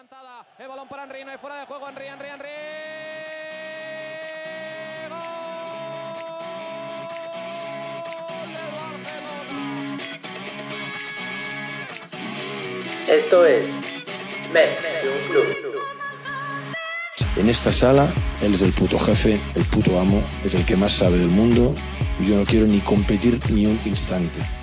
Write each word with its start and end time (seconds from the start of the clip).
adelantada. 0.00 0.46
El 0.58 0.68
balón 0.68 0.88
para 0.88 1.04
Henry, 1.04 1.24
no 1.24 1.30
hay 1.30 1.38
fuera 1.38 1.60
de 1.60 1.66
juego. 1.66 1.88
Henry, 1.88 2.06
Henry, 2.06 2.26
Henry. 2.28 2.48
Esto 13.08 13.44
es 13.44 13.68
Mets 14.52 14.82
de 15.02 15.10
un 15.10 15.28
club. 15.28 15.56
En 17.36 17.48
esta 17.48 17.72
sala, 17.72 18.08
él 18.42 18.54
es 18.54 18.62
el 18.62 18.72
puto 18.72 18.98
jefe, 18.98 19.40
el 19.54 19.64
puto 19.64 19.98
amo, 19.98 20.22
es 20.44 20.54
el 20.54 20.64
que 20.64 20.76
más 20.76 20.92
sabe 20.92 21.18
del 21.18 21.30
mundo. 21.30 21.74
y 22.20 22.26
Yo 22.26 22.36
no 22.36 22.44
quiero 22.44 22.66
ni 22.66 22.80
competir 22.80 23.40
ni 23.50 23.66
un 23.66 23.80
instante. 23.84 24.59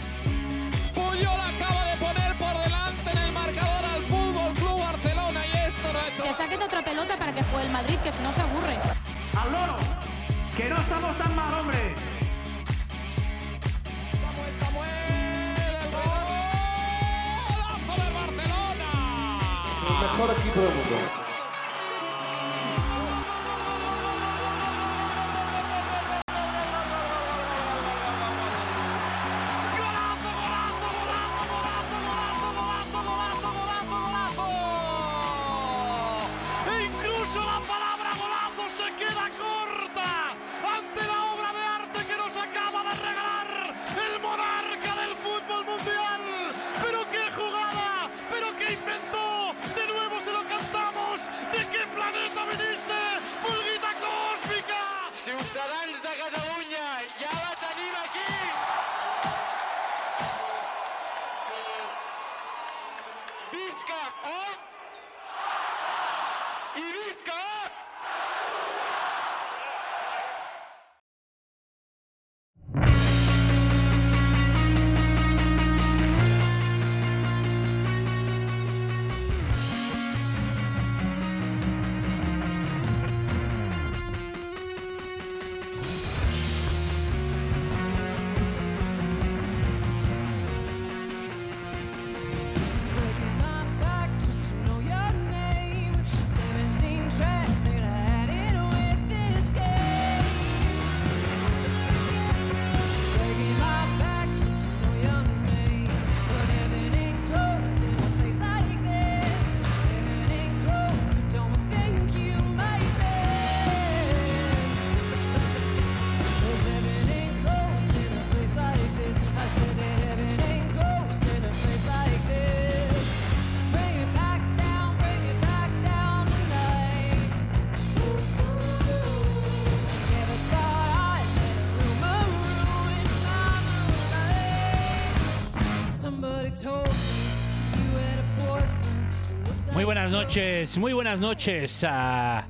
Muy 140.78 140.94
buenas 140.94 141.20
noches 141.20 141.84
a 141.84 142.46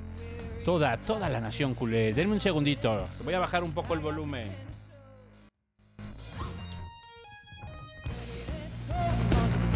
toda, 0.66 0.98
toda 0.98 1.30
la 1.30 1.40
nación 1.40 1.74
culé. 1.74 2.14
Denme 2.14 2.34
un 2.34 2.42
segundito, 2.42 3.06
voy 3.24 3.34
a 3.34 3.40
bajar 3.40 3.64
un 3.64 3.72
poco 3.72 3.94
el 3.94 4.02
volumen. 4.02 4.50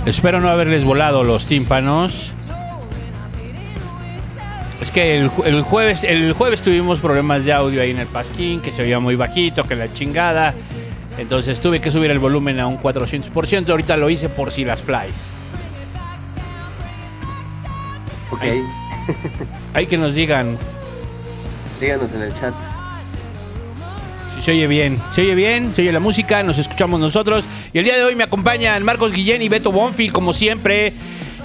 Espero 0.06 0.42
no 0.42 0.50
haberles 0.50 0.84
volado 0.84 1.24
los 1.24 1.46
tímpanos. 1.46 2.32
Es 4.82 4.92
que 4.92 5.20
el, 5.20 5.32
el 5.46 5.62
jueves 5.62 6.04
el 6.04 6.34
jueves 6.34 6.62
tuvimos 6.62 7.00
problemas 7.00 7.46
de 7.46 7.54
audio 7.54 7.82
ahí 7.82 7.92
en 7.92 8.00
el 8.00 8.08
pasquín, 8.08 8.62
que 8.62 8.74
se 8.74 8.82
oía 8.82 9.00
muy 9.00 9.16
bajito, 9.16 9.64
que 9.64 9.78
la 9.78 9.92
chingada. 9.94 10.54
Entonces 11.18 11.62
tuve 11.62 11.80
que 11.80 11.92
subir 11.92 12.12
el 12.12 12.20
volumen 12.20 12.60
a 12.60 12.68
un 12.68 12.78
400%. 12.82 13.70
Ahorita 13.70 13.96
lo 13.96 14.10
hice 14.10 14.28
por 14.28 14.52
si 14.52 14.66
las 14.66 14.82
flies. 14.82 15.41
Ok, 18.42 18.48
Ay. 18.48 18.64
Hay 19.74 19.86
que 19.88 19.98
nos 19.98 20.16
digan 20.16 20.58
díganos 21.80 22.14
en 22.14 22.22
el 22.22 22.40
chat. 22.40 22.54
si 24.36 24.44
se 24.44 24.52
oye 24.52 24.68
bien. 24.68 25.00
Se 25.14 25.22
oye 25.22 25.36
bien, 25.36 25.74
se 25.74 25.82
oye 25.82 25.92
la 25.92 26.00
música, 26.00 26.44
nos 26.44 26.60
escuchamos 26.60 27.00
nosotros. 27.00 27.44
Y 27.74 27.80
el 27.80 27.86
día 27.86 27.96
de 27.96 28.04
hoy 28.04 28.16
me 28.16 28.24
acompañan 28.24 28.84
Marcos 28.84 29.12
Guillén 29.12 29.42
y 29.42 29.50
Beto 29.50 29.72
Bonfield, 29.72 30.14
como 30.14 30.32
siempre. 30.32 30.94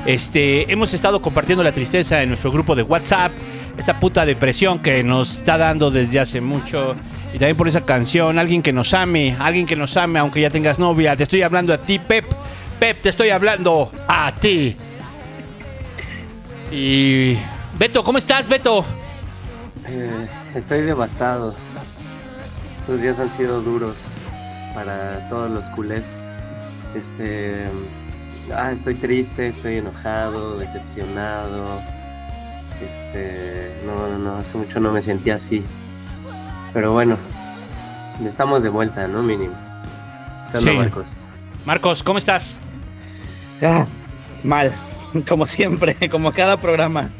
Este, 0.04 0.70
hemos 0.70 0.92
estado 0.94 1.20
compartiendo 1.20 1.64
la 1.64 1.72
tristeza 1.72 2.22
en 2.22 2.28
nuestro 2.28 2.52
grupo 2.52 2.74
de 2.74 2.82
WhatsApp. 2.82 3.32
Esta 3.78 3.98
puta 3.98 4.24
depresión 4.24 4.78
que 4.78 5.02
nos 5.02 5.38
está 5.38 5.58
dando 5.58 5.90
desde 5.90 6.20
hace 6.20 6.40
mucho. 6.40 6.94
Y 7.32 7.38
también 7.38 7.56
por 7.56 7.68
esa 7.68 7.84
canción, 7.84 8.38
alguien 8.38 8.62
que 8.62 8.72
nos 8.72 8.94
ame, 8.94 9.36
alguien 9.38 9.66
que 9.66 9.76
nos 9.76 9.96
ame, 9.96 10.18
aunque 10.18 10.40
ya 10.42 10.50
tengas 10.50 10.78
novia. 10.78 11.16
Te 11.16 11.24
estoy 11.24 11.42
hablando 11.42 11.72
a 11.72 11.78
ti, 11.78 11.98
Pep. 11.98 12.24
Pep, 12.78 13.00
te 13.00 13.08
estoy 13.08 13.30
hablando 13.30 13.90
a 14.06 14.34
ti. 14.34 14.76
Y. 16.70 17.36
Beto, 17.78 18.02
¿cómo 18.02 18.18
estás, 18.18 18.48
Beto? 18.48 18.84
Eh, 19.86 20.28
estoy 20.54 20.82
devastado. 20.82 21.54
Estos 22.80 23.00
días 23.00 23.18
han 23.18 23.30
sido 23.36 23.60
duros 23.60 23.94
para 24.74 25.28
todos 25.28 25.50
los 25.50 25.64
culés. 25.70 26.04
Este. 26.94 27.66
Ah, 28.54 28.72
estoy 28.72 28.94
triste, 28.94 29.48
estoy 29.48 29.76
enojado, 29.78 30.58
decepcionado. 30.58 31.64
Este. 32.80 33.82
No, 33.84 33.94
no, 34.08 34.18
no, 34.18 34.36
hace 34.36 34.58
mucho 34.58 34.80
no 34.80 34.92
me 34.92 35.02
sentía 35.02 35.36
así. 35.36 35.62
Pero 36.72 36.92
bueno, 36.92 37.16
estamos 38.24 38.62
de 38.62 38.68
vuelta, 38.68 39.06
¿no? 39.08 39.22
Mínimo. 39.22 39.54
¿Qué 40.50 40.58
onda, 40.58 40.70
Sí. 40.70 40.76
Marcos? 40.76 41.28
Marcos, 41.64 42.02
¿cómo 42.02 42.18
estás? 42.18 42.54
Ah, 43.62 43.86
mal, 44.44 44.70
como 45.28 45.46
siempre, 45.46 45.94
como 46.10 46.32
cada 46.32 46.56
programa. 46.60 47.10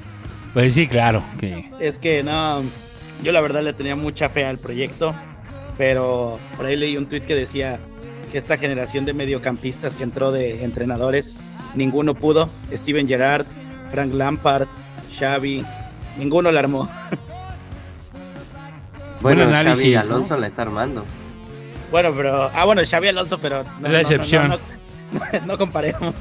Pues 0.55 0.75
sí, 0.75 0.87
claro. 0.87 1.23
que- 1.39 1.71
Es 1.81 1.99
que 1.99 2.23
no, 2.23 2.63
yo 3.23 3.33
la 3.33 3.41
verdad 3.41 3.63
le 3.63 3.73
tenía 3.73 3.97
mucha 3.97 4.29
fe 4.29 4.45
al 4.45 4.59
proyecto, 4.59 5.15
pero 5.79 6.39
por 6.57 6.67
ahí 6.67 6.77
leí 6.77 6.97
un 6.97 7.07
tweet 7.07 7.23
que 7.23 7.35
decía 7.35 7.79
que 8.33 8.39
esta 8.39 8.57
generación 8.57 9.05
de 9.05 9.13
mediocampistas 9.13 9.95
que 9.95 10.03
entró 10.05 10.33
de 10.33 10.65
entrenadores, 10.65 11.37
ninguno 11.75 12.15
pudo. 12.15 12.49
Steven 12.73 13.07
Gerrard, 13.07 13.47
Frank 13.93 14.13
Lampard, 14.15 14.67
Xavi, 15.19 15.65
ninguno 16.19 16.51
la 16.51 16.61
armó. 16.61 16.89
Bueno, 19.21 19.45
Buen 19.45 19.55
análisis, 19.55 19.95
Xavi 19.95 19.95
¿no? 20.09 20.15
Alonso 20.15 20.37
la 20.37 20.47
está 20.47 20.63
armando. 20.63 21.05
Bueno, 21.91 22.13
pero, 22.15 22.51
ah, 22.55 22.65
bueno, 22.65 22.83
Xavi 22.89 23.09
Alonso, 23.09 23.39
pero 23.39 23.65
no, 23.81 23.87
Es 23.87 23.93
la 23.93 24.01
excepción. 24.01 24.49
No, 24.51 24.59
no, 25.47 25.57
comparemos. 25.59 26.15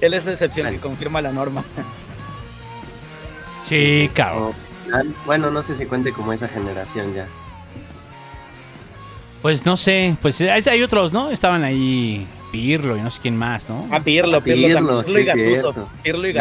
Él 0.00 0.14
es 0.14 0.24
la 0.24 0.32
excepción 0.32 0.70
que 0.70 0.78
confirma 0.78 1.20
la 1.20 1.32
norma. 1.32 1.64
Sí, 3.68 4.10
cabrón. 4.14 4.52
Bueno, 5.26 5.50
no 5.50 5.62
sé 5.62 5.74
si 5.76 5.86
cuente 5.86 6.12
como 6.12 6.32
esa 6.32 6.46
generación 6.48 7.14
ya. 7.14 7.26
Pues 9.42 9.64
no 9.66 9.76
sé, 9.76 10.16
pues 10.22 10.40
hay 10.40 10.82
otros, 10.82 11.12
¿no? 11.12 11.30
Estaban 11.30 11.62
ahí 11.64 12.26
Pirlo 12.50 12.96
y 12.96 13.00
no 13.00 13.10
sé 13.10 13.20
quién 13.20 13.36
más, 13.36 13.68
¿no? 13.68 13.86
Ah, 13.90 14.00
Pirlo, 14.00 14.40
Pirlo, 14.40 14.66
Pirlo, 14.68 14.74
también. 15.02 15.04
Pirlo 15.04 15.20
y 15.20 15.24
sí, 15.46 15.56
cierto. 15.60 15.88
Pirlo 16.02 16.28
y. 16.28 16.32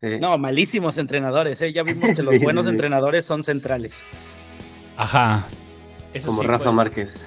Sí. 0.00 0.18
No, 0.20 0.36
malísimos 0.36 0.98
entrenadores, 0.98 1.60
¿eh? 1.62 1.72
Ya 1.72 1.82
vimos 1.82 2.10
que 2.16 2.22
los 2.24 2.34
Sí, 2.34 2.40
buenos 2.40 2.64
sí. 2.64 2.70
entrenadores 2.70 3.24
son 3.24 3.44
centrales. 3.44 4.02
Ajá. 4.96 5.44
Eso 6.12 6.26
como 6.28 6.42
sí 6.42 6.48
Rafa 6.48 6.64
fue- 6.64 6.72
Márquez. 6.72 7.26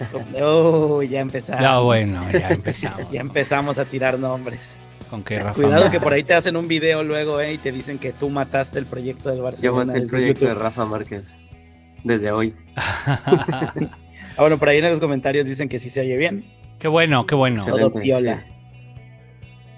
Oh, 0.42 1.02
ya 1.02 1.20
empezamos. 1.20 1.62
Ya 1.62 1.78
bueno, 1.78 2.26
ya 2.32 2.48
empezamos. 2.48 3.10
Ya 3.10 3.20
empezamos 3.20 3.78
a 3.78 3.84
tirar 3.84 4.18
nombres. 4.18 4.78
Con 5.10 5.22
que 5.22 5.38
Rafa 5.38 5.54
Cuidado 5.54 5.82
Márquez. 5.84 5.92
que 5.92 6.04
por 6.04 6.12
ahí 6.12 6.24
te 6.24 6.34
hacen 6.34 6.56
un 6.56 6.66
video 6.66 7.04
luego, 7.04 7.40
¿eh? 7.40 7.52
Y 7.54 7.58
te 7.58 7.70
dicen 7.70 7.98
que 7.98 8.12
tú 8.12 8.28
mataste 8.28 8.78
el 8.80 8.86
proyecto 8.86 9.28
del 9.28 9.38
Yo 9.38 9.44
Barcelona 9.44 9.84
maté 9.86 9.98
el 9.98 10.04
desde 10.04 10.16
proyecto 10.16 10.44
de 10.46 10.50
YouTube. 10.50 10.62
Rafa 10.62 10.84
Márquez. 10.84 11.36
Desde 12.04 12.30
hoy. 12.32 12.54
Ah, 14.38 14.42
bueno, 14.42 14.58
por 14.58 14.68
ahí 14.68 14.76
en 14.78 14.84
los 14.84 15.00
comentarios 15.00 15.46
dicen 15.46 15.66
que 15.66 15.78
sí 15.78 15.88
se 15.88 16.00
oye 16.02 16.14
bien. 16.18 16.44
qué 16.78 16.88
bueno, 16.88 17.24
qué 17.24 17.34
bueno. 17.34 17.64
Todo 17.64 17.90
piola. 17.90 18.44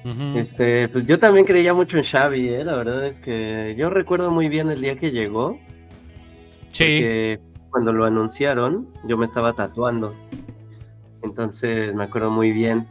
Ujú. 0.05 0.37
Este, 0.37 0.89
pues 0.89 1.07
yo 1.07 1.21
también 1.21 1.47
creía 1.47 1.75
mucho 1.75 1.97
en 1.97 2.03
Xavi, 2.03 2.49
¿eh? 2.49 2.65
La 2.65 2.75
verdad 2.75 3.07
es 3.07 3.21
que 3.21 3.77
yo 3.79 3.89
recuerdo 3.89 4.33
muy 4.33 4.49
bien 4.49 4.69
el 4.69 4.81
día 4.81 4.97
que 4.97 5.13
llegó. 5.13 5.61
Sí. 6.73 6.83
porque 6.83 7.41
cuando 7.71 7.93
lo 7.93 8.05
anunciaron, 8.05 8.89
yo 9.05 9.17
me 9.17 9.25
estaba 9.25 9.53
tatuando. 9.53 10.15
Entonces 11.23 11.95
me 11.95 12.05
acuerdo 12.05 12.31
muy 12.31 12.53
bien 12.53 12.87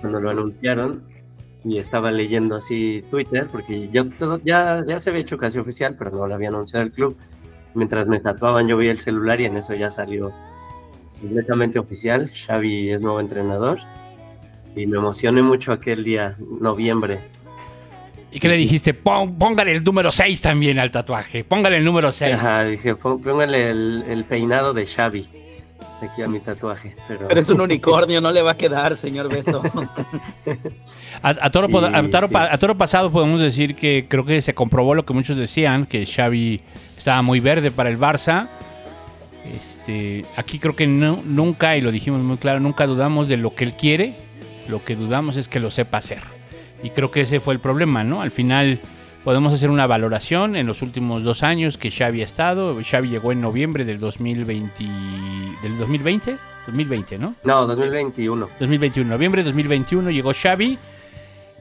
cuando 0.00 0.20
lo 0.20 0.30
anunciaron 0.30 1.02
y 1.64 1.78
estaba 1.78 2.10
leyendo 2.10 2.56
así 2.56 3.04
Twitter, 3.10 3.48
porque 3.50 3.88
yo 3.90 4.08
todo, 4.10 4.40
ya, 4.44 4.84
ya 4.86 5.00
se 5.00 5.10
había 5.10 5.22
hecho 5.22 5.38
casi 5.38 5.58
oficial, 5.58 5.96
pero 5.98 6.10
no 6.10 6.26
lo 6.26 6.34
había 6.34 6.48
anunciado 6.48 6.84
el 6.84 6.92
club. 6.92 7.16
Mientras 7.74 8.08
me 8.08 8.20
tatuaban, 8.20 8.68
yo 8.68 8.76
vi 8.76 8.88
el 8.88 8.98
celular 8.98 9.40
y 9.40 9.46
en 9.46 9.56
eso 9.56 9.74
ya 9.74 9.90
salió 9.90 10.32
completamente 11.20 11.78
oficial. 11.78 12.30
Xavi 12.30 12.90
es 12.90 13.02
nuevo 13.02 13.20
entrenador. 13.20 13.78
Y 14.74 14.86
me 14.86 14.98
emocioné 14.98 15.42
mucho 15.42 15.72
aquel 15.72 16.04
día, 16.04 16.36
noviembre. 16.60 17.20
¿Y 18.30 18.40
qué 18.40 18.48
le 18.48 18.56
dijiste? 18.56 18.92
Pon- 18.94 19.36
póngale 19.38 19.72
el 19.72 19.82
número 19.82 20.10
6 20.12 20.40
también 20.42 20.78
al 20.78 20.90
tatuaje. 20.90 21.44
Póngale 21.44 21.78
el 21.78 21.84
número 21.84 22.12
6. 22.12 22.34
Ajá, 22.34 22.64
dije, 22.64 22.94
"Pó- 22.94 23.18
póngale 23.18 23.70
el, 23.70 24.04
el 24.08 24.24
peinado 24.24 24.74
de 24.74 24.84
Xavi 24.86 25.26
aquí 26.02 26.22
a 26.22 26.28
mi 26.28 26.38
tatuaje. 26.38 26.94
Pero, 27.08 27.26
Pero 27.26 27.40
es 27.40 27.48
un 27.48 27.60
unicornio, 27.60 28.20
no 28.20 28.30
le 28.30 28.42
va 28.42 28.52
a 28.52 28.56
quedar, 28.56 28.96
señor 28.96 29.28
Beto. 29.28 29.62
A, 31.22 31.30
a 31.30 31.50
toro, 31.50 31.68
pod- 31.68 31.92
a 31.92 32.00
Y 32.04 32.10
toro 32.10 32.28
sí. 32.28 32.32
pa- 32.34 32.52
a 32.52 32.56
toro 32.58 32.76
pasado 32.78 33.10
podemos 33.10 33.40
decir 33.40 33.74
que 33.74 34.06
creo 34.08 34.24
que 34.24 34.40
se 34.40 34.54
comprobó 34.54 34.94
lo 34.94 35.04
que 35.04 35.12
muchos 35.14 35.36
decían, 35.36 35.84
que 35.86 36.06
Xavi 36.06 36.60
estaba 36.96 37.22
muy 37.22 37.40
verde 37.40 37.72
para 37.72 37.88
el 37.90 37.98
Barça. 37.98 38.48
Este, 39.56 40.24
aquí 40.36 40.58
creo 40.58 40.76
que 40.76 40.86
no- 40.86 41.22
nunca, 41.24 41.76
y 41.76 41.80
lo 41.80 41.90
dijimos 41.90 42.20
muy 42.20 42.36
claro, 42.36 42.60
nunca 42.60 42.86
dudamos 42.86 43.28
de 43.28 43.36
lo 43.38 43.54
que 43.54 43.64
él 43.64 43.72
quiere. 43.72 44.12
Lo 44.68 44.84
que 44.84 44.94
dudamos 44.94 45.36
es 45.36 45.48
que 45.48 45.58
lo 45.58 45.70
sepa 45.72 45.98
hacer. 45.98 46.20
Y 46.82 46.90
creo 46.90 47.10
que 47.10 47.22
ese 47.22 47.40
fue 47.40 47.54
el 47.54 47.60
problema, 47.60 48.04
¿no? 48.04 48.22
Al 48.22 48.30
final 48.30 48.80
podemos 49.24 49.52
hacer 49.52 49.70
una 49.70 49.86
valoración 49.86 50.56
en 50.56 50.66
los 50.66 50.82
últimos 50.82 51.24
dos 51.24 51.42
años 51.42 51.76
que 51.76 51.90
Xavi 51.90 52.22
ha 52.22 52.24
estado. 52.24 52.78
Xavi 52.82 53.08
llegó 53.08 53.32
en 53.32 53.40
noviembre 53.40 53.84
del 53.84 53.98
2020, 53.98 54.84
del 55.62 55.78
2020, 55.78 56.36
2020, 56.66 57.18
¿no? 57.18 57.34
No, 57.44 57.66
2021. 57.66 58.48
2021, 58.60 59.10
noviembre 59.10 59.42
de 59.42 59.46
2021 59.46 60.10
llegó 60.10 60.32
Xavi 60.32 60.78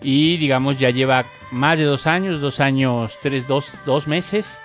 y 0.01 0.37
digamos 0.37 0.79
ya 0.79 0.89
lleva 0.89 1.25
más 1.51 1.79
de 1.79 1.85
dos 1.85 2.07
años, 2.07 2.41
dos 2.41 2.59
años, 2.59 3.17
tres, 3.21 3.47
dos, 3.47 3.73
dos 3.85 4.07
meses, 4.07 4.59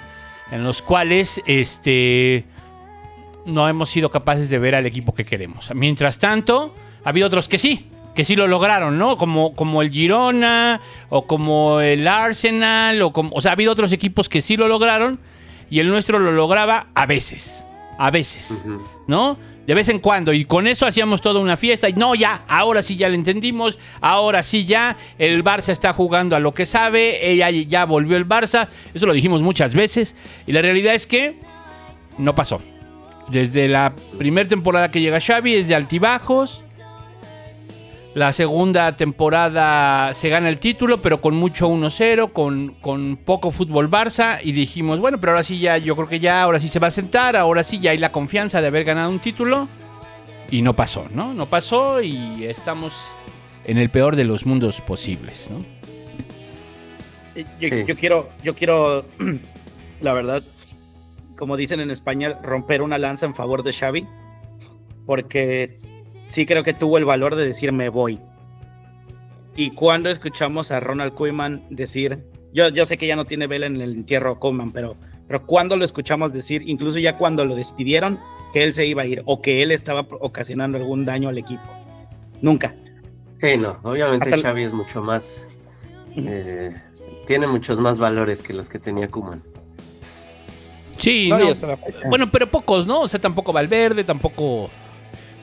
en 0.51 0.65
los 0.65 0.83
cuales 0.83 1.41
este 1.47 2.45
no 3.47 3.69
hemos 3.69 3.91
sido 3.91 4.11
capaces 4.11 4.49
de 4.51 4.59
ver 4.59 4.75
al 4.75 4.87
equipo 4.87 5.15
que 5.15 5.25
queremos. 5.25 5.75
Mientras 5.75 6.19
tanto, 6.19 6.75
ha 7.05 7.09
habido 7.09 7.27
otros 7.27 7.49
que 7.49 7.59
sí, 7.59 7.89
que 8.14 8.25
sí 8.25 8.37
lo 8.37 8.47
lograron, 8.47 8.99
¿no? 8.99 9.17
Como, 9.17 9.55
como 9.55 9.82
el 9.82 9.91
Girona 9.91 10.81
o 11.09 11.26
como 11.26 11.81
el 11.81 12.06
Arsenal, 12.06 13.00
o, 13.03 13.12
como, 13.12 13.31
o 13.35 13.41
sea, 13.41 13.53
ha 13.53 13.55
habido 13.55 13.73
otros 13.73 13.93
equipos 13.93 14.29
que 14.29 14.43
sí 14.43 14.56
lo 14.56 14.69
lograron 14.69 15.19
y 15.70 15.81
el 15.81 15.88
nuestro 15.88 16.19
lo 16.19 16.32
lograba 16.32 16.88
a 16.94 17.06
veces, 17.06 17.64
a 17.99 18.11
veces. 18.11 18.64
¿no? 19.06 19.38
De 19.67 19.75
vez 19.75 19.88
en 19.88 20.00
cuando. 20.00 20.32
Y 20.32 20.44
con 20.44 20.67
eso 20.67 20.87
hacíamos 20.87 21.23
toda 21.23 21.41
una 21.41 21.56
fiesta. 21.56 21.88
Y 21.88 21.94
no, 21.94 22.14
ya, 22.14 22.44
ahora 22.49 22.82
sí 22.82 22.97
ya 22.97 23.09
lo 23.09 23.14
entendimos. 23.14 23.79
Ahora 24.00 24.43
sí 24.43 24.65
ya, 24.67 24.97
el 25.19 25.43
Barça 25.43 25.70
está 25.70 25.93
jugando 25.93 26.37
a 26.37 26.41
lo 26.41 26.53
que 26.53 26.67
sabe. 26.67 27.31
Ella 27.31 27.50
ya 27.50 27.85
volvió 27.85 28.17
el 28.17 28.29
Barça. 28.29 28.69
Eso 28.93 29.06
lo 29.06 29.12
dijimos 29.12 29.41
muchas 29.41 29.75
veces. 29.75 30.15
Y 30.47 30.53
la 30.53 30.62
realidad 30.62 30.94
es 30.94 31.06
que 31.06 31.37
no 32.19 32.35
pasó. 32.35 32.61
Desde 33.29 33.69
la 33.69 33.94
primera 34.19 34.49
temporada 34.49 34.91
que 34.91 35.00
llega 35.00 35.20
Xavi 35.20 35.55
es 35.55 35.69
de 35.69 35.75
altibajos. 35.75 36.62
La 38.14 38.32
segunda 38.35 38.94
temporada 38.94 40.12
se 40.12 40.29
gana 40.29 40.50
el 40.50 40.59
título, 40.59 41.00
pero 41.00 41.23
con 41.23 41.35
mucho 41.35 41.70
1-0, 41.70 42.31
con, 42.32 42.75
con 42.82 43.17
poco 43.17 43.50
fútbol 43.50 43.91
Barça. 43.91 44.38
Y 44.43 44.53
dijimos, 44.53 45.00
bueno, 45.00 45.19
pero 45.19 45.32
ahora 45.32 45.44
sí 45.44 45.59
ya, 45.59 45.79
yo 45.79 45.97
creo 45.97 46.09
que 46.09 46.20
ya, 46.20 46.43
ahora 46.43 46.61
sí 46.61 46.69
se 46.69 46.79
va 46.79 46.88
a 46.88 46.91
sentar, 46.91 47.37
ahora 47.37 47.62
sí 47.62 47.79
ya 47.81 47.93
hay 47.93 47.99
la 47.99 48.12
confianza 48.12 48.61
de 48.61 48.67
haber 48.67 48.85
ganado 48.85 49.09
un 49.11 49.19
título. 49.19 49.67
Y 50.50 50.61
no 50.61 50.75
pasó, 50.76 51.06
¿no? 51.14 51.32
No 51.32 51.47
pasó 51.47 52.03
y 52.03 52.44
estamos 52.44 52.93
en 53.64 53.79
el 53.79 53.88
peor 53.88 54.15
de 54.15 54.25
los 54.25 54.44
mundos 54.44 54.82
posibles, 54.82 55.49
¿no? 55.50 55.65
Yo, 57.35 57.44
Sí. 57.61 57.85
yo 57.87 57.97
quiero, 57.97 58.29
yo 58.44 58.55
quiero, 58.55 59.06
la 60.03 60.12
verdad, 60.12 60.43
como 61.38 61.56
dicen 61.56 61.81
en 61.81 61.91
España, 61.91 62.38
romper 62.43 62.82
una 62.82 62.99
lanza 62.99 63.25
en 63.25 63.35
favor 63.35 63.62
de 63.62 63.73
Xavi, 63.73 64.06
porque 65.06 65.79
sí 66.32 66.46
creo 66.46 66.64
que 66.64 66.73
tuvo 66.73 66.96
el 66.99 67.05
valor 67.05 67.34
de 67.37 67.46
decir 67.46 67.73
me 67.73 67.88
voy. 67.88 68.19
Y 69.55 69.70
cuando 69.73 70.08
escuchamos 70.08 70.70
a 70.70 70.81
Ronald 70.81 71.12
Koeman 71.12 71.64
decir, 71.69 72.25
yo, 72.55 72.69
yo 72.70 72.87
sé 72.87 72.96
que 72.96 73.06
ya 73.06 73.17
no 73.17 73.26
tiene 73.26 73.46
vela 73.46 73.67
en 73.67 73.81
el 73.81 73.93
entierro 73.93 74.38
Koeman, 74.40 74.73
pero, 74.73 74.96
pero 75.29 75.44
cuando 75.46 75.76
lo 75.76 75.84
escuchamos 75.84 76.32
decir, 76.32 76.62
incluso 76.67 76.99
ya 76.99 77.19
cuando 77.19 77.44
lo 77.44 77.55
despidieron, 77.55 78.19
que 78.55 78.64
él 78.64 78.73
se 78.73 78.87
iba 78.87 79.02
a 79.02 79.06
ir 79.06 79.23
o 79.26 79.43
que 79.43 79.62
él 79.62 79.70
estaba 79.70 80.06
ocasionando 80.20 80.79
algún 80.79 81.05
daño 81.05 81.29
al 81.29 81.37
equipo. 81.38 81.62
Nunca. 82.40 82.75
Sí, 83.40 83.56
no, 83.58 83.79
obviamente 83.82 84.25
Hasta 84.29 84.37
el- 84.37 84.43
Xavi 84.43 84.62
es 84.64 84.73
mucho 84.73 85.02
más. 85.02 85.46
eh, 86.17 86.75
tiene 87.26 87.46
muchos 87.46 87.79
más 87.79 87.99
valores 87.99 88.43
que 88.43 88.52
los 88.55 88.69
que 88.69 88.79
tenía 88.79 89.08
Kuman. 89.08 89.43
Sí, 90.96 91.29
No, 91.29 91.38
no. 91.38 91.52
Bueno, 92.08 92.31
pero 92.31 92.46
pocos, 92.46 92.87
¿no? 92.87 93.00
O 93.00 93.08
sea, 93.08 93.20
tampoco 93.20 93.52
Valverde, 93.52 94.05
tampoco. 94.05 94.70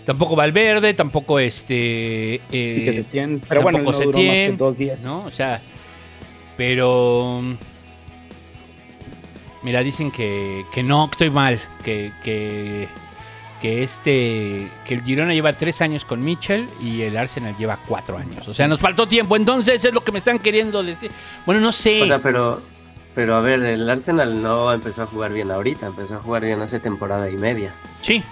Tampoco 0.10 0.36
Valverde, 0.36 0.96
tampoco 0.96 1.38
este. 1.38 2.42
Eh, 2.52 2.82
que 2.84 2.94
se 2.96 3.04
tiene, 3.04 3.40
pero 3.48 3.62
bueno, 3.62 3.78
no 3.78 3.92
duró 3.92 4.06
más 4.06 4.16
que 4.16 4.36
Setién, 4.36 4.58
dos 4.58 4.76
días. 4.76 5.04
¿no? 5.06 5.24
O 5.24 5.30
sea, 5.30 5.62
pero. 6.58 7.44
Mira, 9.62 9.84
dicen 9.84 10.10
que, 10.10 10.66
que 10.74 10.82
no, 10.82 11.08
que 11.10 11.12
estoy 11.12 11.30
mal, 11.30 11.60
que, 11.86 12.12
que, 12.24 12.88
que 13.62 13.84
este, 13.84 14.68
que 14.84 14.96
el 14.96 15.04
Girona 15.04 15.32
lleva 15.32 15.54
tres 15.54 15.80
años 15.80 16.06
con 16.06 16.26
Mitchell 16.26 16.68
y 16.82 17.04
el 17.04 17.16
Arsenal 17.16 17.56
lleva 17.56 17.78
cuatro 17.88 18.18
años. 18.18 18.48
O 18.48 18.54
sea, 18.56 18.68
nos 18.68 18.80
faltó 18.80 19.08
tiempo, 19.08 19.36
entonces 19.36 19.86
es 19.86 19.94
lo 19.94 20.04
que 20.04 20.12
me 20.12 20.18
están 20.18 20.40
queriendo 20.40 20.82
decir. 20.82 21.12
Bueno, 21.46 21.62
no 21.62 21.72
sé. 21.72 22.02
O 22.02 22.08
sea, 22.08 22.18
pero, 22.18 22.60
pero 23.14 23.36
a 23.36 23.42
ver, 23.42 23.64
el 23.64 23.88
Arsenal 23.88 24.42
no 24.42 24.74
empezó 24.74 25.04
a 25.04 25.06
jugar 25.06 25.34
bien 25.34 25.52
ahorita, 25.52 25.86
empezó 25.86 26.16
a 26.16 26.20
jugar 26.20 26.46
bien 26.46 26.60
hace 26.64 26.80
temporada 26.80 27.30
y 27.30 27.38
media. 27.38 27.72
sí. 28.02 28.24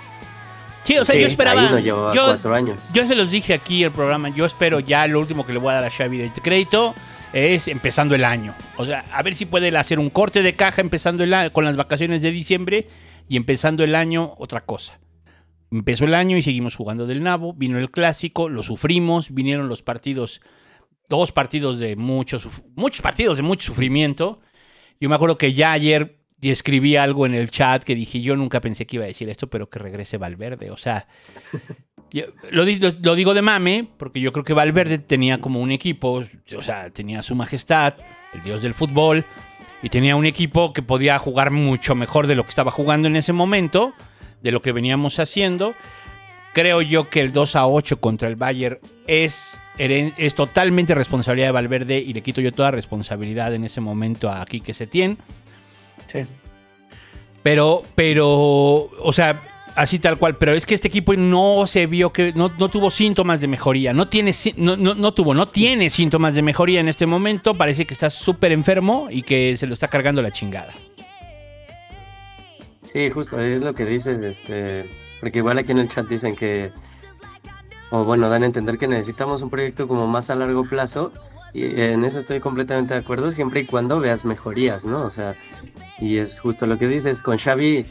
Sí, 0.87 0.97
o 0.97 1.03
sea, 1.05 1.15
Sí, 1.15 1.21
yo 1.21 1.27
esperaba. 1.27 1.79
Yo, 1.79 2.11
cuatro 2.13 2.53
años. 2.55 2.79
Yo 2.93 3.05
se 3.05 3.15
los 3.15 3.29
dije 3.29 3.53
aquí 3.53 3.83
el 3.83 3.91
programa. 3.91 4.29
Yo 4.29 4.45
espero 4.45 4.79
ya 4.79 5.05
lo 5.07 5.19
último 5.19 5.45
que 5.45 5.51
le 5.53 5.59
voy 5.59 5.71
a 5.71 5.75
dar 5.75 5.83
a 5.85 5.89
Xavi 5.89 6.17
de 6.17 6.31
crédito 6.31 6.95
es 7.33 7.67
empezando 7.67 8.15
el 8.15 8.23
año. 8.23 8.55
O 8.77 8.85
sea, 8.85 9.03
a 9.11 9.21
ver 9.21 9.35
si 9.35 9.45
puede 9.45 9.75
hacer 9.77 9.99
un 9.99 10.09
corte 10.09 10.41
de 10.41 10.53
caja 10.53 10.79
empezando 10.81 11.23
el 11.23 11.33
año 11.33 11.51
con 11.51 11.65
las 11.65 11.75
vacaciones 11.75 12.21
de 12.21 12.31
diciembre 12.31 12.87
y 13.27 13.35
empezando 13.35 13.83
el 13.83 13.95
año 13.95 14.33
otra 14.37 14.61
cosa. 14.61 14.97
Empezó 15.69 16.05
el 16.05 16.13
año 16.13 16.37
y 16.37 16.41
seguimos 16.41 16.77
jugando 16.77 17.05
del 17.05 17.21
nabo. 17.21 17.53
Vino 17.53 17.77
el 17.77 17.91
clásico, 17.91 18.47
lo 18.47 18.63
sufrimos. 18.63 19.33
Vinieron 19.33 19.67
los 19.67 19.83
partidos, 19.83 20.39
dos 21.09 21.33
partidos 21.33 21.79
de 21.79 21.97
mucho, 21.97 22.39
suf- 22.39 22.61
muchos 22.75 23.01
partidos 23.01 23.35
de 23.35 23.43
mucho 23.43 23.65
sufrimiento. 23.65 24.39
Yo 25.01 25.09
me 25.09 25.15
acuerdo 25.15 25.37
que 25.37 25.53
ya 25.53 25.73
ayer 25.73 26.15
escribí 26.41 26.95
algo 26.95 27.25
en 27.25 27.33
el 27.33 27.49
chat 27.49 27.83
que 27.83 27.95
dije, 27.95 28.21
yo 28.21 28.35
nunca 28.35 28.61
pensé 28.61 28.85
que 28.85 28.97
iba 28.97 29.05
a 29.05 29.07
decir 29.07 29.27
esto, 29.29 29.47
pero 29.47 29.69
que 29.69 29.79
regrese 29.79 30.17
Valverde. 30.17 30.69
O 30.71 30.77
sea, 30.77 31.07
yo- 32.11 32.25
lo, 32.51 32.63
lo- 32.65 32.93
lo 33.01 33.15
digo 33.15 33.33
de 33.33 33.41
mame, 33.41 33.87
porque 33.97 34.19
yo 34.19 34.31
creo 34.31 34.43
que 34.43 34.53
Valverde 34.53 34.99
tenía 34.99 35.39
como 35.39 35.59
un 35.61 35.71
equipo, 35.71 36.23
o 36.57 36.61
sea, 36.61 36.89
tenía 36.91 37.23
su 37.23 37.35
majestad, 37.35 37.95
el 38.33 38.43
dios 38.43 38.61
del 38.61 38.73
fútbol, 38.73 39.25
y 39.83 39.89
tenía 39.89 40.15
un 40.15 40.25
equipo 40.25 40.73
que 40.73 40.81
podía 40.81 41.19
jugar 41.19 41.51
mucho 41.51 41.93
mejor 41.95 42.27
de 42.27 42.35
lo 42.35 42.43
que 42.43 42.49
estaba 42.49 42.71
jugando 42.71 43.07
en 43.07 43.15
ese 43.15 43.33
momento, 43.33 43.93
de 44.41 44.51
lo 44.51 44.61
que 44.61 44.71
veníamos 44.71 45.19
haciendo. 45.19 45.75
Creo 46.53 46.81
yo 46.81 47.09
que 47.09 47.21
el 47.21 47.31
2 47.31 47.55
a 47.55 47.67
8 47.67 47.99
contra 47.99 48.27
el 48.27 48.35
Bayern 48.35 48.79
es, 49.05 49.59
es 49.77 50.33
totalmente 50.33 50.95
responsabilidad 50.95 51.49
de 51.49 51.51
Valverde 51.51 51.99
y 51.99 52.13
le 52.13 52.21
quito 52.21 52.41
yo 52.41 52.51
toda 52.51 52.71
responsabilidad 52.71 53.53
en 53.53 53.63
ese 53.65 53.79
momento 53.81 54.31
a 54.31 54.43
Quique 54.45 54.73
Setién. 54.73 55.17
Sí. 56.07 56.25
Pero, 57.43 57.83
pero, 57.95 58.27
o 58.27 59.11
sea, 59.13 59.41
Así 59.77 59.99
tal 59.99 60.17
cual, 60.17 60.37
pero 60.37 60.53
es 60.53 60.65
que 60.65 60.73
este 60.73 60.87
equipo 60.87 61.13
no 61.13 61.67
se 61.67 61.85
vio 61.85 62.11
que 62.11 62.33
no, 62.33 62.51
no 62.57 62.67
tuvo 62.67 62.89
síntomas 62.89 63.39
de 63.39 63.47
mejoría, 63.47 63.93
no 63.93 64.07
tiene 64.07 64.31
no, 64.55 64.75
no, 64.75 64.95
no 64.95 65.13
tuvo, 65.13 65.35
no 65.35 65.47
tiene 65.47 65.91
síntomas 65.91 66.33
de 66.33 66.41
mejoría 66.41 66.79
en 66.79 66.87
este 66.87 67.05
momento, 67.05 67.53
parece 67.53 67.85
que 67.85 67.93
está 67.93 68.09
súper 68.09 68.51
enfermo 68.53 69.07
y 69.11 69.21
que 69.21 69.55
se 69.55 69.67
lo 69.67 69.75
está 69.75 69.87
cargando 69.87 70.23
la 70.23 70.31
chingada. 70.31 70.73
Sí, 72.85 73.11
justo, 73.11 73.39
es 73.39 73.61
lo 73.61 73.75
que 73.75 73.85
dices, 73.85 74.17
este, 74.23 74.89
porque 75.19 75.37
igual 75.37 75.59
aquí 75.59 75.73
en 75.73 75.77
el 75.77 75.89
chat 75.89 76.07
dicen 76.07 76.35
que, 76.35 76.71
o 77.91 78.03
bueno, 78.03 78.29
dan 78.29 78.41
a 78.41 78.47
entender 78.47 78.79
que 78.79 78.87
necesitamos 78.87 79.43
un 79.43 79.51
proyecto 79.51 79.87
como 79.87 80.07
más 80.07 80.31
a 80.31 80.35
largo 80.35 80.63
plazo, 80.63 81.11
y 81.53 81.79
en 81.79 82.03
eso 82.03 82.17
estoy 82.17 82.39
completamente 82.39 82.95
de 82.95 83.01
acuerdo, 83.01 83.31
siempre 83.31 83.59
y 83.59 83.65
cuando 83.67 83.99
veas 83.99 84.25
mejorías, 84.25 84.85
¿no? 84.85 85.03
O 85.03 85.11
sea, 85.11 85.35
y 85.99 86.17
es 86.17 86.39
justo 86.39 86.65
lo 86.65 86.77
que 86.77 86.87
dices, 86.87 87.21
con 87.21 87.37
Xavi 87.37 87.85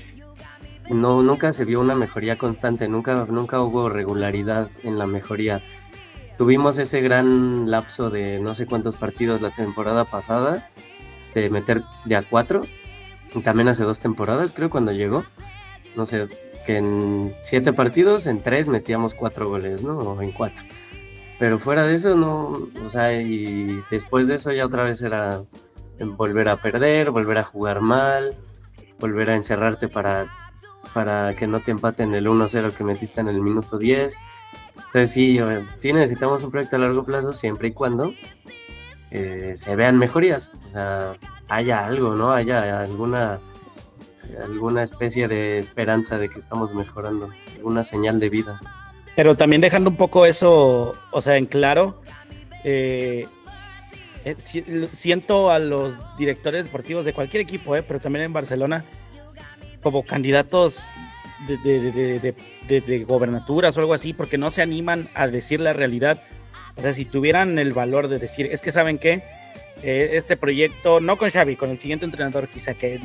no, 0.90 1.22
nunca 1.22 1.52
se 1.52 1.64
vio 1.64 1.80
una 1.80 1.94
mejoría 1.94 2.38
constante, 2.38 2.88
nunca, 2.88 3.26
nunca 3.28 3.60
hubo 3.60 3.88
regularidad 3.88 4.70
en 4.84 4.98
la 4.98 5.06
mejoría. 5.06 5.60
Tuvimos 6.38 6.78
ese 6.78 7.00
gran 7.00 7.70
lapso 7.70 8.10
de 8.10 8.38
no 8.38 8.54
sé 8.54 8.66
cuántos 8.66 8.96
partidos 8.96 9.40
la 9.40 9.50
temporada 9.50 10.04
pasada, 10.04 10.68
de 11.34 11.48
meter 11.50 11.82
de 12.04 12.16
a 12.16 12.22
cuatro, 12.22 12.62
y 13.34 13.40
también 13.40 13.68
hace 13.68 13.82
dos 13.82 14.00
temporadas, 14.00 14.52
creo, 14.52 14.70
cuando 14.70 14.92
llegó. 14.92 15.24
No 15.96 16.06
sé, 16.06 16.28
que 16.66 16.76
en 16.76 17.34
siete 17.42 17.72
partidos, 17.72 18.26
en 18.26 18.42
tres 18.42 18.68
metíamos 18.68 19.14
cuatro 19.14 19.48
goles, 19.48 19.82
¿no? 19.82 19.98
O 19.98 20.22
en 20.22 20.32
cuatro. 20.32 20.62
Pero 21.38 21.58
fuera 21.58 21.86
de 21.86 21.96
eso, 21.96 22.14
no. 22.14 22.68
O 22.84 22.90
sea, 22.90 23.20
y 23.20 23.82
después 23.90 24.28
de 24.28 24.36
eso 24.36 24.52
ya 24.52 24.66
otra 24.66 24.84
vez 24.84 25.02
era 25.02 25.42
volver 26.00 26.48
a 26.48 26.60
perder, 26.60 27.10
volver 27.10 27.38
a 27.38 27.44
jugar 27.44 27.80
mal, 27.80 28.36
volver 28.98 29.30
a 29.30 29.36
encerrarte 29.36 29.88
para, 29.88 30.26
para 30.92 31.34
que 31.34 31.46
no 31.46 31.60
te 31.60 31.70
empaten 31.70 32.14
el 32.14 32.26
1-0 32.26 32.72
que 32.72 32.84
metiste 32.84 33.20
en 33.20 33.28
el 33.28 33.40
minuto 33.40 33.78
10. 33.78 34.16
Entonces 34.76 35.10
sí, 35.10 35.38
sí 35.76 35.92
necesitamos 35.92 36.42
un 36.42 36.50
proyecto 36.50 36.76
a 36.76 36.80
largo 36.80 37.04
plazo 37.04 37.32
siempre 37.32 37.68
y 37.68 37.72
cuando 37.72 38.12
eh, 39.10 39.54
se 39.56 39.76
vean 39.76 39.98
mejorías. 39.98 40.52
O 40.64 40.68
sea, 40.68 41.14
haya 41.48 41.86
algo, 41.86 42.14
¿no? 42.14 42.32
Haya 42.32 42.80
alguna 42.80 43.38
alguna 44.42 44.82
especie 44.82 45.28
de 45.28 45.58
esperanza 45.58 46.18
de 46.18 46.28
que 46.28 46.38
estamos 46.38 46.74
mejorando, 46.74 47.28
alguna 47.54 47.84
señal 47.84 48.18
de 48.20 48.28
vida. 48.28 48.60
Pero 49.14 49.34
también 49.36 49.62
dejando 49.62 49.90
un 49.90 49.96
poco 49.96 50.26
eso, 50.26 50.94
o 51.10 51.20
sea, 51.20 51.36
en 51.36 51.46
claro, 51.46 52.00
eh, 52.64 53.26
eh, 54.26 54.34
si- 54.38 54.64
siento 54.92 55.50
a 55.50 55.58
los 55.58 55.98
directores 56.18 56.64
deportivos 56.64 57.04
de 57.04 57.12
cualquier 57.14 57.40
equipo, 57.42 57.76
eh, 57.76 57.82
pero 57.82 58.00
también 58.00 58.24
en 58.26 58.32
Barcelona, 58.32 58.84
como 59.82 60.04
candidatos 60.04 60.88
de- 61.46 61.58
de- 61.58 62.80
de 62.80 63.04
gobernaturas 63.04 63.76
o 63.76 63.80
algo 63.80 63.94
así, 63.94 64.12
porque 64.12 64.36
no 64.36 64.50
se 64.50 64.62
animan 64.62 65.08
a 65.14 65.28
decir 65.28 65.60
la 65.60 65.72
realidad. 65.72 66.22
O 66.76 66.82
sea, 66.82 66.92
si 66.92 67.04
tuvieran 67.04 67.58
el 67.58 67.72
valor 67.72 68.08
de 68.08 68.18
decir, 68.18 68.46
es 68.50 68.60
que 68.60 68.72
saben 68.72 68.98
qué, 68.98 69.22
Eh, 69.82 70.16
este 70.16 70.38
proyecto, 70.38 71.00
no 71.00 71.18
con 71.18 71.28
Xavi, 71.28 71.54
con 71.54 71.68
el 71.68 71.78
siguiente 71.78 72.06
entrenador, 72.06 72.48
quizá 72.48 72.72
que, 72.72 72.98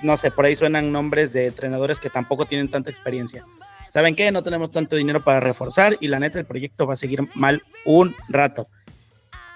no 0.00 0.16
sé, 0.16 0.30
por 0.30 0.46
ahí 0.46 0.56
suenan 0.56 0.90
nombres 0.90 1.34
de 1.34 1.46
entrenadores 1.48 2.00
que 2.00 2.08
tampoco 2.08 2.46
tienen 2.46 2.70
tanta 2.70 2.88
experiencia. 2.88 3.44
¿Saben 3.90 4.16
qué? 4.16 4.32
No 4.32 4.42
tenemos 4.42 4.70
tanto 4.70 4.96
dinero 4.96 5.20
para 5.20 5.40
reforzar 5.40 5.98
y 6.00 6.08
la 6.08 6.18
neta 6.18 6.38
el 6.38 6.46
proyecto 6.46 6.86
va 6.86 6.94
a 6.94 6.96
seguir 6.96 7.20
mal 7.34 7.60
un 7.84 8.14
rato. 8.30 8.66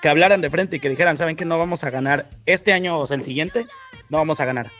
Que 0.02 0.09
hablaran 0.09 0.40
de 0.40 0.50
frente 0.50 0.76
y 0.76 0.80
que 0.80 0.88
dijeran, 0.88 1.16
¿saben 1.16 1.37
qué? 1.37 1.45
No 1.45 1.59
vamos 1.59 1.85
a 1.85 1.90
ganar 1.90 2.28
este 2.47 2.73
año 2.73 2.99
o 2.99 3.07
sea, 3.07 3.16
el 3.16 3.25
siguiente, 3.25 3.66
no 4.09 4.19
vamos 4.19 4.40
a 4.40 4.45
ganar. 4.47 4.71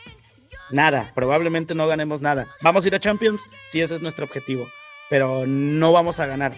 Nada, 0.71 1.11
probablemente 1.13 1.75
no 1.75 1.87
ganemos 1.87 2.21
nada. 2.21 2.47
¿Vamos 2.61 2.83
a 2.83 2.87
ir 2.87 2.95
a 2.95 2.99
Champions? 2.99 3.47
Sí, 3.67 3.81
ese 3.81 3.95
es 3.95 4.01
nuestro 4.01 4.25
objetivo, 4.25 4.67
pero 5.09 5.45
no 5.45 5.91
vamos 5.91 6.19
a 6.19 6.25
ganar. 6.25 6.53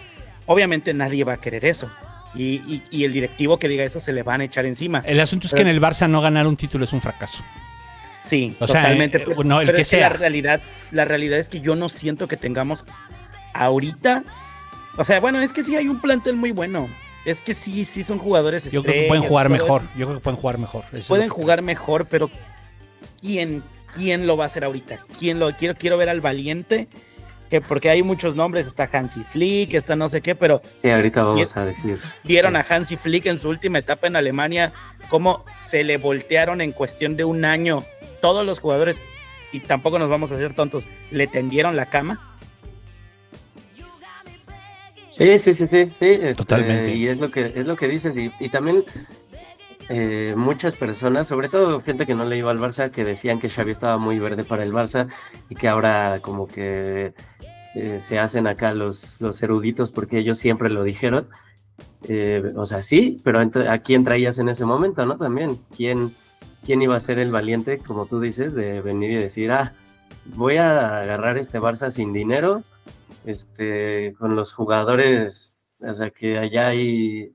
Obviamente 0.46 0.94
nadie 0.94 1.24
va 1.24 1.34
a 1.34 1.40
querer 1.40 1.64
eso. 1.64 1.90
Y, 2.34 2.54
y- 2.66 2.82
y 2.90 3.04
el 3.04 3.12
directivo 3.12 3.58
que 3.58 3.68
diga 3.68 3.84
eso 3.84 4.00
se 4.00 4.12
le 4.12 4.22
van 4.22 4.40
a 4.40 4.44
echar 4.44 4.66
encima. 4.66 5.02
El 5.06 5.20
asunto 5.20 5.46
es 5.46 5.52
que 5.54 5.62
en 5.62 5.68
el 5.68 5.80
Barça 5.80 6.08
no 6.08 6.20
ganar 6.20 6.46
un 6.46 6.56
título 6.56 6.84
es 6.84 6.92
un 6.92 7.00
fracaso. 7.00 7.42
Sí, 8.28 8.56
O 8.58 8.66
sea, 8.66 8.80
totalmente. 8.82 9.18
eh, 9.18 9.24
pero 9.26 9.44
no, 9.44 9.60
el 9.60 9.66
pero 9.66 9.76
que 9.76 9.82
es 9.82 9.90
que 9.90 10.00
la 10.00 10.08
sea. 10.08 10.16
realidad, 10.18 10.60
la 10.90 11.04
realidad 11.04 11.38
es 11.38 11.48
que 11.48 11.60
yo 11.60 11.76
no 11.76 11.88
siento 11.88 12.26
que 12.28 12.36
tengamos 12.36 12.84
ahorita. 13.52 14.24
O 14.96 15.04
sea, 15.04 15.20
bueno, 15.20 15.40
es 15.40 15.52
que 15.52 15.62
sí 15.62 15.76
hay 15.76 15.88
un 15.88 16.00
plantel 16.00 16.36
muy 16.36 16.50
bueno. 16.52 16.88
Es 17.24 17.40
que 17.42 17.54
sí, 17.54 17.84
sí 17.84 18.02
son 18.02 18.18
jugadores 18.18 18.70
Yo 18.70 18.82
creo 18.82 18.94
que 19.02 19.08
pueden 19.08 19.24
jugar 19.24 19.48
mejor. 19.48 19.82
eso. 19.82 19.90
Yo 19.96 20.06
creo 20.06 20.18
que 20.18 20.22
pueden 20.24 20.38
jugar 20.40 20.58
mejor. 20.58 20.84
Eso 20.92 21.08
Pueden 21.08 21.28
jugar 21.28 21.62
mejor, 21.62 22.06
pero 22.06 22.30
¿quién, 23.20 23.62
quién 23.94 24.26
lo 24.26 24.36
va 24.36 24.44
a 24.44 24.46
hacer 24.46 24.64
ahorita? 24.64 24.98
¿Quién 25.18 25.38
lo 25.38 25.50
quiero? 25.56 25.74
Quiero 25.74 25.96
ver 25.96 26.08
al 26.08 26.20
valiente. 26.20 26.88
Que 27.50 27.60
porque 27.60 27.90
hay 27.90 28.02
muchos 28.02 28.34
nombres, 28.36 28.66
está 28.66 28.88
Hansi 28.90 29.22
Flick, 29.22 29.74
está 29.74 29.94
no 29.94 30.08
sé 30.08 30.22
qué, 30.22 30.34
pero 30.34 30.62
Sí, 30.82 30.88
ahorita 30.90 31.22
vamos 31.22 31.40
es- 31.40 31.56
a 31.56 31.64
decir. 31.64 32.00
vieron 32.24 32.56
a 32.56 32.64
Hansi 32.68 32.96
Flick 32.96 33.26
en 33.26 33.38
su 33.38 33.48
última 33.48 33.78
etapa 33.78 34.06
en 34.06 34.16
Alemania, 34.16 34.72
cómo 35.08 35.44
se 35.54 35.84
le 35.84 35.98
voltearon 35.98 36.60
en 36.62 36.72
cuestión 36.72 37.16
de 37.16 37.24
un 37.24 37.44
año 37.44 37.84
todos 38.22 38.44
los 38.46 38.58
jugadores, 38.60 39.00
y 39.52 39.60
tampoco 39.60 39.98
nos 39.98 40.08
vamos 40.08 40.32
a 40.32 40.36
hacer 40.36 40.54
tontos, 40.54 40.88
le 41.12 41.26
tendieron 41.26 41.76
la 41.76 41.86
cama. 41.86 42.33
Sí, 45.16 45.38
sí, 45.38 45.54
sí, 45.54 45.66
sí, 45.66 45.90
sí. 45.94 46.06
este, 46.06 46.34
Totalmente. 46.34 46.94
Y 46.94 47.06
es 47.06 47.18
lo 47.18 47.30
que 47.30 47.46
es 47.54 47.66
lo 47.66 47.76
que 47.76 47.88
dices 47.88 48.16
y, 48.16 48.32
y 48.40 48.48
también 48.48 48.84
eh, 49.88 50.34
muchas 50.36 50.74
personas, 50.74 51.28
sobre 51.28 51.48
todo 51.48 51.80
gente 51.82 52.06
que 52.06 52.14
no 52.14 52.24
le 52.24 52.38
iba 52.38 52.50
al 52.50 52.58
Barça, 52.58 52.90
que 52.90 53.04
decían 53.04 53.38
que 53.38 53.50
Xavi 53.50 53.70
estaba 53.70 53.98
muy 53.98 54.18
verde 54.18 54.44
para 54.44 54.62
el 54.62 54.72
Barça 54.72 55.08
y 55.48 55.54
que 55.54 55.68
ahora 55.68 56.20
como 56.20 56.46
que 56.46 57.12
eh, 57.74 58.00
se 58.00 58.18
hacen 58.18 58.46
acá 58.46 58.72
los, 58.72 59.20
los 59.20 59.42
eruditos 59.42 59.92
porque 59.92 60.18
ellos 60.18 60.38
siempre 60.38 60.70
lo 60.70 60.82
dijeron. 60.82 61.28
Eh, 62.08 62.52
o 62.56 62.66
sea, 62.66 62.82
sí, 62.82 63.20
pero 63.24 63.40
¿a 63.40 63.78
quién 63.78 64.04
traías 64.04 64.38
en 64.38 64.48
ese 64.48 64.64
momento, 64.64 65.04
no? 65.06 65.18
También, 65.18 65.58
¿quién, 65.74 66.12
quién 66.64 66.82
iba 66.82 66.96
a 66.96 67.00
ser 67.00 67.18
el 67.18 67.30
valiente, 67.30 67.78
como 67.78 68.06
tú 68.06 68.20
dices, 68.20 68.54
de 68.54 68.80
venir 68.80 69.10
y 69.10 69.16
decir, 69.16 69.52
ah, 69.52 69.72
voy 70.34 70.56
a 70.56 71.00
agarrar 71.00 71.36
este 71.36 71.60
Barça 71.60 71.90
sin 71.90 72.12
dinero, 72.12 72.62
este, 73.24 74.14
con 74.18 74.36
los 74.36 74.52
jugadores, 74.52 75.60
o 75.80 75.94
sea, 75.94 76.10
que 76.10 76.38
allá 76.38 76.68
hay, 76.68 77.34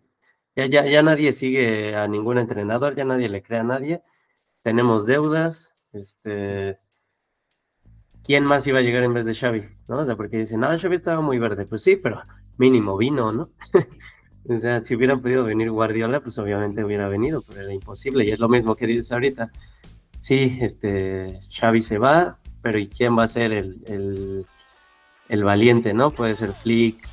ya, 0.56 0.66
ya, 0.66 0.86
ya 0.86 1.04
nadie 1.04 1.34
sigue 1.34 1.96
a 1.96 2.08
ningún 2.08 2.38
entrenador, 2.38 2.96
ya 2.96 3.06
nadie 3.06 3.30
le 3.30 3.42
cree 3.42 3.60
a 3.60 3.64
nadie, 3.64 4.02
tenemos 4.64 5.06
deudas, 5.06 5.74
este, 5.94 6.78
¿quién 8.24 8.44
más 8.46 8.68
iba 8.68 8.80
a 8.80 8.84
llegar 8.84 9.04
en 9.04 9.14
vez 9.14 9.26
de 9.26 9.36
Xavi? 9.36 9.66
O 9.88 10.06
sea, 10.06 10.16
porque 10.16 10.38
dicen, 10.38 10.60
no, 10.60 10.68
Xavi 10.78 10.96
estaba 10.96 11.22
muy 11.22 11.40
verde, 11.40 11.66
pues 11.66 11.84
sí, 11.84 11.96
pero 11.96 12.22
mínimo 12.58 12.98
vino, 12.98 13.32
¿no? 13.32 13.48
O 14.48 14.60
sea, 14.60 14.84
si 14.84 14.96
hubieran 14.96 15.22
podido 15.22 15.44
venir 15.44 15.70
Guardiola, 15.70 16.22
pues 16.22 16.40
obviamente 16.40 16.84
hubiera 16.84 17.08
venido, 17.08 17.44
pero 17.48 17.62
era 17.62 17.74
imposible. 17.74 18.26
Y 18.26 18.32
es 18.32 18.40
lo 18.40 18.50
mismo 18.50 18.76
que 18.76 18.88
dices 18.88 19.12
ahorita. 19.12 19.52
Sí, 20.22 20.58
este, 20.62 21.42
Xavi 21.52 21.84
se 21.84 22.00
va, 22.00 22.40
pero 22.62 22.80
¿y 22.80 22.88
quién 22.88 23.18
va 23.18 23.24
a 23.24 23.28
ser 23.28 23.52
el, 23.52 24.46
el 25.30 25.44
valiente, 25.44 25.94
no? 25.94 26.12
Puede 26.12 26.36
ser 26.36 26.54
Flick, 26.54 27.08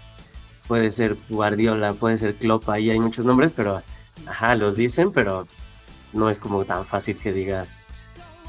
puede 0.66 0.90
ser 0.90 1.16
Guardiola, 1.28 1.92
puede 1.92 2.18
ser 2.18 2.34
Klopp, 2.34 2.68
ahí 2.68 2.90
hay 2.90 2.98
muchos 2.98 3.24
nombres, 3.24 3.52
pero, 3.54 3.82
ajá, 4.26 4.54
los 4.56 4.76
dicen, 4.76 5.12
pero 5.12 5.46
no 6.12 6.30
es 6.30 6.40
como 6.40 6.64
tan 6.64 6.84
fácil 6.86 7.18
que 7.18 7.32
digas, 7.32 7.80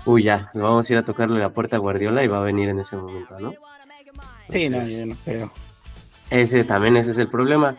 uy, 0.05 0.23
ya, 0.23 0.49
vamos 0.53 0.89
a 0.89 0.93
ir 0.93 0.99
a 0.99 1.05
tocarle 1.05 1.39
la 1.39 1.49
puerta 1.49 1.75
a 1.75 1.79
Guardiola 1.79 2.23
y 2.23 2.27
va 2.27 2.39
a 2.39 2.43
venir 2.43 2.69
en 2.69 2.79
ese 2.79 2.95
momento, 2.95 3.39
¿no? 3.39 3.53
Sí, 4.49 4.69
no, 4.69 4.87
yo 4.87 5.05
no 5.05 5.15
creo. 5.25 5.51
ese 6.29 6.63
también 6.63 6.97
ese 6.97 7.11
es 7.11 7.17
el 7.17 7.27
problema. 7.27 7.75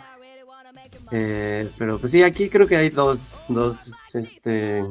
Eh, 1.10 1.70
pero 1.78 1.98
pues 1.98 2.12
sí, 2.12 2.22
aquí 2.22 2.50
creo 2.50 2.66
que 2.66 2.76
hay 2.76 2.90
dos, 2.90 3.44
dos 3.48 3.92
este, 4.12 4.84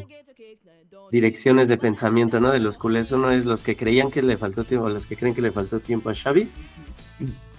direcciones 1.11 1.67
de 1.67 1.77
pensamiento, 1.77 2.39
¿no? 2.39 2.51
De 2.51 2.59
los 2.59 2.77
culés. 2.77 3.11
Uno 3.11 3.31
es 3.31 3.45
los 3.45 3.63
que 3.63 3.75
creían 3.75 4.11
que 4.11 4.21
le 4.21 4.37
faltó 4.37 4.63
tiempo, 4.63 4.89
los 4.89 5.05
que 5.05 5.15
creen 5.15 5.33
que 5.35 5.41
le 5.41 5.51
faltó 5.51 5.79
tiempo 5.79 6.09
a 6.09 6.15
Xavi, 6.15 6.49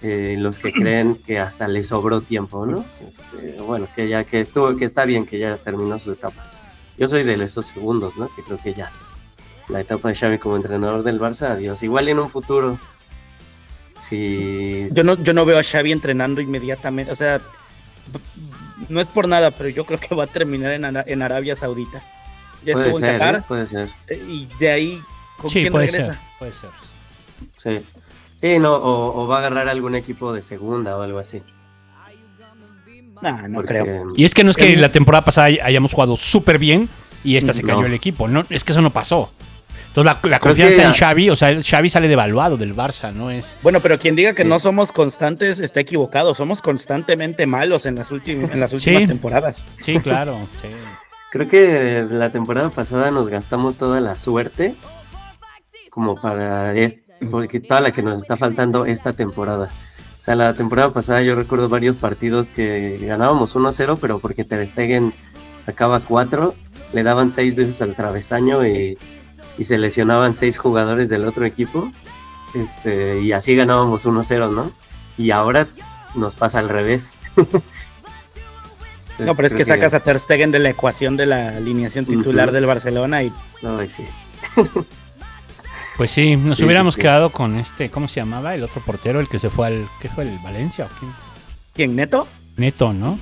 eh, 0.01 0.35
los 0.37 0.59
que 0.59 0.71
creen 0.71 1.15
que 1.25 1.39
hasta 1.39 1.67
le 1.67 1.83
sobró 1.83 2.21
tiempo, 2.21 2.65
¿no? 2.65 2.85
Este, 3.07 3.59
bueno, 3.61 3.87
que 3.95 4.07
ya 4.07 4.23
que 4.23 4.41
estuvo, 4.41 4.75
que 4.77 4.85
está 4.85 5.05
bien, 5.05 5.25
que 5.25 5.39
ya 5.39 5.57
terminó 5.57 5.99
su 5.99 6.11
etapa. 6.13 6.45
Yo 6.97 7.07
soy 7.07 7.23
de 7.23 7.41
estos 7.43 7.67
segundos, 7.67 8.15
¿no? 8.17 8.27
Que 8.35 8.41
creo 8.43 8.59
que 8.61 8.73
ya 8.73 8.91
la 9.69 9.81
etapa 9.81 10.09
de 10.09 10.15
Xavi 10.15 10.37
como 10.37 10.55
entrenador 10.55 11.03
del 11.03 11.19
Barça, 11.19 11.51
adiós. 11.51 11.81
Igual 11.83 12.09
en 12.09 12.19
un 12.19 12.29
futuro, 12.29 12.79
si 14.01 14.87
Yo 14.91 15.03
no, 15.03 15.15
yo 15.21 15.33
no 15.33 15.45
veo 15.45 15.59
a 15.59 15.63
Xavi 15.63 15.91
entrenando 15.91 16.41
inmediatamente, 16.41 17.11
o 17.11 17.15
sea, 17.15 17.39
no 18.89 19.01
es 19.01 19.07
por 19.07 19.27
nada, 19.27 19.51
pero 19.51 19.69
yo 19.69 19.85
creo 19.85 19.99
que 19.99 20.15
va 20.15 20.23
a 20.23 20.27
terminar 20.27 20.71
en, 20.71 20.85
Ara- 20.85 21.03
en 21.05 21.21
Arabia 21.21 21.55
Saudita. 21.55 22.01
Ya 22.65 22.73
puede 22.73 22.89
estuvo 22.89 22.97
en 22.97 22.99
ser, 22.99 23.15
¿eh? 23.15 23.19
Qatar 23.19 23.47
puede 23.47 23.65
ser. 23.67 23.89
eh, 24.07 24.23
y 24.27 24.47
de 24.59 24.69
ahí, 24.71 25.01
¿con 25.37 25.49
Sí, 25.49 25.61
quién 25.61 25.71
puede 25.71 25.87
regresa? 25.87 26.13
ser. 26.13 26.21
Puede 26.39 26.51
ser. 26.53 26.69
Sí. 27.57 27.85
Sí, 28.41 28.59
no, 28.59 28.73
o, 28.75 29.23
o 29.23 29.27
va 29.27 29.35
a 29.35 29.39
agarrar 29.39 29.67
algún 29.69 29.95
equipo 29.95 30.31
de 30.33 30.41
segunda 30.41 30.95
o 30.97 31.01
algo 31.01 31.19
así. 31.19 31.41
Nah, 33.21 33.47
no 33.47 33.55
Porque- 33.55 33.79
creo. 33.79 34.13
Y 34.15 34.23
es 34.23 34.33
que 34.33 34.43
no 34.43 34.51
es 34.51 34.57
que 34.57 34.75
la 34.77 34.91
temporada 34.91 35.25
pasada 35.25 35.47
hay- 35.47 35.59
hayamos 35.61 35.93
jugado 35.93 36.15
súper 36.15 36.57
bien 36.57 36.87
y 37.23 37.35
esta 37.35 37.51
se 37.53 37.63
cayó 37.63 37.81
No. 37.81 37.85
el 37.87 37.93
equipo. 37.93 38.27
No, 38.29 38.45
es 38.49 38.63
que 38.63 38.71
eso 38.71 38.81
no 38.81 38.91
pasó. 38.91 39.31
Entonces 39.87 40.05
la, 40.23 40.39
confianza 40.39 40.81
que- 40.83 40.87
en 40.87 40.93
Xavi, 40.93 41.29
o 41.31 41.35
sea, 41.35 41.61
Xavi 41.61 41.89
sale 41.89 42.07
devaluado 42.07 42.55
del 42.57 42.75
Barça, 42.75 43.11
no 43.11 43.31
es... 43.31 43.57
Bueno, 43.63 43.81
pero 43.81 43.97
quien 43.99 44.15
diga 44.15 44.33
que 44.33 44.43
Sí. 44.43 44.47
no 44.47 44.59
somos 44.59 44.91
constantes 44.93 45.59
está 45.59 45.79
equivocado. 45.81 46.33
Somos 46.35 46.61
constantemente 46.61 47.45
malos 47.47 47.85
en 47.87 47.95
las, 47.95 48.11
últimas 48.11 48.51
en 48.51 48.59
las 48.59 48.71
últimas 48.71 49.01
Sí. 49.01 49.07
temporadas. 49.07 49.65
Sí, 49.83 49.99
claro. 49.99 50.47
sí. 50.61 50.67
Creo 51.31 51.47
que 51.47 52.05
la 52.09 52.31
temporada 52.31 52.69
pasada 52.69 53.11
nos 53.11 53.29
gastamos 53.29 53.75
toda 53.77 53.99
la 54.01 54.15
suerte 54.17 54.75
como 55.91 56.15
para 56.15 56.75
es- 56.75 56.99
porque 57.31 57.59
toda 57.59 57.81
la 57.81 57.91
que 57.91 58.01
nos 58.01 58.21
está 58.21 58.35
faltando 58.35 58.85
esta 58.85 59.13
temporada. 59.13 59.69
O 60.19 60.23
sea, 60.23 60.35
la 60.35 60.53
temporada 60.53 60.91
pasada 60.91 61.21
yo 61.21 61.35
recuerdo 61.35 61.69
varios 61.69 61.95
partidos 61.97 62.49
que 62.49 62.97
ganábamos 63.01 63.55
1-0, 63.55 63.97
pero 63.99 64.19
porque 64.19 64.43
Ter 64.43 64.65
Stegen 64.67 65.13
sacaba 65.57 65.99
4, 65.99 66.55
le 66.93 67.03
daban 67.03 67.31
6 67.31 67.55
veces 67.55 67.81
al 67.81 67.95
travesaño 67.95 68.65
y, 68.65 68.97
y 69.57 69.63
se 69.65 69.77
lesionaban 69.77 70.35
6 70.35 70.57
jugadores 70.57 71.09
del 71.09 71.25
otro 71.25 71.45
equipo. 71.45 71.91
Este, 72.55 73.21
y 73.21 73.31
así 73.33 73.55
ganábamos 73.55 74.05
1-0, 74.05 74.49
¿no? 74.51 74.71
Y 75.17 75.31
ahora 75.31 75.67
nos 76.15 76.35
pasa 76.35 76.59
al 76.59 76.69
revés. 76.69 77.13
No, 79.19 79.35
pero 79.35 79.47
es 79.47 79.53
que 79.53 79.65
sacas 79.65 79.93
a 79.93 79.99
Ter 80.01 80.19
Stegen 80.19 80.51
de 80.51 80.59
la 80.59 80.69
ecuación 80.69 81.17
de 81.17 81.25
la 81.25 81.49
alineación 81.49 82.05
titular 82.05 82.51
del 82.51 82.65
Barcelona 82.65 83.23
y 83.23 83.31
No, 83.61 83.77
sí. 83.87 84.03
Pues 85.97 86.11
sí, 86.11 86.37
nos 86.37 86.57
Sí, 86.59 86.63
hubiéramos 86.63 86.93
sí, 86.93 86.99
sí. 86.99 87.01
quedado 87.01 87.29
con 87.29 87.57
este, 87.57 87.89
¿cómo 87.89 88.07
se 88.07 88.21
llamaba? 88.21 88.55
El 88.55 88.63
otro 88.63 88.81
portero, 88.85 89.19
el 89.19 89.27
que 89.27 89.37
se 89.37 89.49
fue 89.49 89.67
al... 89.67 89.87
¿Qué 89.99 90.07
fue? 90.07 90.23
¿El 90.23 90.39
Valencia 90.39 90.85
o 90.85 90.87
quién? 90.97 91.11
¿quién 91.73 91.95
neto? 91.97 92.25
Neto, 92.55 92.93
¿no? 92.93 93.19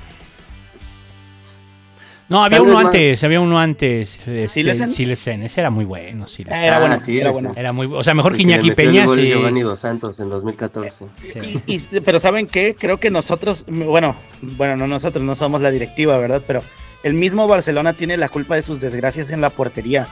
No, 2.29 2.43
había 2.43 2.62
uno 2.62 2.77
antes, 2.77 3.24
había 3.24 3.39
uno 3.39 3.57
antes. 3.57 4.17
Este, 4.17 4.50
¿Silesen? 4.50 4.91
Silesen, 4.91 5.43
ese 5.43 5.62
era 5.62 5.69
muy 5.69 5.86
bueno, 5.86 6.27
Silesen. 6.27 6.62
Era 6.63 6.75
Ah, 6.75 6.79
bueno, 6.79 7.00
sí, 7.00 7.17
era 7.19 7.31
bueno. 7.31 7.53
Era 7.55 7.72
muy, 7.72 7.88
o 7.88 8.03
sea, 8.03 8.13
mejor 8.13 8.36
que 8.36 8.41
Iñaki 8.41 8.72
Peña, 8.72 9.07
sí. 9.07 9.27
Giovanni 9.29 9.62
Dos 9.62 9.79
Santos 9.79 10.19
en 10.19 10.29
2014. 10.29 11.05
Sí. 11.24 11.62
Y- 11.65 11.75
y- 11.75 12.00
pero 12.01 12.19
¿saben 12.19 12.48
qué? 12.48 12.75
Creo 12.77 13.00
que 13.00 13.10
nosotros, 13.10 13.63
bueno, 13.67 14.17
bueno, 14.41 14.75
no 14.75 14.88
nosotros, 14.88 15.24
no 15.24 15.36
somos 15.36 15.62
la 15.62 15.72
directiva, 15.72 16.17
¿verdad? 16.17 16.41
Pero 16.46 16.62
el 17.03 17.13
mismo 17.13 17.48
Barcelona 17.48 17.93
tiene 17.93 18.17
la 18.17 18.27
culpa 18.27 18.55
de 18.55 18.62
sus 18.62 18.81
desgracias 18.81 19.31
en 19.31 19.39
la 19.39 19.50
portería. 19.50 20.07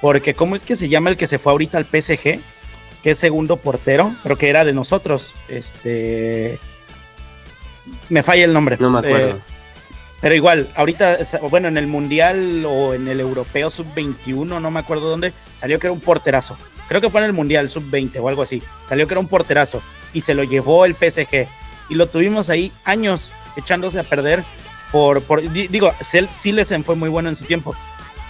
Porque 0.00 0.34
¿cómo 0.34 0.56
es 0.56 0.64
que 0.64 0.74
se 0.74 0.88
llama 0.88 1.10
el 1.10 1.16
que 1.16 1.26
se 1.28 1.38
fue 1.38 1.52
ahorita 1.52 1.78
al 1.78 1.84
PSG? 1.84 2.40
Que 3.02 3.10
es 3.10 3.18
segundo 3.18 3.58
portero, 3.58 4.12
pero 4.24 4.36
que 4.36 4.48
era 4.48 4.64
de 4.64 4.72
nosotros. 4.72 5.34
Este... 5.48 6.58
Me 8.08 8.22
falla 8.22 8.44
el 8.44 8.52
nombre. 8.52 8.76
No 8.80 8.90
me 8.90 8.98
acuerdo. 8.98 9.28
Eh, 9.30 9.36
pero 10.20 10.34
igual, 10.34 10.70
ahorita, 10.76 11.18
bueno, 11.50 11.68
en 11.68 11.78
el 11.78 11.86
Mundial 11.86 12.64
o 12.66 12.94
en 12.94 13.08
el 13.08 13.20
Europeo 13.20 13.70
Sub-21, 13.70 14.60
no 14.60 14.70
me 14.70 14.80
acuerdo 14.80 15.08
dónde, 15.08 15.32
salió 15.58 15.78
que 15.78 15.86
era 15.86 15.92
un 15.92 16.00
porterazo. 16.00 16.56
Creo 16.88 17.00
que 17.00 17.08
fue 17.10 17.20
en 17.20 17.26
el 17.26 17.32
Mundial 17.32 17.68
Sub-20 17.68 18.18
o 18.20 18.28
algo 18.28 18.42
así. 18.42 18.62
Salió 18.88 19.06
que 19.06 19.14
era 19.14 19.20
un 19.20 19.28
porterazo 19.28 19.80
y 20.12 20.20
se 20.22 20.34
lo 20.34 20.42
llevó 20.44 20.84
el 20.84 20.94
PSG. 20.94 21.46
Y 21.88 21.94
lo 21.94 22.08
tuvimos 22.08 22.50
ahí 22.50 22.70
años 22.84 23.32
echándose 23.56 23.98
a 23.98 24.02
perder 24.02 24.44
por, 24.92 25.22
por 25.22 25.40
di- 25.52 25.68
digo, 25.68 25.92
Silesen 26.34 26.84
fue 26.84 26.96
muy 26.96 27.08
bueno 27.08 27.28
en 27.28 27.36
su 27.36 27.44
tiempo, 27.44 27.74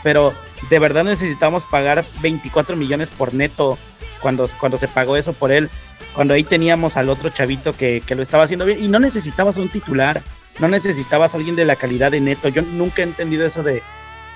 pero 0.02 0.32
de 0.68 0.78
verdad 0.78 1.04
necesitamos 1.04 1.64
pagar 1.64 2.04
24 2.20 2.76
millones 2.76 3.10
por 3.10 3.32
neto 3.34 3.78
cuando, 4.20 4.46
cuando 4.58 4.76
se 4.78 4.88
pagó 4.88 5.16
eso 5.16 5.32
por 5.32 5.52
él, 5.52 5.70
cuando 6.14 6.34
ahí 6.34 6.44
teníamos 6.44 6.96
al 6.98 7.08
otro 7.08 7.30
chavito 7.30 7.72
que, 7.72 8.02
que 8.06 8.14
lo 8.14 8.22
estaba 8.22 8.44
haciendo 8.44 8.66
bien 8.66 8.82
y 8.82 8.88
no 8.88 8.98
necesitabas 8.98 9.56
un 9.56 9.68
titular, 9.70 10.22
no 10.60 10.68
necesitabas 10.68 11.34
a 11.34 11.38
alguien 11.38 11.56
de 11.56 11.64
la 11.64 11.76
calidad 11.76 12.10
de 12.10 12.20
neto. 12.20 12.48
Yo 12.48 12.62
nunca 12.62 13.02
he 13.02 13.04
entendido 13.04 13.46
eso 13.46 13.62
de, 13.62 13.82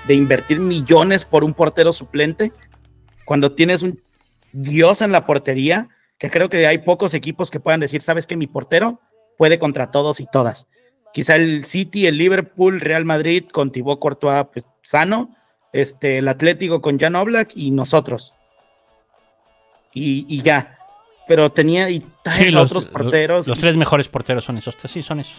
de 0.07 0.13
invertir 0.13 0.59
millones 0.59 1.23
por 1.25 1.43
un 1.43 1.53
portero 1.53 1.93
suplente 1.93 2.51
cuando 3.25 3.51
tienes 3.53 3.81
un 3.83 4.01
dios 4.51 5.01
en 5.01 5.11
la 5.11 5.25
portería, 5.25 5.89
que 6.17 6.29
creo 6.29 6.49
que 6.49 6.65
hay 6.67 6.77
pocos 6.79 7.13
equipos 7.13 7.51
que 7.51 7.59
puedan 7.59 7.79
decir, 7.79 8.01
sabes 8.01 8.25
que 8.27 8.37
mi 8.37 8.47
portero 8.47 8.99
puede 9.37 9.59
contra 9.59 9.91
todos 9.91 10.19
y 10.19 10.25
todas. 10.31 10.67
Quizá 11.13 11.35
el 11.35 11.65
City, 11.65 12.07
el 12.07 12.17
Liverpool, 12.17 12.79
Real 12.81 13.05
Madrid 13.05 13.45
con 13.51 13.71
Thibaut 13.71 13.99
Courtois 13.99 14.45
pues, 14.53 14.65
sano, 14.83 15.35
este, 15.73 16.17
el 16.19 16.27
Atlético 16.27 16.81
con 16.81 16.99
Jan 16.99 17.15
Oblak 17.15 17.51
y 17.55 17.71
nosotros. 17.71 18.33
Y, 19.93 20.25
y 20.27 20.41
ya. 20.41 20.77
Pero 21.27 21.51
tenía 21.51 21.89
y 21.89 22.05
Sí, 22.31 22.49
los, 22.51 22.69
otros 22.71 22.83
los- 22.85 22.91
porteros. 22.93 23.47
los 23.47 23.57
tres 23.57 23.75
mejores 23.77 24.07
porteros 24.07 24.43
son 24.45 24.57
esos. 24.57 24.75
Sí, 24.87 25.01
son 25.01 25.19
esos. 25.21 25.35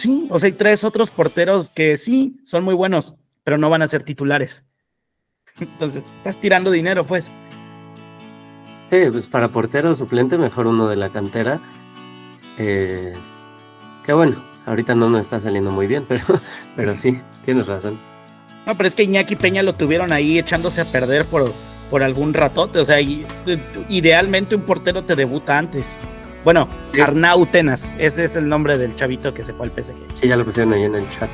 Sí, 0.00 0.26
o 0.30 0.38
sea, 0.38 0.46
hay 0.48 0.52
tres 0.52 0.82
otros 0.84 1.10
porteros 1.10 1.68
que 1.70 1.96
sí 1.96 2.40
son 2.44 2.64
muy 2.64 2.74
buenos, 2.74 3.14
pero 3.44 3.58
no 3.58 3.68
van 3.70 3.82
a 3.82 3.88
ser 3.88 4.02
titulares. 4.02 4.64
Entonces, 5.60 6.04
estás 6.18 6.38
tirando 6.38 6.70
dinero, 6.70 7.04
pues. 7.04 7.30
Sí, 8.90 8.96
pues 9.12 9.26
para 9.26 9.48
portero 9.48 9.94
suplente, 9.94 10.36
mejor 10.38 10.66
uno 10.66 10.88
de 10.88 10.96
la 10.96 11.10
cantera. 11.10 11.60
Eh, 12.58 13.12
que 14.04 14.12
bueno, 14.12 14.42
ahorita 14.66 14.94
no 14.94 15.08
nos 15.10 15.20
está 15.20 15.40
saliendo 15.40 15.70
muy 15.70 15.86
bien, 15.86 16.04
pero, 16.08 16.24
pero 16.76 16.96
sí, 16.96 17.20
tienes 17.44 17.66
razón. 17.66 17.98
No, 18.66 18.74
pero 18.76 18.88
es 18.88 18.94
que 18.94 19.02
Iñaki 19.04 19.36
Peña 19.36 19.62
lo 19.62 19.74
tuvieron 19.74 20.12
ahí 20.12 20.38
echándose 20.38 20.80
a 20.80 20.84
perder 20.84 21.24
por, 21.26 21.52
por 21.90 22.02
algún 22.02 22.34
ratote. 22.34 22.78
O 22.78 22.84
sea, 22.84 23.00
y- 23.00 23.26
idealmente 23.88 24.54
un 24.56 24.62
portero 24.62 25.04
te 25.04 25.16
debuta 25.16 25.56
antes. 25.58 25.98
Bueno, 26.44 26.68
Sí. 26.94 27.00
Arnau 27.00 27.46
Tenas, 27.46 27.94
ese 27.98 28.24
es 28.24 28.36
el 28.36 28.48
nombre 28.48 28.78
del 28.78 28.94
chavito 28.94 29.34
que 29.34 29.44
se 29.44 29.52
fue 29.52 29.66
al 29.66 29.72
PSG. 29.72 29.94
Sí, 30.14 30.28
ya 30.28 30.36
lo 30.36 30.44
pusieron 30.44 30.72
ahí 30.72 30.84
en 30.84 30.94
el 30.94 31.08
chat. 31.10 31.28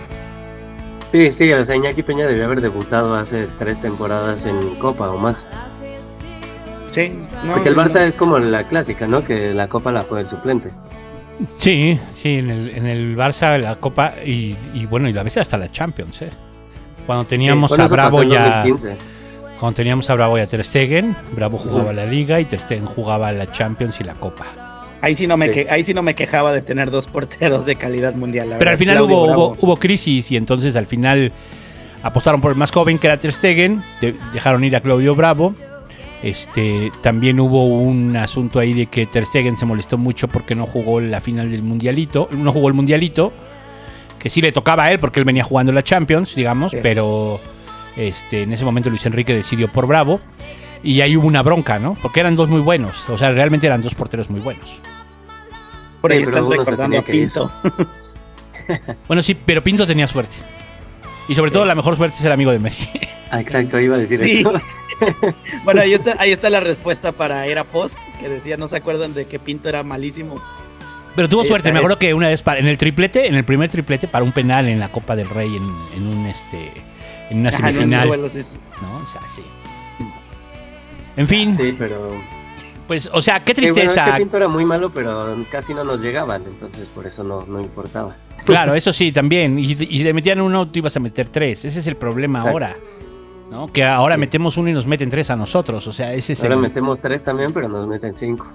Sí, 1.13 1.31
sí, 1.31 1.53
o 1.53 1.63
sea, 1.65 1.77
Iñaki 1.77 2.03
Peña 2.03 2.27
debió 2.27 2.45
haber 2.45 2.61
debutado 2.61 3.15
hace 3.15 3.47
tres 3.59 3.81
temporadas 3.81 4.45
en 4.47 4.75
Copa 4.77 5.09
o 5.11 5.19
más. 5.19 5.47
Sí, 6.93 7.13
no, 7.45 7.53
Porque 7.55 7.69
el 7.69 7.77
no, 7.77 7.85
Barça 7.85 8.01
es 8.01 8.17
como 8.17 8.39
la 8.39 8.65
clásica, 8.65 9.07
¿no? 9.07 9.25
Que 9.25 9.53
la 9.55 9.69
Copa 9.69 9.93
la 9.93 10.03
juega 10.03 10.23
el 10.23 10.29
suplente. 10.31 10.71
Sí, 11.57 11.99
sí, 12.13 12.39
en 12.39 12.51
el, 12.51 12.71
en 12.71 12.87
el 12.87 13.17
Barça, 13.17 13.59
la 13.61 13.77
Copa 13.77 14.15
y, 14.25 14.57
y 14.75 14.87
bueno, 14.87 15.09
y 15.09 15.17
a 15.17 15.23
veces 15.23 15.43
hasta 15.43 15.59
la 15.59 15.71
Champions, 15.71 16.23
¿eh? 16.23 16.31
Cuando 17.07 17.25
teníamos 17.27 17.79
a 17.79 17.87
Bravo 17.87 18.23
ya. 18.25 18.63
2015. 18.65 18.97
Cuando 19.61 19.77
teníamos 19.77 20.11
a 20.11 20.15
Bravo 20.15 20.37
y 20.39 20.41
a 20.41 20.47
Ter 20.47 20.65
Stegen, 20.65 21.17
Bravo 21.33 21.57
jugaba 21.59 21.93
la 21.93 22.05
Liga 22.05 22.41
y 22.41 22.47
Ter 22.47 22.59
Stegen 22.61 22.87
jugaba 22.87 23.31
la 23.33 23.51
Champions 23.53 24.01
y 24.01 24.05
la 24.05 24.15
Copa. 24.15 24.45
Ahí 25.03 25.15
sí, 25.15 25.27
no 25.27 25.37
me 25.37 25.47
Sí. 25.47 25.53
que- 25.53 25.67
ahí 25.71 25.83
sí 25.83 25.93
no 25.95 26.03
me 26.03 26.15
quejaba 26.15 26.53
de 26.53 26.63
tener 26.63 26.91
dos 26.91 27.07
porteros 27.07 27.67
de 27.67 27.77
calidad 27.77 28.15
mundial. 28.15 28.51
la 28.51 28.59
Pero 28.59 28.71
al 28.71 28.79
final 28.79 29.01
hubo, 29.03 29.25
hubo, 29.25 29.57
hubo 29.61 29.77
crisis 29.77 30.31
y 30.33 30.37
entonces 30.37 30.75
al 30.77 30.87
final 30.87 31.33
apostaron 32.03 32.41
por 32.41 32.51
el 32.53 32.57
más 32.57 32.71
joven 32.71 32.99
que 32.99 33.07
era 33.07 33.19
Ter 33.19 33.33
Stegen, 33.33 33.83
de- 34.01 34.15
dejaron 34.33 34.65
ir 34.65 34.75
a 34.77 34.81
Claudio 34.81 35.15
Bravo. 35.15 35.55
Este, 36.23 36.91
también 37.03 37.39
hubo 37.41 37.67
un 37.67 38.17
asunto 38.17 38.59
ahí 38.59 38.73
de 38.73 38.87
que 38.87 39.07
Ter 39.07 39.27
Stegen 39.27 39.57
se 39.59 39.67
molestó 39.67 39.99
mucho 39.99 40.29
porque 40.29 40.55
no 40.55 40.67
jugó 40.67 41.01
la 41.01 41.21
final 41.21 41.51
del 41.51 41.63
mundialito, 41.63 42.29
no 42.33 42.51
jugó 42.53 42.69
el 42.69 42.75
mundialito, 42.75 43.33
que 44.19 44.31
sí 44.31 44.41
le 44.41 44.51
tocaba 44.51 44.85
a 44.85 44.93
él 44.93 44.99
porque 44.99 45.21
él 45.21 45.25
venía 45.27 45.45
jugando 45.45 45.73
la 45.73 45.83
Champions, 45.83 46.35
digamos, 46.35 46.73
Sí. 46.73 46.79
pero 46.83 47.39
este, 47.97 48.43
en 48.43 48.53
ese 48.53 48.65
momento 48.65 48.89
Luis 48.91 49.05
Enrique 49.07 49.35
decidió 49.35 49.69
por 49.69 49.87
Bravo 49.87 50.21
y 50.83 51.01
ahí 51.01 51.17
hubo 51.17 51.27
una 51.27 51.43
bronca, 51.43 51.79
¿no? 51.79 51.95
Porque 52.01 52.21
eran 52.21 52.35
dos 52.35 52.49
muy 52.49 52.61
buenos, 52.61 53.09
o 53.09 53.17
sea, 53.19 53.31
realmente 53.33 53.67
eran 53.67 53.81
dos 53.83 53.95
porteros 53.95 54.31
muy 54.31 54.41
buenos. 54.41 54.81
Por 56.01 56.13
ahí 56.13 56.19
Sí, 56.19 56.25
están 56.25 56.49
recordando 56.51 56.99
a. 56.99 57.03
Pinto. 57.03 57.51
Bueno, 59.07 59.23
sí, 59.23 59.35
pero 59.37 59.63
Pinto 59.63 59.87
tenía 59.87 60.09
suerte. 60.09 60.35
Y 61.29 61.35
sobre 61.37 61.51
todo 61.53 61.65
la 61.67 61.75
mejor 61.77 61.97
suerte 61.97 62.17
es 62.17 62.23
ser 62.23 62.33
amigo 62.33 62.51
de 62.53 62.59
Messi. 62.59 62.91
Ah, 63.31 63.41
exacto, 63.41 63.81
iba 63.81 63.97
a 63.97 63.99
decir 63.99 64.23
Sí. 64.23 64.41
eso. 64.41 64.53
Bueno, 65.65 65.83
ahí 65.83 65.93
está, 65.93 66.15
ahí 66.21 66.31
está 66.31 66.49
la 66.49 66.61
respuesta 66.61 67.11
para 67.13 67.47
Era 67.47 67.65
Post, 67.65 67.99
que 68.21 68.29
decía, 68.29 68.57
no 68.57 68.67
se 68.69 68.77
acuerdan 68.77 69.15
de 69.15 69.27
que 69.27 69.39
Pinto 69.41 69.69
era 69.69 69.83
malísimo. 69.83 70.41
Pero 71.17 71.29
tuvo 71.29 71.45
suerte, 71.45 71.71
me 71.73 71.79
acuerdo 71.79 71.99
que 71.99 72.15
una 72.15 72.29
vez 72.29 72.43
para, 72.43 72.61
en 72.61 72.67
el 72.69 72.79
triplete, 72.79 73.27
en 73.27 73.35
el 73.35 73.45
primer 73.45 73.69
triplete, 73.69 74.07
para 74.09 74.25
un 74.25 74.33
penal 74.33 74.69
en 74.69 74.79
la 74.79 74.91
Copa 74.93 75.17
del 75.17 75.29
Rey 75.29 75.49
en, 75.57 75.63
en 75.97 76.07
un 76.07 76.27
este 76.27 76.73
en 77.31 77.39
una 77.41 77.49
Ajá, 77.51 77.59
no, 77.63 77.67
semifinal. 77.73 78.31
sí, 78.31 78.43
sí. 78.45 78.57
¿no? 78.81 78.97
O 78.99 79.07
sea, 79.07 79.21
sí. 79.35 79.43
En 81.17 81.27
fin, 81.27 81.57
Sí, 81.57 81.75
pero. 81.79 82.13
pues, 82.87 83.09
o 83.13 83.21
sea, 83.23 83.43
qué 83.45 83.55
Sí, 83.55 83.61
bueno, 83.63 83.75
tristeza. 83.75 84.07
este 84.07 84.19
Pinto 84.19 84.37
era 84.37 84.49
muy 84.49 84.65
malo, 84.65 84.91
pero 84.93 85.35
casi 85.51 85.73
no 85.75 85.83
nos 85.85 86.01
llegaban, 86.01 86.43
entonces 86.47 86.87
por 86.95 87.07
eso 87.07 87.23
no, 87.25 87.45
no 87.47 87.61
importaba. 87.61 88.15
Claro, 88.45 88.75
eso 88.77 88.93
sí, 88.93 89.13
también. 89.13 89.59
Y, 89.59 89.73
y 89.73 89.99
si 89.99 90.05
te 90.05 90.13
metían 90.13 90.41
uno, 90.41 90.69
tú 90.69 90.79
ibas 90.81 90.97
a 90.97 91.01
meter 91.01 91.29
tres. 91.29 91.65
Ese 91.65 91.79
es 91.81 91.87
el 91.87 91.97
problema 91.97 92.39
Exacto. 92.39 92.53
ahora. 92.55 92.77
¿no? 93.51 93.69
Que 93.73 93.85
ahora 93.85 94.17
Sí. 94.17 94.21
metemos 94.21 94.57
uno 94.57 94.71
y 94.71 94.73
nos 94.73 94.87
meten 94.89 95.09
tres 95.09 95.31
a 95.31 95.37
nosotros. 95.37 95.87
O 95.87 95.93
sea, 95.93 96.13
ese 96.13 96.33
es 96.33 96.43
Ahora 96.43 96.57
el- 96.57 96.61
metemos 96.63 97.01
tres 97.01 97.23
también, 97.23 97.53
pero 97.53 97.69
nos 97.69 97.87
meten 97.87 98.15
cinco. 98.17 98.47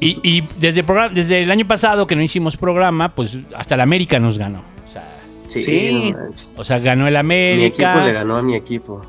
Y, 0.00 0.18
y 0.22 0.40
desde, 0.58 0.80
el 0.80 0.86
programa, 0.86 1.14
desde 1.14 1.42
el 1.42 1.50
año 1.50 1.66
pasado 1.66 2.06
que 2.06 2.16
no 2.16 2.22
hicimos 2.22 2.56
programa, 2.56 3.14
pues 3.14 3.38
hasta 3.56 3.76
el 3.76 3.80
América 3.80 4.18
nos 4.18 4.38
ganó. 4.38 4.62
O 4.88 4.92
sea, 4.92 5.04
Sí, 5.46 5.62
Sí. 5.62 6.12
no 6.12 6.18
manches. 6.18 6.48
o 6.56 6.64
sea 6.64 6.78
ganó 6.80 7.06
el 7.06 7.14
Mi 7.14 7.18
América. 7.18 7.92
equipo 7.92 8.06
le 8.06 8.12
ganó 8.12 8.36
a 8.36 8.42
mi 8.42 8.54
equipo. 8.56 9.00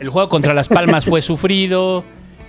El 0.00 0.08
juego 0.10 0.28
contra 0.28 0.52
Las 0.54 0.68
Palmas 0.68 1.04
fue 1.04 1.20
sufrido. 1.22 2.02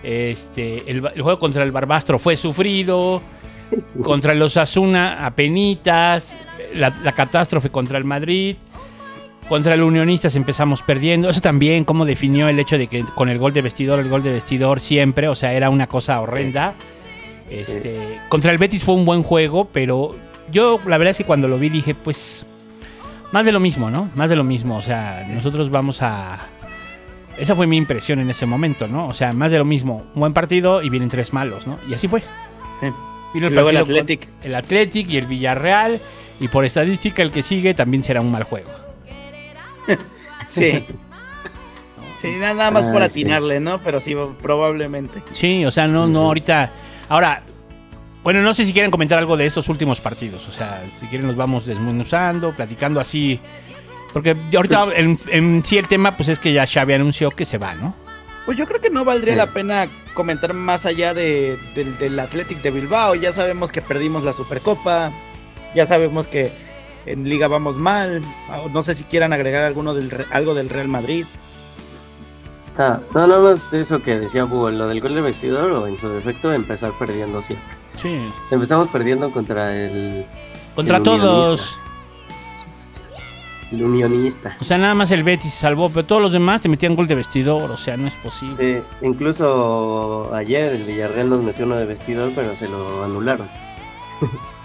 Este, 0.07 0.89
el, 0.89 1.05
el 1.13 1.21
juego 1.21 1.37
contra 1.37 1.63
el 1.63 1.73
Barbastro 1.73 2.17
fue 2.17 2.37
sufrido. 2.37 3.21
Sí. 3.77 3.99
Contra 3.99 4.33
los 4.33 4.55
Asuna, 4.55 5.25
apenitas. 5.25 6.33
La, 6.73 6.93
la 7.03 7.11
catástrofe 7.11 7.69
contra 7.69 7.97
el 7.97 8.05
Madrid. 8.05 8.55
Contra 9.49 9.73
el 9.73 9.83
Unionistas 9.83 10.37
empezamos 10.37 10.81
perdiendo. 10.81 11.29
Eso 11.29 11.41
también, 11.41 11.83
como 11.83 12.05
definió 12.05 12.47
el 12.47 12.57
hecho 12.57 12.77
de 12.77 12.87
que 12.87 13.03
con 13.15 13.27
el 13.27 13.37
gol 13.37 13.51
de 13.51 13.61
vestidor, 13.61 13.99
el 13.99 14.07
gol 14.07 14.23
de 14.23 14.31
vestidor 14.31 14.79
siempre, 14.79 15.27
o 15.27 15.35
sea, 15.35 15.53
era 15.53 15.69
una 15.69 15.87
cosa 15.87 16.21
horrenda. 16.21 16.75
Este, 17.49 18.19
Contra 18.29 18.53
el 18.53 18.57
Betis 18.57 18.83
fue 18.83 18.95
un 18.95 19.03
buen 19.03 19.23
juego, 19.23 19.67
pero 19.73 20.15
yo 20.51 20.79
la 20.85 20.97
verdad 20.97 21.11
es 21.11 21.17
que 21.17 21.23
cuando 21.25 21.49
lo 21.49 21.57
vi 21.57 21.67
dije, 21.67 21.95
pues, 21.95 22.45
más 23.33 23.43
de 23.43 23.51
lo 23.51 23.59
mismo, 23.59 23.89
¿no? 23.89 24.09
Más 24.15 24.29
de 24.29 24.37
lo 24.37 24.45
mismo. 24.45 24.77
O 24.77 24.81
sea, 24.81 25.25
nosotros 25.29 25.69
vamos 25.69 26.01
a... 26.01 26.47
Esa 27.37 27.55
fue 27.55 27.67
mi 27.67 27.77
impresión 27.77 28.19
en 28.19 28.29
ese 28.29 28.45
momento, 28.45 28.87
¿no? 28.87 29.07
O 29.07 29.13
sea, 29.13 29.31
más 29.33 29.51
de 29.51 29.57
lo 29.59 29.65
mismo. 29.65 30.05
Un 30.15 30.21
buen 30.21 30.33
partido 30.33 30.81
y 30.81 30.89
vienen 30.89 31.09
tres 31.09 31.33
malos, 31.33 31.67
¿no? 31.67 31.77
Y 31.87 31.93
así 31.93 32.07
fue. 32.07 32.23
Vino 33.33 33.47
Y 33.47 33.49
luego 33.51 33.69
el 33.69 33.77
Athletic. 33.77 34.27
El 34.43 34.55
Athletic 34.55 35.09
y 35.09 35.17
el 35.17 35.27
Villarreal. 35.27 35.99
Y 36.39 36.47
por 36.47 36.65
estadística, 36.65 37.21
el 37.21 37.31
que 37.31 37.43
sigue 37.43 37.73
también 37.73 38.03
será 38.03 38.21
un 38.21 38.31
mal 38.31 38.43
juego. 38.43 38.69
Sí. 40.47 40.85
Sí, 42.17 42.31
nada 42.39 42.55
nada 42.55 42.71
más 42.71 42.87
por 42.87 43.03
Ah, 43.03 43.09
sí. 43.09 43.21
atinarle, 43.21 43.59
¿no? 43.59 43.79
Pero 43.83 43.99
sí, 43.99 44.15
probablemente. 44.41 45.21
Sí, 45.33 45.63
o 45.65 45.69
sea, 45.69 45.85
no, 45.87 46.07
no, 46.07 46.21
ahorita. 46.21 46.71
Ahora, 47.09 47.43
bueno, 48.23 48.41
no 48.41 48.55
sé 48.55 48.65
si 48.65 48.73
quieren 48.73 48.89
comentar 48.89 49.19
algo 49.19 49.37
de 49.37 49.45
estos 49.45 49.69
últimos 49.69 50.01
partidos. 50.01 50.47
O 50.47 50.51
sea, 50.51 50.83
si 50.99 51.05
quieren, 51.05 51.27
nos 51.27 51.35
vamos 51.35 51.67
desmenuzando, 51.67 52.55
platicando 52.55 52.99
así. 52.99 53.39
Porque 54.13 54.35
ahorita 54.55 54.87
en, 54.95 55.19
en 55.27 55.63
sí 55.65 55.77
el 55.77 55.87
tema, 55.87 56.15
pues 56.17 56.29
es 56.29 56.39
que 56.39 56.53
ya 56.53 56.65
Xavi 56.65 56.93
anunció 56.93 57.31
que 57.31 57.45
se 57.45 57.57
va, 57.57 57.75
¿no? 57.75 57.95
Pues 58.45 58.57
yo 58.57 58.65
creo 58.65 58.79
que 58.79 58.89
no 58.89 59.03
valdría 59.03 59.33
Sí. 59.33 59.37
la 59.37 59.47
pena 59.47 59.87
comentar 60.13 60.53
más 60.53 60.85
allá 60.85 61.13
de, 61.13 61.57
del, 61.75 61.97
del 61.97 62.17
Athletic 62.19 62.61
de 62.61 62.71
Bilbao. 62.71 63.13
Ya 63.15 63.33
sabemos 63.33 63.71
que 63.71 63.81
perdimos 63.81 64.23
la 64.23 64.33
Supercopa. 64.33 65.11
Ya 65.75 65.85
sabemos 65.85 66.27
que 66.27 66.51
en 67.05 67.27
Liga 67.27 67.47
vamos 67.49 67.75
mal. 67.75 68.21
No 68.73 68.81
sé 68.81 68.93
si 68.93 69.03
quieran 69.03 69.33
agregar 69.33 69.63
alguno 69.65 69.93
del, 69.93 70.25
algo 70.31 70.53
del 70.53 70.69
Real 70.69 70.87
Madrid. 70.87 71.25
Ah, 72.77 72.99
no, 73.13 73.27
nada 73.27 73.41
más 73.41 73.73
eso 73.73 74.01
que 74.01 74.19
decía 74.19 74.45
Hugo, 74.45 74.69
lo 74.69 74.87
del 74.87 75.01
gol 75.01 75.15
de 75.15 75.21
vestidor 75.21 75.71
o 75.71 75.87
en 75.87 75.97
su 75.97 76.07
defecto 76.09 76.53
empezar 76.53 76.91
perdiendo 76.97 77.41
siempre. 77.41 77.67
Sí. 77.95 78.17
Empezamos 78.51 78.87
perdiendo 78.89 79.31
contra 79.31 79.75
el... 79.75 80.25
Contra 80.75 80.97
el 80.97 81.03
todos. 81.03 81.81
El 83.71 83.83
unionista. 83.83 84.55
O 84.61 84.63
sea, 84.63 84.77
nada 84.77 84.95
más 84.95 85.11
el 85.11 85.23
Betis 85.23 85.53
se 85.53 85.59
salvó, 85.61 85.89
pero 85.89 86.05
todos 86.05 86.21
los 86.21 86.31
demás 86.31 86.61
te 86.61 86.69
metían 86.69 86.95
gol 86.95 87.07
de 87.07 87.15
vestidor. 87.15 87.69
O 87.69 87.77
sea, 87.77 87.97
no 87.97 88.07
es 88.07 88.13
posible. 88.15 88.81
Sí, 88.81 89.05
incluso 89.05 90.33
ayer 90.33 90.73
el 90.73 90.83
Villarreal 90.83 91.29
nos 91.29 91.43
metió 91.43 91.65
uno 91.65 91.75
de 91.75 91.85
vestidor, 91.85 92.31
pero 92.33 92.55
se 92.55 92.67
lo 92.69 93.03
anularon. 93.03 93.47
Yo 94.21 94.27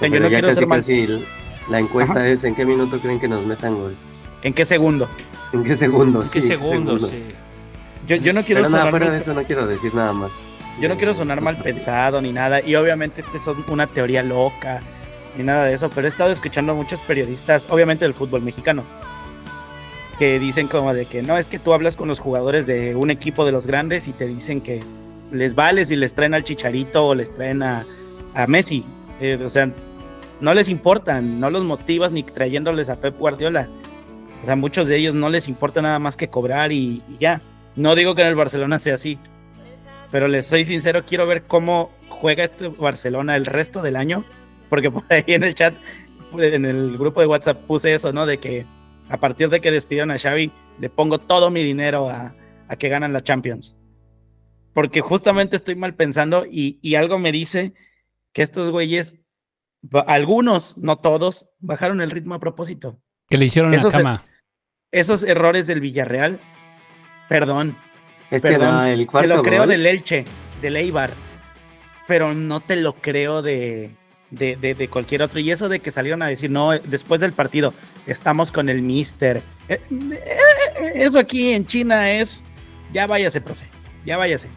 Pero 0.00 0.20
no 0.20 0.28
ya 0.28 0.28
quiero 0.28 0.48
casi, 0.48 0.58
ser 0.58 0.66
mal- 0.66 0.78
casi 0.80 1.24
la 1.70 1.78
encuesta 1.78 2.12
Ajá. 2.14 2.28
es 2.28 2.44
en 2.44 2.54
qué 2.54 2.64
minuto 2.64 2.98
creen 2.98 3.20
que 3.20 3.28
nos 3.28 3.44
metan 3.46 3.76
gol. 3.78 3.94
¿En 4.42 4.52
qué 4.52 4.66
segundo? 4.66 5.08
¿En 5.52 5.62
qué 5.64 5.76
segundo? 5.76 6.22
¿En 6.22 6.28
qué 6.28 6.40
Sí, 6.40 6.48
segundo? 6.48 6.98
Sí. 6.98 7.22
Yo, 8.08 8.16
yo 8.16 8.32
no 8.32 8.42
quiero 8.42 8.62
Pero 8.62 8.70
nada, 8.70 8.84
sonar 8.84 8.90
fuera 8.90 9.06
mal- 9.06 9.14
de 9.14 9.20
eso 9.22 9.34
no 9.34 9.42
quiero 9.44 9.66
decir 9.66 9.94
nada 9.94 10.12
más. 10.12 10.30
Yo 10.80 10.88
no 10.88 10.96
quiero 10.96 11.14
sonar 11.14 11.40
mal 11.40 11.56
pensado 11.58 12.20
ni 12.20 12.32
nada, 12.32 12.60
y 12.60 12.74
obviamente 12.74 13.20
este 13.20 13.36
es 13.36 13.46
una 13.68 13.86
teoría 13.86 14.22
loca, 14.22 14.80
ni 15.36 15.44
nada 15.44 15.64
de 15.64 15.74
eso, 15.74 15.90
pero 15.90 16.06
he 16.06 16.10
estado 16.10 16.30
escuchando 16.30 16.72
a 16.72 16.74
muchos 16.74 17.00
periodistas, 17.00 17.66
obviamente 17.70 18.04
del 18.04 18.14
fútbol 18.14 18.42
mexicano, 18.42 18.84
que 20.18 20.38
dicen 20.38 20.68
como 20.68 20.92
de 20.94 21.06
que 21.06 21.22
no, 21.22 21.38
es 21.38 21.48
que 21.48 21.58
tú 21.58 21.72
hablas 21.72 21.96
con 21.96 22.08
los 22.08 22.20
jugadores 22.20 22.66
de 22.66 22.94
un 22.94 23.10
equipo 23.10 23.44
de 23.44 23.52
los 23.52 23.66
grandes 23.66 24.08
y 24.08 24.12
te 24.12 24.26
dicen 24.26 24.60
que 24.60 24.82
les 25.30 25.54
vale 25.54 25.84
si 25.84 25.96
les 25.96 26.14
traen 26.14 26.34
al 26.34 26.44
Chicharito 26.44 27.06
o 27.06 27.14
les 27.14 27.32
traen 27.32 27.62
a, 27.62 27.86
a 28.34 28.46
Messi, 28.46 28.84
Eh, 29.20 29.38
o 29.42 29.48
sea, 29.48 29.70
no 30.40 30.52
les 30.52 30.68
importan, 30.68 31.38
no 31.38 31.48
los 31.48 31.62
motivas 31.64 32.10
ni 32.10 32.24
trayéndoles 32.24 32.88
a 32.88 32.96
Pep 32.96 33.16
Guardiola, 33.16 33.68
o 34.42 34.46
sea, 34.46 34.56
muchos 34.56 34.88
de 34.88 34.96
ellos 34.96 35.14
no 35.14 35.30
les 35.30 35.46
importa 35.46 35.80
nada 35.80 36.00
más 36.00 36.16
que 36.16 36.28
cobrar 36.28 36.72
y, 36.72 37.02
y 37.08 37.18
ya. 37.20 37.40
No 37.76 37.94
digo 37.94 38.14
que 38.14 38.22
en 38.22 38.28
el 38.28 38.34
Barcelona 38.34 38.78
sea 38.80 38.96
así, 38.96 39.18
pero 40.10 40.26
les 40.28 40.46
soy 40.46 40.64
sincero, 40.64 41.04
quiero 41.06 41.26
ver 41.26 41.44
cómo 41.44 41.90
juega 42.08 42.44
este 42.44 42.68
Barcelona 42.68 43.36
el 43.36 43.46
resto 43.46 43.80
del 43.80 43.96
año, 43.96 44.24
porque 44.72 44.90
por 44.90 45.04
ahí 45.10 45.22
en 45.26 45.44
el 45.44 45.54
chat, 45.54 45.74
en 46.38 46.64
el 46.64 46.96
grupo 46.96 47.20
de 47.20 47.26
WhatsApp 47.26 47.60
puse 47.66 47.92
eso, 47.92 48.10
¿no? 48.10 48.24
De 48.24 48.38
que 48.38 48.64
a 49.10 49.18
partir 49.18 49.50
de 49.50 49.60
que 49.60 49.70
despidieron 49.70 50.10
a 50.10 50.18
Xavi, 50.18 50.50
le 50.80 50.88
pongo 50.88 51.18
todo 51.18 51.50
mi 51.50 51.62
dinero 51.62 52.08
a, 52.08 52.32
a 52.68 52.76
que 52.76 52.88
ganan 52.88 53.12
la 53.12 53.22
Champions. 53.22 53.76
Porque 54.72 55.02
justamente 55.02 55.56
estoy 55.56 55.74
mal 55.74 55.94
pensando 55.94 56.46
y, 56.50 56.78
y 56.80 56.94
algo 56.94 57.18
me 57.18 57.32
dice 57.32 57.74
que 58.32 58.40
estos 58.40 58.70
güeyes, 58.70 59.20
algunos, 60.06 60.78
no 60.78 60.96
todos, 60.96 61.50
bajaron 61.60 62.00
el 62.00 62.10
ritmo 62.10 62.34
a 62.34 62.40
propósito. 62.40 62.98
Que 63.28 63.36
le 63.36 63.44
hicieron 63.44 63.74
Eso 63.74 63.90
la 63.90 63.98
cama. 63.98 64.24
Esos 64.90 65.22
errores 65.22 65.66
del 65.66 65.82
Villarreal, 65.82 66.40
perdón, 67.28 67.76
Es 68.30 68.40
que 68.40 68.48
Perdón, 68.52 68.70
no, 68.70 68.86
el 68.86 69.00
te 69.00 69.06
cuarto 69.06 69.28
lo 69.36 69.42
creo 69.42 69.60
gol- 69.64 69.68
del 69.68 69.84
Elche, 69.84 70.24
del 70.62 70.76
Eibar, 70.76 71.10
pero 72.08 72.32
no 72.32 72.60
te 72.60 72.76
lo 72.76 72.94
creo 72.94 73.42
de, 73.42 73.94
de, 74.32 74.56
de- 74.56 74.88
cualquier 74.88 75.22
otro. 75.22 75.38
Y 75.38 75.50
eso 75.50 75.68
de 75.68 75.78
que 75.80 75.90
salieron 75.92 76.22
a 76.22 76.26
decir, 76.26 76.50
no, 76.50 76.72
después 76.72 77.20
del 77.20 77.32
partido, 77.32 77.72
estamos 78.06 78.50
con 78.50 78.68
el 78.68 78.82
Mister. 78.82 79.42
Eh, 79.68 79.80
eh, 79.90 80.92
eso 80.96 81.18
aquí 81.20 81.52
en 81.52 81.66
China 81.66 82.10
es, 82.10 82.42
ya 82.92 83.06
váyase, 83.06 83.40
profe, 83.40 83.66
ya 84.04 84.16
váyase. 84.16 84.48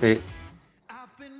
Sí. 0.00 0.18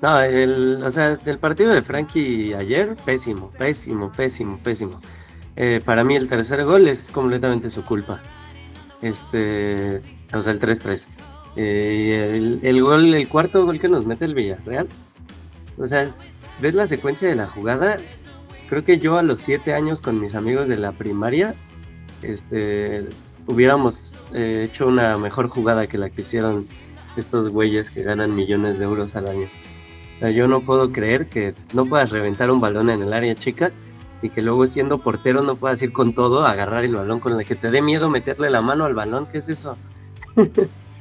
No, 0.01 0.21
el, 0.21 0.83
o 0.85 0.91
sea, 0.91 1.19
el 1.25 1.39
partido 1.39 1.73
de 1.73 1.83
Frankie 1.83 2.55
ayer, 2.55 2.95
pésimo, 3.05 3.51
pésimo, 3.53 4.11
pésimo, 4.13 4.59
pésimo. 4.59 5.01
Eh, 5.57 5.81
para 5.85 6.05
mí 6.05 6.15
el 6.15 6.29
tercer 6.29 6.65
gol 6.65 6.87
es 6.87 7.11
completamente 7.11 7.69
su 7.69 7.85
culpa. 7.85 8.23
Este, 9.03 10.01
o 10.33 10.41
sea, 10.41 10.53
el 10.53 10.61
3-3. 10.61 11.05
Eh, 11.57 12.33
el, 12.37 12.61
el 12.63 12.83
gol, 12.83 13.13
el 13.15 13.27
cuarto 13.29 13.65
gol 13.65 13.81
que 13.81 13.89
nos 13.89 14.07
mete 14.07 14.25
el 14.25 14.35
Villarreal. 14.35 14.89
O 15.77 15.87
sea, 15.87 16.09
ves 16.61 16.75
la 16.75 16.87
secuencia 16.87 17.29
de 17.29 17.35
la 17.35 17.47
jugada. 17.47 17.99
Creo 18.69 18.85
que 18.85 18.99
yo 18.99 19.17
a 19.19 19.23
los 19.23 19.41
siete 19.41 19.73
años 19.75 20.01
con 20.01 20.21
mis 20.21 20.35
amigos 20.35 20.69
de 20.69 20.77
la 20.77 20.93
primaria, 20.93 21.55
este, 22.23 23.07
hubiéramos 23.47 24.17
eh, 24.35 24.61
hecho 24.65 24.87
una 24.87 25.17
mejor 25.19 25.49
jugada 25.49 25.87
que 25.87 25.99
la 25.99 26.11
que 26.11 26.23
hicieron 26.23 26.67
estos 27.17 27.51
güeyes 27.51 27.91
que 27.91 28.03
ganan 28.03 28.35
millones 28.35 28.79
de 28.79 28.85
euros 28.85 29.17
al 29.17 29.29
año. 29.29 29.47
O 30.17 30.19
sea, 30.21 30.31
yo 30.31 30.49
no 30.49 30.61
puedo 30.61 30.93
creer 30.93 31.27
que 31.29 31.55
no 31.73 31.87
puedas 31.87 32.11
reventar 32.11 32.51
un 32.51 32.61
balón 32.61 32.91
en 32.91 33.03
el 33.03 33.13
área 33.13 33.35
chica 33.35 33.71
y 34.21 34.31
que 34.31 34.43
luego 34.43 34.67
siendo 34.67 34.99
portero 34.99 35.43
no 35.43 35.57
puedas 35.57 35.81
ir 35.83 35.93
con 35.93 36.13
todo 36.13 36.45
a 36.45 36.51
agarrar 36.51 36.85
el 36.85 36.95
balón 36.97 37.21
con 37.21 37.39
el 37.39 37.47
que 37.47 37.55
te 37.55 37.71
dé 37.71 37.81
miedo 37.81 38.11
meterle 38.11 38.51
la 38.51 38.61
mano 38.61 38.85
al 38.85 38.95
balón. 38.95 39.27
¿Qué 39.31 39.39
es 39.39 39.49
eso? 39.49 39.77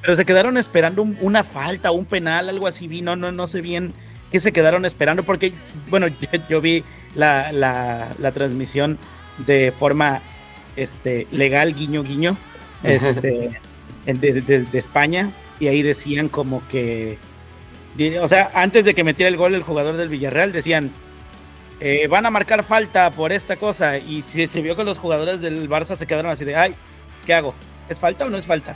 Pero 0.02 0.15
se 0.15 0.24
quedaron 0.26 0.56
esperando 0.58 1.02
un- 1.02 1.17
una 1.22 1.43
falta, 1.43 1.91
un 1.91 2.06
penal, 2.06 2.48
algo 2.48 2.67
así. 2.67 2.88
Vi, 2.88 3.02
no, 3.02 3.15
no, 3.15 3.32
no 3.32 3.48
sé 3.48 3.62
bien 3.62 3.93
qué 4.31 4.39
se 4.39 4.51
quedaron 4.51 4.85
esperando, 4.85 5.23
porque, 5.23 5.53
bueno, 5.89 6.07
yo, 6.21 6.27
yo 6.49 6.61
vi 6.61 6.83
la, 7.15 7.51
la- 7.51 8.13
la 8.19 8.31
transmisión 8.31 8.97
de 9.45 9.71
forma 9.77 10.21
este, 10.75 11.27
legal, 11.31 11.73
guiño, 11.75 12.03
guiño, 12.03 12.37
este, 12.83 13.59
en- 14.05 14.19
de, 14.19 14.41
de- 14.41 14.63
de 14.63 14.79
España, 14.79 15.31
y 15.59 15.67
ahí 15.67 15.81
decían 15.81 16.29
como 16.29 16.61
que, 16.67 17.17
o 18.21 18.27
sea, 18.27 18.51
antes 18.53 18.85
de 18.85 18.93
que 18.93 19.03
metiera 19.03 19.27
el 19.29 19.37
gol 19.37 19.55
el 19.55 19.63
jugador 19.63 19.97
del 19.97 20.09
Villarreal, 20.09 20.51
decían, 20.51 20.91
eh, 21.79 22.07
van 22.07 22.25
a 22.25 22.31
marcar 22.31 22.63
falta 22.63 23.09
por 23.11 23.31
esta 23.31 23.55
cosa, 23.55 23.97
y 23.97 24.21
se, 24.21 24.47
se 24.47 24.61
vio 24.61 24.75
que 24.75 24.83
los 24.83 24.99
jugadores 24.99 25.41
del 25.41 25.67
Barça 25.69 25.95
se 25.95 26.05
quedaron 26.07 26.31
así 26.31 26.45
de, 26.45 26.55
ay, 26.55 26.73
¿qué 27.25 27.33
hago? 27.33 27.53
¿Es 27.89 27.99
falta 27.99 28.25
o 28.25 28.29
no 28.29 28.37
es 28.37 28.45
falta? 28.47 28.75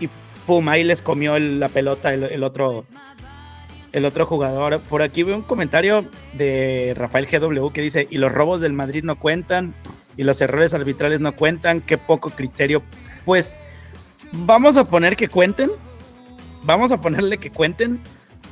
y 0.00 0.08
pum, 0.46 0.68
ahí 0.68 0.84
les 0.84 1.02
comió 1.02 1.36
el- 1.36 1.58
la 1.60 1.68
pelota 1.68 2.12
el, 2.14 2.24
el 2.24 2.42
otro 2.44 2.84
el 3.92 4.04
otro 4.04 4.26
jugador. 4.26 4.80
Por 4.80 5.02
aquí 5.02 5.22
veo 5.22 5.36
un 5.36 5.42
comentario 5.42 6.04
de 6.34 6.94
Rafael 6.96 7.26
GW 7.26 7.68
que 7.70 7.82
dice, 7.82 8.06
y 8.10 8.18
los 8.18 8.32
robos 8.32 8.60
del 8.60 8.72
Madrid 8.72 9.04
no 9.04 9.18
cuentan, 9.18 9.74
y 10.16 10.24
los 10.24 10.40
errores 10.40 10.74
arbitrales 10.74 11.20
no 11.20 11.32
cuentan, 11.32 11.80
qué 11.80 11.98
poco 11.98 12.30
criterio. 12.30 12.82
Pues 13.24 13.58
vamos 14.32 14.76
a 14.76 14.84
poner 14.84 15.16
que 15.16 15.28
cuenten, 15.28 15.70
vamos 16.64 16.92
a 16.92 17.00
ponerle 17.00 17.38
que 17.38 17.50
cuenten, 17.50 18.00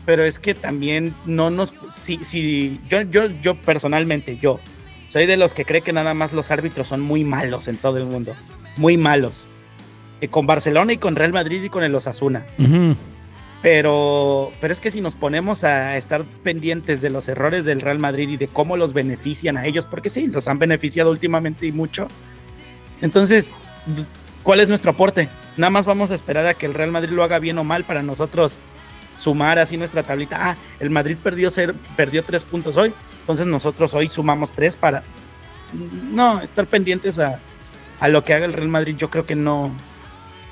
pero 0.05 0.25
es 0.25 0.39
que 0.39 0.55
también 0.55 1.15
no 1.25 1.51
nos, 1.51 1.75
si, 1.91 2.23
si 2.25 2.81
yo, 2.89 3.03
yo, 3.03 3.27
yo 3.27 3.61
personalmente, 3.61 4.39
yo, 4.39 4.61
soy 5.09 5.27
de 5.27 5.37
los 5.37 5.55
que 5.55 5.65
cree 5.65 5.83
que 5.83 5.93
nada 5.93 6.15
más 6.15 6.33
los 6.33 6.51
árbitros 6.51 6.89
son 6.89 7.01
muy 7.01 7.25
malos 7.25 7.69
en 7.69 7.77
todo 7.77 7.99
el 7.99 8.05
mundo, 8.05 8.35
muy 8.77 8.97
malos. 8.97 9.49
Eh, 10.21 10.29
con 10.29 10.47
Barcelona 10.47 10.95
y 10.95 10.97
con 10.97 11.15
Real 11.15 11.33
Madrid 11.33 11.63
y 11.63 11.69
con 11.69 11.85
el 11.85 11.95
Osasuna. 11.95 12.47
Pero, 13.67 14.53
pero 14.61 14.73
es 14.73 14.79
que 14.79 14.93
si 14.93 15.01
nos 15.01 15.17
ponemos 15.17 15.65
a 15.65 15.97
estar 15.97 16.25
pendientes 16.45 17.01
de 17.01 17.11
los 17.11 17.29
errores 17.29 17.65
del 17.65 17.81
Real 17.81 17.99
Madrid 17.99 18.29
y 18.29 18.37
de 18.37 18.47
cómo 18.47 18.77
los 18.77 18.93
benefician 18.93 19.57
a 19.57 19.67
ellos, 19.67 19.87
porque 19.87 20.09
sí, 20.09 20.29
los 20.29 20.47
han 20.47 20.61
beneficiado 20.61 21.11
últimamente 21.11 21.67
y 21.67 21.73
mucho. 21.73 22.07
Entonces, 23.03 23.53
¿cuál 24.45 24.61
es 24.61 24.69
nuestro 24.69 24.93
aporte? 24.93 25.29
Nada 25.57 25.71
más 25.71 25.85
vamos 25.85 26.13
a 26.13 26.15
esperar 26.15 26.47
a 26.47 26.55
que 26.55 26.65
el 26.65 26.75
Real 26.75 26.93
Madrid 26.93 27.11
lo 27.11 27.25
haga 27.25 27.41
bien 27.41 27.59
o 27.59 27.65
mal 27.65 27.83
para 27.83 28.05
nosotros 28.05 28.61
sumar 29.17 29.59
así 29.59 29.77
nuestra 29.77 30.05
tablita. 30.05 30.51
Ah, 30.51 30.57
el 30.79 30.91
Madrid 30.91 31.17
perdió, 31.21 31.51
perdió 31.97 32.23
tres 32.23 32.45
puntos 32.45 32.77
hoy, 32.77 32.95
entonces 33.23 33.49
nosotros 33.49 33.95
hoy 33.95 34.09
sumamos 34.09 34.53
tres 34.53 34.77
para... 34.77 35.03
no, 35.73 36.41
estar 36.41 36.69
pendientes 36.69 37.19
a, 37.19 37.41
a 37.99 38.07
lo 38.07 38.23
que 38.23 38.33
haga 38.33 38.47
el 38.47 38.53
Real 38.53 38.69
Madrid, 38.69 38.95
yo 38.97 39.11
creo 39.11 39.27
que 39.27 39.35
no, 39.35 39.73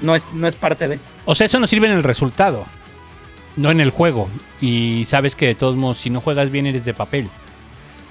no, 0.01 0.17
es, 0.17 0.33
no 0.33 0.49
es 0.49 0.57
parte 0.57 0.89
de. 0.89 0.99
O 1.27 1.37
sea, 1.37 1.45
eso 1.45 1.61
nos 1.61 1.71
sirve 1.71 1.87
en 1.87 1.93
el 1.93 2.03
resultado, 2.03 2.67
no 3.57 3.71
en 3.71 3.81
el 3.81 3.91
juego. 3.91 4.29
Y 4.61 5.05
sabes 5.07 5.37
que 5.37 5.47
de 5.47 5.55
todos 5.55 5.77
modos, 5.77 5.99
si 5.99 6.11
no 6.11 6.21
juegas 6.21 6.51
bien, 6.51 6.67
eres 6.67 6.85
de 6.85 6.95
papel. 6.95 7.29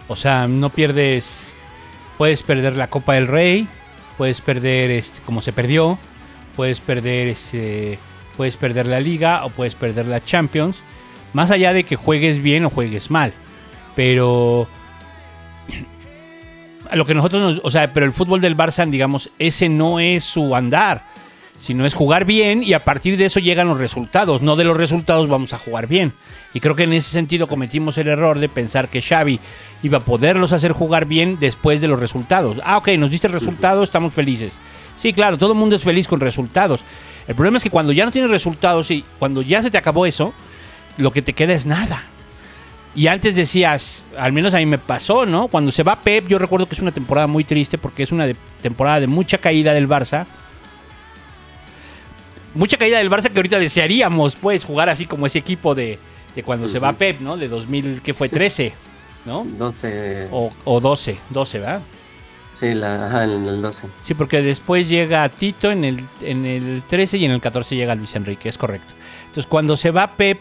O 0.07 0.15
sea, 0.15 0.47
no 0.47 0.69
pierdes. 0.69 1.51
Puedes 2.17 2.43
perder 2.43 2.77
la 2.77 2.89
Copa 2.89 3.15
del 3.15 3.27
Rey, 3.27 3.67
puedes 4.17 4.41
perder 4.41 4.91
este, 4.91 5.19
como 5.25 5.41
se 5.41 5.51
perdió, 5.51 5.97
puedes 6.55 6.79
perder 6.79 7.27
este, 7.27 7.97
puedes 8.37 8.55
perder 8.55 8.85
la 8.85 8.99
Liga 8.99 9.43
o 9.45 9.49
puedes 9.49 9.75
perder 9.75 10.05
la 10.05 10.23
Champions. 10.23 10.81
Más 11.33 11.49
allá 11.49 11.73
de 11.73 11.83
que 11.83 11.95
juegues 11.95 12.41
bien 12.41 12.65
o 12.65 12.69
juegues 12.69 13.09
mal. 13.09 13.33
Pero 13.95 14.67
lo 16.93 17.05
que 17.05 17.15
nosotros 17.15 17.41
nos, 17.41 17.61
o 17.63 17.71
sea, 17.71 17.91
pero 17.91 18.05
el 18.05 18.13
fútbol 18.13 18.41
del 18.41 18.55
Barça, 18.55 18.87
digamos, 18.87 19.31
ese 19.39 19.67
no 19.69 19.99
es 19.99 20.23
su 20.23 20.55
andar, 20.55 21.03
sino 21.63 21.85
es 21.85 21.93
jugar 21.93 22.25
bien 22.25 22.61
y 22.61 22.73
a 22.73 22.83
partir 22.83 23.15
de 23.15 23.23
eso 23.23 23.39
llegan 23.39 23.69
los 23.69 23.79
resultados, 23.79 24.41
no 24.41 24.57
de 24.57 24.65
los 24.65 24.75
resultados 24.75 25.29
vamos 25.29 25.53
a 25.53 25.57
jugar 25.57 25.87
bien. 25.87 26.11
Y 26.53 26.59
creo 26.59 26.75
que 26.75 26.83
en 26.83 26.91
ese 26.91 27.09
sentido 27.09 27.47
cometimos 27.47 27.97
el 27.97 28.09
error 28.09 28.39
de 28.39 28.49
pensar 28.49 28.89
que 28.89 29.01
Xavi 29.01 29.39
iba 29.81 29.99
a 29.99 30.03
poderlos 30.03 30.51
hacer 30.51 30.73
jugar 30.73 31.05
bien 31.05 31.37
después 31.39 31.79
de 31.79 31.87
los 31.87 32.01
resultados. 32.01 32.57
Ah, 32.65 32.75
ok, 32.75 32.89
nos 32.97 33.11
diste 33.11 33.27
el 33.27 33.33
resultado, 33.33 33.81
estamos 33.81 34.13
felices. 34.13 34.59
Sí, 34.97 35.13
claro, 35.13 35.37
todo 35.37 35.53
el 35.53 35.57
mundo 35.57 35.77
es 35.77 35.83
feliz 35.83 36.05
con 36.05 36.19
resultados. 36.19 36.81
El 37.29 37.35
problema 37.35 37.55
es 37.55 37.63
que 37.63 37.69
cuando 37.69 37.93
ya 37.93 38.03
no 38.03 38.11
tienes 38.11 38.29
resultados 38.29 38.91
y 38.91 39.05
cuando 39.17 39.41
ya 39.41 39.61
se 39.61 39.71
te 39.71 39.77
acabó 39.77 40.05
eso, 40.05 40.33
lo 40.97 41.13
que 41.13 41.21
te 41.21 41.31
queda 41.31 41.53
es 41.53 41.65
nada. 41.65 42.03
Y 42.93 43.07
antes 43.07 43.37
decías, 43.37 44.03
al 44.17 44.33
menos 44.33 44.53
a 44.53 44.57
mí 44.57 44.65
me 44.65 44.79
pasó, 44.79 45.25
¿no? 45.25 45.47
Cuando 45.47 45.71
se 45.71 45.83
va 45.83 46.01
Pep, 46.01 46.27
yo 46.27 46.39
recuerdo 46.39 46.65
que 46.65 46.75
es 46.75 46.81
una 46.81 46.91
temporada 46.91 47.25
muy 47.25 47.45
triste 47.45 47.77
porque 47.77 48.03
es 48.03 48.11
una 48.11 48.27
temporada 48.61 48.99
de 48.99 49.07
mucha 49.07 49.37
caída 49.37 49.73
del 49.73 49.87
Barça. 49.87 50.25
Mucha 52.55 52.77
caída 52.77 52.97
del 52.99 53.09
Barça 53.09 53.29
que 53.29 53.37
ahorita 53.37 53.59
desearíamos, 53.59 54.35
pues, 54.35 54.63
jugar 54.65 54.89
así 54.89 55.05
como 55.05 55.25
ese 55.25 55.39
equipo 55.39 55.73
de, 55.73 55.97
de 56.35 56.43
cuando 56.43 56.67
se 56.69 56.79
va. 56.79 56.93
Pep, 56.93 57.19
¿no? 57.19 57.37
De 57.37 57.47
2000, 57.47 58.01
que 58.01 58.13
fue 58.13 58.29
13, 58.29 58.73
¿no? 59.25 59.45
12. 59.45 60.27
O, 60.31 60.51
o 60.65 60.79
12, 60.79 61.17
12, 61.29 61.59
¿verdad? 61.59 61.81
Sí, 62.53 62.73
la, 62.73 63.07
ajá, 63.07 63.23
en 63.23 63.47
el 63.47 63.61
12. 63.61 63.87
Sí, 64.01 64.13
porque 64.13 64.41
después 64.41 64.87
llega 64.87 65.27
Tito 65.29 65.71
en 65.71 65.83
el, 65.83 66.03
en 66.21 66.45
el 66.45 66.83
13 66.87 67.17
y 67.17 67.25
en 67.25 67.31
el 67.31 67.41
14 67.41 67.75
llega 67.75 67.95
Luis 67.95 68.15
Enrique, 68.15 68.49
es 68.49 68.57
correcto. 68.57 68.93
Entonces, 69.21 69.47
cuando 69.47 69.75
se 69.75 69.91
va 69.91 70.15
Pep, 70.15 70.39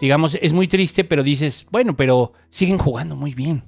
digamos, 0.00 0.36
es 0.40 0.52
muy 0.52 0.66
triste, 0.66 1.04
pero 1.04 1.22
dices, 1.22 1.66
bueno, 1.70 1.94
pero 1.96 2.32
siguen 2.48 2.78
jugando 2.78 3.16
muy 3.16 3.34
bien. 3.34 3.64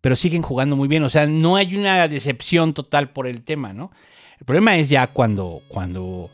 Pero 0.00 0.16
siguen 0.16 0.40
jugando 0.40 0.76
muy 0.76 0.88
bien. 0.88 1.04
O 1.04 1.10
sea, 1.10 1.26
no 1.26 1.56
hay 1.56 1.76
una 1.76 2.08
decepción 2.08 2.72
total 2.72 3.10
por 3.10 3.26
el 3.26 3.42
tema, 3.42 3.74
¿no? 3.74 3.90
El 4.38 4.46
problema 4.46 4.76
es 4.78 4.88
ya 4.88 5.08
cuando, 5.08 5.60
cuando 5.68 6.30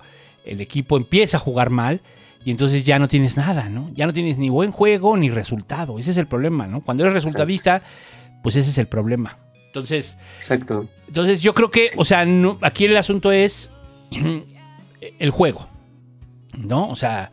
el 0.46 0.61
equipo 0.61 0.96
empieza 0.96 1.37
a 1.37 1.40
jugar 1.40 1.70
mal 1.70 2.00
y 2.44 2.50
entonces 2.50 2.85
ya 2.85 2.98
no 2.98 3.09
tienes 3.09 3.37
nada, 3.37 3.68
¿no? 3.68 3.90
Ya 3.94 4.06
no 4.06 4.12
tienes 4.12 4.38
ni 4.38 4.48
buen 4.48 4.70
juego 4.70 5.16
ni 5.16 5.30
resultado. 5.30 5.98
Ese 5.98 6.12
es 6.12 6.16
el 6.16 6.26
problema, 6.26 6.66
¿no? 6.66 6.80
Cuando 6.80 7.02
eres 7.02 7.14
resultadista, 7.14 7.82
pues 8.42 8.56
ese 8.56 8.70
es 8.70 8.78
el 8.78 8.87
problema. 8.87 9.38
Entonces, 9.66 10.16
Exacto. 10.38 10.88
entonces 11.09 11.42
yo 11.42 11.52
creo 11.54 11.70
que, 11.70 11.90
o 11.96 12.04
sea, 12.04 12.24
no- 12.24 12.59
aquí 12.62 12.85
el 12.85 12.96
asunto 12.96 13.32
es 13.32 13.70
el 15.18 15.30
juego, 15.30 15.68
¿no? 16.56 16.88
O 16.88 16.96
sea, 16.96 17.32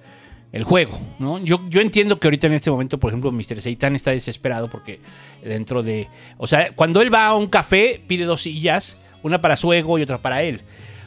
el 0.52 0.64
juego, 0.64 1.00
¿no? 1.20 1.40
Yo, 1.40 1.62
yo 1.70 1.82
entiendo 1.82 2.20
que 2.20 2.28
ahorita 2.28 2.48
en 2.48 2.54
este 2.54 2.70
momento, 2.70 3.00
por 3.00 3.12
ejemplo, 3.12 3.32
Mr. 3.32 3.62
Seitan 3.62 3.96
está 3.96 4.12
desesperado 4.12 4.70
porque 4.70 5.00
dentro 5.44 5.82
de... 5.84 6.08
O 6.38 6.46
sea, 6.48 6.72
cuando 6.76 7.02
él 7.02 7.14
va 7.14 7.28
a 7.28 7.36
un 7.36 7.48
café, 7.48 8.02
pide 8.08 8.26
dos 8.26 8.42
sillas, 8.44 8.98
una 9.24 9.42
para 9.42 9.56
su 9.56 9.74
ego 9.74 9.98
y 9.98 10.04
otra 10.04 10.20
para 10.20 10.44
él, 10.44 10.62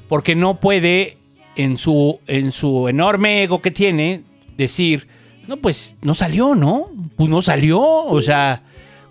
porque 0.09 0.35
no 0.35 0.59
puede, 0.59 1.19
en 1.57 1.79
su, 1.79 2.21
en 2.27 2.53
su 2.53 2.89
enorme 2.89 3.43
ego 3.43 3.61
que 3.61 3.71
tiene, 3.71 4.23
decir, 4.57 5.09
no, 5.47 5.57
pues 5.57 5.95
no 6.03 6.15
salió, 6.15 6.55
¿no? 6.55 6.91
Pues 7.17 7.31
no 7.31 7.43
salió, 7.43 7.81
o 7.81 8.21
sea, 8.21 8.63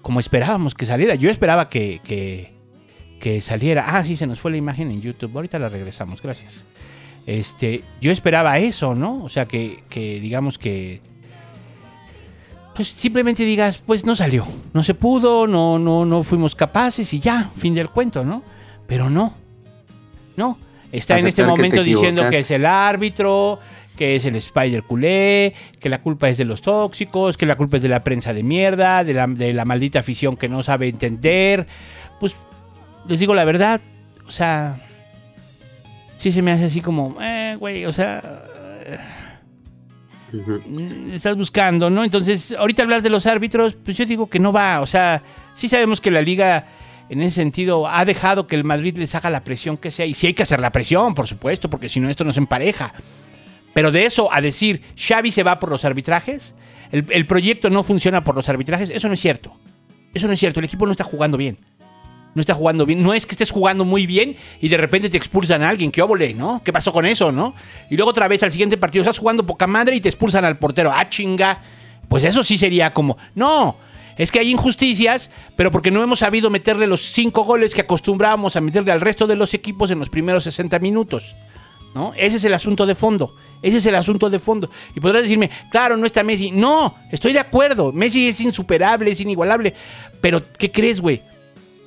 como 0.01 0.19
esperábamos 0.19 0.75
que 0.75 0.85
saliera. 0.85 1.15
Yo 1.15 1.29
esperaba 1.29 1.69
que, 1.69 2.01
que, 2.03 2.53
que 3.19 3.41
saliera. 3.41 3.85
Ah, 3.87 4.03
sí, 4.03 4.15
se 4.15 4.27
nos 4.27 4.39
fue 4.39 4.51
la 4.51 4.57
imagen 4.57 4.91
en 4.91 5.01
YouTube. 5.01 5.31
Ahorita 5.35 5.59
la 5.59 5.69
regresamos, 5.69 6.21
gracias. 6.21 6.63
Este, 7.25 7.83
yo 8.01 8.11
esperaba 8.11 8.59
eso, 8.59 8.93
¿no? 8.93 9.23
O 9.23 9.29
sea, 9.29 9.47
que, 9.47 9.83
que 9.89 10.19
digamos 10.19 10.57
que. 10.57 11.01
Pues 12.75 12.89
simplemente 12.89 13.45
digas, 13.45 13.81
pues 13.85 14.05
no 14.05 14.15
salió. 14.15 14.45
No 14.73 14.83
se 14.83 14.93
pudo, 14.93 15.47
no, 15.47 15.79
no, 15.79 16.05
no 16.05 16.23
fuimos 16.23 16.55
capaces 16.55 17.13
y 17.13 17.19
ya, 17.19 17.51
fin 17.55 17.73
del 17.73 17.89
cuento, 17.89 18.25
¿no? 18.25 18.43
Pero 18.85 19.09
no. 19.09 19.33
No. 20.35 20.57
Está 20.97 21.19
en 21.19 21.27
este 21.27 21.41
que 21.41 21.47
momento 21.47 21.83
diciendo 21.83 22.29
que 22.29 22.39
es 22.39 22.51
el 22.51 22.65
árbitro, 22.65 23.59
que 23.97 24.15
es 24.15 24.25
el 24.25 24.35
Spider 24.35 24.83
culé, 24.83 25.53
que 25.79 25.89
la 25.89 26.01
culpa 26.01 26.29
es 26.29 26.37
de 26.37 26.45
los 26.45 26.61
tóxicos, 26.61 27.37
que 27.37 27.45
la 27.45 27.55
culpa 27.55 27.77
es 27.77 27.83
de 27.83 27.89
la 27.89 28.03
prensa 28.03 28.33
de 28.33 28.43
mierda, 28.43 29.03
de 29.03 29.13
la, 29.13 29.27
de 29.27 29.53
la 29.53 29.65
maldita 29.65 29.99
afición 29.99 30.35
que 30.37 30.47
no 30.47 30.63
sabe 30.63 30.87
entender. 30.87 31.67
Pues 32.19 32.35
les 33.07 33.19
digo 33.19 33.33
la 33.33 33.45
verdad, 33.45 33.81
o 34.27 34.31
sea, 34.31 34.79
sí 36.17 36.31
se 36.31 36.41
me 36.41 36.51
hace 36.51 36.65
así 36.65 36.81
como, 36.81 37.17
eh, 37.21 37.55
güey, 37.59 37.85
o 37.85 37.91
sea, 37.91 38.21
mm, 40.31 41.11
estás 41.11 41.35
buscando, 41.35 41.89
¿no? 41.89 42.03
Entonces, 42.03 42.55
ahorita 42.57 42.83
hablar 42.83 43.01
de 43.01 43.09
los 43.09 43.25
árbitros, 43.25 43.75
pues 43.75 43.97
yo 43.97 44.05
digo 44.05 44.29
que 44.29 44.39
no 44.39 44.51
va, 44.51 44.81
o 44.81 44.85
sea, 44.85 45.21
sí 45.53 45.67
sabemos 45.67 46.01
que 46.01 46.11
la 46.11 46.21
liga 46.21 46.65
en 47.09 47.21
ese 47.21 47.35
sentido 47.35 47.87
ha 47.87 48.05
dejado 48.05 48.47
que 48.47 48.55
el 48.55 48.63
Madrid 48.63 48.97
les 48.97 49.13
haga 49.15 49.29
la 49.29 49.41
presión 49.41 49.77
que 49.77 49.91
sea, 49.91 50.05
y 50.05 50.13
sí 50.13 50.27
hay 50.27 50.33
que 50.33 50.43
hacer 50.43 50.59
la 50.59 50.71
presión, 50.71 51.13
por 51.13 51.27
supuesto, 51.27 51.69
porque 51.69 51.89
si 51.89 51.99
no 51.99 52.09
esto 52.09 52.23
nos 52.23 52.37
empareja. 52.37 52.93
Pero 53.73 53.91
de 53.91 54.05
eso 54.05 54.33
a 54.33 54.41
decir, 54.41 54.81
Xavi 54.97 55.31
se 55.31 55.43
va 55.43 55.59
por 55.59 55.69
los 55.69 55.85
arbitrajes, 55.85 56.55
el, 56.91 57.05
el 57.09 57.25
proyecto 57.25 57.69
no 57.69 57.83
funciona 57.83 58.23
por 58.23 58.35
los 58.35 58.47
arbitrajes, 58.49 58.89
eso 58.89 59.07
no 59.07 59.13
es 59.13 59.19
cierto. 59.19 59.53
Eso 60.13 60.27
no 60.27 60.33
es 60.33 60.39
cierto, 60.39 60.59
el 60.59 60.65
equipo 60.65 60.85
no 60.85 60.91
está 60.91 61.03
jugando 61.03 61.37
bien. 61.37 61.57
No 62.35 62.41
está 62.41 62.53
jugando 62.53 62.85
bien. 62.85 63.01
No 63.01 63.13
es 63.13 63.25
que 63.25 63.31
estés 63.31 63.49
jugando 63.49 63.85
muy 63.85 64.05
bien 64.05 64.35
y 64.59 64.67
de 64.67 64.77
repente 64.77 65.09
te 65.09 65.17
expulsan 65.17 65.63
a 65.63 65.69
alguien. 65.69 65.89
¿Qué 65.89 66.01
óvole, 66.01 66.33
no? 66.33 66.61
¿Qué 66.63 66.73
pasó 66.73 66.91
con 66.91 67.05
eso, 67.05 67.31
no? 67.31 67.55
Y 67.89 67.95
luego 67.95 68.11
otra 68.11 68.27
vez 68.27 68.43
al 68.43 68.51
siguiente 68.51 68.77
partido 68.77 69.03
estás 69.03 69.19
jugando 69.19 69.45
poca 69.45 69.67
madre 69.67 69.95
y 69.95 70.01
te 70.01 70.09
expulsan 70.09 70.43
al 70.43 70.57
portero. 70.57 70.91
¡Ah, 70.93 71.07
chinga! 71.07 71.61
Pues 72.09 72.25
eso 72.25 72.43
sí 72.43 72.57
sería 72.57 72.93
como. 72.93 73.17
No, 73.35 73.77
es 74.17 74.31
que 74.31 74.39
hay 74.39 74.51
injusticias, 74.51 75.29
pero 75.55 75.71
porque 75.71 75.91
no 75.91 76.01
hemos 76.01 76.19
sabido 76.19 76.49
meterle 76.49 76.87
los 76.87 77.01
cinco 77.01 77.43
goles 77.43 77.73
que 77.73 77.81
acostumbrábamos 77.81 78.55
a 78.55 78.61
meterle 78.61 78.91
al 78.91 79.01
resto 79.01 79.27
de 79.27 79.35
los 79.35 79.53
equipos 79.53 79.91
en 79.91 79.99
los 79.99 80.09
primeros 80.09 80.43
60 80.45 80.79
minutos. 80.79 81.35
¿No? 81.93 82.13
Ese 82.15 82.37
es 82.37 82.43
el 82.43 82.53
asunto 82.53 82.85
de 82.85 82.95
fondo. 82.95 83.33
Ese 83.61 83.77
es 83.77 83.85
el 83.85 83.95
asunto 83.95 84.29
de 84.29 84.39
fondo. 84.39 84.69
Y 84.95 84.99
podrás 84.99 85.23
decirme, 85.23 85.49
claro, 85.71 85.95
no 85.97 86.05
está 86.05 86.23
Messi. 86.23 86.51
No, 86.51 86.95
estoy 87.11 87.33
de 87.33 87.39
acuerdo. 87.39 87.91
Messi 87.93 88.27
es 88.27 88.41
insuperable, 88.41 89.11
es 89.11 89.21
inigualable. 89.21 89.73
Pero, 90.21 90.41
¿qué 90.57 90.71
crees, 90.71 90.99
güey? 90.99 91.21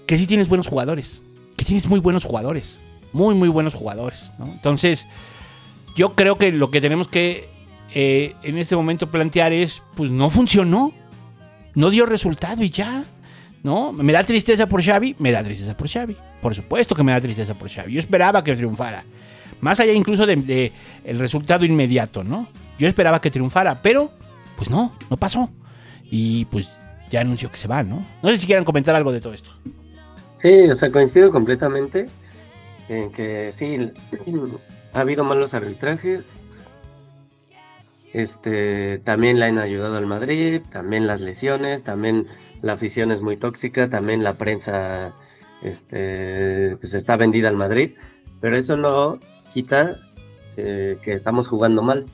Que 0.06 0.16
sí 0.16 0.26
tienes 0.26 0.48
buenos 0.48 0.66
jugadores. 0.66 1.22
Que 1.56 1.64
tienes 1.64 1.86
muy 1.86 2.00
buenos 2.00 2.24
jugadores. 2.24 2.80
Muy, 3.12 3.34
muy 3.34 3.48
buenos 3.48 3.74
jugadores. 3.74 4.32
¿no? 4.38 4.46
Entonces, 4.46 5.06
yo 5.94 6.14
creo 6.14 6.36
que 6.36 6.52
lo 6.52 6.70
que 6.70 6.80
tenemos 6.80 7.08
que 7.08 7.48
eh, 7.94 8.34
en 8.42 8.58
este 8.58 8.76
momento 8.76 9.10
plantear 9.10 9.52
es, 9.52 9.82
pues 9.94 10.10
no 10.10 10.30
funcionó. 10.30 10.92
No 11.74 11.90
dio 11.90 12.06
resultado 12.06 12.62
y 12.62 12.70
ya. 12.70 13.04
¿No? 13.62 13.92
¿Me 13.92 14.12
da 14.12 14.22
tristeza 14.22 14.68
por 14.68 14.82
Xavi? 14.82 15.16
Me 15.18 15.32
da 15.32 15.42
tristeza 15.42 15.76
por 15.76 15.88
Xavi. 15.88 16.16
Por 16.40 16.54
supuesto 16.54 16.94
que 16.94 17.02
me 17.02 17.12
da 17.12 17.20
tristeza 17.20 17.54
por 17.54 17.68
Xavi. 17.68 17.92
Yo 17.92 17.98
esperaba 17.98 18.44
que 18.44 18.54
triunfara. 18.54 19.04
Más 19.60 19.80
allá 19.80 19.92
incluso 19.92 20.26
de, 20.26 20.36
de 20.36 20.72
el 21.04 21.18
resultado 21.18 21.64
inmediato, 21.64 22.22
¿no? 22.22 22.48
Yo 22.78 22.86
esperaba 22.86 23.20
que 23.20 23.30
triunfara, 23.30 23.82
pero 23.82 24.12
pues 24.56 24.70
no, 24.70 24.92
no 25.10 25.16
pasó. 25.16 25.50
Y 26.04 26.44
pues 26.46 26.70
ya 27.10 27.20
anunció 27.20 27.50
que 27.50 27.56
se 27.56 27.68
va, 27.68 27.82
¿no? 27.82 28.06
No 28.22 28.28
sé 28.28 28.38
si 28.38 28.46
quieran 28.46 28.64
comentar 28.64 28.94
algo 28.94 29.12
de 29.12 29.20
todo 29.20 29.34
esto. 29.34 29.50
Sí, 30.40 30.70
o 30.70 30.74
sea, 30.74 30.90
coincido 30.90 31.32
completamente 31.32 32.06
en 32.88 33.10
que 33.10 33.50
sí, 33.52 33.90
ha 34.92 35.00
habido 35.00 35.24
malos 35.24 35.54
arbitrajes. 35.54 36.32
Este, 38.12 38.98
también 39.04 39.38
le 39.38 39.46
han 39.46 39.58
ayudado 39.58 39.96
al 39.96 40.06
Madrid, 40.06 40.62
también 40.70 41.06
las 41.06 41.20
lesiones, 41.20 41.84
también 41.84 42.26
la 42.62 42.74
afición 42.74 43.12
es 43.12 43.20
muy 43.20 43.36
tóxica, 43.36 43.90
también 43.90 44.24
la 44.24 44.34
prensa 44.34 45.14
este, 45.62 46.76
pues 46.80 46.94
está 46.94 47.16
vendida 47.16 47.48
al 47.48 47.56
Madrid, 47.56 47.92
pero 48.40 48.56
eso 48.56 48.76
no 48.76 49.18
quita 49.52 49.96
eh, 50.56 50.98
que 51.02 51.12
estamos 51.12 51.48
jugando 51.48 51.82
mal. 51.82 52.06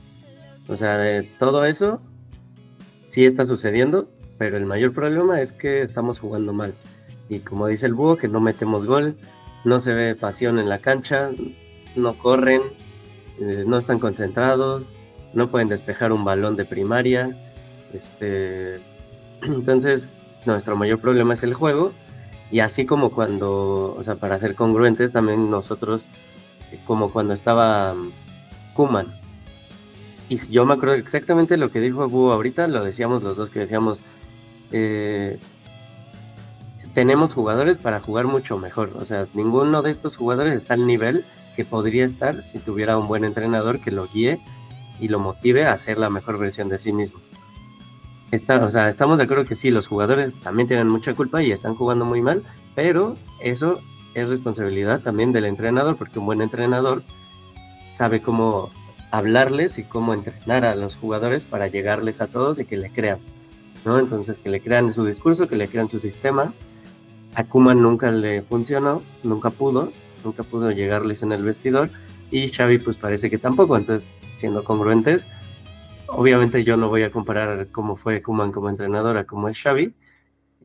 O 0.67 0.77
sea, 0.77 0.97
de 0.97 1.23
todo 1.39 1.65
eso 1.65 2.01
sí 3.07 3.25
está 3.25 3.45
sucediendo, 3.45 4.09
pero 4.37 4.57
el 4.57 4.65
mayor 4.65 4.93
problema 4.93 5.41
es 5.41 5.53
que 5.53 5.81
estamos 5.81 6.19
jugando 6.19 6.53
mal. 6.53 6.73
Y 7.29 7.39
como 7.39 7.67
dice 7.67 7.85
el 7.85 7.93
búho, 7.93 8.17
que 8.17 8.27
no 8.27 8.41
metemos 8.41 8.85
gol, 8.85 9.15
no 9.63 9.79
se 9.79 9.93
ve 9.93 10.15
pasión 10.15 10.59
en 10.59 10.69
la 10.69 10.79
cancha, 10.79 11.31
no 11.95 12.17
corren, 12.17 12.61
eh, 13.39 13.63
no 13.65 13.77
están 13.77 13.99
concentrados, 13.99 14.95
no 15.35 15.51
pueden 15.51 15.67
despejar 15.67 16.11
un 16.11 16.25
balón 16.25 16.55
de 16.55 16.65
primaria. 16.65 17.35
Este, 17.93 18.79
entonces, 19.43 20.19
nuestro 20.45 20.75
mayor 20.75 20.99
problema 20.99 21.35
es 21.35 21.43
el 21.43 21.53
juego. 21.53 21.93
Y 22.49 22.61
así 22.61 22.85
como 22.85 23.11
cuando, 23.11 23.95
o 23.97 24.03
sea, 24.03 24.15
para 24.15 24.39
ser 24.39 24.55
congruentes, 24.55 25.11
también 25.11 25.51
nosotros, 25.51 26.05
eh, 26.71 26.79
como 26.85 27.11
cuando 27.11 27.33
estaba 27.33 27.93
mm, 27.93 28.11
Kuman. 28.73 29.07
Y 30.29 30.45
yo 30.47 30.65
me 30.65 30.73
acuerdo 30.73 30.95
exactamente 30.95 31.57
lo 31.57 31.69
que 31.69 31.79
dijo 31.79 32.07
Gu 32.07 32.31
ahorita, 32.31 32.67
lo 32.67 32.83
decíamos 32.83 33.21
los 33.21 33.37
dos, 33.37 33.51
que 33.51 33.59
decíamos, 33.59 33.99
eh, 34.71 35.37
tenemos 36.93 37.33
jugadores 37.33 37.77
para 37.77 37.99
jugar 37.99 38.25
mucho 38.25 38.57
mejor. 38.57 38.91
O 38.95 39.05
sea, 39.05 39.27
ninguno 39.33 39.81
de 39.81 39.91
estos 39.91 40.15
jugadores 40.15 40.55
está 40.55 40.75
al 40.75 40.87
nivel 40.87 41.25
que 41.55 41.65
podría 41.65 42.05
estar 42.05 42.43
si 42.43 42.57
tuviera 42.59 42.97
un 42.97 43.07
buen 43.07 43.25
entrenador 43.25 43.79
que 43.79 43.91
lo 43.91 44.07
guíe 44.07 44.39
y 44.99 45.07
lo 45.07 45.19
motive 45.19 45.65
a 45.65 45.77
ser 45.77 45.97
la 45.97 46.09
mejor 46.09 46.37
versión 46.37 46.69
de 46.69 46.77
sí 46.77 46.91
mismo. 46.91 47.19
Está, 48.31 48.63
o 48.63 48.71
sea, 48.71 48.89
estamos 48.89 49.17
de 49.17 49.25
acuerdo 49.25 49.45
que 49.45 49.55
sí, 49.55 49.69
los 49.69 49.87
jugadores 49.87 50.33
también 50.41 50.67
tienen 50.67 50.87
mucha 50.87 51.13
culpa 51.13 51.41
y 51.41 51.51
están 51.51 51.75
jugando 51.75 52.05
muy 52.05 52.21
mal, 52.21 52.43
pero 52.73 53.15
eso 53.39 53.79
es 54.13 54.29
responsabilidad 54.29 55.01
también 55.01 55.31
del 55.31 55.45
entrenador, 55.45 55.95
porque 55.97 56.19
un 56.19 56.25
buen 56.25 56.41
entrenador 56.41 57.03
sabe 57.91 58.21
cómo 58.21 58.71
hablarles 59.11 59.77
y 59.77 59.83
cómo 59.83 60.13
entrenar 60.13 60.65
a 60.65 60.75
los 60.75 60.95
jugadores 60.95 61.43
para 61.43 61.67
llegarles 61.67 62.21
a 62.21 62.27
todos 62.27 62.59
y 62.59 62.65
que 62.65 62.77
le 62.77 62.89
crean, 62.89 63.19
¿no? 63.85 63.99
Entonces, 63.99 64.39
que 64.39 64.49
le 64.49 64.59
crean 64.59 64.93
su 64.93 65.05
discurso, 65.05 65.47
que 65.47 65.55
le 65.55 65.67
crean 65.67 65.89
su 65.89 65.99
sistema. 65.99 66.53
A 67.35 67.43
Koeman 67.43 67.81
nunca 67.81 68.11
le 68.11 68.41
funcionó, 68.41 69.01
nunca 69.23 69.49
pudo, 69.49 69.91
nunca 70.23 70.43
pudo 70.43 70.71
llegarles 70.71 71.23
en 71.23 71.31
el 71.31 71.43
vestidor 71.43 71.89
y 72.35 72.49
Xavi 72.49 72.79
pues 72.79 72.97
parece 72.97 73.29
que 73.29 73.37
tampoco, 73.37 73.77
entonces 73.77 74.09
siendo 74.35 74.65
congruentes, 74.65 75.29
obviamente 76.07 76.65
yo 76.65 76.75
no 76.75 76.89
voy 76.89 77.03
a 77.03 77.11
comparar 77.11 77.67
cómo 77.71 77.95
fue 77.95 78.21
Kuman 78.21 78.51
como 78.51 78.69
entrenador 78.69 79.15
a 79.17 79.23
cómo 79.23 79.47
es 79.47 79.57
Xavi, 79.57 79.95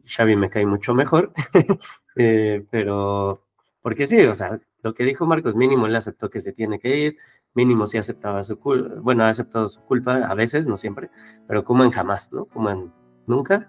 Xavi 0.05 0.35
me 0.35 0.51
cae 0.51 0.67
mucho 0.67 0.95
mejor, 0.95 1.33
eh, 2.17 2.67
pero 2.73 3.45
porque 3.83 4.09
sí, 4.09 4.21
o 4.23 4.35
sea, 4.35 4.59
lo 4.83 4.95
que 4.95 5.05
dijo 5.05 5.27
Marcos, 5.27 5.55
mínimo 5.55 5.87
él 5.87 5.95
aceptó 5.95 6.29
que 6.29 6.41
se 6.41 6.53
tiene 6.53 6.81
que 6.81 6.97
ir, 6.97 7.17
mínimo 7.55 7.87
sí 7.87 7.99
aceptaba 7.99 8.43
su 8.43 8.59
culpa, 8.59 8.97
bueno, 9.01 9.23
ha 9.23 9.29
aceptado 9.29 9.69
su 9.69 9.81
culpa 9.83 10.27
a 10.27 10.35
veces, 10.35 10.67
no 10.67 10.77
siempre, 10.77 11.09
pero 11.47 11.65
Kuman 11.65 11.93
jamás, 11.93 12.33
¿no? 12.33 12.47
Kuman 12.47 12.93
nunca. 13.29 13.69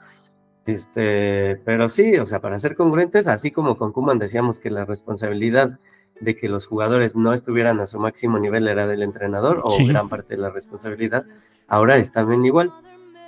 Este, 0.66 1.58
pero 1.66 1.88
sí, 1.88 2.18
o 2.18 2.26
sea, 2.26 2.40
para 2.40 2.60
ser 2.60 2.76
congruentes, 2.76 3.28
así 3.28 3.52
como 3.52 3.78
con 3.78 3.92
Kuman 3.92 4.18
decíamos 4.18 4.60
que 4.60 4.72
la 4.72 4.86
responsabilidad 4.86 5.80
de 6.22 6.36
que 6.36 6.48
los 6.48 6.66
jugadores 6.68 7.16
no 7.18 7.34
estuvieran 7.34 7.80
a 7.82 7.88
su 7.88 8.00
máximo 8.00 8.40
nivel 8.40 8.68
era 8.68 8.88
del 8.88 9.02
entrenador 9.04 9.60
o 9.64 9.72
Sí. 9.72 9.88
gran 9.88 10.08
parte 10.08 10.36
de 10.36 10.42
la 10.42 10.50
responsabilidad, 10.50 11.26
ahora 11.68 11.98
es 11.98 12.12
también 12.12 12.46
igual. 12.46 12.72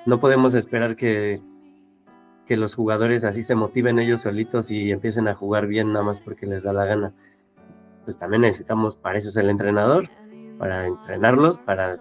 No 0.05 0.19
podemos 0.19 0.53
esperar 0.53 0.95
que, 0.95 1.41
que 2.45 2.55
los 2.55 2.75
jugadores 2.75 3.25
así 3.25 3.41
se 3.43 3.55
motiven 3.55 3.99
ellos 3.99 4.21
solitos 4.21 4.69
y 4.71 4.91
empiecen 4.91 5.27
a 5.27 5.33
jugar 5.33 5.67
bien 5.67 5.91
nada 5.91 6.05
más 6.05 6.19
porque 6.19 6.45
les 6.45 6.63
da 6.63 6.71
la 6.73 6.85
gana. 6.85 7.13
Pues 8.05 8.17
también 8.17 8.41
necesitamos, 8.41 8.95
para 8.95 9.17
eso 9.17 9.29
es 9.29 9.37
el 9.37 9.49
entrenador, 9.49 10.09
para 10.59 10.85
entrenarlos, 10.87 11.57
para 11.59 11.97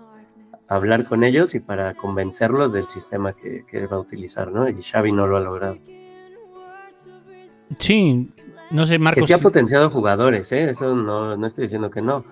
hablar 0.69 1.05
con 1.07 1.23
ellos 1.25 1.55
y 1.55 1.61
para 1.61 1.95
convencerlos 1.95 2.73
del 2.73 2.85
sistema 2.87 3.33
que, 3.33 3.65
que 3.71 3.87
va 3.87 3.97
a 3.97 4.01
utilizar, 4.01 4.51
¿no? 4.51 4.69
Y 4.69 4.83
Xavi 4.83 5.13
no 5.13 5.27
lo 5.27 5.37
ha 5.37 5.41
logrado. 5.41 5.79
Sí, 7.79 8.31
no 8.73 8.87
sé, 8.87 8.95
Que 8.95 8.99
Marcos. 8.99 9.27
sí 9.27 9.33
ha 9.33 9.39
potenciado 9.39 9.91
jugadores, 9.91 10.51
¿eh? 10.53 10.71
Eso 10.71 10.95
no, 10.95 11.37
no 11.37 11.47
estoy 11.47 11.63
diciendo 11.65 11.91
que 11.91 12.03
no. 12.03 12.25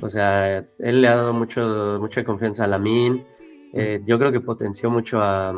O 0.00 0.10
sea, 0.10 0.58
él 0.78 1.00
le 1.00 1.08
ha 1.08 1.16
dado 1.16 1.32
mucho, 1.32 1.98
mucha 2.00 2.24
confianza 2.24 2.64
a 2.64 2.66
Lamin. 2.68 3.24
Eh, 3.72 4.00
yo 4.06 4.18
creo 4.18 4.30
que 4.32 4.40
potenció 4.40 4.90
mucho 4.90 5.20
a, 5.20 5.54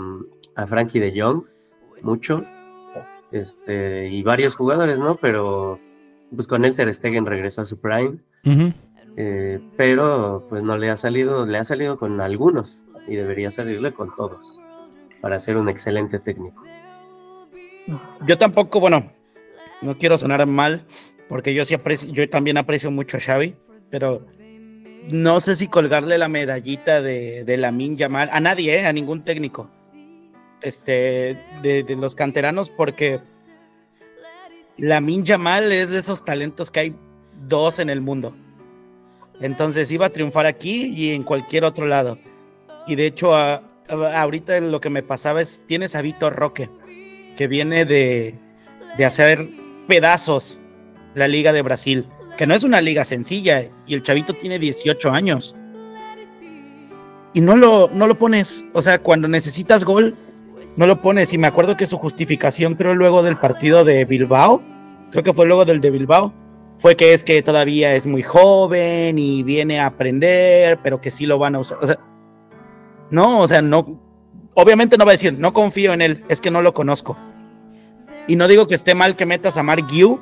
a 0.54 0.66
Frankie 0.66 1.00
de 1.00 1.20
Jong, 1.20 1.42
mucho. 2.02 2.44
Este, 3.32 4.08
y 4.08 4.22
varios 4.22 4.54
jugadores, 4.54 4.98
¿no? 4.98 5.16
Pero 5.16 5.78
pues 6.34 6.46
con 6.46 6.64
él 6.64 6.74
Ter 6.76 6.92
Stegen 6.94 7.26
regresó 7.26 7.62
a 7.62 7.66
su 7.66 7.80
prime. 7.80 8.18
Eh, 9.18 9.60
pero 9.76 10.44
pues 10.48 10.62
no 10.62 10.76
le 10.76 10.90
ha 10.90 10.96
salido, 10.96 11.46
le 11.46 11.58
ha 11.58 11.64
salido 11.64 11.98
con 11.98 12.20
algunos 12.20 12.84
y 13.08 13.14
debería 13.16 13.50
salirle 13.50 13.92
con 13.92 14.14
todos 14.14 14.60
para 15.20 15.38
ser 15.38 15.56
un 15.56 15.68
excelente 15.68 16.18
técnico. 16.18 16.62
Yo 18.26 18.36
tampoco, 18.36 18.80
bueno, 18.80 19.10
no 19.82 19.98
quiero 19.98 20.18
sonar 20.18 20.44
mal, 20.46 20.84
porque 21.28 21.54
yo 21.54 21.64
sí 21.64 21.74
aprecio, 21.74 22.10
yo 22.12 22.28
también 22.28 22.56
aprecio 22.58 22.90
mucho 22.90 23.16
a 23.16 23.20
Xavi, 23.20 23.54
pero 23.90 24.26
no 25.08 25.40
sé 25.40 25.54
si 25.56 25.68
colgarle 25.68 26.18
la 26.18 26.28
medallita 26.28 27.00
de, 27.02 27.44
de 27.44 27.56
Lamin 27.56 27.96
Yamal 27.96 28.28
a 28.32 28.40
nadie, 28.40 28.78
¿eh? 28.80 28.86
a 28.86 28.92
ningún 28.92 29.22
técnico. 29.24 29.68
Este, 30.62 31.36
de, 31.62 31.84
los 31.96 32.14
canteranos, 32.14 32.70
porque 32.70 33.20
Lamin 34.78 35.24
Yamal 35.24 35.70
es 35.72 35.90
de 35.90 35.98
esos 36.00 36.24
talentos 36.24 36.70
que 36.70 36.80
hay 36.80 36.94
dos 37.46 37.78
en 37.78 37.88
el 37.90 38.00
mundo. 38.00 38.34
Entonces 39.40 39.90
iba 39.90 40.06
a 40.06 40.10
triunfar 40.10 40.46
aquí 40.46 40.86
y 40.86 41.12
en 41.12 41.22
cualquier 41.22 41.64
otro 41.64 41.86
lado. 41.86 42.18
Y 42.86 42.94
de 42.96 43.06
hecho, 43.06 43.34
a- 43.36 43.62
a- 43.88 44.20
ahorita 44.20 44.58
lo 44.60 44.80
que 44.80 44.90
me 44.90 45.02
pasaba 45.02 45.40
es, 45.42 45.60
tienes 45.66 45.94
a 45.94 46.02
Vitor 46.02 46.34
Roque, 46.34 46.68
que 47.36 47.46
viene 47.46 47.84
de, 47.84 48.34
de 48.96 49.04
hacer 49.04 49.46
pedazos 49.86 50.60
la 51.14 51.28
Liga 51.28 51.52
de 51.52 51.62
Brasil, 51.62 52.06
que 52.36 52.46
no 52.46 52.54
es 52.54 52.62
una 52.62 52.80
liga 52.80 53.04
sencilla, 53.04 53.68
y 53.86 53.94
el 53.94 54.02
chavito 54.02 54.34
tiene 54.34 54.58
18 54.58 55.10
años. 55.10 55.56
Y 57.32 57.40
no 57.40 57.56
lo, 57.56 57.88
no 57.92 58.06
lo 58.06 58.18
pones, 58.18 58.64
o 58.72 58.82
sea, 58.82 58.98
cuando 58.98 59.28
necesitas 59.28 59.84
gol, 59.84 60.16
no 60.76 60.86
lo 60.86 61.00
pones. 61.00 61.32
Y 61.32 61.38
me 61.38 61.46
acuerdo 61.46 61.76
que 61.76 61.86
su 61.86 61.98
justificación, 61.98 62.74
creo 62.74 62.94
luego 62.94 63.22
del 63.22 63.38
partido 63.38 63.84
de 63.84 64.04
Bilbao, 64.04 64.62
creo 65.10 65.24
que 65.24 65.34
fue 65.34 65.46
luego 65.46 65.64
del 65.64 65.80
de 65.80 65.90
Bilbao, 65.90 66.32
fue 66.78 66.96
que 66.96 67.14
es 67.14 67.24
que 67.24 67.42
todavía 67.42 67.94
es 67.94 68.06
muy 68.06 68.22
joven 68.22 69.18
y 69.18 69.42
viene 69.42 69.80
a 69.80 69.86
aprender, 69.86 70.78
pero 70.82 71.00
que 71.00 71.10
sí 71.10 71.26
lo 71.26 71.38
van 71.38 71.54
a 71.54 71.60
usar. 71.60 71.78
O 71.80 71.86
sea, 71.86 71.98
no, 73.10 73.40
o 73.40 73.48
sea, 73.48 73.62
no, 73.62 74.00
obviamente 74.54 74.98
no 74.98 75.04
va 75.04 75.12
a 75.12 75.14
decir, 75.14 75.32
no 75.38 75.52
confío 75.52 75.92
en 75.92 76.02
él, 76.02 76.24
es 76.28 76.40
que 76.40 76.50
no 76.50 76.60
lo 76.62 76.72
conozco. 76.72 77.16
Y 78.28 78.36
no 78.36 78.48
digo 78.48 78.66
que 78.66 78.74
esté 78.74 78.94
mal 78.94 79.16
que 79.16 79.26
metas 79.26 79.56
a 79.56 79.62
Mark 79.62 79.86
Yu, 79.88 80.20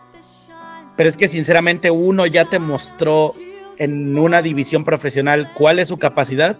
pero 0.96 1.08
es 1.08 1.16
que 1.16 1.28
sinceramente 1.28 1.90
uno 1.90 2.26
ya 2.26 2.44
te 2.44 2.58
mostró 2.58 3.34
en 3.78 4.16
una 4.16 4.42
división 4.42 4.84
profesional 4.84 5.50
cuál 5.54 5.78
es 5.78 5.88
su 5.88 5.98
capacidad 5.98 6.58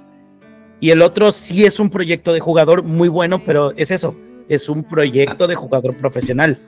y 0.81 0.91
el 0.91 1.03
otro 1.03 1.33
sí 1.33 1.65
es 1.65 1.81
un 1.81 1.91
proyecto 1.91 2.33
de 2.33 2.41
jugador 2.41 2.83
muy 2.83 3.09
bueno, 3.09 3.43
pero 3.45 3.73
es 3.77 3.91
eso, 3.91 4.17
es 4.49 4.69
un 4.69 4.85
proyecto 4.85 5.47
de 5.47 5.55
jugador 5.55 5.95
profesional. 5.97 6.59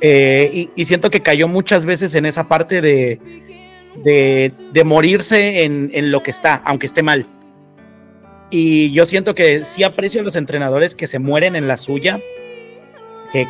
Eh, 0.00 0.68
y, 0.74 0.84
siento 0.84 1.08
que 1.08 1.22
cayó 1.22 1.46
muchas 1.48 1.84
veces 1.84 2.14
en 2.14 2.26
esa 2.26 2.48
parte 2.48 2.80
de, 2.80 3.20
de, 4.02 4.52
de 4.72 4.84
morirse 4.84 5.62
en, 5.62 5.90
en 5.94 6.10
lo 6.10 6.22
que 6.22 6.30
está, 6.30 6.62
aunque 6.64 6.86
esté 6.86 7.02
mal. 7.02 7.26
Y 8.50 8.92
yo 8.92 9.06
siento 9.06 9.34
que 9.34 9.64
sí 9.64 9.82
aprecio 9.82 10.20
a 10.20 10.24
los 10.24 10.36
entrenadores 10.36 10.94
que 10.94 11.06
se 11.06 11.18
mueren 11.18 11.56
en 11.56 11.68
la 11.68 11.76
suya, 11.76 12.20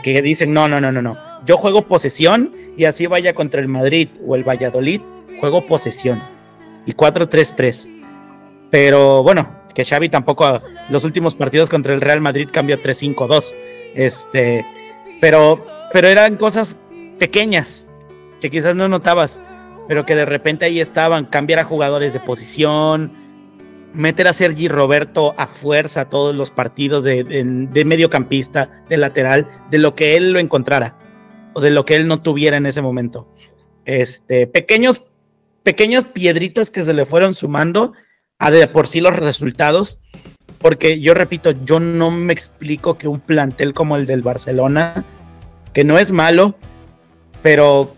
que, 0.03 0.23
dicen, 0.23 0.53
no, 0.53 0.69
no, 0.69 0.81
no, 0.81 0.91
no, 0.91 1.03
no, 1.03 1.17
yo 1.45 1.57
juego 1.57 1.83
posesión 1.83 2.53
y 2.77 2.85
así 2.85 3.07
vaya 3.07 3.35
contra 3.35 3.61
el 3.61 3.69
Madrid 3.69 4.09
o 4.27 4.35
el 4.35 4.45
Valladolid, 4.45 5.01
juego 5.41 5.67
posesión. 5.67 6.23
Y 6.87 6.93
4-3-3. 6.93 7.89
Pero 8.71 9.23
bueno, 9.23 9.49
que 9.75 9.85
Xavi 9.85 10.09
tampoco 10.09 10.61
los 10.91 11.05
últimos 11.05 11.35
partidos 11.35 11.69
contra 11.69 11.95
el 11.95 12.01
Real 12.01 12.21
Madrid 12.21 12.49
cambió 12.51 12.81
3-5-2. 12.83 13.55
Este, 13.95 14.65
pero, 15.21 15.65
pero 15.93 16.09
eran 16.09 16.37
cosas 16.37 16.77
pequeñas 17.19 17.87
que 18.41 18.51
quizás 18.51 18.75
no 18.75 18.89
notabas, 18.89 19.41
pero 19.87 20.05
que 20.05 20.15
de 20.15 20.25
repente 20.25 20.65
ahí 20.65 20.81
estaban, 20.81 21.27
cambiar 21.27 21.61
a 21.61 21.65
jugadores 21.65 22.13
de 22.13 22.21
posición, 22.21 23.13
meter 23.95 24.27
a 24.29 24.33
Sergi 24.33 24.69
Roberto 24.69 25.35
a 25.39 25.47
fuerza 25.47 26.09
todos 26.09 26.35
los 26.35 26.51
partidos 26.51 27.05
de, 27.05 27.85
mediocampista, 27.87 28.85
de 28.89 28.97
lateral, 28.97 29.49
de 29.71 29.79
lo 29.79 29.95
que 29.95 30.17
él 30.17 30.33
lo 30.33 30.41
encontrara 30.41 30.99
o 31.55 31.61
de 31.61 31.71
lo 31.71 31.85
que 31.85 31.95
él 31.95 32.09
no 32.09 32.19
tuviera 32.19 32.57
en 32.57 32.67
ese 32.67 32.83
momento. 32.83 33.33
Este, 33.85 34.47
pequeños, 34.47 35.03
pequeñas 35.63 36.07
piedritas 36.07 36.71
que 36.71 36.85
se 36.85 36.93
le 36.93 37.07
fueron 37.07 37.35
sumando 37.35 37.93
a 38.39 38.51
de 38.51 38.67
por 38.67 38.89
sí 38.89 39.01
los 39.01 39.15
resultados, 39.15 40.01
porque 40.59 41.01
yo 41.01 41.15
repito, 41.15 41.53
yo 41.53 41.79
no 41.79 42.11
me 42.11 42.33
explico 42.33 42.99
que 42.99 43.07
un 43.07 43.21
plantel 43.21 43.75
como 43.75 43.97
el 43.97 44.07
del 44.07 44.23
Barcelona, 44.23 45.05
que 45.73 45.85
no 45.85 45.99
es 45.99 46.11
malo, 46.11 46.57
pero 47.43 47.95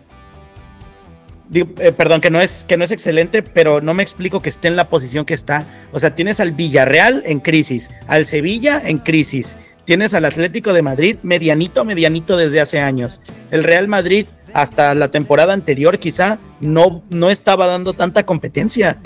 eh, 1.53 1.91
perdón, 1.91 2.21
que 2.21 2.29
no 2.29 2.41
es 2.41 2.65
que 2.67 2.77
no 2.77 2.83
es 2.83 2.91
excelente, 2.91 3.41
pero 3.41 3.81
no 3.81 3.93
me 3.93 4.03
explico 4.03 4.41
que 4.41 4.49
esté 4.49 4.67
en 4.67 4.75
la 4.75 4.89
posición 4.89 5.25
que 5.25 5.33
está. 5.33 5.65
O 5.91 5.99
sea, 5.99 6.15
tienes 6.15 6.39
al 6.39 6.51
Villarreal 6.51 7.23
en 7.25 7.39
crisis, 7.39 7.89
al 8.07 8.25
Sevilla 8.25 8.81
en 8.83 8.99
crisis, 8.99 9.55
tienes 9.85 10.13
al 10.13 10.25
Atlético 10.25 10.73
de 10.73 10.81
Madrid 10.81 11.17
medianito, 11.23 11.85
medianito 11.85 12.37
desde 12.37 12.59
hace 12.59 12.79
años. 12.79 13.21
El 13.51 13.63
Real 13.63 13.87
Madrid 13.87 14.27
hasta 14.53 14.93
la 14.95 15.11
temporada 15.11 15.53
anterior 15.53 15.99
quizá 15.99 16.39
no, 16.59 17.03
no 17.09 17.29
estaba 17.29 17.67
dando 17.67 17.93
tanta 17.93 18.25
competencia. 18.25 18.99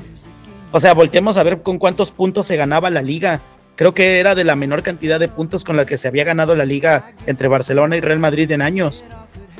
O 0.72 0.80
sea, 0.80 0.94
volteemos 0.94 1.38
a 1.38 1.44
ver 1.44 1.62
con 1.62 1.78
cuántos 1.78 2.12
puntos 2.12 2.48
se 2.48 2.56
ganaba 2.56 2.90
la 2.90 3.02
liga. 3.02 3.42
Creo 3.76 3.94
que 3.94 4.20
era 4.20 4.36
de 4.36 4.44
la 4.44 4.56
menor 4.56 4.84
cantidad 4.84 5.20
de 5.20 5.28
puntos 5.28 5.64
con 5.64 5.76
la 5.76 5.86
que 5.86 5.98
se 5.98 6.08
había 6.08 6.24
ganado 6.24 6.56
la 6.56 6.66
liga 6.66 7.14
entre 7.26 7.48
Barcelona 7.48 7.98
y 7.98 8.02
Real 8.02 8.20
Madrid 8.20 8.50
en 8.52 8.62
años. 8.62 9.04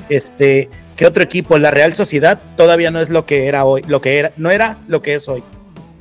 Este, 0.08 0.68
¿qué 0.96 1.06
otro 1.06 1.22
equipo? 1.22 1.58
La 1.58 1.70
Real 1.70 1.94
Sociedad 1.94 2.40
todavía 2.56 2.90
no 2.90 3.00
es 3.00 3.10
lo 3.10 3.26
que 3.26 3.46
era 3.46 3.64
hoy, 3.64 3.82
lo 3.86 4.00
que 4.00 4.18
era, 4.18 4.32
no 4.36 4.50
era 4.50 4.78
lo 4.88 5.02
que 5.02 5.14
es 5.14 5.28
hoy. 5.28 5.42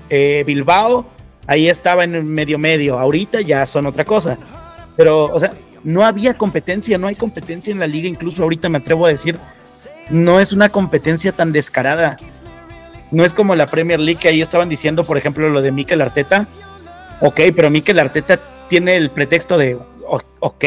Eh, 0.09 0.43
Bilbao, 0.45 1.05
ahí 1.47 1.69
estaba 1.69 2.03
en 2.03 2.15
el 2.15 2.25
medio 2.25 2.57
medio, 2.57 2.99
ahorita 2.99 3.41
ya 3.41 3.65
son 3.65 3.85
otra 3.85 4.05
cosa. 4.05 4.37
Pero, 4.97 5.25
o 5.25 5.39
sea, 5.39 5.53
no 5.83 6.03
había 6.03 6.33
competencia, 6.35 6.97
no 6.97 7.07
hay 7.07 7.15
competencia 7.15 7.71
en 7.71 7.79
la 7.79 7.87
liga, 7.87 8.07
incluso 8.07 8.43
ahorita 8.43 8.69
me 8.69 8.79
atrevo 8.79 9.05
a 9.05 9.09
decir, 9.09 9.37
no 10.09 10.39
es 10.39 10.51
una 10.51 10.69
competencia 10.69 11.31
tan 11.31 11.51
descarada. 11.51 12.17
No 13.11 13.25
es 13.25 13.33
como 13.33 13.55
la 13.55 13.67
Premier 13.67 13.99
League 13.99 14.19
que 14.19 14.29
ahí 14.29 14.41
estaban 14.41 14.69
diciendo, 14.69 15.03
por 15.03 15.17
ejemplo, 15.17 15.49
lo 15.49 15.61
de 15.61 15.71
Mikel 15.71 16.01
Arteta. 16.01 16.47
Ok, 17.19 17.41
pero 17.55 17.69
Mikel 17.69 17.99
Arteta 17.99 18.39
tiene 18.69 18.95
el 18.95 19.09
pretexto 19.11 19.57
de, 19.57 19.77
ok, 20.39 20.65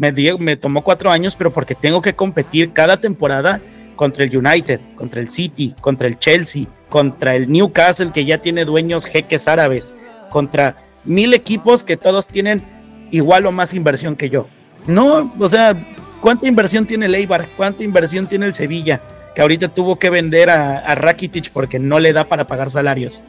me, 0.00 0.56
tomó 0.56 0.82
cuatro 0.82 1.10
años, 1.10 1.34
pero 1.36 1.52
porque 1.52 1.74
tengo 1.74 2.00
que 2.00 2.14
competir 2.14 2.72
cada 2.72 2.98
temporada 2.98 3.60
contra 3.96 4.24
el 4.24 4.34
United, 4.34 4.80
contra 4.96 5.20
el 5.20 5.28
City, 5.28 5.74
contra 5.80 6.08
el 6.08 6.18
Chelsea, 6.18 6.66
contra 6.88 7.34
el 7.34 7.50
Newcastle, 7.50 8.10
que 8.12 8.24
ya 8.24 8.38
tiene 8.38 8.64
dueños 8.64 9.04
jeques 9.04 9.46
árabes, 9.46 9.94
contra 10.30 10.76
mil 11.04 11.34
equipos 11.34 11.84
que 11.84 11.98
todos 11.98 12.26
tienen 12.26 12.62
igual 13.10 13.44
o 13.44 13.52
más 13.52 13.74
inversión 13.74 14.16
que 14.16 14.30
yo. 14.30 14.46
No, 14.86 15.32
o 15.38 15.48
sea, 15.48 15.76
¿cuánta 16.22 16.48
inversión 16.48 16.86
tiene 16.86 17.06
el 17.06 17.14
Eibar? 17.14 17.46
¿Cuánta 17.56 17.84
inversión 17.84 18.26
tiene 18.26 18.46
el 18.46 18.54
Sevilla? 18.54 19.02
Que 19.34 19.42
ahorita 19.42 19.68
tuvo 19.68 19.98
que 19.98 20.08
vender 20.08 20.48
a, 20.48 20.78
a 20.78 20.94
Rakitic 20.94 21.50
porque 21.50 21.78
no 21.78 22.00
le 22.00 22.14
da 22.14 22.24
para 22.24 22.46
pagar 22.46 22.70
salarios. 22.70 23.22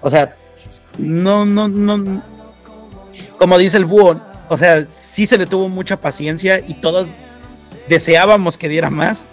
O 0.00 0.08
sea, 0.08 0.36
no, 0.98 1.44
no, 1.44 1.66
no. 1.66 2.22
Como 3.38 3.58
dice 3.58 3.76
el 3.76 3.86
búho, 3.86 4.20
o 4.50 4.58
sea, 4.58 4.84
sí 4.88 5.26
se 5.26 5.38
le 5.38 5.46
tuvo 5.46 5.68
mucha 5.68 6.00
paciencia 6.00 6.58
y 6.58 6.74
todos 6.74 7.08
deseábamos 7.88 8.58
que 8.58 8.68
diera 8.68 8.90
más, 8.90 9.24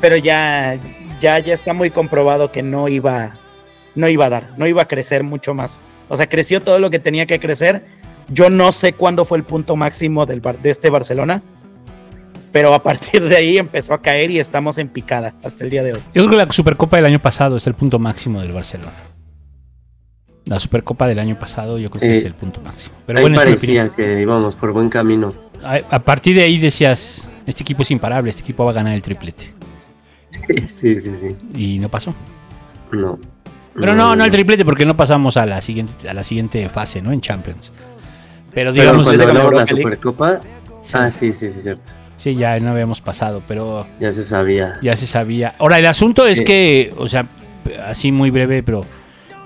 pero 0.00 0.16
ya, 0.16 0.78
ya, 1.20 1.38
ya 1.38 1.52
está 1.52 1.74
muy 1.74 1.90
comprobado 1.90 2.50
que 2.50 2.62
no 2.62 2.88
iba, 2.88 3.38
no 3.94 4.08
iba 4.08 4.24
a 4.24 4.30
dar, 4.30 4.54
no 4.56 4.66
iba 4.66 4.80
a 4.80 4.88
crecer 4.88 5.22
mucho 5.22 5.52
más. 5.52 5.82
O 6.08 6.16
sea, 6.16 6.30
creció 6.30 6.62
todo 6.62 6.78
lo 6.78 6.88
que 6.88 6.98
tenía 6.98 7.26
que 7.26 7.38
crecer. 7.38 7.84
Yo 8.28 8.48
no 8.48 8.72
sé 8.72 8.94
cuándo 8.94 9.26
fue 9.26 9.36
el 9.36 9.44
punto 9.44 9.76
máximo 9.76 10.24
del 10.24 10.40
de 10.40 10.70
este 10.70 10.88
Barcelona, 10.88 11.42
pero 12.50 12.72
a 12.72 12.82
partir 12.82 13.22
de 13.28 13.36
ahí 13.36 13.58
empezó 13.58 13.92
a 13.92 14.00
caer 14.00 14.30
y 14.30 14.38
estamos 14.38 14.78
en 14.78 14.88
picada 14.88 15.34
hasta 15.44 15.62
el 15.62 15.68
día 15.68 15.82
de 15.82 15.92
hoy. 15.92 16.00
Yo 16.14 16.24
creo 16.24 16.30
que 16.30 16.36
la 16.36 16.50
Supercopa 16.50 16.96
del 16.96 17.04
año 17.04 17.18
pasado 17.18 17.58
es 17.58 17.66
el 17.66 17.74
punto 17.74 17.98
máximo 17.98 18.40
del 18.40 18.52
Barcelona. 18.52 19.07
La 20.48 20.58
Supercopa 20.58 21.06
del 21.06 21.18
año 21.18 21.38
pasado 21.38 21.78
yo 21.78 21.90
creo 21.90 22.00
que 22.00 22.12
Eh, 22.14 22.18
es 22.18 22.24
el 22.24 22.34
punto 22.34 22.60
máximo. 22.62 22.94
Pero 23.06 23.18
Ahí 23.18 23.24
bueno, 23.24 23.36
parecía 23.36 23.88
que 23.88 24.20
íbamos 24.20 24.56
por 24.56 24.72
buen 24.72 24.88
camino. 24.88 25.32
A, 25.62 25.80
a 25.90 25.98
partir 26.00 26.34
de 26.36 26.42
ahí 26.42 26.58
decías, 26.58 27.28
este 27.46 27.62
equipo 27.62 27.82
es 27.82 27.90
imparable, 27.90 28.30
este 28.30 28.42
equipo 28.42 28.64
va 28.64 28.70
a 28.70 28.74
ganar 28.74 28.94
el 28.94 29.02
triplete. 29.02 29.52
Sí, 30.68 30.98
sí, 31.00 31.10
sí. 31.20 31.36
Y 31.54 31.78
no 31.78 31.88
pasó. 31.88 32.14
No. 32.92 33.18
Pero 33.74 33.94
no, 33.94 34.16
no 34.16 34.24
el 34.24 34.30
triplete 34.30 34.64
porque 34.64 34.84
no 34.86 34.96
pasamos 34.96 35.36
a 35.36 35.46
la 35.46 35.60
siguiente, 35.60 36.08
a 36.08 36.14
la 36.14 36.22
siguiente 36.24 36.68
fase, 36.68 37.00
¿no? 37.02 37.12
En 37.12 37.20
Champions. 37.20 37.70
Pero 38.52 38.72
Pero 38.72 38.72
digamos, 38.72 39.04
cuando 39.06 39.26
de 39.26 39.56
la. 39.56 39.66
Supercopa. 39.66 40.40
Sí. 40.82 40.90
Ah, 40.94 41.10
sí, 41.10 41.32
sí, 41.34 41.50
sí, 41.50 41.60
cierto. 41.62 41.82
sí, 42.16 42.34
ya 42.34 42.58
no 42.60 42.70
habíamos 42.70 43.00
pasado, 43.00 43.42
pero 43.46 43.86
Ya 44.00 44.10
se 44.12 44.24
sabía. 44.24 44.78
ya 44.82 44.96
se 44.96 45.06
sabía. 45.06 45.54
Ahora, 45.58 45.78
el 45.78 45.86
asunto 45.86 46.26
es 46.26 46.40
que, 46.40 46.92
o 46.96 47.06
sea, 47.08 47.26
así 47.86 48.10
muy 48.10 48.30
breve, 48.30 48.62
pero 48.62 48.80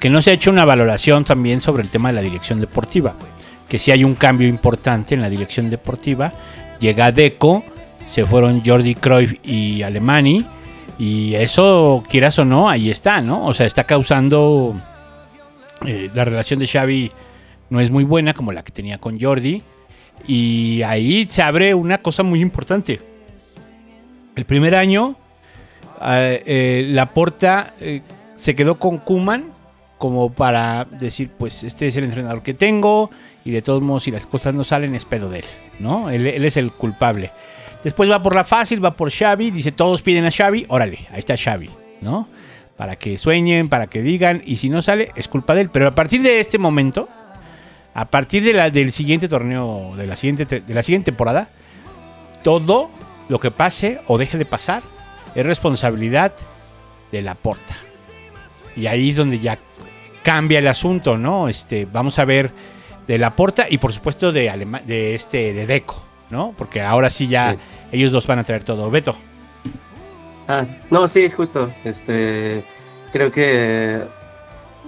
que 0.02 0.10
no 0.10 0.20
se 0.20 0.32
ha 0.32 0.34
hecho 0.34 0.50
una 0.50 0.64
valoración 0.64 1.24
también 1.24 1.60
sobre 1.60 1.84
el 1.84 1.88
tema 1.88 2.08
de 2.08 2.16
la 2.16 2.22
dirección 2.22 2.58
deportiva. 2.58 3.14
Que 3.68 3.78
sí 3.78 3.92
hay 3.92 4.02
un 4.02 4.16
cambio 4.16 4.48
importante 4.48 5.14
en 5.14 5.22
la 5.22 5.30
dirección 5.30 5.70
deportiva. 5.70 6.32
Llega 6.80 7.12
Deco, 7.12 7.62
se 8.04 8.26
fueron 8.26 8.62
Jordi 8.64 8.96
Cruyff 8.96 9.34
y 9.44 9.82
Alemani. 9.82 10.44
Y 10.98 11.36
eso, 11.36 12.02
quieras 12.10 12.36
o 12.40 12.44
no, 12.44 12.68
ahí 12.68 12.90
está, 12.90 13.20
¿no? 13.20 13.46
O 13.46 13.54
sea, 13.54 13.64
está 13.64 13.84
causando. 13.84 14.74
eh, 15.86 16.10
la 16.12 16.24
relación 16.24 16.58
de 16.58 16.66
Xavi 16.66 17.12
no 17.70 17.78
es 17.78 17.92
muy 17.92 18.02
buena 18.02 18.34
como 18.34 18.50
la 18.50 18.64
que 18.64 18.72
tenía 18.72 18.98
con 18.98 19.20
Jordi. 19.20 19.62
Y 20.26 20.82
ahí 20.82 21.26
se 21.26 21.42
abre 21.42 21.76
una 21.76 21.98
cosa 21.98 22.24
muy 22.24 22.40
importante. 22.42 23.00
El 24.34 24.46
primer 24.46 24.74
año, 24.74 25.14
eh, 26.04 26.42
eh, 26.44 26.86
Laporta 26.88 27.74
eh, 27.80 28.02
se 28.36 28.56
quedó 28.56 28.80
con 28.80 28.98
Kuman 28.98 29.51
como 30.02 30.32
para 30.32 30.84
decir, 30.84 31.30
pues 31.38 31.62
este 31.62 31.86
es 31.86 31.96
el 31.96 32.02
entrenador 32.02 32.42
que 32.42 32.54
tengo 32.54 33.08
y 33.44 33.52
de 33.52 33.62
todos 33.62 33.80
modos 33.82 34.02
si 34.02 34.10
las 34.10 34.26
cosas 34.26 34.52
no 34.52 34.64
salen 34.64 34.96
es 34.96 35.04
pedo 35.04 35.30
de 35.30 35.38
él, 35.38 35.44
¿no? 35.78 36.10
Él, 36.10 36.26
es 36.26 36.56
el 36.56 36.72
culpable. 36.72 37.30
Después 37.84 38.10
va 38.10 38.20
por 38.20 38.34
la 38.34 38.42
fácil, 38.42 38.84
va 38.84 38.96
por 38.96 39.12
Xavi, 39.12 39.52
dice 39.52 39.70
todos 39.70 40.02
piden 40.02 40.24
a 40.24 40.32
Xavi, 40.32 40.66
órale, 40.66 41.06
ahí 41.12 41.20
está 41.20 41.36
Xavi, 41.36 41.70
¿no? 42.00 42.26
Para 42.76 42.96
que 42.96 43.16
sueñen, 43.16 43.68
para 43.68 43.86
que 43.86 44.02
digan 44.02 44.42
y 44.44 44.56
si 44.56 44.68
no 44.70 44.82
sale 44.82 45.12
es 45.14 45.28
culpa 45.28 45.54
de 45.54 45.60
él. 45.60 45.70
Pero 45.70 45.86
a 45.86 45.94
partir 45.94 46.20
de 46.20 46.40
este 46.40 46.58
momento, 46.58 47.08
a 47.94 48.06
partir 48.06 48.42
de 48.42 48.54
la, 48.54 48.70
del 48.70 48.90
siguiente 48.90 49.28
torneo, 49.28 49.92
de 49.96 50.08
la 50.08 50.16
siguiente, 50.16 50.46
te- 50.46 50.62
de 50.62 50.74
la 50.74 50.82
siguiente 50.82 51.12
temporada, 51.12 51.48
todo 52.42 52.90
lo 53.28 53.38
que 53.38 53.52
pase 53.52 54.00
o 54.08 54.18
deje 54.18 54.36
de 54.36 54.46
pasar 54.46 54.82
es 55.36 55.46
responsabilidad 55.46 56.32
de 57.12 57.22
la 57.22 57.36
porta. 57.36 57.76
Y 58.74 58.86
ahí 58.86 59.10
es 59.10 59.16
donde 59.16 59.38
ya 59.38 59.58
cambia 60.22 60.58
el 60.58 60.68
asunto, 60.68 61.18
¿no? 61.18 61.48
Este, 61.48 61.86
vamos 61.90 62.18
a 62.18 62.24
ver 62.24 62.50
de 63.06 63.18
la 63.18 63.34
porta 63.34 63.66
y 63.68 63.78
por 63.78 63.92
supuesto 63.92 64.32
de 64.32 64.48
Alema- 64.50 64.80
de 64.82 65.14
este 65.14 65.52
de 65.52 65.66
Deco, 65.66 66.02
¿no? 66.30 66.54
Porque 66.56 66.80
ahora 66.80 67.10
sí 67.10 67.26
ya 67.26 67.52
Sí. 67.52 67.58
ellos 67.92 68.12
dos 68.12 68.26
van 68.26 68.38
a 68.38 68.44
traer 68.44 68.64
todo. 68.64 68.90
Beto. 68.90 69.16
Ah, 70.48 70.64
no, 70.90 71.06
sí, 71.08 71.30
justo. 71.30 71.70
Este, 71.84 72.64
creo 73.12 73.30
que 73.32 74.02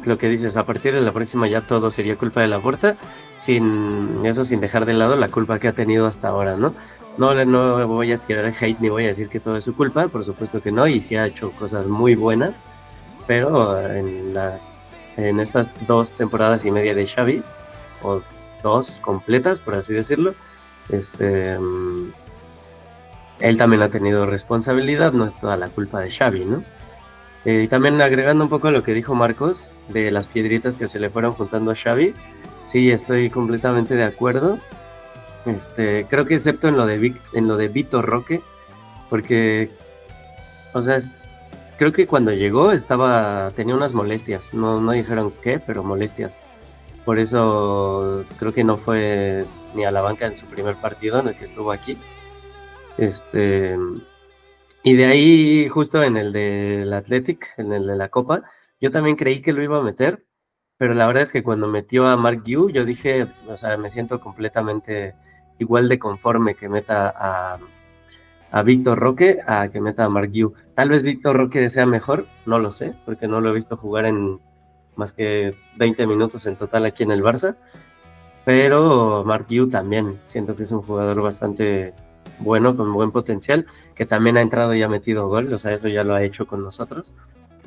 lo 0.05 0.19
que 0.19 0.29
dices, 0.29 0.57
a 0.57 0.65
partir 0.67 0.93
de 0.95 1.01
la 1.01 1.13
próxima 1.13 1.49
ya 1.49 1.63
todo 1.63 1.91
sería 1.91 2.17
culpa 2.17 2.41
de 2.41 2.49
la 2.49 2.61
puerta, 2.61 2.97
sin 3.39 4.21
eso, 4.25 4.45
sin 4.45 4.61
dejar 4.61 4.85
de 4.87 4.93
lado 4.95 5.17
la 5.17 5.29
culpa 5.29 5.59
que 5.59 5.69
ha 5.69 5.73
tenido 5.73 6.07
hasta 6.07 6.29
ahora, 6.29 6.57
¿no? 6.57 6.75
No, 7.17 7.33
le- 7.33 7.47
no 7.47 7.87
voy 7.87 8.13
a 8.13 8.19
tirar 8.19 8.45
hate 8.61 8.81
ni 8.81 8.89
voy 8.89 9.05
a 9.05 9.09
decir 9.09 9.29
que 9.29 9.41
todo 9.41 9.57
es 9.57 9.65
su 9.65 9.75
culpa, 9.75 10.09
por 10.09 10.25
supuesto 10.25 10.61
que 10.61 10.73
no, 10.73 10.87
y 10.87 11.01
sí 11.01 11.17
ha 11.17 11.27
hecho 11.27 11.53
cosas 11.53 11.87
muy 11.87 12.17
buenas, 12.17 12.65
pero 13.27 13.81
en 13.81 14.35
las 14.35 14.69
en 15.17 15.41
estas 15.41 15.69
dos 15.87 16.13
temporadas 16.13 16.65
y 16.65 16.71
media 16.71 16.95
de 16.95 17.07
Xavi, 17.07 17.43
o 18.03 18.21
dos 18.63 18.99
completas, 19.01 19.61
por 19.61 19.75
así 19.75 19.93
decirlo, 19.95 20.35
este 20.89 21.59
mm, 21.59 22.13
él 23.41 23.59
también 23.59 23.83
ha 23.83 23.89
tenido 23.89 24.27
responsabilidad, 24.27 25.13
no 25.13 25.27
es 25.27 25.39
toda 25.41 25.57
la 25.57 25.69
culpa 25.69 26.01
de 26.01 26.11
Xavi, 26.11 26.45
¿no? 26.45 26.63
Eh, 27.45 27.63
y 27.65 27.69
también 27.69 28.01
agregando 28.01 28.45
un 28.45 28.51
poco 28.51 28.71
lo 28.71 28.83
que 28.83 28.95
dijo 28.95 29.15
Marcos, 29.15 29.71
de 29.89 30.11
las 30.11 30.27
piedritas 30.27 30.77
que 30.77 30.89
se 30.89 30.99
le 30.99 31.11
fueron 31.11 31.33
juntando 31.33 31.71
a 31.71 31.75
Xavi, 31.77 32.15
sí, 32.67 32.91
estoy 32.91 33.29
completamente 33.31 33.95
de 33.97 34.05
acuerdo. 34.05 34.59
Este, 35.45 36.07
creo 36.09 36.25
que 36.25 36.37
excepto 36.37 36.69
en 36.69 36.77
lo 36.79 36.87
de 36.87 36.99
Vic- 36.99 37.21
en 37.35 37.47
lo 37.47 37.59
de 37.59 37.69
Vito 37.69 38.01
Roque, 38.01 38.41
porque, 39.11 39.71
o 40.73 40.81
sea, 40.81 40.97
es- 40.97 41.13
creo 41.79 41.93
que 41.93 42.07
cuando 42.07 42.33
llegó 42.33 42.73
estaba, 42.73 43.53
tenía 43.57 43.75
unas 43.75 43.95
molestias, 43.95 44.55
no, 44.55 44.81
no 44.81 44.93
dijeron 44.93 45.33
qué, 45.43 45.59
pero 45.59 45.83
molestias. 45.83 46.41
Por 47.05 47.19
eso 47.19 48.25
creo 48.39 48.55
que 48.55 48.65
no 48.65 48.79
fue 48.79 49.45
ni 49.75 49.85
a 49.85 49.91
la 49.91 50.01
banca 50.01 50.27
en 50.27 50.37
su 50.37 50.47
primer 50.47 50.77
partido 50.77 51.21
en 51.21 51.29
el 51.29 51.37
que 51.37 51.45
estuvo 51.45 51.73
aquí. 51.73 51.99
Este, 52.97 53.77
y 54.83 54.95
de 54.95 55.07
ahí, 55.07 55.69
justo 55.69 56.03
en 56.03 56.17
el 56.17 56.33
del 56.33 56.93
Athletic, 56.93 57.55
en 57.57 57.73
el 57.73 57.87
de 57.87 57.97
la 57.97 58.09
Copa, 58.09 58.43
yo 58.81 58.91
también 58.91 59.17
creí 59.17 59.43
que 59.43 59.53
lo 59.53 59.63
iba 59.63 59.79
a 59.79 59.83
meter, 59.83 60.25
pero 60.77 60.95
la 60.95 61.07
verdad 61.07 61.23
es 61.23 61.33
que 61.33 61.43
cuando 61.43 61.67
metió 61.69 62.07
a 62.07 62.17
Mark 62.17 62.43
Yu, 62.45 62.71
yo 62.71 62.85
dije, 62.85 63.27
o 63.49 63.57
sea, 63.57 63.77
me 63.77 63.91
siento 63.91 64.21
completamente 64.21 65.15
igual 65.59 65.89
de 65.89 65.99
conforme 65.99 66.55
que 66.55 66.69
meta 66.69 67.13
a, 67.17 67.59
a 68.55 68.63
Víctor 68.63 69.01
Roque 69.01 69.41
a 69.49 69.69
que 69.69 69.81
meta 69.81 70.05
a 70.05 70.09
Mark 70.09 70.31
Yu. 70.31 70.55
Tal 70.75 70.89
vez 70.89 71.03
Víctor 71.03 71.37
Roque 71.37 71.69
sea 71.69 71.87
mejor, 71.87 72.27
no 72.47 72.61
lo 72.61 72.71
sé, 72.71 72.95
porque 73.05 73.27
no 73.27 73.41
lo 73.41 73.51
he 73.51 73.53
visto 73.53 73.77
jugar 73.77 74.07
en 74.07 74.39
más 74.95 75.13
que 75.13 75.57
20 75.75 76.07
minutos 76.07 76.47
en 76.47 76.55
total 76.55 76.87
aquí 76.87 77.03
en 77.03 77.11
el 77.11 77.21
Barça, 77.21 77.57
pero 78.45 79.25
Mark 79.25 79.47
Yu 79.49 79.69
también, 79.69 80.21
siento 80.25 80.55
que 80.55 80.63
es 80.63 80.71
un 80.71 80.83
jugador 80.83 81.21
bastante 81.21 81.95
bueno, 82.39 82.77
con 82.77 82.93
buen 82.93 83.11
potencial, 83.11 83.67
que 83.97 84.07
también 84.07 84.37
ha 84.37 84.43
entrado 84.43 84.73
y 84.73 84.85
ha 84.85 84.89
metido 84.89 85.27
gol, 85.27 85.53
o 85.53 85.59
sea, 85.59 85.75
eso 85.75 85.89
ya 85.89 86.05
lo 86.05 86.15
ha 86.15 86.23
hecho 86.23 86.47
con 86.47 86.63
nosotros. 86.63 87.13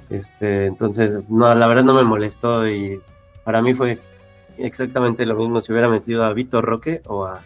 Este, 0.10 0.68
entonces, 0.68 1.30
no, 1.30 1.54
la 1.54 1.68
verdad 1.68 1.84
no 1.84 1.96
me 1.96 2.04
molestó 2.04 2.66
y 2.66 3.02
para 3.44 3.62
mí 3.62 3.74
fue 3.74 4.00
exactamente 4.58 5.26
lo 5.26 5.36
mismo 5.36 5.60
si 5.60 5.74
hubiera 5.74 5.90
metido 5.90 6.24
a 6.24 6.32
Víctor 6.32 6.64
Roque 6.64 7.02
o 7.08 7.26
a 7.26 7.42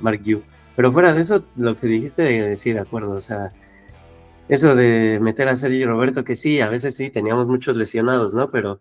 Mark 0.00 0.22
Yu. 0.22 0.40
Pero 0.76 0.92
fuera 0.92 1.12
de 1.12 1.22
eso, 1.22 1.44
lo 1.56 1.76
que 1.76 1.86
dijiste, 1.86 2.54
sí, 2.56 2.72
de 2.72 2.80
acuerdo, 2.80 3.12
o 3.12 3.20
sea, 3.20 3.52
eso 4.48 4.76
de 4.76 5.18
meter 5.20 5.48
a 5.48 5.56
Sergio 5.56 5.88
Roberto, 5.88 6.22
que 6.24 6.36
sí, 6.36 6.60
a 6.60 6.68
veces 6.68 6.96
sí, 6.96 7.10
teníamos 7.10 7.48
muchos 7.48 7.76
lesionados, 7.76 8.34
¿no? 8.34 8.50
Pero, 8.50 8.80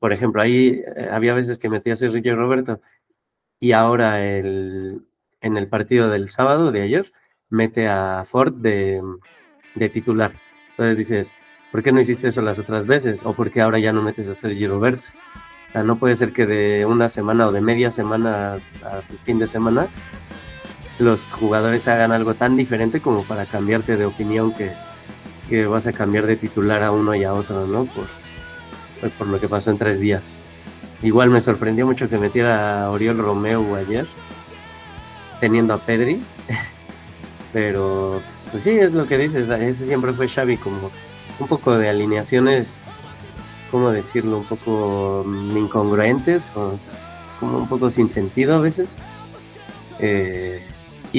por 0.00 0.12
ejemplo, 0.12 0.42
ahí 0.42 0.82
eh, 0.96 1.08
había 1.10 1.34
veces 1.34 1.58
que 1.58 1.70
metía 1.70 1.94
a 1.94 1.96
Sergio 1.96 2.36
Roberto 2.36 2.80
y 3.60 3.72
ahora 3.72 4.24
el, 4.24 5.02
en 5.40 5.56
el 5.56 5.68
partido 5.68 6.10
del 6.10 6.30
sábado 6.30 6.72
de 6.72 6.82
ayer, 6.82 7.12
mete 7.50 7.88
a 7.88 8.26
Ford 8.28 8.54
de, 8.54 9.02
titular. 9.92 10.32
Entonces 10.70 10.96
dices, 10.96 11.34
¿por 11.72 11.82
qué 11.82 11.92
no 11.92 12.00
hiciste 12.00 12.28
eso 12.28 12.42
las 12.42 12.58
otras 12.58 12.86
veces? 12.86 13.22
¿O 13.24 13.34
por 13.34 13.50
qué 13.50 13.60
ahora 13.60 13.78
ya 13.78 13.92
no 13.92 14.02
metes 14.02 14.28
a 14.28 14.34
Sergi 14.34 14.66
Roberts? 14.66 15.14
O 15.70 15.72
sea, 15.72 15.82
no 15.82 15.96
puede 15.96 16.16
ser 16.16 16.32
que 16.32 16.46
de 16.46 16.86
una 16.86 17.08
semana 17.08 17.46
o 17.48 17.52
de 17.52 17.60
media 17.60 17.90
semana 17.90 18.54
a 18.84 19.02
fin 19.24 19.38
de 19.38 19.46
semana 19.46 19.88
los 20.98 21.32
jugadores 21.32 21.86
hagan 21.88 22.12
algo 22.12 22.34
tan 22.34 22.56
diferente 22.56 23.00
como 23.00 23.24
para 23.24 23.46
cambiarte 23.46 23.96
de 23.96 24.06
opinión 24.06 24.52
que, 24.54 24.72
que 25.48 25.66
vas 25.66 25.86
a 25.86 25.92
cambiar 25.92 26.26
de 26.26 26.36
titular 26.36 26.82
a 26.82 26.92
uno 26.92 27.14
y 27.14 27.24
a 27.24 27.34
otro, 27.34 27.66
¿no? 27.66 27.84
Por, 27.86 28.06
por- 29.00 29.10
por 29.12 29.26
lo 29.28 29.40
que 29.40 29.48
pasó 29.48 29.70
en 29.70 29.78
tres 29.78 30.00
días. 30.00 30.32
Igual 31.02 31.30
me 31.30 31.40
sorprendió 31.40 31.86
mucho 31.86 32.08
que 32.08 32.18
metiera 32.18 32.84
a 32.84 32.90
Oriol 32.90 33.18
Romeo 33.18 33.76
ayer, 33.76 34.08
teniendo 35.40 35.74
a 35.74 35.78
Pedri. 35.78 36.20
Pero, 37.52 38.20
pues 38.50 38.64
sí, 38.64 38.70
es 38.70 38.92
lo 38.92 39.06
que 39.06 39.18
dices, 39.18 39.48
ese 39.48 39.86
siempre 39.86 40.12
fue 40.12 40.28
Xavi, 40.28 40.58
como 40.58 40.90
un 41.38 41.48
poco 41.48 41.78
de 41.78 41.88
alineaciones, 41.88 42.86
¿cómo 43.70 43.90
decirlo? 43.90 44.38
Un 44.38 44.44
poco 44.46 45.24
mm, 45.26 45.56
incongruentes 45.56 46.52
o 46.54 46.78
como 47.40 47.58
un 47.58 47.68
poco 47.68 47.90
sin 47.90 48.10
sentido 48.10 48.56
a 48.56 48.60
veces. 48.60 48.96
Eh, 50.00 50.62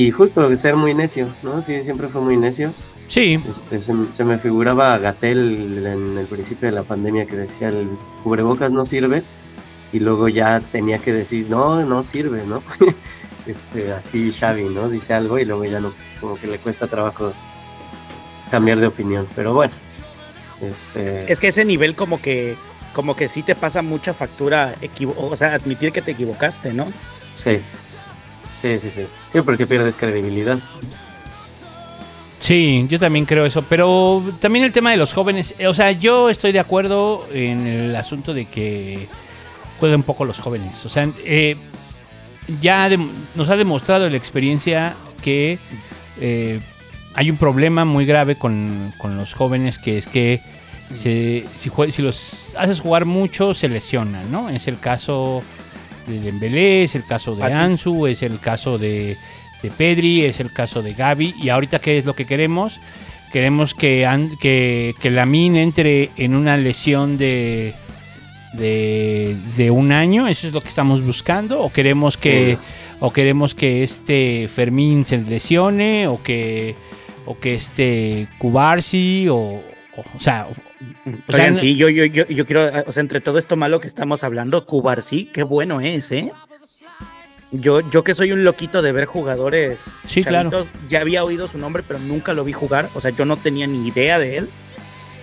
y 0.08 0.12
justo 0.12 0.56
ser 0.58 0.76
muy 0.76 0.94
necio, 0.94 1.28
¿no? 1.44 1.62
Sí, 1.62 1.84
siempre 1.84 2.08
fue 2.08 2.22
muy 2.22 2.38
necio. 2.38 2.72
Sí, 3.08 3.34
Este, 3.50 3.80
se, 3.80 3.94
se 4.14 4.24
me 4.24 4.38
figuraba 4.38 4.94
a 4.94 4.98
Gatel 5.00 5.86
en 5.86 6.18
el 6.18 6.26
principio 6.28 6.68
de 6.70 6.76
la 6.76 6.84
pandemia 6.84 7.26
que 7.26 7.36
decía 7.36 7.70
el 7.70 7.90
cubrebocas 8.24 8.72
no 8.72 8.86
sirve 8.86 9.24
y 9.92 10.00
luego 10.00 10.30
ya 10.30 10.62
tenía 10.72 11.00
que 11.00 11.12
decir 11.12 11.48
no, 11.50 11.84
no 11.84 12.04
sirve, 12.04 12.44
¿no? 12.46 12.62
este, 13.48 13.92
así 13.94 14.32
Xavi, 14.32 14.70
¿no? 14.70 14.90
Dice 14.90 15.16
algo 15.16 15.40
y 15.40 15.46
luego 15.46 15.66
ya 15.66 15.80
no, 15.80 15.92
como 16.22 16.36
que 16.40 16.46
le 16.48 16.60
cuesta 16.60 16.86
trabajo 16.86 17.34
cambiar 18.52 18.80
de 18.80 18.88
opinión, 18.88 19.28
pero 19.36 19.54
bueno. 19.54 19.74
Este, 20.62 21.32
Es 21.32 21.40
que 21.40 21.48
ese 21.48 21.66
nivel 21.66 21.96
como 21.96 22.22
que 22.22 22.56
como 22.94 23.16
que 23.16 23.30
sí 23.30 23.44
te 23.44 23.56
pasa 23.56 23.82
mucha 23.82 24.14
factura, 24.14 24.74
equivo- 24.82 25.16
o 25.18 25.36
sea, 25.36 25.54
admitir 25.54 25.92
que 25.92 26.02
te 26.02 26.12
equivocaste, 26.12 26.74
¿no? 26.74 26.86
sí. 27.36 27.60
Sí, 28.62 28.78
sí, 28.80 28.90
sí. 28.90 29.06
Sí, 29.32 29.42
porque 29.42 29.66
pierdes 29.66 29.96
credibilidad. 29.98 30.60
Sí, 32.40 32.86
yo 32.90 33.00
también 33.00 33.26
creo 33.26 33.46
eso, 33.46 33.62
pero 33.64 34.24
también 34.40 34.64
el 34.66 34.72
tema 34.72 34.92
de 34.92 34.98
los 34.98 35.14
jóvenes, 35.14 35.54
eh, 35.60 35.68
o 35.68 35.74
sea, 35.74 35.92
yo 35.92 36.30
estoy 36.30 36.52
de 36.54 36.60
acuerdo 36.60 37.26
en 37.34 37.68
el 37.68 37.96
asunto 37.96 38.34
de 38.34 38.46
que 38.46 39.08
jueguen 39.80 40.04
poco 40.04 40.24
los 40.26 40.40
jóvenes, 40.40 40.86
o 40.86 40.90
sea, 40.90 41.08
eh, 41.26 41.58
ya 42.62 42.90
nos 43.36 43.50
ha 43.50 43.58
demostrado 43.58 44.10
la 44.10 44.18
experiencia 44.18 44.96
que 45.22 45.60
eh, 46.22 46.60
hay 47.14 47.30
un 47.30 47.38
problema 47.38 47.84
muy 47.84 48.06
grave 48.06 48.36
con, 48.36 48.94
con 48.98 49.18
los 49.18 49.34
jóvenes, 49.34 49.78
que 49.78 49.98
es 49.98 50.08
que 50.08 50.42
se- 50.96 51.46
si, 51.58 51.70
si 51.92 52.02
los 52.02 52.46
haces 52.58 52.80
jugar 52.80 53.04
mucho, 53.04 53.54
se 53.54 53.68
lesionan, 53.68 54.32
¿no? 54.32 54.50
Es 54.50 54.68
el 54.70 54.80
caso 54.80 55.44
de 56.10 56.20
Dembélé, 56.20 56.84
es 56.84 56.96
el 56.96 57.06
caso 57.06 57.36
de 57.36 57.42
Fati. 57.44 57.54
Ansu, 57.54 58.08
es 58.08 58.24
el 58.24 58.40
caso 58.40 58.78
de, 58.78 59.16
de 59.62 59.72
Pedri, 59.72 60.26
es 60.26 60.40
el 60.40 60.52
caso 60.52 60.82
de 60.82 60.94
Gaby. 60.94 61.36
Y 61.42 61.50
ahorita, 61.50 61.80
¿qué 61.80 61.98
es 61.98 62.06
lo 62.06 62.14
que 62.14 62.26
queremos? 62.26 62.80
Queremos 63.32 63.74
que, 63.74 64.08
que, 64.42 64.96
que 65.00 65.10
Lamin 65.12 65.56
entre 65.56 66.10
en 66.18 66.36
una 66.36 66.58
lesión 66.58 67.18
de, 67.18 67.74
de, 68.54 69.38
de 69.56 69.72
un 69.72 69.92
año, 69.92 70.28
eso 70.28 70.48
es 70.48 70.54
lo 70.54 70.62
que 70.62 70.70
estamos 70.70 71.04
buscando, 71.04 71.62
o 71.62 71.72
queremos 71.72 72.18
que, 72.18 72.58
o 73.00 73.14
queremos 73.14 73.54
que 73.54 73.84
este 73.84 74.50
Fermín 74.54 75.06
se 75.06 75.20
lesione, 75.20 76.08
o 76.08 76.24
que, 76.24 76.76
o 77.26 77.38
que 77.38 77.54
este 77.54 78.28
Cubarsi, 78.40 79.28
o, 79.30 79.38
o, 79.38 80.02
o 80.16 80.20
sea, 80.20 80.48
o- 81.28 81.32
sea, 81.32 81.42
Oigan, 81.44 81.58
sí, 81.58 81.76
yo, 81.76 81.90
yo, 81.90 82.06
yo, 82.06 82.26
yo 82.28 82.46
quiero, 82.46 82.70
o 82.88 82.92
sea, 82.92 83.02
entre 83.02 83.22
todo 83.22 83.38
esto 83.38 83.56
malo 83.56 83.80
que 83.80 83.88
estamos 83.88 84.24
hablando, 84.24 84.66
Cubarsí, 84.66 85.26
qué 85.34 85.44
bueno 85.44 85.82
es, 85.82 86.12
¿eh? 86.12 86.32
Yo, 87.52 87.82
yo 87.90 88.04
que 88.04 88.14
soy 88.14 88.32
un 88.32 88.44
loquito 88.44 88.82
de 88.84 88.92
ver 88.92 89.06
jugadores. 89.06 89.92
Sí, 90.06 90.24
claro. 90.24 90.66
Ya 90.88 91.02
había 91.02 91.24
oído 91.24 91.48
su 91.48 91.58
nombre, 91.58 91.82
pero 91.88 92.00
nunca 92.00 92.34
lo 92.34 92.44
vi 92.44 92.54
jugar. 92.54 92.90
O 92.94 93.02
sea, 93.02 93.10
yo 93.10 93.26
no 93.26 93.38
tenía 93.38 93.66
ni 93.66 93.88
idea 93.88 94.20
de 94.20 94.38
él. 94.38 94.50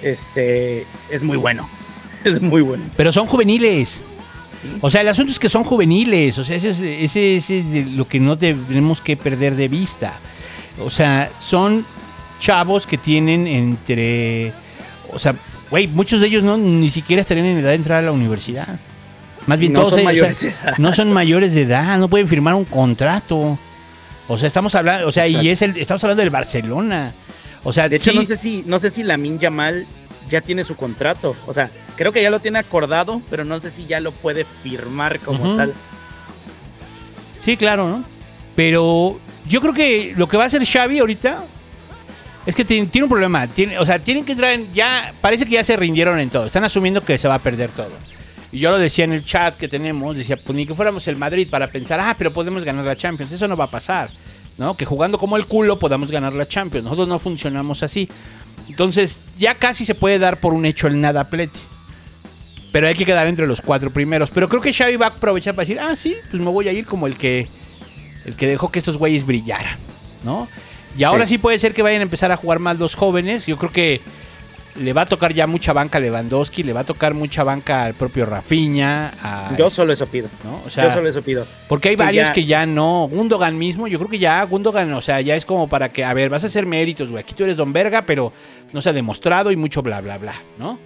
Este, 0.03 0.87
es 1.11 1.23
muy 1.23 1.37
bueno. 1.37 1.69
Es 2.25 2.43
muy 2.43 2.61
bueno. 2.63 2.83
pero 2.97 3.13
son 3.13 3.27
juveniles. 3.29 4.03
Sí. 4.61 4.69
O 4.81 4.91
sea, 4.91 5.03
el 5.03 5.09
asunto 5.09 5.31
es 5.31 5.39
que 5.39 5.49
son 5.49 5.63
juveniles, 5.63 6.37
o 6.39 6.43
sea, 6.45 6.57
ese 6.57 6.71
es, 6.71 6.81
ese, 6.81 7.37
ese 7.37 7.59
es 7.61 7.87
lo 7.93 8.09
que 8.09 8.19
no 8.19 8.37
tenemos 8.37 9.01
que 9.01 9.17
perder 9.17 9.55
de 9.55 9.69
vista. 9.69 10.19
O 10.81 10.91
sea, 10.91 11.31
son 11.39 11.85
chavos 12.41 12.85
que 12.87 12.99
tienen 12.99 13.47
entre, 13.47 14.53
o 15.17 15.19
sea, 15.19 15.35
güey, 15.71 15.87
muchos 15.89 16.21
de 16.21 16.29
ellos 16.29 16.43
no 16.45 16.57
ni 16.57 16.91
siquiera 16.91 17.21
estarían 17.23 17.47
en 17.47 17.59
edad 17.59 17.71
de 17.71 17.75
entrar 17.75 17.99
a 17.99 18.07
la 18.07 18.13
universidad. 18.13 18.79
Más 19.47 19.59
bien 19.59 19.73
No 19.73 19.81
todos 19.81 19.91
son 19.93 20.01
ellos, 20.01 20.07
mayores 20.13 20.37
o 20.37 20.41
sea, 20.41 20.51
de 20.51 20.57
edad. 20.69 20.79
no 20.79 20.93
son 20.93 21.13
mayores 21.13 21.55
de 21.55 21.63
edad, 21.63 21.99
no 21.99 22.09
pueden 22.09 22.29
firmar 22.29 22.55
un 22.55 22.65
contrato. 22.65 23.59
O 24.29 24.37
sea, 24.39 24.47
estamos 24.49 24.75
hablando, 24.75 25.07
o 25.09 25.13
sea, 25.13 25.27
y 25.29 25.49
es 25.49 25.63
el, 25.63 25.77
estamos 25.77 26.03
hablando 26.05 26.21
del 26.23 26.31
Barcelona. 26.31 27.13
O 27.65 27.73
sea, 27.73 27.89
De 27.89 27.97
hecho, 27.97 28.11
sí- 28.13 28.17
no 28.17 28.23
sé 28.25 28.37
si, 28.37 28.63
no 28.67 28.79
sé 28.79 28.91
si 28.91 29.03
Lamin 29.03 29.39
Yamal 29.39 29.87
ya 30.29 30.41
tiene 30.41 30.65
su 30.65 30.75
contrato. 30.77 31.37
O 31.47 31.53
sea, 31.55 31.71
creo 31.97 32.13
que 32.13 32.23
ya 32.23 32.31
lo 32.31 32.41
tiene 32.41 32.59
acordado, 32.59 33.23
pero 33.31 33.45
no 33.45 33.59
sé 33.61 33.71
si 33.71 33.87
ya 33.87 34.01
lo 34.01 34.11
puede 34.13 34.45
firmar 34.63 35.21
como 35.21 35.57
tal. 35.57 35.73
Sí, 37.41 37.57
claro, 37.57 37.89
¿no? 37.89 38.05
Pero 38.57 39.19
yo 39.49 39.61
creo 39.61 39.73
que 39.73 40.15
lo 40.17 40.29
que 40.29 40.37
va 40.37 40.45
a 40.45 40.47
hacer 40.47 40.65
Xavi 40.67 40.99
ahorita 40.99 41.45
es 42.47 42.55
que 42.55 42.65
tiene, 42.65 42.89
un 43.03 43.09
problema. 43.09 43.49
O 43.79 43.85
sea, 43.85 43.99
tienen 43.99 44.25
que 44.25 44.33
entrar 44.33 44.53
en, 44.53 44.73
ya 44.73 45.13
parece 45.21 45.45
que 45.45 45.53
ya 45.53 45.65
se 45.65 45.77
rindieron 45.77 46.19
en 46.21 46.31
todo. 46.31 46.47
Están 46.47 46.65
asumiendo 46.65 47.05
que 47.05 47.19
se 47.19 47.27
va 47.27 47.35
a 47.35 47.39
perder 47.41 47.71
todo. 47.71 47.91
Y 48.53 48.61
yo 48.61 48.71
lo 48.71 48.79
decía 48.79 49.05
en 49.05 49.13
el 49.13 49.25
chat 49.25 49.57
que 49.57 49.67
tenemos, 49.69 50.17
decía, 50.17 50.37
pues 50.37 50.55
ni 50.55 50.65
que 50.65 50.75
fuéramos 50.75 51.09
el 51.09 51.17
Madrid 51.17 51.49
para 51.51 51.67
pensar, 51.67 51.99
ah, 51.99 52.15
pero 52.17 52.33
podemos 52.33 52.65
ganar 52.65 52.85
la 52.85 52.97
Champions. 52.97 53.33
Eso 53.33 53.49
no 53.49 53.57
va 53.57 53.65
a 53.65 53.71
pasar, 53.71 54.11
¿no? 54.59 54.77
Que 54.77 54.85
jugando 54.85 55.19
como 55.19 55.37
el 55.37 55.47
culo 55.47 55.79
podamos 55.79 56.13
ganar 56.13 56.33
la 56.35 56.47
Champions. 56.47 56.85
Nosotros 56.85 57.09
no 57.09 57.19
funcionamos 57.19 57.83
así. 57.83 58.09
Entonces, 58.69 59.23
ya 59.37 59.55
casi 59.55 59.85
se 59.85 59.97
puede 59.97 60.19
dar 60.21 60.39
por 60.39 60.55
un 60.55 60.67
hecho 60.67 60.87
el 60.87 61.01
nada 61.01 61.25
plete. 61.25 61.59
Pero 62.71 62.87
hay 62.87 62.95
que 62.95 63.05
quedar 63.05 63.27
entre 63.27 63.49
los 63.49 63.61
cuatro 63.61 63.91
primeros. 63.91 64.31
Pero 64.31 64.49
creo 64.49 64.61
que 64.61 64.73
Xavi 64.73 64.97
va 64.97 65.07
a 65.07 65.11
aprovechar 65.11 65.55
para 65.55 65.67
decir, 65.67 65.81
ah, 65.81 65.97
sí, 65.97 66.15
pues 66.31 66.41
me 66.41 66.51
voy 66.51 66.69
a 66.69 66.73
ir 66.73 66.87
como 66.87 67.07
el 67.09 67.17
que 67.17 67.49
el 68.25 68.35
que 68.35 68.47
dejó 68.47 68.71
que 68.71 68.81
estos 68.81 68.99
güeyes 68.99 69.25
brillaran, 69.25 69.79
¿no? 70.25 70.49
Y 70.97 71.05
ahora 71.05 71.27
sí. 71.27 71.35
Sí. 71.35 71.39
puede 71.39 71.59
ser 71.59 71.75
que 71.75 71.83
vayan 71.83 72.01
a 72.01 72.05
empezar 72.05 72.33
a 72.33 72.37
jugar 72.37 72.59
más 72.59 72.79
los 72.79 72.95
jóvenes. 72.95 73.47
Yo 73.47 73.57
creo 73.59 73.71
que 73.71 74.01
le 74.77 74.93
va 74.93 75.03
a 75.03 75.07
tocar 75.07 75.33
ya 75.33 75.47
mucha 75.47 75.73
banca 75.73 75.97
a 75.97 76.01
Lewandowski, 76.03 76.63
le 76.63 76.75
va 76.75 76.81
a 76.81 76.85
tocar 76.85 77.15
mucha 77.15 77.43
banca 77.45 77.85
al 77.85 77.95
propio 77.95 78.27
Rafinha, 78.27 79.11
a- 79.23 79.55
Yo 79.57 79.71
solo 79.71 79.93
eso 79.95 80.07
pido. 80.07 80.29
¿no? 80.45 80.61
O 80.67 80.71
sea, 80.71 80.85
yo 80.89 80.93
solo 80.93 81.09
eso 81.09 81.23
pido. 81.23 81.47
porque 81.67 81.89
hay 81.91 81.97
que 81.97 82.03
varios 82.03 82.27
ya- 82.29 82.33
que 82.35 82.45
ya 82.45 82.67
no. 82.67 83.09
Gundogan 83.11 83.57
mismo, 83.57 83.87
yo 83.89 83.99
creo 83.99 84.11
que 84.11 84.19
ya 84.19 84.43
Gundogan, 84.45 84.93
o 84.93 85.01
sea, 85.01 85.21
ya 85.23 85.35
es 85.35 85.47
como 85.47 85.67
para 85.69 85.93
que, 85.93 86.05
a 86.05 86.13
ver, 86.13 86.29
vas 86.29 86.45
a 86.45 86.49
hacer 86.49 86.67
méritos, 86.67 87.11
güey. 87.11 87.23
Aquí 87.23 87.35
tú 87.35 87.45
eres 87.45 87.57
Don 87.57 87.73
Verga, 87.73 88.05
pero 88.05 88.33
no 88.75 88.83
se 88.83 88.91
ha 88.91 88.93
demostrado 88.93 89.51
y 89.51 89.57
mucho 89.57 89.81
bla, 89.83 90.03
bla, 90.03 90.19
bla, 90.19 90.35
¿no? 90.59 90.79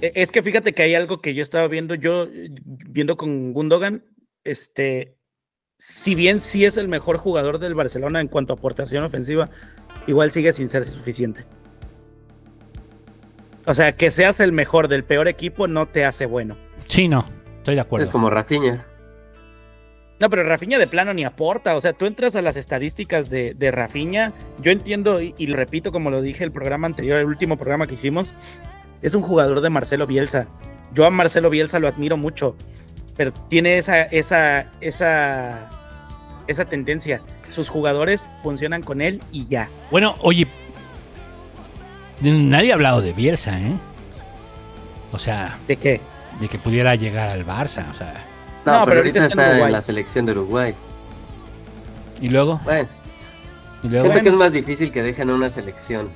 E- 0.00 0.12
Es 0.14 0.32
que 0.32 0.42
fíjate 0.42 0.72
que 0.74 0.82
hay 0.82 0.94
algo 0.94 1.20
que 1.20 1.34
yo 1.34 1.42
estaba 1.42 1.68
viendo, 1.68 1.94
yo 1.94 2.26
viendo 2.88 3.16
con 3.16 3.52
Gundogan, 3.52 4.04
este, 4.44 5.16
si 5.78 6.16
bien 6.16 6.40
sí 6.40 6.64
es 6.64 6.76
el 6.76 6.88
mejor 6.88 7.16
jugador 7.18 7.60
del 7.60 7.74
Barcelona 7.74 8.20
en 8.20 8.28
cuanto 8.28 8.52
a 8.52 8.56
aportación 8.56 9.04
ofensiva, 9.04 9.48
igual 10.08 10.32
sigue 10.32 10.52
sin 10.52 10.68
ser 10.68 10.84
suficiente. 10.84 11.44
O 13.64 13.74
sea, 13.74 13.92
que 13.92 14.10
seas 14.10 14.40
el 14.40 14.52
mejor 14.52 14.88
del 14.88 15.04
peor 15.04 15.28
equipo 15.28 15.68
no 15.68 15.86
te 15.86 16.04
hace 16.04 16.26
bueno. 16.26 16.56
Sí, 16.86 17.06
no, 17.06 17.28
estoy 17.58 17.76
de 17.76 17.80
acuerdo. 17.82 18.04
Es 18.04 18.10
como 18.10 18.28
Rafinha. 18.28 18.84
No, 20.20 20.28
pero 20.30 20.42
Rafinha 20.42 20.80
de 20.80 20.88
plano 20.88 21.14
ni 21.14 21.24
aporta. 21.24 21.76
O 21.76 21.80
sea, 21.80 21.92
tú 21.92 22.06
entras 22.06 22.34
a 22.34 22.42
las 22.42 22.56
estadísticas 22.56 23.30
de, 23.30 23.54
de 23.54 23.70
Rafinha. 23.70 24.32
Yo 24.60 24.72
entiendo 24.72 25.20
y, 25.22 25.34
y 25.38 25.46
lo 25.46 25.56
repito 25.56 25.92
como 25.92 26.10
lo 26.10 26.22
dije 26.22 26.42
el 26.42 26.50
programa 26.50 26.88
anterior, 26.88 27.18
el 27.18 27.26
último 27.26 27.56
programa 27.56 27.86
que 27.86 27.94
hicimos. 27.94 28.34
Es 29.00 29.14
un 29.14 29.22
jugador 29.22 29.60
de 29.60 29.70
Marcelo 29.70 30.08
Bielsa. 30.08 30.48
Yo 30.92 31.06
a 31.06 31.10
Marcelo 31.10 31.50
Bielsa 31.50 31.78
lo 31.78 31.86
admiro 31.86 32.16
mucho, 32.16 32.56
pero 33.18 33.32
tiene 33.32 33.76
esa, 33.76 34.02
esa, 34.04 34.66
esa, 34.80 35.58
esa 36.46 36.64
tendencia. 36.64 37.20
Sus 37.50 37.68
jugadores 37.68 38.30
funcionan 38.42 38.82
con 38.82 39.00
él 39.02 39.20
y 39.32 39.46
ya. 39.48 39.68
Bueno, 39.90 40.14
oye, 40.20 40.46
nadie 42.22 42.70
ha 42.70 42.74
hablado 42.74 43.02
de 43.02 43.12
Bielsa, 43.12 43.58
¿eh? 43.60 43.72
O 45.12 45.18
sea, 45.18 45.58
¿De 45.66 45.76
qué? 45.76 46.00
de 46.40 46.48
que 46.48 46.58
pudiera 46.58 46.94
llegar 46.94 47.28
al 47.28 47.44
Barça, 47.44 47.90
o 47.90 47.94
sea. 47.94 48.24
No, 48.64 48.72
No, 48.80 48.84
pero, 48.84 48.86
pero 48.86 48.96
ahorita 48.98 49.20
ahorita 49.20 49.20
está 49.20 49.24
en 49.24 49.26
está 49.30 49.42
en, 49.42 49.50
Uruguay. 49.50 49.72
la 49.72 49.80
selección 49.80 50.26
de 50.26 50.32
Uruguay. 50.32 50.74
Y 52.20 52.28
luego, 52.28 52.60
Bueno, 52.64 52.88
y 53.82 53.88
luego. 53.88 54.04
siento 54.06 54.22
que 54.22 54.28
es 54.28 54.34
más 54.34 54.52
difícil 54.52 54.92
que 54.92 55.02
dejen 55.02 55.30
a 55.30 55.34
una 55.34 55.50
selección. 55.50 56.10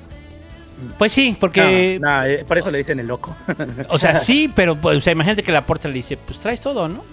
Pues 0.98 1.12
sí, 1.12 1.36
porque, 1.38 1.98
No, 2.00 2.16
no, 2.18 2.24
eh, 2.24 2.44
por 2.46 2.58
eso 2.58 2.70
le 2.70 2.78
dicen 2.78 2.98
el 3.00 3.06
loco. 3.06 3.34
o 3.88 3.98
sea, 3.98 4.14
sí, 4.14 4.50
pero 4.54 4.76
pues, 4.76 4.98
o 4.98 5.00
sea, 5.00 5.12
imagínate 5.12 5.42
que 5.42 5.52
la 5.52 5.64
porta 5.66 5.88
le 5.88 5.94
dice, 5.94 6.16
pues 6.16 6.38
traes 6.38 6.60
todo, 6.60 6.88
¿no? 6.88 7.04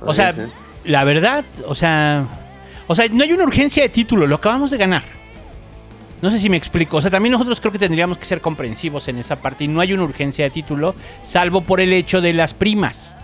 O 0.00 0.12
sea, 0.14 0.32
ser. 0.32 0.48
la 0.84 1.04
verdad, 1.04 1.44
o 1.66 1.74
sea, 1.74 2.26
O 2.86 2.94
sea, 2.94 3.06
no 3.10 3.22
hay 3.24 3.32
una 3.32 3.44
urgencia 3.44 3.82
de 3.82 3.88
título, 3.88 4.26
lo 4.26 4.36
acabamos 4.36 4.70
de 4.70 4.76
ganar. 4.76 5.02
No 6.20 6.30
sé 6.30 6.38
si 6.38 6.48
me 6.50 6.56
explico. 6.56 6.98
O 6.98 7.00
sea, 7.02 7.10
también 7.10 7.32
nosotros 7.32 7.60
creo 7.60 7.72
que 7.72 7.78
tendríamos 7.78 8.16
que 8.18 8.24
ser 8.24 8.40
comprensivos 8.40 9.08
en 9.08 9.18
esa 9.18 9.36
parte. 9.36 9.64
Y 9.64 9.68
no 9.68 9.80
hay 9.80 9.92
una 9.92 10.04
urgencia 10.04 10.44
de 10.44 10.50
título, 10.50 10.94
salvo 11.22 11.60
por 11.62 11.80
el 11.80 11.92
hecho 11.92 12.20
de 12.20 12.32
las 12.32 12.54
primas. 12.54 13.14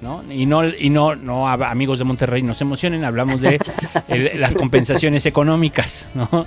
¿No? 0.00 0.22
Y 0.32 0.46
no, 0.46 0.66
y 0.66 0.88
no, 0.90 1.14
no, 1.14 1.46
amigos 1.48 1.98
de 1.98 2.04
Monterrey, 2.04 2.42
no 2.42 2.54
se 2.54 2.64
emocionen, 2.64 3.04
hablamos 3.04 3.40
de 3.42 3.60
el- 4.08 4.40
las 4.40 4.54
compensaciones 4.54 5.26
económicas, 5.26 6.10
¿no? 6.14 6.46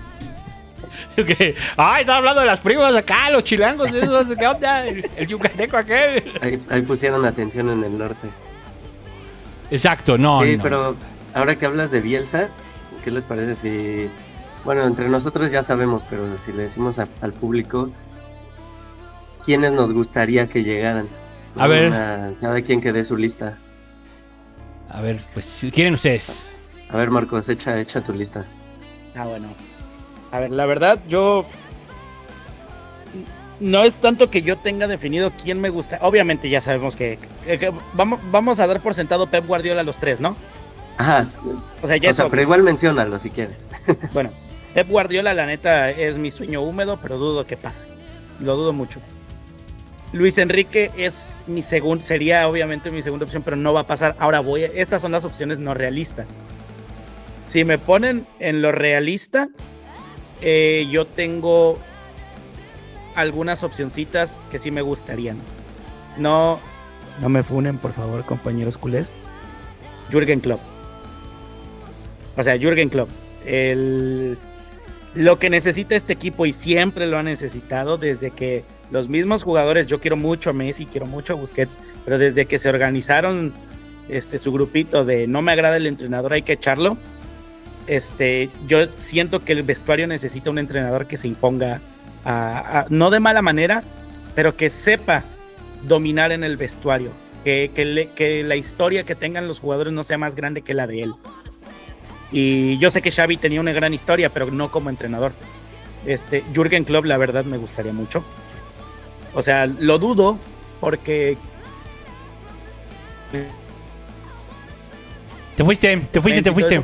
Que, 1.37 1.55
ay, 1.77 2.01
está 2.01 2.15
hablando 2.17 2.41
de 2.41 2.47
las 2.47 2.59
primas 2.59 2.95
acá, 2.95 3.29
los 3.29 3.43
chilangos, 3.43 3.91
esos, 3.93 4.35
¿qué 4.37 4.47
onda? 4.47 4.85
El, 4.87 5.09
el 5.15 5.27
yucateco 5.27 5.77
aquel. 5.77 6.31
Ahí, 6.41 6.61
ahí 6.69 6.81
pusieron 6.81 7.23
atención 7.25 7.69
en 7.69 7.83
el 7.83 7.97
norte. 7.97 8.27
Exacto, 9.71 10.17
no, 10.17 10.43
sí, 10.43 10.57
no. 10.57 10.63
pero 10.63 10.95
ahora 11.33 11.55
que 11.55 11.65
hablas 11.65 11.91
de 11.91 12.01
Bielsa, 12.01 12.49
¿qué 13.03 13.11
les 13.11 13.25
parece 13.25 13.55
si... 13.55 14.09
Bueno, 14.65 14.85
entre 14.87 15.09
nosotros 15.09 15.51
ya 15.51 15.61
sabemos, 15.63 16.03
pero 16.09 16.23
si 16.45 16.51
le 16.53 16.63
decimos 16.63 16.97
a- 16.99 17.07
al 17.21 17.33
público, 17.33 17.89
¿quiénes 19.45 19.73
nos 19.73 19.91
gustaría 19.93 20.47
que 20.47 20.63
llegaran? 20.63 21.05
A 21.57 21.67
ver. 21.67 21.87
Una- 21.89 22.31
cada 22.39 22.61
quien 22.61 22.81
que 22.81 22.91
dé 22.93 23.03
su 23.05 23.17
lista. 23.17 23.57
A 24.89 25.01
ver, 25.01 25.19
pues, 25.33 25.65
quieren 25.73 25.95
ustedes. 25.95 26.45
A 26.89 26.97
ver, 26.97 27.09
Marcos, 27.09 27.49
echa, 27.49 27.79
echa 27.79 28.01
tu 28.01 28.13
lista. 28.13 28.45
Ah, 29.15 29.25
bueno. 29.25 29.53
A 30.33 30.39
ver, 30.39 30.51
la 30.51 30.65
verdad, 30.65 30.99
yo. 31.07 31.45
No 33.59 33.83
es 33.83 33.95
tanto 33.97 34.29
que 34.29 34.41
yo 34.41 34.57
tenga 34.57 34.87
definido 34.87 35.31
quién 35.41 35.61
me 35.61 35.69
gusta. 35.69 35.99
Obviamente 36.01 36.49
ya 36.49 36.59
sabemos 36.59 36.95
que, 36.95 37.17
que- 37.45 37.59
que 37.59 37.71
vamos, 37.93 38.19
vamos 38.31 38.59
a 38.59 38.67
dar 38.67 38.81
por 38.81 38.93
sentado 38.93 39.27
Pep 39.27 39.45
Guardiola 39.45 39.81
a 39.81 39.83
los 39.83 39.99
tres, 39.99 40.19
¿no? 40.19 40.35
Ajá, 40.97 41.25
O 41.81 41.87
sea, 41.87 41.97
ya 41.97 42.09
o 42.09 42.13
sea, 42.13 42.29
pero 42.29 42.41
igual 42.41 42.61
menciónalo 42.63 43.19
si 43.19 43.29
quieres. 43.29 43.69
Bueno, 44.11 44.31
Pep 44.73 44.89
Guardiola, 44.89 45.33
la 45.33 45.45
neta, 45.45 45.91
es 45.91 46.17
mi 46.17 46.29
sueño 46.31 46.61
húmedo, 46.61 46.99
pero 47.01 47.17
dudo 47.17 47.45
que 47.45 47.55
pase. 47.55 47.83
Lo 48.39 48.55
dudo 48.55 48.73
mucho. 48.73 48.99
Luis 50.11 50.37
Enrique 50.39 50.91
es 50.97 51.37
mi 51.47 51.61
segundo, 51.61 52.03
sería 52.03 52.47
obviamente 52.49 52.91
mi 52.91 53.01
segunda 53.01 53.25
opción, 53.25 53.43
pero 53.43 53.55
no 53.55 53.71
va 53.73 53.81
a 53.81 53.85
pasar. 53.85 54.15
Ahora 54.19 54.39
voy, 54.41 54.63
a- 54.63 54.67
estas 54.67 55.01
son 55.01 55.11
las 55.11 55.25
opciones 55.25 55.59
no 55.59 55.73
realistas. 55.75 56.37
Si 57.45 57.63
me 57.65 57.77
ponen 57.77 58.25
en 58.39 58.61
lo 58.61 58.71
realista, 58.71 59.47
eh, 60.43 60.87
yo 60.91 61.05
tengo 61.05 61.79
algunas 63.15 63.63
opcioncitas 63.63 64.39
que 64.51 64.59
sí 64.59 64.71
me 64.71 64.81
gustarían. 64.81 65.37
No, 66.17 66.59
no 67.21 67.29
me 67.29 67.43
funen, 67.43 67.77
por 67.77 67.93
favor, 67.93 68.25
compañeros 68.25 68.77
culés. 68.77 69.13
Jürgen 70.11 70.39
Klopp. 70.41 70.59
O 72.37 72.43
sea, 72.43 72.57
Jürgen 72.57 72.89
Klopp. 72.89 73.09
El, 73.45 74.37
lo 75.15 75.39
que 75.39 75.49
necesita 75.49 75.95
este 75.95 76.13
equipo 76.13 76.45
y 76.45 76.53
siempre 76.53 77.07
lo 77.07 77.17
ha 77.17 77.23
necesitado 77.23 77.97
desde 77.97 78.31
que 78.31 78.63
los 78.91 79.09
mismos 79.09 79.43
jugadores, 79.43 79.87
yo 79.87 79.99
quiero 79.99 80.17
mucho 80.17 80.49
a 80.49 80.53
Messi, 80.53 80.85
quiero 80.85 81.05
mucho 81.05 81.33
a 81.33 81.35
Busquets, 81.35 81.79
pero 82.03 82.17
desde 82.17 82.45
que 82.45 82.59
se 82.59 82.69
organizaron 82.69 83.53
este, 84.09 84.37
su 84.37 84.51
grupito 84.51 85.05
de 85.05 85.27
no 85.27 85.41
me 85.41 85.51
agrada 85.51 85.77
el 85.77 85.87
entrenador, 85.87 86.33
hay 86.33 86.41
que 86.41 86.53
echarlo. 86.53 86.97
Este, 87.87 88.49
yo 88.67 88.87
siento 88.93 89.43
que 89.43 89.53
el 89.53 89.63
vestuario 89.63 90.07
necesita 90.07 90.49
un 90.49 90.57
entrenador 90.57 91.05
que 91.07 91.17
se 91.17 91.27
imponga, 91.27 91.81
a- 92.25 92.85
no 92.89 93.09
de 93.09 93.19
mala 93.19 93.41
manera, 93.41 93.83
pero 94.35 94.55
que 94.55 94.69
sepa 94.69 95.23
dominar 95.83 96.31
en 96.31 96.43
el 96.43 96.55
vestuario, 96.57 97.11
que, 97.43 98.43
la 98.47 98.55
historia 98.55 99.03
que 99.03 99.15
tengan 99.15 99.47
los 99.47 99.59
jugadores 99.59 99.91
no 99.93 100.03
sea 100.03 100.17
más 100.17 100.33
grande 100.35 100.61
que 100.61 100.73
la 100.73 100.87
de 100.87 101.03
él. 101.03 101.13
Y 102.31 102.77
yo 102.79 102.89
sé 102.89 103.01
que 103.01 103.11
Xavi 103.11 103.37
tenía 103.37 103.59
una 103.59 103.73
gran 103.73 103.93
historia, 103.93 104.29
pero 104.29 104.49
no 104.49 104.71
como 104.71 104.89
entrenador. 104.89 105.33
Este, 106.05 106.43
Jürgen 106.53 106.83
Klopp, 106.83 107.05
la 107.05 107.17
verdad, 107.17 107.45
me 107.45 107.57
gustaría 107.57 107.93
mucho. 107.93 108.23
O 109.35 109.43
sea, 109.43 109.67
lo 109.67 109.99
dudo 109.99 110.39
porque 110.79 111.37
Te 115.55 115.63
fuiste, 115.63 115.97
te 116.11 116.21
fuiste, 116.21 116.41
te 116.41 116.51
fuiste. 116.51 116.83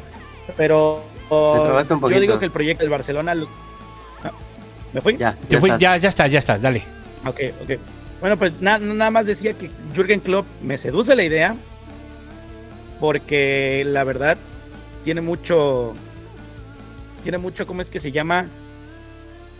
Pero 0.58 1.04
un 1.30 2.10
yo 2.12 2.20
digo 2.20 2.40
que 2.40 2.46
el 2.46 2.52
proyecto 2.52 2.84
del 2.84 2.90
Barcelona 2.90 3.36
lo- 3.36 3.48
Ah, 4.24 4.32
¿Me 4.94 5.02
fui? 5.02 5.18
Ya, 5.18 5.38
ya 5.50 5.60
fui- 5.60 5.70
estás. 5.70 5.82
ya, 5.82 5.98
ya 5.98 6.10
estás, 6.10 6.32
ya 6.32 6.40
estás, 6.40 6.62
dale. 6.62 6.84
Ok, 7.26 7.40
ok. 7.64 7.80
Bueno, 8.20 8.38
pues 8.38 8.54
na- 8.60 8.80
nada 8.80 9.12
más 9.12 9.26
decía 9.26 9.54
que 9.54 9.70
Jürgen 9.96 10.20
Klopp 10.20 10.46
me 10.62 10.78
seduce 10.78 11.16
la 11.16 11.24
idea 11.24 11.56
porque 13.00 13.84
la 13.86 14.04
verdad 14.04 14.38
tiene 15.04 15.22
mucho, 15.22 15.94
tiene 17.24 17.38
mucho, 17.38 17.66
¿cómo 17.66 17.82
es 17.82 17.90
que 17.90 18.00
se 18.00 18.12
llama? 18.12 18.48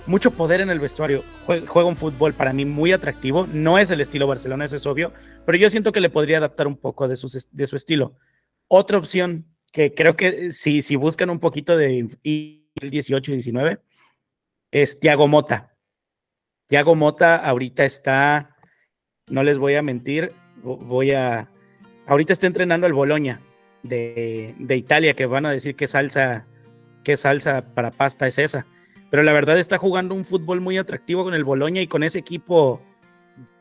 Mucho 0.06 0.32
poder 0.32 0.62
en 0.62 0.70
el 0.70 0.80
vestuario. 0.80 1.24
Jue- 1.46 1.66
Juega 1.68 1.88
un 1.88 1.96
fútbol 1.96 2.34
para 2.34 2.52
mí 2.52 2.66
muy 2.66 2.92
atractivo. 2.92 3.48
No 3.52 3.78
es 3.78 3.92
el 3.92 4.02
estilo 4.02 4.28
Barcelona, 4.28 4.66
eso 4.66 4.76
es 4.76 4.86
obvio, 4.88 5.14
pero 5.46 5.58
yo 5.58 5.70
siento 5.70 5.92
que 5.92 6.02
le 6.02 6.10
podría 6.10 6.38
adaptar 6.40 6.68
un 6.68 6.76
poco 6.76 7.08
de, 7.08 7.16
sus 7.16 7.48
de 7.52 7.68
su 7.68 7.76
estilo. 7.76 8.16
Otra 8.68 8.98
opción 8.98 9.46
que 9.72 9.94
creo 9.94 10.16
que 10.16 10.52
si, 10.52 10.82
si 10.82 10.96
buscan 10.96 11.30
un 11.30 11.40
poquito 11.40 11.78
de 11.78 12.08
el 12.24 12.90
18 12.90 13.32
y 13.32 13.36
19 13.36 13.80
es 14.72 15.00
Thiago 15.00 15.28
Mota. 15.28 15.76
Thiago 16.68 16.96
Mota 16.96 17.36
ahorita 17.38 17.86
está, 17.86 18.56
no 19.28 19.44
les 19.44 19.58
voy 19.58 19.76
a 19.76 19.82
mentir, 19.82 20.32
vo- 20.64 20.78
voy 20.78 21.12
a, 21.12 21.50
ahorita 22.06 22.34
está 22.34 22.48
entrenando 22.48 22.86
al 22.86 22.94
Boloña 22.94 23.40
de, 23.84 24.56
de 24.60 24.78
Italia, 24.78 25.14
que 25.16 25.26
van 25.26 25.46
a 25.46 25.52
decir 25.52 25.76
qué 25.76 25.88
salsa, 25.88 26.46
qué 27.04 27.18
salsa 27.18 27.74
para 27.74 27.92
pasta 27.92 28.28
es 28.28 28.38
esa. 28.38 28.66
Pero 29.10 29.24
la 29.24 29.34
verdad 29.34 29.58
está 29.58 29.78
jugando 29.80 30.14
un 30.14 30.26
fútbol 30.26 30.62
muy 30.62 30.78
atractivo 30.78 31.24
con 31.24 31.34
el 31.34 31.44
Boloña 31.44 31.82
y 31.82 31.88
con 31.88 32.04
ese 32.04 32.20
equipo 32.20 32.82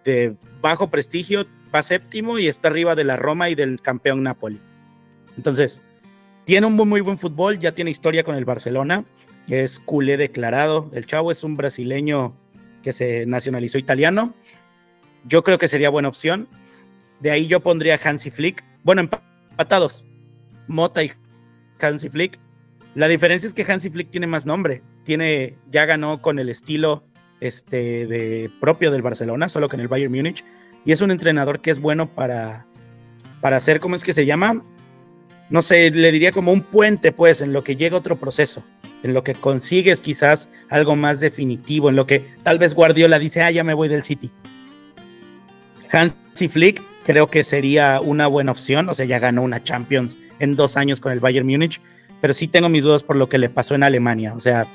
de 0.04 0.36
bajo 0.60 0.88
prestigio, 0.90 1.46
va 1.74 1.82
séptimo 1.82 2.38
y 2.38 2.46
está 2.48 2.68
arriba 2.68 2.94
de 2.94 3.04
la 3.04 3.16
Roma 3.16 3.48
y 3.48 3.54
del 3.54 3.80
campeón 3.80 4.22
Napoli. 4.22 4.60
Entonces, 5.36 5.80
tiene 6.48 6.66
un 6.66 6.72
muy, 6.72 7.02
buen 7.02 7.18
fútbol, 7.18 7.58
ya 7.58 7.72
tiene 7.72 7.90
historia 7.90 8.24
con 8.24 8.34
el 8.34 8.46
Barcelona, 8.46 9.04
es 9.48 9.78
culé 9.78 10.16
declarado. 10.16 10.90
El 10.94 11.04
chavo 11.04 11.30
es 11.30 11.44
un 11.44 11.58
brasileño 11.58 12.32
que 12.82 12.94
se 12.94 13.26
nacionalizó 13.26 13.76
italiano. 13.76 14.32
Yo 15.26 15.44
creo 15.44 15.58
que 15.58 15.68
sería 15.68 15.90
buena 15.90 16.08
opción. 16.08 16.48
De 17.20 17.30
ahí 17.30 17.48
yo 17.48 17.60
pondría 17.60 18.00
Hansi 18.02 18.30
Flick. 18.30 18.64
Bueno, 18.82 19.02
empa- 19.02 19.20
empatados. 19.50 20.06
Mota 20.68 21.04
y 21.04 21.12
Hansi 21.78 22.08
Flick. 22.08 22.38
La 22.94 23.08
diferencia 23.08 23.46
es 23.46 23.52
que 23.52 23.70
Hansi 23.70 23.90
Flick 23.90 24.10
tiene 24.10 24.26
más 24.26 24.46
nombre. 24.46 24.80
Tiene, 25.04 25.58
ya 25.68 25.84
ganó 25.84 26.22
con 26.22 26.38
el 26.38 26.48
estilo 26.48 27.04
este, 27.40 28.06
de, 28.06 28.50
propio 28.58 28.90
del 28.90 29.02
Barcelona, 29.02 29.50
solo 29.50 29.68
que 29.68 29.76
en 29.76 29.80
el 29.80 29.88
Bayern 29.88 30.14
Múnich. 30.14 30.42
Y 30.86 30.92
es 30.92 31.02
un 31.02 31.10
entrenador 31.10 31.60
que 31.60 31.70
es 31.70 31.78
bueno 31.78 32.08
para, 32.08 32.64
para 33.42 33.58
hacer, 33.58 33.80
¿cómo 33.80 33.96
es 33.96 34.02
que 34.02 34.14
se 34.14 34.24
llama? 34.24 34.62
No 35.50 35.62
sé, 35.62 35.90
le 35.90 36.12
diría 36.12 36.32
como 36.32 36.52
un 36.52 36.62
puente, 36.62 37.12
pues, 37.12 37.40
en 37.40 37.52
lo 37.52 37.64
que 37.64 37.76
llega 37.76 37.96
otro 37.96 38.16
proceso 38.16 38.64
en 39.02 39.14
lo 39.14 39.22
que 39.22 39.34
consigues 39.34 40.00
quizás 40.00 40.50
algo 40.68 40.96
más 40.96 41.20
definitivo, 41.20 41.88
en 41.88 41.96
lo 41.96 42.06
que 42.06 42.24
tal 42.42 42.58
vez 42.58 42.74
Guardiola 42.74 43.18
dice, 43.18 43.42
ah, 43.42 43.50
ya 43.50 43.64
me 43.64 43.74
voy 43.74 43.88
del 43.88 44.02
City. 44.02 44.30
Hansi 45.92 46.48
Flick 46.48 46.82
creo 47.04 47.28
que 47.28 47.44
sería 47.44 48.00
una 48.00 48.26
buena 48.26 48.52
opción, 48.52 48.88
o 48.88 48.94
sea, 48.94 49.06
ya 49.06 49.18
ganó 49.18 49.42
una 49.42 49.62
Champions 49.62 50.18
en 50.38 50.56
dos 50.56 50.76
años 50.76 51.00
con 51.00 51.12
el 51.12 51.20
Bayern 51.20 51.46
Múnich, 51.46 51.80
pero 52.20 52.34
sí 52.34 52.48
tengo 52.48 52.68
mis 52.68 52.84
dudas 52.84 53.02
por 53.02 53.16
lo 53.16 53.28
que 53.28 53.38
le 53.38 53.48
pasó 53.48 53.74
en 53.74 53.84
Alemania, 53.84 54.34
o 54.34 54.40
sea, 54.40 54.66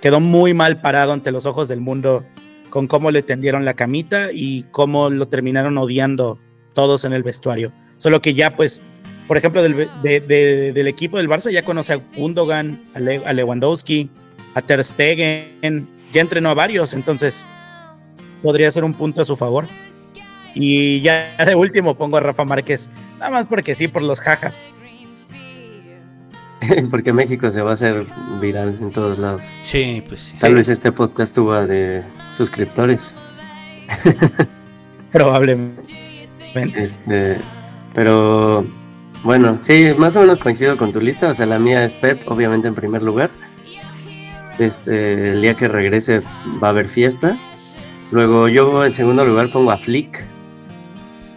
quedó 0.00 0.20
muy 0.20 0.54
mal 0.54 0.80
parado 0.80 1.12
ante 1.12 1.30
los 1.30 1.46
ojos 1.46 1.68
del 1.68 1.80
mundo 1.80 2.24
con 2.70 2.86
cómo 2.86 3.10
le 3.10 3.22
tendieron 3.22 3.64
la 3.64 3.74
camita 3.74 4.30
y 4.32 4.64
cómo 4.70 5.10
lo 5.10 5.28
terminaron 5.28 5.78
odiando 5.78 6.38
todos 6.74 7.04
en 7.04 7.12
el 7.12 7.22
vestuario. 7.22 7.72
Solo 7.96 8.20
que 8.20 8.34
ya 8.34 8.54
pues 8.54 8.82
por 9.28 9.36
ejemplo, 9.36 9.62
del, 9.62 9.88
de- 10.02 10.20
de- 10.20 10.72
del 10.72 10.86
equipo 10.88 11.18
del 11.18 11.28
Barça 11.28 11.50
ya 11.52 11.62
conoce 11.64 11.92
a 11.92 12.00
Gundogan, 12.16 12.80
a, 12.96 12.98
Le- 12.98 13.24
a 13.24 13.32
Lewandowski, 13.32 14.10
a 14.54 14.62
Ter 14.62 14.82
Stegen, 14.82 15.86
ya 16.12 16.20
entrenó 16.20 16.48
a 16.50 16.54
varios, 16.54 16.92
entonces 16.94 17.46
podría 18.42 18.70
ser 18.72 18.82
un 18.84 18.94
punto 18.94 19.22
a 19.22 19.24
su 19.24 19.36
favor. 19.36 19.66
Y 20.54 21.00
ya 21.02 21.36
de 21.44 21.54
último 21.54 21.94
pongo 21.96 22.16
a 22.16 22.20
Rafa 22.20 22.44
Márquez, 22.44 22.90
nada 23.18 23.30
más 23.30 23.46
porque 23.46 23.74
sí, 23.76 23.86
por 23.86 24.02
los 24.02 24.18
jajas. 24.18 24.64
Porque 26.90 27.12
México 27.12 27.50
se 27.52 27.62
va 27.62 27.70
a 27.70 27.72
hacer 27.74 28.04
viral 28.40 28.76
en 28.80 28.90
todos 28.90 29.16
lados. 29.16 29.42
Sí, 29.62 30.02
pues 30.08 30.22
sí. 30.22 30.38
Tal 30.40 30.54
vez 30.54 30.68
este 30.68 30.90
podcast 30.90 31.32
tuvo 31.34 31.54
de 31.66 32.02
suscriptores. 32.32 33.14
Probablemente. 35.12 36.28
Este, 36.54 37.38
pero 37.94 38.66
bueno, 39.22 39.58
sí, 39.62 39.86
más 39.96 40.16
o 40.16 40.20
menos 40.20 40.38
coincido 40.38 40.76
con 40.76 40.92
tu 40.92 41.00
lista. 41.00 41.28
O 41.28 41.34
sea, 41.34 41.46
la 41.46 41.58
mía 41.58 41.84
es 41.84 41.94
Pep, 41.94 42.22
obviamente 42.26 42.68
en 42.68 42.74
primer 42.74 43.02
lugar. 43.02 43.30
Este, 44.58 45.32
el 45.32 45.42
día 45.42 45.54
que 45.54 45.68
regrese 45.68 46.22
va 46.62 46.68
a 46.68 46.70
haber 46.70 46.88
fiesta. 46.88 47.38
Luego 48.10 48.48
yo 48.48 48.84
en 48.84 48.94
segundo 48.94 49.24
lugar 49.24 49.50
pongo 49.50 49.70
a 49.70 49.76
Flick. 49.76 50.24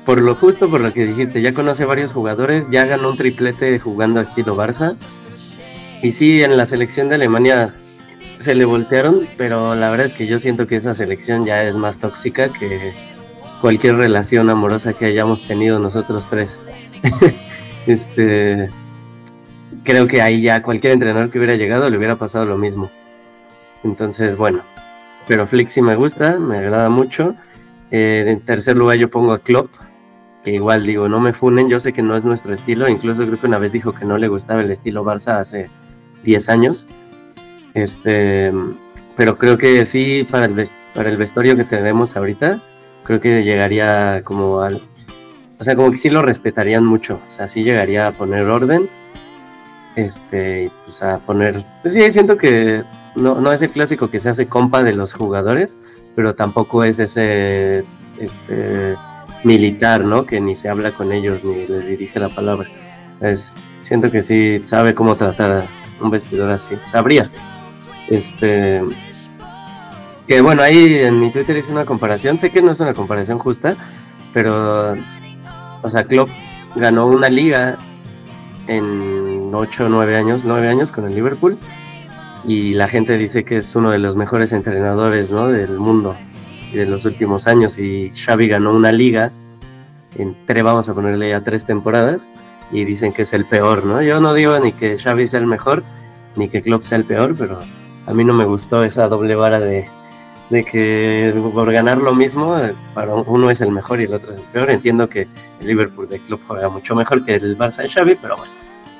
Por 0.06 0.22
lo 0.22 0.34
justo, 0.34 0.70
por 0.70 0.82
lo 0.82 0.94
que 0.94 1.06
dijiste, 1.06 1.42
ya 1.42 1.54
conoce 1.54 1.86
varios 1.86 2.14
jugadores, 2.14 2.68
ya 2.72 2.86
ganó 2.86 3.12
un 3.12 3.18
triplete 3.18 3.78
jugando 3.80 4.20
a 4.20 4.24
estilo 4.24 4.56
Barça. 4.56 4.96
Y 6.02 6.12
sí, 6.12 6.42
en 6.42 6.58
la 6.58 6.66
selección 6.66 7.10
de 7.10 7.16
Alemania 7.16 7.76
se 8.40 8.56
le 8.56 8.66
voltearon, 8.66 9.28
pero 9.38 9.76
la 9.76 9.92
verdad 9.92 10.08
es 10.08 10.16
que 10.16 10.26
yo 10.26 10.40
siento 10.40 10.66
que 10.66 10.76
esa 10.76 10.96
selección 10.96 11.46
ya 11.46 11.64
es 11.64 11.76
más 11.76 12.00
tóxica 12.00 12.50
que 12.50 12.94
cualquier 13.62 13.98
relación 13.98 14.50
amorosa 14.50 14.94
que 14.94 15.06
hayamos 15.06 15.46
tenido 15.46 15.78
nosotros 15.78 16.28
tres. 16.28 16.64
este 17.88 18.70
creo 19.84 20.08
que 20.08 20.22
ahí 20.22 20.42
ya 20.42 20.62
cualquier 20.62 20.94
entrenador 20.94 21.30
que 21.30 21.38
hubiera 21.38 21.56
llegado 21.56 21.90
le 21.90 21.98
hubiera 21.98 22.16
pasado 22.16 22.46
lo 22.46 22.58
mismo. 22.58 22.92
Entonces, 23.84 24.38
bueno, 24.38 24.62
pero 25.28 25.48
Flick 25.48 25.70
sí 25.70 25.82
me 25.82 25.96
gusta, 25.96 26.38
me 26.40 26.58
agrada 26.58 26.90
mucho. 26.90 27.36
Eh, 27.90 28.26
en 28.28 28.40
tercer 28.42 28.78
lugar 28.78 28.98
yo 28.98 29.10
pongo 29.10 29.34
a 29.34 29.40
Klopp, 29.40 29.72
que 30.44 30.52
igual 30.52 30.86
digo, 30.86 31.10
no 31.10 31.20
me 31.20 31.34
funen, 31.34 31.70
yo 31.70 31.80
sé 31.80 31.94
que 31.94 32.02
no 32.02 32.16
es 32.16 32.24
nuestro 32.24 32.54
estilo, 32.54 32.88
incluso 32.88 33.26
creo 33.26 33.40
que 33.40 33.48
una 33.48 33.60
vez 33.60 33.72
dijo 33.72 33.94
que 33.94 34.06
no 34.06 34.18
le 34.18 34.28
gustaba 34.28 34.62
el 34.62 34.72
estilo 34.72 35.04
Barça 35.04 35.40
hace 35.40 35.70
10 36.24 36.50
años. 36.50 36.88
Este, 37.74 38.52
pero 39.16 39.38
creo 39.38 39.58
que 39.58 39.86
sí, 39.86 40.28
para 40.30 40.46
el, 40.46 40.68
para 40.94 41.10
el 41.10 41.18
vestuario 41.18 41.56
que 41.56 41.64
tenemos 41.64 42.16
ahorita, 42.16 42.60
creo 43.04 43.20
que 43.20 43.44
llegaría 43.44 44.22
como 44.24 44.62
al... 44.62 44.82
O 45.62 45.64
sea, 45.64 45.76
como 45.76 45.92
que 45.92 45.98
sí 45.98 46.10
lo 46.10 46.24
respetarían 46.24 46.84
mucho, 46.84 47.22
o 47.28 47.32
sea, 47.32 47.48
sí 47.48 47.64
llegaría 47.64 48.08
a 48.08 48.14
poner 48.14 48.46
orden, 48.48 48.90
este, 49.96 50.72
pues 50.86 51.04
a 51.04 51.20
poner... 51.20 51.64
Pues 51.84 51.94
sí, 51.94 52.12
siento 52.12 52.36
que 52.36 52.82
no, 53.16 53.40
no 53.40 53.54
es 53.54 53.62
el 53.62 53.70
clásico 53.70 54.10
que 54.10 54.20
se 54.20 54.32
hace 54.32 54.48
compa 54.48 54.82
de 54.82 54.94
los 54.94 55.14
jugadores, 55.14 55.78
pero 56.16 56.34
tampoco 56.34 56.84
es 56.84 56.98
ese 56.98 57.86
este, 58.20 58.96
militar, 59.44 60.04
¿no? 60.04 60.26
Que 60.26 60.42
ni 60.42 60.56
se 60.56 60.68
habla 60.68 60.94
con 60.94 61.12
ellos 61.12 61.44
ni 61.44 61.68
les 61.68 61.86
dirige 61.86 62.20
la 62.20 62.30
palabra. 62.30 62.68
Siento 63.82 64.10
que 64.10 64.22
sí 64.22 64.64
sabe 64.66 64.96
cómo 64.96 65.16
tratar 65.16 65.52
a 65.52 65.68
un 66.02 66.10
vestidor 66.10 66.50
así. 66.50 66.76
Sabría. 66.86 67.28
Este. 68.10 68.82
Que 70.28 70.42
bueno, 70.42 70.64
ahí 70.64 70.96
en 71.04 71.20
mi 71.20 71.32
Twitter 71.32 71.56
hice 71.56 71.72
una 71.72 71.86
comparación. 71.86 72.40
Sé 72.40 72.50
que 72.50 72.64
no 72.64 72.72
es 72.72 72.80
una 72.80 72.96
comparación 72.96 73.38
justa, 73.38 73.76
pero. 74.34 74.96
O 75.82 75.90
sea, 75.90 76.04
Klopp 76.04 76.30
ganó 76.76 77.08
una 77.08 77.30
liga 77.30 77.78
en 78.68 79.52
8 79.54 79.86
o 79.86 79.90
9 79.90 80.16
años, 80.16 80.42
9 80.46 80.68
años 80.68 80.92
con 80.92 81.06
el 81.06 81.16
Liverpool 81.16 81.58
y 82.46 82.74
la 82.74 82.88
gente 82.88 83.18
dice 83.18 83.44
que 83.44 83.58
es 83.58 83.76
uno 83.76 83.92
de 83.92 84.00
los 84.00 84.16
mejores 84.16 84.54
entrenadores 84.54 85.32
¿no? 85.32 85.48
del 85.48 85.78
mundo 85.78 86.16
de 86.74 86.86
los 86.86 87.06
últimos 87.06 87.48
años 87.48 87.78
y 87.78 88.12
Xavi 88.12 88.48
ganó 88.48 88.74
una 88.74 88.92
liga 88.92 89.32
en 90.16 90.36
tres, 90.46 90.64
vamos 90.64 90.90
a 90.90 90.94
ponerle 90.94 91.30
ya 91.30 91.42
tres 91.42 91.66
temporadas 91.66 92.32
y 92.72 92.86
dicen 92.86 93.14
que 93.14 93.24
es 93.24 93.34
el 93.34 93.46
peor, 93.46 93.86
¿no? 93.86 94.02
Yo 94.02 94.20
no 94.22 94.34
digo 94.34 94.58
ni 94.60 94.72
que 94.72 94.98
Xavi 94.98 95.28
sea 95.28 95.40
el 95.40 95.48
mejor 95.48 95.84
ni 96.36 96.48
que 96.48 96.62
Klopp 96.62 96.84
sea 96.84 96.98
el 96.98 97.04
peor, 97.04 97.36
pero 97.38 97.60
a 98.06 98.14
mí 98.14 98.24
no 98.24 98.34
me 98.34 98.46
gustó 98.46 98.84
esa 98.84 99.08
doble 99.08 99.36
vara 99.36 99.60
de, 99.60 99.88
de 100.52 100.66
que 100.66 101.34
por 101.54 101.72
ganar 101.72 101.98
lo 101.98 102.14
mismo, 102.14 102.60
eh, 102.60 102.76
para 102.94 103.16
uno 103.16 103.50
es 103.50 103.62
el 103.62 103.72
mejor 103.72 104.02
y 104.02 104.04
el 104.04 104.14
otro 104.14 104.34
es 104.34 104.40
el 104.40 104.46
peor. 104.46 104.70
Entiendo 104.70 105.08
que 105.08 105.22
el 105.62 105.68
Liverpool 105.68 106.10
de 106.10 106.20
Klopp 106.20 106.42
juega 106.46 106.68
mucho 106.68 106.94
mejor 106.94 107.24
que 107.24 107.36
el 107.36 107.58
Barça 107.58 107.84
de 107.84 107.90
Xavi, 107.90 108.16
pero 108.22 108.36
bueno, 108.36 108.52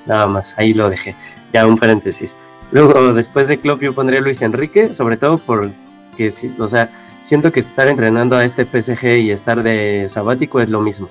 nada 0.06 0.28
más, 0.28 0.58
ahí 0.58 0.74
lo 0.74 0.90
dejé. 0.90 1.14
Ya 1.52 1.68
un 1.68 1.78
paréntesis. 1.78 2.38
Luego, 2.72 3.14
después 3.14 3.50
de 3.50 3.60
Klopp, 3.60 3.82
yo 3.82 3.94
pondría 3.94 4.20
a 4.20 4.24
Luis 4.24 4.42
Enrique, 4.42 4.94
sobre 4.94 5.18
todo 5.18 5.40
porque, 5.40 6.32
o 6.58 6.68
sea, 6.70 6.90
siento 7.24 7.52
que 7.52 7.60
estar 7.60 7.90
entrenando 7.90 8.38
a 8.38 8.46
este 8.46 8.66
PSG 8.66 9.18
y 9.18 9.32
estar 9.32 9.62
de 9.62 10.06
sabático 10.08 10.62
es 10.62 10.70
lo 10.70 10.80
mismo. 10.80 11.10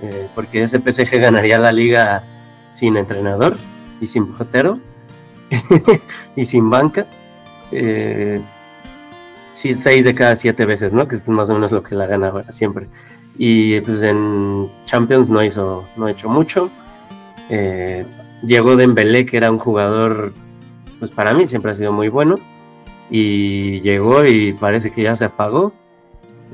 Eh, 0.00 0.26
porque 0.34 0.62
ese 0.62 0.80
PSG 0.80 1.20
ganaría 1.20 1.58
la 1.58 1.70
liga 1.70 2.24
sin 2.72 2.96
entrenador 2.96 3.58
y 4.00 4.06
sin 4.06 4.32
portero 4.32 4.78
y 6.34 6.46
sin 6.46 6.70
banca. 6.70 7.06
Eh, 7.72 8.40
sí, 9.56 9.74
seis 9.74 10.04
de 10.04 10.14
cada 10.14 10.36
siete 10.36 10.64
veces, 10.66 10.92
¿no? 10.92 11.08
Que 11.08 11.14
es 11.16 11.26
más 11.28 11.50
o 11.50 11.54
menos 11.54 11.72
lo 11.72 11.82
que 11.82 11.94
la 11.94 12.06
gana 12.06 12.32
siempre. 12.52 12.86
Y 13.38 13.80
pues 13.80 14.02
en 14.02 14.70
Champions 14.86 15.28
no 15.30 15.42
hizo, 15.44 15.86
no 15.96 16.06
ha 16.06 16.10
hecho 16.10 16.28
mucho. 16.28 16.70
Eh, 17.50 18.04
llegó 18.42 18.76
Dembélé, 18.76 19.26
que 19.26 19.36
era 19.36 19.50
un 19.50 19.58
jugador 19.58 20.32
pues 20.98 21.10
para 21.10 21.34
mí 21.34 21.46
siempre 21.46 21.70
ha 21.70 21.74
sido 21.74 21.92
muy 21.92 22.08
bueno. 22.08 22.36
Y 23.10 23.80
llegó 23.82 24.24
y 24.24 24.52
parece 24.54 24.90
que 24.90 25.02
ya 25.02 25.16
se 25.16 25.26
apagó. 25.26 25.72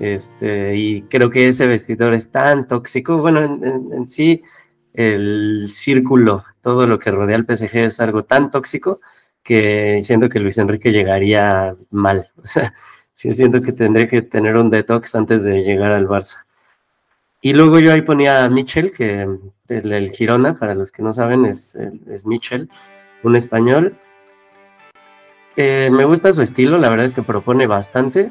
Este, 0.01 0.77
y 0.77 1.03
creo 1.03 1.31
que 1.31 1.49
ese 1.49 1.67
vestidor 1.67 2.15
es 2.15 2.31
tan 2.31 2.67
tóxico. 2.69 3.19
Bueno, 3.19 3.41
en, 3.43 3.65
en- 3.67 3.93
en 3.93 4.09
sí, 4.09 4.43
el 4.95 5.69
círculo, 5.73 6.45
todo 6.61 6.87
lo 6.87 6.99
que 6.99 7.11
rodea 7.11 7.37
al 7.37 7.47
PSG 7.47 7.77
es 7.85 8.01
algo 8.01 8.25
tan 8.25 8.51
tóxico 8.51 9.01
que 9.43 10.01
siento 10.03 10.29
que 10.29 10.39
Luis 10.41 10.59
Enrique 10.59 10.93
llegaría 10.93 11.75
mal. 11.91 12.29
O 12.43 12.47
sea, 12.47 12.75
sí 13.23 13.33
siento 13.35 13.63
que 13.63 13.73
tendría 13.73 14.09
que 14.09 14.23
tener 14.23 14.57
un 14.57 14.69
detox 14.69 15.15
antes 15.15 15.45
de 15.45 15.63
llegar 15.63 15.93
al 15.93 16.09
Barça. 16.09 16.45
Y 17.41 17.53
luego 17.53 17.79
yo 17.79 17.93
ahí 17.93 18.03
ponía 18.03 18.43
a 18.45 18.49
Michel, 18.49 18.93
que 18.93 19.23
el, 19.69 19.93
el 19.93 20.11
Girona, 20.11 20.59
para 20.59 20.75
los 20.75 20.91
que 20.91 21.03
no 21.03 21.13
saben, 21.13 21.47
es, 21.47 21.77
es 22.09 22.27
Michel, 22.27 22.69
un 23.23 23.37
español 23.37 23.97
eh, 25.57 25.91
me 25.93 26.05
gusta 26.05 26.33
su 26.33 26.43
estilo, 26.43 26.79
la 26.79 26.89
verdad 26.89 27.07
es 27.07 27.15
que 27.15 27.23
propone 27.23 27.67
bastante. 27.67 28.31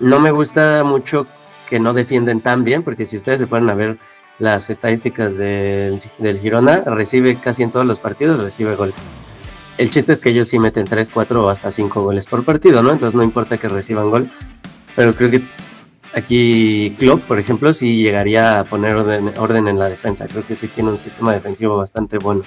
No 0.00 0.20
me 0.20 0.30
gusta 0.30 0.84
mucho 0.84 1.26
que 1.68 1.80
no 1.80 1.92
defienden 1.92 2.40
tan 2.40 2.64
bien, 2.64 2.82
porque 2.82 3.04
si 3.04 3.16
ustedes 3.16 3.40
se 3.40 3.46
ponen 3.46 3.68
a 3.68 3.74
ver 3.74 3.98
las 4.38 4.70
estadísticas 4.70 5.36
del, 5.36 6.00
del 6.18 6.38
Girona, 6.38 6.82
recibe 6.86 7.36
casi 7.36 7.64
en 7.64 7.72
todos 7.72 7.84
los 7.84 7.98
partidos, 7.98 8.40
recibe 8.40 8.76
gol. 8.76 8.92
El 9.78 9.90
chiste 9.90 10.12
es 10.12 10.20
que 10.20 10.30
ellos 10.30 10.48
sí 10.48 10.58
meten 10.58 10.84
3, 10.84 11.08
4 11.08 11.46
o 11.46 11.48
hasta 11.48 11.70
5 11.70 12.02
goles 12.02 12.26
por 12.26 12.44
partido, 12.44 12.82
¿no? 12.82 12.90
Entonces 12.90 13.14
no 13.14 13.22
importa 13.22 13.58
que 13.58 13.68
reciban 13.68 14.10
gol, 14.10 14.28
pero 14.96 15.14
creo 15.14 15.30
que 15.30 15.42
aquí 16.14 16.94
Klopp, 16.98 17.22
por 17.22 17.38
ejemplo, 17.38 17.72
sí 17.72 18.02
llegaría 18.02 18.58
a 18.58 18.64
poner 18.64 18.96
orden, 18.96 19.68
en 19.68 19.78
la 19.78 19.88
defensa. 19.88 20.26
Creo 20.26 20.44
que 20.44 20.56
sí 20.56 20.66
tiene 20.66 20.90
un 20.90 20.98
sistema 20.98 21.32
defensivo 21.32 21.78
bastante 21.78 22.18
bueno. 22.18 22.42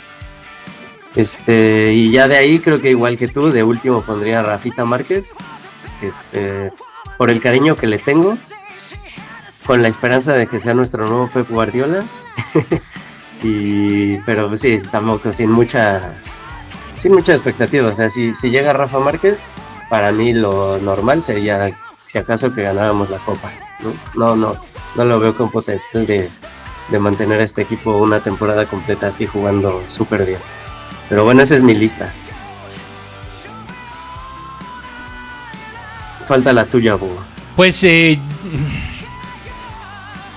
Este, 1.16 1.94
y 1.94 2.12
ya 2.12 2.28
de 2.28 2.38
ahí 2.38 2.60
creo 2.60 2.82
que 2.82 2.90
igual 2.90 3.18
que 3.18 3.30
tú, 3.30 3.50
de 3.50 3.64
último 3.64 4.02
pondría 4.02 4.40
a 4.40 4.44
Rafita 4.44 4.84
Márquez, 4.84 5.34
este, 6.02 6.72
por 7.18 7.30
el 7.30 7.42
cariño 7.42 7.76
que 7.76 7.88
le 7.88 8.00
tengo, 8.00 8.38
con 9.66 9.82
la 9.82 9.88
esperanza 9.88 10.34
de 10.34 10.48
que 10.48 10.60
sea 10.60 10.74
nuestro 10.74 11.08
nuevo 11.08 11.30
Pep 11.34 11.50
Guardiola. 11.50 12.04
y, 13.44 14.18
pero 14.20 14.56
sí, 14.58 14.80
tampoco 14.92 15.32
sin 15.32 15.52
muchas, 15.52 16.08
sin 17.02 17.14
mucha 17.14 17.34
expectativa. 17.34 17.88
O 17.90 17.96
sea, 17.96 18.10
si, 18.10 18.34
si 18.36 18.50
llega 18.50 18.74
Rafa 18.74 19.00
Márquez, 19.00 19.42
para 19.90 20.12
mí 20.12 20.34
lo 20.34 20.78
normal 20.78 21.24
sería, 21.24 21.76
si 22.06 22.18
acaso, 22.18 22.54
que 22.54 22.62
ganáramos 22.64 23.10
la 23.10 23.18
copa. 23.18 23.52
No, 23.80 23.94
no, 24.16 24.36
no, 24.36 24.56
no 24.96 25.06
lo 25.06 25.20
veo 25.20 25.36
con 25.36 25.50
potencial 25.50 26.06
de, 26.06 26.30
de 26.90 27.00
mantener 27.00 27.40
a 27.42 27.44
este 27.44 27.64
equipo 27.64 27.98
una 27.98 28.20
temporada 28.20 28.66
completa 28.66 29.08
así 29.08 29.26
jugando 29.26 29.84
súper 29.88 30.26
bien. 30.26 30.40
Pero 31.10 31.26
bueno, 31.26 31.42
esa 31.42 31.56
es 31.56 31.64
mi 31.64 31.74
lista. 31.74 32.14
Falta 36.28 36.54
la 36.54 36.66
tuya, 36.66 36.96
Búho. 36.96 37.20
Pues 37.56 37.84
eh, 37.84 38.18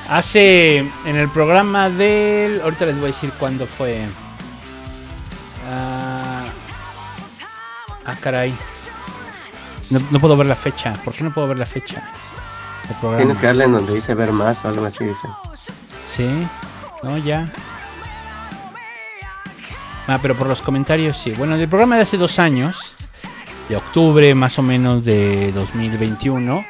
hace 0.08 0.78
en 0.78 1.16
el 1.16 1.28
programa 1.28 1.90
del. 1.90 2.60
Ahorita 2.62 2.86
les 2.86 2.96
voy 2.96 3.04
a 3.04 3.12
decir 3.12 3.30
cuándo 3.38 3.66
fue. 3.66 4.04
Ah, 8.06 8.14
caray. 8.20 8.54
No, 9.90 10.00
no 10.10 10.20
puedo 10.20 10.36
ver 10.36 10.46
la 10.46 10.56
fecha. 10.56 10.92
¿Por 11.04 11.14
qué 11.14 11.24
no 11.24 11.32
puedo 11.32 11.48
ver 11.48 11.58
la 11.58 11.66
fecha? 11.66 12.02
Tienes 13.16 13.38
que 13.38 13.46
darle 13.46 13.64
en 13.64 13.72
donde 13.72 13.94
dice 13.94 14.14
ver 14.14 14.32
más 14.32 14.64
o 14.64 14.68
algo 14.68 14.84
así, 14.84 15.04
dice. 15.04 15.28
Sí, 16.04 16.28
no, 17.02 17.16
ya. 17.18 17.50
Ah, 20.06 20.18
pero 20.20 20.34
por 20.34 20.46
los 20.46 20.60
comentarios 20.60 21.16
sí. 21.16 21.32
Bueno, 21.32 21.56
del 21.56 21.68
programa 21.68 21.96
de 21.96 22.02
hace 22.02 22.18
dos 22.18 22.38
años, 22.38 22.94
de 23.68 23.76
octubre 23.76 24.34
más 24.34 24.58
o 24.58 24.62
menos 24.62 25.04
de 25.04 25.50
2021, 25.52 26.64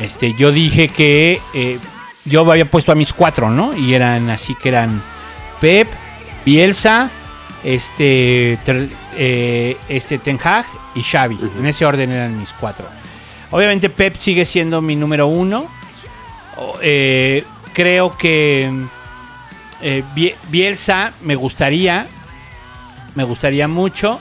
este, 0.00 0.34
yo 0.34 0.50
dije 0.50 0.88
que 0.88 1.40
eh, 1.54 1.78
yo 2.24 2.50
había 2.50 2.68
puesto 2.68 2.90
a 2.90 2.96
mis 2.96 3.12
cuatro, 3.12 3.50
¿no? 3.50 3.76
Y 3.76 3.94
eran 3.94 4.30
así 4.30 4.56
que 4.56 4.70
eran 4.70 5.00
Pep, 5.60 5.88
Bielsa, 6.44 7.08
este, 7.64 8.58
Ter- 8.64 8.88
eh, 9.16 9.76
este 9.88 10.18
Ten 10.18 10.38
Hag 10.42 10.66
y 10.94 11.02
Xavi. 11.02 11.38
En 11.58 11.66
ese 11.66 11.84
orden 11.84 12.10
eran 12.10 12.38
mis 12.38 12.52
cuatro. 12.52 12.86
Obviamente 13.50 13.88
Pep 13.90 14.16
sigue 14.16 14.44
siendo 14.44 14.80
mi 14.80 14.96
número 14.96 15.26
uno. 15.26 15.66
Eh, 16.82 17.44
creo 17.72 18.16
que 18.16 18.70
eh, 19.80 20.04
Bie- 20.14 20.34
Bielsa 20.48 21.12
me 21.22 21.34
gustaría, 21.34 22.06
me 23.14 23.24
gustaría 23.24 23.68
mucho. 23.68 24.20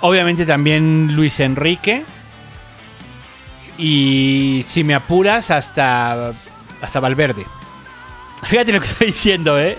Obviamente 0.00 0.46
también 0.46 1.14
Luis 1.14 1.40
Enrique. 1.40 2.04
Y 3.76 4.64
si 4.68 4.82
me 4.82 4.94
apuras, 4.94 5.50
hasta, 5.50 6.32
hasta 6.82 7.00
Valverde. 7.00 7.46
Fíjate 8.44 8.72
lo 8.72 8.80
que 8.80 8.86
estoy 8.86 9.06
diciendo, 9.08 9.58
¿eh? 9.58 9.78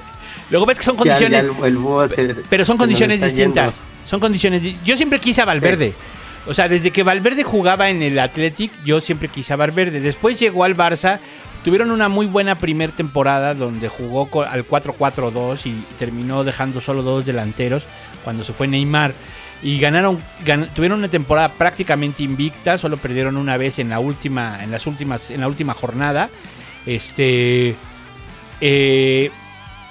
Luego 0.49 0.65
ves 0.65 0.77
que 0.79 0.83
son 0.83 0.95
Ya- 0.97 1.03
ya 1.03 1.11
condiciones. 1.19 1.43
el, 1.59 1.65
el 1.65 1.77
búho 1.77 2.07
se- 2.07 2.35
Pero 2.49 2.65
son 2.65 2.77
condiciones 2.77 3.21
distintas. 3.21 3.81
Son 4.05 4.19
condiciones. 4.19 4.63
di- 4.63 4.77
Yo 4.83 4.97
siempre 4.97 5.19
quise 5.19 5.41
a 5.41 5.45
Valverde. 5.45 5.93
O 6.47 6.53
sea, 6.53 6.67
desde 6.67 6.89
que 6.91 7.03
Valverde 7.03 7.43
jugaba 7.43 7.89
en 7.89 8.01
el 8.01 8.17
Athletic, 8.17 8.71
yo 8.83 8.99
siempre 9.01 9.27
quise 9.29 9.53
a 9.53 9.55
Valverde. 9.55 9.99
Después 9.99 10.39
llegó 10.39 10.63
al 10.63 10.75
Barça. 10.75 11.19
Tuvieron 11.63 11.91
una 11.91 12.07
muy 12.07 12.25
buena 12.25 12.57
primera 12.57 12.95
temporada 12.95 13.53
donde 13.53 13.89
jugó 13.89 14.27
al 14.45 14.63
4-4-2 14.65 15.65
y 15.65 15.73
terminó 15.99 16.43
dejando 16.45 16.79
solo 16.81 17.03
dos 17.03 17.25
delanteros 17.25 17.85
cuando 18.23 18.43
se 18.43 18.53
fue 18.53 18.67
Neymar. 18.67 19.13
Y 19.61 19.77
ganaron, 19.77 20.19
gan- 20.45 20.69
tuvieron 20.73 20.99
una 20.99 21.09
temporada 21.09 21.49
prácticamente 21.49 22.23
invicta, 22.23 22.77
solo 22.77 22.95
perdieron 22.95 23.35
una 23.35 23.57
vez 23.57 23.77
en 23.77 23.89
la 23.89 23.99
última, 23.99 24.57
en 24.63 24.71
las 24.71 24.87
últimas, 24.87 25.29
en 25.31 25.41
la 25.41 25.47
última 25.49 25.73
jornada. 25.73 26.29
Este 26.85 27.75
eh, 28.61 29.29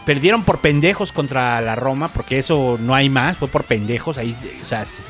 perdieron 0.09 0.43
por 0.43 0.61
pendejos 0.61 1.13
contra 1.13 1.61
la 1.61 1.77
Roma, 1.77 2.09
porque 2.09 2.39
eso 2.39 2.79
no 2.81 2.95
hay 2.95 3.11
más, 3.11 3.37
fue 3.37 3.47
por 3.49 3.65
pendejos, 3.65 4.17
ahí, 4.17 4.35
o 4.63 4.65
sea, 4.65 4.87
se- 4.87 5.03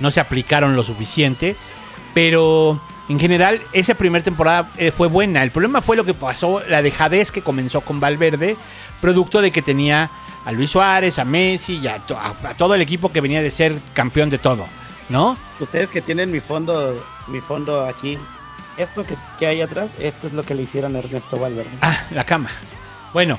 no 0.00 0.10
se 0.10 0.20
aplicaron 0.20 0.76
lo 0.76 0.82
suficiente, 0.82 1.56
pero 2.12 2.78
en 3.08 3.18
general 3.18 3.62
esa 3.72 3.94
primera 3.94 4.22
temporada 4.22 4.68
eh, 4.76 4.90
fue 4.90 5.08
buena. 5.08 5.42
El 5.42 5.50
problema 5.50 5.80
fue 5.80 5.96
lo 5.96 6.04
que 6.04 6.12
pasó, 6.12 6.60
la 6.68 6.82
dejadez 6.82 7.32
que 7.32 7.40
comenzó 7.40 7.80
con 7.80 8.00
Valverde, 8.00 8.54
producto 9.00 9.40
de 9.40 9.50
que 9.50 9.62
tenía 9.62 10.10
a 10.44 10.52
Luis 10.52 10.70
Suárez, 10.72 11.18
a 11.18 11.24
Messi 11.24 11.78
y 11.78 11.86
a, 11.88 11.96
to- 12.00 12.18
a- 12.18 12.34
a 12.50 12.54
todo 12.54 12.74
el 12.74 12.82
equipo 12.82 13.10
que 13.10 13.22
venía 13.22 13.40
de 13.40 13.50
ser 13.50 13.74
campeón 13.94 14.28
de 14.28 14.36
todo, 14.36 14.66
¿no? 15.08 15.38
Ustedes 15.58 15.90
que 15.90 16.02
tienen 16.02 16.30
mi 16.30 16.40
fondo, 16.40 17.02
mi 17.28 17.40
fondo 17.40 17.86
aquí, 17.86 18.18
esto 18.76 19.04
que, 19.04 19.16
que 19.38 19.46
hay 19.46 19.62
atrás, 19.62 19.94
esto 19.98 20.26
es 20.26 20.34
lo 20.34 20.42
que 20.42 20.54
le 20.54 20.64
hicieron 20.64 20.94
a 20.96 20.98
Ernesto 20.98 21.38
Valverde. 21.38 21.70
Ah, 21.80 21.96
la 22.10 22.24
cama. 22.24 22.50
Bueno. 23.14 23.38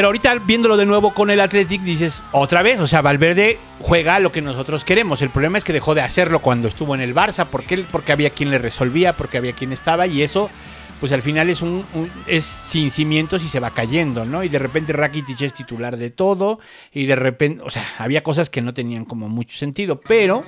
Pero 0.00 0.08
ahorita 0.08 0.36
viéndolo 0.46 0.78
de 0.78 0.86
nuevo 0.86 1.12
con 1.12 1.28
el 1.28 1.42
Athletic 1.42 1.82
dices, 1.82 2.22
otra 2.32 2.62
vez, 2.62 2.80
o 2.80 2.86
sea, 2.86 3.02
Valverde 3.02 3.58
juega 3.80 4.18
lo 4.18 4.32
que 4.32 4.40
nosotros 4.40 4.82
queremos. 4.82 5.20
El 5.20 5.28
problema 5.28 5.58
es 5.58 5.64
que 5.64 5.74
dejó 5.74 5.94
de 5.94 6.00
hacerlo 6.00 6.38
cuando 6.38 6.68
estuvo 6.68 6.94
en 6.94 7.02
el 7.02 7.14
Barça, 7.14 7.44
porque, 7.44 7.84
porque 7.92 8.10
había 8.10 8.30
quien 8.30 8.48
le 8.48 8.56
resolvía, 8.56 9.12
porque 9.12 9.36
había 9.36 9.52
quien 9.52 9.72
estaba, 9.72 10.06
y 10.06 10.22
eso, 10.22 10.48
pues 11.00 11.12
al 11.12 11.20
final 11.20 11.50
es 11.50 11.60
un, 11.60 11.84
es 12.26 12.46
sin 12.46 12.90
cimientos 12.90 13.44
y 13.44 13.48
se 13.48 13.60
va 13.60 13.72
cayendo, 13.72 14.24
¿no? 14.24 14.42
Y 14.42 14.48
de 14.48 14.58
repente 14.58 14.94
Rakitic 14.94 15.42
es 15.42 15.52
titular 15.52 15.98
de 15.98 16.08
todo, 16.08 16.60
y 16.94 17.04
de 17.04 17.16
repente, 17.16 17.62
o 17.62 17.68
sea, 17.68 17.84
había 17.98 18.22
cosas 18.22 18.48
que 18.48 18.62
no 18.62 18.72
tenían 18.72 19.04
como 19.04 19.28
mucho 19.28 19.58
sentido, 19.58 20.00
pero... 20.00 20.42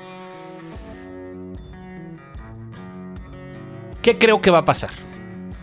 ¿Qué 4.01 4.17
creo 4.17 4.41
que 4.41 4.51
va 4.51 4.61
a 4.61 4.65
pasar? 4.65 4.93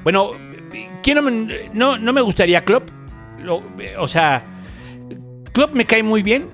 Bueno, 0.04 0.34
¿quién 1.02 1.16
no, 1.16 1.24
me, 1.24 1.72
no, 1.74 1.98
no 1.98 2.14
me 2.14 2.22
gustaría 2.22 2.64
Klopp. 2.64 2.99
O 3.98 4.08
sea, 4.08 4.44
Klopp 5.52 5.74
me 5.74 5.86
cae 5.86 6.04
muy 6.04 6.24
bien. 6.24 6.48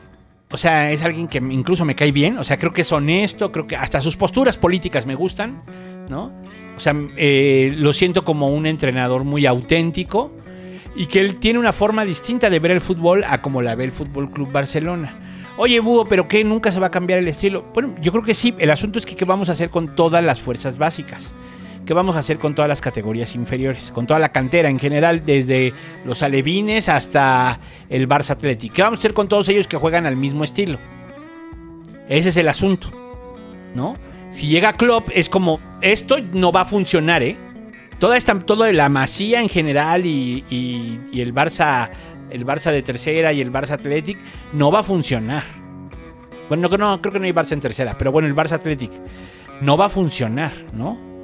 O 0.51 0.57
sea, 0.57 0.91
es 0.91 1.01
alguien 1.03 1.27
que 1.27 1.39
incluso 1.39 1.85
me 1.85 1.95
cae 1.95 2.11
bien. 2.11 2.37
O 2.37 2.43
sea, 2.43 2.57
creo 2.57 2.73
que 2.73 2.81
es 2.81 2.91
honesto. 2.91 3.51
Creo 3.51 3.67
que 3.67 3.75
hasta 3.75 4.01
sus 4.01 4.15
posturas 4.15 4.57
políticas 4.57 5.05
me 5.05 5.15
gustan. 5.15 5.63
¿No? 6.09 6.31
O 6.75 6.79
sea, 6.79 6.93
eh, 7.17 7.73
lo 7.75 7.93
siento 7.93 8.23
como 8.23 8.49
un 8.49 8.65
entrenador 8.65 9.23
muy 9.23 9.45
auténtico. 9.45 10.31
Y 10.95 11.07
que 11.07 11.19
él 11.19 11.37
tiene 11.37 11.59
una 11.59 11.73
forma 11.73 12.05
distinta 12.05 12.49
de 12.49 12.59
ver 12.59 12.71
el 12.71 12.81
fútbol 12.81 13.25
a 13.27 13.41
como 13.41 13.61
la 13.61 13.75
ve 13.75 13.83
el 13.83 13.91
Fútbol 13.91 14.31
Club 14.31 14.51
Barcelona. 14.51 15.19
Oye, 15.57 15.79
Búho, 15.79 16.05
¿pero 16.05 16.27
qué? 16.27 16.43
¿Nunca 16.43 16.71
se 16.71 16.79
va 16.79 16.87
a 16.87 16.91
cambiar 16.91 17.19
el 17.19 17.27
estilo? 17.27 17.65
Bueno, 17.73 17.95
yo 18.01 18.11
creo 18.11 18.23
que 18.23 18.33
sí. 18.33 18.53
El 18.57 18.71
asunto 18.71 18.99
es 18.99 19.05
que 19.05 19.15
qué 19.15 19.25
vamos 19.25 19.49
a 19.49 19.53
hacer 19.53 19.69
con 19.69 19.95
todas 19.95 20.23
las 20.23 20.41
fuerzas 20.41 20.77
básicas. 20.77 21.33
¿Qué 21.85 21.93
vamos 21.93 22.15
a 22.15 22.19
hacer 22.19 22.39
con 22.39 22.55
todas 22.55 22.67
las 22.67 22.81
categorías 22.81 23.35
inferiores? 23.35 23.91
Con 23.91 24.07
toda 24.07 24.19
la 24.19 24.29
cantera 24.29 24.69
en 24.69 24.79
general, 24.79 25.23
desde 25.23 25.71
los 26.03 26.23
alevines 26.23 26.89
hasta 26.89 27.59
el 27.89 28.09
Barça 28.09 28.31
Athletic. 28.31 28.73
¿Qué 28.73 28.81
vamos 28.81 28.97
a 28.97 29.01
hacer 29.01 29.13
con 29.13 29.27
todos 29.27 29.47
ellos 29.49 29.67
que 29.67 29.77
juegan 29.77 30.07
al 30.07 30.17
mismo 30.17 30.43
estilo? 30.43 30.79
Ese 32.09 32.29
es 32.29 32.37
el 32.37 32.47
asunto, 32.47 32.89
¿no? 33.75 33.93
Si 34.31 34.47
llega 34.47 34.73
Klopp, 34.73 35.09
es 35.13 35.29
como, 35.29 35.59
esto 35.81 36.17
no 36.33 36.51
va 36.51 36.61
a 36.61 36.65
funcionar, 36.65 37.21
¿eh? 37.21 37.37
Toda 37.99 38.17
esta, 38.17 38.37
todo 38.39 38.63
de 38.63 38.73
la 38.73 38.89
masía 38.89 39.41
en 39.41 39.47
general 39.47 40.07
y, 40.07 40.43
el 41.13 41.35
Barça, 41.35 41.91
el 42.31 42.47
Barça 42.47 42.71
de 42.71 42.81
tercera 42.81 43.31
y 43.31 43.41
el 43.41 43.51
Barça 43.51 43.73
Athletic 43.73 44.17
no 44.53 44.71
va 44.71 44.79
a 44.79 44.83
funcionar. 44.83 45.43
Bueno, 46.49 46.67
no, 46.67 46.77
no, 46.77 46.99
creo 46.99 47.13
que 47.13 47.19
no 47.19 47.25
hay 47.25 47.31
Barça 47.31 47.53
en 47.53 47.61
tercera, 47.61 47.95
pero 47.95 48.11
bueno, 48.11 48.27
el 48.27 48.35
Barça 48.35 48.53
Athletic 48.53 48.91
no 49.61 49.77
va 49.77 49.85
a 49.85 49.89
funcionar, 49.89 50.51
¿no? 50.73 51.14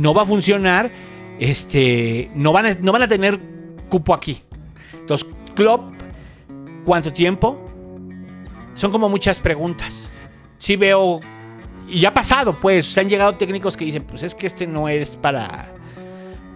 No 0.00 0.14
va 0.14 0.22
a 0.22 0.26
funcionar, 0.26 0.90
este, 1.38 2.30
no 2.34 2.52
van 2.52 2.66
a, 2.66 2.72
no 2.80 2.90
van 2.90 3.02
a 3.02 3.08
tener 3.08 3.38
cupo 3.90 4.14
aquí. 4.14 4.40
Entonces, 4.94 5.28
Klopp, 5.54 5.92
¿cuánto 6.86 7.12
tiempo? 7.12 7.60
Son 8.74 8.90
como 8.90 9.10
muchas 9.10 9.38
preguntas. 9.40 10.10
Sí 10.56 10.76
veo, 10.76 11.20
y 11.86 12.06
ha 12.06 12.14
pasado, 12.14 12.58
pues, 12.58 12.86
se 12.86 13.00
han 13.00 13.10
llegado 13.10 13.34
técnicos 13.34 13.76
que 13.76 13.84
dicen, 13.84 14.04
pues 14.04 14.22
es 14.22 14.34
que 14.34 14.46
este 14.46 14.66
no 14.66 14.88
es 14.88 15.16
para 15.16 15.70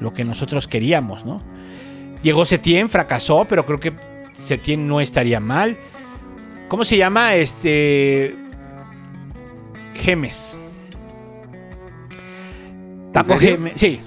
lo 0.01 0.15
que 0.15 0.25
nosotros 0.25 0.67
queríamos, 0.67 1.27
¿no? 1.27 1.43
Llegó 2.23 2.47
Setien, 2.47 2.89
fracasó, 2.89 3.45
pero 3.47 3.67
creo 3.67 3.79
que 3.79 3.93
Setien 4.33 4.89
no 4.89 5.03
estaría 5.03 5.39
mal. 5.39 5.77
¿Cómo 6.69 6.83
se 6.85 6.97
llama? 6.97 7.35
Este... 7.35 8.35
Gemes. 9.97 10.59
Paco? 13.23 13.37
Gemes, 13.39 13.73
sí. 13.77 14.01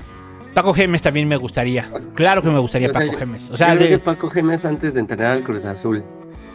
Paco 0.54 0.74
Gemes 0.74 1.02
también 1.02 1.28
me 1.28 1.38
gustaría. 1.38 1.90
Claro 2.16 2.42
que 2.42 2.50
me 2.50 2.60
gustaría 2.60 2.90
O 2.90 2.92
sea, 2.92 3.02
Paco 3.02 3.14
yo- 3.14 3.20
Gemes. 3.20 3.50
O 3.52 3.58
sea, 3.58 3.74
yo 3.76 3.80
de- 3.82 3.90
que 3.90 4.00
Paco 4.00 4.30
Gemes 4.30 4.66
antes 4.66 4.94
de 4.96 5.00
entrenar 5.02 5.34
al 5.34 5.44
Cruz 5.44 5.66
Azul. 5.66 6.04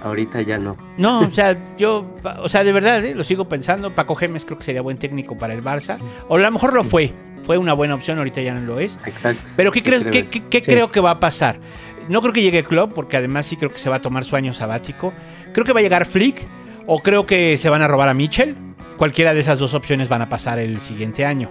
Ahorita 0.03 0.43
ya 0.43 0.59
no. 0.59 0.77
no, 0.99 1.21
o 1.21 1.31
sea, 1.31 1.57
yo, 1.77 2.17
o 2.43 2.49
sea, 2.49 2.65
de 2.65 2.73
verdad, 2.73 3.05
¿eh? 3.05 3.15
lo 3.15 3.23
sigo 3.23 3.49
pensando. 3.49 3.95
Paco 3.95 4.17
Gemes 4.17 4.45
creo 4.45 4.59
que 4.59 4.65
sería 4.65 4.83
buen 4.83 4.99
técnico 4.99 5.39
para 5.39 5.55
el 5.55 5.63
Barça. 5.63 5.99
O 6.29 6.35
a 6.35 6.39
lo 6.41 6.51
mejor 6.51 6.75
lo 6.75 6.83
fue. 6.83 7.13
Fue 7.45 7.57
una 7.57 7.73
buena 7.73 7.95
opción, 7.95 8.19
ahorita 8.19 8.41
ya 8.41 8.53
no 8.55 8.61
lo 8.63 8.81
es. 8.81 8.99
Exacto. 9.07 9.49
Pero 9.55 9.71
¿qué, 9.71 9.81
crees, 9.83 10.03
creo 10.03 10.13
qué, 10.13 10.19
eso. 10.21 10.31
qué- 10.33 10.43
qué 10.51 10.59
Sí. 10.65 10.71
creo 10.73 10.91
que 10.91 10.99
va 11.01 11.13
a 11.13 11.21
pasar? 11.21 11.61
No 12.09 12.21
creo 12.21 12.33
que 12.33 12.43
llegue 12.43 12.65
Klopp, 12.65 12.93
porque 12.95 13.17
además 13.17 13.47
sí 13.47 13.57
creo 13.57 13.71
que 13.71 13.79
se 13.79 13.89
va 13.91 13.97
a 13.97 14.01
tomar 14.01 14.25
su 14.25 14.35
año 14.35 14.53
sabático. 14.53 15.13
Creo 15.53 15.65
que 15.65 15.73
va 15.73 15.79
a 15.79 15.83
llegar 15.85 16.05
Flick, 16.07 16.49
o 16.87 16.99
creo 17.01 17.25
que 17.25 17.57
se 17.57 17.71
van 17.71 17.83
a 17.83 17.87
robar 17.87 18.09
a 18.09 18.15
Mitchell. 18.15 18.57
Cualquiera 18.97 19.35
de 19.35 19.41
esas 19.41 19.61
dos 19.61 19.73
opciones 19.75 20.09
van 20.09 20.23
a 20.23 20.29
pasar 20.29 20.59
el 20.59 20.81
siguiente 20.81 21.25
año. 21.25 21.49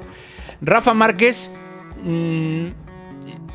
Rafa 0.61 0.93
Márquez, 0.93 1.51
mm, 2.03 2.67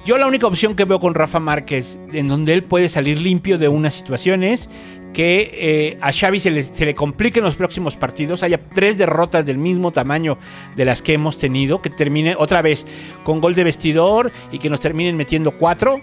yo 0.04 0.18
la 0.18 0.26
única 0.26 0.46
opción 0.46 0.74
que 0.74 0.84
veo 0.84 0.98
con 0.98 1.14
Rafa 1.14 1.40
Márquez, 1.40 1.98
en 2.12 2.28
donde 2.28 2.52
él 2.52 2.64
puede 2.64 2.88
salir 2.88 3.20
limpio 3.20 3.58
de 3.58 3.68
una 3.68 3.90
situación 3.90 4.42
es 4.42 4.68
que 5.12 5.50
eh, 5.54 5.98
a 6.00 6.12
Xavi 6.12 6.40
se 6.40 6.50
le, 6.50 6.62
se 6.62 6.84
le 6.84 6.94
compliquen 6.94 7.42
los 7.42 7.56
próximos 7.56 7.96
partidos, 7.96 8.42
haya 8.42 8.60
tres 8.68 8.98
derrotas 8.98 9.46
del 9.46 9.56
mismo 9.56 9.90
tamaño 9.90 10.36
de 10.76 10.84
las 10.84 11.00
que 11.00 11.14
hemos 11.14 11.38
tenido, 11.38 11.80
que 11.80 11.90
termine 11.90 12.36
otra 12.36 12.60
vez 12.60 12.86
con 13.24 13.40
gol 13.40 13.54
de 13.54 13.64
vestidor 13.64 14.30
y 14.52 14.58
que 14.58 14.68
nos 14.68 14.80
terminen 14.80 15.16
metiendo 15.16 15.52
cuatro. 15.52 16.00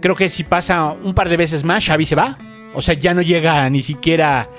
Creo 0.00 0.14
que 0.14 0.28
si 0.28 0.44
pasa 0.44 0.92
un 0.92 1.14
par 1.14 1.28
de 1.28 1.38
veces 1.38 1.64
más, 1.64 1.86
Xavi 1.86 2.04
se 2.04 2.14
va. 2.14 2.38
O 2.74 2.82
sea, 2.82 2.94
ya 2.94 3.14
no 3.14 3.22
llega 3.22 3.70
ni 3.70 3.80
siquiera 3.80 4.50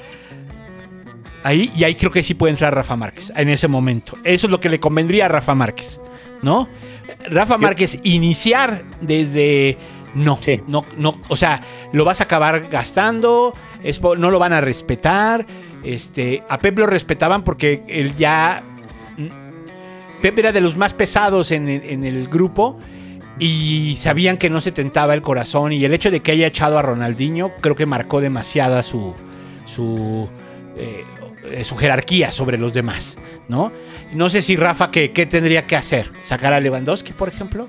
ahí. 1.45 1.71
Y 1.75 1.83
ahí 1.83 1.95
creo 1.95 2.11
que 2.11 2.23
sí 2.23 2.33
puede 2.33 2.51
entrar 2.51 2.73
Rafa 2.73 2.95
Márquez 2.95 3.31
en 3.35 3.49
ese 3.49 3.67
momento. 3.67 4.17
Eso 4.23 4.47
es 4.47 4.51
lo 4.51 4.59
que 4.59 4.69
le 4.69 4.79
convendría 4.79 5.25
a 5.25 5.29
Rafa 5.29 5.55
Márquez, 5.55 6.01
¿no? 6.41 6.67
Rafa 7.29 7.57
Márquez 7.57 7.99
iniciar 8.03 8.83
desde... 9.01 9.77
No, 10.15 10.37
Sí. 10.41 10.61
no, 10.67 10.85
no, 10.97 11.13
o 11.27 11.35
sea, 11.35 11.59
lo 11.91 12.05
vas 12.05 12.21
a 12.21 12.23
acabar 12.23 12.69
gastando, 12.69 13.53
es 13.83 14.01
no 14.01 14.31
lo 14.31 14.39
van 14.39 14.53
a 14.53 14.61
respetar. 14.61 15.45
Este, 15.83 16.41
a 16.47 16.57
Pep 16.57 16.79
lo 16.79 16.87
respetaban 16.87 17.43
porque 17.43 17.83
él 17.89 18.15
ya 18.15 18.63
Pep 20.21 20.39
era 20.39 20.51
de 20.51 20.61
los 20.61 20.77
más 20.77 20.93
pesados 20.93 21.51
en 21.51 21.67
el, 21.67 21.83
en 21.83 22.03
el 22.03 22.27
grupo 22.27 22.79
y 23.39 23.95
sabían 23.99 24.37
que 24.37 24.49
no 24.49 24.61
se 24.61 24.71
tentaba 24.71 25.13
el 25.13 25.21
corazón 25.21 25.73
y 25.73 25.83
el 25.83 25.93
hecho 25.93 26.09
de 26.09 26.21
que 26.21 26.31
haya 26.31 26.47
echado 26.47 26.79
a 26.79 26.81
Ronaldinho 26.81 27.51
creo 27.59 27.75
que 27.75 27.85
marcó 27.85 28.21
demasiada 28.21 28.81
su 28.81 29.13
su 29.65 30.29
eh, 30.77 31.03
su 31.63 31.75
jerarquía 31.77 32.31
sobre 32.31 32.57
los 32.57 32.73
demás, 32.73 33.17
¿no? 33.47 33.71
No 34.13 34.29
sé 34.29 34.41
si 34.41 34.55
Rafa 34.55 34.91
qué, 34.91 35.11
qué 35.11 35.25
tendría 35.25 35.65
que 35.67 35.75
hacer, 35.75 36.11
sacar 36.21 36.53
a 36.53 36.59
Lewandowski, 36.59 37.13
por 37.13 37.27
ejemplo, 37.29 37.67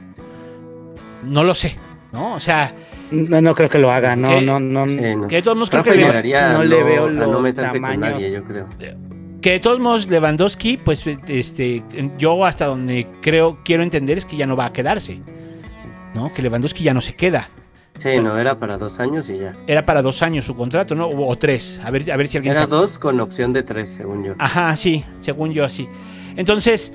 no 1.23 1.45
lo 1.45 1.55
sé, 1.55 1.77
¿no? 2.13 2.35
O 2.35 2.41
sea, 2.41 2.75
No, 3.11 3.41
no 3.41 3.55
creo 3.55 3.69
que 3.69 3.79
lo 3.79 3.91
haga, 3.93 4.17
no, 4.17 4.29
¿Qué? 4.31 4.41
no, 4.41 4.59
no. 4.61 4.89
Sí, 4.89 4.97
no. 4.97 5.29
que 5.29 5.37
de 5.37 5.43
todos 5.43 5.57
modos 5.57 5.71
creo 5.71 5.85
que, 5.85 5.95
Le- 5.95 6.03
no 6.03 6.59
a 6.59 6.65
le 6.65 6.83
veo 6.83 7.07
a 7.07 7.11
no 7.11 7.41
los 7.41 7.55
tamaños. 7.55 8.35
yo 8.35 8.43
creo. 8.45 8.69
que 9.41 9.51
de 9.53 9.61
todos 9.61 9.79
modos 9.79 10.09
Lewandowski, 10.09 10.77
pues 10.79 11.05
este, 11.29 11.85
yo 12.19 12.45
hasta 12.45 12.67
donde 12.67 13.07
creo 13.23 13.59
quiero 13.65 13.83
entender 13.85 14.19
es 14.19 14.25
que 14.25 14.37
ya 14.37 14.47
no 14.47 14.57
va 14.57 14.67
a 14.67 14.73
quedarse, 14.73 15.21
¿no? 16.15 16.33
Que 16.33 16.43
Lewandowski 16.43 16.83
ya 16.83 16.95
no 16.95 17.01
se 17.01 17.15
queda. 17.15 17.49
Sí, 18.03 18.21
no, 18.21 18.39
era 18.39 18.59
para 18.59 18.77
dos 18.79 19.01
años 19.01 19.29
y 19.31 19.39
ya. 19.39 19.57
Era 19.67 19.85
para 19.85 20.03
dos 20.03 20.23
años 20.23 20.45
su 20.45 20.55
contrato, 20.55 20.95
¿no? 20.95 21.07
O, 21.07 21.29
o 21.31 21.37
tres. 21.37 21.81
A 21.85 21.91
ver, 21.91 22.11
a 22.11 22.17
ver 22.17 22.29
si 22.29 22.37
alguien 22.37 22.53
Era 22.53 22.63
sabe. 22.63 22.77
dos 22.77 22.99
con 22.99 23.19
opción 23.21 23.53
de 23.53 23.63
tres, 23.63 23.91
según 23.91 24.25
yo. 24.25 24.35
Ajá, 24.39 24.75
sí, 24.77 25.05
según 25.21 25.53
yo 25.53 25.65
así. 25.65 25.89
Entonces, 26.37 26.93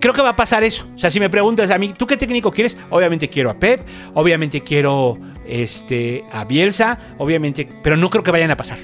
creo 0.00 0.14
que 0.14 0.22
va 0.22 0.30
a 0.30 0.36
pasar 0.36 0.64
eso. 0.64 0.86
O 0.94 0.98
sea, 0.98 1.10
si 1.10 1.20
me 1.20 1.28
preguntas 1.28 1.70
a 1.70 1.78
mí, 1.78 1.92
¿tú 1.96 2.06
qué 2.06 2.16
técnico 2.16 2.50
quieres? 2.50 2.76
Obviamente 2.90 3.28
quiero 3.28 3.50
a 3.50 3.54
Pep, 3.54 3.80
obviamente 4.14 4.62
quiero 4.62 5.18
este, 5.46 6.24
a 6.30 6.44
Bielsa, 6.44 6.98
obviamente, 7.18 7.68
pero 7.82 7.96
no 7.96 8.08
creo 8.08 8.22
que 8.22 8.30
vayan 8.30 8.50
a 8.50 8.56
pasar. 8.56 8.78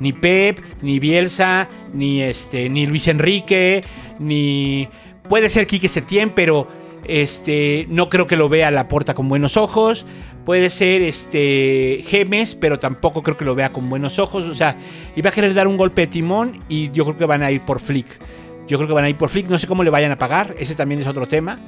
Ni 0.00 0.12
Pep, 0.12 0.58
ni 0.82 0.98
Bielsa, 0.98 1.68
ni, 1.92 2.20
este, 2.22 2.68
ni 2.68 2.86
Luis 2.86 3.06
Enrique, 3.08 3.84
ni... 4.18 4.88
Puede 5.28 5.48
ser 5.48 5.66
Quique 5.66 5.88
Setién, 5.88 6.30
pero 6.34 6.68
este, 7.06 7.86
no 7.88 8.08
creo 8.08 8.26
que 8.26 8.36
lo 8.36 8.48
vea 8.48 8.70
la 8.70 8.88
puerta 8.88 9.14
con 9.14 9.28
buenos 9.28 9.56
ojos. 9.56 10.06
Puede 10.44 10.70
ser 10.70 11.02
este, 11.02 12.00
Gemes, 12.04 12.54
pero 12.54 12.78
tampoco 12.78 13.22
creo 13.22 13.36
que 13.36 13.44
lo 13.44 13.54
vea 13.54 13.72
con 13.72 13.88
buenos 13.88 14.18
ojos. 14.18 14.44
O 14.44 14.54
sea, 14.54 14.76
iba 15.16 15.30
a 15.30 15.32
querer 15.32 15.54
dar 15.54 15.66
un 15.66 15.76
golpe 15.76 16.02
de 16.02 16.06
timón 16.08 16.62
y 16.68 16.90
yo 16.90 17.04
creo 17.04 17.16
que 17.16 17.24
van 17.24 17.42
a 17.42 17.50
ir 17.50 17.62
por 17.62 17.80
Flick. 17.80 18.06
Yo 18.66 18.78
creo 18.78 18.88
que 18.88 18.94
van 18.94 19.04
a 19.04 19.08
ir 19.08 19.16
por 19.16 19.28
Flick. 19.28 19.48
No 19.48 19.58
sé 19.58 19.66
cómo 19.66 19.82
le 19.82 19.90
vayan 19.90 20.12
a 20.12 20.18
pagar. 20.18 20.54
Ese 20.58 20.74
también 20.74 21.00
es 21.00 21.06
otro 21.06 21.26
tema. 21.26 21.58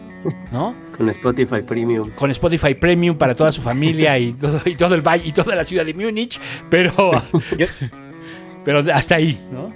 ¿No? 0.51 0.75
Con 0.97 1.09
Spotify 1.11 1.63
Premium. 1.63 2.11
Con 2.11 2.31
Spotify 2.31 2.75
Premium 2.75 3.17
para 3.17 3.35
toda 3.35 3.53
su 3.53 3.63
familia 3.63 4.19
y 4.19 4.33
todo, 4.41 4.61
y 4.65 4.75
todo 4.75 4.95
el 4.95 5.01
valle 5.01 5.27
y 5.27 5.33
toda 5.33 5.55
la 5.55 5.65
ciudad 5.65 5.85
de 5.85 5.95
Múnich. 5.95 6.41
Pero, 6.71 6.93
pero 8.65 8.83
hasta 8.93 9.17
ahí, 9.17 9.41
¿no? 9.51 9.73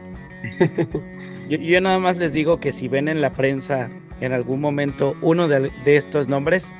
Yo- 1.58 1.80
nada 1.80 1.98
más 1.98 2.16
les 2.16 2.32
digo 2.32 2.60
que 2.60 2.72
si 2.72 2.88
ven 2.88 3.08
en 3.08 3.20
la 3.20 3.34
prensa 3.34 3.90
en 4.20 4.32
algún 4.32 4.60
momento 4.60 5.16
uno 5.22 5.48
de, 5.48 5.70
estos 5.84 6.28
nombres, 6.28 6.74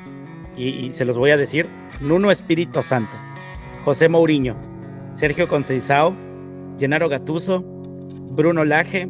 y, 0.56 0.92
se 0.92 1.04
los 1.04 1.16
voy 1.16 1.30
a 1.30 1.36
decir, 1.36 1.68
Nuno 2.00 2.30
Espíritu 2.30 2.82
Santo, 2.82 3.16
José 3.84 4.08
Mourinho, 4.08 4.56
Sergio 5.12 5.48
Conceição, 5.48 6.14
Gennaro 6.78 7.08
Gattuso, 7.08 7.62
Bruno 7.62 8.64
Laje 8.64 9.08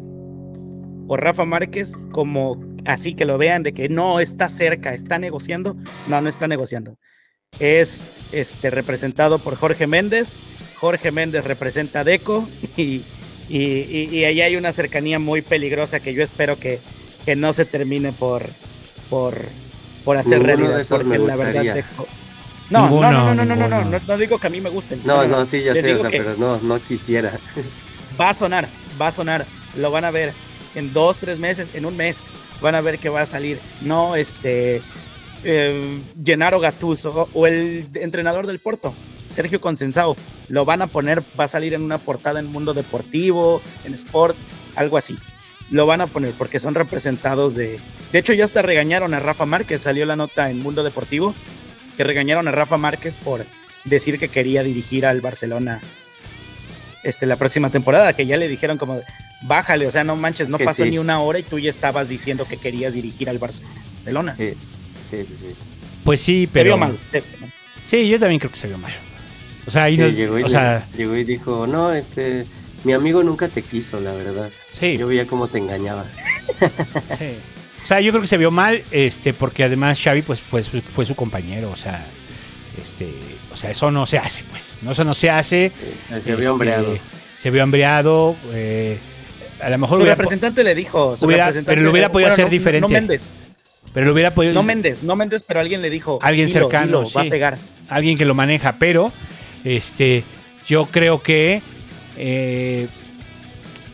o 1.07 1.17
Rafa 1.17 1.43
Márquez, 1.43 1.97
como 2.11 2.57
así 2.85 3.15
que 3.15 3.25
lo 3.25 3.37
vean 3.37 3.63
de 3.63 3.73
que 3.73 3.89
no 3.89 4.21
está 4.21 4.47
cerca, 4.47 4.93
está 4.93 5.19
negociando, 5.19 5.75
no, 6.07 6.21
no 6.21 6.29
está 6.29 6.47
negociando. 6.47 6.95
Es 7.59 8.01
este, 8.31 8.69
representado 8.69 9.39
por 9.39 9.55
Jorge 9.55 9.87
Méndez, 9.87 10.39
Jorge 10.77 11.11
Méndez 11.11 11.43
representa 11.43 11.99
a 11.99 12.03
Deco 12.05 12.47
y, 12.77 13.03
y, 13.51 13.59
y- 13.89 14.09
y 14.11 14.23
ahí 14.25 14.41
hay 14.41 14.55
una 14.55 14.71
cercanía 14.71 15.19
muy 15.19 15.41
peligrosa 15.41 15.99
que 15.99 16.13
yo 16.13 16.23
espero 16.23 16.57
que, 16.57 16.79
que 17.25 17.35
no 17.35 17.53
se 17.53 17.65
termine 17.65 18.11
por, 18.13 18.45
por, 19.09 19.35
por 20.05 20.17
hacer 20.17 20.41
realidad, 20.43 20.85
porque 20.89 21.17
la 21.17 21.35
verdad. 21.35 21.73
Deco... 21.75 22.07
No, 22.69 22.83
Ninguno, 22.83 23.11
no, 23.11 23.35
no, 23.35 23.35
no, 23.35 23.35
no, 23.35 23.45
no, 23.45 23.55
no, 23.55 23.67
no, 23.67 23.75
ninguno. 23.79 23.99
no, 23.99 24.05
no 24.13 24.17
digo 24.17 24.37
que 24.39 24.47
a 24.47 24.49
mí 24.49 24.61
me 24.61 24.69
gusten. 24.69 25.01
No, 25.03 25.27
no, 25.27 25.45
sí, 25.45 25.61
ya 25.61 25.73
sé, 25.75 25.93
o 25.95 26.01
sea, 26.01 26.09
que- 26.09 26.17
pero 26.19 26.35
no, 26.37 26.57
no 26.59 26.79
quisiera. 26.79 27.37
va 28.19 28.29
a 28.29 28.33
sonar, 28.33 28.69
va 29.01 29.07
a 29.07 29.11
sonar, 29.11 29.45
lo 29.75 29.91
van 29.91 30.05
a 30.05 30.11
ver 30.11 30.31
en 30.75 30.93
dos, 30.93 31.17
tres 31.17 31.37
meses, 31.37 31.67
en 31.73 31.85
un 31.85 31.97
mes, 31.97 32.27
van 32.61 32.75
a 32.75 32.81
ver 32.81 32.97
que 32.99 33.09
va 33.09 33.21
a 33.21 33.25
salir, 33.25 33.59
no 33.81 34.15
este 34.15 34.81
eh, 35.43 35.99
Gennaro 36.23 36.59
Gattuso 36.61 37.27
o 37.33 37.47
el 37.47 37.87
entrenador 37.95 38.47
del 38.47 38.59
Porto, 38.59 38.93
Sergio 39.33 39.61
Consensao, 39.61 40.15
lo 40.47 40.65
van 40.65 40.81
a 40.81 40.87
poner, 40.87 41.21
va 41.39 41.45
a 41.45 41.47
salir 41.47 41.73
en 41.73 41.81
una 41.81 41.97
portada 41.97 42.39
en 42.39 42.47
Mundo 42.47 42.73
Deportivo, 42.73 43.61
en 43.85 43.93
Sport, 43.93 44.35
algo 44.75 44.97
así. 44.97 45.17
Lo 45.69 45.85
van 45.85 46.01
a 46.01 46.07
poner 46.07 46.33
porque 46.33 46.59
son 46.59 46.75
representados 46.75 47.55
de... 47.55 47.79
De 48.11 48.19
hecho, 48.19 48.33
ya 48.33 48.43
hasta 48.43 48.61
regañaron 48.61 49.13
a 49.13 49.19
Rafa 49.19 49.45
Márquez, 49.45 49.81
salió 49.81 50.05
la 50.05 50.15
nota 50.15 50.49
en 50.49 50.59
Mundo 50.59 50.83
Deportivo, 50.83 51.33
que 51.95 52.03
regañaron 52.03 52.47
a 52.47 52.51
Rafa 52.51 52.77
Márquez 52.77 53.15
por 53.15 53.45
decir 53.85 54.19
que 54.19 54.29
quería 54.29 54.63
dirigir 54.63 55.05
al 55.05 55.21
Barcelona 55.21 55.79
este, 57.03 57.25
la 57.25 57.35
próxima 57.35 57.69
temporada, 57.69 58.13
que 58.13 58.25
ya 58.25 58.37
le 58.37 58.47
dijeron 58.47 58.77
como, 58.77 58.99
bájale, 59.43 59.87
o 59.87 59.91
sea, 59.91 60.03
no 60.03 60.15
manches, 60.15 60.49
no 60.49 60.57
Que 60.57 60.65
pasó 60.65 60.83
sí. 60.83 60.91
ni 60.91 60.97
una 60.97 61.21
hora 61.21 61.39
y 61.39 61.43
tú 61.43 61.57
ya 61.57 61.69
estabas 61.69 62.09
diciendo 62.09 62.45
que 62.47 62.57
querías 62.57 62.93
dirigir 62.93 63.29
al 63.29 63.39
Barcelona. 63.39 64.35
Sí, 64.37 64.53
sí, 65.09 65.25
sí. 65.25 65.35
sí. 65.39 65.55
Pues 66.03 66.21
sí, 66.21 66.45
Se 66.45 66.51
pero. 66.53 66.65
vio 66.71 66.77
mal. 66.77 66.99
Sí, 67.85 68.07
yo 68.07 68.19
también 68.19 68.39
creo 68.39 68.51
que 68.51 68.57
se 68.57 68.67
vio 68.67 68.77
mal. 68.77 68.93
O 69.67 69.71
sea, 69.71 69.83
ahí 69.83 69.95
Sí, 69.95 70.01
no- 70.01 70.07
llegó, 70.09 70.39
y 70.39 70.43
o 70.43 70.45
le- 70.47 70.51
sea, 70.51 70.87
llegó 70.97 71.15
y 71.15 71.23
dijo, 71.23 71.67
no, 71.67 71.91
este, 71.93 72.45
mi 72.83 72.93
amigo 72.93 73.21
nunca 73.23 73.47
te 73.47 73.61
quiso, 73.61 73.99
la 73.99 74.11
verdad. 74.13 74.49
sí, 74.79 74.97
Yo 74.97 75.07
veía 75.07 75.27
cómo 75.27 75.47
te 75.47 75.57
engañaba. 75.59 76.05
sí. 77.17 77.35
O 77.83 77.87
sea, 77.87 77.99
yo 77.99 78.11
creo 78.11 78.21
que 78.21 78.27
se 78.27 78.37
vio 78.37 78.51
mal, 78.51 78.83
este, 78.91 79.33
porque 79.33 79.63
además 79.63 79.99
Xavi, 80.01 80.21
pues, 80.21 80.39
fue 80.41 80.63
su, 80.63 80.81
fue 80.81 81.05
su 81.05 81.15
compañero, 81.15 81.69
o 81.71 81.75
sea, 81.75 82.05
este, 82.81 83.09
o 83.53 83.57
sea, 83.57 83.71
eso 83.71 83.91
no 83.91 84.05
se 84.05 84.17
hace, 84.17 84.43
pues, 84.49 84.75
no, 84.81 84.91
eso 84.91 85.03
no 85.03 85.13
se 85.13 85.29
hace. 85.29 85.71
Sí, 85.73 85.79
o 85.79 86.07
sea, 86.07 86.21
se 86.21 86.29
este, 86.31 86.35
vio 86.35 86.51
hambreado. 86.51 86.97
Se 87.37 87.49
vio 87.51 87.63
hambreado, 87.63 88.35
eh, 88.53 88.97
a 89.61 89.69
lo 89.69 89.77
mejor 89.79 89.97
Su 89.97 90.01
hubiera, 90.03 90.15
representante 90.15 90.63
le 90.63 90.75
dijo. 90.75 91.17
su 91.17 91.25
hubiera- 91.25 91.45
representante- 91.47 91.71
pero 91.71 91.81
lo 91.81 91.91
hubiera 91.91 92.11
podido 92.11 92.29
hacer 92.29 92.45
no- 92.45 92.51
diferente. 92.51 92.81
No 92.81 92.87
Méndez, 92.87 93.29
pero 93.93 94.05
lo 94.05 94.13
hubiera 94.13 94.31
podido, 94.31 94.53
no 94.53 94.63
Méndez, 94.63 95.01
no 95.03 95.15
Méndez, 95.15 95.43
pero 95.47 95.59
alguien 95.59 95.81
le 95.81 95.89
dijo. 95.89 96.19
Alguien 96.21 96.47
"Dilo, 96.47 96.59
cercano, 96.61 96.85
dilo, 97.01 97.11
va 97.15 97.21
a 97.21 97.25
pegar. 97.25 97.57
alguien 97.89 98.17
que 98.17 98.25
lo 98.25 98.35
maneja, 98.35 98.75
pero 98.79 99.11
este, 99.63 100.23
yo 100.65 100.85
creo 100.85 101.21
que 101.21 101.61
eh, 102.17 102.87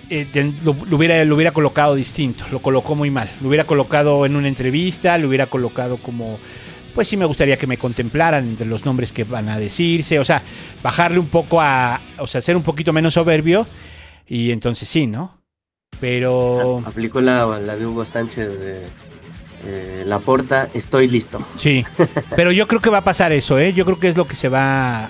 eh, 0.10 0.54
lo, 0.64 0.72
hubiera, 0.96 1.24
lo 1.26 1.36
hubiera 1.36 1.52
colocado 1.52 1.96
distinto, 1.96 2.46
lo 2.52 2.60
colocó 2.60 2.96
muy 2.96 3.10
mal, 3.10 3.30
lo 3.42 3.50
hubiera 3.50 3.66
colocado 3.66 4.26
en 4.26 4.36
una 4.36 4.48
entrevista, 4.48 5.18
lo 5.18 5.28
hubiera 5.28 5.48
colocado 5.48 5.98
como, 5.98 6.40
pues 6.96 7.08
sí 7.08 7.18
me 7.18 7.26
gustaría 7.26 7.58
que 7.58 7.68
me 7.68 7.78
contemplaran 7.78 8.48
entre 8.48 8.68
los 8.68 8.86
nombres 8.86 9.12
que 9.12 9.24
van 9.24 9.50
a 9.50 9.60
decirse, 9.60 10.20
o 10.20 10.26
sea, 10.26 10.42
bajarle 10.82 11.20
un 11.20 11.28
poco 11.28 11.62
a, 11.62 12.00
o 12.18 12.28
sea, 12.28 12.42
ser 12.42 12.56
un 12.56 12.64
poquito 12.64 12.94
menos 12.94 13.16
soberbio 13.16 13.68
y 14.28 14.52
entonces 14.52 14.88
sí, 14.88 15.08
¿no? 15.08 15.38
Pero 16.00 16.84
Aplicó 16.86 17.22
la, 17.22 17.60
la 17.60 17.76
de 17.76 17.86
Hugo 17.86 18.06
Sánchez 18.06 18.60
de 18.60 18.86
eh, 19.66 20.04
La 20.06 20.20
Porta, 20.20 20.70
estoy 20.74 21.08
listo. 21.08 21.46
Sí, 21.56 21.84
pero 22.36 22.52
yo 22.52 22.68
creo 22.68 22.80
que 22.82 22.90
va 22.90 23.00
a 23.00 23.04
pasar 23.04 23.32
eso, 23.34 23.58
¿eh? 23.60 23.74
Yo 23.74 23.86
creo 23.86 24.00
que 24.00 24.08
es 24.10 24.18
lo 24.18 24.26
que 24.28 24.36
se 24.36 24.50
va 24.50 25.06
a, 25.06 25.10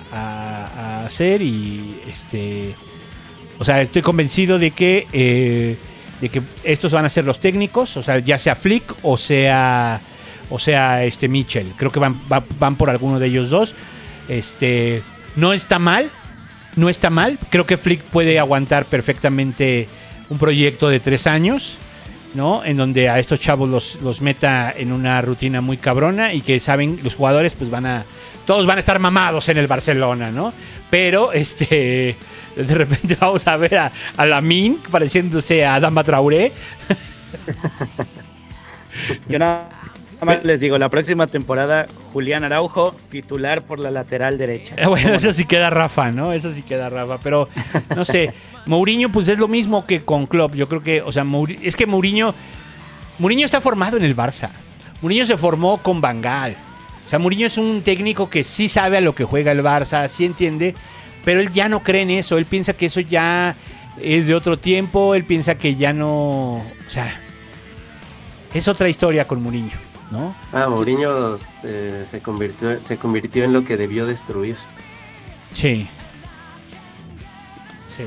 a 1.02 1.06
hacer 1.06 1.42
y 1.42 2.00
este, 2.08 2.74
o 3.58 3.64
sea, 3.64 3.80
estoy 3.82 4.02
convencido 4.02 4.58
de 4.58 4.70
que 4.70 5.06
eh, 5.12 5.76
de 6.20 6.28
que 6.30 6.42
estos 6.64 6.92
van 6.92 7.04
a 7.04 7.08
ser 7.08 7.24
los 7.24 7.38
técnicos, 7.40 7.96
o 7.96 8.02
sea, 8.02 8.18
ya 8.18 8.38
sea 8.38 8.56
Flick 8.56 8.94
o 9.02 9.16
sea 9.16 10.00
o 10.50 10.58
sea 10.58 11.04
este 11.04 11.28
Mitchell. 11.28 11.72
Creo 11.76 11.90
que 11.92 12.00
van 12.00 12.20
va- 12.32 12.42
van 12.58 12.76
por 12.76 12.90
alguno 12.90 13.18
de 13.20 13.26
ellos 13.26 13.50
dos. 13.50 13.74
Este, 14.28 15.02
no 15.36 15.52
está 15.52 15.78
mal, 15.78 16.10
no 16.76 16.88
está 16.88 17.10
mal. 17.10 17.38
Creo 17.50 17.66
que 17.66 17.76
Flick 17.76 18.00
puede 18.02 18.38
aguantar 18.38 18.84
perfectamente 18.86 19.88
un 20.28 20.38
proyecto 20.38 20.88
de 20.88 21.00
tres 21.00 21.26
años. 21.26 21.76
¿No? 22.34 22.64
En 22.64 22.76
donde 22.76 23.08
a 23.08 23.18
estos 23.18 23.40
chavos 23.40 23.68
los, 23.68 24.00
los 24.02 24.20
meta 24.20 24.72
en 24.76 24.92
una 24.92 25.20
rutina 25.20 25.60
muy 25.60 25.76
cabrona 25.76 26.32
y 26.32 26.40
que 26.40 26.60
saben, 26.60 27.00
los 27.02 27.14
jugadores 27.14 27.54
pues 27.54 27.70
van 27.70 27.86
a, 27.86 28.04
todos 28.46 28.66
van 28.66 28.78
a 28.78 28.80
estar 28.80 28.98
mamados 28.98 29.48
en 29.48 29.58
el 29.58 29.66
Barcelona, 29.66 30.30
¿no? 30.30 30.52
Pero, 30.90 31.32
este, 31.32 32.16
de 32.56 32.74
repente 32.74 33.16
vamos 33.20 33.46
a 33.46 33.56
ver 33.56 33.78
a, 33.78 33.92
a 34.16 34.26
Lamin 34.26 34.78
pareciéndose 34.90 35.64
a 35.64 35.80
Dama 35.80 36.04
Traoré. 36.04 36.52
Yo 39.28 39.38
nada 39.38 39.68
les 40.42 40.60
digo, 40.60 40.78
la 40.78 40.88
próxima 40.88 41.26
temporada, 41.26 41.86
Julián 42.12 42.44
Araujo, 42.44 42.94
titular 43.10 43.62
por 43.62 43.78
la 43.78 43.90
lateral 43.90 44.38
derecha. 44.38 44.74
Eh, 44.76 44.86
Bueno, 44.86 45.14
eso 45.14 45.32
sí 45.32 45.44
queda 45.44 45.70
Rafa, 45.70 46.10
¿no? 46.10 46.32
Eso 46.32 46.52
sí 46.52 46.62
queda 46.62 46.88
Rafa, 46.90 47.18
pero 47.18 47.48
no 47.94 48.04
sé. 48.04 48.32
Mourinho, 48.66 49.10
pues 49.10 49.28
es 49.28 49.38
lo 49.38 49.48
mismo 49.48 49.86
que 49.86 50.02
con 50.02 50.26
Klopp. 50.26 50.54
Yo 50.54 50.68
creo 50.68 50.82
que, 50.82 51.02
o 51.02 51.12
sea, 51.12 51.24
es 51.62 51.74
que 51.76 51.86
Mourinho, 51.86 52.34
Mourinho 53.18 53.46
está 53.46 53.60
formado 53.60 53.96
en 53.96 54.04
el 54.04 54.14
Barça. 54.14 54.50
Mourinho 55.00 55.24
se 55.24 55.36
formó 55.36 55.78
con 55.78 56.00
Bangal. 56.00 56.56
O 57.06 57.08
sea, 57.08 57.18
Mourinho 57.18 57.46
es 57.46 57.56
un 57.56 57.82
técnico 57.82 58.28
que 58.28 58.44
sí 58.44 58.68
sabe 58.68 58.98
a 58.98 59.00
lo 59.00 59.14
que 59.14 59.24
juega 59.24 59.52
el 59.52 59.62
Barça, 59.62 60.06
sí 60.08 60.26
entiende, 60.26 60.74
pero 61.24 61.40
él 61.40 61.50
ya 61.50 61.68
no 61.68 61.80
cree 61.80 62.02
en 62.02 62.10
eso. 62.10 62.36
Él 62.36 62.44
piensa 62.44 62.74
que 62.74 62.86
eso 62.86 63.00
ya 63.00 63.56
es 64.02 64.26
de 64.26 64.34
otro 64.34 64.58
tiempo. 64.58 65.14
Él 65.14 65.24
piensa 65.24 65.54
que 65.56 65.74
ya 65.74 65.92
no, 65.94 66.54
o 66.56 66.90
sea, 66.90 67.18
es 68.52 68.68
otra 68.68 68.88
historia 68.90 69.26
con 69.26 69.42
Mourinho, 69.42 69.70
¿no? 70.10 70.34
Ah, 70.52 70.68
Mourinho 70.68 71.34
este, 71.36 72.06
se, 72.06 72.20
convirtió, 72.20 72.78
se 72.84 72.96
convirtió 72.96 73.44
en 73.44 73.52
lo 73.52 73.64
que 73.64 73.76
debió 73.76 74.06
destruir. 74.06 74.56
Sí. 75.52 75.86
Sí. 77.96 78.04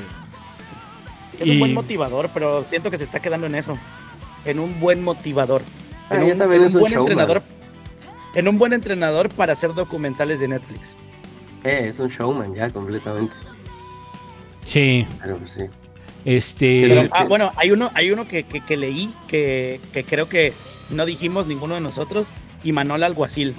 Es 1.40 1.50
un 1.50 1.60
buen 1.60 1.74
motivador, 1.74 2.30
pero 2.34 2.64
siento 2.64 2.92
que 2.92 2.98
se 2.98 3.04
está 3.04 3.20
quedando 3.20 3.48
en 3.48 3.56
eso. 3.56 3.78
En 4.46 4.60
un 4.60 4.80
buen 4.80 5.04
motivador. 5.04 5.62
Ah, 6.10 6.16
en 6.16 6.24
un, 6.24 6.38
también 6.38 6.62
en 6.62 6.68
es 6.68 6.74
un 6.74 6.78
un 6.78 6.82
buen 6.82 6.94
showman. 6.94 7.10
entrenador. 7.12 7.44
En 8.36 8.48
un 8.48 8.58
buen 8.58 8.74
entrenador 8.74 9.30
para 9.30 9.54
hacer 9.54 9.74
documentales 9.74 10.40
de 10.40 10.48
Netflix. 10.48 10.96
Eh, 11.64 11.88
es 11.90 12.00
un 12.00 12.10
showman 12.10 12.54
ya 12.56 12.70
completamente. 12.70 13.34
Sí. 14.66 15.06
Pero 15.22 15.38
pues 15.38 15.52
sí. 15.52 15.64
Este. 16.24 16.86
Pero, 16.88 17.04
ah, 17.12 17.24
bueno, 17.26 17.52
hay 17.58 17.72
uno, 17.72 17.90
hay 17.96 18.12
uno 18.12 18.28
que, 18.28 18.44
que- 18.44 18.62
que 18.62 18.78
leí 18.78 19.12
que, 19.28 19.80
que 19.92 20.04
creo 20.04 20.30
que 20.30 20.54
no 20.92 21.06
dijimos 21.06 21.48
ninguno 21.48 21.76
de 21.76 21.82
nosotros. 21.82 22.34
Y 22.64 22.72
Manol 22.72 23.04
Alguacil. 23.04 23.56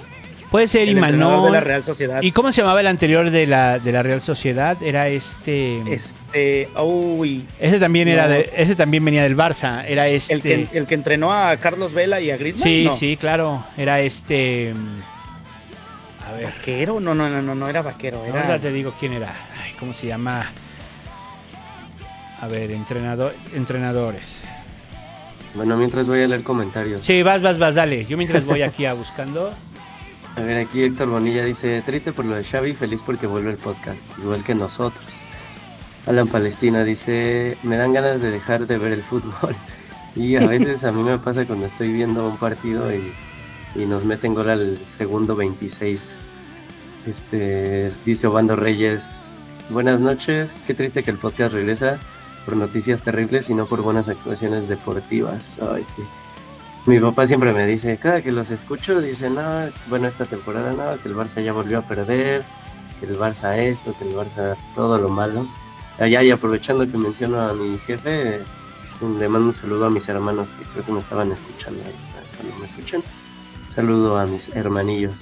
Puede 0.53 0.67
ser 0.67 0.83
el 0.83 0.89
Imanol. 0.89 1.45
de 1.45 1.51
la 1.51 1.61
Real 1.61 1.83
Sociedad. 1.83 2.21
¿Y 2.21 2.31
cómo 2.31 2.51
se 2.51 2.61
llamaba 2.61 2.79
el 2.79 2.85
anterior 2.85 3.31
de 3.31 3.47
la, 3.47 3.79
de 3.79 3.91
la 3.91 4.03
Real 4.03 4.21
Sociedad? 4.21 4.77
Era 4.83 5.07
este. 5.07 5.81
Este, 5.91 6.69
uy, 6.79 7.47
Ese 7.59 7.79
también 7.79 8.07
era 8.07 8.27
de, 8.27 8.51
ese 8.55 8.75
también 8.75 9.03
venía 9.03 9.23
del 9.23 9.35
Barça. 9.35 9.83
Era 9.87 10.07
este. 10.07 10.33
el 10.35 10.41
que, 10.43 10.67
el 10.77 10.85
que 10.85 10.93
entrenó 10.93 11.33
a 11.33 11.57
Carlos 11.57 11.93
Vela 11.93 12.21
y 12.21 12.29
a 12.29 12.37
Griezmann. 12.37 12.63
sí, 12.63 12.83
no. 12.85 12.95
sí, 12.95 13.17
claro. 13.17 13.65
Era 13.77 13.99
este. 14.01 14.75
A 16.29 16.33
ver. 16.33 16.45
¿Vaquero? 16.45 16.99
No, 16.99 17.15
no, 17.15 17.27
no, 17.29 17.41
no, 17.41 17.55
no 17.55 17.67
era 17.67 17.81
vaquero. 17.81 18.23
Era... 18.23 18.43
Ahora 18.43 18.59
te 18.59 18.71
digo 18.71 18.93
quién 18.99 19.13
era. 19.13 19.33
Ay, 19.59 19.71
¿Cómo 19.79 19.91
se 19.91 20.05
llama? 20.05 20.51
A 22.39 22.47
ver, 22.47 22.69
entrenador, 22.69 23.33
entrenadores. 23.55 24.43
Bueno, 25.55 25.77
mientras 25.77 26.07
voy 26.07 26.21
a 26.23 26.27
leer 26.27 26.43
comentarios. 26.43 27.03
Sí, 27.03 27.21
vas, 27.21 27.41
vas, 27.41 27.59
vas, 27.59 27.75
dale. 27.75 28.05
Yo 28.05 28.17
mientras 28.17 28.45
voy 28.45 28.61
aquí 28.63 28.85
a 28.85 28.93
buscando. 28.95 29.53
A 30.35 30.41
ver, 30.41 30.65
aquí 30.65 30.83
Héctor 30.83 31.09
Bonilla 31.09 31.45
dice, 31.45 31.83
triste 31.85 32.11
por 32.11 32.25
lo 32.25 32.35
de 32.35 32.43
Xavi, 32.43 32.73
feliz 32.73 33.01
porque 33.05 33.27
vuelve 33.27 33.51
el 33.51 33.57
podcast, 33.57 34.01
igual 34.17 34.43
que 34.43 34.55
nosotros. 34.55 35.03
Alan 36.07 36.27
Palestina 36.27 36.83
dice, 36.83 37.55
me 37.61 37.77
dan 37.77 37.93
ganas 37.93 38.19
de 38.19 38.31
dejar 38.31 38.65
de 38.65 38.77
ver 38.77 38.93
el 38.93 39.03
fútbol. 39.03 39.55
Y 40.15 40.35
a 40.35 40.41
veces 40.47 40.83
a 40.83 40.91
mí 40.91 41.01
me 41.01 41.17
pasa 41.17 41.43
cuando 41.45 41.65
estoy 41.65 41.91
viendo 41.91 42.27
un 42.27 42.37
partido 42.37 42.93
y, 42.93 43.11
y 43.73 43.85
nos 43.87 44.05
meten 44.05 44.35
gol 44.35 44.47
al 44.47 44.77
segundo 44.87 45.35
26. 45.35 46.13
Este, 47.07 47.91
dice 48.05 48.27
Obando 48.27 48.55
Reyes, 48.55 49.23
buenas 49.69 49.99
noches, 49.99 50.59
qué 50.67 50.75
triste 50.75 51.01
que 51.01 51.09
el 51.09 51.17
podcast 51.17 51.55
regresa 51.55 51.99
por 52.45 52.55
noticias 52.55 53.01
terribles 53.01 53.49
y 53.49 53.53
no 53.53 53.65
por 53.65 53.81
buenas 53.81 54.09
actuaciones 54.09 54.67
deportivas. 54.67 55.59
Ay, 55.59 55.83
sí. 55.83 56.03
Mi 56.85 56.99
papá 56.99 57.25
siempre 57.25 57.53
me 57.53 57.65
dice, 57.65 57.97
cada 57.97 58.21
que 58.21 58.31
los 58.31 58.51
escucho, 58.51 59.01
dice, 59.01 59.29
no, 59.29 59.41
bueno, 59.87 60.07
esta 60.07 60.25
temporada 60.25 60.73
no, 60.73 61.01
que 61.01 61.07
el 61.07 61.15
Barça 61.15 61.41
ya 61.41 61.53
volvió 61.53 61.79
a 61.79 61.81
perder, 61.81 62.43
que 62.99 63.05
el 63.05 63.17
Barça 63.17 63.57
esto, 63.57 63.95
que 63.97 64.09
el 64.09 64.15
Barça 64.15 64.57
todo 64.75 64.97
lo 64.97 65.07
malo. 65.07 65.47
Allá 65.97 66.23
y 66.23 66.31
aprovechando 66.31 66.89
que 66.89 66.97
menciono 66.97 67.39
a 67.39 67.53
mi 67.53 67.77
jefe, 67.77 68.39
le 69.19 69.29
mando 69.29 69.47
un 69.47 69.53
saludo 69.53 69.85
a 69.85 69.89
mis 69.89 70.09
hermanos 70.09 70.49
que 70.49 70.65
creo 70.65 70.85
que 70.85 70.91
me 70.91 70.99
estaban 70.99 71.31
escuchando. 71.31 71.81
ahí, 71.85 71.93
Cuando 72.35 72.57
me 72.57 72.65
escuchan, 72.65 73.01
saludo 73.73 74.17
a 74.17 74.25
mis 74.25 74.49
hermanillos. 74.49 75.21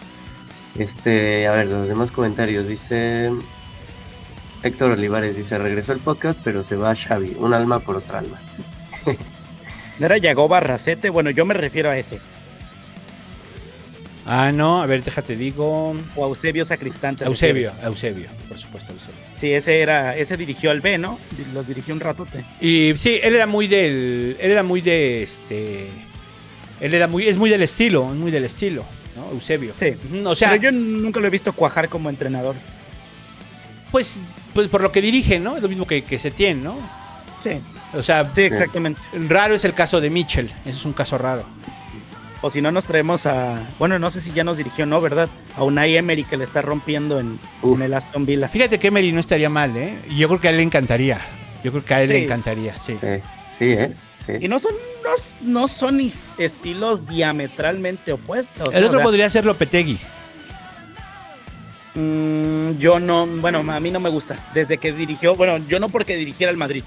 Este, 0.76 1.48
a 1.48 1.52
ver, 1.52 1.68
los 1.68 1.88
demás 1.88 2.12
comentarios. 2.12 2.68
Dice 2.68 3.32
Héctor 4.64 4.92
Olivares, 4.92 5.36
dice, 5.36 5.58
regresó 5.58 5.94
el 5.94 6.00
podcast, 6.00 6.40
pero 6.44 6.64
se 6.64 6.76
va 6.76 6.96
Xavi, 6.96 7.36
un 7.40 7.54
alma 7.54 7.80
por 7.80 7.98
otra 7.98 8.20
alma. 8.20 8.40
¿No 10.00 10.06
era 10.06 10.18
Yagoba 10.18 10.60
Racete? 10.60 11.10
Bueno, 11.10 11.30
yo 11.32 11.46
me 11.46 11.54
refiero 11.54 11.90
a 11.90 11.98
ese. 11.98 12.20
Ah, 14.26 14.52
no, 14.54 14.82
a 14.82 14.86
ver, 14.86 15.04
déjate 15.04 15.36
digo. 15.36 15.96
O 16.16 16.26
Eusebio 16.28 16.64
Sacristán. 16.64 17.16
¿te 17.16 17.26
Eusebio? 17.26 17.72
Eusebio, 17.84 18.28
por 18.48 18.58
supuesto, 18.58 18.94
Eusebio. 18.94 19.20
Sí, 19.38 19.52
ese 19.52 19.82
era, 19.82 20.16
ese 20.16 20.38
dirigió 20.38 20.70
al 20.70 20.80
B, 20.82 20.98
¿no? 21.00 21.18
Los 21.54 21.68
dirigió 21.68 21.94
un 21.94 22.00
ratote. 22.00 22.46
Y 22.60 22.94
sí, 22.98 23.20
él 23.22 23.34
era 23.36 23.48
muy 23.48 23.68
del. 23.68 24.38
Él 24.40 24.52
era 24.52 24.62
muy 24.64 24.82
de 24.82 25.24
este. 25.24 25.88
Él 26.80 26.94
era 26.94 27.08
muy. 27.08 27.28
Es 27.28 27.38
muy 27.38 27.50
del 27.50 27.64
estilo, 27.64 28.06
es 28.12 28.16
muy 28.16 28.30
del 28.30 28.44
estilo, 28.44 28.86
¿no? 29.16 29.32
Eusebio. 29.32 29.74
Sí. 29.80 29.96
O 30.24 30.36
sea, 30.36 30.52
Pero 30.52 30.62
yo 30.62 30.72
nunca 30.72 31.20
lo 31.20 31.26
he 31.26 31.32
visto 31.32 31.52
cuajar 31.52 31.90
como 31.90 32.10
entrenador. 32.10 32.56
pues, 33.90 34.22
pues 34.54 34.68
por 34.68 34.82
lo 34.82 34.92
que 34.92 35.02
dirige, 35.02 35.40
¿no? 35.40 35.56
Es 35.58 35.62
lo 35.64 35.70
mismo 35.70 35.86
que, 35.88 36.04
que 36.04 36.18
Setién, 36.20 36.64
¿no? 36.64 36.78
Sí. 37.44 37.52
O 37.94 38.04
sea, 38.04 38.30
Sí, 38.34 38.42
exactamente. 38.42 39.02
raro 39.28 39.56
es 39.56 39.66
el 39.66 39.74
caso 39.74 40.00
de 40.00 40.10
Mitchell. 40.10 40.50
Ese 40.62 40.70
es 40.72 40.86
un 40.86 40.94
caso 40.94 41.18
raro. 41.18 41.44
O 42.44 42.50
si 42.50 42.62
no 42.62 42.72
nos 42.72 42.86
traemos 42.88 43.26
a, 43.28 43.62
bueno, 43.78 44.00
no 44.00 44.10
sé 44.10 44.20
si 44.20 44.32
ya 44.32 44.44
nos 44.44 44.58
dirigió, 44.58 44.86
¿no? 44.86 45.00
¿Verdad? 45.00 45.30
A 45.56 45.64
Unai 45.64 45.96
Emery 45.96 46.24
que 46.24 46.38
le 46.38 46.44
está 46.44 46.62
rompiendo 46.62 47.20
en, 47.20 47.40
en 47.64 47.82
el 47.82 47.94
Aston 47.94 48.26
Villa. 48.26 48.48
Fíjate 48.48 48.80
que 48.80 48.88
Emery 48.88 49.12
no 49.12 49.20
estaría 49.20 49.50
mal, 49.50 49.76
¿eh? 49.78 49.96
Y 50.10 50.18
Yo 50.18 50.28
creo 50.28 50.40
que 50.42 50.48
a 50.48 50.52
él 50.52 50.58
le 50.58 50.64
encantaría. 50.64 51.20
Yo 51.64 51.72
creo 51.72 51.84
que 51.86 51.94
a 51.94 52.02
él 52.02 52.10
le 52.10 52.24
encantaría, 52.24 52.76
sí. 52.78 52.98
Sí, 53.00 53.08
sí, 53.60 53.66
¿eh? 53.74 53.94
Sí. 54.26 54.34
Y 54.42 54.48
no 54.48 54.60
son, 54.60 54.72
no, 55.04 55.62
no 55.62 55.68
son 55.68 56.00
estilos 56.40 57.08
diametralmente 57.08 58.12
opuestos. 58.14 58.74
El 58.74 58.86
otro 58.86 59.02
podría 59.04 59.30
ser 59.30 59.46
Lopetegui. 59.46 60.00
Mm, 61.96 62.78
yo 62.78 63.00
no, 63.00 63.26
bueno, 63.28 63.60
a 63.72 63.80
mí 63.80 63.92
no 63.92 64.00
me 64.00 64.10
gusta. 64.10 64.38
Desde 64.54 64.78
que 64.78 64.92
dirigió, 64.92 65.36
bueno, 65.36 65.58
yo 65.68 65.80
no 65.80 65.90
porque 65.90 66.16
dirigiera 66.16 66.52
el 66.52 66.58
Madrid, 66.58 66.84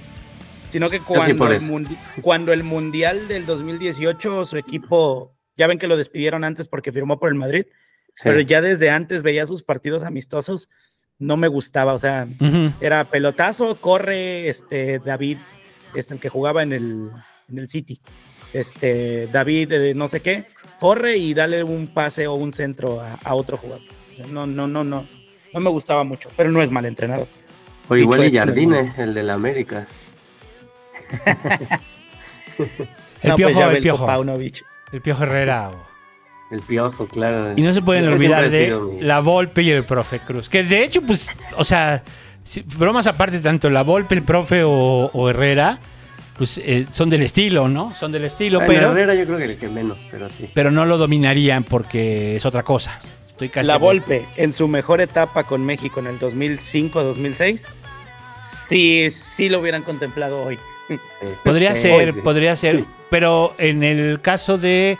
sino 0.70 0.90
que 0.90 1.00
cuando, 1.00 1.46
el, 1.48 1.52
eso. 1.57 1.66
mundi- 1.66 1.96
cuando 2.22 2.52
el 2.52 2.62
Mundial 2.64 3.28
del 3.28 3.46
2018 3.46 4.44
su 4.44 4.57
equipo, 4.57 5.34
ya 5.57 5.66
ven 5.66 5.78
que 5.78 5.86
lo 5.86 5.96
despidieron 5.96 6.44
antes 6.44 6.68
porque 6.68 6.92
firmó 6.92 7.18
por 7.18 7.28
el 7.28 7.34
Madrid, 7.36 7.66
Sí. 8.16 8.22
pero 8.24 8.40
ya 8.40 8.61
desde 8.61 8.90
antes 8.90 9.22
veía 9.24 9.44
sus 9.44 9.64
partidos 9.64 10.05
amistosos, 10.05 10.68
no 11.18 11.36
me 11.36 11.48
gustaba, 11.48 11.94
o 11.94 11.98
sea, 11.98 12.28
era 12.80 13.05
pelotazo, 13.05 13.74
corre, 13.80 14.48
este, 14.48 15.00
David, 15.00 15.38
este, 15.96 16.14
el 16.14 16.20
que 16.20 16.28
jugaba 16.28 16.62
en 16.62 16.72
el, 16.72 17.11
en 17.48 17.59
el 17.59 17.68
City, 17.68 18.00
este, 18.52 19.26
David, 19.28 19.72
eh, 19.72 19.94
no 19.94 20.07
sé 20.07 20.20
qué, 20.20 20.46
corre 20.78 21.16
y 21.16 21.34
dale 21.34 21.64
un 21.64 21.88
pase 21.88 22.28
o 22.28 22.34
un 22.34 22.52
centro 22.52 23.00
a, 23.00 23.14
a 23.14 23.34
otro 23.34 23.57
jugador. 23.57 23.82
No, 24.30 24.46
no, 24.46 24.66
no, 24.66 24.84
no, 24.84 25.06
no 25.52 25.60
me 25.60 25.70
gustaba 25.70 26.04
mucho, 26.04 26.28
pero 26.36 26.50
no 26.50 26.60
es 26.62 26.70
mal 26.70 26.84
entrenador. 26.86 27.26
O 27.88 27.96
igual 27.96 28.24
y 28.24 28.36
Jardine, 28.36 28.92
el 28.96 29.12
de 29.14 29.22
la 29.22 29.34
América. 29.34 29.86
El 33.22 33.30
no, 33.30 33.36
piojo, 33.36 33.54
pues 33.60 33.76
el 33.76 33.82
piojo. 33.82 34.06
Paunovic. 34.06 34.62
El 34.92 35.00
piojo 35.00 35.22
Herrera. 35.24 35.70
o- 35.70 35.86
El 36.54 36.60
piojo, 36.60 37.06
claro. 37.06 37.52
Y 37.56 37.62
no 37.62 37.72
se 37.72 37.80
pueden 37.82 38.06
olvidar 38.06 38.48
de 38.50 38.74
mi- 38.76 39.00
la 39.00 39.20
Volpe 39.20 39.62
y 39.62 39.70
el 39.70 39.84
profe 39.84 40.20
Cruz. 40.20 40.48
Que 40.48 40.62
de 40.62 40.84
hecho, 40.84 41.00
pues, 41.02 41.30
o 41.56 41.64
sea, 41.64 42.02
si- 42.44 42.60
bromas 42.62 43.06
aparte, 43.06 43.40
tanto 43.40 43.70
la 43.70 43.82
Volpe, 43.82 44.14
el 44.14 44.22
profe 44.22 44.62
o, 44.62 45.10
o 45.12 45.30
Herrera, 45.30 45.78
pues 46.36 46.58
eh, 46.58 46.86
son 46.90 47.08
del 47.10 47.22
estilo, 47.22 47.66
¿no? 47.68 47.94
Son 47.94 48.12
del 48.12 48.24
estilo, 48.24 48.58
Bueno, 48.60 48.72
pero, 48.74 48.90
Herrera 48.92 49.14
yo 49.14 49.24
creo 49.26 49.38
que 49.38 49.44
el 49.44 49.58
que 49.58 49.68
menos, 49.68 49.98
pero 50.10 50.28
sí. 50.28 50.50
pero 50.54 50.70
no 50.70 50.84
lo 50.84 50.98
dominarían 50.98 51.64
porque 51.64 52.36
es 52.36 52.44
otra 52.46 52.62
cosa. 52.62 52.98
Estoy 53.35 53.49
casi 53.49 53.66
La. 53.66 53.78
Volpe, 53.78 54.26
en 54.37 54.53
su 54.53 54.68
mejor 54.68 55.01
etapa 55.01 55.45
con 55.45 55.64
México 55.64 56.01
en 56.01 56.07
el 56.07 56.18
2005-2006, 56.20 57.66
sí, 58.68 59.11
sí 59.11 59.49
lo 59.49 59.61
hubieran 59.61 59.82
contemplado 59.82 60.43
hoy. 60.45 60.59
sí. 60.89 60.99
Podría 61.45 61.74
Sí, 61.74 61.82
ser, 61.82 62.14
sí. 62.14 62.20
podría 62.20 62.57
ser, 62.57 62.76
Sí. 62.78 62.85
pero 63.11 63.55
en 63.59 63.82
el 63.82 64.20
caso 64.20 64.57
de... 64.59 64.93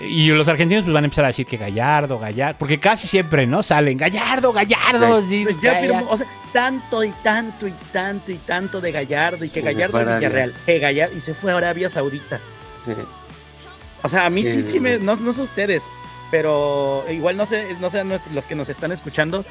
eh, 0.00 0.06
y 0.06 0.28
los 0.30 0.48
argentinos 0.48 0.82
pues 0.84 0.94
van 0.94 1.04
a 1.04 1.06
empezar 1.06 1.24
a 1.26 1.28
decir 1.28 1.46
que 1.46 1.56
Gallardo, 1.56 2.18
Gallardo, 2.18 2.56
porque 2.58 2.80
casi 2.80 3.06
siempre, 3.06 3.46
¿no? 3.46 3.62
Salen 3.62 3.98
Gallardo, 3.98 4.52
Gallardo. 4.52 5.22
sí, 5.28 5.44
ya 5.62 5.74
Gallardo. 5.74 5.94
firmó, 5.98 6.10
o 6.10 6.16
sea, 6.16 6.26
tanto 6.52 7.04
y 7.04 7.10
tanto 7.22 7.68
y 7.68 7.74
tanto 7.92 8.32
y 8.32 8.36
tanto 8.38 8.80
de 8.80 8.90
Gallardo 8.92 9.44
y 9.44 9.50
que 9.50 9.60
Gallardo 9.60 10.00
es. 10.00 10.06
Villarreal, 10.18 10.54
que 10.66 10.78
Gallardo 10.80 11.16
y 11.16 11.20
se 11.20 11.34
fue 11.34 11.52
a 11.52 11.56
Arabia 11.58 11.88
Saudita. 11.88 12.40
Sí. 12.84 12.92
O 14.02 14.08
sea, 14.08 14.26
a 14.26 14.30
mí 14.30 14.42
sí, 14.42 14.60
Sí. 14.60 14.72
sí 14.72 14.80
me, 14.80 14.98
no, 14.98 15.16
no 15.16 15.32
sé 15.32 15.42
ustedes, 15.42 15.90
pero 16.34 17.04
igual 17.12 17.36
no 17.36 17.46
sé, 17.46 17.76
no 17.78 17.90
sé 17.90 18.02
los 18.32 18.48
que 18.48 18.56
nos 18.56 18.68
están 18.68 18.90
escuchando 18.90 19.44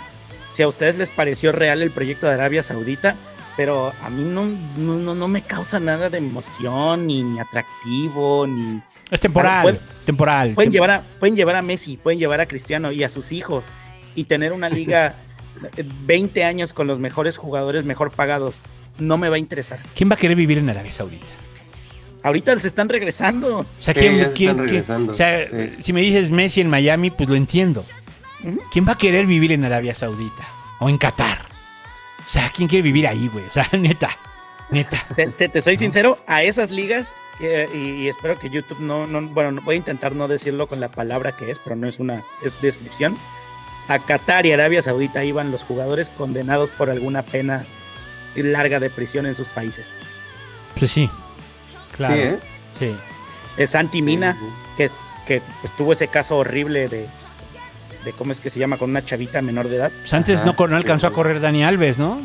si 0.52 0.64
a 0.64 0.68
ustedes 0.68 0.98
les 0.98 1.12
pareció 1.12 1.54
real 1.54 1.82
el 1.82 1.92
proyecto 1.92 2.28
de 2.28 2.34
Arabia 2.34 2.62
Saudita, 2.62 3.16
pero 3.56 3.94
a 4.04 4.10
mí 4.10 4.26
no, 4.26 4.44
no, 4.76 4.96
no, 4.96 5.16
no 5.16 5.28
me 5.30 5.44
causa 5.44 5.80
nada 5.80 6.10
de 6.10 6.18
emoción, 6.18 7.08
ni, 7.08 7.24
ni 7.24 7.40
atractivo, 7.40 8.46
ni... 8.48 8.82
Es 9.10 9.22
temporal, 9.22 9.62
pueden- 9.62 9.80
temporal. 10.06 10.54
Pueden 10.56 10.74
llevar, 10.74 10.92
a, 10.92 11.04
pueden 11.22 11.38
llevar 11.38 11.56
a 11.56 11.62
Messi, 11.62 11.96
pueden 11.96 12.20
llevar 12.20 12.42
a 12.42 12.48
Cristiano 12.48 12.92
y 12.92 13.06
a 13.06 13.10
sus 13.10 13.32
hijos 13.32 13.72
y 14.14 14.26
tener 14.26 14.52
una 14.52 14.68
liga 14.68 15.16
eh, 15.78 15.86
20 16.02 16.44
años 16.44 16.74
con 16.74 16.86
los 16.86 17.00
mejores 17.00 17.38
jugadores 17.38 17.86
mejor 17.86 18.12
pagados. 18.12 18.60
No 19.00 19.18
me 19.18 19.30
va 19.30 19.38
a 19.38 19.40
interesar. 19.40 19.80
¿Quién 19.96 20.10
va 20.10 20.16
a 20.16 20.18
querer 20.18 20.36
vivir 20.36 20.58
en 20.58 20.70
Arabia 20.70 20.92
Saudita? 20.92 21.26
Ahorita 22.24 22.58
se 22.58 22.68
están 22.68 22.90
regresando. 22.90 23.60
O 23.60 23.66
sea, 23.80 23.94
Sí, 23.94 24.00
¿quién, 24.00 24.12
quién- 24.14 24.22
están 24.22 24.34
quién- 24.34 24.58
regresando, 24.60 25.12
o 25.12 25.16
sea, 25.16 25.46
sí. 25.46 25.52
si 25.84 25.94
me 25.94 26.02
dices 26.02 26.32
Messi 26.32 26.62
en 26.62 26.70
Miami, 26.70 27.12
pues 27.12 27.30
lo 27.30 27.36
entiendo. 27.36 27.86
¿Quién 28.72 28.88
va 28.88 28.94
a 28.94 28.98
querer 28.98 29.26
vivir 29.26 29.52
en 29.52 29.64
Arabia 29.66 29.94
Saudita? 29.96 30.44
O 30.80 30.90
en 30.90 30.98
Qatar. 30.98 31.40
O 32.26 32.30
sea, 32.30 32.52
¿quién 32.56 32.68
quiere 32.68 32.82
vivir 32.82 33.08
ahí, 33.08 33.28
güey? 33.32 33.46
O 33.46 33.52
sea, 33.52 33.68
neta, 33.78 34.10
neta. 34.70 35.06
Te, 35.16 35.28
te- 35.28 35.50
te 35.50 35.62
soy 35.62 35.78
sincero, 35.78 36.18
a 36.28 36.44
esas 36.44 36.70
ligas, 36.72 37.16
eh, 37.40 37.70
y, 37.74 37.78
y 38.04 38.08
espero 38.10 38.38
que 38.40 38.50
YouTube 38.50 38.80
no, 38.80 39.06
no, 39.06 39.22
bueno, 39.30 39.52
no- 39.52 39.62
voy 39.62 39.76
a 39.76 39.78
intentar 39.78 40.14
no 40.16 40.28
decirlo 40.28 40.68
con 40.68 40.80
la 40.80 40.90
palabra 40.90 41.36
que 41.36 41.52
es, 41.52 41.60
pero 41.60 41.76
no 41.76 41.88
es 41.88 42.00
una, 42.00 42.24
es 42.44 42.62
descripción. 42.62 43.18
A 43.90 44.00
Qatar 44.00 44.46
y 44.46 44.52
Arabia 44.54 44.82
Saudita 44.82 45.24
iban 45.26 45.52
los 45.52 45.64
jugadores 45.64 46.10
condenados 46.10 46.70
por 46.72 46.90
alguna 46.90 47.22
pena 47.24 47.66
larga 48.36 48.80
de 48.80 48.90
prisión 48.90 49.26
en 49.26 49.36
sus 49.36 49.50
países. 49.50 49.94
Pues 50.80 50.92
sí. 50.92 51.10
Claro. 51.96 52.16
Sí, 52.16 52.22
¿eh? 52.22 52.40
Sí. 52.80 52.96
Eh, 53.58 53.68
Santi 53.68 54.02
Mina, 54.02 54.34
Sí, 54.34 54.40
sí. 54.40 54.46
que, 54.78 54.84
es- 54.86 54.96
que 55.28 55.42
pues, 55.62 55.76
tuvo 55.76 55.94
ese 55.94 56.08
caso 56.08 56.38
horrible 56.38 56.88
de, 56.88 57.08
de, 58.04 58.12
¿cómo 58.14 58.32
es 58.32 58.42
que 58.42 58.50
se 58.50 58.60
llama? 58.60 58.78
Con 58.78 58.90
una 58.90 59.04
chavita 59.06 59.42
menor 59.42 59.70
de 59.70 59.78
edad. 59.78 59.92
Pues 60.02 60.14
antes 60.14 60.42
Ajá, 60.42 60.54
no, 60.58 60.68
no 60.68 60.76
alcanzó 60.76 61.08
a 61.08 61.10
sí. 61.12 61.16
correr 61.16 61.40
Dani 61.40 61.64
Alves, 61.64 61.98
¿no? 62.00 62.22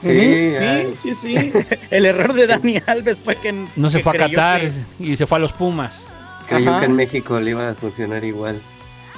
Sí, 0.00 0.54
sí, 0.96 1.14
sí, 1.14 1.14
sí. 1.14 1.52
El 1.90 2.06
error 2.06 2.32
de 2.32 2.46
Dani 2.48 2.78
Alves 2.86 3.20
fue 3.20 3.36
que 3.36 3.52
No 3.76 3.88
se 3.88 3.98
que 3.98 4.04
fue 4.04 4.16
a 4.16 4.28
Qatar 4.28 4.60
que- 4.60 4.72
y 5.04 5.16
se 5.16 5.26
fue 5.26 5.38
a 5.38 5.40
los 5.40 5.52
Pumas. 5.52 6.02
Creyó 6.48 6.70
Ajá. 6.70 6.80
que 6.80 6.86
en 6.86 6.96
México 6.96 7.38
le 7.38 7.50
iba 7.50 7.70
a 7.70 7.74
funcionar 7.74 8.24
igual. 8.24 8.60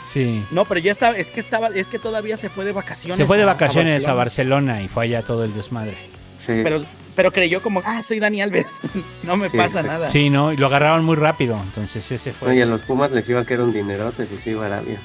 Sí. 0.06 0.44
No, 0.50 0.66
pero 0.66 0.80
ya 0.80 0.92
estaba, 0.92 1.16
es 1.16 1.30
que 1.30 1.40
estaba, 1.40 1.68
es 1.68 1.88
que 1.88 1.98
todavía 1.98 2.36
se 2.36 2.50
fue 2.50 2.66
de 2.66 2.72
vacaciones. 2.72 3.16
Se 3.16 3.24
fue 3.24 3.38
de 3.38 3.44
a- 3.44 3.46
a 3.46 3.52
vacaciones 3.54 4.06
a. 4.06 4.12
Barcelona 4.12 4.82
y 4.82 4.88
fue 4.88 5.04
allá 5.04 5.22
todo 5.22 5.44
el 5.44 5.54
desmadre. 5.54 5.96
Sí. 6.36 6.60
Pero, 6.62 6.82
pero 7.16 7.32
creyó 7.32 7.62
como, 7.62 7.80
ah, 7.84 8.02
soy 8.02 8.18
Dani 8.20 8.40
Alves. 8.42 8.80
no 9.22 9.36
me 9.36 9.48
Sí, 9.48 9.56
pasa 9.56 9.82
nada. 9.82 10.08
Sí, 10.08 10.30
¿no? 10.30 10.52
Y 10.52 10.56
lo 10.56 10.66
agarraron 10.66 11.04
muy 11.04 11.16
rápido. 11.16 11.58
Entonces 11.62 12.10
ese 12.10 12.32
fue. 12.32 12.50
Oye, 12.50 12.62
a 12.62 12.66
los 12.66 12.82
Pumas 12.82 13.12
les 13.12 13.28
iba 13.28 13.40
a 13.40 13.44
caer 13.44 13.60
un 13.60 13.72
dinerote 13.72 14.26
si 14.26 14.36
se 14.36 14.50
iba 14.52 14.64
a 14.64 14.66
Arabia. 14.66 14.98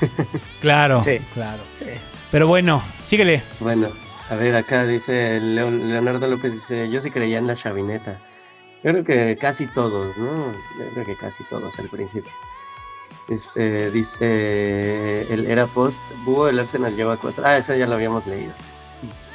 Claro, 0.60 1.02
Sí. 1.02 1.18
claro. 1.34 1.62
Sí. 1.78 1.86
Pero 2.30 2.46
bueno, 2.46 2.82
síguele. 3.06 3.42
Bueno, 3.60 3.88
a 4.30 4.34
ver, 4.34 4.54
acá 4.56 4.84
dice 4.84 5.40
Leo- 5.40 5.70
Leonardo 5.70 6.26
López, 6.28 6.52
dice, 6.52 6.88
yo 6.90 7.00
sí 7.00 7.10
creía 7.10 7.38
en 7.38 7.46
la 7.46 7.56
chavineta. 7.56 8.18
Yo 8.84 8.90
creo 8.92 9.04
que 9.04 9.36
casi 9.40 9.66
todos, 9.66 10.16
¿no? 10.18 10.52
Yo 10.78 10.84
creo 10.94 11.04
que 11.06 11.16
casi 11.16 11.42
todos 11.44 11.78
al 11.78 11.88
principio. 11.88 12.30
Este, 13.28 13.90
dice, 13.90 15.32
el 15.32 15.46
era 15.50 15.66
post, 15.66 16.00
Búho, 16.24 16.48
el 16.48 16.58
Arsenal 16.58 16.94
lleva 16.96 17.16
cuatro. 17.16 17.44
Ah, 17.46 17.56
eso 17.58 17.74
ya 17.74 17.86
lo 17.86 17.94
habíamos 17.94 18.26
leído. 18.26 18.52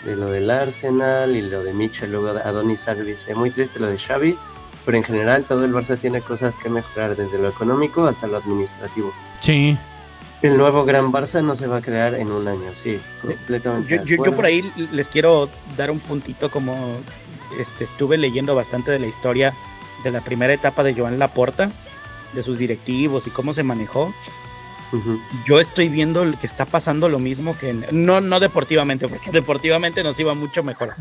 De 0.05 0.15
lo 0.15 0.29
del 0.29 0.49
Arsenal 0.51 1.35
y 1.35 1.41
lo 1.41 1.63
de 1.63 1.73
Mitchell, 1.73 2.11
luego 2.11 2.29
Adonis 2.37 2.81
Sack 2.81 2.97
dice, 2.99 3.33
muy 3.35 3.51
triste 3.51 3.79
lo 3.79 3.87
de 3.87 3.97
Xavi, 3.97 4.37
pero 4.85 4.97
en 4.97 5.03
general 5.03 5.45
todo 5.45 5.63
el 5.63 5.71
Barça 5.73 5.97
tiene 5.97 6.21
cosas 6.21 6.57
que 6.57 6.67
mejorar, 6.69 7.15
desde 7.15 7.37
lo 7.37 7.47
económico 7.47 8.05
hasta 8.05 8.27
lo 8.27 8.35
administrativo. 8.37 9.13
Sí. 9.39 9.77
El 10.41 10.57
nuevo 10.57 10.83
Gran 10.83 11.09
Barça 11.13 11.41
no 11.41 11.55
se 11.55 11.67
va 11.67 11.77
a 11.77 11.81
crear 11.81 12.15
en 12.15 12.29
un 12.33 12.45
año, 12.49 12.71
sí, 12.75 12.99
completamente. 13.21 13.97
Yo, 13.97 14.03
yo- 14.03 14.23
yo 14.25 14.35
por 14.35 14.45
ahí 14.45 14.73
les 14.91 15.07
quiero 15.07 15.47
dar 15.77 15.89
un 15.89 16.01
puntito 16.01 16.51
como 16.51 16.97
este, 17.57 17.85
estuve 17.85 18.17
leyendo 18.17 18.55
bastante 18.55 18.91
de 18.91 18.99
la 18.99 19.07
historia 19.07 19.53
de 20.03 20.11
la 20.11 20.19
primera 20.19 20.51
etapa 20.51 20.83
de 20.83 20.93
Joan 20.95 21.17
Laporta, 21.17 21.71
de 22.33 22.43
sus 22.43 22.57
directivos 22.57 23.25
y 23.25 23.29
cómo 23.29 23.53
se 23.53 23.63
manejó. 23.63 24.13
Yo 25.47 25.59
estoy 25.59 25.89
viendo 25.89 26.23
que 26.39 26.47
está 26.47 26.65
pasando 26.65 27.09
lo 27.09 27.19
mismo 27.19 27.57
que 27.57 27.69
en- 27.69 27.85
no, 27.91 28.21
no 28.21 28.39
deportivamente, 28.39 29.07
porque 29.07 29.31
deportivamente 29.31 30.03
nos 30.03 30.19
iba 30.19 30.33
mucho 30.33 30.63
mejor. 30.63 30.91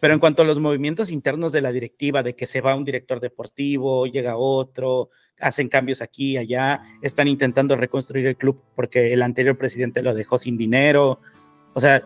Pero 0.00 0.14
en 0.14 0.20
cuanto 0.20 0.42
a 0.42 0.44
los 0.44 0.58
movimientos 0.58 1.10
internos 1.10 1.52
de 1.52 1.60
la 1.60 1.70
directiva, 1.70 2.22
de 2.22 2.34
que 2.34 2.46
se 2.46 2.60
va 2.60 2.74
un 2.74 2.84
director 2.84 3.20
deportivo, 3.20 4.06
llega 4.06 4.36
otro, 4.36 5.10
hacen 5.40 5.68
cambios 5.68 6.02
aquí 6.02 6.36
allá, 6.36 6.82
están 7.02 7.28
intentando 7.28 7.76
reconstruir 7.76 8.26
el 8.26 8.36
club 8.36 8.60
porque 8.74 9.12
el 9.12 9.22
anterior 9.22 9.56
presidente 9.56 10.02
lo 10.02 10.12
dejó 10.14 10.38
sin 10.38 10.56
dinero. 10.56 11.20
O 11.74 11.80
sea, 11.80 12.02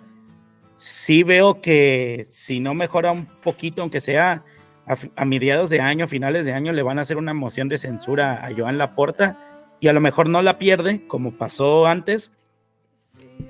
sí 0.77 1.23
veo 1.23 1.61
que 1.63 2.27
si 2.31 2.61
no 2.61 2.75
mejora 2.75 3.13
un 3.13 3.25
poquito, 3.27 3.81
aunque 3.81 4.03
sea 4.03 4.45
a, 4.87 4.97
a 5.17 5.25
mediados 5.25 5.71
de 5.71 5.81
año, 5.81 6.07
finales 6.07 6.45
de 6.45 6.53
año, 6.53 6.73
le 6.73 6.83
van 6.83 6.99
a 6.99 7.03
hacer 7.03 7.17
una 7.17 7.33
moción 7.35 7.69
de 7.69 7.79
censura 7.79 8.45
a 8.45 8.53
Joan 8.55 8.77
Laporta 8.77 9.39
y 9.81 9.89
a 9.89 9.93
lo 9.93 10.01
mejor 10.01 10.29
no 10.29 10.43
la 10.43 10.59
pierde, 10.59 11.07
como 11.07 11.33
pasó 11.33 11.87
antes, 11.87 12.33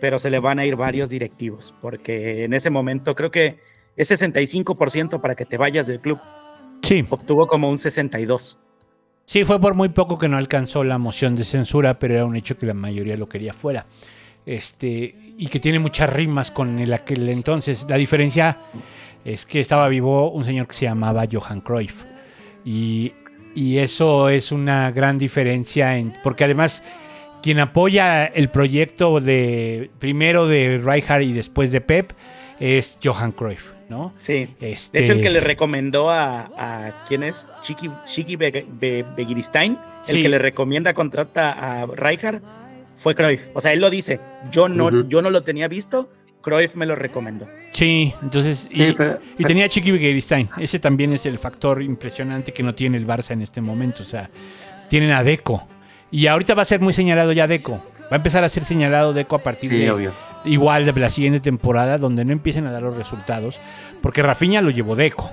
pero 0.01 0.19
se 0.19 0.31
le 0.31 0.39
van 0.39 0.59
a 0.59 0.67
ir 0.67 0.77
varios 0.77 1.09
directivos, 1.09 1.75
porque 1.81 2.45
en 2.45 2.55
ese 2.55 2.71
momento 2.71 3.15
creo 3.15 3.31
que 3.31 3.59
es 3.97 4.11
65% 4.11 5.21
para 5.21 5.35
que 5.35 5.47
te 5.47 5.57
vayas 5.57 5.87
del 5.87 6.01
club. 6.01 6.19
Sí. 6.83 7.05
Obtuvo 7.09 7.47
como 7.47 7.71
un 7.71 7.79
62. 7.79 8.59
Sí, 9.25 9.45
fue 9.45 9.61
por 9.61 9.75
muy 9.75 9.89
poco 9.89 10.19
que 10.19 10.29
no 10.29 10.37
alcanzó 10.37 10.85
la 10.85 10.99
moción 10.99 11.35
de 11.35 11.45
censura, 11.45 11.99
pero 11.99 12.15
era 12.15 12.25
un 12.25 12.37
hecho 12.37 12.57
que 12.57 12.67
la 12.67 12.75
mayoría 12.75 13.17
lo 13.17 13.29
quería 13.29 13.53
fuera. 13.53 13.87
Este, 14.45 15.35
y 15.37 15.49
que 15.49 15.59
tiene 15.59 15.81
muchas 15.81 16.13
rimas 16.13 16.53
con 16.53 16.79
el 16.79 16.93
aquel 16.93 17.29
entonces. 17.29 17.87
La 17.89 17.97
diferencia 17.97 18.59
es 19.25 19.45
que 19.45 19.61
estaba 19.61 19.89
vivo 19.89 20.31
un 20.31 20.45
señor 20.45 20.69
que 20.69 20.75
se 20.75 20.85
llamaba 20.85 21.25
Johan 21.31 21.61
Cruyff. 21.61 22.05
Y, 22.65 23.13
y 23.57 23.79
eso 23.79 24.29
es 24.29 24.53
una 24.53 24.93
gran 24.93 25.19
diferencia, 25.19 25.97
en, 25.99 26.13
porque 26.23 26.45
además 26.45 26.83
quien 27.43 27.59
apoya 27.59 28.25
el 28.27 28.49
proyecto 28.51 29.21
de 29.21 29.91
primero 29.99 30.47
de 30.47 30.79
Rijkaard 30.85 31.23
y 31.23 31.33
después 31.33 31.73
de 31.73 31.81
Pep 31.81 32.13
es 32.61 32.99
Johan 33.03 33.33
Cruyff, 33.33 33.73
¿no? 33.89 34.13
Sí. 34.19 34.49
Este, 34.61 34.99
De 34.99 35.05
hecho, 35.05 35.13
el 35.15 35.21
que 35.21 35.31
le 35.31 35.41
recomendó 35.41 36.11
a, 36.11 36.51
a 36.57 37.05
¿quién 37.09 37.23
es? 37.23 37.47
Chiqui, 37.63 37.91
Chiqui 38.07 38.37
Be- 38.37 38.67
Be- 38.69 39.05
Begiristain, 39.17 39.79
el 40.09 40.17
Sí. 40.17 40.23
que 40.23 40.29
le 40.29 40.39
recomienda 40.39 40.93
contrata 40.95 41.53
a 41.83 41.87
Rijkaard 41.87 42.41
fue 42.97 43.15
Cruyff. 43.15 43.49
O 43.55 43.61
sea, 43.61 43.73
él 43.73 43.81
lo 43.81 43.91
dice. 43.91 44.21
Yo 44.51 44.69
no, 44.69 45.07
yo 45.09 45.21
no 45.23 45.31
lo 45.31 45.43
tenía 45.43 45.69
visto. 45.69 46.09
Cruyff 46.47 46.77
me 46.77 46.87
lo 46.87 46.95
recomendó. 46.95 47.47
Sí, 47.73 48.15
entonces. 48.23 48.69
Y, 48.71 48.77
Sí, 48.87 48.95
pero- 48.97 49.19
y 49.37 49.43
tenía 49.45 49.65
a 49.65 49.69
Chiqui 49.69 49.91
Begiristain. 49.91 50.49
Ese 50.59 50.79
también 50.79 51.13
es 51.13 51.27
el 51.27 51.39
factor 51.39 51.83
impresionante 51.83 52.53
que 52.53 52.63
no 52.63 52.75
tiene 52.75 52.97
el 52.97 53.07
Barça 53.07 53.33
en 53.33 53.43
este 53.43 53.61
momento. 53.61 54.03
O 54.05 54.07
sea, 54.07 54.31
tienen 54.89 55.11
a 55.11 55.25
Deco. 55.25 55.67
Y 56.11 56.29
ahorita 56.29 56.55
va 56.55 56.63
a 56.63 56.65
ser 56.65 56.81
muy 56.81 56.93
señalado 56.93 57.33
ya 57.33 57.47
Deco. 57.49 57.83
Va 58.05 58.13
a 58.13 58.17
empezar 58.17 58.45
a 58.45 58.49
ser 58.49 58.65
señalado 58.65 59.13
Deco 59.13 59.35
a 59.37 59.43
partir 59.43 59.71
Sí, 59.71 59.79
de 59.79 59.91
obvio. 59.91 60.13
igual 60.45 60.85
de 60.87 60.93
la 60.93 61.11
siguiente 61.11 61.41
temporada, 61.41 61.99
donde 61.99 62.25
no 62.25 62.31
empiecen 62.33 62.65
a 62.67 62.71
dar 62.71 62.83
los 62.83 62.97
resultados. 62.97 63.59
Porque 64.01 64.23
Rafinha 64.23 64.63
lo 64.63 64.71
llevó 64.71 64.95
Deco. 64.95 65.29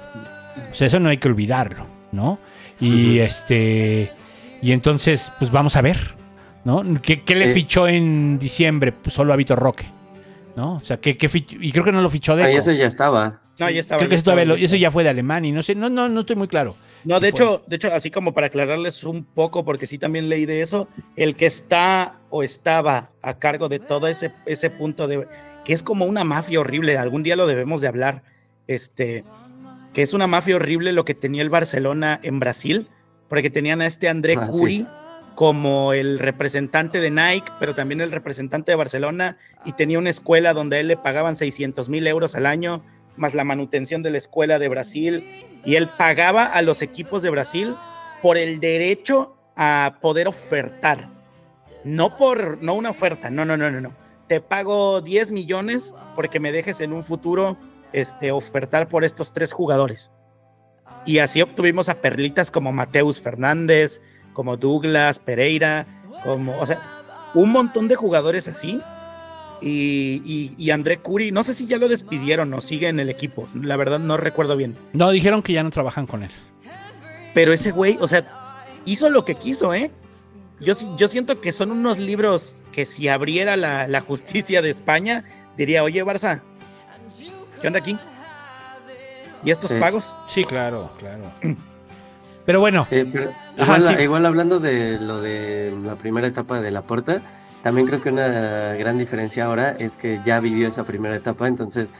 O 0.71 0.73
sea, 0.73 0.87
eso 0.87 0.99
no 0.99 1.09
hay 1.09 1.17
que 1.19 1.27
olvidarlo, 1.27 1.85
¿no? 2.11 2.39
Y 2.79 3.19
este. 3.19 4.11
Y 4.63 4.71
entonces, 4.71 5.31
pues 5.37 5.51
vamos 5.51 5.75
a 5.75 5.81
ver, 5.81 5.97
¿no? 6.65 6.81
¿Qué, 7.01 7.21
qué 7.21 7.35
le 7.35 7.49
Sí. 7.49 7.53
fichó 7.61 7.87
en 7.87 8.39
diciembre? 8.39 8.91
Pues 8.91 9.13
solo 9.13 9.33
a 9.33 9.35
Vitor 9.35 9.59
Roque, 9.59 9.85
¿no? 10.55 10.75
O 10.75 10.81
sea, 10.81 10.97
¿qué, 10.97 11.17
qué 11.17 11.29
fichó? 11.29 11.57
Y 11.59 11.71
creo 11.71 11.83
que 11.83 11.91
no 11.91 12.01
lo 12.01 12.09
fichó 12.09 12.35
Deco. 12.35 12.47
Ahí 12.47 12.55
eso 12.57 12.71
ya 12.71 12.85
estaba. 12.85 13.41
No, 13.59 13.69
ya 13.69 13.79
estaba. 13.79 13.99
Creo 13.99 14.09
que 14.09 14.15
ya 14.15 14.21
eso, 14.21 14.31
estaba 14.31 14.45
lo- 14.45 14.55
eso 14.55 14.75
ya 14.75 14.91
fue 14.91 15.03
de 15.03 15.09
Alemania 15.09 15.49
y 15.49 15.51
no 15.51 15.61
sé, 15.63 15.75
no, 15.75 15.89
no, 15.89 16.09
no 16.09 16.21
estoy 16.21 16.35
muy 16.35 16.47
claro. 16.47 16.75
No, 17.05 17.19
de 17.19 17.31
fue. 17.31 17.39
hecho, 17.41 17.63
de 17.67 17.75
hecho, 17.75 17.89
así 17.93 18.09
como 18.11 18.33
para 18.33 18.47
aclararles 18.47 19.03
un 19.03 19.25
poco, 19.25 19.65
porque 19.65 19.85
sí 19.87 19.97
también 19.97 20.29
leí 20.29 20.45
de 20.45 20.61
eso, 20.61 20.87
el 21.15 21.35
que 21.35 21.45
está 21.47 22.19
o 22.29 22.43
estaba 22.43 23.09
a 23.21 23.37
cargo 23.39 23.67
de 23.69 23.79
todo 23.79 24.07
ese, 24.07 24.31
ese 24.45 24.69
punto 24.69 25.07
de 25.07 25.27
que 25.65 25.73
es 25.73 25.83
como 25.83 26.05
una 26.05 26.23
mafia 26.23 26.59
horrible, 26.59 26.97
algún 26.97 27.23
día 27.23 27.35
lo 27.35 27.45
debemos 27.47 27.81
de 27.81 27.87
hablar, 27.89 28.23
este, 28.67 29.23
que 29.93 30.01
es 30.01 30.13
una 30.13 30.27
mafia 30.27 30.55
horrible 30.55 30.93
lo 30.93 31.05
que 31.05 31.13
tenía 31.13 31.41
el 31.41 31.49
Barcelona 31.49 32.19
en 32.23 32.39
Brasil, 32.39 32.87
porque 33.29 33.49
tenían 33.49 33.81
a 33.81 33.85
este 33.85 34.09
André 34.09 34.35
Ah, 34.37 34.47
sí. 34.51 34.85
Como 35.35 35.93
el 35.93 36.19
representante 36.19 36.99
de 36.99 37.09
Nike, 37.09 37.51
pero 37.59 37.73
también 37.73 38.01
el 38.01 38.11
representante 38.11 38.71
de 38.71 38.75
Barcelona, 38.75 39.37
y 39.65 39.73
tenía 39.73 39.99
una 39.99 40.09
escuela 40.09 40.53
donde 40.53 40.77
a 40.77 40.79
él 40.79 40.87
le 40.87 40.97
pagaban 40.97 41.35
600 41.35 41.89
mil 41.89 42.05
euros 42.07 42.35
al 42.35 42.45
año, 42.45 42.83
más 43.15 43.33
la 43.33 43.43
manutención 43.43 44.03
de 44.03 44.11
la 44.11 44.17
escuela 44.17 44.59
de 44.59 44.69
Brasil, 44.69 45.45
y 45.65 45.75
él 45.75 45.89
pagaba 45.97 46.45
a 46.45 46.61
los 46.61 46.81
equipos 46.81 47.21
de 47.21 47.29
Brasil 47.29 47.75
por 48.21 48.37
el 48.37 48.59
derecho 48.59 49.35
a 49.55 49.97
poder 50.01 50.27
ofertar. 50.27 51.09
No 51.83 52.17
por, 52.17 52.61
no 52.61 52.73
una 52.75 52.89
oferta, 52.89 53.29
no, 53.29 53.45
no, 53.45 53.57
no, 53.57 53.69
no, 53.69 53.81
no. 53.81 53.91
Te 54.27 54.39
pago 54.39 55.01
10 55.01 55.31
millones 55.31 55.93
porque 56.15 56.39
me 56.39 56.51
dejes 56.51 56.79
en 56.81 56.93
un 56.93 57.03
futuro 57.03 57.57
este, 57.91 58.31
ofertar 58.31 58.87
por 58.87 59.03
estos 59.03 59.33
tres 59.33 59.51
jugadores. 59.51 60.11
Y 61.05 61.19
así 61.19 61.41
obtuvimos 61.41 61.89
a 61.89 61.95
perlitas 61.95 62.49
como 62.49 62.71
Mateus 62.71 63.19
Fernández, 63.19 64.01
como 64.33 64.57
Douglas 64.57 65.19
Pereira, 65.19 65.85
como, 66.23 66.57
o 66.59 66.65
sea, 66.65 66.81
un 67.33 67.51
montón 67.51 67.87
de 67.87 67.95
jugadores 67.95 68.47
así. 68.47 68.81
Y, 69.61 70.21
y, 70.25 70.55
y 70.57 70.71
André 70.71 70.97
Curi, 70.97 71.31
no 71.31 71.41
sé 71.43 71.53
si 71.53 71.65
ya 71.67 71.77
lo 71.77 71.87
despidieron 71.87 72.53
o 72.53 72.59
sigue 72.59 72.89
en 72.89 72.99
el 72.99 73.09
equipo, 73.09 73.47
la 73.53 73.77
verdad 73.77 73.99
no 73.99 74.17
recuerdo 74.17 74.57
bien. 74.57 74.75
No, 74.91 75.09
dijeron 75.11 75.41
que 75.41 75.53
ya 75.53 75.63
no 75.63 75.69
trabajan 75.69 76.05
con 76.05 76.23
él. 76.23 76.31
Pero 77.33 77.53
ese 77.53 77.71
güey, 77.71 77.97
o 78.01 78.07
sea, 78.07 78.25
hizo 78.85 79.09
lo 79.09 79.23
que 79.23 79.35
quiso, 79.35 79.73
¿eh? 79.73 79.89
Yo, 80.59 80.73
yo 80.97 81.07
siento 81.07 81.39
que 81.41 81.51
son 81.51 81.71
unos 81.71 81.97
libros 81.97 82.57
que 82.73 82.85
si 82.85 83.07
abriera 83.07 83.55
la, 83.55 83.87
la 83.87 84.01
justicia 84.01 84.61
de 84.61 84.69
España, 84.69 85.23
diría, 85.57 85.83
oye, 85.83 86.03
Barça, 86.05 86.41
¿qué 87.61 87.67
onda 87.67 87.79
aquí? 87.79 87.97
¿Y 89.45 89.51
estos 89.51 89.71
Sí. 89.71 89.77
pagos? 89.79 90.15
Sí, 90.27 90.43
claro, 90.45 90.91
claro. 90.99 91.23
Pero 92.45 92.59
bueno, 92.59 92.83
Sí, 92.85 93.09
pero 93.11 93.31
Ajá, 93.57 93.77
igual, 93.77 93.97
sí. 93.97 94.03
igual 94.03 94.25
hablando 94.25 94.59
de 94.59 94.99
lo 94.99 95.21
de 95.21 95.73
la 95.83 95.95
primera 95.95 96.27
etapa 96.27 96.59
de 96.59 96.71
la 96.71 96.81
puerta, 96.81 97.21
también 97.63 97.87
creo 97.87 98.01
que 98.01 98.09
una 98.09 98.73
gran 98.73 98.97
diferencia 98.97 99.45
ahora 99.45 99.75
es 99.79 99.95
que 99.95 100.19
ya 100.25 100.39
vivió 100.39 100.67
esa 100.67 100.83
primera 100.83 101.15
etapa, 101.15 101.47
entonces 101.47 101.93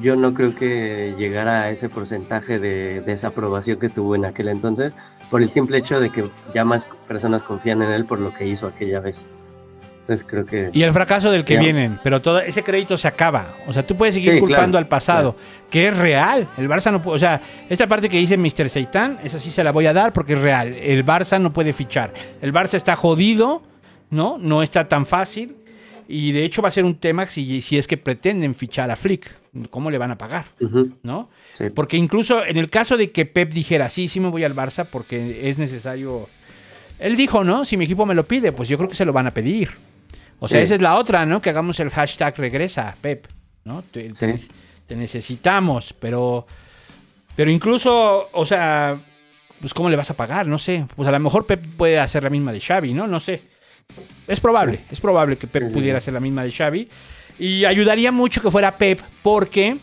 yo 0.00 0.16
no 0.16 0.32
creo 0.32 0.54
que 0.54 1.14
llegara 1.18 1.62
a 1.62 1.70
ese 1.70 1.90
porcentaje 1.90 2.58
de 2.58 3.02
desaprobación 3.02 3.78
que 3.78 3.90
tuvo 3.90 4.16
en 4.16 4.24
aquel 4.24 4.48
entonces, 4.48 4.96
por 5.30 5.42
el 5.42 5.50
simple 5.50 5.78
hecho 5.78 6.00
de 6.00 6.10
que 6.10 6.30
ya 6.54 6.64
más 6.64 6.88
personas 7.06 7.44
confían 7.44 7.82
en 7.82 7.90
él 7.92 8.06
por 8.06 8.18
lo 8.18 8.32
que 8.32 8.46
hizo 8.46 8.66
aquella 8.66 9.00
vez. 9.00 9.22
Entonces 10.02 10.26
creo 10.28 10.44
que... 10.44 10.70
y 10.72 10.82
el 10.82 10.92
fracaso 10.92 11.30
del 11.30 11.44
que 11.44 11.56
vienen, 11.58 11.98
pero 12.02 12.20
todo 12.20 12.40
ese 12.40 12.62
crédito 12.64 12.96
se 12.96 13.06
acaba. 13.08 13.54
O 13.66 13.72
sea, 13.72 13.86
tú 13.86 13.96
puedes 13.96 14.14
seguir 14.14 14.34
Sí, 14.34 14.40
culpando 14.40 14.72
claro, 14.72 14.78
al 14.78 14.88
pasado, 14.88 15.36
que 15.70 15.88
es 15.88 15.96
real. 15.96 16.48
El 16.58 16.68
Barça 16.68 16.90
no 16.90 17.00
puede, 17.00 17.16
o 17.16 17.18
sea, 17.20 17.40
esta 17.68 17.86
parte 17.86 18.08
que 18.08 18.18
dice 18.18 18.36
Mr. 18.36 18.68
Seitan, 18.68 19.18
esa 19.22 19.38
sí 19.38 19.50
se 19.50 19.62
la 19.62 19.70
voy 19.70 19.86
a 19.86 19.92
dar 19.92 20.12
porque 20.12 20.32
es 20.34 20.42
real. 20.42 20.68
El 20.74 21.04
Barça 21.06 21.40
no 21.40 21.52
puede 21.52 21.72
fichar. 21.72 22.12
El 22.40 22.52
Barça 22.52 22.74
está 22.74 22.96
jodido, 22.96 23.62
¿no? 24.10 24.38
No 24.38 24.62
está 24.62 24.88
tan 24.88 25.06
fácil. 25.06 25.56
Y 26.08 26.32
de 26.32 26.44
hecho 26.44 26.60
va 26.62 26.68
a 26.68 26.72
ser 26.72 26.84
un 26.84 26.96
tema 26.96 27.24
si, 27.26 27.60
si 27.60 27.78
es 27.78 27.86
que 27.86 27.96
pretenden 27.96 28.54
fichar 28.56 28.90
a 28.90 28.96
Flick. 28.96 29.32
¿Cómo 29.70 29.88
le 29.90 29.98
van 29.98 30.10
a 30.10 30.18
pagar? 30.18 30.46
¿No? 31.02 31.30
sí. 31.52 31.70
Porque 31.70 31.96
incluso 31.96 32.44
en 32.44 32.56
el 32.56 32.68
caso 32.70 32.96
de 32.96 33.10
que 33.12 33.24
Pep 33.24 33.52
dijera, 33.52 33.88
sí, 33.88 34.08
sí 34.08 34.18
me 34.18 34.28
voy 34.28 34.42
al 34.44 34.54
Barça 34.54 34.84
porque 34.90 35.48
es 35.48 35.58
necesario. 35.58 36.28
Él 36.98 37.16
dijo, 37.16 37.44
¿no? 37.44 37.64
Si 37.64 37.76
mi 37.76 37.84
equipo 37.84 38.04
me 38.04 38.14
lo 38.14 38.24
pide, 38.24 38.50
pues 38.52 38.68
yo 38.68 38.76
creo 38.78 38.88
que 38.88 38.94
se 38.96 39.04
lo 39.04 39.12
van 39.12 39.26
a 39.26 39.30
pedir, 39.30 39.70
O 40.44 40.48
sea, 40.48 40.58
Sí. 40.60 40.64
esa 40.64 40.74
es 40.74 40.80
la 40.82 40.96
otra, 40.96 41.24
¿no? 41.24 41.40
Que 41.40 41.50
hagamos 41.50 41.78
el 41.78 41.90
hashtag 41.90 42.36
regresa, 42.36 42.96
Pep, 43.00 43.26
¿no? 43.64 43.82
Te, 43.82 44.08
te- 44.12 44.38
Sí. 44.38 44.48
te 44.88 44.96
necesitamos, 44.96 45.94
pero, 46.00 46.46
pero 47.36 47.48
incluso, 47.50 48.28
o 48.32 48.44
sea, 48.44 48.96
pues 49.60 49.72
¿cómo 49.72 49.88
le 49.88 49.94
vas 49.94 50.10
a 50.10 50.16
pagar? 50.16 50.48
No 50.48 50.58
sé. 50.58 50.84
Pues 50.96 51.08
a 51.08 51.12
lo 51.12 51.20
mejor 51.20 51.46
Pep 51.46 51.64
puede 51.76 52.00
hacer 52.00 52.24
la 52.24 52.30
misma 52.30 52.50
de 52.52 52.60
Xavi, 52.60 52.92
¿no? 52.92 53.06
No 53.06 53.20
sé. 53.20 53.40
Es 54.26 54.40
probable, 54.40 54.80
es 54.90 55.00
probable 55.00 55.36
que 55.38 55.46
Pep 55.46 55.72
pudiera 55.72 55.98
hacer 55.98 56.12
la 56.14 56.20
misma 56.20 56.42
de 56.42 56.50
Xavi. 56.50 56.88
Y 57.38 57.64
ayudaría 57.64 58.10
mucho 58.10 58.42
que 58.42 58.50
fuera 58.50 58.76
Pep, 58.76 59.00
porque 59.22 59.76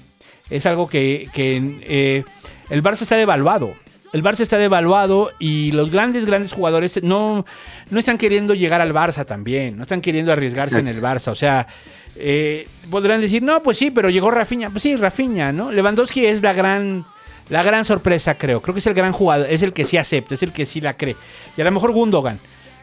es 0.50 0.66
algo 0.66 0.90
que, 0.90 1.30
que, 1.32 1.80
eh, 1.84 2.24
el 2.70 2.84
Barça 2.84 3.04
está 3.04 3.16
devaluado. 3.16 3.74
El 4.12 4.24
Barça 4.24 4.42
está 4.42 4.58
devaluado 4.58 5.32
y 5.38 5.72
los 5.72 5.92
grandes, 5.92 6.26
grandes 6.26 6.54
jugadores 6.54 7.02
no, 7.04 7.46
no 7.90 8.00
están 8.00 8.18
queriendo 8.18 8.56
llegar 8.56 8.82
al 8.82 8.94
Barça 8.94 9.26
también. 9.26 9.78
No 9.78 9.84
están 9.84 10.02
queriendo 10.02 10.32
arriesgarse 10.32 10.80
en 10.80 10.88
el 10.88 11.02
Barça. 11.02 11.32
O 11.32 11.36
sea, 11.36 11.68
eh, 12.16 12.68
podrán 12.90 13.22
decir, 13.22 13.44
no, 13.44 13.62
pues 13.62 13.78
sí, 13.78 13.92
pero 13.92 14.10
llegó 14.10 14.32
Rafinha. 14.32 14.70
Pues 14.70 14.84
sí, 14.84 14.96
Rafinha, 14.96 15.52
¿no? 15.52 15.72
Lewandowski 15.72 16.26
es 16.26 16.42
la 16.42 16.54
gran, 16.54 17.06
la 17.50 17.64
gran 17.64 17.86
sorpresa, 17.86 18.36
creo. 18.36 18.62
Creo 18.62 18.74
que 18.74 18.80
es 18.80 18.88
el 18.88 18.94
gran 18.94 19.12
jugador, 19.12 19.48
es 19.50 19.62
el 19.62 19.74
que 19.74 19.86
sí 19.86 19.98
acepta, 19.98 20.34
es 20.34 20.44
el 20.44 20.52
que 20.52 20.66
sí 20.66 20.82
la 20.82 20.98
cree. 20.98 21.16
Y 21.56 21.62
a 21.62 21.64
lo 21.64 21.72
mejor 21.72 21.92
Gundogan, 21.92 22.40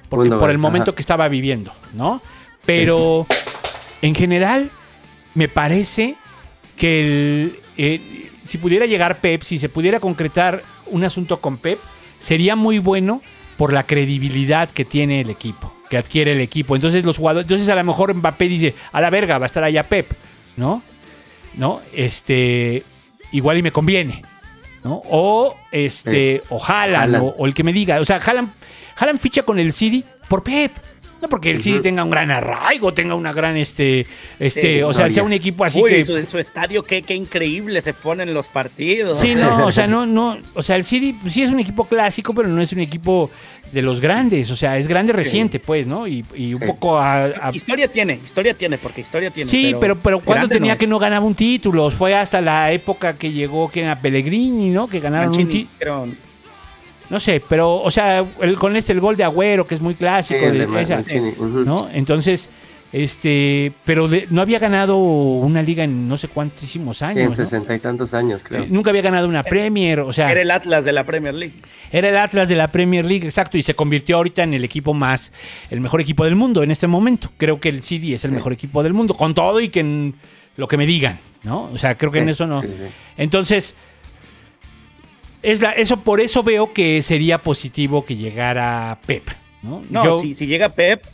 porque 0.08 0.28
Gundogan, 0.28 0.40
por 0.40 0.50
el 0.50 0.58
momento 0.58 0.90
ajá. 0.90 0.96
que 0.96 1.02
estaba 1.02 1.28
viviendo, 1.28 1.72
¿no? 1.94 2.22
Pero 2.64 3.26
en 4.00 4.14
general, 4.14 4.70
me 5.34 5.48
parece 5.48 6.14
que 6.76 7.00
el, 7.00 7.58
eh, 7.76 8.30
si 8.44 8.58
pudiera 8.58 8.86
llegar 8.86 9.18
Pep, 9.18 9.42
si 9.42 9.58
se 9.58 9.68
pudiera 9.68 10.00
concretar 10.00 10.62
un 10.86 11.04
asunto 11.04 11.40
con 11.40 11.58
Pep, 11.58 11.78
sería 12.20 12.56
muy 12.56 12.78
bueno 12.78 13.22
por 13.56 13.72
la 13.72 13.84
credibilidad 13.84 14.70
que 14.70 14.84
tiene 14.84 15.20
el 15.20 15.30
equipo, 15.30 15.72
que 15.88 15.96
adquiere 15.96 16.32
el 16.32 16.40
equipo. 16.40 16.74
Entonces 16.74 17.04
los 17.04 17.18
jugadores, 17.18 17.44
entonces 17.44 17.68
a 17.68 17.74
lo 17.74 17.84
mejor 17.84 18.14
Mbappé 18.14 18.48
dice, 18.48 18.74
a 18.92 19.00
la 19.00 19.10
verga, 19.10 19.38
va 19.38 19.44
a 19.44 19.46
estar 19.46 19.64
allá 19.64 19.84
Pep, 19.84 20.12
¿no? 20.56 20.82
¿No? 21.54 21.80
Este, 21.92 22.84
igual 23.32 23.58
y 23.58 23.62
me 23.62 23.72
conviene, 23.72 24.22
¿no? 24.84 25.02
O 25.08 25.56
este, 25.72 26.42
o 26.50 26.62
Haaland, 26.62 27.14
Haaland. 27.14 27.24
O, 27.24 27.34
o 27.38 27.46
el 27.46 27.54
que 27.54 27.64
me 27.64 27.72
diga, 27.72 28.00
o 28.00 28.04
sea, 28.04 28.16
Haaland, 28.16 28.52
Haaland 28.96 29.18
ficha 29.18 29.42
con 29.42 29.58
el 29.58 29.72
City 29.72 30.04
por 30.28 30.42
Pep. 30.42 30.72
No 31.20 31.28
porque 31.30 31.50
el 31.50 31.62
City 31.62 31.80
tenga 31.80 32.04
un 32.04 32.10
gran 32.10 32.30
arraigo, 32.30 32.92
tenga 32.92 33.14
una 33.14 33.32
gran, 33.32 33.56
este, 33.56 34.06
este, 34.38 34.76
Sí, 34.76 34.82
o 34.82 34.92
sea, 34.92 35.08
sea 35.10 35.22
un 35.22 35.32
equipo 35.32 35.64
así 35.64 35.80
Uy, 35.82 35.90
que... 35.90 36.04
su, 36.04 36.26
su 36.26 36.38
estadio, 36.38 36.82
qué, 36.84 37.00
qué 37.02 37.14
increíble 37.14 37.80
se 37.80 37.94
ponen 37.94 38.34
los 38.34 38.48
partidos. 38.48 39.18
Sí, 39.18 39.34
no, 39.34 39.66
o 39.66 39.72
sea, 39.72 39.86
no, 39.86 40.04
no, 40.04 40.36
o 40.54 40.62
sea, 40.62 40.76
el 40.76 40.84
City 40.84 41.14
pues, 41.14 41.32
sí 41.32 41.42
es 41.42 41.50
un 41.50 41.60
equipo 41.60 41.84
clásico, 41.86 42.34
pero 42.34 42.48
no 42.48 42.60
es 42.60 42.72
un 42.74 42.80
equipo 42.80 43.30
de 43.72 43.82
los 43.82 43.98
grandes, 44.00 44.50
o 44.50 44.56
sea, 44.56 44.76
es 44.78 44.86
grande 44.86 45.12
reciente, 45.12 45.58
pues, 45.58 45.86
¿no? 45.86 46.06
Y, 46.06 46.24
y 46.36 46.52
un 46.54 46.60
Sí. 46.60 46.66
poco 46.66 46.98
a, 46.98 47.24
a- 47.24 47.50
Historia 47.52 47.88
tiene, 47.88 48.20
historia 48.22 48.52
tiene, 48.54 48.76
porque 48.78 49.00
historia 49.00 49.30
tiene. 49.30 49.50
Sí, 49.50 49.74
pero, 49.80 49.96
pero 49.96 50.20
cuando 50.20 50.48
tenía 50.48 50.76
que 50.76 50.86
no 50.86 50.98
ganaba 50.98 51.24
un 51.26 51.34
título, 51.34 51.90
fue 51.90 52.14
hasta 52.14 52.40
la 52.40 52.70
época 52.72 53.14
que 53.16 53.32
llegó 53.32 53.70
que 53.70 53.80
era 53.80 53.98
Pellegrini, 53.98 54.68
¿no? 54.68 54.86
Que 54.86 55.00
ganaron 55.00 55.30
un 55.30 55.36
Mancini, 55.36 55.64
título. 55.64 56.08
No 57.10 57.20
sé, 57.20 57.42
pero, 57.48 57.76
o 57.80 57.90
sea, 57.90 58.24
el- 58.40 58.56
con 58.56 58.74
este 58.76 58.92
el 58.92 59.00
gol 59.00 59.16
de 59.16 59.24
Agüero, 59.24 59.66
que 59.66 59.74
es 59.76 59.80
muy 59.80 59.94
Sí, 59.94 59.98
clásico, 59.98 60.44
el 60.44 60.52
de 60.54 60.58
de 60.60 60.66
Ma- 60.66 60.80
esa, 60.82 60.96
Mancini, 60.96 61.30
ujú. 61.30 61.60
¿no? 61.64 61.88
Entonces, 61.92 62.48
este, 62.92 63.72
pero 63.84 64.08
de- 64.08 64.26
no 64.30 64.40
había 64.40 64.58
ganado 64.58 64.96
una 64.96 65.62
liga 65.62 65.84
en 65.84 66.08
no 66.08 66.16
sé 66.16 66.28
cuántísimos 66.28 66.98
Sí, 66.98 67.04
en 67.04 67.10
años, 67.10 67.30
¿no? 67.30 67.36
sesenta 67.36 67.74
y 67.74 67.78
tantos 67.78 68.14
años, 68.14 68.42
creo. 68.42 68.64
Sí, 68.64 68.68
nunca 68.70 68.90
había 68.90 69.02
ganado 69.02 69.28
una 69.28 69.42
Premier, 69.42 70.00
o 70.00 70.12
sea, 70.12 70.30
era 70.30 70.40
el 70.40 70.50
Atlas 70.50 70.84
de 70.84 70.92
la 70.92 71.04
Premier 71.04 71.34
League. 71.34 71.54
era 71.92 72.08
el 72.08 72.16
Atlas 72.16 72.48
de 72.48 72.54
la 72.56 72.68
Premier 72.68 73.04
League, 73.04 73.24
exacto, 73.26 73.58
y 73.58 73.62
se 73.62 73.74
convirtió 73.74 74.16
ahorita 74.16 74.42
en 74.44 74.54
el 74.54 74.64
equipo 74.64 74.94
más, 74.94 75.32
el 75.70 75.80
mejor 75.80 76.00
equipo 76.00 76.24
del 76.24 76.36
mundo 76.36 76.62
en 76.62 76.70
este 76.70 76.86
momento. 76.86 77.30
Creo 77.36 77.60
que 77.60 77.68
el 77.68 77.82
City 77.82 78.14
es 78.14 78.24
el 78.24 78.32
mejor 78.32 78.52
equipo 78.52 78.82
del 78.82 78.94
mundo, 78.94 79.14
con 79.14 79.34
todo 79.34 79.60
y 79.60 79.68
que 79.68 79.80
en 79.80 80.14
lo 80.56 80.66
que 80.68 80.76
me 80.76 80.86
digan, 80.86 81.18
¿no? 81.42 81.70
O 81.72 81.78
sea, 81.78 81.96
creo 81.96 82.10
que 82.10 82.18
en 82.20 82.24
Sí, 82.26 82.30
eso 82.30 82.46
no. 82.46 82.62
sí, 82.62 82.68
sí. 82.68 82.84
Entonces, 83.18 83.74
es 85.46 85.60
la, 85.60 85.70
eso 85.70 85.98
por 85.98 86.20
eso 86.20 86.42
veo 86.42 86.72
que 86.72 87.02
sería 87.02 87.38
positivo 87.38 88.04
que 88.04 88.16
llegara 88.16 88.98
Pep, 89.06 89.28
¿no? 89.62 89.82
No, 89.88 90.04
Yo, 90.04 90.20
si, 90.20 90.34
si 90.34 90.46
llega 90.46 90.70
Pep, 90.70 91.04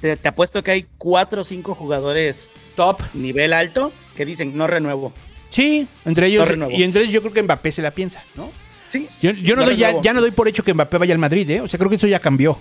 te, 0.00 0.16
te 0.16 0.28
apuesto 0.28 0.64
que 0.64 0.72
hay 0.72 0.86
cuatro 0.98 1.42
o 1.42 1.44
cinco 1.44 1.76
jugadores 1.76 2.50
top. 2.74 3.00
nivel 3.14 3.52
alto 3.52 3.92
que 4.16 4.26
dicen 4.26 4.56
no 4.56 4.66
renuevo. 4.66 5.12
Sí, 5.50 5.86
entre 6.04 6.26
ellos, 6.26 6.56
No 6.56 6.68
y 6.70 6.82
entre 6.82 7.02
ellos 7.02 7.12
yo 7.12 7.20
creo 7.22 7.32
que 7.32 7.42
Mbappé 7.42 7.70
se 7.70 7.80
la 7.82 7.92
piensa, 7.92 8.22
¿no? 8.34 8.50
Sí. 8.90 9.08
Yo, 9.22 9.30
yo 9.30 9.54
no 9.54 9.62
No 9.62 9.68
doy 9.68 9.76
ya, 9.76 10.00
ya 10.00 10.12
no 10.12 10.20
doy 10.20 10.32
por 10.32 10.48
hecho 10.48 10.64
que 10.64 10.74
Mbappé 10.74 10.98
vaya 10.98 11.14
al 11.14 11.18
Madrid, 11.20 11.48
¿eh? 11.48 11.60
O 11.60 11.68
sea, 11.68 11.78
creo 11.78 11.88
que 11.88 11.96
eso 11.96 12.08
ya 12.08 12.18
cambió. 12.18 12.58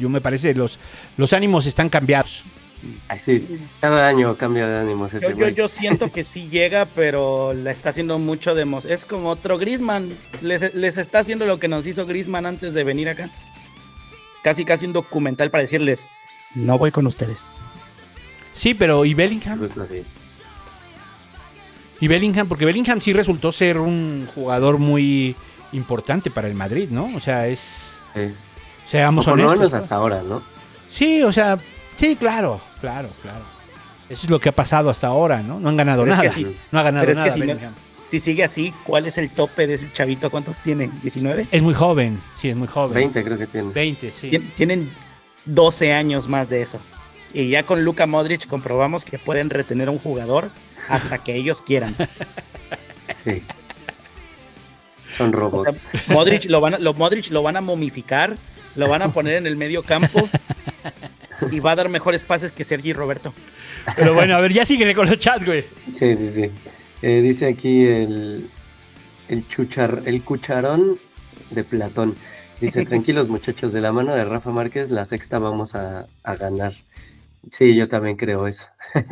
Yo 0.00 0.08
me 0.08 0.20
parece, 0.20 0.52
los, 0.52 0.80
los 1.16 1.32
ánimos 1.32 1.64
están 1.66 1.88
cambiados. 1.88 2.44
Ay, 3.08 3.18
sí, 3.22 3.58
cada 3.80 4.06
año 4.06 4.36
cambia 4.36 4.68
de 4.68 4.78
ánimos 4.80 5.12
ese 5.14 5.34
Yo, 5.34 5.48
yo, 5.48 5.66
siento 5.68 6.12
que 6.12 6.22
sí 6.24 6.48
llega, 6.50 6.84
pero 6.84 7.52
la 7.54 7.70
está 7.72 7.90
haciendo 7.90 8.18
mucho 8.18 8.54
de 8.54 8.64
emo- 8.66 8.84
Es 8.84 9.04
como 9.04 9.30
otro 9.30 9.58
Grisman. 9.58 10.16
Les, 10.42 10.74
les 10.74 10.96
está 10.98 11.20
haciendo 11.20 11.46
lo 11.46 11.58
que 11.58 11.68
nos 11.68 11.86
hizo 11.86 12.06
Grisman 12.06 12.46
antes 12.46 12.74
de 12.74 12.84
venir 12.84 13.08
acá. 13.08 13.30
Casi, 14.42 14.64
casi 14.64 14.86
un 14.86 14.92
documental 14.92 15.50
para 15.50 15.62
decirles: 15.62 16.06
No 16.54 16.78
voy 16.78 16.90
con 16.92 17.06
ustedes. 17.06 17.48
Sí, 18.54 18.74
pero 18.74 19.04
¿y 19.04 19.14
Bellingham? 19.14 19.58
Pues 19.58 19.76
no, 19.76 19.86
sí. 19.86 20.02
Y 22.00 22.08
Bellingham, 22.08 22.46
porque 22.46 22.64
Bellingham 22.66 23.00
sí 23.00 23.12
resultó 23.12 23.52
ser 23.52 23.78
un 23.78 24.28
jugador 24.34 24.78
muy 24.78 25.34
importante 25.72 26.30
para 26.30 26.46
el 26.48 26.54
Madrid, 26.54 26.88
¿no? 26.90 27.10
O 27.16 27.20
sea, 27.20 27.46
es. 27.48 28.02
Sí. 28.14 28.32
Seamos 28.86 29.26
O 29.26 29.30
por 29.30 29.38
lo 29.38 29.44
honestos. 29.46 29.58
menos 29.60 29.72
¿no? 29.72 29.78
hasta 29.78 29.94
ahora, 29.96 30.22
¿no? 30.22 30.42
Sí, 30.88 31.22
o 31.22 31.32
sea, 31.32 31.58
sí, 31.94 32.14
claro, 32.16 32.60
claro, 32.80 33.08
claro. 33.22 33.44
Eso 34.08 34.26
es 34.26 34.30
lo 34.30 34.38
que 34.38 34.48
ha 34.50 34.52
pasado 34.52 34.88
hasta 34.90 35.08
ahora, 35.08 35.42
¿no? 35.42 35.58
No 35.58 35.68
han 35.68 35.76
ganado 35.76 36.02
Pero 36.02 36.12
es 36.12 36.18
nada. 36.18 36.28
que 36.28 36.34
sí. 36.34 36.56
No 36.70 36.78
ha 36.78 36.82
ganado 36.82 37.02
Pero 37.02 37.12
es 37.12 37.18
nada. 37.18 37.28
que 37.28 37.34
si, 37.34 37.40
no- 37.40 37.46
Bellingham. 37.46 37.74
si 38.10 38.20
sigue 38.20 38.44
así, 38.44 38.72
¿cuál 38.84 39.06
es 39.06 39.18
el 39.18 39.30
tope 39.30 39.66
de 39.66 39.74
ese 39.74 39.92
chavito? 39.92 40.30
¿Cuántos 40.30 40.60
tiene? 40.62 40.90
¿19? 41.02 41.48
Es 41.50 41.62
muy 41.62 41.74
joven, 41.74 42.20
sí, 42.36 42.48
es 42.50 42.56
muy 42.56 42.68
joven. 42.68 42.94
20 42.94 43.24
creo 43.24 43.36
que 43.38 43.46
tiene. 43.48 43.72
20, 43.72 44.12
sí. 44.12 44.30
Tien- 44.30 44.52
Tienen 44.54 44.90
12 45.44 45.92
años 45.92 46.28
más 46.28 46.48
de 46.48 46.62
eso. 46.62 46.78
Y 47.34 47.48
ya 47.48 47.64
con 47.64 47.84
Luka 47.84 48.06
Modric 48.06 48.46
comprobamos 48.46 49.04
que 49.04 49.18
pueden 49.18 49.50
retener 49.50 49.88
a 49.88 49.90
un 49.90 49.98
jugador 49.98 50.50
hasta 50.88 51.18
que 51.18 51.34
ellos 51.34 51.62
quieran. 51.62 51.94
Sí. 53.24 53.42
Son 55.16 55.28
O 55.34 55.38
robots. 55.38 55.78
sea, 55.90 56.02
Modric 56.08 56.44
lo 56.46 56.60
van 56.60 56.74
a, 56.74 56.78
lo, 56.78 56.94
Modric 56.94 57.30
lo 57.30 57.42
van 57.42 57.56
a 57.56 57.60
momificar, 57.60 58.36
lo 58.76 58.88
van 58.88 59.02
a 59.02 59.08
poner 59.12 59.34
en 59.36 59.46
el 59.46 59.56
medio 59.56 59.82
campo 59.82 60.28
y 61.50 61.60
va 61.60 61.72
a 61.72 61.76
dar 61.76 61.88
mejores 61.88 62.22
pases 62.22 62.52
que 62.52 62.64
Sergi 62.64 62.92
Roberto. 62.92 63.32
Pero 63.94 64.14
bueno, 64.14 64.36
a 64.36 64.40
ver, 64.40 64.52
ya 64.52 64.64
síguele 64.64 64.94
con 64.94 65.08
los 65.08 65.18
chats, 65.18 65.44
güey. 65.44 65.64
Sí, 65.92 66.16
sí, 66.16 66.30
sí. 66.34 66.50
Eh, 67.02 67.20
dice 67.20 67.46
aquí 67.46 67.84
el, 67.84 68.50
el, 69.28 69.48
chuchar, 69.48 70.02
el 70.06 70.22
cucharón 70.22 70.98
de 71.50 71.64
Platón. 71.64 72.14
Dice, 72.60 72.84
tranquilos 72.86 73.28
muchachos, 73.28 73.72
de 73.72 73.80
la 73.80 73.92
mano 73.92 74.14
de 74.14 74.24
Rafa 74.24 74.50
Márquez, 74.50 74.90
la 74.90 75.04
sexta 75.04 75.38
vamos 75.38 75.74
a, 75.74 76.06
a 76.22 76.36
ganar. 76.36 76.74
Sí, 77.50 77.74
yo 77.76 77.88
también 77.88 78.16
creo 78.16 78.46
eso. 78.46 78.66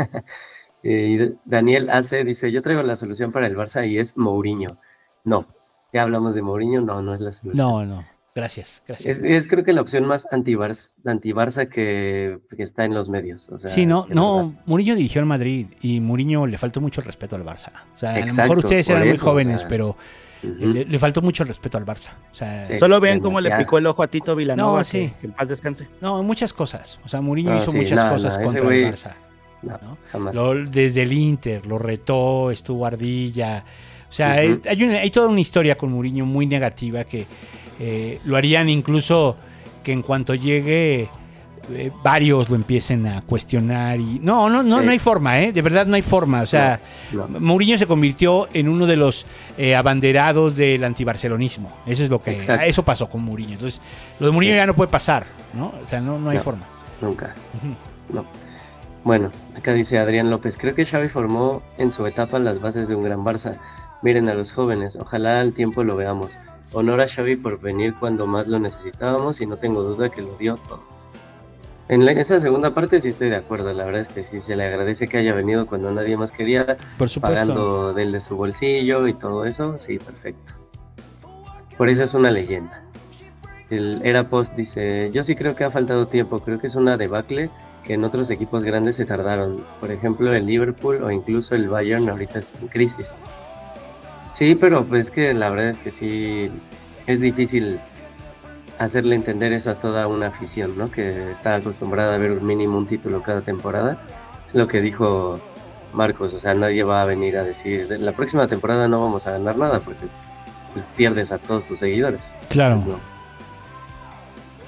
Eh, 0.87 1.17
y 1.19 1.49
Daniel 1.49 1.89
Ace 1.89 2.25
dice, 2.25 2.53
yo 2.53 2.61
traigo 2.61 2.83
la 2.83 2.95
solución 2.95 3.33
para 3.33 3.47
el 3.47 3.57
Barça 3.57 3.89
y 3.89 3.99
es 3.99 4.19
Mourinho. 4.19 4.77
No, 5.25 5.47
ya 5.95 6.03
hablamos 6.03 6.35
de 6.35 6.43
Mourinho, 6.43 6.83
no, 6.83 7.01
no 7.01 7.15
es 7.15 7.23
la 7.23 7.33
solución. 7.33 7.67
No, 7.67 7.87
no. 7.87 8.05
Gracias, 8.35 8.83
gracias. 8.89 9.19
Es, 9.19 9.23
es 9.25 9.47
creo 9.49 9.63
que 9.63 9.73
la 9.73 9.81
opción 9.81 10.05
más 10.07 10.27
anti-Barça 10.33 11.69
que, 11.69 12.39
que 12.57 12.63
está 12.65 12.85
en 12.85 12.93
los 12.93 13.09
medios. 13.09 13.49
O 13.51 13.59
sea, 13.61 13.71
Sí, 13.71 13.87
no, 13.87 14.07
no. 14.11 14.57
Murillo 14.67 14.97
dirigió 14.97 15.21
al 15.21 15.27
Madrid 15.27 15.67
y 15.83 16.01
Murillo 16.01 16.45
le 16.47 16.59
faltó 16.59 16.81
mucho 16.81 17.01
el 17.01 17.07
respeto 17.07 17.37
al 17.37 17.45
Barça. 17.45 17.69
O 17.95 17.97
sea, 17.97 18.15
a 18.15 18.27
lo 18.27 18.35
mejor 18.35 18.59
ustedes 18.59 18.89
eran 18.89 19.07
muy 19.07 19.17
o 19.17 19.21
jóvenes, 19.21 19.61
sea, 19.61 19.69
pero 19.69 19.97
le, 20.43 20.85
le 20.85 20.99
faltó 20.99 21.23
mucho 21.23 21.45
el 21.45 21.49
respeto 21.49 21.79
al 21.79 21.87
Barça. 21.87 22.15
O 22.33 22.35
sea, 22.35 22.67
Sí. 22.67 22.77
Solo 22.77 22.99
vean 23.01 23.21
cómo 23.21 23.41
le 23.41 23.53
picó 23.57 23.79
el 23.79 23.87
ojo 23.87 24.03
a 24.03 24.09
Tito 24.09 24.35
Vilanova, 24.35 24.73
No, 24.73 24.79
que- 24.79 24.85
sí. 24.85 25.13
que, 25.21 25.27
en 25.29 25.33
paz 25.33 25.49
descanse. 25.49 25.87
no, 26.01 26.21
muchas 26.25 26.53
cosas. 26.53 26.99
O 27.05 27.09
sea, 27.09 27.21
Murillo 27.21 27.51
No, 27.51 27.57
hizo 27.57 27.71
sí, 27.71 27.77
muchas 27.79 28.05
no, 28.05 28.11
cosas 28.11 28.37
contra 28.39 28.63
güey- 28.65 28.87
el 28.87 28.93
Barça. 28.95 29.13
No, 29.63 29.79
¿no? 29.81 29.99
jamás. 30.11 30.35
Lo- 30.35 30.55
desde 30.65 31.03
el 31.03 31.13
Inter, 31.13 31.65
lo 31.67 31.79
retó, 31.79 32.51
estuvo 32.51 32.85
ardilla. 32.85 33.65
O 34.11 34.13
sea, 34.13 34.43
es- 34.43 34.61
hay, 34.67 34.83
una- 34.83 34.99
hay 34.99 35.11
toda 35.13 35.29
una 35.29 35.41
historia 35.41 35.79
con 35.79 35.93
Mourinho 35.93 36.27
muy 36.27 36.47
negativa 36.47 37.05
que 37.05 37.27
eh, 37.81 38.21
lo 38.25 38.37
harían 38.37 38.69
incluso 38.69 39.37
que 39.83 39.93
en 39.93 40.03
cuanto 40.03 40.35
llegue 40.35 41.09
eh, 41.73 41.91
varios 42.03 42.51
lo 42.51 42.57
empiecen 42.57 43.07
a 43.07 43.23
cuestionar 43.23 43.99
y 43.99 44.19
no, 44.23 44.51
no, 44.51 44.63
no, 44.63 44.81
Sí. 44.81 44.85
no 44.85 44.91
hay 44.93 44.99
forma, 44.99 45.41
¿eh? 45.41 45.51
De 45.53 45.63
verdad 45.63 45.87
no 45.87 45.95
hay 45.97 46.03
forma. 46.03 46.43
O 46.43 46.47
sea, 46.47 46.79
No, 47.13 47.27
no. 47.27 47.41
Mourinho 47.41 47.79
se 47.79 47.87
convirtió 47.87 48.49
en 48.53 48.69
uno 48.69 48.87
de 48.87 48.97
los 48.97 49.25
eh, 49.57 49.75
abanderados 49.75 50.57
del 50.57 50.85
antibarcelonismo. 50.85 51.73
Eso 51.87 52.03
es 52.05 52.11
lo 52.11 52.23
que 52.23 52.33
Exacto. 52.33 52.65
eso 52.67 52.83
pasó 52.85 53.09
con 53.09 53.23
Mourinho. 53.25 53.53
Entonces, 53.55 53.81
lo 54.21 54.27
de 54.27 54.33
Mourinho 54.33 54.53
Sí. 54.55 54.57
ya 54.59 54.67
no 54.67 54.75
puede 54.75 54.91
pasar, 54.91 55.25
¿no? 55.55 55.73
O 55.83 55.87
sea, 55.87 56.01
no, 56.01 56.19
no 56.19 56.31
hay 56.31 56.39
forma. 56.39 56.65
Nunca. 57.01 57.35
No. 58.13 58.27
Bueno, 59.03 59.31
acá 59.57 59.73
dice 59.75 59.99
Adrián 59.99 60.31
López, 60.31 60.57
creo 60.59 60.75
que 60.75 60.87
Xavi 60.87 61.09
formó 61.09 61.63
en 61.79 61.93
su 61.93 62.07
etapa 62.07 62.39
las 62.39 62.61
bases 62.61 62.89
de 62.89 62.95
un 62.95 63.05
gran 63.05 63.21
Barça. 63.25 63.59
Miren 64.03 64.29
a 64.29 64.35
los 64.35 64.53
jóvenes, 64.53 64.97
ojalá 65.01 65.41
al 65.41 65.53
tiempo 65.55 65.83
lo 65.85 65.97
veamos. 65.97 66.33
Honor 66.75 67.01
a 67.01 67.09
Xavi 67.09 67.37
por 67.37 67.61
venir 67.61 67.95
cuando 67.99 68.27
más 68.27 68.47
lo 68.49 68.59
necesitábamos 68.59 69.41
y 69.41 69.47
no 69.47 69.57
tengo 69.57 69.83
duda 69.83 70.09
que 70.11 70.23
lo 70.23 70.37
dio 70.37 70.57
todo. 70.57 70.83
En 71.89 72.05
la- 72.07 72.13
esa 72.13 72.41
segunda 72.41 72.73
parte 72.73 73.01
sí 73.01 73.09
estoy 73.11 73.29
de 73.31 73.37
acuerdo, 73.37 73.73
la 73.73 73.85
verdad 73.85 74.01
es 74.01 74.09
que 74.09 74.23
sí 74.23 74.41
se 74.41 74.57
le 74.57 74.65
agradece 74.65 75.07
que 75.07 75.19
haya 75.19 75.35
venido 75.35 75.67
cuando 75.67 75.91
nadie 75.91 76.17
más 76.17 76.33
quería, 76.33 76.77
Por 76.99 77.09
supuesto. 77.09 77.21
pagando 77.21 77.93
del 77.93 78.11
de 78.13 78.21
su 78.21 78.37
bolsillo 78.37 79.07
y 79.07 79.13
todo 79.15 79.45
eso, 79.45 79.79
sí, 79.79 79.99
perfecto. 79.99 80.53
Por 81.77 81.89
eso 81.91 82.05
es 82.05 82.15
una 82.15 82.31
leyenda. 82.31 82.83
El 83.71 84.01
Era 84.05 84.29
Post 84.29 84.55
dice, 84.55 85.11
yo 85.13 85.25
sí 85.25 85.35
creo 85.35 85.55
que 85.57 85.65
ha 85.65 85.71
faltado 85.71 86.07
tiempo, 86.07 86.39
creo 86.39 86.59
que 86.59 86.69
es 86.69 86.75
una 86.75 86.97
debacle 86.97 87.51
que 87.85 87.95
en 87.95 88.05
otros 88.05 88.31
equipos 88.31 88.65
grandes 88.65 88.97
se 88.97 89.05
tardaron. 89.05 89.65
Por 89.81 89.91
ejemplo, 89.91 90.33
el 90.33 90.47
Liverpool 90.47 91.03
o 91.03 91.11
incluso 91.11 91.55
el 91.55 91.69
Bayern 91.69 92.09
ahorita 92.09 92.39
está 92.39 92.59
en 92.61 92.69
crisis. 92.69 93.15
Sí, 94.35 94.55
pero 94.55 94.85
pues 94.85 95.11
que 95.11 95.33
la 95.33 95.49
verdad 95.49 95.71
es 95.71 95.79
que 95.79 95.91
sí 95.91 96.47
es 97.07 97.21
difícil 97.21 97.79
hacerle 98.79 99.15
entender 99.15 99.53
eso 99.53 99.71
a 99.71 99.75
toda 99.77 100.07
una 100.07 100.27
afición, 100.27 100.77
¿no? 100.77 100.91
Que 100.91 101.31
está 101.33 101.55
acostumbrada 101.55 102.15
a 102.15 102.19
ver 102.19 102.33
un 102.33 102.45
mínimo 102.45 102.77
un 102.77 102.87
título 102.87 103.23
cada 103.23 103.41
temporada. 103.41 103.99
Es 104.47 104.55
lo 104.55 104.67
que 104.67 104.81
dijo 104.81 105.41
Marcos, 105.93 106.35
o 106.35 106.39
sea, 106.39 106.55
nadie 106.55 106.83
va 106.83 107.03
a 107.03 107.07
venir 107.07 107.37
a 107.39 107.45
decir, 107.45 107.89
"De 107.89 107.99
la 107.99 108.13
próxima 108.13 108.47
temporada 108.47 108.89
no 108.89 109.01
vamos 109.01 109.27
a 109.27 109.33
ganar 109.33 109.57
nada 109.57 109.81
porque 109.81 110.07
pues, 110.75 110.85
pierdes 110.97 111.33
a 111.33 111.39
todos 111.39 111.65
tus 111.65 111.79
seguidores. 111.79 112.33
Claro. 112.51 112.77
Entonces, 112.77 113.01
no. 113.01 113.15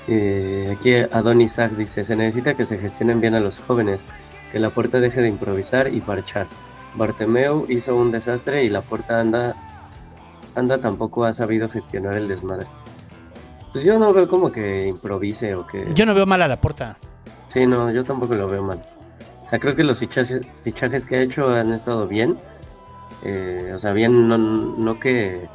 Eh, 0.08 0.76
aquí 0.78 0.94
Adonis 0.94 1.52
Isaac 1.52 1.72
dice, 1.72 2.04
se 2.04 2.14
necesita 2.14 2.54
que 2.54 2.64
se 2.64 2.78
gestionen 2.78 3.20
bien 3.20 3.34
a 3.34 3.40
los 3.40 3.60
jóvenes, 3.60 4.04
que 4.52 4.60
la 4.60 4.70
puerta 4.70 5.00
deje 5.00 5.20
de 5.20 5.28
improvisar 5.28 5.92
y 5.92 6.00
parchar. 6.00 6.46
Bartemeu 6.96 7.66
hizo 7.68 7.94
un 7.94 8.10
desastre 8.10 8.64
y 8.64 8.68
la 8.68 8.82
puerta 8.82 9.20
anda, 9.20 9.54
anda 10.54 10.78
tampoco 10.78 11.24
ha 11.24 11.32
sabido 11.32 11.68
gestionar 11.68 12.16
el 12.16 12.28
desmadre. 12.28 12.66
Pues 13.72 13.84
yo 13.84 13.98
no 13.98 14.12
veo 14.12 14.26
como 14.26 14.50
que 14.50 14.86
improvise 14.86 15.54
o 15.54 15.66
que... 15.66 15.92
Yo 15.92 16.06
no 16.06 16.14
veo 16.14 16.26
mal 16.26 16.40
a 16.42 16.48
la 16.48 16.60
puerta. 16.60 16.96
Sí, 17.48 17.66
no, 17.66 17.90
yo 17.90 18.04
tampoco 18.04 18.34
lo 18.34 18.48
veo 18.48 18.62
mal. 18.62 18.82
O 19.46 19.50
sea, 19.50 19.58
creo 19.58 19.76
que 19.76 19.84
los 19.84 19.98
fichajes, 19.98 20.40
fichajes 20.64 21.06
que 21.06 21.16
ha 21.16 21.20
hecho 21.20 21.48
han 21.50 21.72
estado 21.72 22.08
bien. 22.08 22.38
Eh, 23.22 23.72
o 23.74 23.78
sea, 23.78 23.92
bien, 23.92 24.28
no, 24.28 24.38
no 24.38 24.98
que, 24.98 25.46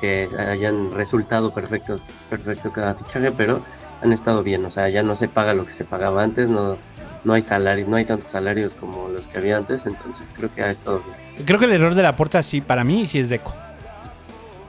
que 0.00 0.28
hayan 0.36 0.92
resultado 0.92 1.52
perfecto, 1.52 2.00
perfecto 2.28 2.72
cada 2.72 2.94
fichaje, 2.94 3.30
pero 3.32 3.60
han 4.02 4.12
estado 4.12 4.42
bien. 4.42 4.64
O 4.64 4.70
sea, 4.70 4.88
ya 4.88 5.02
no 5.02 5.16
se 5.16 5.28
paga 5.28 5.54
lo 5.54 5.64
que 5.64 5.72
se 5.72 5.84
pagaba 5.84 6.22
antes, 6.22 6.50
no, 6.50 6.76
no 7.24 7.32
hay 7.34 7.42
salario, 7.42 7.86
no 7.88 7.96
hay 7.96 8.04
tantos 8.04 8.30
salarios 8.30 8.74
como 8.74 9.08
los 9.08 9.26
que 9.28 9.38
había 9.38 9.56
antes, 9.56 9.84
entonces 9.86 10.30
creo 10.36 10.52
que 10.54 10.62
ha 10.62 10.70
estado 10.70 11.00
bien. 11.04 11.46
Creo 11.46 11.58
que 11.58 11.64
el 11.66 11.72
error 11.72 11.94
de 11.94 12.02
la 12.02 12.16
puerta, 12.16 12.42
sí, 12.42 12.60
para 12.60 12.84
mí, 12.84 13.06
sí 13.06 13.18
es 13.18 13.28
Deco. 13.28 13.54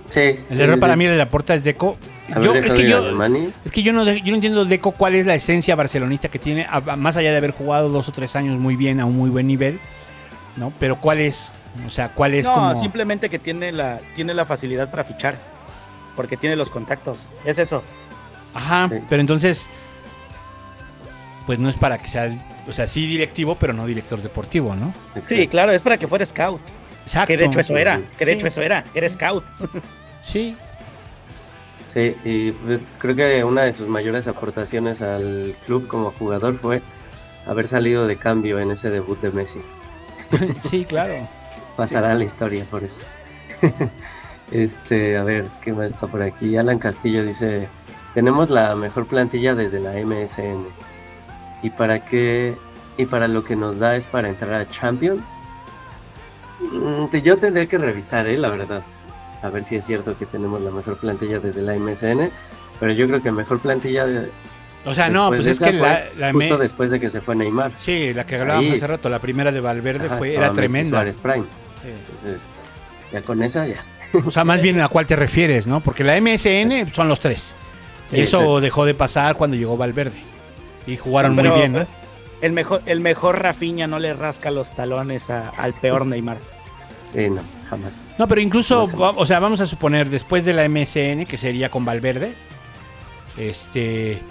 Sí, 0.09 0.19
El 0.21 0.43
sí, 0.49 0.61
error 0.61 0.75
sí. 0.75 0.81
para 0.81 0.95
mí 0.95 1.05
de 1.05 1.15
la 1.17 1.29
puerta 1.29 1.53
es 1.53 1.63
Deco. 1.63 1.97
Yo, 2.41 2.53
es 2.55 2.73
que 2.73 2.87
yo, 2.87 2.99
es 3.65 3.71
que 3.71 3.81
yo 3.83 3.91
no, 3.93 4.03
yo 4.03 4.29
no 4.31 4.35
entiendo 4.35 4.63
Deco 4.65 4.91
cuál 4.91 5.15
es 5.15 5.25
la 5.25 5.33
esencia 5.35 5.75
barcelonista 5.75 6.29
que 6.29 6.37
tiene, 6.39 6.65
a- 6.65 6.77
a- 6.77 6.95
más 6.95 7.17
allá 7.17 7.31
de 7.31 7.37
haber 7.37 7.51
jugado 7.51 7.89
dos 7.89 8.07
o 8.07 8.11
tres 8.11 8.35
años 8.35 8.59
muy 8.59 8.75
bien 8.75 8.99
a 8.99 9.05
un 9.05 9.15
muy 9.17 9.29
buen 9.29 9.47
nivel, 9.47 9.79
¿no? 10.55 10.71
Pero 10.79 10.97
cuál 10.97 11.19
es, 11.19 11.51
o 11.87 11.89
sea, 11.89 12.09
cuál 12.09 12.33
es 12.35 12.45
no, 12.45 12.53
como... 12.53 12.75
simplemente 12.75 13.29
que 13.29 13.39
tiene 13.39 13.71
la, 13.71 13.99
tiene 14.15 14.33
la 14.33 14.45
facilidad 14.45 14.89
para 14.91 15.03
fichar. 15.03 15.35
Porque 16.15 16.37
tiene 16.37 16.55
los 16.55 16.69
contactos. 16.69 17.17
Es 17.45 17.57
eso. 17.59 17.81
Ajá, 18.53 18.89
Sí. 18.89 18.95
pero 19.07 19.21
entonces, 19.21 19.69
pues 21.49 21.57
no 21.57 21.67
es 21.67 21.77
para 21.77 21.97
que 21.97 22.07
sea, 22.07 22.29
o 22.67 22.71
sea, 22.71 22.85
sí 22.85 23.07
directivo, 23.07 23.55
pero 23.59 23.73
no 23.73 23.87
director 23.87 24.21
deportivo, 24.21 24.75
¿no? 24.75 24.93
Sí, 25.27 25.47
claro, 25.47 25.71
es 25.71 25.81
para 25.81 25.97
que 25.97 26.07
fuera 26.07 26.23
scout. 26.23 26.61
Exacto. 27.05 27.25
Que 27.25 27.37
de 27.37 27.45
hecho 27.45 27.59
eso 27.59 27.75
era. 27.75 27.99
Que 28.19 28.25
de 28.27 28.33
Sí. 28.33 28.37
hecho 28.37 28.45
eso 28.45 28.61
era. 28.61 28.83
Era 28.93 29.09
scout. 29.09 29.43
Sí, 30.21 30.55
Sí, 31.87 32.15
y 32.23 32.51
creo 32.99 33.15
que 33.15 33.43
una 33.43 33.63
de 33.63 33.73
sus 33.73 33.87
mayores 33.87 34.27
aportaciones 34.27 35.01
al 35.01 35.55
club 35.65 35.87
como 35.87 36.11
jugador 36.11 36.59
fue 36.59 36.83
haber 37.47 37.67
salido 37.67 38.05
de 38.05 38.15
cambio 38.17 38.59
en 38.59 38.69
ese 38.69 38.91
debut 38.91 39.19
de 39.19 39.31
Messi. 39.31 39.61
sí, 40.69 40.85
claro. 40.85 41.15
Pasará 41.75 42.11
a 42.11 42.13
la 42.13 42.25
historia 42.25 42.63
por 42.69 42.83
eso. 42.83 43.07
este, 44.51 45.17
a 45.17 45.23
ver, 45.23 45.47
¿qué 45.63 45.73
más 45.73 45.93
está 45.93 46.05
por 46.05 46.21
aquí? 46.21 46.57
Alan 46.57 46.77
Castillo 46.77 47.25
dice, 47.25 47.67
tenemos 48.13 48.51
la 48.51 48.75
mejor 48.75 49.07
plantilla 49.07 49.55
desde 49.55 49.79
la 49.79 49.93
MSN. 49.93 50.88
¿Y 51.61 51.69
para 51.71 52.05
qué? 52.05 52.55
¿Y 52.97 53.05
para 53.05 53.27
lo 53.27 53.43
que 53.43 53.55
nos 53.55 53.79
da 53.79 53.95
es 53.95 54.03
para 54.05 54.29
entrar 54.29 54.53
a 54.53 54.67
Champions? 54.67 55.23
Mm, 56.61 57.15
Yo 57.23 57.37
tendré 57.37 57.67
que 57.67 57.77
revisar, 57.77 58.27
¿eh? 58.27 58.37
La 58.37 58.49
verdad. 58.49 58.83
A 59.41 59.49
ver 59.49 59.63
si 59.63 59.75
es 59.77 59.85
cierto 59.85 60.17
que 60.17 60.25
tenemos 60.25 60.61
la 60.61 60.71
mejor 60.71 60.97
plantilla 60.97 61.39
desde 61.39 61.61
la 61.61 61.73
MSN. 61.75 62.29
Pero 62.79 62.91
yo 62.93 63.07
creo 63.07 63.21
que 63.21 63.31
mejor 63.31 63.59
plantilla 63.59 64.05
de, 64.05 64.29
O 64.85 64.93
sea, 64.93 65.09
no, 65.09 65.29
pues 65.29 65.45
es 65.45 65.59
que 65.59 65.73
la, 65.73 66.05
la 66.17 66.31
justo 66.31 66.57
me- 66.57 66.63
después 66.63 66.89
de 66.91 66.99
que 66.99 67.09
se 67.09 67.19
fue 67.21 67.35
Neymar. 67.35 67.71
Sí, 67.77 68.13
la 68.13 68.25
que 68.25 68.37
hablábamos 68.37 68.73
hace 68.73 68.87
rato, 68.87 69.09
la 69.09 69.19
primera 69.19 69.51
de 69.51 69.59
Valverde 69.59 70.07
Ajá, 70.07 70.17
fue, 70.17 70.35
era 70.35 70.51
tremenda. 70.53 70.89
Suárez 70.97 71.17
Prime. 71.17 71.45
Sí. 71.83 71.89
Entonces, 71.89 72.41
ya 73.11 73.21
con 73.21 73.43
esa 73.43 73.65
ya. 73.67 73.83
O 74.25 74.31
sea, 74.31 74.43
más 74.43 74.61
bien 74.61 74.79
a 74.81 74.87
cuál 74.87 75.05
te 75.05 75.15
refieres, 75.15 75.67
¿no? 75.67 75.81
Porque 75.81 76.03
la 76.03 76.19
MSN 76.19 76.91
son 76.93 77.07
los 77.07 77.19
tres. 77.19 77.53
y 78.11 78.21
eso 78.21 78.37
exacto. 78.37 78.61
dejó 78.61 78.85
de 78.85 78.93
pasar 78.95 79.35
cuando 79.35 79.55
llegó 79.55 79.77
Valverde. 79.77 80.17
Y 80.89 80.97
jugaron 80.97 81.35
Pero 81.35 81.49
muy 81.51 81.59
bien, 81.59 81.73
¿no? 81.73 81.85
El 82.41 82.53
mejor, 82.53 82.81
el 82.85 83.01
mejor 83.01 83.41
Rafinha 83.41 83.85
no 83.87 83.99
le 83.99 84.13
rasca 84.13 84.49
los 84.49 84.71
talones 84.75 85.29
a- 85.29 85.49
al 85.49 85.73
peor 85.73 86.05
Neymar. 86.05 86.37
Sí, 87.13 87.29
no, 87.29 87.41
jamás. 87.69 88.01
No, 88.17 88.27
pero 88.27 88.39
incluso, 88.41 88.83
o 88.83 89.25
sea, 89.25 89.39
vamos 89.39 89.59
a 89.61 89.65
suponer, 89.67 90.09
después 90.09 90.45
de 90.45 90.53
la 90.53 90.63
MSN, 90.69 91.25
que 91.25 91.37
sería 91.37 91.69
con 91.69 91.83
Valverde, 91.85 92.33
este... 93.37 94.21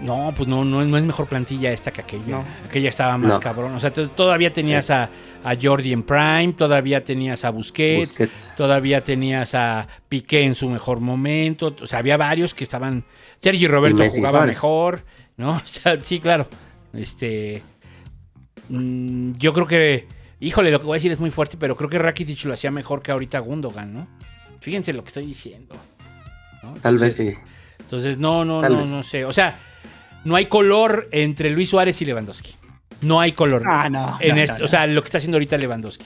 No, 0.00 0.34
pues 0.36 0.48
no, 0.48 0.64
no, 0.64 0.84
no 0.84 0.98
es 0.98 1.04
mejor 1.04 1.26
plantilla 1.28 1.70
esta 1.72 1.92
que 1.92 2.00
aquella. 2.02 2.24
No. 2.26 2.44
Aquella 2.68 2.88
estaba 2.88 3.16
más 3.16 3.34
No. 3.34 3.40
cabrón. 3.40 3.74
O 3.76 3.80
sea, 3.80 3.92
todavía 3.92 4.52
tenías 4.52 4.90
a, 4.90 5.08
a 5.44 5.54
Jordi 5.60 5.92
en 5.92 6.02
Prime, 6.02 6.52
todavía 6.58 7.04
tenías 7.04 7.44
a 7.44 7.50
Busquets, 7.50 8.10
Busquets. 8.10 8.54
todavía 8.56 9.02
tenías 9.04 9.54
a 9.54 9.86
Piqué 10.08 10.42
en 10.42 10.56
su 10.56 10.68
mejor 10.68 10.98
momento. 11.00 11.74
O 11.80 11.86
sea, 11.86 12.00
había 12.00 12.16
varios 12.16 12.54
que 12.54 12.64
estaban... 12.64 13.04
Sergi 13.40 13.68
Roberto 13.68 14.02
Messi 14.02 14.16
jugaba 14.18 14.38
Suárez. 14.40 14.48
mejor, 14.56 15.04
¿no? 15.36 15.56
O 15.64 15.66
sea, 15.66 16.00
sí, 16.00 16.20
claro. 16.20 16.48
Este... 16.92 17.62
mm, 18.68 19.32
yo 19.32 19.52
creo 19.52 19.66
que... 19.66 20.06
Híjole, 20.40 20.70
lo 20.70 20.80
que 20.80 20.86
voy 20.86 20.96
a 20.96 20.98
decir 20.98 21.12
es 21.12 21.20
muy 21.20 21.30
fuerte, 21.30 21.56
pero 21.56 21.76
creo 21.76 21.88
que 21.88 21.98
Rakitic 21.98 22.44
lo 22.44 22.54
hacía 22.54 22.70
mejor 22.70 23.02
que 23.02 23.12
ahorita 23.12 23.38
Gundogan, 23.38 23.94
¿no? 23.94 24.06
Fíjense 24.60 24.92
lo 24.92 25.02
que 25.02 25.08
estoy 25.08 25.24
diciendo. 25.26 25.74
¿no? 26.62 26.74
Tal 26.74 26.98
vez 26.98 27.16
sí. 27.16 27.32
Entonces, 27.80 28.18
no, 28.18 28.44
no, 28.44 28.60
Tal 28.60 28.72
no, 28.72 28.78
vez. 28.80 28.90
no 28.90 29.02
sé. 29.02 29.24
O 29.24 29.32
sea, 29.32 29.58
no 30.24 30.36
hay 30.36 30.46
color 30.46 31.08
entre 31.12 31.50
Luis 31.50 31.70
Suárez 31.70 32.00
y 32.02 32.04
Lewandowski. 32.04 32.54
No 33.02 33.20
hay 33.20 33.32
color. 33.32 33.62
Ah, 33.66 33.88
no, 33.88 34.18
En 34.20 34.36
no, 34.36 34.42
este- 34.42 34.58
no, 34.60 34.64
O 34.64 34.68
sea, 34.68 34.86
lo 34.86 35.00
que 35.02 35.06
está 35.06 35.18
haciendo 35.18 35.36
ahorita 35.36 35.56
Lewandowski. 35.56 36.04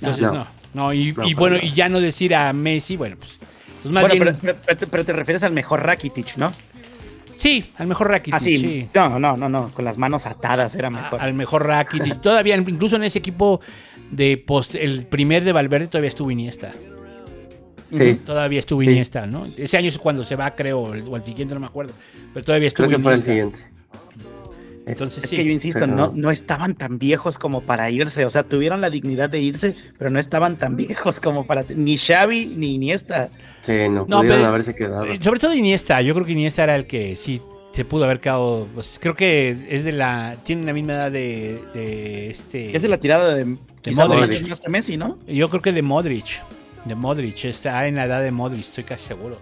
Entonces, 0.00 0.22
no. 0.22 0.32
No. 0.34 0.46
No, 0.74 0.92
y, 0.92 1.12
No, 1.12 1.26
y 1.26 1.34
para 1.34 1.40
bueno, 1.40 1.56
y 1.62 1.72
ya 1.72 1.88
no 1.88 2.00
decir 2.00 2.34
a 2.34 2.52
Messi, 2.52 2.96
bueno, 2.96 3.16
pues. 3.18 3.38
pues 3.82 3.92
más 3.92 4.02
Bueno, 4.06 4.24
bien. 4.24 4.36
pero, 4.42 4.54
pero- 4.54 4.58
pero 4.66 4.76
te- 4.78 4.86
pero 4.86 5.04
te 5.04 5.12
refieres 5.12 5.42
al 5.42 5.52
mejor 5.52 5.82
Rakitic, 5.82 6.36
¿no? 6.36 6.52
Sí, 7.36 7.70
al 7.76 7.86
mejor 7.86 8.08
Rakitic. 8.10 8.34
Así. 8.34 8.58
sí. 8.58 8.88
No, 8.94 9.18
no, 9.18 9.36
no, 9.36 9.48
no. 9.48 9.70
Con 9.72 9.84
las 9.84 9.96
manos 9.98 10.26
atadas 10.26 10.74
era 10.74 10.88
A- 10.88 10.90
mejor. 10.90 11.20
al 11.20 11.34
mejor 11.34 11.66
Rakitic. 11.66 12.20
todavía, 12.20 12.56
incluso 12.56 12.96
en 12.96 13.04
ese 13.04 13.18
equipo 13.20 13.60
de 14.10 14.36
post, 14.38 14.74
el 14.74 15.06
primer 15.06 15.44
de 15.44 15.52
Valverde 15.52 15.86
todavía 15.88 16.08
estuvo 16.08 16.30
Iniesta. 16.30 16.72
Sí, 17.92 18.14
Todavía 18.24 18.58
estuvo 18.58 18.80
Sí. 18.80 18.86
Iniesta, 18.88 19.26
¿no? 19.26 19.46
Ese 19.46 19.76
año 19.76 19.88
es 19.88 19.98
cuando 19.98 20.24
se 20.24 20.34
va, 20.34 20.54
creo, 20.56 20.80
o 20.80 20.94
el, 20.94 21.04
o 21.08 21.16
el 21.16 21.22
siguiente, 21.22 21.54
no 21.54 21.60
me 21.60 21.66
acuerdo. 21.66 21.94
Pero 22.34 22.44
todavía 22.44 22.66
estuvo 22.68 22.88
creo 22.88 22.98
que 22.98 23.02
fue 23.02 23.14
el 23.14 23.22
siguiente. 23.22 23.58
Entonces, 24.86 25.24
Es 25.24 25.30
sí. 25.30 25.36
que 25.36 25.44
yo 25.44 25.50
insisto, 25.50 25.80
pero- 25.80 25.94
no, 25.94 26.12
no 26.14 26.30
estaban 26.30 26.74
tan 26.74 26.98
viejos 26.98 27.38
como 27.38 27.62
para 27.62 27.90
irse. 27.90 28.24
O 28.24 28.30
sea, 28.30 28.44
tuvieron 28.44 28.80
la 28.80 28.88
dignidad 28.88 29.28
de 29.28 29.40
irse, 29.40 29.74
pero 29.98 30.10
no 30.10 30.18
estaban 30.20 30.56
tan 30.56 30.76
viejos 30.76 31.18
como 31.20 31.44
para. 31.44 31.64
Ni 31.74 31.98
Xavi 31.98 32.54
ni 32.56 32.74
Iniesta. 32.76 33.28
Sí, 33.62 33.72
no, 33.90 34.06
No, 34.06 34.18
pudieron 34.18 34.26
pero- 34.28 34.46
haberse 34.46 34.74
quedado. 34.76 35.04
Eh, 35.06 35.18
Sobre 35.20 35.40
todo 35.40 35.52
Iniesta, 35.54 36.00
yo 36.02 36.14
creo 36.14 36.24
que 36.24 36.32
Iniesta 36.32 36.62
era 36.62 36.76
el 36.76 36.86
que 36.86 37.16
sí 37.16 37.42
se 37.72 37.84
pudo 37.84 38.04
haber 38.04 38.20
quedado. 38.20 38.68
pues, 38.74 38.98
creo 39.02 39.14
que 39.16 39.56
es 39.68 39.84
de 39.84 39.90
la. 39.92 40.36
Tiene 40.44 40.64
la 40.64 40.72
misma 40.72 40.92
edad 40.94 41.10
de, 41.10 41.60
de 41.74 42.30
este. 42.30 42.74
Es 42.76 42.80
de 42.82 42.88
la 42.88 42.98
tirada 42.98 43.34
de. 43.34 43.44
Modric. 43.44 44.30
de 44.30 44.54
que 44.62 44.68
Messi, 44.70 44.96
¿no? 44.96 45.18
Yo 45.26 45.48
creo 45.48 45.62
que 45.62 45.72
de 45.72 45.82
Modric. 45.82 46.40
De 46.84 46.94
Modric. 46.94 47.44
Está 47.44 47.86
en 47.88 47.96
la 47.96 48.04
edad 48.04 48.22
de 48.22 48.30
Modric, 48.30 48.60
estoy 48.60 48.84
casi 48.84 49.04
seguro. 49.04 49.38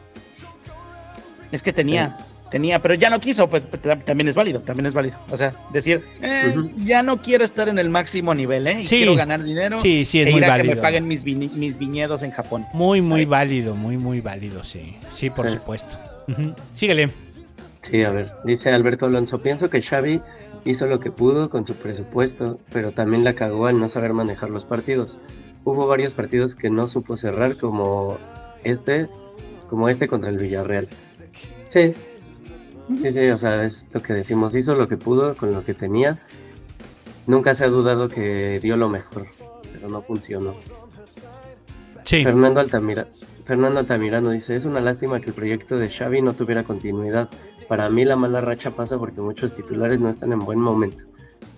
Es 1.52 1.62
que 1.62 1.72
tenía. 1.72 2.16
Tenía, 2.54 2.80
pero 2.80 2.94
ya 2.94 3.10
no 3.10 3.18
quiso, 3.18 3.50
pues, 3.50 3.64
también 4.04 4.28
es 4.28 4.36
válido, 4.36 4.60
también 4.60 4.86
es 4.86 4.92
válido. 4.92 5.18
O 5.28 5.36
sea, 5.36 5.54
decir, 5.72 6.04
eh, 6.22 6.54
ya 6.76 7.02
no 7.02 7.20
quiero 7.20 7.42
estar 7.42 7.68
en 7.68 7.80
el 7.80 7.90
máximo 7.90 8.32
nivel, 8.32 8.64
¿eh? 8.68 8.82
Y 8.82 8.86
Sí. 8.86 8.98
quiero 8.98 9.16
ganar 9.16 9.42
dinero. 9.42 9.80
Sí, 9.80 10.04
sí, 10.04 10.20
es 10.20 10.28
e 10.28 10.30
muy 10.30 10.40
a 10.44 10.54
que 10.54 10.62
me 10.62 10.68
válido. 10.68 10.80
paguen 10.82 11.08
mis, 11.08 11.24
viñedos 11.24 12.22
en 12.22 12.30
Japón. 12.30 12.64
Muy, 12.72 13.00
muy 13.00 13.24
válido, 13.24 13.74
muy, 13.74 13.96
muy 13.96 14.20
válido, 14.20 14.62
sí. 14.62 14.96
Sí, 15.12 15.30
por 15.30 15.48
Sí. 15.48 15.56
supuesto. 15.56 15.98
Ujú. 16.28 16.54
Síguele. 16.74 17.10
Sí, 17.82 18.04
a 18.04 18.10
ver, 18.10 18.30
dice 18.44 18.70
Alberto 18.70 19.06
Alonso, 19.06 19.42
pienso 19.42 19.68
que 19.68 19.82
Xavi 19.82 20.20
hizo 20.64 20.86
lo 20.86 21.00
que 21.00 21.10
pudo 21.10 21.50
con 21.50 21.66
su 21.66 21.74
presupuesto, 21.74 22.60
pero 22.72 22.92
también 22.92 23.24
la 23.24 23.34
cagó 23.34 23.66
al 23.66 23.80
no 23.80 23.88
saber 23.88 24.12
manejar 24.12 24.50
los 24.50 24.64
partidos. 24.64 25.18
Hubo 25.64 25.88
varios 25.88 26.12
partidos 26.12 26.54
que 26.54 26.70
no 26.70 26.86
supo 26.86 27.16
cerrar 27.16 27.56
como 27.56 28.16
este, 28.62 29.08
como 29.68 29.88
este 29.88 30.06
contra 30.06 30.30
el 30.30 30.38
Villarreal. 30.38 30.86
Sí, 31.70 31.94
Sí, 32.88 33.12
sí, 33.12 33.30
o 33.30 33.38
sea, 33.38 33.64
es 33.64 33.88
lo 33.92 34.02
que 34.02 34.12
decimos, 34.12 34.54
hizo 34.54 34.74
lo 34.74 34.88
que 34.88 34.96
pudo 34.96 35.34
con 35.34 35.52
lo 35.52 35.64
que 35.64 35.74
tenía. 35.74 36.18
Nunca 37.26 37.54
se 37.54 37.64
ha 37.64 37.68
dudado 37.68 38.08
que 38.08 38.60
dio 38.62 38.76
lo 38.76 38.88
mejor, 38.88 39.26
pero 39.72 39.88
no 39.88 40.02
funcionó. 40.02 40.54
Sí. 42.04 42.22
Fernando, 42.22 42.60
Altamira, 42.60 43.06
Fernando 43.42 43.78
Altamirano 43.78 44.30
dice, 44.30 44.56
es 44.56 44.66
una 44.66 44.80
lástima 44.80 45.20
que 45.20 45.28
el 45.28 45.32
proyecto 45.32 45.76
de 45.76 45.88
Xavi 45.88 46.20
no 46.20 46.34
tuviera 46.34 46.64
continuidad. 46.64 47.30
Para 47.66 47.88
mí 47.88 48.04
la 48.04 48.16
mala 48.16 48.42
racha 48.42 48.72
pasa 48.72 48.98
porque 48.98 49.22
muchos 49.22 49.54
titulares 49.54 50.00
no 50.00 50.10
están 50.10 50.32
en 50.32 50.40
buen 50.40 50.58
momento. 50.58 51.04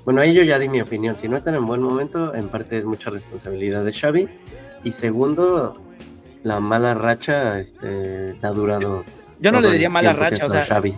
Bueno, 0.04 0.20
ahí 0.20 0.32
yo 0.32 0.44
ya 0.44 0.60
di 0.60 0.68
mi 0.68 0.80
opinión. 0.80 1.16
Si 1.16 1.28
no 1.28 1.36
están 1.36 1.56
en 1.56 1.66
buen 1.66 1.82
momento, 1.82 2.32
en 2.32 2.48
parte 2.48 2.78
es 2.78 2.84
mucha 2.84 3.10
responsabilidad 3.10 3.84
de 3.84 3.92
Xavi. 3.92 4.28
Y 4.84 4.92
segundo, 4.92 5.80
la 6.44 6.60
mala 6.60 6.94
racha 6.94 7.58
este, 7.58 8.36
ha 8.40 8.50
durado... 8.50 9.04
Yo 9.40 9.50
no 9.50 9.60
le 9.60 9.70
diría 9.72 9.90
mala 9.90 10.12
racha, 10.12 10.46
o 10.46 10.48
sea, 10.48 10.64
Xavi. 10.64 10.96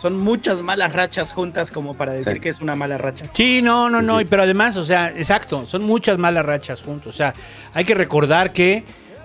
Son 0.00 0.16
muchas 0.16 0.62
malas 0.62 0.92
rachas 0.92 1.32
juntas 1.32 1.70
como 1.70 1.94
para 1.94 2.12
decir 2.12 2.34
Sí. 2.34 2.40
que 2.40 2.48
es 2.48 2.60
una 2.60 2.74
mala 2.76 2.98
racha. 2.98 3.26
Sí, 3.34 3.60
no, 3.62 3.90
no, 3.90 4.00
no, 4.00 4.20
y- 4.20 4.24
pero 4.24 4.42
además, 4.44 4.76
o 4.76 4.84
sea, 4.84 5.08
exacto, 5.10 5.66
son 5.66 5.84
muchas 5.84 6.18
malas 6.18 6.46
rachas 6.46 6.80
juntos. 6.82 7.12
O 7.12 7.16
sea, 7.16 7.34
hay 7.74 7.84
que 7.84 7.94
recordar 7.94 8.52
que 8.52 8.84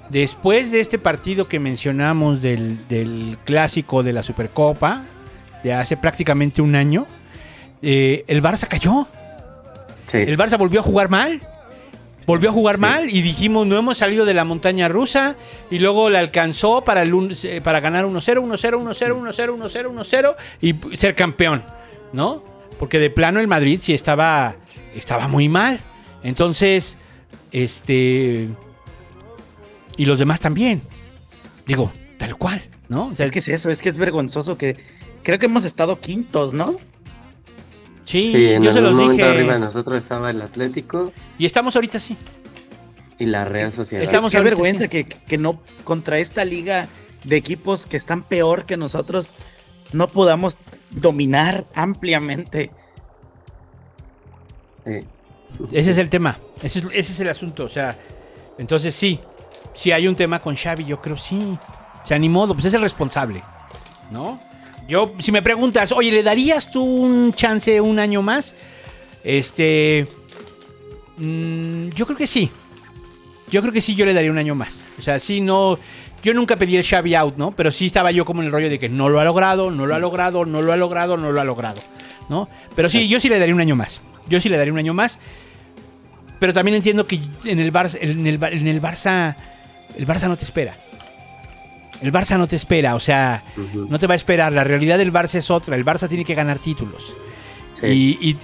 después 0.09 0.71
de 0.71 0.79
este 0.79 0.97
partido 0.97 1.47
que 1.47 1.59
mencionamos 1.59 2.41
del, 2.41 2.87
del 2.87 3.37
clásico 3.45 4.01
de 4.03 4.13
la 4.13 4.23
Supercopa, 4.23 5.03
de 5.63 5.73
hace 5.73 5.95
prácticamente 5.95 6.61
un 6.61 6.75
año, 6.75 7.05
eh, 7.81 8.23
el 8.27 8.41
Barça 8.41 8.67
cayó. 8.67 9.07
Sí. 10.11 10.17
El 10.17 10.37
Barça 10.37 10.57
volvió 10.57 10.79
a 10.79 10.83
jugar 10.83 11.09
mal. 11.09 11.39
Volvió 12.25 12.49
a 12.49 12.53
jugar 12.53 12.75
Sí. 12.75 12.81
mal 12.81 13.09
y 13.09 13.21
dijimos, 13.21 13.67
no 13.67 13.77
hemos 13.77 13.97
salido 13.97 14.25
de 14.25 14.33
la 14.33 14.45
montaña 14.45 14.87
rusa 14.87 15.35
y 15.69 15.79
luego 15.79 16.09
le 16.09 16.17
alcanzó 16.17 16.83
para, 16.83 17.01
el, 17.03 17.13
un- 17.13 17.35
eh, 17.43 17.61
para 17.61 17.79
ganar 17.79 18.05
1-0, 18.05 18.41
1-0, 18.41 18.77
1-0, 18.77 19.15
1-0, 19.15 19.55
1-0, 19.57 19.89
1-0 19.91 20.35
y 20.61 20.95
ser 20.97 21.15
campeón, 21.15 21.63
¿no? 22.13 22.43
Porque 22.79 22.99
de 22.99 23.09
plano 23.09 23.39
el 23.39 23.47
Madrid 23.47 23.79
sí 23.81 23.93
estaba, 23.93 24.55
estaba 24.95 25.27
muy 25.27 25.49
mal. 25.49 25.79
Entonces, 26.23 26.97
este... 27.51 28.47
Y 29.97 30.05
los 30.05 30.17
demás 30.19 30.39
también. 30.39 30.81
Digo, 31.65 31.91
tal 32.17 32.35
cual, 32.35 32.61
¿no? 32.89 33.07
O 33.07 33.15
sea, 33.15 33.25
Es 33.25 33.31
que 33.31 33.39
es 33.39 33.47
eso, 33.47 33.69
es 33.69 33.81
que 33.81 33.89
es 33.89 33.97
vergonzoso 33.97 34.57
que 34.57 34.77
creo 35.23 35.37
que 35.39 35.45
hemos 35.45 35.63
estado 35.65 35.99
quintos, 35.99 36.53
¿no? 36.53 36.77
Sí, 38.05 38.31
Sí, 38.35 38.45
en 38.53 38.63
yo 38.63 38.71
se 38.71 38.81
los 38.81 38.93
momento 38.93 39.13
dije. 39.13 39.23
arriba 39.23 39.53
de 39.53 39.59
nosotros 39.59 39.97
estaba 40.03 40.29
el 40.29 40.41
Atlético 40.41 41.11
Y 41.37 41.45
estamos 41.45 41.75
ahorita 41.75 41.99
sí. 41.99 42.17
y 43.19 43.25
la 43.25 43.45
Real 43.45 43.71
Sociedad. 43.73 44.03
Estamos 44.03 44.31
Qué 44.33 44.41
vergüenza 44.41 44.83
sí. 44.85 44.89
que, 44.89 45.05
que 45.05 45.37
no 45.37 45.61
contra 45.83 46.17
esta 46.19 46.43
liga 46.45 46.87
de 47.23 47.37
equipos 47.37 47.85
que 47.85 47.97
están 47.97 48.23
peor 48.23 48.65
que 48.65 48.75
nosotros 48.77 49.31
no 49.93 50.07
podamos 50.07 50.57
dominar 50.91 51.65
ampliamente. 51.75 52.71
Sí. 54.85 54.99
Ese 55.71 55.91
es 55.91 55.97
el 55.97 56.09
tema. 56.09 56.39
Ese 56.61 56.79
es, 56.79 56.85
ese 56.85 57.11
es 57.13 57.19
el 57.19 57.29
asunto. 57.29 57.63
O 57.65 57.69
sea, 57.69 57.97
entonces 58.57 58.93
sí. 58.95 59.19
Si 59.73 59.91
hay 59.91 60.07
un 60.07 60.15
tema 60.15 60.39
con 60.39 60.55
Xavi, 60.55 60.83
yo 60.85 61.01
creo 61.01 61.17
sí. 61.17 61.57
O 62.03 62.05
sea, 62.05 62.19
ni 62.19 62.27
modo, 62.29 62.53
pues 62.53 62.65
es 62.65 62.73
el 62.73 62.81
responsable. 62.81 63.43
¿No? 64.11 64.39
Yo, 64.87 65.13
si 65.19 65.31
me 65.31 65.41
preguntas, 65.41 65.91
oye, 65.91 66.11
¿le 66.11 66.23
darías 66.23 66.69
tú 66.71 66.83
un 66.83 67.33
chance 67.33 67.79
un 67.79 67.99
año 67.99 68.21
más? 68.21 68.53
Este. 69.23 70.07
mm, 71.17 71.89
yo 71.89 72.05
creo 72.05 72.17
que 72.17 72.27
sí. 72.27 72.49
Yo 73.49 73.61
creo 73.61 73.71
que 73.73 73.81
sí, 73.81 73.95
yo 73.95 74.05
le 74.05 74.13
daría 74.13 74.31
un 74.31 74.37
año 74.37 74.55
más. 74.55 74.79
O 74.99 75.01
sea, 75.01 75.19
sí, 75.19 75.39
no. 75.41 75.77
Yo 76.23 76.33
nunca 76.33 76.55
pedí 76.55 76.75
el 76.77 76.83
Xavi 76.85 77.15
out, 77.15 77.35
¿no? 77.37 77.51
Pero 77.51 77.69
sí 77.71 77.85
estaba 77.87 78.11
yo 78.11 78.23
como 78.25 78.41
en 78.41 78.47
el 78.47 78.51
rollo 78.53 78.69
de 78.69 78.79
que 78.79 78.87
no 78.89 79.09
lo 79.09 79.19
ha 79.19 79.23
logrado, 79.25 79.71
no 79.71 79.85
lo 79.85 79.93
ha 79.95 79.99
logrado, 79.99 80.45
no 80.45 80.61
lo 80.61 80.71
ha 80.71 80.77
logrado, 80.77 81.17
no 81.17 81.31
lo 81.31 81.41
ha 81.41 81.43
logrado, 81.43 81.81
¿no? 82.29 82.47
Pero 82.75 82.89
sí, 82.89 83.07
yo 83.07 83.19
sí 83.19 83.27
le 83.29 83.39
daría 83.39 83.53
un 83.53 83.61
año 83.61 83.75
más. 83.75 84.01
Yo 84.29 84.39
sí 84.39 84.47
le 84.47 84.57
daría 84.57 84.71
un 84.71 84.79
año 84.79 84.93
más. 84.93 85.19
Pero 86.39 86.53
también 86.53 86.75
entiendo 86.75 87.05
que 87.07 87.19
en 87.45 87.59
el 87.59 87.71
Barça, 87.73 87.97
en 88.01 88.25
el, 88.25 88.37
Bar- 88.37 88.53
en 88.53 88.67
el 88.67 88.81
Barça, 88.81 89.35
el 89.97 90.07
Barça 90.07 90.27
no 90.27 90.37
te 90.37 90.43
espera. 90.45 90.77
El 92.03 92.11
Barça 92.11 92.37
no 92.37 92.45
te 92.47 92.55
espera, 92.57 92.95
o 92.95 92.99
sea, 92.99 93.43
no 93.73 93.97
te 93.97 94.07
va 94.07 94.13
a 94.13 94.15
esperar. 94.15 94.51
La 94.53 94.63
realidad 94.63 94.97
del 94.97 95.11
Barça 95.13 95.35
es 95.35 95.49
otra. 95.49 95.75
El 95.75 95.85
Barça 95.85 96.07
tiene 96.09 96.25
que 96.25 96.35
ganar 96.35 96.59
títulos. 96.59 97.15
Sí. 97.79 97.87
Y, 98.21 98.29
y- 98.29 98.37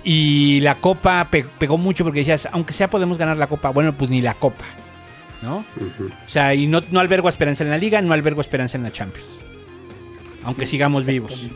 y 0.58 0.60
la 0.62 0.76
Copa 0.76 1.28
pe- 1.30 1.46
pegó 1.60 1.78
mucho 1.78 2.04
porque 2.04 2.20
decías, 2.20 2.48
aunque 2.52 2.74
sea 2.74 2.90
podemos 2.90 3.18
ganar 3.18 3.38
la 3.38 3.48
Copa. 3.48 3.70
Bueno, 3.70 3.94
pues 3.94 4.10
ni 4.10 4.22
la 4.22 4.34
Copa, 4.36 4.66
¿no? 5.42 5.58
O 5.58 6.30
sea, 6.30 6.56
y 6.56 6.68
no, 6.68 6.82
no 6.92 7.00
albergo 7.00 7.30
esperanza 7.30 7.64
en 7.64 7.70
la 7.70 7.78
Liga, 7.78 8.02
no 8.02 8.14
albergo 8.14 8.42
esperanza 8.42 8.78
en 8.78 8.84
la 8.84 8.92
Champions. 8.92 9.28
Aunque 10.44 10.66
sigamos 10.66 11.06
vivos. 11.06 11.50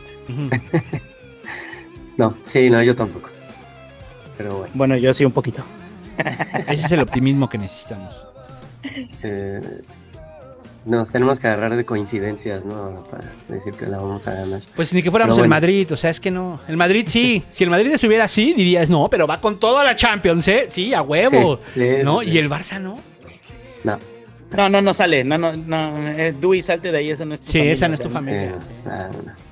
No, 2.16 2.36
sí, 2.44 2.70
no, 2.70 2.82
yo 2.82 2.94
tampoco. 2.94 3.28
Pero 4.36 4.56
bueno, 4.58 4.70
Bueno, 4.74 4.96
yo 4.96 5.12
sí 5.14 5.24
un 5.24 5.32
poquito. 5.32 5.64
Ese 6.68 6.86
es 6.86 6.92
el 6.92 7.00
optimismo 7.00 7.48
que 7.48 7.58
necesitamos. 7.58 8.14
eh, 9.22 9.60
nos 10.86 11.10
tenemos 11.10 11.40
que 11.40 11.46
agarrar 11.48 11.76
de 11.76 11.84
coincidencias, 11.84 12.64
¿no? 12.64 13.04
Para 13.10 13.30
decir 13.48 13.72
que 13.74 13.86
la 13.86 13.98
vamos 13.98 14.26
a 14.26 14.34
ganar. 14.34 14.62
Pues 14.76 14.92
ni 14.92 15.02
que 15.02 15.10
fuéramos 15.10 15.36
Pero 15.36 15.44
el 15.44 15.48
bueno. 15.50 15.60
Madrid, 15.60 15.92
o 15.92 15.96
sea, 15.96 16.10
es 16.10 16.20
que 16.20 16.30
no. 16.30 16.60
El 16.68 16.76
Madrid 16.76 17.06
sí. 17.08 17.42
Si 17.50 17.64
el 17.64 17.70
Madrid 17.70 17.90
estuviera 17.92 18.24
así, 18.24 18.52
dirías, 18.54 18.90
no, 18.90 19.08
pero 19.08 19.26
va 19.26 19.40
con 19.40 19.58
toda 19.58 19.82
la 19.84 19.96
Champions, 19.96 20.46
¿eh? 20.48 20.66
Sí, 20.70 20.92
a 20.94 21.02
huevo. 21.02 21.58
Sí, 21.64 21.80
sí, 21.80 22.02
¿No? 22.04 22.20
sí. 22.20 22.30
Y 22.30 22.38
el 22.38 22.50
Barça 22.50 22.80
no. 22.80 22.96
No, 23.84 23.98
No, 24.56 24.68
no, 24.68 24.80
no 24.82 24.94
sale. 24.94 25.24
No, 25.24 25.36
no, 25.38 25.52
no. 25.54 26.06
Eh, 26.08 26.34
Dewey, 26.38 26.62
salte 26.62 26.92
de 26.92 26.98
ahí. 26.98 27.10
Esa 27.10 27.24
no 27.24 27.34
es 27.34 27.40
tu 27.40 27.46
Sí, 27.46 27.52
familia, 27.58 27.72
esa 27.72 27.88
no 27.88 27.94
es 27.94 28.00
tu 28.00 28.10
familia. 28.10 28.54
sí. 28.60 28.66
no, 28.84 28.92
no. 29.22 29.44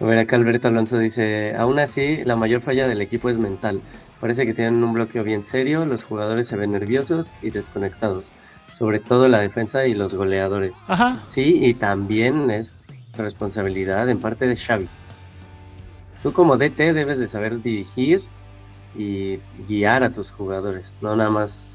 A 0.00 0.04
ver, 0.04 0.18
acá 0.18 0.34
Alberto 0.34 0.66
Alonso 0.66 0.98
dice, 0.98 1.54
aún 1.56 1.78
así, 1.78 2.24
la 2.24 2.34
mayor 2.34 2.60
falla 2.60 2.88
del 2.88 3.00
equipo 3.00 3.30
es 3.30 3.38
mental. 3.38 3.80
Parece 4.20 4.44
que 4.46 4.52
tienen 4.52 4.82
un 4.82 4.92
bloqueo 4.94 5.22
bien 5.22 5.44
serio, 5.44 5.84
los 5.86 6.02
jugadores 6.02 6.48
se 6.48 6.56
ven 6.56 6.72
nerviosos 6.72 7.32
y 7.40 7.50
desconectados, 7.50 8.24
sobre 8.74 9.00
todo 9.00 9.28
la 9.28 9.40
defensa 9.40 9.86
y 9.86 9.94
los 9.94 10.14
goleadores. 10.14 10.84
Ajá. 10.88 11.18
Sí, 11.28 11.58
y 11.62 11.74
también 11.74 12.50
es 12.50 12.78
responsabilidad 13.16 14.08
en 14.08 14.20
parte 14.20 14.46
de 14.46 14.56
Xavi. 14.56 14.88
Tú 16.22 16.32
como 16.32 16.56
DT 16.56 16.92
debes 16.92 17.18
de 17.18 17.28
saber 17.28 17.62
dirigir 17.62 18.22
y 18.96 19.38
guiar 19.66 20.04
a 20.04 20.10
tus 20.10 20.30
jugadores, 20.30 20.96
no 21.00 21.16
nada 21.16 21.30
más 21.30 21.66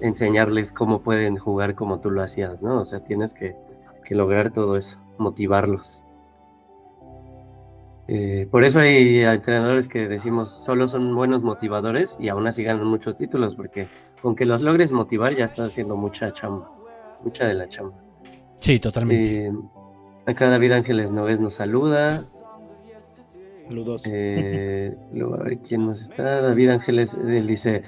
enseñarles 0.00 0.72
cómo 0.72 1.00
pueden 1.00 1.36
jugar 1.36 1.74
como 1.74 2.00
tú 2.00 2.10
lo 2.10 2.22
hacías, 2.22 2.62
¿no? 2.62 2.80
O 2.80 2.84
sea, 2.84 3.00
tienes 3.00 3.34
que, 3.34 3.54
que 4.04 4.14
lograr 4.14 4.50
todo 4.52 4.76
eso, 4.76 4.98
motivarlos. 5.18 6.02
Eh, 8.10 8.48
por 8.50 8.64
eso 8.64 8.80
hay 8.80 9.20
entrenadores 9.20 9.86
que 9.86 10.08
decimos 10.08 10.64
solo 10.64 10.88
son 10.88 11.14
buenos 11.14 11.42
motivadores 11.42 12.16
y 12.18 12.30
aún 12.30 12.46
así 12.46 12.64
ganan 12.64 12.86
muchos 12.86 13.18
títulos, 13.18 13.54
porque 13.54 13.88
con 14.22 14.34
que 14.36 14.44
los 14.44 14.62
logres 14.62 14.92
motivar 14.92 15.34
ya 15.36 15.44
estás 15.44 15.68
haciendo 15.68 15.96
mucha 15.96 16.32
chamba, 16.32 16.70
mucha 17.22 17.46
de 17.46 17.54
la 17.54 17.68
chamba. 17.68 17.96
Sí, 18.60 18.78
totalmente. 18.80 19.46
Eh, 19.46 19.52
acá 20.26 20.48
David 20.50 20.72
Ángeles 20.72 21.12
Noves 21.12 21.40
nos 21.40 21.54
saluda. 21.54 22.24
Saludos. 23.66 24.02
Eh, 24.06 24.94
luego 25.12 25.34
a 25.34 25.38
ver 25.44 25.58
quién 25.58 25.86
nos 25.86 26.00
está. 26.02 26.40
David 26.40 26.70
Ángeles 26.70 27.14
él 27.14 27.46
dice: 27.46 27.82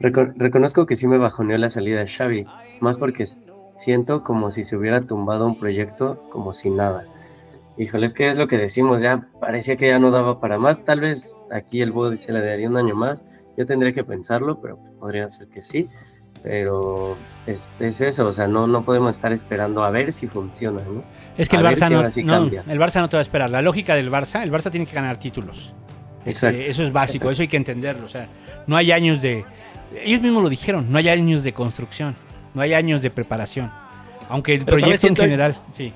"Reco- 0.00 0.32
Reconozco 0.36 0.86
que 0.86 0.96
sí 0.96 1.06
me 1.08 1.18
bajoneó 1.18 1.58
la 1.58 1.70
salida 1.70 2.00
de 2.00 2.06
Xavi, 2.08 2.46
más 2.80 2.98
porque 2.98 3.26
siento 3.76 4.22
como 4.22 4.50
si 4.52 4.62
se 4.62 4.76
hubiera 4.76 5.00
tumbado 5.02 5.46
un 5.46 5.58
proyecto 5.58 6.22
como 6.30 6.52
si 6.52 6.70
nada. 6.70 7.02
Híjole, 7.76 8.06
es 8.06 8.14
que 8.14 8.28
es 8.28 8.36
lo 8.38 8.46
que 8.46 8.56
decimos, 8.56 9.02
ya 9.02 9.26
parecía 9.40 9.76
que 9.76 9.88
ya 9.88 9.98
no 9.98 10.12
daba 10.12 10.38
para 10.40 10.58
más. 10.58 10.84
Tal 10.84 11.00
vez 11.00 11.34
aquí 11.50 11.82
el 11.82 11.90
Búho 11.90 12.10
dice 12.10 12.32
le 12.32 12.40
daría 12.40 12.68
un 12.68 12.76
año 12.76 12.94
más. 12.94 13.24
Yo 13.56 13.66
tendría 13.66 13.92
que 13.92 14.04
pensarlo, 14.04 14.60
pero 14.60 14.78
podría 14.98 15.30
ser 15.30 15.48
que 15.48 15.62
sí. 15.62 15.88
Pero 16.42 17.16
es, 17.46 17.72
es 17.80 18.00
eso, 18.00 18.26
o 18.26 18.32
sea, 18.32 18.46
no, 18.46 18.66
no 18.66 18.84
podemos 18.84 19.16
estar 19.16 19.32
esperando 19.32 19.82
a 19.82 19.90
ver 19.90 20.12
si 20.12 20.26
funciona, 20.26 20.82
¿no? 20.82 21.02
es 21.38 21.48
que 21.48 21.56
a 21.56 21.60
el 21.60 21.64
Barça 21.64 22.10
si 22.10 22.22
no, 22.22 22.50
sí 22.50 22.56
el 22.68 22.78
Barça 22.78 23.00
no 23.00 23.08
te 23.08 23.16
va 23.16 23.20
a 23.20 23.22
esperar. 23.22 23.48
La 23.48 23.62
lógica 23.62 23.94
del 23.94 24.10
Barça, 24.10 24.42
el 24.42 24.52
Barça 24.52 24.70
tiene 24.70 24.84
que 24.84 24.94
ganar 24.94 25.16
títulos. 25.16 25.74
Exacto. 26.26 26.58
Eh, 26.58 26.68
eso 26.68 26.82
es 26.82 26.92
básico, 26.92 27.30
eso 27.30 27.42
hay 27.42 27.48
que 27.48 27.56
entenderlo. 27.56 28.06
O 28.06 28.08
sea, 28.08 28.28
no 28.66 28.76
hay 28.76 28.92
años 28.92 29.22
de. 29.22 29.44
Ellos 30.04 30.20
mismos 30.20 30.42
lo 30.42 30.48
dijeron, 30.48 30.90
no 30.90 30.98
hay 30.98 31.08
años 31.08 31.44
de 31.44 31.52
construcción, 31.52 32.14
no 32.52 32.60
hay 32.60 32.74
años 32.74 33.00
de 33.00 33.10
preparación. 33.10 33.70
Aunque 34.28 34.54
el 34.54 34.64
Pero, 34.64 34.78
¿sabes? 34.78 35.00
proyecto 35.00 35.22
en 35.22 35.28
general, 35.28 35.56
sí. 35.72 35.92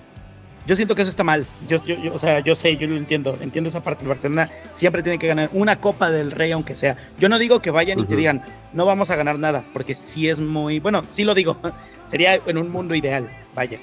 Yo 0.69 0.77
siento 0.77 0.95
que 0.95 1.03
eso 1.03 1.09
está 1.11 1.25
mal. 1.25 1.47
Yo, 1.67 1.83
yo, 1.85 1.97
yo- 1.97 2.15
o 2.15 2.19
sea, 2.19 2.39
yo 2.41 2.55
sé, 2.55 2.77
yo 2.77 2.87
lo 2.87 2.97
entiendo. 2.97 3.37
Entiendo 3.41 3.69
esa 3.69 3.83
parte. 3.83 4.05
El 4.05 4.09
Barcelona 4.09 4.49
siempre 4.75 5.03
tiene 5.03 5.19
que 5.19 5.27
ganar 5.27 5.49
una 5.55 5.81
Copa 5.81 6.11
del 6.11 6.31
Rey, 6.31 6.53
aunque 6.53 6.77
sea. 6.77 6.97
Yo 7.19 7.29
no 7.31 7.39
digo 7.39 7.61
que 7.61 7.71
vayan 7.71 7.99
y 7.99 8.05
te 8.05 8.15
digan, 8.17 8.45
no 8.75 8.85
vamos 8.85 9.11
a 9.11 9.17
ganar 9.17 9.39
nada, 9.39 9.65
porque 9.73 9.95
sí 9.97 10.29
es 10.29 10.41
muy. 10.41 10.79
Bueno, 10.79 11.03
sí 11.09 11.25
lo 11.25 11.35
digo. 11.35 11.57
Sería 12.05 12.35
en 12.47 12.59
un 12.59 12.71
mundo 12.71 12.95
ideal, 12.95 13.29
vaya. 13.55 13.79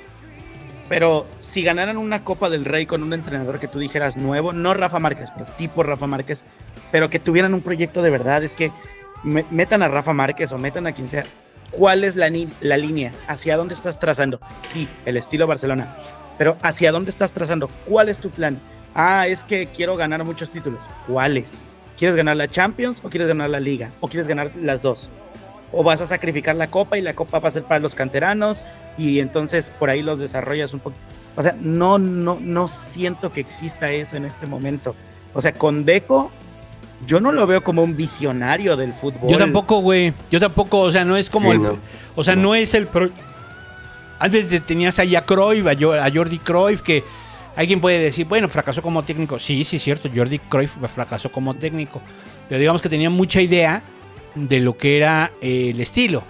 Pero 0.87 1.25
si 1.39 1.63
ganaran 1.63 1.97
una 1.97 2.23
Copa 2.23 2.49
del 2.49 2.63
Rey 2.65 2.85
con 2.85 3.01
un 3.01 3.13
entrenador 3.13 3.59
que 3.59 3.67
tú 3.67 3.79
dijeras 3.79 4.17
nuevo, 4.17 4.53
no 4.53 4.73
Rafa 4.75 4.99
Márquez, 4.99 5.31
pero 5.35 5.47
tipo 5.57 5.81
Rafa 5.81 6.05
Márquez, 6.05 6.43
pero 6.91 7.09
que 7.09 7.19
tuvieran 7.19 7.55
un 7.55 7.61
proyecto 7.61 8.03
de 8.03 8.11
verdad, 8.11 8.43
es 8.43 8.53
que 8.53 8.71
me- 9.23 9.45
metan 9.49 9.81
a 9.81 9.87
Rafa 9.87 10.13
Márquez 10.13 10.51
o 10.51 10.59
metan 10.59 10.85
a 10.85 10.91
quien 10.91 11.09
sea. 11.09 11.25
¿Cuál 11.71 12.03
es 12.03 12.15
la, 12.15 12.31
la 12.61 12.77
línea? 12.77 13.11
¿Hacia 13.27 13.57
dónde 13.57 13.73
estás 13.73 13.99
trazando? 13.99 14.39
Sí, 14.63 14.87
el 15.05 15.17
estilo 15.17 15.47
Barcelona. 15.47 15.95
Pero 16.37 16.57
¿hacia 16.61 16.91
dónde 16.91 17.09
estás 17.09 17.31
trazando? 17.31 17.69
¿Cuál 17.85 18.09
es 18.09 18.19
tu 18.19 18.29
plan? 18.29 18.59
Ah, 18.93 19.27
es 19.27 19.43
que 19.43 19.67
quiero 19.67 19.95
ganar 19.95 20.23
muchos 20.23 20.51
títulos. 20.51 20.79
¿Cuáles? 21.07 21.63
¿Quieres 21.97 22.15
ganar 22.15 22.35
la 22.37 22.47
Champions 22.49 22.99
o 23.03 23.09
quieres 23.09 23.27
ganar 23.27 23.49
la 23.49 23.59
Liga? 23.59 23.91
¿O 24.01 24.07
quieres 24.07 24.27
ganar 24.27 24.51
las 24.61 24.81
dos? 24.81 25.09
¿O 25.71 25.83
vas 25.83 26.01
a 26.01 26.05
sacrificar 26.05 26.55
la 26.55 26.67
Copa 26.67 26.97
y 26.97 27.01
la 27.01 27.13
Copa 27.13 27.39
va 27.39 27.47
a 27.47 27.51
ser 27.51 27.63
para 27.63 27.79
los 27.79 27.95
canteranos 27.95 28.63
y 28.97 29.19
entonces 29.19 29.71
por 29.77 29.89
ahí 29.89 30.01
los 30.01 30.19
desarrollas 30.19 30.73
un 30.73 30.79
poco? 30.81 30.95
O 31.37 31.41
sea, 31.41 31.55
no, 31.59 31.97
no, 31.97 32.37
no 32.39 32.67
siento 32.67 33.31
que 33.33 33.41
exista 33.41 33.91
eso 33.91 34.15
en 34.15 34.25
este 34.25 34.45
momento. 34.45 34.95
O 35.33 35.41
sea, 35.41 35.53
con 35.53 35.83
Deco, 35.83 36.31
yo 37.05 37.19
no 37.19 37.31
lo 37.33 37.45
veo 37.45 37.61
como 37.61 37.83
un 37.83 37.97
visionario 37.97 38.77
del 38.77 38.93
fútbol. 38.93 39.29
Yo 39.29 39.37
tampoco, 39.37 39.79
güey. 39.81 40.13
Yo 40.31 40.39
tampoco, 40.39 40.79
o 40.79 40.91
sea, 40.91 41.03
no 41.03 41.17
es 41.17 41.29
como 41.29 41.49
Sí, 41.49 41.55
el. 41.57 41.63
no. 41.63 41.77
O 42.15 42.23
sea, 42.23 42.35
no, 42.37 42.55
es 42.55 42.73
el. 42.73 42.87
pro- 42.87 43.09
Antes 44.19 44.49
de- 44.49 44.59
tenías 44.59 44.97
ahí 44.99 45.15
a 45.15 45.25
Cruyff, 45.25 45.65
a, 45.67 45.75
Jo- 45.79 45.93
a 45.93 46.09
Jordi 46.11 46.39
Cruyff, 46.39 46.81
que 46.81 47.03
alguien 47.55 47.81
puede 47.81 47.99
decir, 47.99 48.25
bueno, 48.27 48.47
fracasó 48.49 48.81
como 48.81 49.03
técnico. 49.03 49.39
Sí, 49.39 49.63
sí, 49.63 49.75
es 49.77 49.83
cierto. 49.83 50.09
Jordi 50.13 50.39
Cruyff 50.39 50.73
fracasó 50.93 51.31
como 51.31 51.53
técnico. 51.53 52.01
Pero 52.47 52.59
digamos 52.59 52.81
que 52.81 52.89
tenía 52.89 53.09
mucha 53.09 53.41
idea 53.41 53.81
de 54.35 54.59
lo 54.59 54.77
que 54.77 54.97
era 54.97 55.31
eh, 55.41 55.69
el 55.71 55.79
estilo, 55.79 56.23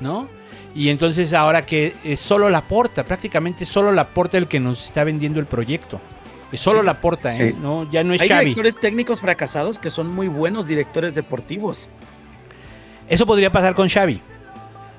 ¿no? 0.00 0.28
Y 0.74 0.88
entonces 0.88 1.32
ahora 1.34 1.66
que 1.66 1.94
es 2.04 2.20
solo 2.20 2.48
la 2.48 2.60
porta, 2.62 3.04
prácticamente 3.04 3.64
solo 3.64 3.90
la 3.92 4.06
porta 4.08 4.38
el 4.38 4.46
que 4.46 4.60
nos 4.60 4.84
está 4.86 5.02
vendiendo 5.04 5.40
el 5.40 5.46
proyecto. 5.46 6.00
Es 6.52 6.60
solo 6.60 6.82
la 6.82 7.00
porta, 7.00 7.32
¿eh? 7.34 7.52
Sí. 7.52 7.58
No, 7.60 7.88
ya 7.90 8.02
no 8.04 8.14
es 8.14 8.20
Hay 8.20 8.28
Xavi. 8.28 8.40
directores 8.46 8.78
técnicos 8.80 9.20
fracasados 9.20 9.78
que 9.78 9.90
son 9.90 10.08
muy 10.12 10.28
buenos 10.28 10.66
directores 10.66 11.14
deportivos. 11.14 11.88
Eso 13.08 13.26
podría 13.26 13.50
pasar 13.50 13.74
con 13.74 13.88
Xavi. 13.88 14.20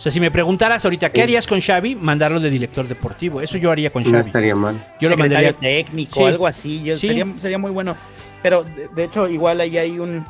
O 0.01 0.03
sea, 0.03 0.11
si 0.11 0.19
me 0.19 0.31
preguntaras 0.31 0.83
ahorita, 0.83 1.11
¿qué 1.11 1.19
Sí. 1.19 1.21
harías 1.21 1.45
con 1.45 1.61
Xavi? 1.61 1.95
Mandarlo 1.95 2.39
de 2.39 2.49
director 2.49 2.87
deportivo. 2.87 3.39
Eso 3.39 3.59
yo 3.59 3.69
haría 3.69 3.91
con 3.91 4.01
No 4.01 4.09
Xavi. 4.09 4.25
estaría 4.25 4.55
mal. 4.55 4.83
Yo 4.99 5.09
lo 5.09 5.15
mandaría. 5.15 5.53
técnico, 5.53 6.15
Sí. 6.15 6.23
algo 6.23 6.47
así. 6.47 6.81
yo- 6.83 6.95
Sí. 6.95 7.05
sería, 7.05 7.27
sería 7.37 7.59
muy 7.59 7.69
bueno. 7.69 7.95
Pero 8.41 8.63
de, 8.63 8.87
de 8.95 9.03
hecho, 9.03 9.27
igual 9.27 9.61
ahí 9.61 9.77
hay 9.77 9.99
un. 9.99 10.25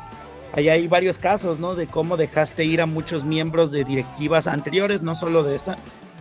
Ahí 0.54 0.68
hay 0.68 0.86
varios 0.88 1.16
casos, 1.18 1.58
¿no? 1.58 1.74
De 1.74 1.86
cómo 1.86 2.18
dejaste 2.18 2.66
ir 2.66 2.82
a 2.82 2.86
muchos 2.86 3.24
miembros 3.24 3.72
de 3.72 3.84
directivas 3.84 4.46
anteriores, 4.46 5.00
no 5.00 5.14
solo 5.14 5.42
de 5.42 5.56
esta. 5.56 5.76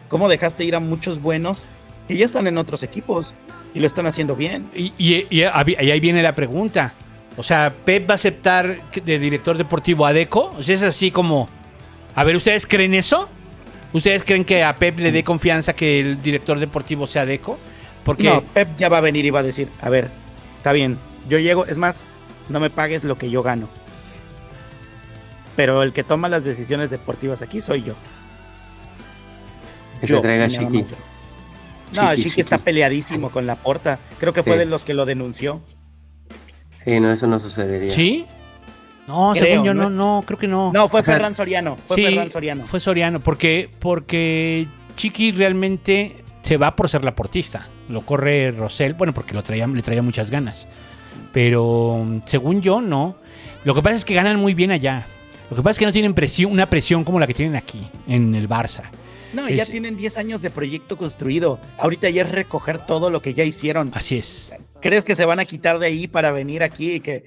Cómo 0.07 0.29
dejaste 0.29 0.63
ir 0.63 0.73
a 0.73 0.79
muchos 0.79 1.21
buenos 1.21 1.65
que 2.07 2.15
ya 2.15 2.23
están 2.23 2.47
en 2.47 2.57
otros 2.57 2.83
equipos 2.83 3.35
y 3.73 3.81
lo 3.81 3.87
están 3.87 4.05
haciendo 4.05 4.37
bien. 4.37 4.69
Y, 4.73 4.93
y- 4.97 5.27
y 5.29 5.43
ahí 5.43 5.75
ahí 5.77 5.99
viene 5.99 6.23
la 6.23 6.33
pregunta. 6.35 6.93
O 7.35 7.43
sea, 7.43 7.73
¿Pep 7.83 8.09
va 8.09 8.13
a 8.13 8.15
aceptar 8.15 8.77
de 9.03 9.19
director 9.19 9.57
deportivo 9.57 10.05
a 10.05 10.13
Deco? 10.13 10.53
O 10.57 10.63
sea, 10.63 10.75
es 10.75 10.83
así 10.83 11.11
como... 11.11 11.49
A 12.15 12.23
ver, 12.23 12.35
¿ustedes 12.37 12.65
creen 12.67 12.93
eso? 12.93 13.27
¿Ustedes 13.93 14.23
creen 14.23 14.45
que 14.45 14.63
a 14.63 14.75
Pep 14.75 14.99
le 14.99 15.11
dé 15.11 15.23
confianza 15.23 15.73
que 15.73 15.99
el 15.99 16.21
director 16.21 16.59
deportivo 16.59 17.07
sea 17.07 17.25
Deco? 17.25 17.57
Porque... 18.05 18.23
No, 18.23 18.41
Pep 18.41 18.69
ya 18.77 18.89
va 18.89 18.99
a 18.99 19.01
venir 19.01 19.25
y 19.25 19.29
va 19.29 19.39
a 19.41 19.43
decir, 19.43 19.67
a 19.81 19.89
ver, 19.89 20.09
está 20.57 20.71
bien, 20.71 20.97
yo 21.27 21.39
llego, 21.39 21.65
es 21.65 21.77
más, 21.77 22.01
no 22.49 22.59
me 22.59 22.69
pagues 22.69 23.03
lo 23.03 23.17
que 23.17 23.29
yo 23.29 23.43
gano. 23.43 23.67
Pero 25.55 25.83
el 25.83 25.91
que 25.93 26.03
toma 26.03 26.29
las 26.29 26.43
decisiones 26.43 26.89
deportivas 26.89 27.41
aquí 27.41 27.59
soy 27.61 27.83
yo. 27.83 27.93
Que 29.99 30.07
Yo, 30.07 30.15
se 30.17 30.21
traiga 30.21 30.47
Chiqui. 30.47 30.85
No, 31.93 32.15
Chiqui, 32.15 32.23
Chiqui 32.29 32.41
está 32.41 32.57
peleadísimo 32.57 33.29
con 33.29 33.45
la 33.45 33.55
porta. 33.55 33.99
Creo 34.19 34.33
que 34.33 34.43
fue 34.43 34.53
Sí. 34.53 34.59
de 34.59 34.65
los 34.65 34.83
que 34.83 34.93
lo 34.93 35.05
denunció. 35.05 35.61
Sí, 36.85 36.99
no, 36.99 37.11
eso 37.11 37.27
no 37.27 37.37
sucedería. 37.37 37.89
¿Sí? 37.91 38.25
No, 39.07 39.33
Creo, 39.33 39.45
según 39.45 39.65
yo 39.65 39.73
no 39.73 39.89
no, 39.89 40.23
creo 40.25 40.39
que 40.39 40.47
no. 40.47 40.71
No, 40.71 40.87
fue 40.87 41.01
O 41.01 41.03
sea, 41.03 41.15
Ferran 41.15 41.35
Soriano. 41.35 41.75
Fue 41.75 41.97
Sí, 41.97 42.05
Ferran 42.05 42.29
Soriano. 42.31 42.67
Fue 42.67 42.79
Soriano, 42.79 43.19
porque, 43.19 43.69
porque 43.79 44.67
Chiqui 44.95 45.31
realmente 45.31 46.23
se 46.41 46.57
va 46.57 46.75
por 46.75 46.89
ser 46.89 47.03
la 47.03 47.15
portista. 47.15 47.67
Lo 47.89 48.01
corre 48.01 48.51
Rosell, 48.51 48.93
bueno, 48.93 49.13
porque 49.13 49.33
lo 49.33 49.43
traía, 49.43 49.67
le 49.67 49.81
traía 49.81 50.01
muchas 50.01 50.29
ganas. 50.29 50.67
Pero 51.33 52.03
mm, 52.05 52.21
según 52.25 52.61
yo, 52.61 52.81
no. 52.81 53.15
Lo 53.63 53.75
que 53.75 53.81
pasa 53.81 53.95
es 53.95 54.05
que 54.05 54.13
ganan 54.13 54.37
muy 54.37 54.53
bien 54.53 54.71
allá. 54.71 55.07
Lo 55.49 55.57
que 55.57 55.63
pasa 55.63 55.71
es 55.71 55.79
que 55.79 55.85
no 55.85 55.91
tienen 55.91 56.13
presión, 56.13 56.51
una 56.51 56.69
presión 56.69 57.03
como 57.03 57.19
la 57.19 57.27
que 57.27 57.33
tienen 57.33 57.55
aquí, 57.55 57.87
en 58.07 58.35
el 58.35 58.47
Barça. 58.47 58.83
No, 59.33 59.47
ya 59.47 59.65
tienen 59.65 59.95
10 59.95 60.17
años 60.17 60.41
de 60.41 60.49
proyecto 60.49 60.97
construido. 60.97 61.59
Ahorita 61.77 62.09
ya 62.09 62.23
es 62.23 62.31
recoger 62.31 62.85
todo 62.85 63.09
lo 63.09 63.21
que 63.21 63.33
ya 63.33 63.43
hicieron. 63.43 63.91
Así 63.93 64.17
es. 64.17 64.51
¿Crees 64.81 65.05
que 65.05 65.15
se 65.15 65.25
van 65.25 65.39
a 65.39 65.45
quitar 65.45 65.79
de 65.79 65.87
ahí 65.87 66.07
para 66.07 66.31
venir 66.31 66.63
aquí 66.63 66.93
y 66.93 66.99
que 66.99 67.23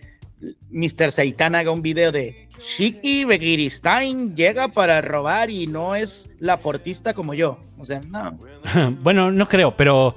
Mr. 0.71 1.11
Seitan 1.11 1.55
haga 1.55 1.71
un 1.71 1.81
video 1.83 2.13
de 2.13 2.49
Shiki 2.61 3.25
Begiristain 3.25 4.35
llega 4.37 4.69
para 4.69 5.01
robar 5.01 5.51
y 5.51 5.67
no 5.67 5.95
es 5.95 6.29
la 6.39 6.59
portista 6.59 7.15
como 7.15 7.35
yo? 7.35 7.59
O 7.79 7.85
sea, 7.85 8.01
no. 8.09 8.39
bueno, 9.03 9.31
no 9.31 9.49
creo, 9.49 9.77
pero. 9.77 10.15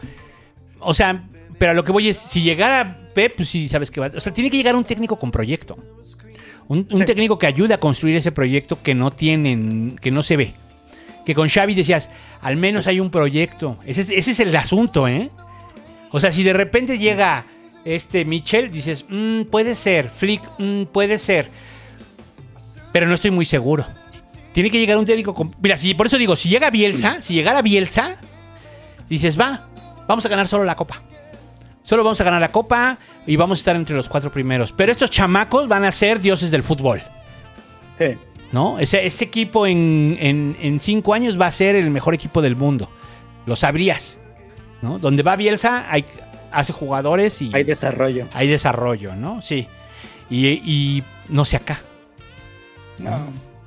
O 0.80 0.94
sea, 0.94 1.24
pero 1.58 1.72
a 1.72 1.74
lo 1.74 1.84
que 1.84 1.92
voy 1.92 2.10
es, 2.10 2.18
si 2.18 2.42
llegara 2.42 3.10
Pep, 3.14 3.36
pues 3.36 3.50
sí 3.50 3.68
sabes 3.68 3.90
que 3.90 4.00
va. 4.00 4.12
O 4.16 4.20
sea, 4.20 4.34
tiene 4.34 4.50
que 4.52 4.58
llegar 4.58 4.76
un 4.76 4.84
técnico 4.84 5.16
con 5.18 5.32
proyecto. 5.32 5.78
Un, 6.68 6.88
un 6.92 7.00
Sí. 7.00 7.06
técnico 7.06 7.40
que 7.40 7.48
ayude 7.48 7.74
a 7.74 7.80
construir 7.80 8.16
ese 8.18 8.32
proyecto 8.32 8.82
que 8.84 8.94
no 8.94 9.12
tienen, 9.12 9.98
que 10.02 10.12
no 10.12 10.22
se 10.22 10.36
ve. 10.38 10.54
Que 11.26 11.34
con 11.34 11.48
Xavi 11.50 11.74
decías, 11.74 12.10
al 12.42 12.58
menos 12.58 12.88
hay 12.88 13.00
un 13.00 13.10
proyecto. 13.10 13.78
Ese, 13.86 14.02
es- 14.02 14.10
ese 14.12 14.32
es 14.32 14.40
el 14.42 14.56
asunto, 14.56 15.08
¿eh? 15.08 15.30
O 16.12 16.20
sea, 16.20 16.32
si 16.32 16.44
de 16.44 16.54
repente 16.54 16.98
llega 16.98 17.46
este 17.96 18.26
Michel, 18.26 18.72
dices, 18.72 19.06
"Mm, 19.10 19.44
puede 19.44 19.76
ser, 19.76 20.10
Flick, 20.10 20.42
mm, 20.58 20.84
puede 20.86 21.18
ser. 21.18 21.50
Pero 22.92 23.08
no 23.08 23.14
estoy 23.14 23.32
muy 23.32 23.46
seguro. 23.46 23.86
Tiene 24.54 24.72
que 24.72 24.80
llegar 24.80 24.98
un 24.98 25.06
técnico 25.06 25.34
con... 25.34 25.54
Mira, 25.62 25.78
si, 25.78 25.94
por 25.94 26.08
eso 26.08 26.18
digo, 26.18 26.36
si 26.36 26.50
llega 26.50 26.70
Bielsa, 26.72 27.22
si 27.22 27.34
llegara 27.36 27.62
Bielsa, 27.62 28.16
dices, 29.08 29.40
va, 29.40 29.68
vamos 30.08 30.26
a 30.26 30.30
ganar 30.30 30.48
solo 30.48 30.64
la 30.64 30.76
copa. 30.76 31.02
Solo 31.84 32.04
vamos 32.04 32.20
a 32.20 32.24
ganar 32.24 32.42
la 32.42 32.50
copa 32.52 32.98
y 33.28 33.36
vamos 33.36 33.60
a 33.60 33.62
estar 33.62 33.76
entre 33.76 33.96
los 33.96 34.10
cuatro 34.10 34.32
primeros. 34.32 34.72
Pero 34.72 34.92
estos 34.92 35.12
chamacos 35.12 35.68
van 35.68 35.84
a 35.86 35.92
ser 35.92 36.20
dioses 36.22 36.50
del 36.50 36.64
fútbol. 36.64 37.04
Eh, 38.00 38.18
¿No? 38.52 38.80
Ese, 38.80 39.06
este 39.06 39.26
equipo 39.26 39.68
en, 39.68 40.18
en- 40.20 40.58
en 40.62 40.80
cinco 40.80 41.14
años 41.14 41.40
va 41.40 41.48
a 41.48 41.52
ser 41.52 41.76
el 41.76 41.92
mejor 41.92 42.14
equipo 42.16 42.42
del 42.42 42.56
mundo. 42.56 42.90
Lo 43.46 43.56
sabrías. 43.56 44.18
¿No? 44.82 44.98
Donde 45.00 45.22
va 45.24 45.36
Bielsa, 45.36 45.86
hay, 45.90 46.06
hace 46.52 46.74
jugadores 46.74 47.42
y 47.42 47.52
hay 47.54 47.64
desarrollo. 47.64 48.28
hay 48.34 48.48
desarrollo, 48.48 49.16
¿no? 49.16 49.42
Sí. 49.42 49.68
Y, 50.30 50.48
y 50.48 51.04
no 51.30 51.46
sé 51.46 51.58
acá. 51.58 51.80
No, 53.00 53.20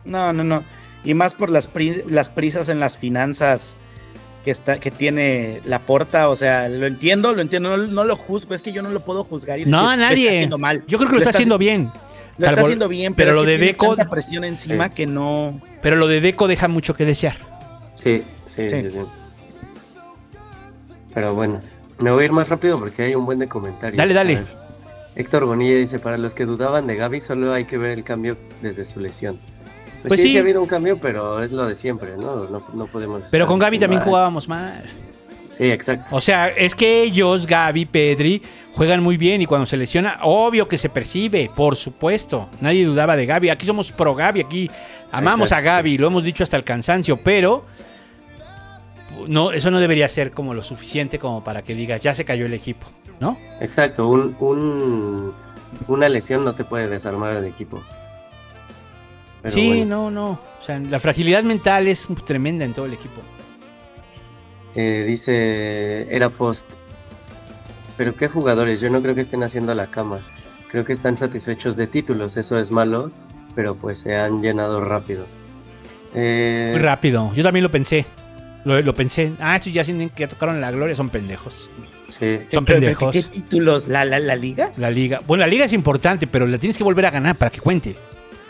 no, 0.05 0.33
no, 0.33 0.45
no. 0.45 0.65
Y 1.05 1.15
más 1.15 1.35
por 1.35 1.51
las, 1.51 1.67
pri- 1.69 2.05
las 2.09 2.29
prisas 2.29 2.69
en 2.69 2.81
las 2.81 2.99
finanzas 2.99 3.75
que, 4.45 4.51
está, 4.51 4.79
que 4.81 4.91
tiene 4.91 5.61
la 5.65 5.81
porta. 5.81 6.29
O 6.29 6.37
sea, 6.37 6.69
lo 6.69 6.87
entiendo, 6.87 7.33
lo 7.33 7.41
entiendo, 7.41 7.77
no, 7.77 7.87
no 7.87 8.05
lo 8.05 8.17
juzgo. 8.17 8.55
Es 8.55 8.63
que 8.63 8.73
yo 8.73 8.83
no 8.83 8.91
lo 8.91 9.01
puedo 9.05 9.25
juzgar 9.25 9.59
y 9.59 9.65
No, 9.67 9.83
decir, 9.83 9.91
"Lo 9.91 9.97
nadie. 10.05 10.25
está 10.25 10.33
haciendo 10.37 10.59
mal. 10.59 10.85
Yo 10.87 10.99
creo 10.99 11.09
que 11.11 11.17
lo, 11.17 11.23
está 11.23 11.31
haciendo 11.31 11.57
bien. 11.59 11.91
Lo 12.39 12.47
está 12.47 12.63
haciendo 12.63 12.89
bien, 12.89 13.15
pero 13.15 13.31
pero, 13.33 13.41
lo 13.41 13.45
que 13.47 13.51
de 13.53 13.57
tiene 13.59 13.77
Deco- 13.79 13.97
tanta 13.97 14.11
presión 14.11 14.45
encima 14.45 14.89
Sí. 14.89 14.95
que 14.95 15.07
no. 15.07 15.61
Pero 15.83 15.97
lo 15.97 16.07
de 16.09 16.21
Deco 16.21 16.49
deja 16.49 16.69
mucho 16.69 16.95
que 16.95 17.05
desear. 17.05 17.37
Sí, 17.95 18.23
sí, 18.47 18.69
Sí. 18.69 18.81
sí, 18.83 18.91
sí. 18.91 18.99
Pero 21.13 21.35
bueno, 21.35 21.61
me 22.01 22.11
voy 22.11 22.23
a 22.23 22.27
ir 22.27 22.33
más 22.33 22.49
rápido 22.49 22.79
porque 22.79 23.03
hay 23.05 23.15
un 23.15 23.25
buen 23.25 23.39
de 23.39 23.49
comentarios. 23.49 23.97
Dale, 23.99 24.15
dale. 24.15 24.43
Héctor 25.17 25.45
Bonilla 25.45 25.77
dice, 25.77 25.99
para 25.99 26.17
los 26.19 26.35
que 26.35 26.45
dudaban 26.47 26.87
de 26.87 26.97
Gaby, 26.97 27.21
solo 27.21 27.53
hay 27.53 27.65
que 27.65 27.77
ver 27.79 27.93
el 27.93 28.05
cambio 28.05 28.37
desde 28.63 28.85
su 28.85 29.01
lesión. 29.01 29.39
Pues, 30.03 30.09
Pues 30.09 30.21
sí, 30.21 30.27
sí. 30.29 30.33
sí 30.33 30.39
ha 30.39 30.41
habido 30.41 30.63
un 30.63 30.69
cambio, 30.69 30.99
pero 30.99 31.43
es 31.43 31.53
lo 31.53 31.67
de 31.67 31.75
siempre, 31.75 32.17
¿no? 32.17 32.45
No, 32.47 32.63
no 32.73 32.87
podemos... 32.87 33.25
Pero 33.31 33.47
con 33.47 33.59
Gaby 33.59 33.79
también 33.79 34.01
diciendo, 34.01 34.03
"Ah, 34.03 34.09
jugábamos 34.11 34.49
mal. 34.49 34.83
Sí, 35.51 35.65
exacto. 35.65 36.17
O 36.17 36.21
sea, 36.21 36.49
es 36.49 36.75
que 36.75 37.03
ellos, 37.03 37.47
Gaby, 37.47 37.85
Pedri, 37.87 38.41
juegan 38.75 39.03
muy 39.03 39.17
bien 39.19 39.43
y 39.43 39.47
cuando 39.47 39.67
se 39.67 39.77
lesiona, 39.77 40.21
obvio 40.23 40.69
que 40.69 40.79
se 40.79 40.89
percibe, 40.89 41.51
por 41.55 41.77
supuesto. 41.77 42.49
Nadie 42.63 42.87
dudaba 42.87 43.15
de 43.17 43.27
Gaby. 43.27 43.51
Aquí 43.51 43.67
somos 43.67 43.93
pro 43.93 44.15
Gaby, 44.15 44.41
aquí 44.41 44.71
amamos 45.13 45.51
Exacto, 45.51 45.69
a 45.69 45.73
Gaby, 45.75 45.99
lo 45.99 46.07
hemos 46.07 46.25
dicho 46.25 46.45
hasta 46.45 46.57
el 46.57 46.65
cansancio, 46.65 47.19
pero 47.23 47.67
no, 49.29 49.53
eso 49.53 49.71
no 49.71 49.81
debería 49.81 50.09
ser 50.09 50.31
como 50.33 50.55
lo 50.55 50.63
suficiente 50.63 51.19
como 51.19 51.43
para 51.45 51.63
que 51.63 51.75
digas, 51.75 52.03
ya 52.03 52.15
se 52.15 52.25
cayó 52.25 52.47
el 52.47 52.55
equipo, 52.55 52.87
¿no? 53.21 53.37
Exacto, 53.61 54.09
un, 54.09 54.35
un- 54.41 55.33
una 55.89 56.09
lesión 56.09 56.45
no 56.45 56.53
te 56.53 56.65
puede 56.65 56.89
desarmar 56.89 57.37
el 57.37 57.45
equipo. 57.45 57.83
Pero 59.43 59.55
sí, 59.55 59.69
bueno. 59.69 59.87
no, 59.87 60.11
no. 60.11 60.31
O 60.33 60.63
sea, 60.63 60.79
la 60.79 61.01
fragilidad 61.01 61.43
mental 61.45 61.89
es 61.89 62.07
tremenda 62.25 62.65
en 62.65 62.75
todo 62.75 62.85
el 62.87 62.93
equipo. 62.93 63.21
Eh, 64.75 65.05
dice, 65.07 66.15
era 66.15 66.29
post. 66.31 66.69
Pero 67.97 68.15
qué 68.15 68.29
jugadores, 68.29 68.81
yo 68.81 68.91
no 68.91 69.01
creo 69.03 69.15
que 69.15 69.21
estén 69.23 69.43
haciendo 69.43 69.75
la 69.75 69.87
cama. 69.91 70.21
Creo 70.71 70.85
que 70.85 70.93
están 70.93 71.17
satisfechos 71.17 71.77
de 71.77 71.87
títulos, 71.87 72.37
eso 72.37 72.59
es 72.59 72.71
malo, 72.71 73.11
pero 73.55 73.75
pues 73.75 74.01
se 74.01 74.17
han 74.17 74.43
llenado 74.43 74.81
rápido. 74.81 75.25
Eh, 76.15 76.69
Muy 76.73 76.81
rápido. 76.81 77.33
Yo 77.35 77.43
también 77.43 77.63
lo 77.63 77.71
pensé. 77.71 78.05
Lo, 78.65 78.81
lo 78.81 78.95
pensé. 78.95 79.33
Ah, 79.41 79.57
estos 79.57 79.73
ya 79.73 79.85
tienen 79.85 80.11
que 80.11 80.27
tocaron 80.27 80.61
la 80.61 80.71
gloria, 80.71 80.95
son 80.95 81.09
pendejos. 81.09 81.71
sí, 82.09 82.41
Son 82.53 82.65
Pero, 82.65 82.81
pendejos. 82.81 83.13
¿Qué 83.13 83.23
títulos? 83.23 83.89
¿La, 83.89 84.05
la, 84.05 84.19
la 84.19 84.37
liga? 84.37 84.73
La 84.77 84.91
liga. 84.91 85.21
Bueno, 85.27 85.43
la 85.43 85.47
liga 85.49 85.65
es 85.65 85.73
importante, 85.73 86.27
pero 86.27 86.47
la 86.47 86.59
tienes 86.59 86.77
que 86.77 86.85
volver 86.85 87.07
a 87.07 87.11
ganar 87.11 87.37
para 87.37 87.51
que 87.51 87.61
cuente. 87.61 87.97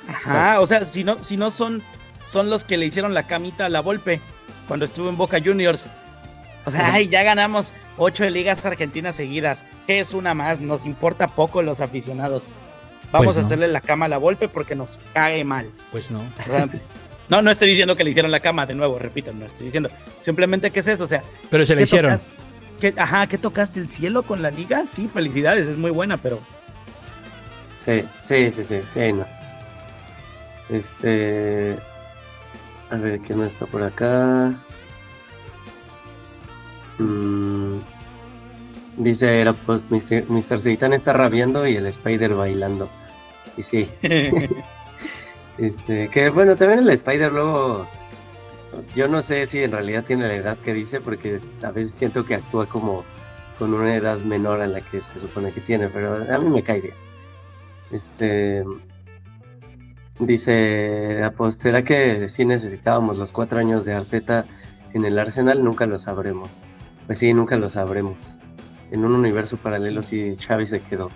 Ajá, 0.08 0.60
o 0.60 0.66
sea, 0.66 0.84
si 0.84 1.04
no, 1.04 1.22
si 1.22 1.36
no 1.36 1.50
son, 1.50 1.82
son 2.24 2.50
los 2.50 2.64
que 2.64 2.76
le 2.76 2.86
hicieron 2.86 3.14
la 3.14 3.26
camita 3.28 3.66
a 3.66 3.68
la 3.68 3.80
Volpe 3.80 4.20
cuando 4.66 4.84
estuvo 4.84 5.08
en 5.08 5.16
Boca 5.16 5.38
Juniors. 5.44 5.86
O 6.66 6.70
sea, 6.70 6.92
ay, 6.92 7.08
ya 7.08 7.22
ganamos 7.22 7.72
ocho 7.96 8.28
ligas 8.28 8.66
argentinas 8.66 9.16
seguidas. 9.16 9.64
¿Qué 9.86 10.00
es 10.00 10.12
una 10.12 10.34
más? 10.34 10.60
Nos 10.60 10.84
importa 10.84 11.28
poco 11.28 11.62
los 11.62 11.80
aficionados. 11.80 12.48
Vamos 13.12 13.34
Pues 13.34 13.36
a 13.38 13.40
hacerle 13.46 13.68
la 13.68 13.80
cama 13.80 14.06
a 14.06 14.08
la 14.08 14.18
Volpe 14.18 14.48
porque 14.48 14.74
nos 14.74 14.98
cae 15.14 15.42
mal. 15.44 15.70
Pues 15.90 16.10
no. 16.10 16.20
O 16.20 16.42
sea, 16.50 16.68
no, 17.30 17.40
no 17.42 17.50
estoy 17.50 17.68
diciendo 17.68 17.96
que 17.96 18.04
le 18.04 18.10
hicieron 18.10 18.30
la 18.30 18.40
cama 18.40 18.66
de 18.66 18.74
nuevo, 18.74 18.98
repito, 18.98 19.32
no 19.32 19.46
estoy 19.46 19.66
diciendo. 19.66 19.88
Simplemente 20.20 20.70
que 20.70 20.80
es 20.80 20.86
eso, 20.88 21.04
o 21.04 21.08
sea, 21.08 21.22
Pero 21.48 21.64
se 21.64 21.74
le 21.74 21.80
¿qué 21.80 21.84
hicieron. 21.84 22.18
qué- 22.80 22.94
ajá, 22.96 23.26
¿qué 23.26 23.38
tocaste 23.38 23.80
el 23.80 23.88
cielo 23.88 24.22
con 24.24 24.42
la 24.42 24.50
liga? 24.50 24.84
Sí, 24.86 25.08
felicidades, 25.08 25.66
es 25.66 25.76
muy 25.78 25.90
buena, 25.90 26.16
pero 26.18 26.38
Sí, 27.78 28.04
sí, 28.22 28.50
sí, 28.50 28.62
sí, 28.64 28.80
sí, 28.86 29.12
no. 29.14 29.24
Este. 30.68 31.76
A 32.90 32.96
ver, 32.96 33.20
¿quién 33.20 33.38
no 33.38 33.44
está 33.46 33.64
por 33.66 33.82
acá? 33.82 34.52
Mm, 36.98 37.78
dice 38.98 39.40
era 39.40 39.52
post 39.54 39.90
Mr. 39.90 40.24
Mr. 40.28 40.60
Seitan 40.62 40.92
está 40.92 41.12
rabiando 41.12 41.66
y 41.66 41.76
el 41.76 41.86
Spider 41.86 42.34
bailando. 42.34 42.88
Y 43.56 43.62
sí. 43.62 43.88
Este, 45.60 46.08
que 46.08 46.30
bueno, 46.30 46.56
también 46.56 46.80
el 46.80 46.90
Spider 46.90 47.30
luego. 47.30 47.86
Yo 48.94 49.08
no 49.08 49.20
sé 49.20 49.46
si 49.46 49.62
en 49.62 49.72
realidad 49.72 50.04
tiene 50.06 50.26
la 50.26 50.34
edad 50.34 50.58
que 50.58 50.72
dice, 50.72 51.00
porque 51.00 51.38
a 51.62 51.70
veces 51.70 51.94
siento 51.94 52.24
que 52.24 52.36
actúa 52.36 52.66
como 52.66 53.04
con 53.58 53.74
una 53.74 53.94
edad 53.94 54.18
menor 54.20 54.62
a 54.62 54.66
la 54.66 54.80
que 54.80 55.02
se 55.02 55.18
supone 55.18 55.52
que 55.52 55.60
tiene, 55.60 55.88
pero 55.88 56.14
a 56.32 56.38
mí 56.38 56.48
me 56.48 56.62
cae 56.62 56.80
bien. 56.80 56.94
Este. 57.92 58.64
Dice 60.18 61.22
Apost, 61.24 61.62
¿será 61.62 61.82
que 61.82 62.28
sí 62.28 62.44
necesitábamos 62.44 63.18
los 63.18 63.32
cuatro 63.32 63.58
años 63.58 63.84
de 63.84 63.94
Arteta 63.94 64.46
en 64.94 65.04
el 65.04 65.18
Arsenal? 65.18 65.62
Nunca 65.62 65.86
lo 65.86 65.98
sabremos. 65.98 66.48
Pues 67.06 67.18
sí, 67.18 67.34
nunca 67.34 67.56
lo 67.56 67.68
sabremos. 67.68 68.38
En 68.90 69.04
un 69.04 69.14
universo 69.14 69.56
paralelo 69.58 70.02
sí 70.02 70.36
Xavi 70.36 70.66
se 70.66 70.80
quedó. 70.80 71.10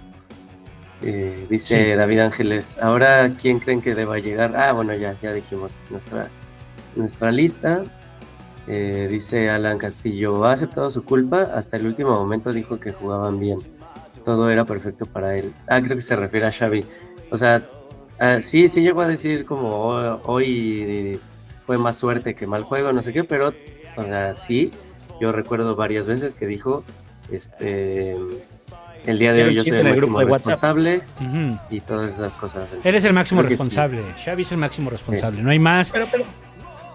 Eh, 1.02 1.46
dice 1.50 1.84
Sí. 1.90 1.96
David 1.96 2.20
Ángeles, 2.20 2.78
ahora 2.80 3.34
¿quién 3.40 3.58
creen 3.58 3.82
que 3.82 3.94
deba 3.94 4.18
llegar? 4.18 4.56
Ah, 4.56 4.72
bueno, 4.72 4.94
ya, 4.94 5.16
ya 5.20 5.32
dijimos 5.32 5.78
nuestra, 5.90 6.28
nuestra 6.96 7.30
lista. 7.32 7.82
Eh, 8.66 9.08
dice 9.10 9.50
Alan 9.50 9.76
Castillo, 9.76 10.44
ha 10.46 10.52
aceptado 10.52 10.90
su 10.90 11.04
culpa, 11.04 11.42
hasta 11.42 11.76
el 11.76 11.86
último 11.86 12.16
momento 12.16 12.52
dijo 12.52 12.80
que 12.80 12.92
jugaban 12.92 13.38
bien. 13.38 13.58
Todo 14.24 14.48
era 14.48 14.64
perfecto 14.64 15.04
para 15.04 15.36
él. 15.36 15.52
Ah, 15.66 15.82
creo 15.82 15.96
que 15.96 16.02
se 16.02 16.16
refiere 16.16 16.46
a 16.46 16.52
Xavi. 16.52 16.82
O 17.30 17.36
sea, 17.36 17.62
ah, 18.18 18.40
sí, 18.40 18.68
sí 18.68 18.80
llegó 18.80 19.02
a 19.02 19.08
decir 19.08 19.44
como 19.44 19.68
"Oh, 19.70 20.20
hoy 20.24 21.20
fue 21.66 21.76
más 21.76 21.96
suerte 21.98 22.34
que 22.34 22.46
mal 22.46 22.62
juego, 22.62 22.92
no 22.92 23.02
sé 23.02 23.12
qué, 23.12 23.24
pero, 23.24 23.52
o 23.96 24.02
sea, 24.02 24.34
sí, 24.34 24.72
yo 25.20 25.32
recuerdo 25.32 25.76
varias 25.76 26.06
veces 26.06 26.32
que 26.34 26.46
dijo, 26.46 26.84
este, 27.30 28.16
el 29.06 29.18
día 29.18 29.32
de 29.32 29.44
hoy 29.44 29.54
yo 29.56 29.60
soy 29.62 29.70
en 29.72 29.78
el 29.78 29.86
el 29.88 29.96
grupo 29.96 30.12
máximo 30.14 30.18
de 30.20 30.24
WhatsApp. 30.32 30.52
responsable 30.76 31.02
Ujú. 31.20 31.58
y 31.70 31.80
todas 31.80 32.14
esas 32.14 32.34
cosas. 32.34 32.68
Eres 32.82 33.04
el 33.04 33.12
máximo 33.12 33.40
Creo 33.42 33.50
que 33.50 33.56
sí. 33.56 33.62
responsable. 33.62 34.02
Xavi 34.24 34.42
es 34.42 34.52
el 34.52 34.58
máximo 34.58 34.90
responsable. 34.90 35.42
No 35.42 35.50
hay 35.50 35.58
más. 35.58 35.90
pero, 35.92 36.06
pero 36.10 36.24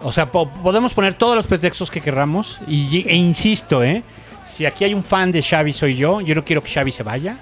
O 0.02 0.11
sea, 0.11 0.31
po- 0.31 0.49
podemos 0.49 0.94
poner 0.94 1.14
todos 1.15 1.36
los 1.36 1.45
pretextos 1.48 1.91
que 1.91 2.02
querramos. 2.02 2.60
Y, 2.68 3.06
e 3.07 3.15
insisto, 3.15 3.84
¿eh? 3.84 4.02
Si 4.48 4.65
aquí 4.65 4.84
hay 4.86 4.94
un 4.94 5.03
fan 5.03 5.31
de 5.31 5.41
Xavi 5.44 5.73
soy 5.73 5.95
yo, 5.95 6.22
yo 6.22 6.34
no 6.36 6.44
quiero 6.45 6.64
que 6.64 6.69
Xavi 6.72 6.91
se 6.91 7.03
vaya. 7.03 7.36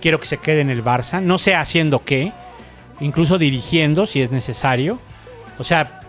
Quiero 0.00 0.18
que 0.18 0.26
se 0.26 0.38
quede 0.38 0.60
en 0.60 0.70
el 0.70 0.82
Barça. 0.84 1.20
No 1.20 1.38
sé 1.38 1.54
haciendo 1.54 2.04
qué. 2.04 2.32
Incluso 3.00 3.36
dirigiendo 3.38 4.06
si 4.06 4.22
es 4.22 4.30
necesario. 4.30 4.98
O 5.58 5.64
sea, 5.64 6.00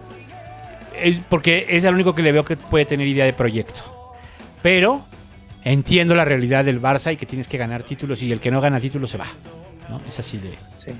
es 1.02 1.20
porque 1.28 1.66
es 1.70 1.84
el 1.84 1.94
único 1.96 2.14
que 2.16 2.22
le 2.22 2.32
veo 2.32 2.46
que 2.46 2.56
puede 2.56 2.86
tener 2.86 3.08
idea 3.08 3.26
de 3.26 3.34
proyecto. 3.34 3.82
Pero 4.62 5.04
entiendo 5.64 6.16
la 6.16 6.26
realidad 6.26 6.66
del 6.66 6.82
Barça 6.82 7.14
y 7.14 7.18
que 7.18 7.26
tienes 7.26 7.48
que 7.48 7.58
ganar 7.58 7.84
títulos 7.84 8.22
y 8.22 8.32
el 8.32 8.40
que 8.40 8.52
no 8.52 8.62
gana 8.62 8.80
títulos 8.80 9.10
se 9.12 9.18
va. 9.18 9.28
¿no? 9.90 10.02
Es 10.08 10.20
así 10.20 10.38
de, 10.38 10.52
sí. 10.78 10.92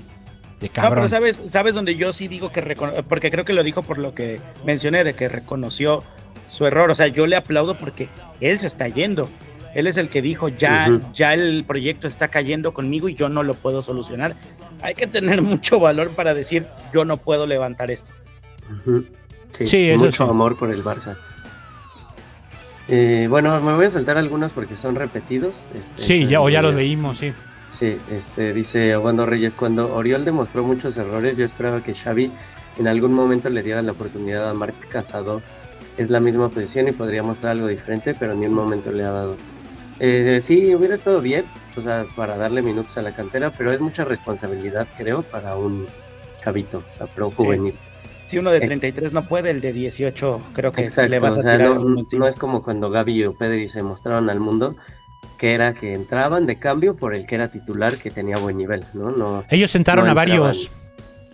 de 0.60 0.66
No, 0.68 0.72
cabrón. 0.72 0.94
pero 0.94 1.08
sabes, 1.08 1.42
sabes 1.48 1.74
donde 1.74 1.96
yo 1.96 2.12
sí 2.12 2.28
digo 2.28 2.50
que 2.52 2.62
recono- 2.62 3.02
porque 3.04 3.30
creo 3.30 3.44
que 3.44 3.52
lo 3.52 3.62
dijo 3.62 3.82
por 3.82 3.98
lo 3.98 4.14
que 4.14 4.40
mencioné 4.64 5.04
de 5.04 5.14
que 5.14 5.28
reconoció 5.28 6.02
su 6.48 6.66
error. 6.66 6.90
O 6.90 6.94
sea, 6.94 7.06
yo 7.08 7.26
le 7.26 7.36
aplaudo 7.36 7.76
porque 7.78 8.08
él 8.40 8.58
se 8.58 8.66
está 8.66 8.88
yendo. 8.88 9.28
Él 9.74 9.86
es 9.88 9.96
el 9.96 10.08
que 10.08 10.22
dijo 10.22 10.48
ya, 10.48 11.00
ya 11.14 11.34
el 11.34 11.64
proyecto 11.64 12.06
está 12.06 12.28
cayendo 12.28 12.72
conmigo 12.72 13.08
y 13.08 13.14
yo 13.14 13.28
no 13.28 13.42
lo 13.42 13.54
puedo 13.54 13.82
solucionar. 13.82 14.34
Hay 14.82 14.94
que 14.94 15.06
tener 15.08 15.42
mucho 15.42 15.80
valor 15.80 16.10
para 16.10 16.32
decir 16.34 16.66
yo 16.92 17.04
no 17.04 17.16
puedo 17.16 17.46
levantar 17.46 17.90
esto. 17.90 18.12
Sí, 19.52 19.66
Sí, 19.66 19.88
eso 19.90 20.04
mucho 20.04 20.24
sí. 20.24 20.30
amor 20.30 20.56
por 20.58 20.70
el 20.70 20.82
Barça. 20.84 21.16
Eh, 22.88 23.26
bueno, 23.30 23.60
me 23.60 23.74
voy 23.74 23.86
a 23.86 23.90
saltar 23.90 24.18
algunos 24.18 24.52
porque 24.52 24.76
son 24.76 24.94
repetidos. 24.94 25.66
este, 25.74 26.02
Sí, 26.02 26.26
ya, 26.26 26.40
o 26.40 26.48
ya 26.48 26.62
los 26.62 26.74
leímos, 26.74 27.18
sí. 27.18 27.32
Sí, 27.70 27.96
este, 28.10 28.52
dice 28.52 28.92
Aguando 28.92 29.26
Reyes, 29.26 29.54
cuando 29.54 29.94
Oriol 29.94 30.24
demostró 30.24 30.62
muchos 30.62 30.96
errores, 30.96 31.36
yo 31.36 31.44
esperaba 31.44 31.82
que 31.82 31.94
Xavi 31.94 32.30
en 32.78 32.88
algún 32.88 33.12
momento 33.12 33.48
le 33.50 33.62
diera 33.62 33.82
la 33.82 33.92
oportunidad 33.92 34.48
a 34.48 34.54
Marc 34.54 34.74
Casado. 34.88 35.42
Es 35.96 36.10
la 36.10 36.20
misma 36.20 36.48
posición 36.48 36.88
y 36.88 36.92
podría 36.92 37.22
mostrar 37.22 37.52
algo 37.52 37.66
diferente, 37.68 38.14
pero 38.14 38.34
ni 38.34 38.46
un 38.46 38.54
momento 38.54 38.92
le 38.92 39.04
ha 39.04 39.10
dado. 39.10 39.36
Eh, 40.00 40.40
sí, 40.42 40.74
hubiera 40.74 40.94
estado 40.94 41.20
bien, 41.20 41.44
o 41.76 41.80
sea, 41.80 42.04
para 42.16 42.36
darle 42.36 42.62
minutos 42.62 42.96
a 42.96 43.02
la 43.02 43.14
cantera, 43.14 43.50
pero 43.50 43.72
es 43.72 43.80
mucha 43.80 44.04
responsabilidad, 44.04 44.88
creo, 44.96 45.22
para 45.22 45.56
un 45.56 45.86
chavito, 46.42 46.82
o 46.88 46.96
sea, 46.96 47.06
un 47.24 47.30
juvenil. 47.30 47.74
Si 48.34 48.38
uno 48.38 48.50
de 48.50 48.58
Eh. 48.58 48.66
33 48.66 49.12
no 49.12 49.26
puede, 49.28 49.50
el 49.50 49.60
de 49.60 49.72
18 49.72 50.40
creo 50.52 50.72
que 50.72 50.82
Exacto, 50.82 51.10
le 51.10 51.18
vas 51.18 51.36
a 51.36 51.40
o 51.40 51.42
sea, 51.42 51.56
tirar 51.56 51.80
no, 51.80 52.28
es 52.28 52.36
como 52.36 52.62
cuando 52.62 52.90
Gaby 52.90 53.24
o 53.24 53.34
Pedri 53.34 53.68
se 53.68 53.82
mostraron 53.82 54.28
al 54.30 54.40
mundo, 54.40 54.76
que 55.38 55.54
era 55.54 55.74
que 55.74 55.92
entraban 55.92 56.46
de 56.46 56.58
cambio 56.58 56.96
por 56.96 57.14
el 57.14 57.26
que 57.26 57.34
era 57.36 57.48
titular, 57.48 57.96
que 57.96 58.10
tenía 58.10 58.36
buen 58.36 58.56
nivel, 58.56 58.84
¿no? 58.94 59.10
no 59.10 59.44
Ellos 59.50 59.70
sentaron 59.70 60.06
No 60.06 60.10
a 60.10 60.14
varios. 60.14 60.70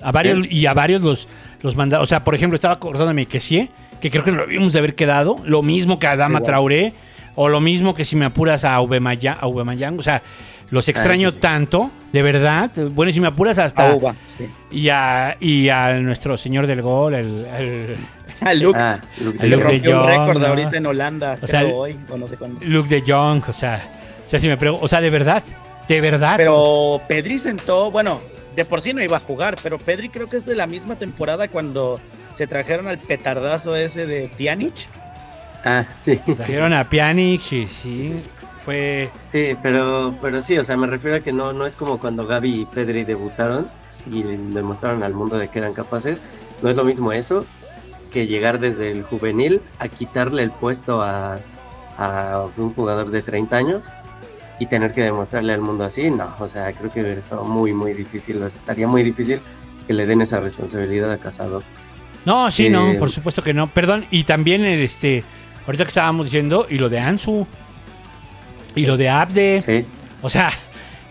A 0.02 0.12
varios 0.12 0.50
y 0.50 0.64
a 0.64 0.72
varios 0.72 1.02
los, 1.02 1.28
los 1.60 1.76
mandaron. 1.76 2.02
O 2.02 2.06
sea, 2.06 2.24
por 2.24 2.34
ejemplo, 2.34 2.54
estaba 2.54 2.74
acordándome 2.74 3.26
que 3.26 3.38
sí, 3.40 3.68
que 4.00 4.10
creo 4.10 4.24
que 4.24 4.32
lo 4.32 4.46
vimos 4.46 4.72
de 4.72 4.78
haber 4.78 4.94
quedado. 4.94 5.36
Lo 5.44 5.62
mismo 5.62 5.98
que 5.98 6.06
a 6.06 6.16
Dama 6.16 6.38
Igual. 6.38 6.44
Traoré. 6.44 6.92
O 7.36 7.48
lo 7.48 7.60
mismo 7.60 7.94
que 7.94 8.04
si 8.04 8.16
me 8.16 8.24
apuras 8.24 8.64
a 8.64 8.74
Aubameyang. 8.74 9.36
a 9.36 9.40
Aubameyang, 9.42 9.98
O 9.98 10.02
sea, 10.02 10.22
los 10.70 10.88
extraño 10.88 11.28
Ah, 11.28 11.30
sí, 11.32 11.34
sí. 11.36 11.40
tanto, 11.40 11.90
de 12.12 12.22
verdad. 12.22 12.70
Bueno, 12.92 13.10
y 13.10 13.12
si 13.12 13.20
me 13.20 13.28
apuras 13.28 13.58
hasta. 13.58 13.90
A 13.90 13.94
sí. 14.28 14.48
Y 14.70 14.88
a, 14.88 15.36
y 15.40 15.68
a 15.68 15.92
nuestro 15.94 16.36
señor 16.36 16.66
del 16.66 16.82
gol, 16.82 17.14
el, 17.14 17.46
el 17.58 17.96
Ah, 18.42 18.54
Luke, 18.54 18.78
Ah, 18.80 18.98
Luke 19.20 19.38
de 19.38 19.48
Luke 19.48 19.62
Jong. 19.64 19.68
de 19.68 19.70
rompió 19.72 19.90
un 19.90 19.96
Jong, 19.98 20.08
récord 20.08 20.40
¿no? 20.40 20.46
ahorita 20.46 20.76
en 20.78 20.86
Holanda, 20.86 21.38
O 21.42 21.46
sea, 21.46 21.60
creo 21.60 21.76
hoy, 21.76 21.96
o 22.08 22.16
no 22.16 22.26
sé 22.26 22.36
cuándo. 22.36 22.60
Luke 22.64 22.88
de 22.88 23.02
Jong. 23.12 23.42
O 23.48 23.52
sea, 23.52 23.82
o 24.26 24.28
sea, 24.30 24.38
si 24.40 24.48
me 24.48 24.58
pregun- 24.58 24.78
o 24.80 24.88
sea, 24.88 25.00
de 25.00 25.10
verdad. 25.10 25.42
De 25.88 26.00
verdad. 26.00 26.34
Pero 26.36 27.00
Pedri 27.08 27.36
sentó, 27.38 27.90
bueno, 27.90 28.20
de 28.56 28.64
por 28.64 28.80
sí 28.80 28.94
no 28.94 29.02
iba 29.02 29.16
a 29.16 29.20
jugar, 29.20 29.56
pero 29.62 29.76
Pedri 29.78 30.08
creo 30.08 30.28
que 30.30 30.36
es 30.36 30.46
de 30.46 30.54
la 30.54 30.66
misma 30.68 30.94
temporada 30.96 31.48
cuando 31.48 32.00
se 32.34 32.46
trajeron 32.46 32.86
al 32.88 32.98
petardazo 32.98 33.74
ese 33.76 34.06
de 34.06 34.30
Pjanic. 34.38 34.72
Ah, 35.64 35.84
sí. 36.00 36.16
Trajeron 36.36 36.72
a 36.72 36.88
Pjanic 36.88 37.52
y 37.52 37.66
sí. 37.66 38.14
Fue. 38.64 39.10
Sí, 39.32 39.56
pero, 39.62 40.14
pero 40.20 40.40
sí, 40.42 40.58
o 40.58 40.64
sea, 40.64 40.76
me 40.76 40.86
refiero 40.86 41.16
a 41.16 41.20
que 41.20 41.32
no, 41.32 41.52
no 41.52 41.66
es 41.66 41.74
como 41.74 41.98
cuando 41.98 42.26
Gaby 42.26 42.62
y 42.62 42.64
Pedri 42.66 43.04
debutaron 43.04 43.68
y 44.10 44.22
demostraron 44.22 45.02
al 45.02 45.14
mundo 45.14 45.38
de 45.38 45.48
que 45.48 45.58
eran 45.58 45.72
capaces. 45.72 46.22
No 46.62 46.68
es 46.70 46.76
lo 46.76 46.84
mismo 46.84 47.12
eso 47.12 47.44
que 48.12 48.26
llegar 48.26 48.58
desde 48.58 48.90
el 48.90 49.02
juvenil 49.04 49.60
a 49.78 49.88
quitarle 49.88 50.42
el 50.42 50.50
puesto 50.50 51.00
a, 51.00 51.38
a 51.96 52.46
un 52.56 52.74
jugador 52.74 53.10
de 53.10 53.22
30 53.22 53.56
años 53.56 53.84
y 54.58 54.66
tener 54.66 54.92
que 54.92 55.02
demostrarle 55.02 55.54
al 55.54 55.60
mundo 55.60 55.84
así. 55.84 56.10
No, 56.10 56.34
o 56.38 56.48
sea, 56.48 56.72
creo 56.72 56.92
que 56.92 57.00
hubiera 57.00 57.18
estado 57.18 57.44
muy, 57.44 57.72
muy 57.72 57.94
difícil. 57.94 58.42
Estaría 58.42 58.86
muy 58.86 59.02
difícil 59.02 59.40
que 59.86 59.94
le 59.94 60.06
den 60.06 60.20
esa 60.22 60.40
responsabilidad 60.40 61.10
a 61.10 61.16
Casado. 61.18 61.62
No, 62.26 62.50
sí, 62.50 62.66
Eh, 62.66 62.70
no, 62.70 62.94
por 62.98 63.10
supuesto 63.10 63.42
que 63.42 63.54
no. 63.54 63.68
Perdón, 63.68 64.04
y 64.10 64.24
también 64.24 64.64
este, 64.64 65.24
ahorita 65.66 65.84
que 65.84 65.88
estábamos 65.88 66.26
diciendo, 66.26 66.66
y 66.68 66.76
lo 66.76 66.88
de 66.90 66.98
Ansu, 66.98 67.46
y 68.74 68.86
lo 68.86 68.96
de 68.96 69.08
Abde, 69.08 69.62
Sí, 69.66 69.84
o 70.22 70.28
sea, 70.28 70.52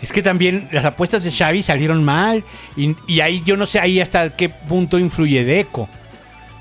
es 0.02 0.12
que 0.14 0.22
también 0.22 0.68
las 0.72 0.86
apuestas 0.86 1.24
de 1.24 1.32
Xavi 1.32 1.62
salieron 1.62 2.04
mal, 2.04 2.44
y, 2.78 2.96
y 3.08 3.20
ahí 3.22 3.42
yo 3.46 3.58
no 3.58 3.66
sé 3.66 3.80
ahí 3.80 4.00
hasta 4.00 4.36
qué 4.36 4.50
punto 4.50 4.98
influye 5.00 5.44
Deco. 5.44 5.90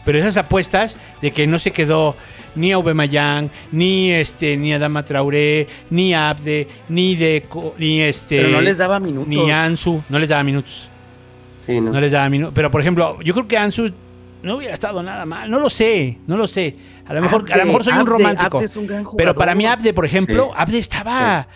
Pero 0.04 0.18
esas 0.18 0.36
apuestas 0.38 0.96
de 1.20 1.30
que 1.32 1.46
no 1.46 1.58
se 1.58 1.70
quedó 1.70 2.16
ni 2.54 2.72
Aubameyang, 2.72 3.50
ni 3.72 4.10
este, 4.10 4.56
ni 4.56 4.72
Adama 4.72 5.04
Traoré, 5.04 5.68
ni 5.90 6.14
Abde, 6.14 6.66
ni 6.88 7.14
Deco, 7.14 7.74
ni 7.78 8.00
este, 8.00 8.38
Pero 8.38 8.48
no 8.48 8.60
les 8.62 8.78
daba 8.78 8.98
minutos. 8.98 9.28
ni 9.28 9.50
Ansu, 9.50 10.02
no 10.08 10.18
les 10.18 10.30
daba 10.30 10.42
minutos. 10.42 10.88
sí, 11.60 11.80
no. 11.80 11.92
No 11.92 12.00
les 12.00 12.10
daba 12.12 12.28
minutos. 12.30 12.54
Pero, 12.54 12.70
por 12.70 12.80
ejemplo, 12.80 13.20
yo 13.22 13.34
creo 13.34 13.46
que 13.46 13.58
Ansu 13.58 13.92
no 14.42 14.56
hubiera 14.56 14.72
estado 14.74 15.02
nada 15.02 15.26
mal. 15.26 15.50
No 15.50 15.60
lo 15.60 15.68
sé, 15.68 16.16
no 16.26 16.36
lo 16.38 16.46
sé. 16.46 16.74
A 17.08 17.14
lo 17.14 17.20
mejor, 17.22 17.44
a 17.52 17.56
lo 17.56 17.64
mejor 17.66 17.84
soy 17.84 17.92
un 17.94 17.98
Abde, 18.00 18.10
romántico. 18.12 18.56
Abde 18.58 18.66
es 18.66 18.76
un 18.76 18.86
gran 18.86 19.04
pero 19.16 19.34
para 19.34 19.54
mí 19.54 19.66
Abde, 19.66 19.92
por 19.94 20.04
ejemplo, 20.04 20.46
Sí. 20.50 20.54
Abde 20.56 20.78
estaba... 20.78 21.48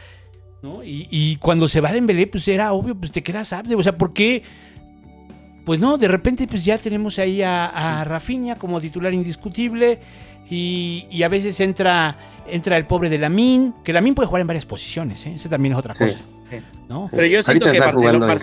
¿no? 0.62 0.82
Y, 0.84 1.08
y 1.10 1.36
cuando 1.36 1.66
se 1.68 1.80
va 1.80 1.92
Dembélé, 1.92 2.26
pues 2.28 2.46
era 2.48 2.72
obvio, 2.72 2.94
pues 2.94 3.10
te 3.12 3.22
quedas 3.22 3.52
Abde. 3.52 3.74
O 3.74 3.82
sea, 3.82 3.96
¿por 3.98 4.12
qué? 4.12 4.42
pues 5.64 5.78
no, 5.78 5.96
de 5.96 6.08
repente 6.08 6.46
pues 6.48 6.64
ya 6.64 6.76
tenemos 6.76 7.20
ahí 7.20 7.40
a, 7.42 7.66
a 8.00 8.04
Rafinha 8.04 8.56
como 8.56 8.80
titular 8.80 9.14
indiscutible 9.14 10.00
y, 10.50 11.06
y 11.08 11.22
a 11.22 11.28
veces 11.28 11.60
entra, 11.60 12.16
entra 12.48 12.76
el 12.76 12.84
pobre 12.86 13.08
de 13.08 13.16
Lamin, 13.18 13.72
que 13.84 13.92
Lamin 13.92 14.12
puede 14.14 14.26
jugar 14.26 14.40
en 14.40 14.48
varias 14.48 14.66
posiciones, 14.66 15.24
¿eh? 15.26 15.34
esa 15.36 15.48
también 15.48 15.74
es 15.74 15.78
otra 15.78 15.94
Sí. 15.94 16.00
cosa. 16.04 16.18
¿no? 16.88 17.08
Pero 17.12 17.26
yo 17.26 17.42
siento 17.44 17.66
Ahorita 17.66 17.70
que 17.72 17.78
Barcelona. 17.80 18.36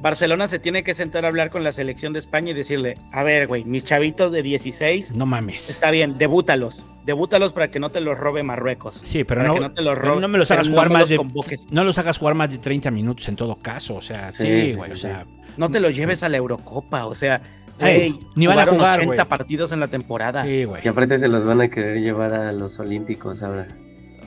Barcelona 0.00 0.46
se 0.48 0.58
tiene 0.58 0.84
que 0.84 0.94
sentar 0.94 1.24
a 1.24 1.28
hablar 1.28 1.50
con 1.50 1.64
la 1.64 1.72
selección 1.72 2.12
de 2.12 2.20
España 2.20 2.50
y 2.50 2.54
decirle, 2.54 2.96
a 3.12 3.22
ver, 3.24 3.46
güey, 3.48 3.64
mis 3.64 3.84
chavitos 3.84 4.30
de 4.32 4.42
16, 4.42 5.14
No 5.16 5.26
mames. 5.26 5.70
está 5.70 5.90
bien, 5.90 6.18
debútalos. 6.18 6.84
Debútalos 7.04 7.52
para 7.52 7.68
que 7.70 7.80
no 7.80 7.90
te 7.90 8.00
los 8.00 8.16
robe 8.18 8.42
Marruecos. 8.42 9.02
Sí, 9.04 9.24
pero 9.24 9.40
para 9.40 9.48
no, 9.48 9.54
que 9.54 9.60
no 9.60 9.72
te 9.72 9.82
los 9.82 9.98
robe. 9.98 10.20
no 10.20 10.28
me 10.28 10.38
los 10.38 10.50
hagas 10.50 10.68
jugar 10.68 10.90
más 10.90 11.08
de 11.08 11.16
convoques. 11.16 11.66
no 11.72 11.82
los 11.84 11.98
hagas 11.98 12.18
jugar 12.18 12.34
más 12.34 12.50
de 12.50 12.58
30 12.58 12.90
minutos 12.90 13.28
en 13.28 13.36
todo 13.36 13.56
caso, 13.56 13.96
o 13.96 14.02
sea, 14.02 14.30
sí, 14.32 14.74
güey, 14.74 14.88
sí, 14.88 14.92
o 14.92 14.96
sí. 14.96 15.00
sea, 15.02 15.26
No 15.56 15.70
te 15.70 15.80
los 15.80 15.94
lleves 15.96 16.22
a 16.22 16.28
la 16.28 16.36
Eurocopa, 16.36 17.06
o 17.06 17.14
sea, 17.14 17.40
Ey, 17.80 18.10
güey, 18.10 18.20
ni 18.36 18.46
van 18.46 18.58
a 18.58 18.66
jugar, 18.66 18.98
80 18.98 19.06
güey. 19.14 19.28
partidos 19.28 19.72
en 19.72 19.80
la 19.80 19.88
temporada. 19.88 20.44
sí, 20.44 20.64
güey. 20.64 20.82
Y 20.84 20.88
aparte 20.88 21.16
se 21.18 21.28
los 21.28 21.44
van 21.44 21.60
a 21.60 21.68
querer 21.68 21.98
llevar 22.02 22.34
a 22.34 22.52
los 22.52 22.78
Olímpicos 22.78 23.42
ahora. 23.42 23.66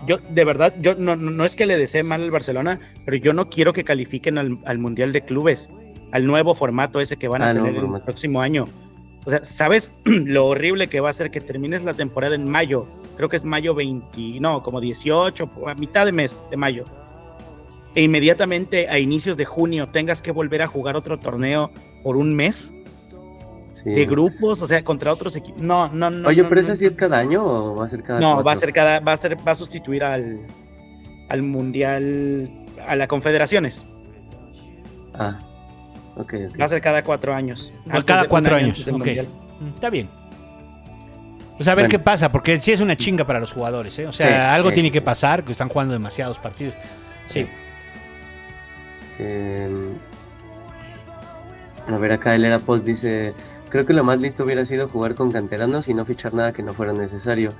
Yo, 0.08 0.18
de 0.18 0.46
verdad, 0.46 0.74
yo 0.82 0.96
no, 0.96 1.16
no 1.16 1.30
no 1.32 1.46
es 1.46 1.56
que 1.56 1.66
le 1.66 1.78
desee 1.78 2.04
mal 2.04 2.24
al 2.24 2.32
Barcelona, 2.32 2.80
pero 3.06 3.18
yo 3.18 3.34
no 3.34 3.50
quiero 3.50 3.72
que 3.74 3.84
califiquen 3.84 4.38
al, 4.38 4.58
al 4.66 4.78
Mundial 4.80 5.12
de 5.14 5.22
Clubes, 5.22 5.70
al 6.12 6.26
nuevo 6.26 6.56
formato 6.56 7.00
ese 7.00 7.18
que 7.18 7.28
van 7.28 7.42
a 7.44 7.50
Ah, 7.52 7.54
tener 7.54 7.76
el 7.76 7.82
formato. 7.82 8.06
próximo 8.06 8.42
año. 8.42 8.66
O 9.26 9.30
sea, 9.30 9.44
¿sabes 9.44 9.94
lo 10.06 10.48
horrible 10.48 10.88
que 10.88 11.00
va 11.00 11.10
a 11.10 11.14
ser 11.14 11.30
que 11.30 11.40
termines 11.42 11.84
la 11.84 11.94
temporada 11.94 12.34
en 12.36 12.50
mayo? 12.50 12.88
Creo 13.18 13.30
que 13.30 13.36
es 13.36 13.44
mayo 13.44 13.76
20, 13.76 14.40
no, 14.40 14.64
como 14.64 14.82
18, 14.82 15.50
a 15.68 15.76
mitad 15.76 16.06
de 16.06 16.12
mes 16.12 16.42
de 16.50 16.58
mayo. 16.58 16.86
E 17.94 18.02
inmediatamente 18.04 18.88
a 18.90 18.98
inicios 19.00 19.38
de 19.38 19.46
junio 19.46 19.90
tengas 19.90 20.22
que 20.22 20.32
volver 20.32 20.62
a 20.62 20.68
jugar 20.68 20.96
otro 20.96 21.20
torneo 21.20 21.72
por 22.04 22.16
un 22.18 22.34
mes 22.36 22.74
Sí. 23.84 23.90
de 23.92 24.06
grupos, 24.06 24.62
o 24.62 24.68
sea, 24.68 24.84
contra 24.84 25.12
otros 25.12 25.36
equipos. 25.36 25.62
No, 25.62 25.88
no, 25.90 26.10
no. 26.10 26.28
Oye, 26.28 26.44
no, 26.44 26.50
pero 26.50 26.62
no, 26.62 26.68
esa 26.68 26.76
sí 26.76 26.86
es 26.86 26.94
cada 26.94 27.18
año 27.18 27.44
o 27.44 27.76
va 27.76 27.86
a 27.86 27.90
ser 27.90 28.04
cada 28.04 28.20
no, 28.20 28.28
cuatro? 28.28 28.44
va 28.46 28.52
a 28.52 28.56
ser 28.56 28.74
cada, 28.74 29.00
va 29.00 29.12
a 29.14 29.18
ser, 29.18 29.38
va 29.48 29.52
a 29.54 29.56
sustituir 29.56 30.04
al, 30.04 30.40
al 31.30 31.42
mundial, 31.42 32.50
a 32.88 32.96
la 32.96 33.08
confederaciones. 33.08 33.88
Ah, 35.16 35.40
ok, 36.16 36.34
ok. 36.52 36.62
Va 36.62 36.66
a 36.66 36.68
ser 36.68 36.82
cada 36.82 37.04
cuatro 37.04 37.34
años. 37.34 37.74
Cada 38.06 38.28
cuatro 38.28 38.56
año 38.56 38.66
años, 38.68 38.88
ok. 38.88 39.08
Mm, 39.62 39.68
Está 39.76 39.90
bien. 39.90 40.10
Pues 41.58 41.68
a 41.68 41.76
ver 41.76 41.84
Bueno. 41.86 41.90
qué 41.90 42.00
pasa, 42.00 42.32
porque 42.32 42.58
sí 42.58 42.72
es 42.72 42.82
una 42.82 42.96
chinga 42.96 43.26
para 43.26 43.40
los 43.40 43.52
jugadores, 43.52 43.98
¿eh? 44.00 44.08
O 44.08 44.12
sea, 44.12 44.28
Sí, 44.28 44.34
algo 44.34 44.70
sí. 44.70 44.76
tiene 44.76 44.92
que 44.92 45.02
pasar, 45.02 45.44
que 45.44 45.52
están 45.52 45.70
jugando 45.70 45.94
demasiados 45.94 46.40
partidos. 46.40 46.74
Sí. 47.28 47.48
Eh, 49.20 49.70
a 51.92 51.98
ver, 51.98 52.12
acá 52.14 52.34
el 52.36 52.46
Era 52.46 52.58
Post 52.60 52.86
dice: 52.86 53.34
Creo 53.72 53.86
que 53.86 53.94
lo 53.94 54.04
más 54.04 54.20
listo 54.22 54.44
hubiera 54.44 54.66
sido 54.66 54.88
jugar 54.90 55.16
con 55.16 55.32
canteranos 55.32 55.88
y 55.88 55.94
no 55.94 56.06
fichar 56.06 56.34
nada 56.34 56.52
que 56.52 56.62
no 56.62 56.74
fuera 56.74 56.92
necesario. 56.92 57.52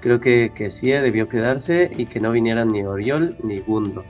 Creo 0.00 0.20
que, 0.20 0.50
que 0.54 0.70
sí 0.70 0.90
debió 0.90 1.28
quedarse 1.28 1.90
y 1.96 2.06
que 2.06 2.20
no 2.20 2.32
vinieran 2.32 2.68
ni 2.68 2.82
Oriol 2.82 3.36
ni 3.42 3.60
Gundo. 3.60 4.04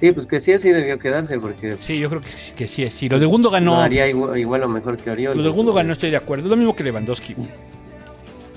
Sí, 0.00 0.10
pues 0.10 0.26
que 0.26 0.40
sí, 0.40 0.58
sí 0.58 0.70
debió 0.70 0.98
quedarse 0.98 1.38
porque 1.38 1.76
Sí, 1.78 1.98
yo 1.98 2.08
creo 2.08 2.20
que, 2.22 2.28
sí- 2.28 2.54
que 2.56 2.66
sí 2.66 2.82
es. 2.82 2.92
Sí, 2.94 3.08
lo 3.08 3.20
de 3.20 3.26
Gundogan 3.26 3.64
no 3.64 3.76
no. 3.76 3.82
haría 3.82 4.08
igual, 4.08 4.38
igual 4.38 4.62
o 4.64 4.68
mejor 4.68 4.96
que 4.96 5.10
Oriol. 5.10 5.36
Lo 5.36 5.42
de 5.42 5.50
Gundogan 5.50 5.86
no 5.86 5.92
Entonces, 5.92 5.98
estoy 5.98 6.10
de 6.10 6.16
acuerdo. 6.16 6.44
Es 6.46 6.50
lo 6.50 6.56
mismo 6.56 6.74
que 6.74 6.82
Lewandowski. 6.82 7.34
sí, 7.34 7.42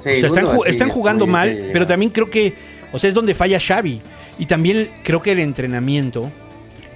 o 0.10 0.16
sea, 0.16 0.30
están, 0.68 0.90
jugando 0.90 1.28
mal, 1.28 1.50
bien 1.54 1.70
pero 1.74 1.86
también 1.86 2.12
creo 2.12 2.30
que, 2.30 2.56
o 2.92 2.98
sea, 2.98 3.10
es 3.10 3.14
donde 3.14 3.36
falla 3.36 3.60
Xavi. 3.60 4.02
Y 4.40 4.46
también 4.46 4.92
creo 5.04 5.22
que 5.22 5.34
el 5.34 5.40
entrenamiento, 5.40 6.32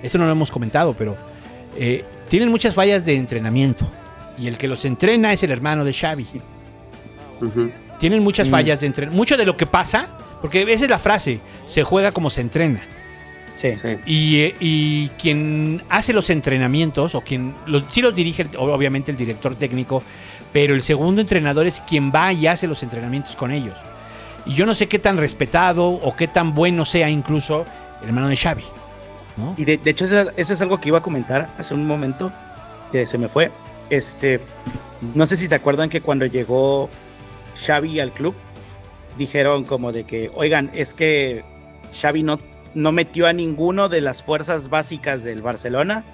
esto 0.02 0.18
no 0.18 0.26
lo 0.26 0.32
hemos 0.32 0.52
comentado, 0.52 0.96
pero 0.98 1.16
eh, 1.78 2.04
tienen 2.28 2.50
muchas 2.50 2.74
fallas 2.74 3.06
de 3.06 3.16
entrenamiento. 3.16 3.90
Y 4.40 4.48
el 4.48 4.58
que 4.58 4.68
los 4.68 4.86
entrena 4.86 5.34
es 5.34 5.44
el 5.44 5.52
hermano 5.52 5.84
de 5.84 5.94
Xavi. 5.94 6.26
Tienen 8.00 8.24
muchas 8.24 8.48
Mm. 8.48 8.52
fallas 8.52 8.80
de 8.80 8.88
entrenamiento. 8.88 9.18
Mucho 9.18 9.38
de 9.38 9.46
lo 9.46 9.58
que 9.58 9.66
pasa, 9.66 10.08
porque 10.42 10.62
esa 10.72 10.86
es 10.86 10.90
la 10.90 11.00
frase, 11.00 11.40
se 11.66 11.84
juega 11.84 12.12
como 12.12 12.30
se 12.30 12.42
entrena. 12.42 12.82
Sí. 13.58 13.74
Sí. 13.76 13.88
Y, 14.06 14.40
eh, 14.42 14.56
y 14.62 15.08
quien 15.22 15.84
hace 15.90 16.14
los 16.14 16.30
entrenamientos, 16.30 17.14
o 17.16 17.22
quien 17.22 17.54
los, 17.66 17.84
sí 17.90 18.02
los 18.02 18.16
dirige, 18.16 18.44
el- 18.44 18.56
obviamente 18.58 19.12
el 19.12 19.18
director 19.18 19.56
técnico, 19.56 20.02
pero 20.54 20.74
el 20.74 20.82
segundo 20.82 21.20
entrenador 21.22 21.68
es 21.68 21.82
quien 21.82 22.12
va 22.14 22.32
y 22.32 22.48
hace 22.48 22.68
los 22.68 22.82
entrenamientos 22.84 23.36
con 23.36 23.52
ellos. 23.52 23.76
Y 24.46 24.54
yo 24.54 24.66
no 24.66 24.74
sé 24.74 24.88
qué 24.88 24.98
tan 25.00 25.18
respetado 25.18 25.88
o 25.90 26.16
qué 26.16 26.28
tan 26.30 26.56
bueno 26.56 26.86
sea 26.86 27.10
incluso 27.10 27.66
el 28.02 28.08
hermano 28.08 28.30
de 28.30 28.38
Xavi. 28.38 28.64
¿no? 29.36 29.54
Y 29.58 29.66
de, 29.66 29.78
de 29.78 29.92
hecho, 29.92 30.06
eso, 30.06 30.32
eso 30.36 30.54
es 30.54 30.62
algo 30.62 30.80
que 30.80 30.90
iba 30.90 30.98
a 30.98 31.02
comentar 31.02 31.50
hace 31.58 31.74
un 31.74 31.86
momento 31.86 32.32
que 32.92 33.06
se 33.06 33.18
me 33.18 33.28
fue. 33.28 33.52
Este, 33.90 34.40
no 35.16 35.26
sé 35.26 35.38
si 35.38 35.48
se 35.48 35.56
acuerdan 35.56 35.90
que 35.90 36.02
cuando 36.02 36.26
llegó 36.26 36.90
Xavi 37.66 38.00
al 38.00 38.12
club, 38.12 38.36
dijeron 39.18 39.64
como 39.64 39.92
de 39.92 40.04
que, 40.04 40.32
oigan, 40.36 40.70
es 40.74 40.94
que 40.94 41.44
Xavi 42.00 42.24
no, 42.24 42.40
no 42.74 42.92
metió 42.92 43.28
a 43.28 43.34
ninguno 43.34 43.90
de 43.90 44.02
las 44.02 44.24
fuerzas 44.24 44.70
básicas 44.70 45.24
del 45.24 45.42
Barcelona 45.42 46.06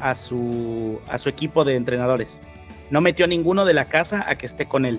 a 0.00 0.14
su, 0.14 1.00
a 1.08 1.18
su 1.18 1.28
equipo 1.28 1.64
de 1.64 1.76
entrenadores. 1.76 2.42
No 2.90 3.00
metió 3.00 3.24
a 3.24 3.28
ninguno 3.28 3.64
de 3.64 3.74
la 3.74 3.86
casa 3.86 4.24
a 4.26 4.36
que 4.36 4.46
esté 4.46 4.66
con 4.66 4.86
él. 4.86 4.98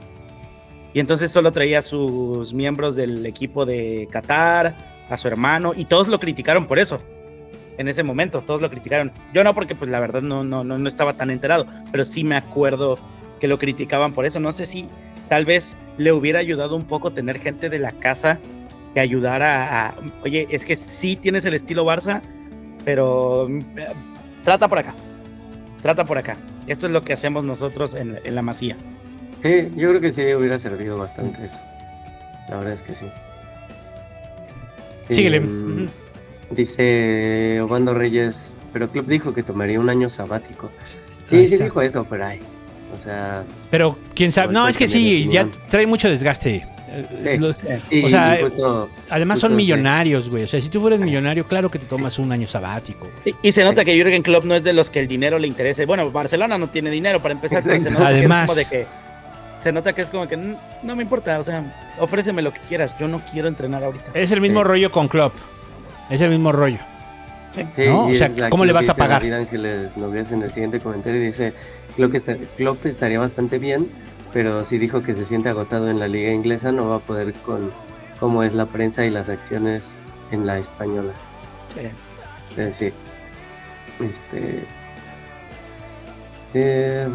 Y 0.93 0.99
entonces 0.99 1.31
solo 1.31 1.51
traía 1.51 1.79
a 1.79 1.81
sus 1.81 2.53
miembros 2.53 2.95
del 2.95 3.25
equipo 3.25 3.65
de 3.65 4.07
Qatar, 4.11 5.05
a 5.09 5.17
su 5.17 5.27
hermano, 5.27 5.73
y 5.75 5.85
todos 5.85 6.07
lo 6.07 6.19
criticaron 6.19 6.67
por 6.67 6.77
eso 6.77 7.01
en 7.77 7.87
ese 7.87 8.03
momento, 8.03 8.41
todos 8.41 8.61
lo 8.61 8.69
criticaron. 8.69 9.11
Yo 9.33 9.43
no, 9.43 9.53
porque 9.53 9.75
pues 9.75 9.89
la 9.89 9.99
verdad 9.99 10.21
no, 10.21 10.43
no, 10.43 10.63
no, 10.63 10.77
no 10.77 10.87
estaba 10.87 11.13
tan 11.13 11.29
enterado, 11.29 11.65
pero 11.91 12.05
sí 12.05 12.23
me 12.23 12.35
acuerdo 12.35 12.97
que 13.39 13.47
lo 13.47 13.59
criticaban 13.59 14.13
por 14.13 14.25
eso. 14.25 14.39
No 14.39 14.51
sé 14.51 14.65
si 14.65 14.89
tal 15.29 15.45
vez 15.45 15.75
le 15.97 16.11
hubiera 16.11 16.39
ayudado 16.39 16.75
un 16.75 16.85
poco 16.85 17.11
tener 17.11 17.39
gente 17.39 17.69
de 17.69 17.79
la 17.79 17.91
casa 17.91 18.39
que 18.93 18.99
ayudara 18.99 19.87
a, 19.87 19.95
oye, 20.23 20.47
es 20.49 20.65
que 20.65 20.75
sí 20.75 21.15
tienes 21.15 21.45
el 21.45 21.53
estilo 21.53 21.85
Barça, 21.85 22.21
pero 22.85 23.47
mm, 23.49 23.59
eh, 23.77 23.87
trata 24.43 24.67
por 24.67 24.79
acá, 24.79 24.93
trata 25.81 26.05
por 26.05 26.17
acá. 26.17 26.37
Esto 26.67 26.85
es 26.85 26.91
lo 26.93 27.01
que 27.01 27.13
hacemos 27.13 27.43
nosotros 27.43 27.93
en, 27.93 28.19
en 28.23 28.35
la 28.35 28.41
masía. 28.41 28.77
Sí, 29.41 29.69
yo 29.75 29.89
creo 29.89 29.99
que 29.99 30.11
sí 30.11 30.33
hubiera 30.33 30.57
servido 30.57 30.97
bastante 30.97 31.45
eso. 31.45 31.59
La 32.47 32.57
verdad 32.57 32.73
es 32.73 32.83
que 32.83 32.95
sí. 32.95 33.05
Síguele. 35.09 35.37
Em. 35.37 35.87
Dice 36.55 37.59
Obando 37.61 37.93
Reyes, 37.93 38.53
pero 38.71 38.89
Club 38.89 39.05
dijo 39.07 39.33
que 39.33 39.43
tomaría 39.43 39.79
un 39.79 39.89
año 39.89 40.09
sabático. 40.09 40.69
Ahí 41.31 41.39
Sí, 41.41 41.47
sí 41.47 41.53
está. 41.55 41.63
dijo 41.65 41.81
eso, 41.81 42.05
pero 42.09 42.25
ay. 42.25 42.39
O 42.97 43.01
sea, 43.03 43.43
Pero 43.71 43.97
quién 44.13 44.31
sabe. 44.31 44.53
No, 44.53 44.67
es 44.67 44.77
que 44.77 44.87
sí, 44.87 45.27
ya 45.31 45.47
trae 45.69 45.87
mucho 45.87 46.09
desgaste. 46.09 46.67
Eh, 46.95 47.07
Sí. 47.33 47.37
lo- 47.39 47.53
y, 47.89 48.05
O 48.05 48.09
sea, 48.09 48.37
justo- 48.39 48.89
además 49.09 49.39
son 49.39 49.49
Justo, 49.53 49.59
sí. 49.59 49.63
millonarios, 49.63 50.29
güey. 50.29 50.43
O 50.43 50.47
sea, 50.47 50.61
si 50.61 50.69
tú 50.69 50.79
fueras 50.79 50.99
millonario, 50.99 51.47
claro 51.47 51.71
que 51.71 51.79
te 51.79 51.87
tomas 51.87 52.19
un 52.19 52.31
año 52.31 52.45
sabático. 52.45 53.07
Y, 53.25 53.33
y 53.41 53.51
se 53.51 53.63
nota 53.63 53.83
que 53.83 53.95
Jürgen 53.95 54.21
Klopp 54.21 54.43
no 54.45 54.53
es 54.53 54.63
de 54.63 54.73
los 54.73 54.91
que 54.91 54.99
el 54.99 55.07
dinero 55.07 55.39
le 55.39 55.47
interese. 55.47 55.87
Bueno, 55.87 56.11
Barcelona 56.11 56.59
no 56.59 56.67
tiene 56.67 56.91
dinero 56.91 57.19
para 57.19 57.33
empezar, 57.33 57.63
pero 57.63 57.79
se 57.79 57.89
nota 57.89 58.07
Además. 58.09 58.51
que 58.53 58.61
es 58.61 58.67
como 58.67 58.77
de 58.79 58.85
que 58.85 59.03
se 59.63 59.71
nota 59.71 59.93
que 59.93 60.01
es 60.03 60.09
como 60.11 60.27
que 60.27 60.37
"Mm, 60.37 60.55
no 60.83 60.95
me 60.95 61.01
importa, 61.01 61.39
o 61.39 61.43
sea, 61.43 61.63
ofréceme 61.97 62.43
lo 62.43 62.53
que 62.53 62.59
quieras, 62.59 62.93
yo 62.99 63.07
no 63.07 63.21
quiero 63.31 63.47
entrenar 63.47 63.83
ahorita. 63.83 64.11
Es 64.13 64.29
el 64.31 64.41
mismo 64.41 64.59
Sí. 64.59 64.67
rollo 64.67 64.91
con 64.91 65.07
Klopp. 65.07 65.33
Es 66.13 66.21
el 66.21 66.29
mismo 66.29 66.51
rollo. 66.51 66.77
Sí, 67.51 67.63
¿no? 67.87 68.05
O 68.05 68.09
y 68.11 68.15
sea, 68.15 68.27
es 68.27 68.39
la- 68.39 68.49
¿cómo 68.51 68.65
le 68.65 68.71
vas 68.73 68.87
a 68.87 68.93
pagar? 68.93 69.23
Ángeles 69.23 69.97
Nogués 69.97 70.31
en 70.31 70.43
el 70.43 70.53
siguiente 70.53 70.79
comentario 70.79 71.19
dice, 71.19 71.53
Klopp, 71.95 72.13
está- 72.13 72.35
Klopp 72.55 72.85
estaría 72.85 73.19
bastante 73.19 73.57
bien, 73.57 73.89
pero 74.31 74.63
sí 74.63 74.77
dijo 74.77 75.01
que 75.01 75.15
se 75.15 75.25
siente 75.25 75.49
agotado 75.49 75.89
en 75.89 75.99
la 75.99 76.07
liga 76.07 76.31
inglesa, 76.31 76.71
no 76.71 76.87
va 76.87 76.97
a 76.97 76.99
poder 76.99 77.33
con 77.33 77.71
cómo 78.19 78.43
es 78.43 78.53
la 78.53 78.67
prensa 78.67 79.05
y 79.05 79.09
las 79.09 79.27
acciones 79.27 79.95
en 80.31 80.45
la 80.45 80.59
española. 80.59 81.13
Sí. 81.73 81.87
Es 82.51 82.57
decir, 82.57 82.93
este... 83.99 84.65
eh, 86.53 87.07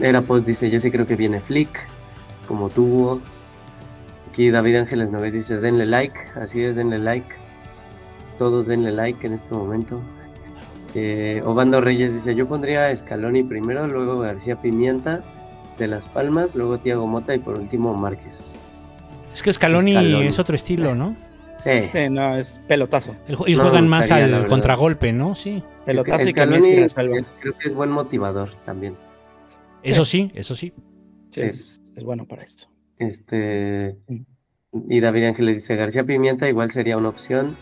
era 0.00 0.20
post 0.20 0.46
dice, 0.46 0.68
yo 0.68 0.80
sí 0.80 0.90
creo 0.90 1.06
que 1.06 1.16
viene 1.16 1.40
Flick, 1.40 1.70
como 2.46 2.68
tuvo. 2.68 3.22
Aquí 4.32 4.50
David 4.50 4.76
Ángeles 4.76 5.10
Nogués 5.10 5.34
dice, 5.34 5.60
denle 5.60 5.84
like, 5.84 6.18
así 6.40 6.64
es, 6.64 6.74
denle 6.74 6.98
like. 6.98 7.28
Todos 8.38 8.66
denle 8.66 8.90
like 8.90 9.26
en 9.26 9.34
este 9.34 9.54
momento. 9.54 10.00
Eh, 10.94 11.42
Obando 11.44 11.82
Reyes 11.82 12.14
dice, 12.14 12.34
yo 12.34 12.48
pondría 12.48 12.86
a 12.86 12.96
Scaloni 12.96 13.42
primero, 13.42 13.86
luego 13.88 14.20
García 14.20 14.56
Pimienta 14.56 15.22
de 15.76 15.86
Las 15.86 16.08
Palmas, 16.08 16.54
luego 16.54 16.78
Tiago 16.78 17.06
Mota 17.06 17.34
y 17.34 17.40
por 17.40 17.58
último 17.58 17.92
Márquez. 17.92 18.52
Es 19.34 19.42
que 19.42 19.52
Scaloni, 19.52 19.92
Scaloni. 19.92 20.26
es 20.26 20.38
otro 20.38 20.54
estilo, 20.54 20.94
¿no? 20.94 21.14
Sí. 21.58 21.90
Sí, 21.92 22.08
no, 22.10 22.34
es 22.36 22.58
pelotazo. 22.66 23.14
El- 23.28 23.34
Ellos 23.46 23.58
No 23.58 23.64
me 23.64 23.70
juegan 23.70 23.88
más 23.88 24.10
al 24.10 24.46
contragolpe, 24.46 25.12
¿no? 25.12 25.34
Sí. 25.34 25.62
Pelotazo 25.84 26.22
y 26.22 26.24
que 26.26 26.30
Scaloni 26.40 26.74
resuelva. 26.76 27.18
eh, 27.18 27.24
creo 27.40 27.52
que 27.58 27.68
es 27.68 27.74
buen 27.74 27.90
motivador 27.90 28.50
también. 28.64 28.96
Eso 29.82 30.06
sí, 30.06 30.32
eso 30.34 30.54
sí. 30.56 30.72
Sí, 31.30 31.42
es, 31.42 31.82
es 31.94 32.02
bueno 32.04 32.24
para 32.26 32.42
esto. 32.44 32.71
Este 33.08 33.96
y 34.88 35.00
David 35.00 35.24
Ángeles 35.24 35.56
dice 35.56 35.76
García 35.76 36.04
Pimienta 36.04 36.48
igual 36.48 36.70
sería 36.70 36.96
una 36.96 37.10
opción 37.10 37.56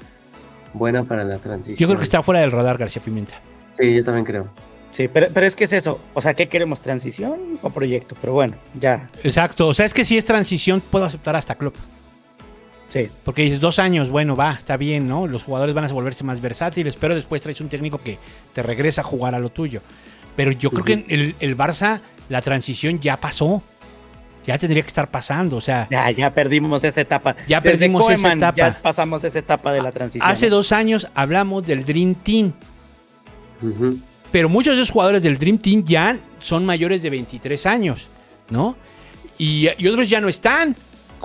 buena 0.72 1.04
para 1.04 1.24
la 1.24 1.38
transición. 1.38 1.76
Yo 1.76 1.88
creo 1.88 1.98
que 1.98 2.04
está 2.04 2.22
fuera 2.22 2.40
del 2.40 2.52
radar 2.52 2.78
García 2.78 3.02
Pimienta. 3.02 3.40
Sí, 3.78 3.92
yo 3.94 4.04
también 4.04 4.24
creo. 4.24 4.48
Sí, 4.90 5.08
pero, 5.08 5.28
pero 5.32 5.46
es 5.46 5.56
que 5.56 5.64
es 5.64 5.72
eso. 5.72 6.00
O 6.14 6.20
sea, 6.20 6.34
¿qué 6.34 6.48
queremos? 6.48 6.82
¿Transición 6.82 7.58
o 7.62 7.70
proyecto? 7.70 8.16
Pero 8.20 8.32
bueno, 8.32 8.56
ya. 8.78 9.08
Exacto. 9.22 9.68
O 9.68 9.74
sea, 9.74 9.86
es 9.86 9.94
que 9.94 10.04
si 10.04 10.16
es 10.16 10.24
transición, 10.24 10.80
puedo 10.80 11.04
aceptar 11.04 11.36
hasta 11.36 11.54
Klopp. 11.54 11.76
Sí. 12.88 13.08
Porque 13.24 13.42
dices 13.42 13.60
dos 13.60 13.78
años, 13.78 14.10
bueno, 14.10 14.34
va, 14.34 14.52
está 14.52 14.76
bien, 14.76 15.06
¿no? 15.06 15.28
Los 15.28 15.44
jugadores 15.44 15.74
van 15.74 15.84
a 15.84 15.92
volverse 15.92 16.24
más 16.24 16.40
versátiles, 16.40 16.96
pero 16.96 17.14
después 17.14 17.40
traes 17.40 17.60
un 17.60 17.68
técnico 17.68 17.98
que 17.98 18.18
te 18.52 18.64
regresa 18.64 19.02
a 19.02 19.04
jugar 19.04 19.34
a 19.36 19.38
lo 19.38 19.50
tuyo. 19.50 19.80
Pero 20.34 20.50
yo 20.50 20.70
creo 20.70 20.84
que 20.84 20.92
en 20.94 21.04
el, 21.08 21.36
el 21.38 21.56
Barça, 21.56 22.00
la 22.28 22.42
transición 22.42 22.98
ya 22.98 23.20
pasó. 23.20 23.62
Ya 24.52 24.58
tendría 24.58 24.82
que 24.82 24.88
estar 24.88 25.08
pasando. 25.10 25.56
O 25.56 25.60
sea, 25.60 25.86
Ya, 25.90 26.10
ya 26.10 26.34
perdimos 26.34 26.82
esa 26.84 27.00
etapa. 27.00 27.36
Ya 27.46 27.60
Desde 27.60 27.78
perdimos 27.78 28.10
esa 28.10 28.32
etapa. 28.32 28.56
Ya 28.56 28.78
pasamos 28.82 29.22
esa 29.24 29.38
etapa 29.38 29.72
de 29.72 29.80
la 29.82 29.92
transición. 29.92 30.28
hace 30.28 30.48
dos 30.48 30.72
años 30.72 31.08
hablamos 31.14 31.66
del 31.66 31.84
Dream 31.84 32.14
Team. 32.16 32.52
Pero 34.32 34.48
muchos 34.48 34.76
de 34.76 34.82
esos 34.82 34.92
jugadores 34.92 35.22
del 35.22 35.38
Dream 35.38 35.58
Team 35.58 35.84
ya 35.84 36.18
son 36.38 36.64
mayores 36.64 37.02
de 37.02 37.10
23 37.10 37.66
años, 37.66 38.08
¿no? 38.48 38.76
Y, 39.38 39.68
y 39.78 39.88
otros 39.88 40.08
ya 40.08 40.20
no 40.20 40.28
están. 40.28 40.76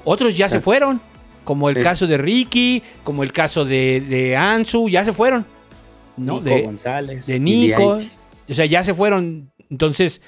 Otros 0.03 0.35
ya 0.37 0.49
se 0.49 0.59
fueron. 0.61 1.01
Como 1.43 1.69
el 1.69 1.75
Sí. 1.75 1.81
caso 1.81 2.07
de 2.07 2.17
Ricky, 2.17 2.81
como 3.03 3.21
el 3.23 3.31
caso 3.31 3.65
de, 3.65 4.01
de 4.01 4.35
Ansu, 4.35 4.89
ya 4.89 5.03
se 5.03 5.13
fueron. 5.13 5.45
¿no? 6.17 6.35
Nico 6.35 6.41
de, 6.45 6.61
González. 6.63 7.27
de 7.27 7.39
Nico. 7.39 7.99
O 8.49 8.53
sea, 8.53 8.65
ya 8.65 8.83
se 8.83 8.93
fueron. 8.93 9.51
Entonces, 9.69 10.21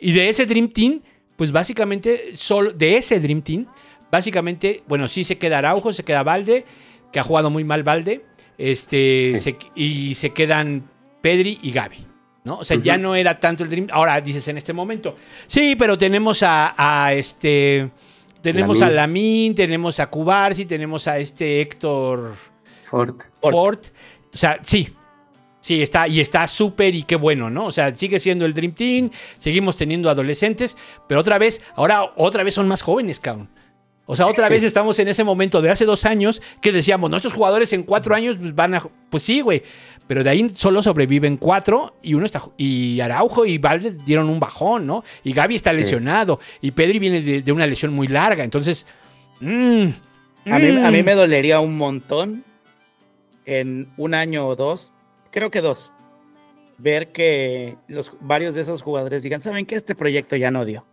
y 0.00 0.12
de 0.12 0.28
ese 0.28 0.46
Dream 0.46 0.68
Team, 0.72 1.00
pues 1.36 1.52
básicamente, 1.52 2.32
solo 2.34 2.72
de 2.72 2.96
ese 2.96 3.20
Dream 3.20 3.42
Team, 3.42 3.66
básicamente, 4.10 4.82
bueno, 4.88 5.06
sí 5.08 5.24
se 5.24 5.38
queda 5.38 5.58
Araujo, 5.58 5.92
se 5.92 6.04
queda 6.04 6.22
Valde, 6.22 6.64
que 7.12 7.18
ha 7.20 7.22
jugado 7.22 7.50
muy 7.50 7.64
mal 7.64 7.82
Valde, 7.82 8.24
este, 8.58 9.32
Sí. 9.36 9.40
se- 9.52 9.56
y 9.74 10.14
se 10.14 10.30
quedan 10.30 10.88
Pedri 11.20 11.58
y 11.62 11.72
Gaby. 11.72 12.06
¿no? 12.44 12.58
O 12.58 12.64
sea, 12.64 12.76
ya 12.78 12.96
no 12.96 13.16
era 13.16 13.40
tanto 13.40 13.64
el 13.64 13.70
Dream. 13.70 13.88
Ahora 13.90 14.20
dices 14.20 14.46
en 14.46 14.56
este 14.56 14.72
momento. 14.72 15.16
Sí, 15.48 15.74
pero 15.76 15.98
tenemos 15.98 16.44
a, 16.44 16.74
a 16.78 17.12
este. 17.12 17.90
Tenemos 18.40 18.80
a. 18.82 18.88
Lamin, 18.88 19.52
tenemos 19.52 19.98
a 19.98 20.08
Cubarsi, 20.08 20.64
tenemos 20.64 21.08
a 21.08 21.18
este 21.18 21.60
Héctor. 21.60 22.34
Ford. 22.88 23.16
Ford. 23.42 23.78
O 24.32 24.36
sea, 24.36 24.60
sí. 24.62 24.88
Sí, 25.66 25.82
está, 25.82 26.06
y 26.06 26.20
está 26.20 26.46
súper 26.46 26.94
y 26.94 27.02
qué 27.02 27.16
bueno, 27.16 27.50
¿no? 27.50 27.66
O 27.66 27.70
sea, 27.72 27.92
sigue 27.96 28.20
siendo 28.20 28.46
el 28.46 28.54
Dream 28.54 28.72
Team, 28.72 29.10
seguimos 29.36 29.74
teniendo 29.74 30.08
adolescentes, 30.08 30.76
pero 31.08 31.18
otra 31.18 31.38
vez, 31.38 31.60
ahora 31.74 32.12
otra 32.14 32.44
vez 32.44 32.54
son 32.54 32.68
más 32.68 32.82
jóvenes, 32.82 33.18
cabrón. 33.18 33.48
O 34.08 34.14
sea, 34.14 34.28
otra 34.28 34.48
vez 34.48 34.62
estamos 34.62 34.96
en 35.00 35.08
ese 35.08 35.24
momento 35.24 35.60
de 35.60 35.68
hace 35.70 35.84
dos 35.84 36.04
años 36.04 36.40
que 36.62 36.70
decíamos, 36.70 37.10
nuestros 37.10 37.34
jugadores 37.34 37.72
en 37.72 37.82
cuatro 37.82 38.14
años 38.14 38.36
pues, 38.38 38.54
van 38.54 38.74
a. 38.74 38.82
Pues 39.10 39.24
sí, 39.24 39.40
güey. 39.40 39.64
Pero 40.06 40.22
de 40.22 40.30
ahí 40.30 40.48
solo 40.54 40.80
sobreviven 40.84 41.36
cuatro 41.36 41.96
y 42.00 42.14
uno 42.14 42.26
está. 42.26 42.40
Y 42.56 43.00
Araujo 43.00 43.44
y 43.44 43.58
Valde 43.58 43.90
dieron 44.06 44.28
un 44.28 44.38
bajón, 44.38 44.86
¿no? 44.86 45.02
Y 45.24 45.32
Gaby 45.32 45.56
está 45.56 45.72
Sí. 45.72 45.78
lesionado. 45.78 46.38
Y 46.62 46.70
Pedri 46.70 47.00
viene 47.00 47.20
de, 47.20 47.42
de 47.42 47.50
una 47.50 47.66
lesión 47.66 47.92
muy 47.92 48.06
larga. 48.06 48.44
Entonces. 48.44 48.86
mm, 49.40 49.86
A 50.48 50.58
mí, 50.60 50.68
a 50.86 50.90
mí 50.92 51.02
mm. 51.02 51.04
me 51.04 51.14
dolería 51.16 51.58
un 51.58 51.76
montón 51.76 52.44
en 53.46 53.88
un 53.96 54.14
año 54.14 54.46
o 54.46 54.54
dos, 54.54 54.92
creo 55.36 55.50
que 55.50 55.60
dos, 55.60 55.92
ver 56.78 57.12
que 57.12 57.76
los, 57.88 58.10
varios 58.22 58.54
de 58.54 58.62
esos 58.62 58.80
jugadores 58.80 59.22
digan, 59.22 59.42
¿saben 59.42 59.66
qué? 59.66 59.74
Este 59.74 59.94
proyecto 59.94 60.34
ya 60.34 60.50
no 60.50 60.64
dio. 60.64 60.86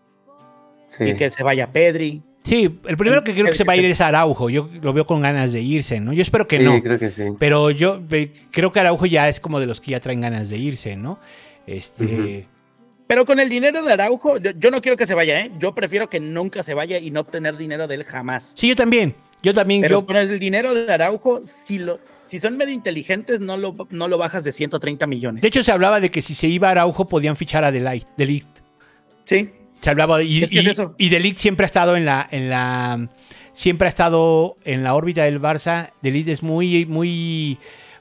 Sí. 0.89 1.05
Y 1.05 1.15
que 1.15 1.29
se 1.29 1.43
vaya 1.43 1.71
Pedri. 1.71 2.21
Sí, 2.43 2.77
el 2.85 2.97
primero 2.97 3.23
que 3.23 3.31
creo 3.31 3.45
que 3.45 3.55
se 3.55 3.63
va 3.63 3.71
a 3.71 3.77
ir 3.77 3.85
es 3.85 4.01
Araujo. 4.01 4.49
Yo 4.49 4.69
lo 4.81 4.91
veo 4.91 5.05
con 5.05 5.21
ganas 5.21 5.53
de 5.53 5.61
irse, 5.61 6.01
¿no? 6.01 6.11
Yo 6.11 6.21
espero 6.21 6.45
que 6.45 6.57
Sí, 6.57 6.63
no. 6.65 6.83
creo 6.83 6.99
que 6.99 7.09
sí. 7.09 7.23
Pero 7.39 7.71
yo 7.71 8.01
creo 8.51 8.73
que 8.73 8.81
Araujo 8.81 9.05
ya 9.05 9.29
es 9.29 9.39
como 9.39 9.61
de 9.61 9.65
los 9.65 9.79
que 9.79 9.91
ya 9.91 10.01
traen 10.01 10.19
ganas 10.19 10.49
de 10.49 10.57
irse, 10.57 10.97
¿no? 10.97 11.19
Este. 11.65 12.45
Pero 13.07 13.25
con 13.25 13.39
el 13.39 13.47
dinero 13.47 13.81
de 13.81 13.93
Araujo, 13.93 14.39
yo, 14.39 14.51
yo 14.51 14.71
no 14.71 14.81
quiero 14.81 14.97
que 14.97 15.05
se 15.05 15.15
vaya, 15.15 15.39
¿eh? 15.39 15.51
Yo 15.57 15.73
prefiero 15.73 16.09
que 16.09 16.19
nunca 16.19 16.63
se 16.63 16.73
vaya 16.73 16.97
y 16.97 17.11
no 17.11 17.21
obtener 17.21 17.55
dinero 17.55 17.87
de 17.87 17.95
él 17.95 18.03
jamás. 18.03 18.55
Sí, 18.57 18.67
yo 18.67 18.75
también. 18.75 19.15
Yo 19.41 19.53
también. 19.53 19.81
Pero 19.81 20.01
yo, 20.01 20.05
con 20.05 20.17
el 20.17 20.37
dinero 20.37 20.73
de 20.73 20.91
Araujo, 20.91 21.41
si, 21.45 21.79
lo, 21.79 21.99
si 22.25 22.39
son 22.39 22.57
medio 22.57 22.73
inteligentes, 22.73 23.39
no 23.39 23.57
lo, 23.57 23.75
no 23.89 24.07
lo 24.07 24.17
bajas 24.17 24.43
de 24.43 24.51
130 24.51 25.05
millones. 25.07 25.41
de 25.41 25.47
hecho, 25.47 25.63
se 25.63 25.71
hablaba 25.71 25.99
de 25.99 26.09
que 26.09 26.21
si 26.21 26.33
se 26.33 26.47
iba 26.47 26.69
Araujo 26.69 27.07
podían 27.07 27.35
fichar 27.35 27.63
a 27.63 27.71
Delight. 27.71 28.07
Delict. 28.17 28.59
sí. 29.25 29.49
Se 29.81 29.89
hablaba 29.89 30.17
de- 30.19 30.23
y, 30.23 30.43
Es 30.43 30.49
que 30.49 30.59
es 30.59 30.65
y- 30.65 30.69
eso. 30.69 30.95
y 30.97 31.09
Delict 31.09 31.37
siempre 31.39 31.65
ha 31.65 31.67
estado 31.67 31.97
en 31.97 32.05
la, 32.05 32.25
en 32.31 32.49
la. 32.49 33.09
Siempre 33.51 33.85
ha 33.85 33.89
estado 33.89 34.55
en 34.63 34.81
la 34.81 34.95
órbita 34.95 35.23
del 35.25 35.41
Barça. 35.41 35.91
Delict 36.01 36.29
es 36.29 36.41
muy, 36.41 36.85
muy, 36.85 37.57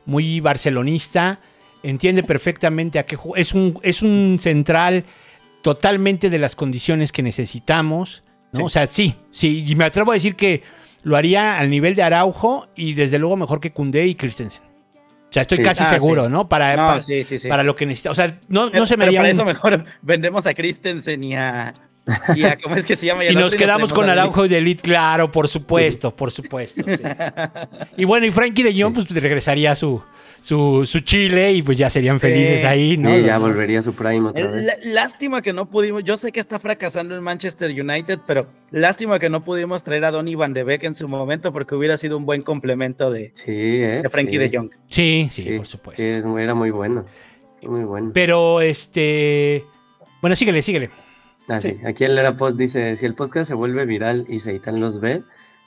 muy 0.06 0.38
barcelonista. 0.38 1.40
Entiende 1.82 2.22
perfectamente 2.22 3.00
a 3.00 3.02
qué 3.04 3.18
es 3.34 3.52
un, 3.52 3.80
es 3.82 4.00
un 4.02 4.38
central 4.40 5.02
totalmente 5.62 6.30
de 6.30 6.38
las 6.38 6.54
condiciones 6.54 7.10
que 7.10 7.22
necesitamos. 7.24 8.22
¿no? 8.52 8.60
Sí. 8.60 8.64
O 8.64 8.68
sea, 8.68 8.86
sí, 8.86 9.14
sí. 9.32 9.64
Y 9.66 9.74
me 9.74 9.84
atrevo 9.84 10.12
a 10.12 10.14
decir 10.14 10.36
que 10.36 10.62
lo 11.02 11.16
haría 11.16 11.58
al 11.58 11.70
nivel 11.70 11.94
de 11.94 12.02
Araujo 12.02 12.68
y 12.76 12.94
desde 12.94 13.18
luego 13.18 13.36
mejor 13.36 13.60
que 13.60 13.72
Koundé 13.72 14.06
y 14.06 14.14
Christensen. 14.14 14.62
O 14.64 15.32
sea, 15.32 15.42
estoy 15.42 15.58
Sí. 15.58 15.64
casi 15.64 15.82
Ah, 15.82 15.86
seguro, 15.86 16.26
sí. 16.26 16.30
¿no? 16.32 16.48
Para, 16.48 16.76
No, 16.76 16.86
para, 16.88 17.00
sí, 17.00 17.24
sí, 17.24 17.38
sí. 17.38 17.48
para 17.48 17.62
lo 17.62 17.74
que 17.74 17.86
necesita. 17.86 18.10
O 18.10 18.14
sea, 18.14 18.38
no, 18.48 18.68
no 18.70 18.84
se 18.86 18.96
me 18.96 19.06
Pero 19.06 19.16
para 19.16 19.28
un- 19.28 19.34
eso 19.34 19.44
mejor 19.46 19.84
vendemos 20.02 20.46
a 20.46 20.52
Christensen 20.52 21.24
y 21.24 21.34
a, 21.34 21.72
y 22.36 22.44
a- 22.44 22.58
¿cómo 22.62 22.76
es 22.76 22.84
que 22.84 22.96
se 22.96 23.06
llama? 23.06 23.24
Y 23.24 23.34
nos 23.34 23.54
quedamos 23.54 23.92
con. 23.94 24.10
Araujo 24.10 24.44
y 24.44 24.48
de 24.48 24.58
Elite, 24.58 24.82
claro, 24.82 25.30
por 25.30 25.48
supuesto, 25.48 26.14
por 26.14 26.30
supuesto. 26.30 26.82
Y 27.96 28.04
bueno, 28.04 28.26
y 28.26 28.30
Frankie 28.30 28.62
de 28.62 28.80
Jong, 28.82 28.92
pues 28.94 29.08
regresaría 29.10 29.70
a 29.72 29.74
su, 29.74 30.02
su, 30.42 30.84
su 30.84 31.00
Chile 31.00 31.52
y 31.52 31.62
pues 31.62 31.78
ya 31.78 31.88
serían 31.88 32.18
felices 32.18 32.60
Sí. 32.62 32.66
ahí, 32.66 32.96
¿no? 32.96 33.14
Sí, 33.16 33.22
ya 33.22 33.38
volvería 33.38 33.78
a 33.78 33.82
su 33.84 33.94
prime 33.94 34.28
otra 34.30 34.42
Eh, 34.42 34.48
vez. 34.48 34.64
lá- 34.66 34.74
Lástima 35.02 35.40
que 35.40 35.52
no 35.52 35.70
pudimos, 35.70 36.02
yo 36.02 36.16
sé 36.16 36.32
que 36.32 36.40
está 36.40 36.58
fracasando 36.58 37.16
en 37.16 37.22
Manchester 37.22 37.70
United, 37.70 38.18
pero 38.26 38.46
lástima 38.72 39.18
que 39.20 39.30
no 39.30 39.44
pudimos 39.44 39.84
traer 39.84 40.04
a 40.04 40.10
Donny 40.10 40.34
Van 40.34 40.52
de 40.52 40.64
Beek 40.64 40.82
en 40.82 40.94
su 40.96 41.08
momento 41.08 41.52
porque 41.52 41.74
hubiera 41.76 41.96
sido 41.96 42.16
un 42.18 42.26
buen 42.26 42.42
complemento 42.42 43.10
de, 43.12 43.30
Sí, 43.34 43.52
¿eh? 43.52 44.00
de 44.02 44.08
Frankie 44.08 44.32
sí. 44.32 44.38
de 44.38 44.50
Jong. 44.58 44.70
Sí, 44.88 45.28
sí, 45.30 45.42
Sí, 45.44 45.56
por 45.56 45.66
supuesto. 45.66 46.02
sí, 46.02 46.08
era 46.08 46.54
muy 46.54 46.70
bueno. 46.70 47.04
Muy 47.62 47.84
bueno. 47.84 48.10
Pero 48.12 48.60
este. 48.60 49.62
Bueno, 50.20 50.34
síguele, 50.34 50.62
síguele. 50.62 50.90
Ah, 51.48 51.60
sí. 51.60 51.76
Aquí 51.86 52.02
el 52.04 52.18
Era 52.18 52.32
Post 52.36 52.56
dice: 52.58 52.96
si 52.96 53.06
el 53.06 53.14
podcast 53.14 53.46
se 53.48 53.54
vuelve 53.54 53.84
viral 53.84 54.24
y 54.28 54.40
Seitan 54.40 54.80
los 54.80 55.00
ve, 55.00 55.22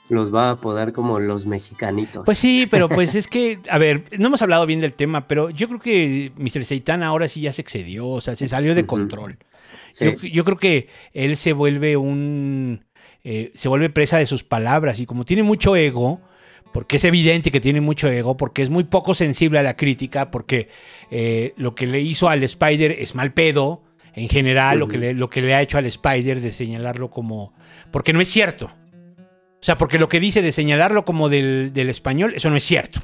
los 0.08 0.34
va 0.34 0.48
a 0.48 0.50
apodar 0.52 0.92
como 0.92 1.18
los 1.18 1.46
mexicanitos. 1.46 2.24
Pues 2.24 2.38
sí, 2.38 2.66
pero 2.70 2.88
pues 2.90 3.14
es 3.14 3.26
que, 3.26 3.58
a 3.68 3.78
ver, 3.78 4.04
no 4.18 4.26
hemos 4.26 4.42
hablado 4.42 4.66
bien 4.66 4.80
del 4.80 4.92
tema, 4.92 5.26
pero 5.26 5.50
yo 5.50 5.68
creo 5.68 5.80
que 5.80 6.32
Mr. 6.36 6.64
Seitan 6.64 7.02
ahora 7.02 7.28
sí 7.28 7.40
ya 7.40 7.52
se 7.52 7.62
excedió, 7.62 8.08
o 8.08 8.20
sea, 8.20 8.36
se 8.36 8.48
salió 8.48 8.74
de 8.74 8.86
control. 8.86 9.38
Sí. 9.92 10.04
Yo, 10.04 10.28
yo 10.28 10.44
creo 10.44 10.58
que 10.58 10.88
él 11.12 11.36
se 11.36 11.52
vuelve 11.52 11.96
un. 11.96 12.84
eh, 13.24 13.52
se 13.54 13.68
vuelve 13.68 13.90
presa 13.90 14.18
de 14.18 14.26
sus 14.26 14.44
palabras 14.44 15.00
y 15.00 15.06
como 15.06 15.24
tiene 15.24 15.42
mucho 15.42 15.74
ego, 15.74 16.20
porque 16.72 16.96
es 16.96 17.04
evidente 17.04 17.50
que 17.50 17.60
tiene 17.60 17.80
mucho 17.80 18.08
ego, 18.08 18.36
porque 18.36 18.62
es 18.62 18.70
muy 18.70 18.84
poco 18.84 19.14
sensible 19.14 19.58
a 19.58 19.62
la 19.62 19.76
crítica, 19.76 20.30
porque 20.30 20.68
eh, 21.10 21.54
lo 21.56 21.74
que 21.74 21.86
le 21.86 22.00
hizo 22.00 22.28
al 22.28 22.42
Spider 22.42 22.92
es 22.92 23.14
mal 23.14 23.32
pedo, 23.32 23.82
en 24.12 24.28
general, 24.28 24.78
lo, 24.78 24.88
que 24.88 24.98
le, 24.98 25.14
lo 25.14 25.28
que 25.28 25.42
le 25.42 25.54
ha 25.54 25.62
hecho 25.62 25.78
al 25.78 25.86
Spider 25.86 26.40
de 26.40 26.50
señalarlo 26.50 27.10
como. 27.10 27.52
Porque 27.90 28.12
no 28.12 28.20
es 28.20 28.28
cierto. 28.28 28.70
O 29.66 29.68
sea, 29.68 29.76
porque 29.76 29.98
lo 29.98 30.08
que 30.08 30.20
dice 30.20 30.42
de 30.42 30.52
señalarlo 30.52 31.04
como 31.04 31.28
del, 31.28 31.72
del 31.74 31.88
español, 31.88 32.34
eso 32.36 32.50
no 32.50 32.56
es 32.56 32.62
cierto. 32.62 33.00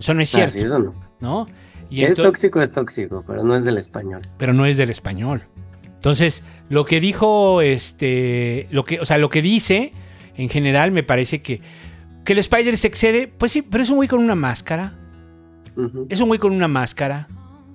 Eso 0.00 0.12
no 0.12 0.22
es 0.22 0.34
Ah, 0.34 0.38
cierto, 0.38 0.54
sí, 0.58 0.64
eso 0.64 0.80
no. 0.80 0.92
¿no? 1.20 1.46
Y 1.88 2.00
Que 2.00 2.06
es 2.10 2.16
tóxico, 2.16 2.60
es 2.60 2.72
tóxico, 2.72 3.22
pero 3.24 3.44
no 3.44 3.56
es 3.56 3.64
del 3.64 3.78
español. 3.78 4.22
pero 4.36 4.52
no 4.52 4.66
es 4.66 4.76
del 4.76 4.90
español. 4.90 5.44
Entonces, 5.86 6.42
lo 6.68 6.84
que 6.84 6.98
dijo, 6.98 7.60
este, 7.62 8.66
lo 8.72 8.82
que, 8.84 8.98
o 8.98 9.06
sea, 9.06 9.18
lo 9.18 9.30
que 9.30 9.40
dice, 9.40 9.92
en 10.36 10.48
general, 10.48 10.90
me 10.90 11.04
parece 11.04 11.42
que, 11.42 11.60
que 12.24 12.32
el 12.32 12.40
Spider 12.40 12.76
se 12.76 12.88
excede, 12.88 13.28
pues 13.28 13.52
sí, 13.52 13.62
pero 13.62 13.84
es 13.84 13.88
un 13.90 13.96
güey 13.96 14.08
con 14.08 14.18
una 14.18 14.34
máscara. 14.34 14.94
Es 16.08 16.20
un 16.20 16.26
güey 16.26 16.40
con 16.40 16.52
una 16.52 16.66
máscara. 16.66 17.28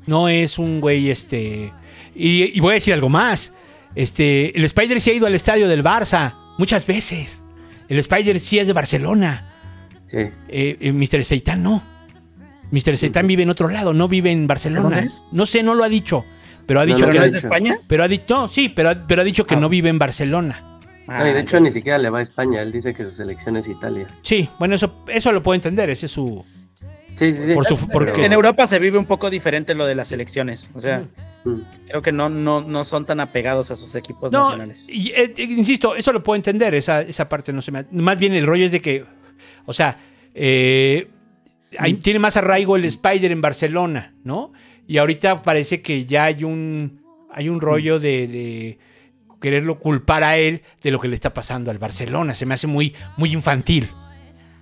No 0.08 0.28
es 0.28 0.60
un 0.60 0.82
güey, 0.82 1.10
este. 1.10 1.72
Y, 2.14 2.58
y 2.58 2.60
voy 2.60 2.72
a 2.72 2.74
decir 2.74 2.94
algo 2.94 3.08
más. 3.08 3.54
Este, 3.96 4.58
el 4.58 4.66
Spider 4.66 5.00
sí 5.00 5.12
ha 5.12 5.14
ido 5.14 5.26
al 5.26 5.36
estadio 5.36 5.70
del 5.70 5.86
Barça 5.86 6.34
muchas 6.58 6.86
veces. 6.86 7.42
El 7.90 7.98
Spider 8.00 8.40
sí 8.40 8.60
es 8.60 8.68
de 8.68 8.74
Barcelona. 8.74 9.46
Sí. 10.06 10.18
Eh, 10.48 10.78
eh, 10.80 10.92
Mr. 10.94 11.24
Seitan 11.24 11.62
no. 11.62 11.84
Mr. 12.72 12.98
Seitan 12.98 13.26
vive 13.28 13.44
en 13.44 13.50
otro 13.50 13.68
lado, 13.68 13.94
no 13.94 14.08
vive 14.08 14.32
en 14.32 14.48
Barcelona. 14.48 14.82
dónde 14.84 15.00
es? 15.02 15.24
No 15.32 15.46
sé, 15.46 15.64
no 15.64 15.74
lo 15.76 15.84
ha 15.84 15.90
dicho. 15.90 16.24
Pero 16.68 16.80
ha 16.82 16.86
dicho 16.86 17.00
no, 17.00 17.08
¿Pero 17.08 17.22
que 17.22 17.26
es 17.28 17.32
de. 17.34 17.38
España? 17.40 17.80
pero 17.88 18.04
ha 18.04 18.08
dicho, 18.08 18.26
no, 18.36 18.48
sí, 18.48 18.70
pero, 18.70 18.92
pero 19.08 19.22
ha 19.22 19.26
dicho 19.26 19.46
que 19.48 19.56
Ah. 19.56 19.60
no 19.60 19.70
vive 19.70 19.90
en 19.90 19.98
Barcelona. 19.98 20.80
No, 21.08 21.28
y 21.28 21.34
de 21.34 21.40
Ah, 21.40 21.42
hecho 21.42 21.60
ni 21.60 21.72
siquiera 21.72 21.98
le 21.98 22.12
va 22.12 22.20
a 22.20 22.22
España, 22.22 22.62
él 22.62 22.72
dice 22.72 22.94
que 22.94 23.04
su 23.04 23.10
selección 23.12 23.58
es 23.58 23.68
Italia. 23.68 24.06
Sí, 24.22 24.48
bueno, 24.60 24.76
eso, 24.76 25.04
eso 25.08 25.32
lo 25.32 25.42
puedo 25.42 25.56
entender, 25.56 25.90
ese 25.90 26.06
es 26.06 26.12
su... 26.12 26.46
Sí, 27.16 27.34
sí, 27.34 27.42
sí. 27.48 27.54
Por 27.56 27.66
su- 27.66 27.88
porque- 27.88 28.24
En 28.24 28.32
Europa 28.34 28.68
se 28.68 28.78
vive 28.78 29.00
un 29.00 29.06
poco 29.08 29.32
diferente 29.32 29.74
lo 29.74 29.88
de 29.88 29.96
las 29.96 30.08
selecciones. 30.10 30.70
O 30.76 30.80
sea, 30.80 31.00
Mm. 31.00 31.08
Creo 31.88 32.02
que 32.02 32.12
no, 32.12 32.30
no, 32.30 32.62
no 32.62 32.84
son 32.84 33.06
tan 33.06 33.20
apegados 33.20 33.72
a 33.72 33.76
sus 33.76 33.96
equipos 33.96 34.32
No, 34.32 34.44
nacionales. 34.46 34.88
y, 34.90 35.10
eh, 35.10 35.34
eh, 35.38 35.44
insisto, 35.44 35.96
eso 35.96 36.12
lo 36.12 36.22
puedo 36.24 36.36
entender, 36.36 36.76
esa, 36.76 37.02
esa 37.02 37.28
parte 37.30 37.54
no 37.54 37.62
se 37.62 37.72
me... 37.72 37.86
Más 37.92 38.20
bien 38.20 38.34
el 38.34 38.46
rollo 38.46 38.66
es 38.66 38.72
de 38.72 38.82
que, 38.82 39.06
o 39.66 39.74
sea, 39.74 39.98
eh, 40.34 41.08
hay- 41.78 41.94
tiene 41.96 42.20
más 42.20 42.38
arraigo 42.38 42.76
el 42.76 42.86
Spider 42.86 43.32
en 43.32 43.42
Barcelona, 43.42 44.14
¿no? 44.24 44.52
Y 44.88 44.98
ahorita 44.98 45.42
parece 45.42 45.82
que 45.82 46.06
ya 46.06 46.26
hay 46.26 46.44
un, 46.44 47.02
hay 47.32 47.48
un 47.50 47.62
rollo 47.62 48.00
de, 48.00 48.28
de 48.28 48.80
quererlo 49.40 49.80
culpar 49.80 50.24
a 50.24 50.38
él 50.38 50.64
de 50.82 50.92
lo 50.92 51.00
que 51.00 51.08
le 51.08 51.16
está 51.16 51.34
pasando 51.34 51.70
al 51.72 51.78
Barcelona. 51.78 52.34
Se 52.34 52.46
me 52.46 52.56
hace 52.56 52.68
muy, 52.68 52.96
muy 53.16 53.32
infantil. 53.32 53.88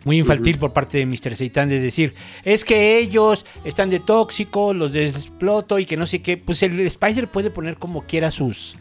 Muy 0.06 0.18
infantil 0.19 0.57
por 0.57 0.72
parte 0.74 0.99
de 0.99 1.06
Mr. 1.06 1.36
Seitan 1.36 1.68
de 1.68 1.80
decir, 1.80 2.14
es 2.45 2.64
que 2.64 2.98
ellos 2.99 3.45
están 3.65 3.90
de 3.90 3.99
tóxico, 3.99 4.74
los 4.74 4.95
exploto 4.95 5.80
y 5.80 5.86
que 5.86 5.98
no 5.98 6.06
sé 6.06 6.22
qué. 6.22 6.38
Pues 6.38 6.64
el 6.64 6.80
Spider 6.82 7.28
puede 7.28 7.49
poner 7.49 7.76
como 7.78 8.03
quiera 8.06 8.32
sus, 8.32 8.78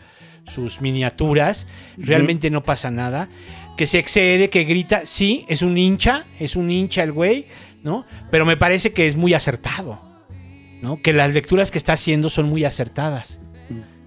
sus 0.46 0.80
miniaturas, 0.80 1.66
realmente 1.96 2.50
no 2.50 2.62
pasa 2.62 2.90
nada. 2.90 3.28
Que 3.76 3.86
se 3.86 3.98
excede, 3.98 4.50
que 4.50 4.64
grita, 4.64 5.02
sí, 5.04 5.44
es 5.48 5.62
un 5.62 5.76
hincha, 5.76 6.26
es 6.38 6.54
un 6.54 6.70
hincha 6.70 7.02
el 7.02 7.12
güey, 7.12 7.46
¿no? 7.82 8.06
Pero 8.30 8.46
me 8.46 8.56
parece 8.56 8.92
que 8.92 9.06
es 9.06 9.16
muy 9.16 9.34
acertado, 9.34 10.00
¿no? 10.80 11.02
Que 11.02 11.12
las 11.12 11.32
lecturas 11.34 11.70
que 11.70 11.78
está 11.78 11.94
haciendo 11.94 12.28
son 12.30 12.48
muy 12.48 12.64
acertadas. 12.64 13.40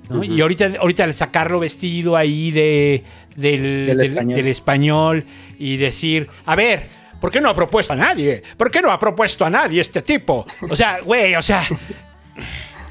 ¿no? 0.09 0.23
Y 0.23 0.41
ahorita, 0.41 0.71
ahorita 0.79 1.03
al 1.03 1.13
sacarlo 1.13 1.59
vestido 1.59 2.15
ahí 2.17 2.49
de, 2.49 3.03
del, 3.35 3.61
Del 3.61 3.85
del- 3.97 4.01
español. 4.07 4.35
del 4.37 4.47
español 4.47 5.25
y 5.59 5.77
decir, 5.77 6.27
a 6.45 6.55
ver, 6.55 6.81
¿por 7.19 7.31
qué 7.31 7.41
no 7.41 7.49
ha 7.49 7.53
propuesto 7.55 7.93
a 7.93 7.95
nadie? 7.95 8.41
¿Por 8.57 8.71
qué 8.71 8.81
no 8.81 8.91
ha 8.91 8.99
propuesto 8.99 9.45
a 9.45 9.49
nadie 9.49 9.81
este 9.81 10.01
tipo? 10.01 10.45
O 10.69 10.75
sea, 10.75 10.99
güey, 11.01 11.35
o 11.35 11.41
sea, 11.41 11.63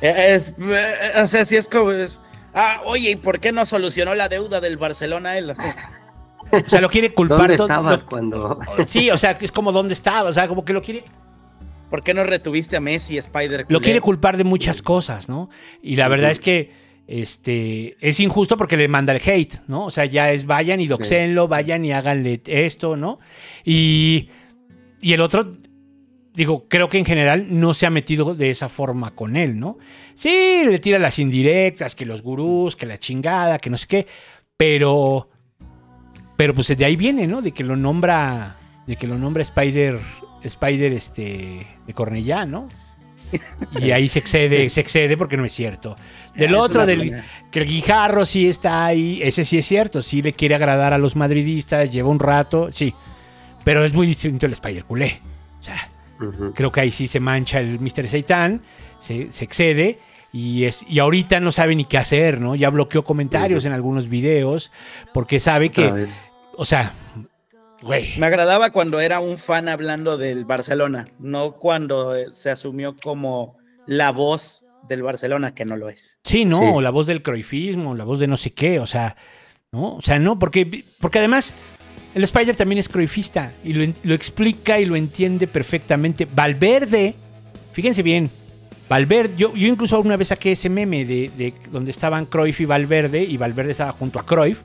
Eh, 0.01 0.35
es- 0.35 0.53
eh, 0.59 0.95
o 1.23 1.27
sea, 1.27 1.45
si 1.45 1.57
es 1.57 1.69
como. 1.69 1.91
es- 1.91 2.19
ah, 2.55 2.83
oye, 2.85 3.11
¿y 3.11 3.17
por 3.17 3.41
qué 3.41 3.51
no 3.53 3.67
solucionó 3.67 4.15
la 4.15 4.29
deuda 4.29 4.61
del 4.61 4.77
Barcelona 4.77 5.37
él? 5.39 5.51
o 5.51 5.55
sea, 6.71 6.81
lo 6.81 6.89
quiere 6.89 7.13
culpar 7.13 7.39
¿Dónde 7.39 7.57
todo- 7.57 7.67
estabas 7.67 8.03
lo- 8.03 8.09
cuando.? 8.09 8.61
Sí, 8.87 9.11
o 9.11 9.19
sea, 9.19 9.33
es 9.41 9.51
como 9.53 9.73
dónde 9.73 9.95
estaba, 9.95 10.31
o 10.31 10.33
sea, 10.33 10.47
como 10.49 10.65
que 10.65 10.73
lo 10.73 10.83
quiere 10.83 11.05
¿Por 11.91 12.03
qué 12.03 12.13
no 12.13 12.23
retuviste 12.23 12.77
a 12.77 12.81
Messi, 12.81 13.17
Spider? 13.17 13.61
lo 13.63 13.67
culero? 13.67 13.81
quiere 13.81 14.01
culpar 14.03 14.37
de 14.37 14.45
muchas 14.45 14.83
cosas, 14.83 15.29
¿no? 15.31 15.49
Y 15.83 15.97
la 15.97 16.07
verdad 16.09 16.31
es 16.31 16.39
que 16.39 16.71
este 17.09 17.97
es 18.07 18.21
injusto 18.21 18.59
porque 18.59 18.77
le 18.77 18.87
manda 18.87 19.15
el 19.15 19.23
hate, 19.25 19.63
¿no? 19.67 19.87
O 19.87 19.91
sea, 19.91 20.05
ya 20.05 20.31
es 20.31 20.45
vayan 20.45 20.79
y 20.79 20.87
doxenlo, 20.87 21.49
vayan 21.49 21.83
y 21.87 21.93
háganle 21.93 22.43
esto, 22.45 22.99
¿no? 22.99 23.19
Y, 23.65 24.29
y 25.01 25.15
el 25.15 25.23
otro, 25.23 25.57
digo, 26.35 26.69
creo 26.69 26.91
que 26.91 26.99
en 26.99 27.07
general 27.07 27.47
no 27.49 27.73
se 27.73 27.87
ha 27.87 27.91
metido 27.91 28.35
de 28.35 28.51
esa 28.51 28.69
forma 28.69 29.13
con 29.13 29.37
él, 29.37 29.59
¿no? 29.59 29.79
Sí, 30.15 30.63
le 30.67 30.79
tira 30.81 30.99
las 30.99 31.19
indirectas, 31.19 31.95
que 31.95 32.05
los 32.05 32.21
gurús, 32.21 32.77
que 32.77 32.85
la 32.85 32.99
chingada, 32.99 33.59
que 33.59 33.71
no 33.71 33.79
sé 33.79 33.87
qué, 33.87 34.07
pero, 34.59 35.31
pero 36.37 36.55
pues 36.55 36.69
de 36.77 36.85
ahí 36.85 36.97
viene, 36.97 37.27
¿no? 37.27 37.41
De 37.41 37.53
que 37.53 37.65
lo 37.65 37.75
nombra, 37.75 38.59
de 38.87 38.97
que 38.97 39.07
lo 39.07 39.17
nombra 39.17 39.41
Spider, 39.41 39.99
Spider, 40.43 40.93
este, 40.93 41.67
de 41.87 41.95
Cornellá, 41.95 42.45
¿no? 42.45 42.69
Y 43.81 43.91
ahí 43.91 44.09
se 44.09 44.19
excede, 44.19 44.69
se 44.69 44.81
excede 44.81 45.17
porque 45.17 45.37
no 45.37 45.45
es 45.45 45.53
cierto. 45.53 45.97
Del 46.35 46.55
Es 46.55 46.61
otro, 46.61 46.87
del, 46.87 47.23
que 47.51 47.61
el 47.61 47.67
Guijarro 47.67 48.25
sí 48.25 48.49
está 48.49 48.87
ahí, 48.87 49.21
ese 49.23 49.45
sí 49.45 49.59
es 49.59 49.67
cierto, 49.67 50.03
sí 50.03 50.23
le 50.23 50.33
quiere 50.33 50.55
agradar 50.55 50.93
a 50.93 50.99
los 50.99 51.17
madridistas, 51.17 51.93
lleva 51.93 52.09
un 52.09 52.19
rato, 52.19 52.69
sí. 52.73 52.95
Pero 53.65 53.85
es 53.85 53.93
muy 53.93 54.07
distinto 54.07 54.47
el 54.47 54.53
Spider 54.53 54.85
culé. 54.85 55.21
O 55.61 55.63
sea, 55.63 55.91
creo 56.55 56.73
que 56.73 56.81
ahí 56.81 56.91
sí 56.91 57.07
se 57.07 57.21
mancha 57.21 57.61
el 57.61 57.81
Mr. 57.81 58.09
Seitan, 58.09 58.63
se, 58.99 59.31
se 59.33 59.45
excede. 59.45 59.99
Y, 60.33 60.65
es, 60.65 60.85
y 60.89 60.99
ahorita 60.99 61.41
no 61.41 61.53
sabe 61.53 61.75
ni 61.75 61.87
qué 61.87 61.97
hacer, 61.97 62.41
¿no? 62.41 62.55
Ya 62.55 62.69
bloqueó 62.69 63.03
comentarios 63.03 63.65
en 63.65 63.73
algunos 63.73 64.09
videos 64.09 64.71
porque 65.15 65.41
sabe 65.41 65.71
que, 65.71 66.09
o 66.55 66.65
sea, 66.67 66.93
güey, 67.83 68.15
Me 68.19 68.27
agradaba 68.27 68.71
cuando 68.71 69.01
era 69.01 69.21
un 69.21 69.39
fan 69.39 69.69
hablando 69.69 70.17
del 70.19 70.45
Barcelona, 70.45 71.07
no 71.19 71.53
cuando 71.53 72.15
eh, 72.17 72.27
se 72.33 72.51
asumió 72.51 72.97
como 72.97 73.57
la 73.87 74.11
voz 74.13 74.65
del 74.89 75.03
Barcelona, 75.03 75.55
que 75.55 75.65
no 75.65 75.77
lo 75.77 75.89
es. 75.89 76.19
Sí, 76.25 76.45
no, 76.45 76.59
Sí. 76.77 76.83
la 76.83 76.91
voz 76.91 77.07
del 77.07 77.23
croifismo, 77.23 77.95
la 77.95 78.05
voz 78.05 78.21
de 78.21 78.27
no 78.27 78.37
sé 78.37 78.53
qué, 78.53 78.81
o 78.81 78.87
sea, 78.87 79.17
¿no? 79.73 79.97
O 79.97 80.03
sea, 80.03 80.19
no, 80.19 80.39
porque, 80.39 80.85
porque 81.01 81.19
además 81.19 81.53
el 82.15 82.25
Spider 82.25 82.57
también 82.57 82.79
es 82.79 82.89
croifista 82.89 83.53
y 83.65 83.75
lo, 83.75 83.93
lo 84.03 84.15
explica 84.15 84.81
y 84.81 84.87
lo 84.87 84.97
entiende 84.97 85.47
perfectamente. 85.47 86.27
Valverde, 86.35 87.15
fíjense 87.73 88.03
bien, 88.03 88.31
Valverde, 88.89 89.35
yo, 89.37 89.55
yo 89.55 89.67
incluso 89.69 89.97
alguna 89.97 90.17
vez 90.17 90.29
saqué 90.29 90.53
ese 90.53 90.71
meme 90.71 91.05
de, 91.05 91.31
de 91.37 91.53
donde 91.71 91.91
estaban 91.91 92.25
Cruyff 92.25 92.61
y 92.63 92.65
Valverde 92.65 93.23
y 93.23 93.37
Valverde 93.37 93.73
estaba 93.73 93.93
junto 93.93 94.19
a 94.19 94.25
Cruyff, 94.25 94.61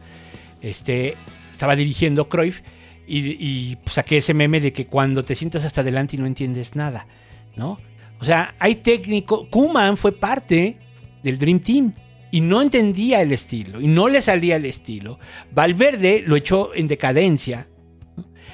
este, 0.62 1.16
estaba 1.52 1.76
dirigiendo 1.76 2.30
Cruyff 2.30 2.62
y, 3.08 3.78
saqué 3.86 4.18
ese 4.18 4.34
meme 4.34 4.60
de 4.60 4.74
que 4.74 4.88
cuando 4.88 5.24
te 5.24 5.36
sientas 5.36 5.66
hasta 5.66 5.82
adelante 5.82 6.16
y 6.16 6.20
no 6.20 6.26
entiendes 6.26 6.76
nada, 6.76 7.08
¿no? 7.56 7.78
O 8.20 8.26
sea, 8.26 8.56
hay 8.60 8.76
técnico, 8.76 9.50
Kuman 9.50 9.98
fue 9.98 10.14
parte 10.14 10.78
del 11.24 11.38
Dream 11.38 11.60
Team 11.60 11.94
y 12.32 12.42
no 12.42 12.62
entendía 12.62 13.22
el 13.22 13.32
estilo 13.32 13.82
y 13.82 13.88
no 13.88 14.08
le 14.08 14.22
salía 14.22 14.56
el 14.56 14.66
estilo. 14.66 15.20
Valverde 15.52 16.24
lo 16.26 16.36
echó 16.36 16.74
en 16.74 16.88
decadencia. 16.88 17.68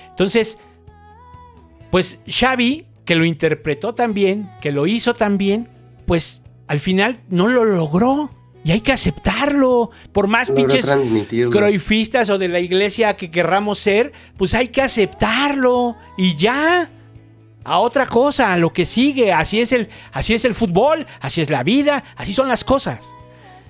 Entonces, 0.09 0.57
pues 1.91 2.19
Xavi, 2.27 2.87
que 3.05 3.15
lo 3.15 3.25
interpretó 3.25 3.93
tan 3.93 4.13
bien, 4.13 4.49
que 4.61 4.71
lo 4.71 4.85
hizo 4.85 5.13
tan 5.13 5.37
bien, 5.37 5.69
pues 6.05 6.41
al 6.67 6.79
final 6.79 7.21
no 7.29 7.47
lo 7.47 7.63
logró. 7.65 8.29
Y 8.63 8.71
hay 8.71 8.81
que 8.81 8.91
aceptarlo. 8.91 9.91
Por 10.11 10.27
más 10.27 10.51
pinches 10.51 10.85
croifistas 11.51 12.29
o 12.29 12.37
de 12.37 12.47
la 12.47 12.59
iglesia 12.59 13.15
que 13.15 13.31
querramos 13.31 13.79
ser, 13.79 14.11
pues 14.37 14.53
hay 14.53 14.67
que 14.69 14.81
aceptarlo. 14.81 15.95
Y 16.17 16.35
ya. 16.35 16.89
A 17.65 17.79
otra 17.79 18.07
cosa, 18.07 18.53
a 18.53 18.57
lo 18.57 18.73
que 18.73 18.85
sigue. 18.85 19.31
Así 19.31 19.59
es 19.59 19.71
el, 19.73 19.89
así 20.13 20.33
es 20.33 20.45
el 20.45 20.53
fútbol, 20.53 21.05
así 21.19 21.41
es 21.41 21.49
la 21.49 21.61
vida, 21.61 22.03
así 22.15 22.33
son 22.33 22.47
las 22.47 22.63
cosas. 22.63 23.05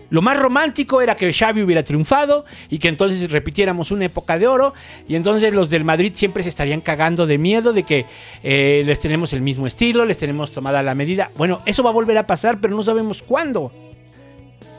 Lo 0.09 0.21
más 0.21 0.39
romántico 0.39 1.01
era 1.01 1.15
que 1.15 1.31
Xavi 1.31 1.61
hubiera 1.61 1.83
triunfado 1.83 2.45
y 2.69 2.79
que 2.79 2.87
entonces 2.87 3.29
repitiéramos 3.29 3.91
una 3.91 4.05
época 4.05 4.39
de 4.39 4.47
oro 4.47 4.73
y 5.07 5.15
entonces 5.15 5.53
los 5.53 5.69
del 5.69 5.83
Madrid 5.83 6.13
siempre 6.15 6.41
se 6.43 6.49
estarían 6.49 6.81
cagando 6.81 7.27
de 7.27 7.37
miedo 7.37 7.73
de 7.73 7.83
que 7.83 8.05
eh, 8.41 8.83
les 8.85 8.99
tenemos 8.99 9.33
el 9.33 9.41
mismo 9.41 9.67
estilo, 9.67 10.05
les 10.05 10.17
tenemos 10.17 10.51
tomada 10.51 10.81
la 10.81 10.95
medida. 10.95 11.29
Bueno, 11.35 11.61
eso 11.65 11.83
va 11.83 11.91
a 11.91 11.93
volver 11.93 12.17
a 12.17 12.25
pasar, 12.25 12.59
pero 12.59 12.75
no 12.75 12.83
sabemos 12.83 13.21
cuándo. 13.21 13.71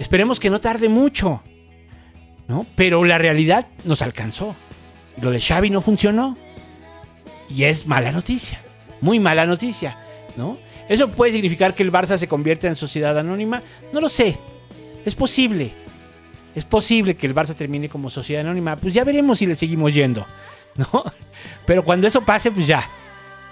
Esperemos 0.01 0.41
que 0.41 0.49
no 0.49 0.61
tarde 0.61 0.89
mucho, 0.89 1.43
¿no? 2.49 2.67
Pero 2.75 3.05
la 3.05 3.19
realidad 3.19 3.67
nos 3.85 4.01
alcanzó. 4.01 4.57
Lo 5.21 5.31
de 5.31 5.41
Xavi 5.41 5.69
no 5.69 5.83
funcionó 5.83 6.39
y 7.51 7.65
es 7.65 7.87
mala 7.87 8.11
noticia, 8.11 8.63
muy 9.03 9.21
mala 9.21 9.45
noticia, 9.45 9.99
¿no? 10.37 10.57
¿Eso 10.89 11.09
puede 11.11 11.33
significar 11.33 11.75
que 11.75 11.83
el 11.83 11.93
Barça 11.93 12.17
se 12.17 12.27
convierta 12.27 12.67
en 12.67 12.77
sociedad 12.77 13.17
anónima? 13.19 13.63
No 13.93 14.01
lo 14.01 14.09
sé. 14.09 14.39
Es 15.05 15.15
posible. 15.15 15.71
Es 16.55 16.65
posible 16.65 17.15
que 17.15 17.27
el 17.27 17.35
Barça 17.35 17.55
termine 17.55 17.89
como 17.89 18.11
sociedad 18.11 18.41
anónima. 18.41 18.77
Pues 18.77 18.95
ya 18.95 19.05
veremos 19.05 19.39
si 19.39 19.47
le 19.47 19.55
seguimos 19.55 19.95
yendo. 19.95 20.27
¿No? 20.77 21.05
Pero 21.67 21.85
cuando 21.85 22.07
eso 22.07 22.23
pase, 22.23 22.51
pues 22.51 22.67
ya. 22.67 22.89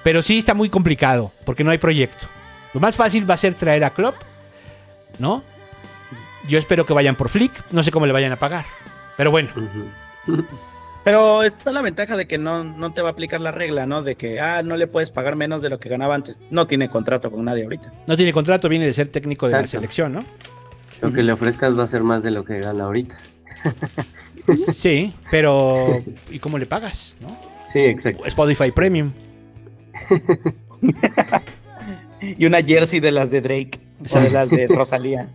Pero 0.02 0.22
sí 0.22 0.38
está 0.38 0.54
muy 0.54 0.68
complicado. 0.68 1.30
Porque 1.44 1.62
no 1.62 1.70
hay 1.70 1.78
proyecto. 1.78 2.26
Lo 2.74 2.80
más 2.80 2.96
fácil 2.96 3.28
va 3.28 3.34
a 3.34 3.36
ser 3.36 3.54
traer 3.54 3.84
a 3.84 3.90
Klopp. 3.90 4.16
¿No? 5.20 5.44
Yo 6.48 6.58
espero 6.58 6.84
que 6.86 6.92
vayan 6.92 7.14
por 7.14 7.28
Flick. 7.28 7.52
No 7.72 7.82
sé 7.82 7.90
cómo 7.90 8.06
le 8.06 8.12
vayan 8.12 8.32
a 8.32 8.38
pagar. 8.38 8.64
Pero 9.16 9.30
bueno. 9.30 9.50
Pero 11.04 11.42
está 11.42 11.70
la 11.72 11.82
ventaja 11.82 12.16
de 12.16 12.26
que 12.26 12.38
no, 12.38 12.64
no 12.64 12.92
te 12.92 13.02
va 13.02 13.08
a 13.08 13.12
aplicar 13.12 13.40
la 13.40 13.50
regla, 13.50 13.86
¿no? 13.86 14.02
De 14.02 14.14
que, 14.16 14.40
ah, 14.40 14.62
no 14.62 14.76
le 14.76 14.86
puedes 14.86 15.10
pagar 15.10 15.36
menos 15.36 15.62
de 15.62 15.70
lo 15.70 15.78
que 15.78 15.88
ganaba 15.88 16.14
antes. 16.14 16.38
No 16.50 16.66
tiene 16.66 16.88
contrato 16.88 17.30
con 17.30 17.44
nadie 17.44 17.64
ahorita. 17.64 17.92
No 18.06 18.16
tiene 18.16 18.32
contrato. 18.32 18.68
Viene 18.68 18.86
de 18.86 18.92
ser 18.92 19.08
técnico 19.08 19.46
de 19.46 19.52
la 19.52 19.60
Exacto. 19.60 19.78
selección, 19.78 20.12
¿no? 20.14 20.20
Lo 21.00 21.12
que 21.12 21.22
le 21.22 21.32
ofrezcas 21.32 21.78
va 21.78 21.84
a 21.84 21.88
ser 21.88 22.02
más 22.02 22.22
de 22.22 22.30
lo 22.30 22.44
que 22.44 22.58
gana 22.60 22.84
ahorita. 22.84 23.16
Sí. 24.72 25.12
Pero... 25.30 26.02
¿Y 26.30 26.38
cómo 26.38 26.56
le 26.56 26.64
pagas? 26.64 27.18
¿No? 27.20 27.28
Sí, 27.70 27.80
exacto. 27.80 28.24
Spotify 28.24 28.70
Premium. 28.70 29.12
Y 32.20 32.46
una 32.46 32.62
jersey 32.62 32.98
de 33.00 33.12
las 33.12 33.30
de 33.30 33.40
Drake. 33.42 33.78
O 34.14 34.20
de 34.20 34.30
las 34.30 34.48
de 34.50 34.66
Rosalía. 34.68 35.28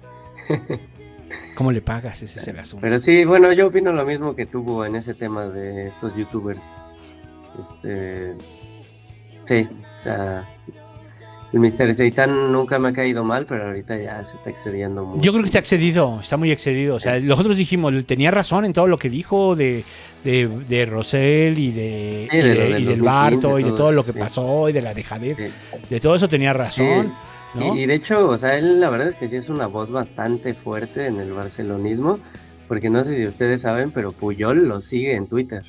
¿Cómo 1.55 1.71
le 1.71 1.81
pagas? 1.81 2.21
Ese 2.21 2.39
es 2.39 2.47
el 2.47 2.59
asunto. 2.59 2.81
Pero 2.81 2.99
sí, 2.99 3.25
bueno, 3.25 3.51
yo 3.53 3.67
opino 3.67 3.91
lo 3.91 4.05
mismo 4.05 4.35
que 4.35 4.45
tuvo 4.45 4.85
en 4.85 4.95
ese 4.95 5.13
tema 5.13 5.45
de 5.47 5.87
estos 5.87 6.15
youtubers. 6.15 6.61
Este. 7.61 8.33
Sí, 9.47 9.67
o 9.99 10.03
sea. 10.03 10.49
El 11.51 11.59
Mr. 11.59 11.93
Seitan 11.93 12.51
nunca 12.51 12.79
me 12.79 12.89
ha 12.89 12.93
caído 12.93 13.23
mal, 13.23 13.45
pero 13.45 13.67
ahorita 13.67 13.95
ya 13.97 14.25
se 14.25 14.37
está 14.37 14.49
excediendo 14.49 15.05
mucho. 15.05 15.21
Yo 15.21 15.31
creo 15.33 15.43
que 15.43 15.49
está 15.49 15.59
excedido, 15.59 16.17
está 16.19 16.35
muy 16.35 16.51
excedido. 16.51 16.95
O 16.95 16.99
sea, 16.99 17.19
nosotros 17.19 17.55
dijimos, 17.57 17.93
tenía 18.07 18.31
razón 18.31 18.65
en 18.65 18.73
todo 18.73 18.87
lo 18.87 18.97
que 18.97 19.07
dijo 19.07 19.55
de, 19.55 19.83
de, 20.23 20.47
de 20.47 20.85
Rosell 20.87 21.59
y, 21.59 21.71
de, 21.71 22.27
Sí, 22.31 22.37
y, 22.37 22.41
de 22.41 22.47
de- 22.49 22.55
lo 22.55 22.61
del 22.61 22.69
y 22.81 22.85
del 22.85 22.99
2015, 23.01 23.05
Barto 23.05 23.59
y 23.59 23.63
de 23.65 23.71
todo 23.73 23.91
lo 23.91 24.03
que 24.03 24.13
sí. 24.13 24.17
pasó 24.19 24.67
y 24.67 24.73
de 24.73 24.81
la 24.81 24.95
dejadez. 24.95 25.37
Sí. 25.37 25.45
De 25.91 25.99
todo 25.99 26.15
eso 26.15 26.27
tenía 26.27 26.53
razón. 26.53 27.13
Y, 27.55 27.81
y 27.81 27.85
de 27.85 27.93
hecho, 27.93 28.27
o 28.27 28.37
sea, 28.37 28.57
él 28.57 28.79
la 28.79 28.89
verdad 28.89 29.07
es 29.07 29.15
que 29.15 29.27
sí 29.27 29.35
es 29.35 29.49
una 29.49 29.67
voz 29.67 29.91
bastante 29.91 30.53
fuerte 30.53 31.07
en 31.07 31.19
el 31.19 31.31
barcelonismo, 31.33 32.19
porque 32.67 32.89
no 32.89 33.03
sé 33.03 33.17
si 33.17 33.25
ustedes 33.25 33.61
saben, 33.61 33.91
pero 33.91 34.11
Puyol 34.11 34.67
lo 34.67 34.81
sigue 34.81 35.15
en 35.15 35.27
Twitter. 35.27 35.63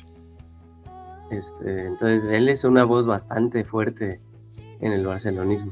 Este, 1.31 1.85
entonces, 1.87 2.29
él 2.31 2.49
es 2.49 2.63
una 2.63 2.83
voz 2.83 3.05
bastante 3.05 3.63
fuerte 3.63 4.19
en 4.79 4.91
el 4.91 5.05
barcelonismo. 5.05 5.71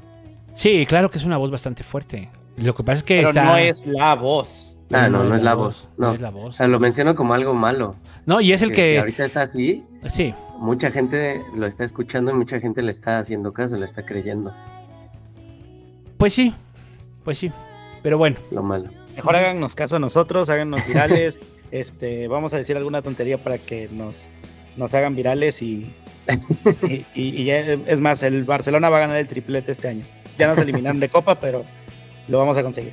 Sí, 0.54 0.86
claro 0.86 1.10
que 1.10 1.18
es 1.18 1.26
una 1.26 1.38
voz 1.38 1.52
bastante 1.52 1.84
fuerte. 1.84 2.30
Lo 2.58 2.76
que 2.76 2.84
pasa 2.84 2.98
es 2.98 3.04
que 3.04 3.18
Pero 3.18 3.30
está... 3.30 3.46
no 3.46 3.58
es 3.58 3.86
la 3.86 4.16
voz. 4.16 4.70
Ah, 4.92 5.10
no, 5.10 5.24
no 5.24 5.36
es 5.36 5.42
la 5.42 5.56
voz. 5.56 5.90
No, 5.98 6.12
es 6.14 6.22
la 6.22 6.30
voz. 6.30 6.54
O 6.56 6.58
sea, 6.58 6.68
lo 6.68 6.80
menciono 6.80 7.16
como 7.16 7.34
algo 7.34 7.54
malo. 7.56 7.96
No, 8.28 8.42
y 8.42 8.54
es 8.54 8.62
el 8.62 8.70
Si 8.70 8.76
que... 8.76 9.00
ahorita 9.00 9.26
está 9.26 9.42
así, 9.42 9.84
Sí, 10.08 10.36
mucha 10.60 10.92
gente 10.92 11.42
lo 11.56 11.66
está 11.66 11.84
escuchando 11.84 12.32
y 12.32 12.36
mucha 12.36 12.60
gente 12.60 12.82
le 12.84 12.92
está 12.92 13.18
haciendo 13.18 13.54
caso, 13.54 13.76
le 13.78 13.86
está 13.86 14.06
creyendo. 14.06 14.54
Pues 16.18 16.34
sí, 16.34 16.54
pues 17.24 17.38
sí. 17.38 17.52
Pero 18.02 18.18
bueno, 18.18 18.38
Lo 18.52 18.64
malo. 18.64 18.86
Mejor 19.16 19.36
háganos 19.36 19.76
caso 19.76 19.96
a 19.98 20.00
nosotros, 20.00 20.50
háganos 20.50 20.86
virales. 20.88 21.40
este, 21.72 22.28
vamos 22.28 22.54
a 22.54 22.58
decir 22.58 22.76
alguna 22.78 23.02
tontería 23.02 23.38
para 23.38 23.58
que 23.58 23.88
nos, 23.92 24.26
nos 24.76 24.94
hagan 24.94 25.16
virales 25.16 25.62
y, 25.62 25.94
y, 26.88 27.06
y- 27.16 27.42
y 27.42 27.44
ya, 27.46 27.60
es 27.60 28.00
más, 28.00 28.24
el 28.24 28.44
Barcelona 28.44 28.90
va 28.90 28.98
a 28.98 29.02
ganar 29.02 29.18
el 29.18 29.28
triplete 29.28 29.72
este 29.72 29.88
año. 29.90 30.04
Ya 30.38 30.48
nos 30.48 30.58
eliminaron 30.58 31.00
de 31.00 31.10
Copa, 31.10 31.40
pero 31.40 31.64
lo 32.28 32.38
vamos 32.40 32.58
a 32.58 32.64
conseguir. 32.64 32.92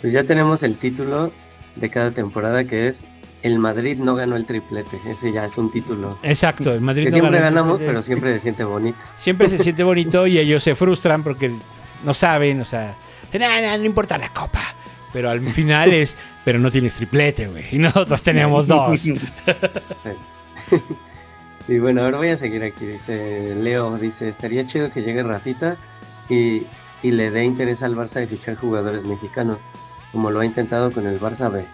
Pues 0.00 0.12
ya 0.12 0.24
tenemos 0.24 0.62
el 0.62 0.76
título 0.76 1.30
de 1.76 1.90
cada 1.90 2.10
temporada 2.10 2.64
que 2.64 2.88
es 2.88 3.04
El 3.42 3.58
Madrid 3.58 3.98
no 3.98 4.14
ganó 4.16 4.36
el 4.36 4.46
triplete. 4.46 4.96
Ese 5.08 5.30
ya 5.30 5.44
es 5.44 5.58
un 5.58 5.70
título. 5.70 6.18
exacto. 6.22 6.72
El 6.72 6.80
Madrid 6.80 7.04
Que 7.04 7.10
no 7.10 7.16
siempre 7.18 7.38
ganó 7.40 7.48
el 7.48 7.54
ganamos, 7.54 7.80
pero 7.80 8.02
siempre 8.02 8.32
se 8.34 8.38
siente 8.40 8.64
bonito. 8.64 8.98
siempre 9.14 9.48
se 9.48 9.58
siente 9.58 9.82
bonito 9.84 10.26
y 10.26 10.38
ellos 10.38 10.62
se 10.62 10.74
frustran 10.74 11.22
porque 11.22 11.50
no 12.04 12.14
saben, 12.14 12.60
o 12.60 12.64
sea, 12.64 12.94
"Nah, 13.32 13.60
nah, 13.60 13.76
no 13.76 13.84
importa 13.84 14.18
la 14.18 14.28
copa. 14.30 14.60
Pero 15.12 15.30
al 15.30 15.40
final 15.40 15.92
es, 15.92 16.16
pero 16.44 16.58
no 16.58 16.70
tienes 16.70 16.94
triplete, 16.94 17.48
güey. 17.48 17.64
Y 17.72 17.78
nosotros 17.78 18.22
tenemos 18.22 18.66
dos. 18.68 19.04
Y 21.68 21.78
bueno, 21.78 22.02
ahora 22.02 22.18
voy 22.18 22.30
a 22.30 22.36
seguir 22.36 22.64
aquí. 22.64 22.84
Dice 22.84 23.54
Leo, 23.54 23.96
dice, 23.96 24.28
estaría 24.28 24.66
chido 24.66 24.90
que 24.92 25.02
llegue 25.02 25.22
Rafita 25.22 25.76
y, 26.28 26.62
y 27.02 27.10
le 27.12 27.30
dé 27.30 27.44
interés 27.44 27.82
al 27.82 27.94
Barça 27.94 28.14
de 28.14 28.26
fichar 28.26 28.56
jugadores 28.56 29.04
mexicanos, 29.04 29.58
como 30.10 30.30
lo 30.30 30.40
ha 30.40 30.46
intentado 30.46 30.90
con 30.90 31.06
el 31.06 31.20
Barça 31.20 31.50
B. 31.50 31.64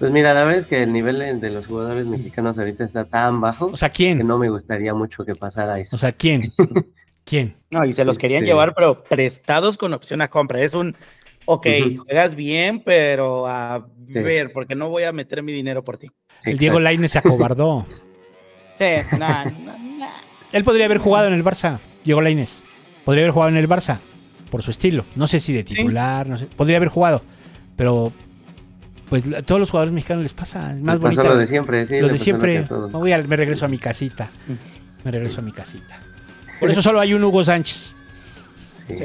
Pues 0.00 0.10
mira, 0.10 0.34
la 0.34 0.42
verdad 0.42 0.58
es 0.58 0.66
que 0.66 0.82
el 0.82 0.92
nivel 0.92 1.40
de 1.40 1.50
los 1.50 1.68
jugadores 1.68 2.06
mexicanos 2.06 2.58
ahorita 2.58 2.84
está 2.84 3.04
tan 3.04 3.40
bajo 3.40 3.66
O 3.66 3.76
sea, 3.76 3.88
que 3.90 3.96
¿quién? 3.96 4.26
no 4.26 4.36
me 4.36 4.50
gustaría 4.50 4.92
mucho 4.94 5.24
que 5.24 5.34
pasara 5.34 5.78
eso. 5.78 5.94
O 5.96 5.98
sea, 5.98 6.12
¿quién? 6.12 6.52
¿Quién? 7.26 7.56
No, 7.70 7.84
y 7.84 7.92
se 7.92 8.04
los 8.06 8.16
querían 8.16 8.44
Este- 8.44 8.52
llevar, 8.52 8.72
pero 8.74 9.02
prestados 9.04 9.76
con 9.76 9.92
opción 9.92 10.22
a 10.22 10.28
compra. 10.28 10.62
Es 10.62 10.72
un, 10.74 10.96
ok, 11.44 11.66
juegas 12.06 12.34
bien, 12.36 12.80
pero 12.80 13.46
a 13.48 13.86
Sí. 14.10 14.20
ver, 14.20 14.52
porque 14.52 14.74
no 14.76 14.88
voy 14.88 15.02
a 15.02 15.12
meter 15.12 15.42
mi 15.42 15.52
dinero 15.52 15.84
por 15.84 15.98
ti. 15.98 16.08
El 16.44 16.56
Diego 16.56 16.78
Lainez 16.80 17.10
se 17.12 17.18
acobardó. 17.18 17.84
Sí, 18.78 18.84
no, 19.18 19.44
no. 19.46 20.06
Él 20.52 20.62
podría 20.62 20.84
haber 20.84 20.98
jugado 20.98 21.28
en 21.28 21.32
el 21.32 21.42
Barça, 21.42 21.78
Diego 22.04 22.20
Lainez. 22.20 22.60
Podría 23.06 23.24
haber 23.24 23.32
jugado 23.32 23.48
en 23.50 23.56
el 23.56 23.66
Barça, 23.68 23.98
por 24.50 24.62
su 24.62 24.70
estilo. 24.70 25.06
No 25.14 25.26
sé 25.26 25.40
si 25.40 25.54
de 25.54 25.64
titular, 25.64 26.28
no 26.28 26.36
sé. 26.36 26.44
Podría 26.44 26.76
haber 26.76 26.90
jugado, 26.90 27.22
pero 27.74 28.12
pues 29.08 29.24
a 29.32 29.40
todos 29.40 29.58
los 29.60 29.70
jugadores 29.70 29.94
mexicanos 29.94 30.24
les 30.24 30.34
pasa. 30.34 30.72
Es 30.74 30.80
más 30.82 30.98
bonito. 31.00 31.22
lo 31.24 31.38
de 31.38 31.46
siempre, 31.46 31.86
sí, 31.86 32.00
Los 32.00 32.10
de 32.12 32.18
lo 32.18 32.22
siempre. 32.22 32.60
Me, 32.70 32.88
voy 32.90 33.12
a- 33.12 33.22
me 33.22 33.34
regreso 33.34 33.64
a 33.64 33.68
mi 33.68 33.78
casita. 33.78 34.30
Me 35.04 35.10
regreso 35.10 35.40
a 35.40 35.42
mi 35.44 35.52
casita. 35.52 35.98
Por 36.60 36.70
eso 36.70 36.82
solo 36.82 37.00
hay 37.00 37.14
un 37.14 37.22
Hugo 37.24 37.42
Sánchez. 37.44 37.92
Sí. 38.88 38.94
Sí. 38.98 39.04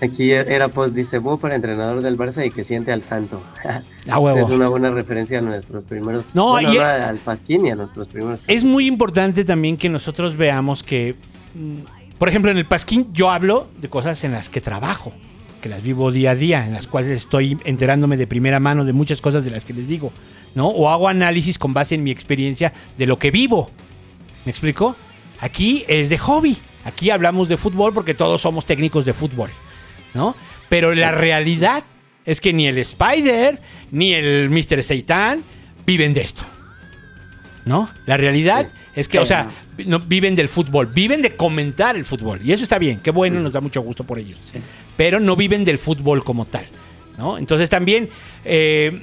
Aquí 0.00 0.30
era 0.30 0.68
post 0.68 0.94
dice, 0.94 1.18
Bo 1.18 1.38
para 1.38 1.56
entrenador 1.56 2.00
del 2.02 2.16
Barça 2.16 2.46
y 2.46 2.52
que 2.52 2.62
siente 2.62 2.92
al 2.92 3.02
santo. 3.02 3.42
A 3.64 3.78
Es 4.06 4.16
huevo. 4.16 4.46
una 4.54 4.68
buena 4.68 4.90
referencia 4.90 5.38
a 5.38 5.42
nuestros 5.42 5.82
primeros. 5.84 6.26
No, 6.34 6.50
bueno, 6.50 6.72
y- 6.72 6.76
no, 6.78 6.84
al 6.84 7.18
Pasquín 7.18 7.66
y 7.66 7.70
a 7.70 7.74
nuestros 7.74 8.06
primeros. 8.06 8.40
Es 8.46 8.62
muy 8.62 8.86
importante 8.86 9.44
también 9.44 9.76
que 9.76 9.88
nosotros 9.88 10.36
veamos 10.36 10.84
que, 10.84 11.16
mm, 11.54 12.16
por 12.16 12.28
ejemplo, 12.28 12.50
en 12.52 12.58
el 12.58 12.64
Pasquín 12.64 13.08
yo 13.12 13.28
hablo 13.32 13.66
de 13.80 13.88
cosas 13.88 14.22
en 14.22 14.30
las 14.30 14.48
que 14.48 14.60
trabajo, 14.60 15.12
que 15.60 15.68
las 15.68 15.82
vivo 15.82 16.12
día 16.12 16.30
a 16.30 16.34
día, 16.36 16.64
en 16.64 16.74
las 16.74 16.86
cuales 16.86 17.10
estoy 17.10 17.58
enterándome 17.64 18.16
de 18.16 18.28
primera 18.28 18.60
mano 18.60 18.84
de 18.84 18.92
muchas 18.92 19.20
cosas 19.20 19.44
de 19.44 19.50
las 19.50 19.64
que 19.64 19.72
les 19.74 19.88
digo, 19.88 20.12
¿no? 20.54 20.68
O 20.68 20.88
hago 20.90 21.08
análisis 21.08 21.58
con 21.58 21.72
base 21.72 21.96
en 21.96 22.04
mi 22.04 22.12
experiencia 22.12 22.72
de 22.96 23.06
lo 23.08 23.18
que 23.18 23.32
vivo. 23.32 23.68
¿Me 24.44 24.50
explico? 24.52 24.94
Aquí 25.40 25.84
es 25.88 26.08
de 26.08 26.18
hobby. 26.18 26.56
Aquí 26.84 27.10
hablamos 27.10 27.48
de 27.48 27.56
fútbol 27.56 27.92
porque 27.92 28.14
todos 28.14 28.40
somos 28.40 28.64
técnicos 28.64 29.04
de 29.04 29.12
fútbol, 29.12 29.50
¿no? 30.14 30.34
Pero 30.68 30.94
la 30.94 31.12
realidad 31.12 31.84
es 32.24 32.40
que 32.40 32.52
ni 32.52 32.66
el 32.66 32.78
Spider 32.78 33.58
ni 33.90 34.14
el 34.14 34.50
Mr. 34.50 34.82
Seitan 34.82 35.42
viven 35.86 36.12
de 36.12 36.20
esto. 36.20 36.42
¿No? 37.64 37.90
La 38.06 38.16
realidad 38.16 38.68
es 38.94 39.08
que, 39.08 39.18
o 39.18 39.26
sea, 39.26 39.48
no 39.84 40.00
viven 40.00 40.34
del 40.34 40.48
fútbol, 40.48 40.86
viven 40.86 41.20
de 41.20 41.36
comentar 41.36 41.96
el 41.96 42.04
fútbol. 42.04 42.40
Y 42.42 42.52
eso 42.52 42.62
está 42.62 42.78
bien, 42.78 43.00
qué 43.00 43.10
bueno, 43.10 43.40
nos 43.40 43.52
da 43.52 43.60
mucho 43.60 43.82
gusto 43.82 44.04
por 44.04 44.18
ellos. 44.18 44.38
Pero 44.96 45.20
no 45.20 45.36
viven 45.36 45.64
del 45.64 45.78
fútbol 45.78 46.24
como 46.24 46.46
tal. 46.46 46.64
¿no? 47.18 47.36
Entonces 47.36 47.68
también, 47.68 48.08
eh, 48.44 49.02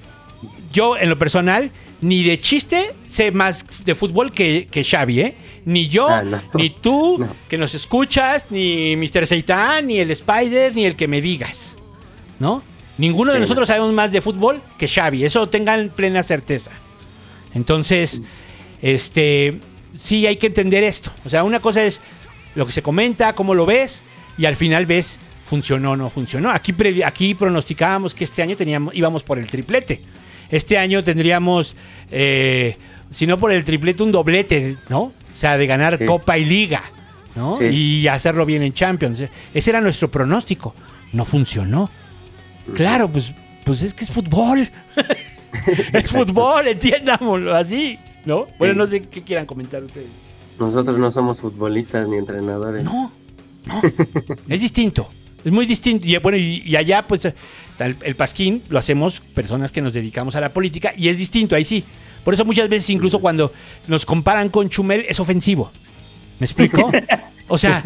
yo 0.71 0.97
en 0.97 1.09
lo 1.09 1.17
personal, 1.17 1.71
ni 2.01 2.23
de 2.23 2.39
chiste 2.39 2.91
sé 3.09 3.31
más 3.31 3.65
de 3.85 3.95
fútbol 3.95 4.31
que, 4.31 4.67
que 4.69 4.83
Xavi, 4.83 5.19
¿eh? 5.21 5.35
Ni 5.65 5.87
yo, 5.87 6.07
Ah, 6.09 6.21
no. 6.23 6.41
ni 6.53 6.69
tú, 6.69 7.17
No. 7.19 7.35
que 7.49 7.57
nos 7.57 7.73
escuchas, 7.73 8.45
ni 8.51 8.95
Mr. 8.95 9.25
Seitan, 9.25 9.87
ni 9.87 9.99
el 9.99 10.11
Spider, 10.11 10.75
ni 10.75 10.85
el 10.85 10.95
que 10.95 11.07
me 11.07 11.21
digas. 11.21 11.77
¿No? 12.39 12.61
Ninguno 12.97 13.31
de 13.31 13.37
Sí, 13.37 13.41
nosotros 13.41 13.67
sabemos 13.67 13.91
más 13.93 14.11
de 14.11 14.21
fútbol 14.21 14.61
que 14.77 14.87
Xavi. 14.87 15.25
Eso 15.25 15.49
tengan 15.49 15.89
plena 15.89 16.21
certeza. 16.23 16.71
Entonces, 17.53 18.21
este, 18.81 19.59
sí 19.99 20.27
hay 20.27 20.35
que 20.37 20.47
entender 20.47 20.83
esto. 20.83 21.11
O 21.25 21.29
sea, 21.29 21.43
una 21.43 21.59
cosa 21.59 21.83
es 21.83 22.01
lo 22.55 22.65
que 22.65 22.71
se 22.71 22.81
comenta, 22.81 23.33
cómo 23.33 23.53
lo 23.53 23.65
ves, 23.65 24.03
y 24.37 24.45
al 24.45 24.55
final 24.55 24.85
ves 24.85 25.19
funcionó 25.45 25.91
o 25.91 25.95
no 25.95 26.09
funcionó. 26.09 26.51
Aquí, 26.51 26.73
aquí 27.05 27.35
pronosticábamos 27.35 28.13
que 28.13 28.23
este 28.23 28.41
año 28.41 28.55
teníamos, 28.55 28.95
íbamos 28.95 29.23
por 29.23 29.37
el 29.39 29.47
triplete. 29.47 30.01
Este 30.49 30.77
año 30.77 31.03
tendríamos, 31.03 31.75
eh, 32.11 32.77
si 33.09 33.25
no 33.27 33.37
por 33.37 33.51
el 33.51 33.63
triplete, 33.63 34.03
un 34.03 34.11
doblete, 34.11 34.77
¿no? 34.89 35.01
O 35.01 35.13
sea, 35.37 35.57
de 35.57 35.67
ganar 35.67 35.97
Sí. 35.97 36.05
Copa 36.05 36.37
y 36.37 36.45
Liga, 36.45 36.83
¿no? 37.35 37.57
Sí. 37.57 37.65
Y 37.65 38.07
hacerlo 38.07 38.45
bien 38.45 38.61
en 38.63 38.73
Champions. 38.73 39.23
Ese 39.53 39.69
era 39.69 39.81
nuestro 39.81 40.09
pronóstico. 40.09 40.73
No 41.13 41.25
funcionó. 41.25 41.89
Claro, 42.73 43.09
pues, 43.09 43.33
pues 43.63 43.81
es 43.81 43.93
que 43.93 44.03
es 44.05 44.09
fútbol. 44.11 44.69
es 45.93 46.11
fútbol, 46.11 46.67
entiendámoslo 46.67 47.55
así, 47.55 47.97
¿no? 48.25 48.47
Bueno, 48.57 48.73
Sí. 48.73 48.77
no 48.79 48.87
sé 48.87 49.01
qué 49.07 49.21
quieran 49.23 49.45
comentar 49.45 49.83
ustedes. 49.83 50.07
Nosotros 50.59 50.97
no 50.97 51.11
somos 51.11 51.41
futbolistas 51.41 52.07
ni 52.07 52.17
entrenadores. 52.17 52.83
No, 52.83 53.11
no. 53.65 53.81
es 54.49 54.61
distinto. 54.61 55.09
Es 55.43 55.51
muy 55.51 55.65
distinto. 55.65 56.07
Y 56.07 56.17
bueno, 56.17 56.37
y, 56.37 56.63
y 56.65 56.75
allá, 56.75 57.01
pues, 57.03 57.31
el, 57.79 57.97
el 58.01 58.15
pasquín 58.15 58.63
lo 58.69 58.79
hacemos 58.79 59.19
personas 59.19 59.71
que 59.71 59.81
nos 59.81 59.93
dedicamos 59.93 60.35
a 60.35 60.41
la 60.41 60.49
política 60.53 60.93
y 60.95 61.09
es 61.09 61.17
distinto, 61.17 61.55
ahí 61.55 61.65
sí. 61.65 61.83
Por 62.23 62.33
eso 62.33 62.43
muchas 62.45 62.67
veces, 62.69 62.89
incluso 62.89 63.19
cuando 63.19 63.53
nos 63.87 64.05
comparan 64.05 64.49
con 64.49 64.69
Chumel, 64.69 65.05
es 65.07 65.19
ofensivo. 65.19 65.71
¿Me 66.39 66.45
explico? 66.45 66.91
O 67.47 67.59
sea, 67.59 67.83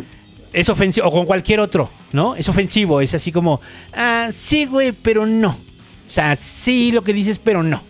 es 0.54 0.70
ofensivo, 0.70 1.06
o 1.06 1.12
con 1.12 1.26
cualquier 1.26 1.60
otro, 1.60 1.90
¿no? 2.14 2.34
Es 2.38 2.48
ofensivo, 2.48 3.02
es 3.02 3.14
así 3.14 3.30
como, 3.30 3.60
ah, 3.92 4.30
sí, 4.32 4.64
güey, 4.64 4.94
pero 4.94 5.26
no. 5.26 5.50
O 5.50 6.10
sea, 6.10 6.38
sí 6.38 6.94
lo 6.94 7.04
que 7.04 7.12
dices, 7.12 7.40
pero 7.40 7.62
no. 7.62 7.84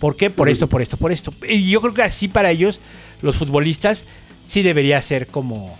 ¿Por 0.00 0.16
qué? 0.16 0.30
Por 0.30 0.48
esto, 0.48 0.66
por 0.66 0.82
esto, 0.82 0.96
por 0.96 1.12
esto. 1.12 1.32
Y 1.48 1.70
yo 1.70 1.80
creo 1.80 1.94
que 1.94 2.02
así 2.02 2.26
para 2.26 2.50
ellos, 2.50 2.80
los 3.22 3.36
futbolistas, 3.36 4.04
sí 4.48 4.62
debería 4.62 5.00
ser 5.00 5.28
como 5.28 5.78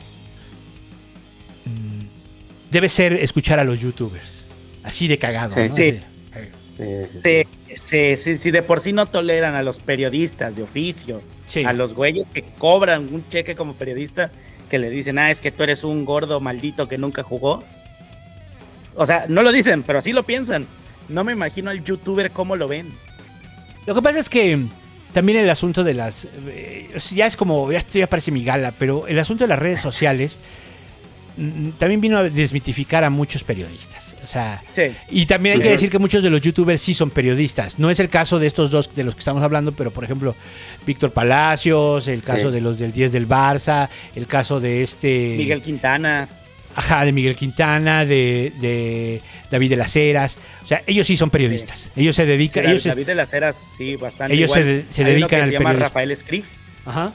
debe 2.72 2.88
ser 2.88 3.12
escuchar 3.12 3.58
a 3.58 3.64
los 3.64 3.80
youtubers. 3.80 4.41
Así 4.82 5.08
de 5.08 5.18
cagado. 5.18 5.54
Sí. 5.54 5.60
¿no? 5.68 5.72
Sí. 5.74 6.00
Así. 6.32 6.48
Sí, 6.76 6.84
sí, 6.84 7.06
sí. 7.12 7.20
Sí, 7.22 7.76
sí, 7.76 8.16
sí, 8.16 8.38
sí, 8.38 8.50
de 8.50 8.62
por 8.62 8.80
sí 8.80 8.92
no 8.92 9.06
toleran 9.06 9.54
a 9.54 9.62
los 9.62 9.78
periodistas 9.80 10.54
de 10.56 10.62
oficio, 10.62 11.22
Sí. 11.46 11.64
a 11.64 11.72
los 11.72 11.92
güeyes 11.94 12.26
que 12.32 12.42
cobran 12.58 13.12
un 13.12 13.28
cheque 13.28 13.54
como 13.54 13.74
periodista, 13.74 14.30
que 14.70 14.78
le 14.78 14.88
dicen, 14.90 15.18
ah, 15.18 15.30
es 15.30 15.40
que 15.40 15.50
tú 15.52 15.62
eres 15.62 15.84
un 15.84 16.04
gordo 16.04 16.40
maldito 16.40 16.88
que 16.88 16.96
nunca 16.98 17.22
jugó. 17.22 17.62
O 18.94 19.06
sea, 19.06 19.26
no 19.28 19.42
lo 19.42 19.52
dicen, 19.52 19.82
pero 19.82 20.00
sí 20.02 20.12
lo 20.12 20.22
piensan. 20.22 20.66
No 21.08 21.24
me 21.24 21.32
imagino 21.32 21.70
al 21.70 21.82
youtuber 21.84 22.30
cómo 22.30 22.56
lo 22.56 22.68
ven. 22.68 22.92
Lo 23.86 23.94
que 23.94 24.02
pasa 24.02 24.18
es 24.18 24.28
que 24.28 24.58
también 25.12 25.38
el 25.38 25.50
asunto 25.50 25.84
de 25.84 25.94
las. 25.94 26.26
eh, 26.46 26.88
ya 27.14 27.26
es 27.26 27.36
como. 27.36 27.70
Ya, 27.70 27.78
esto 27.78 27.98
ya 27.98 28.06
parece 28.06 28.30
mi 28.30 28.44
gala, 28.44 28.72
pero 28.78 29.06
el 29.06 29.18
asunto 29.18 29.44
de 29.44 29.48
las 29.48 29.58
redes 29.58 29.80
sociales 29.80 30.38
también 31.78 32.00
vino 32.00 32.18
a 32.18 32.24
desmitificar 32.24 33.04
a 33.04 33.10
muchos 33.10 33.44
periodistas. 33.44 34.14
O 34.22 34.26
sea. 34.26 34.62
Sí. 34.76 34.82
Y 35.10 35.26
también 35.26 35.56
hay 35.56 35.60
que 35.62 35.70
decir 35.70 35.90
que 35.90 35.98
muchos 35.98 36.22
de 36.22 36.30
los 36.30 36.40
youtubers 36.40 36.80
sí 36.80 36.94
son 36.94 37.10
periodistas. 37.10 37.78
No 37.78 37.90
es 37.90 37.98
el 38.00 38.08
caso 38.08 38.38
de 38.38 38.46
estos 38.46 38.70
dos 38.70 38.94
de 38.94 39.02
los 39.04 39.14
que 39.14 39.18
estamos 39.20 39.42
hablando, 39.42 39.72
pero 39.72 39.90
por 39.90 40.04
ejemplo, 40.04 40.36
Víctor 40.86 41.12
Palacios, 41.12 42.06
el 42.08 42.22
caso 42.22 42.48
Sí. 42.48 42.54
de 42.54 42.60
los 42.60 42.78
del 42.78 42.92
10 42.92 43.12
del 43.12 43.26
Barça, 43.28 43.88
el 44.14 44.26
caso 44.26 44.60
de 44.60 44.82
este. 44.82 45.34
Miguel 45.36 45.60
Quintana. 45.62 46.28
Ajá, 46.74 47.04
de 47.04 47.12
Miguel 47.12 47.36
Quintana, 47.36 48.06
de, 48.06 48.50
de 48.58 49.20
David 49.50 49.70
de 49.70 49.76
las 49.76 49.94
Heras. 49.94 50.38
O 50.64 50.66
sea, 50.66 50.82
ellos 50.86 51.06
sí 51.06 51.18
son 51.18 51.28
periodistas. 51.28 51.90
Ellos 51.96 52.16
se 52.16 52.24
dedican. 52.24 52.62
David, 52.62 52.70
ellos 52.72 52.82
se- 52.84 52.88
David 52.88 53.06
de 53.06 53.14
las 53.14 53.32
Heras, 53.34 53.66
sí, 53.76 53.96
bastante. 53.96 54.34
ellos 54.34 54.50
igual. 54.56 54.84
se 54.90 55.02
Hay 55.02 55.04
uno 55.04 55.10
dedican 55.10 55.28
que 55.28 55.36
al 55.36 55.44
se 55.46 55.52
llama 55.52 55.70
periodismo. 55.70 55.84
Rafael. 55.84 56.44
Ajá. 56.86 57.12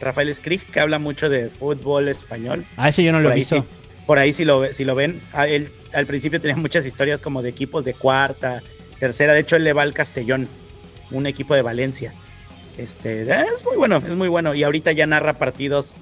Rafael 0.00 0.34
Scriff, 0.34 0.70
que 0.70 0.80
habla 0.80 0.98
mucho 0.98 1.28
de 1.28 1.48
fútbol 1.50 2.08
español. 2.08 2.64
Ah, 2.76 2.88
eso 2.88 3.02
yo 3.02 3.12
no 3.12 3.20
lo 3.20 3.28
Por 3.28 3.32
he 3.32 3.36
visto. 3.36 3.56
sí. 3.56 3.62
por 4.06 4.18
ahí 4.18 4.32
si 4.32 4.44
lo, 4.44 4.72
si 4.72 4.84
lo 4.84 4.94
ven, 4.94 5.20
a 5.32 5.46
él 5.46 5.70
al 5.92 6.06
principio 6.06 6.40
tenía 6.40 6.56
muchas 6.56 6.86
historias 6.86 7.20
como 7.20 7.42
de 7.42 7.48
equipos 7.50 7.84
de 7.84 7.94
cuarta, 7.94 8.62
tercera, 8.98 9.32
de 9.32 9.40
hecho 9.40 9.56
él 9.56 9.64
le 9.64 9.72
va 9.72 9.82
al 9.82 9.94
Castellón, 9.94 10.48
un 11.10 11.26
equipo 11.26 11.54
de 11.54 11.62
Valencia. 11.62 12.12
Este, 12.76 13.22
es 13.22 13.64
muy 13.64 13.76
bueno, 13.76 13.98
es 13.98 14.14
muy 14.14 14.28
bueno 14.28 14.54
y 14.54 14.62
ahorita 14.62 14.92
ya 14.92 15.06
narra 15.06 15.34
partidos 15.34 15.96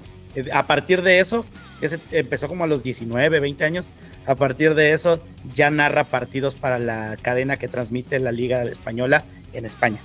a 0.53 0.67
partir 0.67 1.01
de 1.01 1.19
eso, 1.19 1.45
ese 1.81 1.99
empezó 2.11 2.47
como 2.47 2.63
a 2.63 2.67
los 2.67 2.83
19, 2.83 3.39
20 3.39 3.63
años, 3.65 3.89
a 4.25 4.35
partir 4.35 4.75
de 4.75 4.91
eso 4.93 5.19
ya 5.55 5.69
narra 5.69 6.03
partidos 6.03 6.55
para 6.55 6.79
la 6.79 7.17
cadena 7.21 7.57
que 7.57 7.67
transmite 7.67 8.19
la 8.19 8.31
Liga 8.31 8.63
Española 8.63 9.23
en 9.53 9.65
España. 9.65 9.97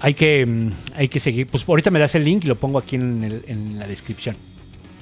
Hay 0.00 0.14
que, 0.14 0.46
mm, 0.46 0.70
hay 0.94 1.08
que 1.08 1.20
seguir. 1.20 1.46
Pues 1.48 1.64
ahorita 1.68 1.90
me 1.90 1.98
das 1.98 2.14
el 2.14 2.24
link 2.24 2.44
y 2.44 2.48
lo 2.48 2.54
pongo 2.56 2.78
aquí 2.78 2.96
en, 2.96 3.24
el- 3.24 3.44
en 3.48 3.78
la 3.78 3.86
descripción. 3.86 4.36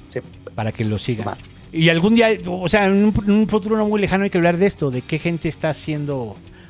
Sí. 0.09 0.19
Para 0.55 0.71
que 0.71 0.83
lo 0.85 0.97
sigan. 0.97 1.27
Va. 1.27 1.37
Y 1.71 1.89
algún 1.89 2.15
día, 2.15 2.29
o 2.47 2.67
sea, 2.69 2.85
en 2.85 2.93
un, 3.05 3.13
en 3.25 3.31
un 3.31 3.47
futuro 3.47 3.75
no 3.77 3.87
muy 3.87 3.99
lejano 4.01 4.23
hay 4.23 4.29
que 4.29 4.37
hablar 4.37 4.57
de 4.57 4.65
esto, 4.65 4.89
de 4.89 5.01
qué 5.01 5.19
gente 5.19 5.49
está 5.49 5.69
haciendo. 5.69 6.17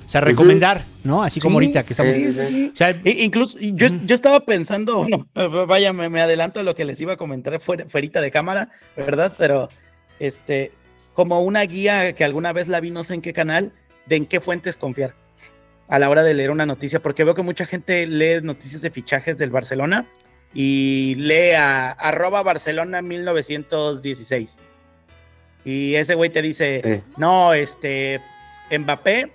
O 0.06 0.10
sea, 0.10 0.22
recomendar, 0.22 0.86
¿no? 1.04 1.22
Así 1.22 1.42
como 1.42 1.60
Sí, 1.60 1.66
ahorita 1.66 1.84
que 1.86 1.92
estamos. 1.94 2.12
sí, 2.12 2.32
sí, 2.32 2.44
sí. 2.44 2.72
O 2.74 2.78
sea, 2.78 2.92
I- 2.92 3.24
incluso 3.24 3.58
yo, 3.60 3.88
yo 4.06 4.16
estaba 4.16 4.40
pensando, 4.46 5.04
bueno, 5.04 5.28
vaya, 5.68 5.92
me, 5.92 6.08
me 6.10 6.22
adelanto 6.22 6.62
a 6.62 6.64
lo 6.64 6.76
que 6.76 6.86
les 6.86 7.00
iba 7.02 7.14
a 7.14 7.18
comentar 7.18 7.60
fuera, 7.60 7.86
fuerita 7.90 8.22
de 8.22 8.32
cámara, 8.32 8.70
¿verdad? 8.96 9.34
Pero 9.38 9.68
este, 10.20 10.72
como 11.14 11.42
una 11.42 11.62
guía 11.64 12.14
que 12.14 12.24
alguna 12.24 12.54
vez 12.54 12.70
la 12.70 12.80
vi, 12.80 12.90
no 12.90 13.04
sé 13.04 13.16
en 13.16 13.22
qué 13.22 13.34
canal, 13.34 13.74
de 14.06 14.16
en 14.16 14.26
qué 14.26 14.40
fuentes 14.40 14.78
confiar 14.78 15.14
a 15.88 16.00
la 16.00 16.10
hora 16.10 16.24
de 16.24 16.34
leer 16.34 16.52
una 16.52 16.66
noticia, 16.66 17.02
porque 17.02 17.24
veo 17.24 17.34
que 17.36 17.42
mucha 17.44 17.66
gente 17.66 18.06
lee 18.08 18.42
noticias 18.42 18.82
de 18.82 18.92
fichajes 18.92 19.38
del 19.38 19.50
Barcelona 19.52 20.06
y 20.54 21.16
lee 21.16 21.52
a 21.52 21.92
arroba 21.92 22.44
Barcelona 22.44 23.02
1916. 23.02 24.60
Y 25.66 25.96
ese 25.96 26.16
güey 26.16 26.30
te 26.30 26.42
dice, 26.42 26.82
Sí. 26.84 27.12
no, 27.18 27.54
este, 27.54 28.22
Mbappé 28.72 29.32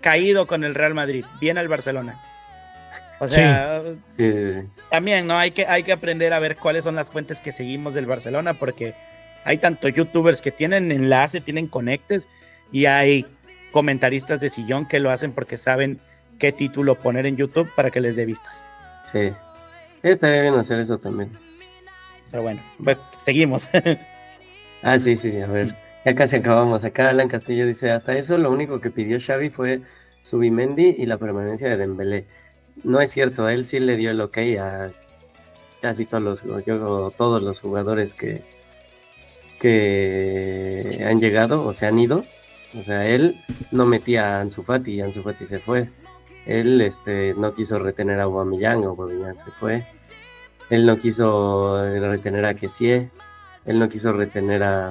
caído 0.00 0.46
con 0.46 0.64
el 0.64 0.74
Real 0.74 0.94
Madrid, 0.94 1.24
viene 1.40 1.60
al 1.60 1.68
Barcelona. 1.68 2.20
O 3.20 3.28
sea, 3.28 3.82
Eh, 4.16 4.64
también, 4.90 5.26
¿no? 5.26 5.36
Hay 5.36 5.50
que, 5.50 5.66
hay 5.66 5.82
que 5.82 5.92
aprender 5.92 6.32
a 6.32 6.38
ver 6.38 6.56
cuáles 6.56 6.84
son 6.84 6.94
las 6.96 7.10
fuentes 7.10 7.40
que 7.40 7.52
seguimos 7.52 7.92
del 7.94 8.06
Barcelona, 8.06 8.54
porque 8.54 8.94
hay 9.44 9.58
tanto 9.58 9.88
youtubers 9.88 10.40
que 10.40 10.50
tienen 10.50 10.90
enlace, 10.90 11.40
tienen 11.40 11.66
conectes, 11.66 12.28
y 12.72 12.86
hay 12.86 13.26
comentaristas 13.72 14.40
de 14.40 14.48
sillón 14.50 14.86
que 14.86 15.00
lo 15.00 15.10
hacen 15.10 15.32
porque 15.32 15.56
saben 15.56 16.00
qué 16.38 16.52
título 16.52 16.94
poner 16.96 17.26
en 17.26 17.36
YouTube 17.36 17.70
para 17.74 17.90
que 17.90 18.00
les 18.00 18.16
dé 18.16 18.24
vistas. 18.26 18.64
sí. 19.12 19.30
Estaría 20.02 20.40
bien 20.40 20.54
hacer 20.54 20.80
eso 20.80 20.96
también. 20.96 21.28
Pero 22.30 22.42
bueno, 22.42 22.62
pues, 22.82 22.96
seguimos. 23.24 23.68
Ah, 24.82 24.98
sí, 24.98 25.14
sí, 25.18 25.30
sí, 25.32 25.40
a 25.40 25.46
ver. 25.46 25.74
Ya 26.06 26.14
casi 26.14 26.36
acabamos. 26.36 26.84
Acá 26.84 27.10
Alan 27.10 27.28
Castillo 27.28 27.66
dice, 27.66 27.90
hasta 27.90 28.16
eso 28.16 28.38
lo 28.38 28.50
único 28.50 28.80
que 28.80 28.90
pidió 28.90 29.18
Xavi 29.20 29.50
fue 29.50 29.82
Subimendi 30.22 30.94
y 30.96 31.04
la 31.04 31.18
permanencia 31.18 31.68
de 31.68 31.76
Dembélé. 31.76 32.24
No 32.82 33.02
es 33.02 33.10
cierto, 33.10 33.44
a 33.44 33.52
él 33.52 33.66
sí 33.66 33.78
le 33.78 33.98
dio 33.98 34.10
el 34.10 34.22
ok 34.22 34.38
a 34.58 34.90
casi 35.82 36.06
todos 36.06 36.22
los, 36.22 36.64
yo- 36.64 37.10
todos 37.14 37.42
los 37.42 37.60
jugadores 37.60 38.14
que, 38.14 38.40
que 39.60 41.04
han 41.06 41.20
llegado 41.20 41.66
o 41.66 41.72
se 41.72 41.86
han 41.86 41.98
ido. 41.98 42.24
O 42.78 42.82
sea, 42.84 43.06
él 43.06 43.42
no 43.72 43.84
metía 43.86 44.36
a 44.36 44.40
Ansu 44.40 44.62
Fati 44.62 44.92
y 44.94 45.00
Ansu 45.00 45.22
Fati 45.22 45.44
se 45.46 45.58
fue. 45.60 45.88
Él 46.46 46.80
este, 46.80 47.34
no 47.36 47.54
quiso 47.54 47.78
retener 47.78 48.20
a 48.20 48.24
Aubameyang, 48.24 48.84
Aubameyang 48.84 49.36
se 49.36 49.50
fue. 49.58 49.84
Él 50.70 50.86
no 50.86 50.96
quiso 50.98 51.82
retener 51.84 52.44
a 52.44 52.54
Kessie. 52.54 53.10
Él 53.66 53.78
no 53.78 53.88
quiso 53.88 54.12
retener 54.12 54.62
a, 54.62 54.90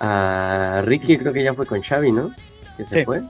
a 0.00 0.82
Ricky, 0.84 1.18
creo 1.18 1.32
que 1.32 1.42
ya 1.42 1.54
fue 1.54 1.66
con 1.66 1.82
Xavi, 1.82 2.12
¿no? 2.12 2.30
Que 2.76 2.84
se 2.84 3.00
Sí. 3.00 3.04
fue. 3.04 3.22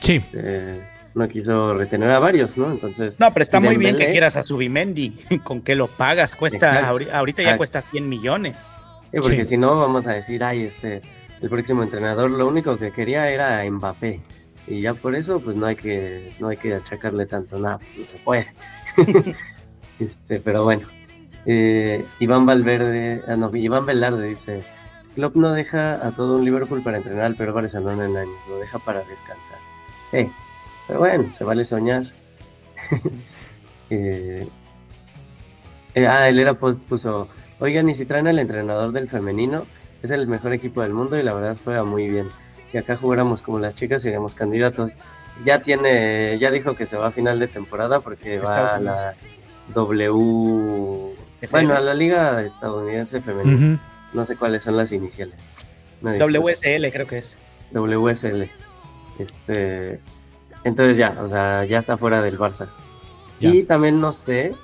sí. 0.00 0.22
Eh, 0.32 0.80
no 1.14 1.28
quiso 1.28 1.74
retener 1.74 2.10
a 2.10 2.18
varios, 2.18 2.56
¿no? 2.56 2.70
Entonces, 2.70 3.20
No, 3.20 3.32
pero 3.34 3.42
está 3.42 3.60
muy 3.60 3.76
bien 3.76 3.96
que 3.96 4.06
quieras 4.10 4.36
a 4.36 4.42
Subimendi. 4.42 5.10
¿Con 5.44 5.60
qué 5.60 5.74
lo 5.74 5.88
pagas? 5.88 6.34
Cuesta, 6.36 6.78
Exacto. 6.80 7.04
ahorita 7.12 7.42
ya 7.42 7.56
cuesta 7.58 7.82
100 7.82 8.08
millones. 8.08 8.70
Sí, 9.12 9.18
porque 9.20 9.44
Sí. 9.44 9.50
si 9.50 9.56
no, 9.58 9.78
vamos 9.78 10.06
a 10.06 10.12
decir, 10.12 10.42
ay, 10.42 10.62
este, 10.62 11.02
el 11.42 11.48
próximo 11.48 11.82
entrenador 11.82 12.30
lo 12.30 12.46
único 12.46 12.76
que 12.76 12.92
quería 12.92 13.28
era 13.28 13.68
Mbappé. 13.68 14.20
Y 14.68 14.80
ya 14.80 14.94
por 14.94 15.16
eso, 15.16 15.40
pues 15.40 15.56
no 15.56 15.66
hay 15.66 15.76
que, 15.76 16.32
no 16.38 16.48
hay 16.48 16.56
que 16.56 16.74
achacarle 16.74 17.26
tanto, 17.26 17.58
nada, 17.58 17.78
pues 17.78 17.98
no 17.98 18.04
se 18.06 18.18
puede. 18.18 18.46
este, 19.98 20.40
pero 20.40 20.64
bueno. 20.64 20.86
Eh, 21.44 22.04
Iván 22.20 22.46
Valverde, 22.46 23.22
ah, 23.26 23.34
no, 23.34 23.50
Iván 23.52 23.84
Velarde 23.84 24.28
dice, 24.28 24.62
Klopp 25.16 25.34
no 25.34 25.52
deja 25.52 26.06
a 26.06 26.12
todo 26.12 26.36
un 26.36 26.44
Liverpool 26.44 26.82
para 26.82 26.98
entrenar 26.98 27.24
al 27.24 27.34
peor 27.34 27.52
Barcelona 27.52 28.06
en 28.06 28.16
años, 28.16 28.36
lo 28.48 28.58
deja 28.58 28.78
para 28.78 29.00
descansar. 29.00 29.58
Eh, 30.12 30.30
pero 30.86 31.00
bueno, 31.00 31.32
se 31.32 31.44
vale 31.44 31.64
soñar. 31.64 32.04
Eh, 33.94 34.48
eh, 35.94 36.06
ah, 36.06 36.26
el 36.26 36.38
era 36.38 36.54
post 36.54 36.82
puso, 36.84 37.28
oigan, 37.60 37.90
y 37.90 37.94
si 37.94 38.06
traen 38.06 38.26
al 38.26 38.38
entrenador 38.38 38.90
del 38.90 39.06
femenino, 39.10 39.66
es 40.02 40.10
el 40.10 40.26
mejor 40.26 40.52
equipo 40.52 40.82
del 40.82 40.92
mundo 40.92 41.18
y 41.18 41.22
la 41.22 41.34
verdad 41.34 41.56
juega 41.64 41.84
muy 41.84 42.08
bien. 42.08 42.28
Si 42.66 42.78
acá 42.78 42.96
jugáramos 42.96 43.42
como 43.42 43.58
las 43.58 43.74
chicas, 43.74 44.02
seríamos 44.02 44.34
candidatos. 44.34 44.92
Ya 45.44 45.62
tiene, 45.62 46.38
ya 46.38 46.50
dijo 46.50 46.74
que 46.74 46.86
se 46.86 46.96
va 46.96 47.08
a 47.08 47.10
final 47.10 47.38
de 47.38 47.48
temporada 47.48 48.00
porque 48.00 48.38
va 48.38 48.74
a 48.74 48.78
la 48.78 49.14
W, 49.74 50.12
bueno, 51.50 51.74
a 51.74 51.80
la 51.80 51.94
liga 51.94 52.42
estadounidense 52.42 53.20
femenina. 53.20 53.80
No 54.12 54.26
sé 54.26 54.36
cuáles 54.36 54.64
son 54.64 54.76
las 54.76 54.92
iniciales. 54.92 55.36
WSL 56.02 56.90
creo 56.92 57.06
que 57.06 57.18
es. 57.18 57.38
WSL. 57.72 58.50
Este, 59.18 60.00
entonces 60.64 60.96
ya, 60.96 61.16
o 61.22 61.28
sea, 61.28 61.64
ya 61.64 61.78
está 61.78 61.96
fuera 61.96 62.20
del 62.20 62.38
Barça. 62.38 62.68
Ya. 63.40 63.50
Y 63.50 63.64
también 63.64 64.00
no 64.00 64.12
sé, 64.12 64.54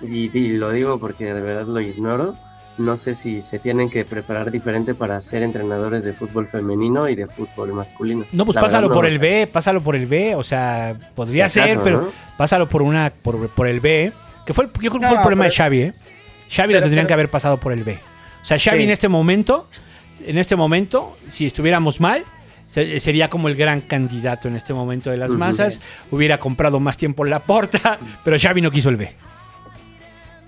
y, 0.00 0.36
y 0.36 0.56
lo 0.56 0.70
digo 0.70 0.98
porque 0.98 1.32
de 1.32 1.40
verdad 1.40 1.66
lo 1.66 1.80
ignoro, 1.80 2.34
no 2.80 2.96
sé 2.96 3.14
si 3.14 3.40
se 3.40 3.58
tienen 3.58 3.88
que 3.90 4.04
preparar 4.04 4.50
diferente 4.50 4.94
para 4.94 5.20
ser 5.20 5.42
entrenadores 5.42 6.02
de 6.04 6.12
fútbol 6.12 6.46
femenino 6.48 7.08
y 7.08 7.14
de 7.14 7.26
fútbol 7.26 7.72
masculino. 7.72 8.24
No, 8.32 8.44
pues 8.44 8.56
La 8.56 8.62
pásalo 8.62 8.88
verdad, 8.88 8.94
por 8.94 9.04
no 9.04 9.10
el. 9.10 9.18
B, 9.18 9.46
pásalo 9.46 9.80
por 9.80 9.94
el 9.96 10.06
B, 10.06 10.34
o 10.34 10.42
sea, 10.42 10.96
podría 11.14 11.48
ser, 11.48 11.78
pero 11.84 12.00
¿no? 12.02 12.08
pásalo 12.36 12.68
por 12.68 12.82
una 12.82 13.10
por, 13.22 13.48
por 13.50 13.66
el 13.68 13.80
B, 13.80 14.12
que 14.46 14.54
fue 14.54 14.64
el- 14.64 14.70
yo 14.80 14.90
creo 14.90 15.00
que 15.00 15.06
fue 15.06 15.16
el 15.16 15.22
problema 15.22 15.44
de 15.44 15.50
Xavi, 15.50 15.80
¿eh? 15.82 15.92
Xavi 16.50 16.72
lo 16.74 16.80
tendrían 16.80 17.04
pero- 17.04 17.08
que 17.08 17.14
haber 17.14 17.28
pasado 17.28 17.56
por 17.58 17.72
el 17.72 17.84
B. 17.84 17.98
O 18.42 18.44
sea, 18.44 18.58
Xavi 18.58 18.78
Sí. 18.78 18.84
en 18.84 18.90
este 18.90 19.08
momento, 19.08 19.68
en 20.26 20.38
este 20.38 20.56
momento, 20.56 21.16
si 21.28 21.46
estuviéramos 21.46 22.00
mal, 22.00 22.24
se- 22.66 22.98
sería 23.00 23.28
como 23.28 23.48
el 23.48 23.56
gran 23.56 23.80
candidato 23.80 24.48
en 24.48 24.56
este 24.56 24.72
momento 24.72 25.10
de 25.10 25.16
las 25.16 25.32
masas, 25.32 25.80
hubiera 26.10 26.38
comprado 26.38 26.80
más 26.80 26.96
tiempo 26.96 27.24
la 27.24 27.40
porta, 27.40 27.98
pero 28.24 28.36
Xavi 28.38 28.60
no 28.62 28.70
quiso 28.70 28.88
el 28.88 28.96
B. 28.96 29.12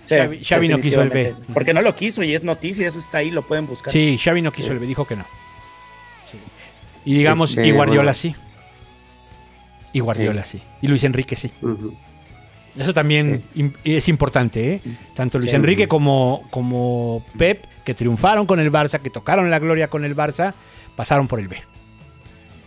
Sí, 0.08 0.14
Xavi- 0.14 0.44
Xavi 0.44 0.68
no 0.68 0.80
quiso 0.80 1.00
el 1.02 1.10
B. 1.10 1.34
Porque 1.54 1.72
no 1.72 1.80
lo 1.80 1.94
quiso 1.94 2.22
y 2.22 2.34
es 2.34 2.42
noticia, 2.42 2.86
eso 2.88 2.98
está 2.98 3.18
ahí, 3.18 3.30
lo 3.30 3.42
pueden 3.42 3.66
buscar. 3.66 3.92
Sí, 3.92 4.18
Xavi 4.22 4.42
no 4.42 4.50
quiso 4.52 4.72
el 4.72 4.78
B, 4.78 4.86
dijo 4.86 5.06
que 5.06 5.16
no. 5.16 5.24
Sí. 6.30 6.38
Y 7.04 7.14
digamos, 7.18 7.50
Este, 7.50 7.66
y 7.66 7.70
Guardiola 7.70 8.02
bueno. 8.12 8.14
sí. 8.14 8.34
Y 9.92 10.00
Guardiola 10.00 10.44
sí. 10.44 10.62
Y 10.80 10.88
Luis 10.88 11.04
Enrique 11.04 11.36
sí. 11.36 11.50
Eso 12.76 12.94
también 12.94 13.44
es 13.84 14.08
importante, 14.08 14.74
¿eh? 14.74 14.80
Tanto 15.14 15.38
Luis 15.38 15.50
Sí. 15.50 15.56
Enrique 15.56 15.86
como, 15.88 16.44
como 16.50 17.24
Pep, 17.36 17.64
que 17.84 17.92
triunfaron 17.94 18.46
con 18.46 18.58
el 18.60 18.72
Barça, 18.72 18.98
que 19.00 19.10
tocaron 19.10 19.50
la 19.50 19.58
gloria 19.58 19.88
con 19.88 20.04
el 20.04 20.16
Barça, 20.16 20.54
pasaron 20.96 21.28
por 21.28 21.38
el 21.40 21.48
B. 21.48 21.58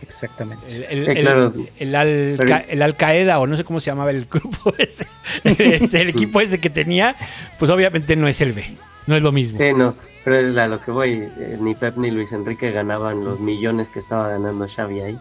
Exactamente. 0.02 0.64
El, 0.68 0.84
el- 0.84 1.04
Sí, 1.04 1.10
el- 1.10 1.20
claro. 1.20 1.54
el 1.78 1.94
Al, 1.94 2.08
el 2.68 2.82
Al 2.82 2.96
Qaeda, 2.96 3.38
o 3.38 3.46
no 3.46 3.56
sé 3.56 3.64
cómo 3.64 3.80
se 3.80 3.90
llamaba 3.90 4.10
el 4.10 4.26
grupo 4.26 4.74
ese, 4.78 5.06
este, 5.44 6.02
el 6.02 6.08
equipo 6.10 6.40
ese 6.40 6.58
que 6.60 6.70
tenía, 6.70 7.16
pues 7.58 7.70
obviamente 7.70 8.14
no 8.16 8.28
es 8.28 8.40
el 8.40 8.52
B. 8.52 8.64
No 9.06 9.14
es 9.16 9.22
lo 9.22 9.30
mismo. 9.30 9.58
Sí, 9.58 9.72
no, 9.72 9.94
pero 10.24 10.36
es 10.50 10.56
a 10.56 10.66
lo 10.66 10.80
que 10.80 10.90
voy, 10.90 11.12
eh, 11.38 11.56
ni 11.60 11.74
Pep 11.76 11.96
ni 11.96 12.10
Luis 12.10 12.32
Enrique 12.32 12.72
ganaban 12.72 13.24
los 13.24 13.38
millones 13.38 13.88
que 13.88 14.00
estaba 14.00 14.28
ganando 14.28 14.66
Xavi 14.68 15.00
ahí. 15.00 15.18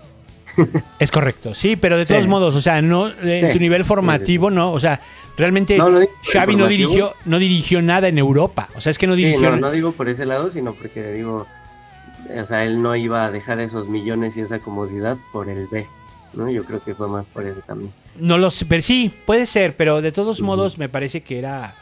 Es 0.99 1.11
correcto, 1.11 1.53
sí, 1.53 1.75
pero 1.75 1.97
de 1.97 2.05
Sí. 2.05 2.13
todos 2.13 2.27
modos, 2.27 2.55
o 2.55 2.61
sea, 2.61 2.81
no 2.81 3.09
en 3.09 3.47
Sí. 3.47 3.51
tu 3.51 3.59
nivel 3.59 3.85
formativo, 3.85 4.49
no, 4.49 4.71
o 4.71 4.79
sea, 4.79 4.99
realmente 5.37 5.77
No, 5.77 5.89
no 5.89 5.99
digo 5.99 6.11
por 6.13 6.25
el 6.27 6.31
Xavi 6.33 6.55
no 6.55 6.67
dirigió, 6.67 7.13
no 7.25 7.37
dirigió 7.39 7.81
nada 7.81 8.07
en 8.07 8.17
Europa. 8.17 8.69
O 8.75 8.81
sea, 8.81 8.89
es 8.91 8.97
que 8.97 9.05
no 9.05 9.15
Sí, 9.15 9.23
dirigió. 9.25 9.51
no, 9.51 9.57
no 9.57 9.71
digo 9.71 9.91
por 9.91 10.07
ese 10.09 10.25
lado, 10.25 10.49
sino 10.49 10.73
porque 10.73 11.11
digo, 11.11 11.45
o 12.39 12.45
sea, 12.45 12.63
él 12.65 12.81
no 12.81 12.95
iba 12.95 13.25
a 13.25 13.31
dejar 13.31 13.59
esos 13.59 13.87
millones 13.89 14.37
y 14.37 14.41
esa 14.41 14.59
comodidad 14.59 15.17
por 15.31 15.49
el 15.49 15.67
B, 15.67 15.85
¿no? 16.33 16.49
Yo 16.49 16.63
creo 16.63 16.83
que 16.83 16.93
fue 16.95 17.07
más 17.07 17.25
por 17.25 17.45
eso 17.45 17.61
también. 17.65 17.91
No 18.19 18.37
lo 18.37 18.49
sé, 18.49 18.65
pero 18.65 18.81
sí, 18.81 19.13
puede 19.25 19.45
ser, 19.45 19.75
pero 19.75 20.01
de 20.01 20.11
todos 20.11 20.41
modos 20.41 20.77
me 20.77 20.87
parece 20.89 21.21
que 21.21 21.37
era. 21.39 21.75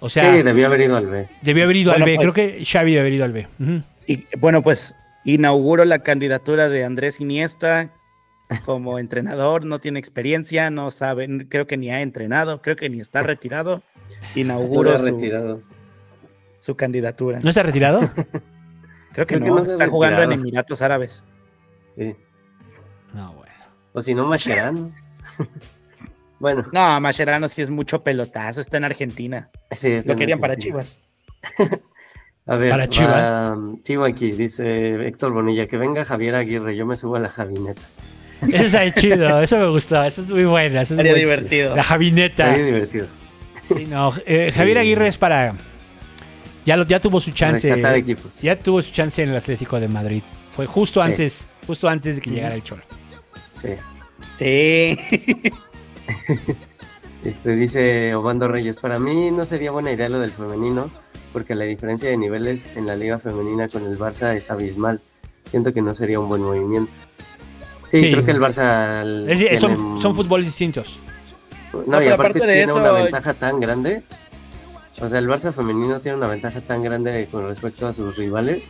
O 0.00 0.08
sea, 0.10 0.34
sí, 0.34 0.42
debió 0.42 0.66
haber 0.66 0.80
ido 0.82 0.96
al 0.96 1.06
B. 1.06 1.28
debió 1.42 1.64
haber 1.64 1.76
ido 1.76 1.92
Bueno, 1.92 2.04
al 2.04 2.10
B. 2.10 2.16
pues- 2.16 2.32
Creo 2.34 2.48
que 2.58 2.64
Xavi 2.64 2.90
debió 2.90 3.00
haber 3.02 3.12
ido 3.12 3.24
al 3.24 3.32
B. 3.32 3.46
Y 4.06 4.24
bueno, 4.38 4.62
pues 4.62 4.94
inauguro 5.24 5.84
la 5.84 6.00
candidatura 6.00 6.68
de 6.68 6.84
Andrés 6.84 7.20
Iniesta 7.20 7.90
como 8.64 8.98
entrenador, 8.98 9.64
no 9.64 9.78
tiene 9.78 9.98
experiencia, 10.00 10.70
no 10.70 10.90
sabe, 10.90 11.46
creo 11.48 11.66
que 11.66 11.76
ni 11.76 11.90
ha 11.90 12.02
entrenado, 12.02 12.60
creo 12.62 12.74
que 12.76 12.90
ni 12.90 13.00
está 13.00 13.22
retirado. 13.22 13.82
Inauguro 14.34 14.90
Puro 14.90 14.98
su, 14.98 15.06
retirado. 15.06 15.62
su 16.58 16.74
candidatura. 16.76 17.40
¿No 17.42 17.48
está 17.50 17.62
retirado? 17.62 18.00
Creo 19.12 19.26
que 19.26 19.36
Creo 19.36 19.44
que 19.44 19.50
no, 19.50 19.58
ha 19.58 19.66
está 19.66 19.88
jugando 19.88 20.22
en. 20.22 20.32
Emiratos 20.32 20.80
Árabes. 20.82 21.24
Sí. 21.88 22.14
No, 23.12 23.32
bueno. 23.34 23.52
O 23.92 24.00
si 24.00 24.14
no, 24.14 24.26
Mascherano. 24.26 24.90
bueno, 26.38 26.66
No, 26.72 27.00
Mascherano 27.00 27.48
sí 27.48 27.62
es 27.62 27.70
mucho 27.70 28.02
pelotazo, 28.02 28.60
está 28.60 28.76
en 28.78 28.84
Argentina. 28.84 29.50
sí, 29.70 29.92
está 29.92 30.08
Lo 30.08 30.12
en 30.14 30.18
querían 30.18 30.40
para. 30.40 30.56
Chivas. 30.56 30.98
A 32.46 32.56
ver, 32.56 32.70
Para 32.70 32.88
Chivas. 32.88 33.30
va, 33.30 33.56
Chivo 33.84 34.04
aquí, 34.04 34.32
dice 34.32 35.06
Héctor 35.06 35.32
Bonilla, 35.32 35.68
que 35.68 35.76
venga 35.76 36.04
Javier 36.04 36.34
Aguirre, 36.34 36.74
yo 36.74 36.84
me 36.86 36.96
subo 36.96 37.14
a 37.16 37.20
la 37.20 37.28
Javineta. 37.28 37.80
Eso 38.42 38.64
está 38.64 38.92
chido, 38.94 39.40
eso 39.40 39.58
me 39.58 39.68
gustó, 39.68 40.02
eso 40.02 40.22
es 40.22 40.28
muy 40.32 40.42
bueno. 40.44 40.80
Eso 40.80 40.94
es 40.94 40.98
Sería 40.98 41.12
muy- 41.12 41.20
divertido. 41.20 41.76
La 41.76 41.84
Javineta. 41.84 42.46
Está 42.48 42.54
bien 42.56 42.66
divertido. 42.74 43.06
Sí, 43.68 43.84
no, 43.86 44.10
eh, 44.26 44.50
Javier 44.52 44.78
Aguirre 44.78 45.06
es 45.06 45.16
para. 45.18 45.54
Ya, 46.64 46.76
lo, 46.76 46.84
ya 46.86 47.00
tuvo 47.00 47.20
su 47.20 47.30
chance. 47.32 47.68
Ya 48.42 48.56
tuvo 48.56 48.80
su 48.82 48.92
chance 48.92 49.22
en 49.22 49.30
el 49.30 49.36
Atlético 49.36 49.80
de 49.80 49.88
Madrid. 49.88 50.22
Fue 50.54 50.66
justo 50.66 51.00
Sí. 51.02 51.08
antes, 51.10 51.46
justo 51.66 51.88
antes 51.88 52.16
de 52.16 52.20
que 52.20 52.30
llegara 52.30 52.54
el 52.54 52.62
Cholo. 52.62 52.82
Sí. 53.60 53.68
Sí. 54.38 54.98
Este, 57.24 57.54
dice 57.54 58.14
Obando 58.16 58.48
Reyes, 58.48 58.80
para 58.80 58.98
mí 58.98 59.30
no 59.30 59.44
sería 59.44 59.70
buena 59.70 59.92
idea 59.92 60.08
lo 60.08 60.18
del 60.18 60.32
femenino, 60.32 60.90
porque 61.32 61.54
la 61.54 61.62
diferencia 61.64 62.10
de 62.10 62.16
niveles 62.16 62.66
en 62.74 62.84
la 62.86 62.96
liga 62.96 63.20
femenina 63.20 63.68
con 63.68 63.86
el 63.86 63.96
Barça 63.96 64.34
es 64.36 64.50
abismal. 64.50 65.00
Siento 65.48 65.72
que 65.72 65.82
no 65.82 65.94
sería 65.94 66.18
un 66.18 66.28
buen 66.28 66.42
movimiento. 66.42 66.90
Sí, 67.92 67.98
Sí. 67.98 68.10
creo 68.12 68.24
que 68.24 68.30
el 68.32 68.40
Barça... 68.40 69.04
Es 69.28 69.60
son, 69.60 70.00
son 70.00 70.14
fútbol 70.16 70.44
distintos. 70.44 70.98
No, 71.72 71.82
No, 71.86 72.02
y 72.02 72.08
aparte 72.08 72.12
aparte 72.12 72.38
de 72.40 72.52
tiene 72.54 72.62
eso- 72.72 72.80
una 72.80 72.90
ventaja 72.90 73.34
tan 73.34 73.60
grande. 73.60 74.02
O 75.00 75.08
sea, 75.08 75.18
el 75.18 75.28
Barça 75.28 75.52
femenino 75.52 76.00
tiene 76.00 76.18
una 76.18 76.26
ventaja 76.28 76.60
tan 76.60 76.82
grande 76.82 77.26
con 77.30 77.46
respecto 77.46 77.86
a 77.88 77.92
sus 77.94 78.16
rivales 78.16 78.64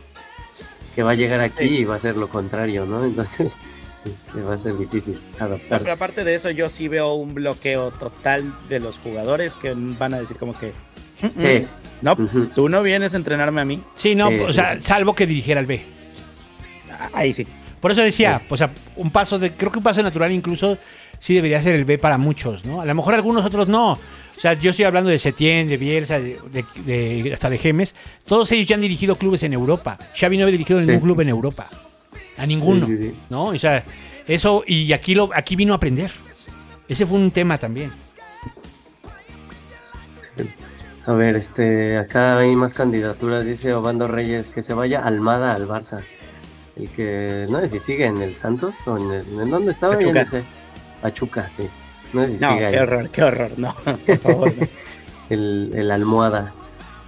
que 0.95 1.03
va 1.03 1.11
a 1.11 1.15
llegar 1.15 1.39
aquí 1.41 1.63
y 1.65 1.83
va 1.85 1.95
a 1.95 1.99
ser 1.99 2.15
lo 2.17 2.29
contrario, 2.29 2.85
¿no? 2.85 3.03
Entonces, 3.05 3.57
este, 4.05 4.41
va 4.41 4.53
a 4.53 4.57
ser 4.57 4.77
difícil 4.77 5.19
Pero 5.33 5.45
adaptarse. 5.45 5.91
aparte 5.91 6.23
de 6.23 6.35
eso, 6.35 6.49
yo 6.51 6.69
sí 6.69 6.87
veo 6.87 7.13
un 7.13 7.33
bloqueo 7.33 7.91
total 7.91 8.53
de 8.69 8.79
los 8.79 8.97
jugadores 8.99 9.55
que 9.55 9.73
van 9.75 10.13
a 10.13 10.19
decir 10.19 10.37
como 10.37 10.57
que... 10.57 10.71
"Mm, 11.21 11.25
mm, 11.27 11.31
Sí. 11.41 11.67
No, 12.01 12.13
Ujú. 12.13 12.45
tú 12.53 12.67
no 12.67 12.83
vienes 12.83 13.13
a 13.13 13.17
entrenarme 13.17 13.61
a 13.61 13.65
mí. 13.65 13.81
Sí, 13.95 14.13
no, 14.13 14.27
Sí, 14.29 14.35
o 14.39 14.47
sí, 14.47 14.53
sea, 14.55 14.73
sí. 14.75 14.81
salvo 14.81 15.15
que 15.15 15.25
dirigiera 15.25 15.61
el 15.61 15.67
B. 15.67 15.81
Ah, 16.91 17.09
Ahí 17.13 17.31
sí. 17.33 17.47
Por 17.79 17.91
eso 17.91 18.01
decía, 18.01 18.41
o 18.49 18.57
sea, 18.57 18.71
un 18.97 19.09
paso 19.11 19.39
de, 19.39 19.53
creo 19.53 19.71
que 19.71 19.77
un 19.77 19.83
paso 19.83 20.01
natural 20.03 20.31
incluso 20.31 20.77
sí 21.19 21.33
debería 21.33 21.61
ser 21.61 21.75
el 21.75 21.85
B 21.85 21.97
para 21.97 22.17
muchos, 22.17 22.65
¿no? 22.65 22.81
A 22.81 22.85
lo 22.85 22.93
mejor 22.95 23.13
algunos 23.13 23.45
otros 23.45 23.67
no. 23.69 23.97
O 24.35 24.39
sea, 24.39 24.53
yo 24.53 24.71
estoy 24.71 24.85
hablando 24.85 25.09
de 25.09 25.17
Setién, 25.19 25.67
de 25.67 25.77
Bielsa, 25.77 26.19
de, 26.19 26.39
de- 26.51 26.65
de- 27.23 27.33
hasta 27.33 27.49
de 27.49 27.57
Gemes. 27.57 27.95
Todos 28.25 28.51
ellos 28.51 28.67
ya 28.67 28.75
han 28.75 28.81
dirigido 28.81 29.15
clubes 29.15 29.43
en 29.43 29.53
Europa. 29.53 29.97
Xavi 30.19 30.37
no 30.37 30.43
había 30.43 30.53
dirigido 30.53 30.79
ningún 30.79 30.95
Sí. 30.95 31.01
club 31.01 31.21
en 31.21 31.29
Europa. 31.29 31.67
A 32.37 32.45
ninguno, 32.45 32.87
Sí, 32.87 32.97
sí, 32.97 33.03
sí. 33.09 33.15
¿no? 33.29 33.45
O 33.47 33.57
sea, 33.57 33.83
eso, 34.27 34.63
y 34.65 34.91
aquí, 34.91 35.13
lo, 35.15 35.29
aquí 35.35 35.55
vino 35.55 35.73
a 35.73 35.75
aprender. 35.77 36.11
Ese 36.89 37.05
fue 37.05 37.17
un 37.19 37.31
tema 37.31 37.57
también. 37.57 37.91
A 41.05 41.11
ver, 41.13 41.35
este, 41.35 41.97
acá 41.97 42.37
hay 42.39 42.55
más 42.55 42.73
candidaturas, 42.73 43.45
dice 43.45 43.73
Obando 43.73 44.07
Reyes, 44.07 44.49
que 44.51 44.63
se 44.63 44.73
vaya 44.73 45.01
Almada 45.01 45.53
al 45.53 45.67
Barça. 45.67 46.01
El 46.77 46.89
que, 46.89 47.45
no 47.49 47.59
sé 47.59 47.67
si 47.67 47.79
sigue 47.79 48.05
en 48.05 48.17
el 48.21 48.35
Santos 48.35 48.75
o 48.87 48.97
en, 48.97 49.11
el, 49.11 49.39
¿en 49.41 49.49
dónde 49.51 49.71
estaba, 49.71 49.93
Pachuca. 49.95 50.25
Pachuca, 51.01 51.51
sí. 51.57 51.63
No 52.13 52.25
sé 52.27 52.33
si 52.33 52.39
No, 52.39 52.49
ahí. 52.49 52.71
qué 52.71 52.79
horror, 52.79 53.09
qué 53.09 53.23
horror. 53.23 53.51
No, 53.57 53.75
por 54.05 54.17
favor. 54.19 54.53
no. 54.57 54.67
el, 55.29 55.71
el 55.75 55.91
almohada. 55.91 56.53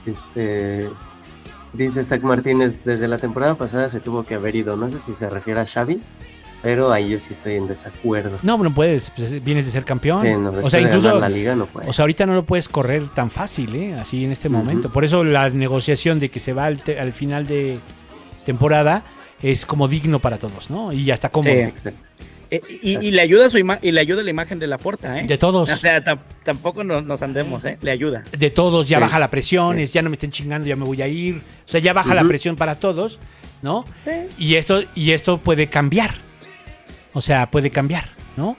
Este 0.06 0.90
dice 1.74 2.04
Zach 2.06 2.22
Martínez, 2.22 2.84
desde 2.86 3.08
la 3.08 3.18
temporada 3.18 3.56
pasada 3.56 3.90
se 3.90 4.00
tuvo 4.00 4.24
que 4.24 4.36
haber 4.36 4.56
ido. 4.56 4.76
No 4.78 4.90
sé 4.90 5.00
si 5.00 5.14
se 5.14 5.30
refiere 5.30 5.60
a 5.60 5.66
Xavi, 5.66 6.00
pero 6.62 6.92
ahí 6.94 7.10
yo 7.10 7.20
sí 7.20 7.34
estoy 7.34 7.56
en 7.56 7.68
desacuerdo. 7.68 8.38
No, 8.44 8.58
no 8.58 8.74
puedes, 8.74 9.12
pues, 9.12 9.44
vienes 9.44 9.66
de 9.66 9.72
ser 9.72 9.84
campeón. 9.84 10.24
Sí, 10.24 10.30
no, 10.32 10.52
o 10.64 10.70
sea, 10.70 10.80
incluso 10.80 11.20
la 11.20 11.28
liga 11.30 11.56
no 11.56 11.66
puede. 11.66 11.90
O 11.90 11.94
sea, 11.94 12.04
ahorita 12.04 12.26
no 12.26 12.34
lo 12.34 12.46
puedes 12.46 12.70
correr 12.70 13.08
tan 13.10 13.30
fácil, 13.30 13.76
¿eh? 13.76 13.94
Así 13.96 14.24
en 14.24 14.32
este 14.32 14.48
momento. 14.50 14.90
Por 14.90 15.04
eso 15.06 15.24
la 15.24 15.50
negociación 15.50 16.20
de 16.20 16.30
que 16.30 16.40
se 16.40 16.54
va 16.54 16.66
al, 16.66 16.82
te- 16.82 17.00
al 17.00 17.12
final 17.14 17.46
de 17.46 17.80
temporada 18.46 19.04
es 19.42 19.66
como 19.66 19.88
digno 19.88 20.20
para 20.20 20.38
todos, 20.38 20.70
¿no? 20.70 20.94
Y 20.94 21.04
ya 21.04 21.14
está 21.16 21.30
cómodo. 21.30 21.54
Sí. 21.76 21.90
Eh, 22.52 22.62
y, 22.84 22.98
y 22.98 23.12
le 23.12 23.22
ayuda 23.22 23.50
su 23.50 23.58
ima- 23.58 23.80
y 23.82 23.92
le 23.92 24.00
ayuda 24.02 24.22
la 24.24 24.30
imagen 24.30 24.60
de 24.60 24.68
la 24.68 24.78
porta, 24.78 25.20
¿eh? 25.20 25.26
De 25.26 25.38
todos. 25.38 25.70
O 25.70 25.76
sea, 25.76 26.04
tam- 26.04 26.20
tampoco 26.44 26.84
nos, 26.84 27.04
nos 27.04 27.22
andemos, 27.22 27.66
¿eh? 27.66 27.78
Le 27.82 27.92
ayuda. 27.92 28.24
De 28.38 28.50
todos, 28.52 28.88
ya 28.88 28.98
Sí. 28.98 29.02
baja 29.02 29.20
la 29.20 29.30
presión, 29.32 29.80
es, 29.80 29.92
ya 29.94 30.02
no 30.02 30.10
me 30.10 30.16
estén 30.16 30.32
chingando, 30.32 30.68
ya 30.68 30.76
me 30.76 30.86
voy 30.86 31.02
a 31.02 31.08
ir. 31.08 31.38
O 31.68 31.70
sea, 31.72 31.80
ya 31.82 31.94
baja 31.94 32.14
la 32.14 32.24
presión 32.24 32.56
para 32.56 32.80
todos, 32.80 33.20
¿no? 33.62 33.86
Y 34.38 34.56
esto, 34.56 34.84
y 34.94 35.12
esto 35.12 35.40
puede 35.40 35.68
cambiar. 35.68 36.12
O 37.14 37.22
sea, 37.22 37.50
puede 37.50 37.70
cambiar, 37.72 38.10
¿no? 38.38 38.56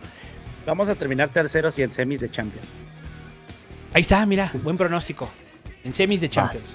Vamos 0.67 0.89
a 0.89 0.95
terminar 0.97 1.29
terceros 1.29 1.79
y 1.79 1.83
en 1.83 1.93
semis 1.93 2.21
de 2.21 2.31
Champions. 2.31 2.67
Ahí 3.93 4.01
está, 4.01 4.27
mira, 4.27 4.51
buen 4.63 4.77
pronóstico. 4.77 5.31
En 5.85 5.93
semis 5.95 6.21
de 6.21 6.29
Champions. 6.29 6.75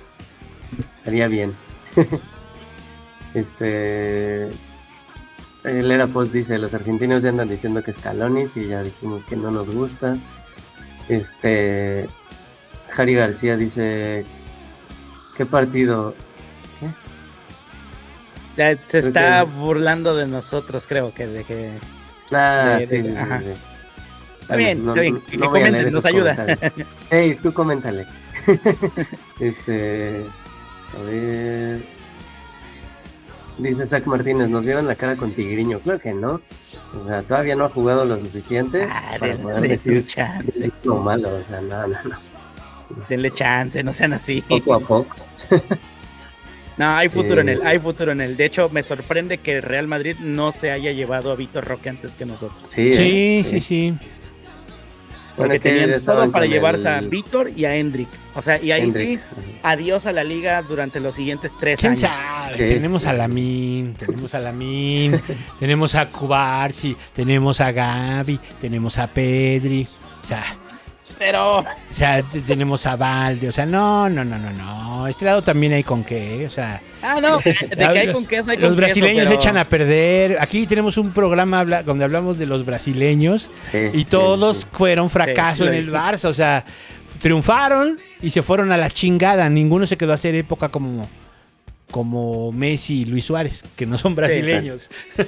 Estaría 0.99 1.27
bien. 1.27 1.53
este. 3.33 4.49
El 5.63 5.91
Era 5.91 6.07
Post 6.07 6.31
dice: 6.33 6.57
Los 6.57 6.73
argentinos 6.73 7.21
ya 7.23 7.29
andan 7.29 7.49
diciendo 7.49 7.83
que 7.83 7.93
Scalonis 7.93 8.55
y 8.57 8.67
ya 8.67 8.81
dijimos 8.83 9.23
que 9.25 9.35
no 9.35 9.51
nos 9.51 9.67
gusta. 9.73 10.17
Este. 11.09 12.07
Jari 12.89 13.13
García 13.15 13.55
dice: 13.57 14.25
¿Qué 15.37 15.45
partido? 15.45 16.15
Ya 18.57 18.71
se 18.75 18.77
Creo 18.87 19.03
está 19.03 19.45
que- 19.45 19.51
burlando 19.51 20.15
de 20.15 20.27
nosotros, 20.27 20.85
creo 20.87 21.13
que 21.13 21.27
de 21.27 21.43
que. 21.43 21.71
Ah, 22.33 22.77
De- 22.79 22.87
sí, 22.87 22.97
de- 22.97 23.11
sí, 23.11 23.17
ajá. 23.17 23.39
sí, 23.39 23.45
sí. 23.45 23.61
Está 24.41 24.55
bien, 24.57 24.79
está 24.89 25.01
bien. 25.01 25.21
Que, 25.21 25.27
que 25.27 25.35
a 25.35 25.39
leer 25.39 25.49
comenten, 25.51 25.93
nos 25.93 26.05
ayuda. 26.05 26.45
Hey, 27.09 27.37
tú 27.43 27.53
coméntale. 27.53 28.05
este. 29.39 30.25
A 30.97 31.01
ver. 31.03 32.00
Dice 33.61 33.85
Zach 33.85 34.05
Martínez, 34.07 34.49
nos 34.49 34.63
vieron 34.65 34.87
la 34.87 34.95
cara 34.95 35.15
con 35.15 35.31
Tigriño. 35.33 35.79
Claro 35.79 35.99
que 35.99 36.13
no. 36.13 36.41
O 36.99 37.07
sea, 37.07 37.21
todavía 37.21 37.55
no 37.55 37.65
ha 37.65 37.69
jugado 37.69 38.03
lo 38.05 38.17
suficiente 38.17 38.83
Ah, 38.89 39.15
para 39.19 39.33
denle 39.33 39.43
poder 39.43 39.69
decir 39.69 40.05
chance. 40.05 40.51
si 40.51 40.63
es 40.63 40.71
lo 40.85 40.97
malo. 40.97 41.29
O 41.29 41.43
sea, 41.47 41.61
no, 41.61 41.87
no, 41.87 41.97
no. 42.03 42.15
Denle 43.07 43.31
chance, 43.31 43.83
no 43.83 43.93
sean 43.93 44.13
así. 44.13 44.41
Poco 44.41 44.73
a 44.73 44.79
poco. 44.79 45.15
No, 46.77 46.89
hay 46.95 47.09
futuro 47.09 47.41
en 47.41 47.49
Eh. 47.49 47.53
él, 47.53 47.61
hay 47.63 47.77
futuro 47.77 48.11
en 48.13 48.21
él. 48.21 48.37
De 48.37 48.45
hecho, 48.45 48.69
me 48.69 48.81
sorprende 48.81 49.37
que 49.37 49.57
el 49.57 49.61
Real 49.61 49.87
Madrid 49.87 50.15
no 50.19 50.51
se 50.51 50.71
haya 50.71 50.91
llevado 50.93 51.31
a 51.31 51.35
Víctor 51.35 51.65
Roque 51.65 51.89
antes 51.89 52.11
que 52.13 52.25
nosotros. 52.25 52.61
Sí, 52.71 52.93
Sí, 52.93 53.03
¿eh? 53.03 53.43
sí, 53.45 53.59
sí. 53.59 53.93
Porque 55.35 55.59
que 55.59 55.69
tenían 55.69 56.01
todo 56.03 56.31
para 56.31 56.45
llevarse 56.45 56.87
a 56.87 56.99
el 56.99 57.09
Víctor 57.09 57.51
y 57.55 57.65
a 57.65 57.75
Hendrik. 57.75 58.09
O 58.35 58.41
sea, 58.41 58.61
y 58.61 58.71
ahí 58.71 58.83
Hendrik. 58.83 59.19
sí, 59.19 59.19
adiós 59.63 60.05
a 60.05 60.11
la 60.11 60.23
liga 60.23 60.61
durante 60.61 60.99
los 60.99 61.15
siguientes 61.15 61.55
tres 61.59 61.79
¿Quién 61.79 61.91
años. 61.93 62.01
sabe? 62.01 62.53
Sí, 62.53 62.59
tenemos 62.59 63.05
a 63.05 63.13
Lamin, 63.13 63.93
tenemos 63.95 64.33
a 64.33 64.39
Lamin, 64.39 65.21
tenemos 65.59 65.95
a 65.95 66.05
Kubarsi, 66.09 66.95
tenemos 67.13 67.61
a 67.61 67.71
Gaby, 67.71 68.39
tenemos 68.59 68.97
a 68.99 69.07
Pedri. 69.07 69.87
O 70.21 70.25
sea, 70.25 70.43
Pero 71.23 71.59
o 71.59 71.65
sea, 71.91 72.23
te- 72.23 72.41
tenemos 72.41 72.83
a 72.87 72.95
Valde. 72.95 73.47
O 73.47 73.51
sea, 73.51 73.65
no, 73.65 74.09
no, 74.09 74.25
no, 74.25 74.37
no, 74.39 74.51
no. 74.51 75.07
Este 75.07 75.23
lado 75.25 75.41
también 75.43 75.73
hay 75.73 75.83
con 75.83 76.03
qué. 76.03 76.47
O 76.47 76.49
sea, 76.49 76.81
Ah, 77.03 77.19
no, 77.21 77.37
de 77.45 77.53
que 77.53 77.85
hay 77.85 78.11
con 78.11 78.25
queso, 78.25 78.49
hay 78.51 78.57
con 78.57 78.67
los 78.69 78.75
brasileños 78.75 79.17
queso, 79.25 79.29
pero- 79.29 79.39
echan 79.41 79.57
a 79.57 79.69
perder. 79.69 80.37
Aquí 80.41 80.65
tenemos 80.65 80.97
un 80.97 81.11
programa 81.11 81.63
donde 81.83 82.03
hablamos 82.03 82.39
de 82.39 82.45
los 82.47 82.65
brasileños 82.65 83.49
Sí, 83.71 83.77
y 83.93 84.05
todos 84.05 84.57
sí. 84.57 84.67
fueron 84.71 85.09
fracaso 85.11 85.63
Sí, 85.65 85.69
sí, 85.69 85.69
en 85.69 85.73
el. 85.75 85.91
Barça. 85.91 86.25
O 86.25 86.33
sea, 86.33 86.65
triunfaron 87.19 87.99
y 88.21 88.31
se 88.31 88.41
fueron 88.41 88.71
a 88.71 88.77
la 88.77 88.89
chingada. 88.89 89.47
Ninguno 89.49 89.85
se 89.85 89.97
quedó 89.97 90.11
a 90.13 90.15
hacer 90.15 90.33
época 90.33 90.69
como, 90.69 91.07
como 91.91 92.51
Messi 92.51 93.01
y 93.01 93.05
Luis 93.05 93.25
Suárez, 93.25 93.63
que 93.75 93.85
no 93.85 93.97
son 93.97 94.15
brasileños. 94.15 94.89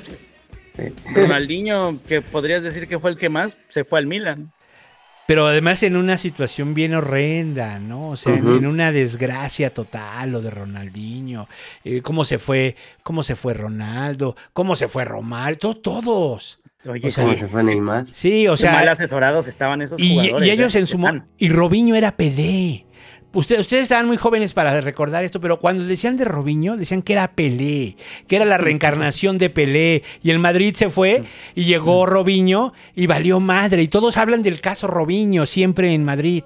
Sí. 0.76 0.86
Ronaldinho, 1.14 2.00
que 2.08 2.24
podrías 2.24 2.64
decir 2.64 2.88
que 2.88 2.98
fue 2.98 3.12
el 3.12 3.18
que 3.18 3.30
más, 3.30 3.60
se 3.70 3.84
fue 3.84 4.00
al 4.00 4.08
Milan. 4.08 4.52
Pero 5.26 5.48
además 5.48 5.82
en 5.84 5.96
una 5.96 6.18
situación 6.18 6.74
bien 6.74 6.94
horrenda, 6.94 7.80
¿no? 7.80 8.10
O 8.10 8.16
sea, 8.18 8.36
en- 8.36 8.66
una 8.66 8.92
desgracia 8.92 9.74
total 9.74 10.32
lo 10.32 10.42
de 10.42 10.50
Ronaldinho. 10.52 11.48
Eh, 11.86 12.02
cómo 12.02 12.26
se 12.26 12.40
fue, 12.40 12.76
cómo 13.04 13.24
se 13.24 13.36
fue 13.38 13.54
Ronaldo, 13.54 14.36
cómo 14.52 14.76
se 14.76 14.88
fue 14.90 15.06
to- 15.58 15.76
todos. 15.78 16.60
Oye, 16.86 17.08
O 17.08 17.12
sea, 17.12 17.24
¿Cómo 17.24 17.38
se 17.38 17.48
fue 17.48 17.64
Neymar? 17.64 18.08
Sí, 18.12 18.46
o 18.50 18.58
qué 18.58 18.66
mal 18.66 18.84
sea, 18.84 18.92
asesorados 18.92 19.48
estaban 19.48 19.82
esos 19.82 19.98
y, 19.98 20.10
jugadores. 20.18 20.48
y 20.48 20.52
ellos 20.52 20.76
¿eh? 20.76 20.80
en 20.80 20.88
su 20.88 20.98
y 21.38 21.48
Robinho 21.48 21.96
era 21.96 22.18
Pelé. 22.18 22.86
Usted- 23.34 23.60
ustedes 23.60 23.84
estaban 23.84 24.06
muy 24.06 24.18
jóvenes 24.18 24.54
para 24.54 24.80
recordar 24.80 25.24
esto, 25.24 25.42
pero 25.42 25.58
cuando 25.60 25.84
decían 25.86 26.18
de 26.18 26.24
Robinho, 26.26 26.78
decían 26.78 27.02
que 27.02 27.14
era 27.14 27.32
Pelé, 27.32 27.98
que 28.28 28.36
era 28.36 28.46
la 28.46 28.58
reencarnación 28.58 29.38
de 29.38 29.50
Pelé. 29.50 30.04
Y 30.22 30.30
el 30.30 30.40
Madrid 30.40 30.76
se 30.76 30.90
fue 30.90 31.24
y 31.56 31.64
llegó 31.64 32.06
Robinho 32.06 32.74
y 32.96 33.08
valió 33.08 33.40
madre. 33.40 33.82
Y 33.82 33.88
todos 33.88 34.18
hablan 34.18 34.42
del 34.44 34.62
caso 34.62 34.86
Robinho 34.88 35.46
siempre 35.46 35.94
en 35.94 36.04
Madrid. 36.06 36.44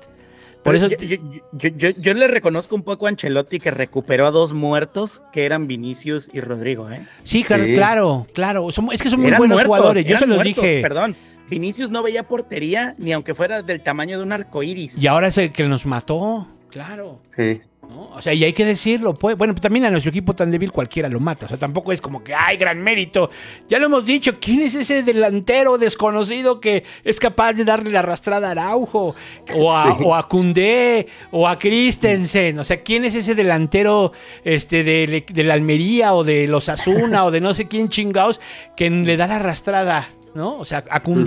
Por 0.63 0.75
eso 0.75 0.89
yo, 0.89 0.97
yo- 0.97 1.17
yo- 1.53 1.69
yo- 1.77 1.89
yo 1.97 2.13
le 2.13 2.27
reconozco 2.27 2.75
un 2.75 2.83
poco 2.83 3.05
a 3.05 3.09
Ancelotti 3.09 3.59
que 3.59 3.71
recuperó 3.71 4.25
a 4.27 4.31
dos 4.31 4.51
muertos 4.53 5.21
que 5.31 5.45
eran 5.45 5.65
Vinicius 5.67 6.29
y 6.33 6.41
Rodrigo, 6.41 6.89
¿eh? 6.91 7.05
Sí, 7.23 7.43
claro, 7.43 7.63
Sí. 7.63 7.73
claro, 7.73 8.27
claro. 8.33 8.71
Son- 8.71 8.89
es 8.91 9.01
que 9.01 9.09
son 9.09 9.19
muy 9.19 9.29
Eran 9.29 9.37
buenos 9.39 9.55
muertos, 9.55 9.67
jugadores. 9.77 10.05
Yo 10.05 10.17
se 10.17 10.25
los 10.27 10.37
muertos, 10.37 10.61
dije. 10.63 10.81
Perdón. 10.81 11.15
Vinicius 11.49 11.89
no 11.89 12.03
veía 12.03 12.23
portería 12.23 12.95
ni 12.97 13.13
aunque 13.13 13.33
fuera 13.33 13.61
del 13.61 13.81
tamaño 13.81 14.17
de 14.17 14.23
un 14.23 14.33
arco 14.33 14.61
iris. 14.63 15.01
Y 15.01 15.07
ahora 15.07 15.27
es 15.27 15.37
el 15.37 15.51
que 15.51 15.63
nos 15.69 15.85
mató. 15.85 16.47
Claro. 16.69 17.19
Sí. 17.35 17.61
¿no? 17.89 18.09
O 18.09 18.21
sea, 18.21 18.33
y 18.33 18.43
hay 18.43 18.51
que 18.51 18.65
decirlo. 18.65 19.13
Pues, 19.13 19.37
bueno, 19.37 19.55
también 19.55 19.85
a 19.85 19.89
nuestro 19.89 20.09
equipo 20.09 20.33
tan 20.33 20.51
débil 20.51 20.73
cualquiera 20.73 21.07
lo 21.07 21.21
mata. 21.21 21.45
O 21.45 21.49
sea, 21.49 21.57
tampoco 21.57 21.93
es 21.93 22.01
como 22.01 22.21
que 22.21 22.35
hay 22.35 22.57
gran 22.57 22.81
mérito. 22.83 23.29
Ya 23.69 23.79
lo 23.79 23.85
hemos 23.85 24.05
dicho. 24.05 24.39
¿Quién 24.41 24.61
es 24.63 24.75
ese 24.75 25.03
delantero 25.03 25.77
desconocido 25.77 26.59
que 26.59 26.83
es 27.05 27.17
capaz 27.19 27.53
de 27.53 27.63
darle 27.63 27.89
la 27.91 27.99
arrastrada 27.99 28.49
a 28.49 28.51
Araujo? 28.51 29.15
O 29.55 29.73
a, 29.73 29.83
Sí. 29.95 30.03
o 30.03 30.13
a 30.15 30.27
Koundé, 30.27 31.07
o 31.31 31.47
a 31.47 31.57
Christensen. 31.57 32.59
O 32.59 32.65
sea, 32.65 32.81
¿quién 32.83 33.05
es 33.05 33.15
ese 33.15 33.35
delantero 33.35 34.11
este, 34.43 34.83
de, 34.83 35.23
de 35.25 35.43
la 35.45 35.53
Almería 35.53 36.13
o 36.13 36.25
de 36.25 36.45
los 36.47 36.67
Asuna 36.67 37.23
o 37.23 37.31
de 37.31 37.39
no 37.39 37.53
sé 37.53 37.69
quién 37.69 37.87
chingados 37.87 38.41
que 38.75 38.89
le 38.89 39.15
da 39.15 39.27
la 39.27 39.37
arrastrada? 39.37 40.09
¿No? 40.35 40.57
O 40.59 40.65
sea, 40.65 40.83
a. 40.89 41.01
Ujú. 41.05 41.21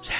O 0.00 0.04
sea, 0.04 0.16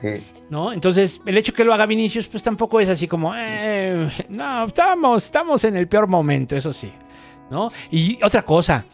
Sí. 0.00 0.22
¿No? 0.50 0.72
Entonces, 0.72 1.20
el 1.26 1.36
hecho 1.36 1.52
que 1.52 1.64
lo 1.64 1.74
haga 1.74 1.86
Vinicius, 1.86 2.28
pues 2.28 2.42
tampoco 2.42 2.80
es 2.80 2.88
así 2.88 3.06
como, 3.08 3.32
eh, 3.36 4.08
no, 4.28 4.66
estamos, 4.66 5.24
estamos 5.24 5.64
en 5.64 5.76
el 5.76 5.88
peor 5.88 6.06
momento, 6.06 6.56
eso 6.56 6.72
sí, 6.72 6.92
¿no? 7.50 7.70
Y 7.90 8.18
otra 8.22 8.42
cosa, 8.42 8.84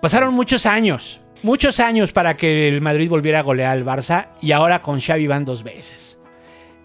pasaron 0.00 0.32
muchos 0.34 0.64
años, 0.66 1.20
muchos 1.42 1.80
años 1.80 2.12
para 2.12 2.36
que 2.36 2.68
el 2.68 2.80
Madrid 2.80 3.08
volviera 3.08 3.40
a 3.40 3.42
golear 3.42 3.72
al 3.72 3.84
Barça 3.84 4.28
y 4.40 4.52
ahora 4.52 4.80
con 4.82 5.00
Xavi 5.00 5.26
van 5.26 5.44
dos 5.44 5.62
veces. 5.62 6.18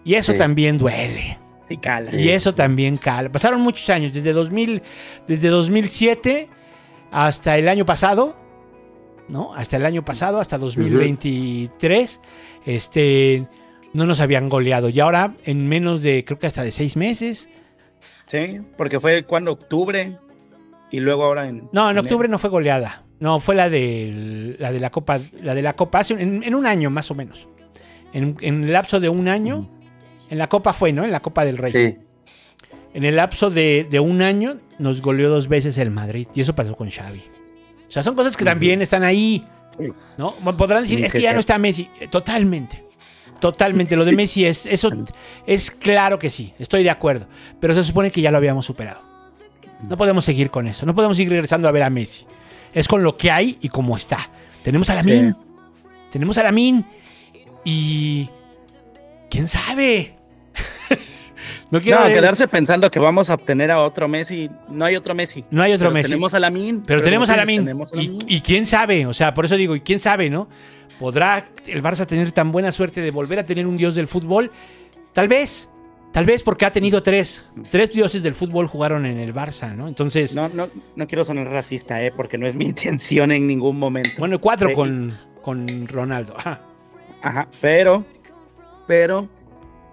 Y 0.04 0.14
eso 0.14 0.32
Sí. 0.32 0.38
también 0.38 0.78
duele. 0.78 1.38
Sí, 1.68 1.76
cala. 1.76 2.12
Y 2.14 2.30
eso 2.30 2.52
también 2.54 2.96
cala. 2.96 3.30
Pasaron 3.30 3.60
muchos 3.60 3.88
años, 3.90 4.12
desde 4.12 4.32
2000, 4.32 4.82
desde 5.28 5.48
2007 5.50 6.48
hasta 7.12 7.56
el 7.56 7.68
año 7.68 7.84
pasado, 7.86 8.34
¿no? 9.28 9.54
Hasta 9.54 9.76
el 9.76 9.86
año 9.86 10.04
pasado, 10.04 10.40
hasta 10.40 10.58
2023, 10.58 12.20
este, 12.66 13.46
no 13.92 14.06
nos 14.06 14.20
habían 14.20 14.48
goleado. 14.48 14.88
Y 14.88 15.00
ahora, 15.00 15.34
en 15.44 15.68
menos 15.68 16.02
de, 16.02 16.24
creo 16.24 16.38
que 16.38 16.46
hasta 16.46 16.62
de 16.62 16.72
seis 16.72 16.96
meses. 16.96 17.48
Sí, 18.26 18.60
porque 18.76 19.00
fue 19.00 19.24
cuando 19.24 19.52
octubre 19.52 20.16
y 20.90 21.00
luego 21.00 21.24
ahora 21.24 21.48
en. 21.48 21.68
No, 21.72 21.84
en 21.84 21.90
enero. 21.90 22.02
octubre 22.02 22.28
no 22.28 22.38
fue 22.38 22.50
goleada. 22.50 23.04
No, 23.18 23.38
fue 23.40 23.54
la 23.54 23.68
de 23.68 24.56
la 24.58 24.72
de 24.72 24.80
la 24.80 24.90
Copa, 24.90 25.20
la 25.42 25.54
de 25.54 25.62
la 25.62 25.74
Copa, 25.74 25.98
hace 25.98 26.14
un- 26.14 26.20
en, 26.20 26.42
en 26.42 26.54
un 26.54 26.66
año 26.66 26.90
más 26.90 27.10
o 27.10 27.14
menos. 27.14 27.48
En, 28.12 28.36
en 28.40 28.64
el 28.64 28.72
lapso 28.72 28.98
de 28.98 29.08
un 29.08 29.28
año, 29.28 29.68
en 30.30 30.38
la 30.38 30.48
Copa 30.48 30.72
fue, 30.72 30.92
¿no? 30.92 31.04
En 31.04 31.12
la 31.12 31.20
Copa 31.20 31.44
del 31.44 31.58
Rey. 31.58 31.72
Sí. 31.72 31.96
En 32.94 33.04
el 33.04 33.16
lapso 33.16 33.50
de, 33.50 33.86
de 33.88 34.00
un 34.00 34.22
año 34.22 34.56
nos 34.78 35.00
goleó 35.02 35.28
dos 35.28 35.48
veces 35.48 35.76
el 35.78 35.90
Madrid. 35.90 36.26
Y 36.34 36.40
eso 36.40 36.54
pasó 36.54 36.74
con 36.74 36.90
Xavi. 36.90 37.22
O 37.88 37.90
sea, 37.90 38.02
son 38.02 38.14
cosas 38.16 38.36
que 38.36 38.44
también 38.44 38.80
están 38.82 39.02
ahí. 39.04 39.44
¿No? 40.18 40.32
Podrán 40.56 40.82
decir, 40.82 40.98
Sí, 40.98 41.04
es 41.04 41.12
que 41.12 41.20
ya 41.20 41.32
no 41.32 41.40
está 41.40 41.58
Messi. 41.58 41.88
Totalmente. 42.10 42.84
Totalmente. 43.40 43.96
Lo 43.96 44.04
de 44.04 44.12
Messi 44.16 44.44
es. 44.44 44.66
Eso 44.66 44.90
es 45.46 45.70
claro 45.70 46.18
que 46.18 46.30
sí. 46.30 46.52
Estoy 46.58 46.82
de 46.82 46.90
acuerdo. 46.90 47.26
Pero 47.58 47.74
se 47.74 47.82
supone 47.82 48.10
que 48.10 48.20
ya 48.20 48.30
lo 48.30 48.36
habíamos 48.36 48.66
superado. 48.66 49.00
No 49.88 49.96
podemos 49.96 50.24
seguir 50.24 50.50
con 50.50 50.66
eso. 50.66 50.84
No 50.86 50.94
podemos 50.94 51.16
seguir 51.16 51.30
regresando 51.32 51.66
a 51.66 51.70
ver 51.72 51.82
a 51.82 51.90
Messi. 51.90 52.26
Es 52.74 52.86
con 52.86 53.02
lo 53.02 53.16
que 53.16 53.30
hay 53.30 53.58
y 53.62 53.68
como 53.68 53.96
está. 53.96 54.30
Tenemos 54.62 54.90
a 54.90 54.94
Lamin. 54.94 55.34
Tenemos 56.10 56.36
a 56.38 56.42
Lamin. 56.42 56.84
Y. 57.64 58.28
¿Quién 59.30 59.46
sabe? 59.48 60.16
no 61.70 61.80
quiero. 61.80 62.00
No, 62.00 62.06
de- 62.08 62.14
quedarse 62.14 62.48
pensando 62.48 62.90
que 62.90 62.98
vamos 62.98 63.30
a 63.30 63.34
obtener 63.34 63.70
a 63.70 63.78
otro 63.80 64.08
Messi. 64.08 64.50
No 64.68 64.84
hay 64.84 64.96
otro 64.96 65.14
Messi. 65.14 65.44
No 65.50 65.62
hay 65.62 65.72
otro 65.72 65.86
Pero 65.88 65.94
Messi. 65.94 66.08
Tenemos 66.10 66.34
a 66.34 66.40
Lamin. 66.40 66.82
Pero 66.86 67.02
tenemos 67.02 67.30
a 67.30 67.36
Lamin. 67.36 67.60
tenemos 67.62 67.92
a 67.92 67.96
Y, 67.96 68.18
y 68.26 68.40
quién 68.40 68.66
sabe, 68.66 69.06
o 69.06 69.14
sea, 69.14 69.32
por 69.34 69.44
eso 69.44 69.56
digo, 69.56 69.74
y 69.76 69.80
quién 69.80 70.00
sabe, 70.00 70.30
¿no? 70.30 70.48
¿Podrá 71.00 71.48
el 71.66 71.82
Barça 71.82 72.06
tener 72.06 72.30
tan 72.30 72.52
buena 72.52 72.70
suerte 72.72 73.00
de 73.00 73.10
volver 73.10 73.38
a 73.38 73.44
tener 73.44 73.66
un 73.66 73.76
dios 73.78 73.94
del 73.94 74.06
fútbol? 74.06 74.50
Tal 75.14 75.26
vez. 75.28 75.68
Tal 76.12 76.26
vez 76.26 76.42
porque 76.42 76.66
ha 76.66 76.70
tenido 76.72 77.02
tres. 77.02 77.48
Tres 77.70 77.92
dioses 77.92 78.22
del 78.22 78.34
fútbol 78.34 78.66
jugaron 78.66 79.06
en 79.06 79.18
el 79.18 79.32
Barça, 79.32 79.74
¿no? 79.74 79.88
Entonces, 79.88 80.34
No, 80.36 80.48
no, 80.50 80.68
no 80.96 81.06
quiero 81.06 81.24
sonar 81.24 81.46
racista, 81.48 82.04
eh, 82.04 82.12
porque 82.14 82.36
no 82.36 82.46
es 82.46 82.54
mi 82.54 82.64
intención 82.66 83.32
en 83.32 83.46
ningún 83.46 83.78
momento. 83.78 84.10
bueno, 84.18 84.38
cuatro 84.40 84.68
Sí. 84.68 84.74
con, 84.74 85.16
con 85.40 85.88
Ronaldo. 85.88 86.34
Ajá. 86.36 86.60
Ajá, 87.22 87.48
pero, 87.60 88.04
pero, 88.86 89.28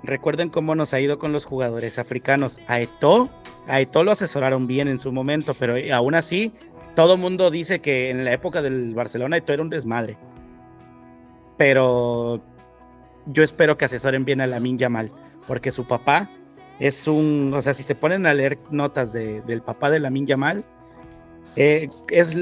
recuerden 0.03 0.49
cómo 0.49 0.75
nos 0.75 0.93
ha 0.93 0.99
ido 0.99 1.19
con 1.19 1.31
los 1.31 1.45
jugadores 1.45 1.99
africanos. 1.99 2.59
A 2.67 2.81
Eto'o, 2.81 3.29
a 3.67 3.79
Eto'o 3.79 4.03
lo 4.03 4.11
asesoraron 4.11 4.65
bien 4.67 4.87
en 4.87 4.99
su 4.99 5.11
momento, 5.11 5.53
pero 5.53 5.75
aún 5.95 6.15
así, 6.15 6.51
todo 6.95 7.15
mundo 7.15 7.51
dice 7.51 7.79
que 7.79 8.09
en 8.09 8.25
la 8.25 8.33
época 8.33 8.61
del 8.61 8.93
Barcelona 8.95 9.37
Eto'o 9.37 9.53
era 9.53 9.63
un 9.63 9.69
desmadre. 9.69 10.17
Pero 11.57 12.41
yo 13.25 13.43
espero 13.43 13.77
que 13.77 13.85
asesoren 13.85 14.25
bien 14.25 14.41
a 14.41 14.47
Lamin 14.47 14.77
Yamal, 14.77 15.11
porque 15.47 15.71
su 15.71 15.85
papá 15.85 16.29
es 16.79 17.07
un, 17.07 17.51
o 17.55 17.61
sea, 17.61 17.73
si 17.73 17.83
se 17.83 17.95
ponen 17.95 18.25
a 18.27 18.33
leer 18.33 18.57
notas 18.69 19.11
de- 19.13 19.41
del 19.41 19.61
papá 19.61 19.89
de 19.89 19.99
Lamin 19.99 20.27
Yamal, 20.27 20.63
eh, 21.55 21.89
es, 22.11 22.35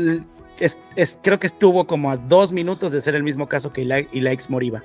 es- 0.60 0.78
es- 0.96 1.20
creo 1.24 1.40
que 1.40 1.48
estuvo 1.48 1.88
como 1.88 2.12
a 2.12 2.18
dos 2.18 2.52
minutos 2.52 2.92
de 2.92 3.00
ser 3.02 3.16
el 3.16 3.24
mismo 3.24 3.48
caso 3.48 3.72
que 3.72 3.84
Ila- 3.84 4.08
Ilaix 4.12 4.50
Moriba. 4.50 4.84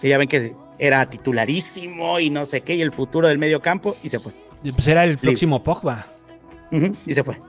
Que 0.00 0.08
ya 0.10 0.18
ven 0.18 0.28
que 0.28 0.54
era 0.78 1.08
titularísimo 1.08 2.20
y 2.20 2.28
no 2.28 2.44
sé 2.44 2.60
qué, 2.60 2.74
y 2.74 2.82
el 2.82 2.92
futuro 2.92 3.28
del 3.28 3.38
medio 3.38 3.62
campo, 3.62 3.96
y 4.02 4.08
se 4.10 4.18
fue. 4.18 4.32
Pues 4.62 4.86
era 4.88 5.04
el 5.04 5.16
próximo 5.18 5.62
Pogba. 5.62 6.06
Y 7.06 7.14
se 7.14 7.22
fue. 7.24 7.40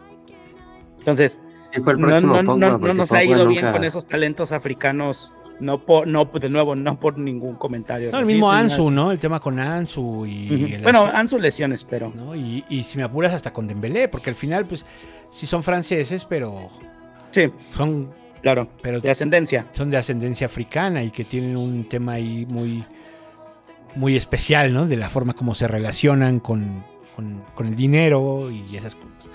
Entonces, 1.00 1.42
no, 1.78 2.22
no- 2.22 2.44
no- 2.58 2.78
no 2.78 2.94
nos 2.94 3.12
ha 3.12 3.24
ido 3.24 3.48
bien 3.48 3.66
nunca- 3.66 3.78
con 3.78 3.84
esos 3.84 4.06
talentos 4.08 4.52
africanos. 4.52 5.34
No 5.58 5.78
por, 5.80 6.06
no, 6.06 6.26
de 6.26 6.50
nuevo, 6.50 6.76
no 6.76 7.00
por 7.00 7.18
ningún 7.18 7.56
comentario. 7.56 8.12
No, 8.12 8.20
el 8.20 8.26
mismo 8.26 8.52
Ansu, 8.52 8.92
¿no? 8.92 9.10
El 9.14 9.20
tema 9.20 9.40
con 9.40 9.58
Ansu 9.58 10.26
y. 10.26 10.54
Ujú. 10.54 10.76
el 10.76 10.82
Bueno, 10.84 11.04
Ansu, 11.06 11.16
Ansu 11.18 11.40
lesiones, 11.40 11.86
pero. 11.86 12.12
¿no? 12.14 12.36
Y, 12.36 12.66
y 12.68 12.84
si 12.84 12.98
me 12.98 13.04
apuras 13.06 13.32
hasta 13.34 13.54
con 13.54 13.66
Dembélé, 13.66 14.10
porque 14.10 14.30
al 14.30 14.36
final, 14.36 14.66
pues, 14.66 14.86
sí 15.32 15.48
son 15.48 15.64
franceses, 15.64 16.26
pero 16.26 16.68
Sí, 17.32 17.50
son 17.74 18.10
claro. 18.42 18.68
Pero- 18.82 19.00
de 19.00 19.10
ascendencia. 19.10 19.66
son 19.72 19.90
de 19.90 19.96
ascendencia 19.96 20.46
africana 20.48 21.02
y 21.04 21.10
que 21.12 21.24
tienen 21.24 21.56
un 21.56 21.88
tema 21.88 22.14
ahí 22.14 22.46
muy, 22.50 22.84
muy 23.96 24.18
especial, 24.18 24.74
¿no? 24.74 24.86
De 24.88 24.98
la 24.98 25.08
forma 25.08 25.32
como 25.36 25.56
se 25.56 25.70
relacionan 25.70 26.42
con, 26.42 26.84
con- 27.16 27.44
con 27.56 27.68
el 27.68 27.78
dinero 27.78 28.52
y 28.52 28.76
esas 28.76 28.96
cosas. 28.96 29.30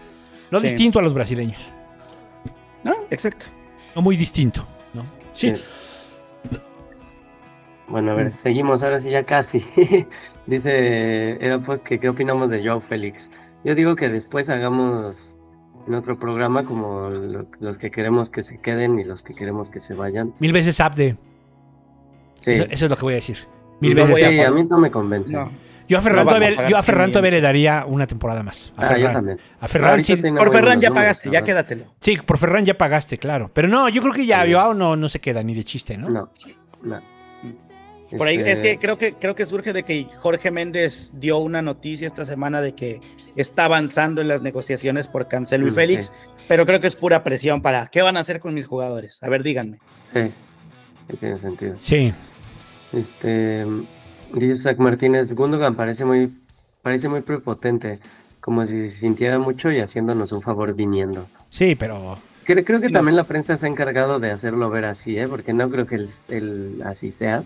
No 0.51 0.61
Sí. 0.61 0.67
distinto 0.67 0.99
a 0.99 1.03
los 1.03 1.15
brasileños, 1.15 1.73
No, 2.85 2.95
exacto. 3.11 3.47
no 3.95 4.03
muy 4.03 4.17
distinto, 4.17 4.67
¿no? 4.95 5.03
Sí. 5.33 5.55
Sí. 5.55 5.63
Bueno, 7.89 8.13
a 8.13 8.15
ver, 8.15 8.31
seguimos, 8.31 8.83
ahora 8.83 8.99
sí 8.99 9.11
ya 9.11 9.25
casi. 9.25 9.65
Dice, 10.47 11.45
era 11.45 11.59
pues 11.61 11.81
que 11.81 11.99
qué 11.99 12.09
opinamos 12.09 12.49
de 12.51 12.65
Joao 12.65 12.81
Félix. 12.81 13.31
Yo 13.65 13.75
digo 13.75 13.97
que 13.97 14.09
después 14.09 14.49
hagamos 14.49 15.37
en 15.87 15.95
otro 15.95 16.19
programa 16.19 16.65
como 16.65 17.11
lo- 17.11 17.47
los 17.59 17.79
que 17.79 17.91
queremos 17.91 18.31
que 18.31 18.43
se 18.43 18.59
queden 18.61 18.99
y 19.01 19.05
los 19.05 19.23
que 19.23 19.35
queremos 19.35 19.71
que 19.71 19.81
se 19.81 19.95
vayan. 19.95 20.33
Mil 20.39 20.53
veces 20.53 20.81
Abde. 20.81 21.17
Sí, 22.41 22.53
Eso, 22.53 22.65
eso 22.71 22.85
es 22.87 22.91
lo 22.91 22.97
que 22.97 23.03
voy 23.03 23.13
a 23.15 23.17
decir. 23.17 23.39
Mil 23.81 23.95
No 23.97 24.07
veces 24.07 24.25
voy 24.29 24.41
a 24.41 24.51
mí 24.51 24.65
no 24.65 24.79
me 24.79 24.91
convence. 24.91 25.33
No. 25.33 25.51
Yo 25.91 25.99
a 25.99 26.01
Ferran, 26.01 26.25
No 26.25 26.31
a 26.31 26.35
todavía, 26.35 26.57
pagar 26.57 26.71
yo 26.71 26.77
a 26.77 26.83
100 26.83 26.95
Ferran 26.95 27.11
todavía 27.11 27.31
le 27.33 27.41
daría 27.41 27.85
una 27.87 28.07
temporada 28.07 28.43
más. 28.45 28.73
A 28.77 28.83
Ah, 28.83 28.89
yo 28.93 28.95
Ferran. 28.97 29.13
también. 29.15 29.39
A 29.61 29.69
Ferran 29.69 30.05
sí. 30.05 30.17
Por 30.17 30.53
Ferran 30.53 30.81
ya 30.81 30.89
números, 30.89 30.95
pagaste, 30.95 31.31
ya 31.31 31.43
quédatelo. 31.43 31.85
Sí, 32.01 32.17
por 32.25 32.39
Ferran 32.39 32.65
ya 32.65 32.79
pagaste, 32.79 33.19
claro. 33.19 33.51
Pero 33.53 33.67
no, 33.69 33.89
yo 33.89 34.01
creo 34.01 34.15
que 34.15 34.25
ya. 34.25 34.45
Joao 34.51 34.73
no, 34.73 34.95
no 34.97 35.09
se 35.09 35.21
queda 35.21 35.43
ni 35.43 35.53
de 35.55 35.65
chiste, 35.65 35.97
¿no? 35.99 36.09
No, 36.09 36.31
no. 36.83 37.01
Por 38.17 38.27
ahí 38.27 38.37
Este, 38.39 38.51
es 38.53 38.61
que 38.61 38.79
creo 38.79 38.99
que 38.99 39.13
creo 39.13 39.37
que 39.37 39.47
surge 39.47 39.73
de 39.73 39.85
que 39.85 40.05
Jorge 40.19 40.51
Méndez 40.51 41.13
dio 41.21 41.39
una 41.39 41.63
noticia 41.63 42.09
esta 42.09 42.25
semana 42.25 42.61
de 42.61 42.75
que 42.75 43.01
está 43.37 43.67
avanzando 43.67 44.21
en 44.21 44.27
las 44.27 44.43
negociaciones 44.43 45.07
por 45.07 45.29
Cancelo 45.29 45.69
y 45.69 45.71
Mm, 45.71 45.75
Félix, 45.75 46.07
sí. 46.07 46.13
pero 46.49 46.67
creo 46.67 46.81
que 46.81 46.89
es 46.89 46.97
pura 46.97 47.23
presión 47.23 47.63
para 47.63 47.87
¿qué 47.87 48.03
van 48.03 48.17
a 48.17 48.21
hacer 48.21 48.41
con 48.41 48.53
mis 48.53 48.67
jugadores? 48.67 49.23
A 49.23 49.29
ver, 49.29 49.45
díganme. 49.45 49.79
Sí, 50.13 50.23
sí 51.09 51.17
tiene 51.19 51.39
sentido. 51.39 51.75
Sí. 51.79 52.13
Este, 52.93 53.65
dice 54.35 54.57
Zach 54.57 54.79
Martínez, 54.79 55.33
Gundogan 55.35 55.75
parece 55.75 56.05
muy, 56.05 56.33
parece 56.83 57.09
muy 57.09 57.21
prepotente, 57.23 57.99
como 58.41 58.65
si 58.67 58.91
sintiera 58.91 59.39
mucho 59.39 59.71
y 59.71 59.81
haciéndonos 59.81 60.33
un 60.33 60.41
favor 60.43 60.75
viniendo. 60.75 61.27
Sí, 61.51 61.75
pero. 61.75 62.19
Creo, 62.45 62.65
creo 62.65 62.81
que 62.81 62.89
también 62.89 63.17
la 63.17 63.25
prensa 63.25 63.57
se 63.57 63.67
ha 63.67 63.69
encargado 63.69 64.19
de 64.19 64.31
hacerlo 64.31 64.71
ver 64.71 64.85
así, 64.87 65.17
¿eh? 65.19 65.29
Porque 65.29 65.53
no 65.53 65.71
creo 65.71 65.87
que 65.87 65.97
el, 65.97 66.09
el- 66.29 66.83
así 66.85 67.11
sea. 67.11 67.45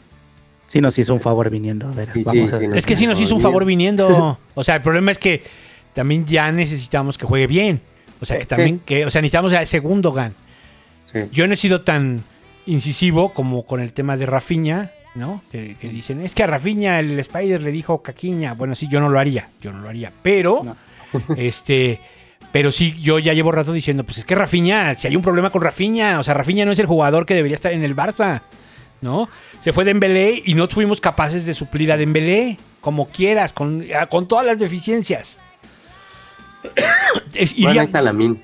Sí 0.66 0.80
nos 0.80 0.98
hizo 0.98 1.12
un 1.12 1.20
favor 1.20 1.50
viniendo, 1.50 1.88
a 1.88 1.92
ver, 1.92 2.08
Sí, 2.14 2.22
vamos 2.24 2.50
sí, 2.50 2.56
a 2.56 2.58
sí. 2.60 2.66
Es 2.74 2.86
que 2.86 2.96
sí 2.96 3.06
nos 3.06 3.20
hizo 3.20 3.34
un 3.34 3.42
favor 3.42 3.64
viniendo. 3.64 4.38
O 4.54 4.64
sea, 4.64 4.76
el 4.76 4.82
problema 4.82 5.10
es 5.10 5.18
que 5.18 5.42
también 5.92 6.24
ya 6.24 6.50
necesitamos 6.52 7.18
que 7.18 7.26
juegue 7.26 7.46
bien. 7.46 7.80
O 8.20 8.24
sea, 8.24 8.38
que 8.38 8.46
también, 8.46 8.78
que, 8.78 9.04
o 9.04 9.10
sea, 9.10 9.20
necesitamos 9.20 9.52
al 9.52 9.66
segundo 9.66 10.12
GAN. 10.12 10.32
Sí. 11.12 11.18
Yo 11.32 11.46
no 11.46 11.52
he 11.52 11.56
sido 11.56 11.82
tan 11.82 12.22
incisivo 12.66 13.34
como 13.34 13.64
con 13.66 13.80
el 13.80 13.92
tema 13.92 14.16
de 14.16 14.24
Rafinha, 14.24 14.90
¿no? 15.14 15.42
Que, 15.50 15.76
que 15.80 15.88
dicen, 15.88 16.20
es 16.22 16.34
que 16.34 16.42
a 16.42 16.46
Rafiña 16.46 16.98
el 17.00 17.18
Spider 17.18 17.60
le 17.62 17.70
dijo 17.72 18.02
caquiña. 18.02 18.54
Bueno, 18.54 18.74
sí, 18.74 18.88
yo 18.88 19.00
no 19.00 19.08
lo 19.08 19.18
haría, 19.18 19.48
yo 19.60 19.72
no 19.72 19.80
lo 19.80 19.88
haría, 19.88 20.12
pero, 20.22 20.62
No. 20.64 20.76
este, 21.36 22.00
pero 22.52 22.70
sí, 22.72 22.94
yo 23.00 23.18
ya 23.18 23.32
llevo 23.32 23.52
rato 23.52 23.72
diciendo, 23.72 24.04
pues 24.04 24.18
es 24.18 24.24
que 24.24 24.34
Rafiña, 24.34 24.94
si 24.96 25.06
hay 25.08 25.16
un 25.16 25.22
problema 25.22 25.50
con 25.50 25.62
Rafiña, 25.62 26.18
o 26.18 26.24
sea, 26.24 26.34
Rafiña 26.34 26.64
no 26.64 26.72
es 26.72 26.78
el 26.78 26.86
jugador 26.86 27.26
que 27.26 27.34
debería 27.34 27.54
estar 27.54 27.72
en 27.72 27.84
el 27.84 27.94
Barça, 27.96 28.42
¿no? 29.00 29.28
Se 29.60 29.72
fue 29.72 29.84
Dembélé 29.84 30.42
y 30.44 30.54
no 30.54 30.66
fuimos 30.68 31.00
capaces 31.00 31.46
de 31.46 31.54
suplir 31.54 31.90
a 31.92 31.96
Dembélé, 31.96 32.58
como 32.80 33.06
quieras, 33.08 33.52
con, 33.52 33.84
con 34.10 34.28
todas 34.28 34.44
las 34.44 34.58
deficiencias. 34.58 35.38
Es- 37.34 37.54
Bueno, 37.54 37.70
iría- 37.70 37.80
ahí 37.82 37.86
está 37.86 38.02
la 38.02 38.12
min. 38.12 38.40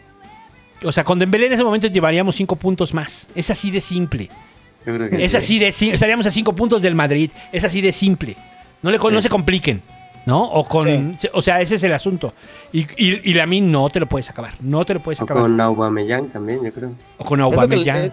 o 0.84 0.92
sea, 0.92 1.04
con 1.04 1.18
Dembélé 1.18 1.46
en 1.46 1.52
ese 1.54 1.64
momento 1.64 1.86
llevaríamos 1.86 2.36
cinco 2.36 2.56
puntos 2.56 2.94
más. 2.94 3.28
Es 3.34 3.50
así 3.50 3.70
de 3.70 3.80
simple. 3.80 4.28
Yo 4.86 4.94
creo 4.96 5.10
que 5.10 5.24
Es 5.24 5.32
sí. 5.32 5.36
así 5.36 5.58
de 5.58 5.72
simple. 5.72 5.94
Estaríamos 5.94 6.26
a 6.26 6.30
cinco 6.30 6.54
puntos 6.54 6.82
del 6.82 6.94
Madrid. 6.94 7.30
Es 7.52 7.64
así 7.64 7.80
de 7.80 7.92
simple. 7.92 8.36
No, 8.82 8.90
le, 8.90 8.98
no 8.98 9.20
se 9.20 9.28
compliquen. 9.28 9.82
¿No? 10.26 10.42
O 10.44 10.64
con. 10.66 11.16
O 11.32 11.40
sea, 11.42 11.60
ese 11.60 11.76
es 11.76 11.82
el 11.82 11.92
asunto. 11.94 12.34
Y, 12.72 12.80
y, 13.02 13.30
y 13.30 13.34
la 13.34 13.46
min 13.46 13.72
no 13.72 13.88
te 13.88 14.00
lo 14.00 14.06
puedes 14.06 14.28
acabar. 14.30 14.52
No 14.60 14.84
te 14.84 14.92
lo 14.94 15.00
puedes 15.00 15.20
O 15.20 15.24
acabar. 15.24 15.44
con 15.44 15.58
Aubameyang 15.60 16.28
también, 16.28 16.62
yo 16.62 16.72
creo. 16.72 16.92
O 17.18 17.24
con 17.24 17.40
Aubameyang. 17.40 18.12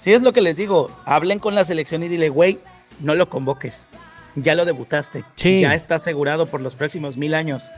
sí, 0.00 0.12
es 0.12 0.22
lo 0.22 0.32
que 0.32 0.40
les 0.40 0.56
digo. 0.56 0.90
Hablen 1.04 1.38
con 1.38 1.54
la 1.54 1.64
selección 1.64 2.02
y 2.02 2.08
dile, 2.08 2.28
güey, 2.28 2.58
no 3.00 3.14
lo 3.14 3.28
convoques. 3.28 3.86
Ya 4.34 4.56
lo 4.56 4.64
debutaste. 4.64 5.22
Sí. 5.36 5.60
Ya 5.60 5.74
está 5.74 5.94
asegurado 5.94 6.46
por 6.46 6.60
los 6.60 6.74
próximos 6.74 7.16
mil 7.16 7.34
años. 7.34 7.70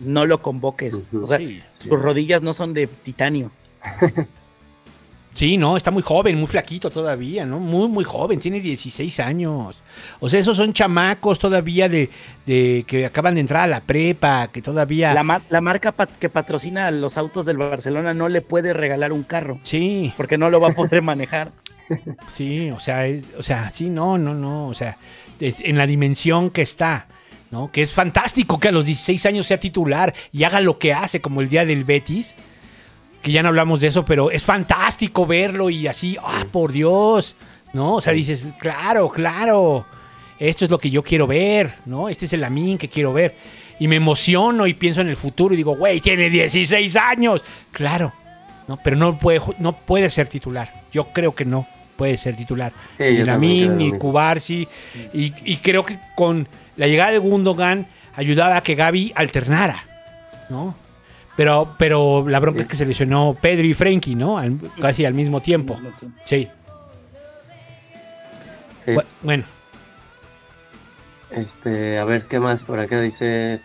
No 0.00 0.26
lo 0.26 0.42
convoques. 0.42 0.94
Ujú. 1.12 1.24
O 1.24 1.26
sea, 1.28 1.38
Sí, 1.38 1.62
sí. 1.72 1.88
sus 1.88 2.00
rodillas 2.02 2.42
no 2.42 2.52
son 2.52 2.74
de 2.74 2.88
titanio. 2.88 3.52
Sí, 5.34 5.56
no, 5.56 5.76
está 5.76 5.90
muy 5.90 6.02
joven, 6.02 6.36
muy 6.36 6.46
flaquito 6.48 6.90
todavía, 6.90 7.46
¿no? 7.46 7.58
Muy, 7.60 7.88
muy 7.88 8.04
joven, 8.04 8.40
tiene 8.40 8.60
16 8.60 9.20
años. 9.20 9.78
O 10.18 10.28
sea, 10.28 10.40
esos 10.40 10.56
son 10.56 10.72
chamacos 10.72 11.38
todavía 11.38 11.88
de, 11.88 12.10
de 12.46 12.84
que 12.86 13.06
acaban 13.06 13.34
de 13.36 13.40
entrar 13.40 13.62
a 13.62 13.66
la 13.66 13.80
prepa, 13.80 14.48
que 14.48 14.60
todavía... 14.60 15.14
La, 15.14 15.22
ma- 15.22 15.40
la 15.48 15.60
marca 15.60 15.92
pat- 15.92 16.10
que 16.18 16.28
patrocina 16.28 16.90
los 16.90 17.16
autos 17.16 17.46
del 17.46 17.56
Barcelona 17.56 18.12
no 18.12 18.28
le 18.28 18.42
puede 18.42 18.72
regalar 18.74 19.12
un 19.12 19.22
carro. 19.22 19.58
Sí, 19.62 20.12
Porque 20.16 20.36
no 20.36 20.50
lo 20.50 20.60
va 20.60 20.68
a 20.68 20.74
poder 20.74 21.00
manejar. 21.02 21.52
sí, 22.32 22.70
o 22.70 22.80
sea, 22.80 23.06
es- 23.06 23.24
o 23.38 23.42
sea, 23.42 23.70
sí, 23.70 23.88
no, 23.88 24.18
no, 24.18 24.34
no, 24.34 24.68
o 24.68 24.74
sea, 24.74 24.98
es- 25.38 25.60
en 25.60 25.78
la 25.78 25.86
dimensión 25.86 26.50
que 26.50 26.62
está, 26.62 27.06
¿no? 27.50 27.70
Que 27.72 27.82
es 27.82 27.92
fantástico 27.92 28.58
que 28.58 28.68
a 28.68 28.72
los 28.72 28.84
16 28.84 29.24
años 29.26 29.46
sea 29.46 29.58
titular 29.60 30.12
y 30.32 30.42
haga 30.44 30.60
lo 30.60 30.78
que 30.78 30.92
hace, 30.92 31.20
como 31.20 31.40
el 31.40 31.48
día 31.48 31.64
del 31.64 31.84
Betis, 31.84 32.36
que 33.22 33.32
ya 33.32 33.42
no 33.42 33.48
hablamos 33.48 33.80
de 33.80 33.88
eso, 33.88 34.04
pero 34.04 34.30
es 34.30 34.42
fantástico 34.42 35.26
verlo 35.26 35.70
y 35.70 35.86
así, 35.86 36.16
ah, 36.22 36.44
por 36.50 36.72
Dios, 36.72 37.36
¿no? 37.72 37.96
O 37.96 38.00
sea, 38.00 38.12
dices, 38.12 38.48
claro, 38.58 39.08
claro, 39.10 39.86
esto 40.38 40.64
es 40.64 40.70
lo 40.70 40.78
que 40.78 40.90
yo 40.90 41.02
quiero 41.02 41.26
ver, 41.26 41.74
¿no? 41.86 42.08
Este 42.08 42.24
es 42.24 42.32
el 42.32 42.44
Amin 42.44 42.78
que 42.78 42.88
quiero 42.88 43.12
ver. 43.12 43.34
Y 43.78 43.88
me 43.88 43.96
emociono 43.96 44.66
y 44.66 44.74
pienso 44.74 45.00
en 45.00 45.08
el 45.08 45.16
futuro 45.16 45.54
y 45.54 45.56
digo, 45.56 45.76
güey, 45.76 46.00
tiene 46.00 46.28
16 46.30 46.96
años. 46.96 47.44
Claro, 47.72 48.12
¿no? 48.68 48.78
Pero 48.82 48.96
no 48.96 49.18
puede, 49.18 49.40
no 49.58 49.72
puede 49.72 50.10
ser 50.10 50.28
titular. 50.28 50.70
Yo 50.92 51.08
creo 51.12 51.34
que 51.34 51.44
no 51.44 51.66
puede 51.96 52.16
ser 52.16 52.36
titular. 52.36 52.72
Sí, 52.98 53.04
ni 53.04 53.24
Lamin, 53.24 53.76
ni. 53.76 53.92
Kubarsi. 53.92 54.66
Y, 55.12 55.32
y 55.44 55.56
creo 55.56 55.84
que 55.84 55.98
con 56.14 56.46
la 56.76 56.86
llegada 56.86 57.10
de 57.10 57.18
Gundogan 57.18 57.86
ayudaba 58.14 58.56
a 58.56 58.62
que 58.62 58.74
Gaby 58.74 59.12
alternara, 59.14 59.84
¿no? 60.48 60.74
Pero, 61.40 61.74
pero 61.78 62.28
la 62.28 62.38
bronca 62.38 62.60
es 62.60 62.68
que 62.68 62.76
se 62.76 62.84
lesionó 62.84 63.34
Pedro 63.40 63.64
y 63.64 63.72
Frenkie, 63.72 64.14
¿no? 64.14 64.36
Al- 64.36 64.58
casi 64.78 65.06
al 65.06 65.14
mismo 65.14 65.40
tiempo. 65.40 65.80
Sí. 66.26 66.46
Sí. 68.84 68.90
Bu- 68.92 69.04
Bueno, 69.22 69.44
Este, 71.30 71.98
a 71.98 72.04
ver 72.04 72.24
qué 72.24 72.38
más 72.40 72.62
por 72.62 72.78
acá 72.78 73.00
dice. 73.00 73.58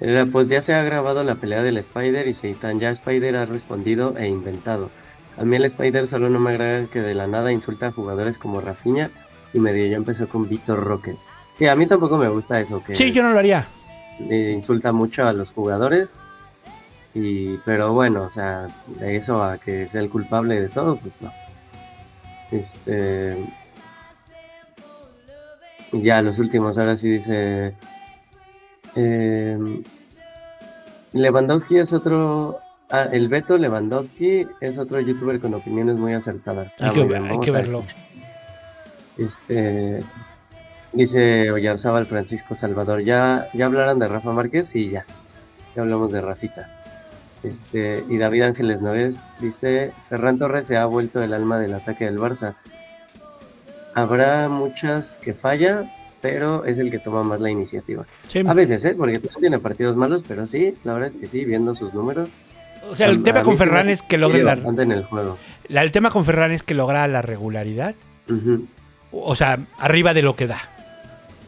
eh, 0.00 0.26
Pues 0.30 0.48
ya 0.48 0.62
se 0.62 0.74
ha 0.74 0.82
grabado 0.84 1.24
la 1.24 1.34
pelea 1.34 1.60
del 1.64 1.78
Spider 1.78 2.28
y 2.28 2.34
Seitan. 2.34 2.78
Ya 2.78 2.90
Spider 2.90 3.34
ha 3.36 3.46
respondido 3.46 4.14
e 4.16 4.28
inventado. 4.28 4.88
A 5.36 5.42
mí 5.42 5.56
el 5.56 5.64
Spider 5.64 6.06
solo 6.06 6.28
no 6.30 6.38
me 6.38 6.50
agrada 6.50 6.86
que 6.86 7.00
de 7.00 7.16
la 7.16 7.26
nada 7.26 7.50
insulta 7.50 7.88
a 7.88 7.90
jugadores 7.92 8.38
como 8.38 8.60
Rafinha 8.60 9.10
y 9.52 9.58
medio 9.58 9.86
ya 9.86 9.96
empezó 9.96 10.28
con 10.28 10.48
Víctor 10.48 10.84
Roque. 10.84 11.16
Sí, 11.58 11.66
a 11.66 11.74
mí 11.74 11.84
tampoco 11.88 12.16
me 12.16 12.28
gusta 12.28 12.60
eso, 12.60 12.80
que 12.84 12.94
sí, 12.94 13.10
yo 13.10 13.24
no 13.24 13.32
lo 13.32 13.40
haría. 13.40 13.66
eh, 14.30 14.52
insulta 14.56 14.92
mucho 14.92 15.24
a 15.26 15.32
los 15.32 15.50
jugadores. 15.50 16.14
Y, 17.20 17.56
pero 17.64 17.92
bueno, 17.94 18.22
o 18.22 18.30
sea, 18.30 18.68
de 19.00 19.16
eso 19.16 19.42
a 19.42 19.58
que 19.58 19.88
sea 19.88 20.00
el 20.02 20.08
culpable 20.10 20.60
de 20.60 20.68
todo, 20.68 20.96
pues 20.96 21.12
no. 21.20 21.32
Este. 22.50 23.36
y 25.92 26.02
Ya, 26.02 26.22
los 26.22 26.38
últimos, 26.38 26.78
ahora 26.78 26.96
sí 26.96 27.10
dice. 27.10 27.74
em, 28.94 29.82
Lewandowski 31.12 31.78
es 31.78 31.92
otro. 31.92 32.58
ah, 32.90 33.08
el 33.10 33.28
Beto 33.28 33.56
Lewandowski 33.58 34.46
es 34.60 34.78
otro 34.78 35.00
youtuber 35.00 35.40
con 35.40 35.54
opiniones 35.54 35.96
muy 35.96 36.12
acertadas. 36.14 36.72
Hay 36.80 36.88
Ah, 36.88 36.92
que, 36.92 37.02
bien, 37.04 37.24
hay 37.26 37.40
que 37.40 37.50
verlo. 37.50 37.82
Este. 39.16 40.02
Dice 40.92 41.50
Oyarzábal 41.50 42.06
Francisco 42.06 42.54
Salvador. 42.54 43.02
¿Ya, 43.02 43.48
¿Ya 43.52 43.66
hablaron 43.66 43.98
de 43.98 44.06
Rafa 44.06 44.30
Márquez? 44.32 44.68
Sí, 44.68 44.88
ya. 44.90 45.04
Ya 45.74 45.82
hablamos 45.82 46.12
de 46.12 46.20
Rafita. 46.20 46.70
Este, 47.42 48.04
y 48.08 48.16
David 48.18 48.42
Ángeles 48.42 48.80
Noves 48.80 49.22
dice: 49.40 49.92
Ferran 50.08 50.38
Torres 50.38 50.66
se 50.66 50.76
ha 50.76 50.86
vuelto 50.86 51.22
el 51.22 51.32
alma 51.32 51.58
del 51.58 51.74
ataque 51.74 52.04
del 52.06 52.18
Barça. 52.18 52.54
Habrá 53.94 54.48
muchas 54.48 55.18
que 55.18 55.34
falla, 55.34 55.84
pero 56.20 56.64
es 56.64 56.78
el 56.78 56.90
que 56.90 56.98
toma 56.98 57.22
más 57.22 57.40
la 57.40 57.50
iniciativa. 57.50 58.04
Sí. 58.26 58.42
A 58.46 58.52
veces, 58.54 58.84
¿eh? 58.84 58.94
Porque 58.96 59.14
también 59.18 59.40
tiene 59.40 59.58
partidos 59.58 59.96
malos, 59.96 60.22
pero 60.26 60.46
sí, 60.46 60.74
la 60.84 60.94
verdad 60.94 61.10
es 61.14 61.16
que 61.20 61.26
sí, 61.26 61.44
viendo 61.44 61.74
sus 61.74 61.94
números. 61.94 62.28
O 62.90 62.94
sea, 62.96 63.08
el 63.08 63.22
tema 63.22 63.42
con 63.42 63.56
Ferran 63.56 63.88
es 63.88 64.02
que 64.02 64.18
logra 64.18 64.42
la, 64.42 64.52
en 64.82 64.92
el 64.92 65.04
juego. 65.04 65.36
la- 65.68 65.82
el 65.82 65.90
tema 65.90 66.10
con 66.10 66.24
Ferran 66.24 66.52
es 66.52 66.62
que 66.62 66.74
logra 66.74 67.06
la 67.08 67.22
regularidad. 67.22 67.94
O 69.10 69.34
sea, 69.34 69.58
arriba 69.78 70.14
de 70.14 70.22
lo 70.22 70.36
que 70.36 70.46
da. 70.46 70.60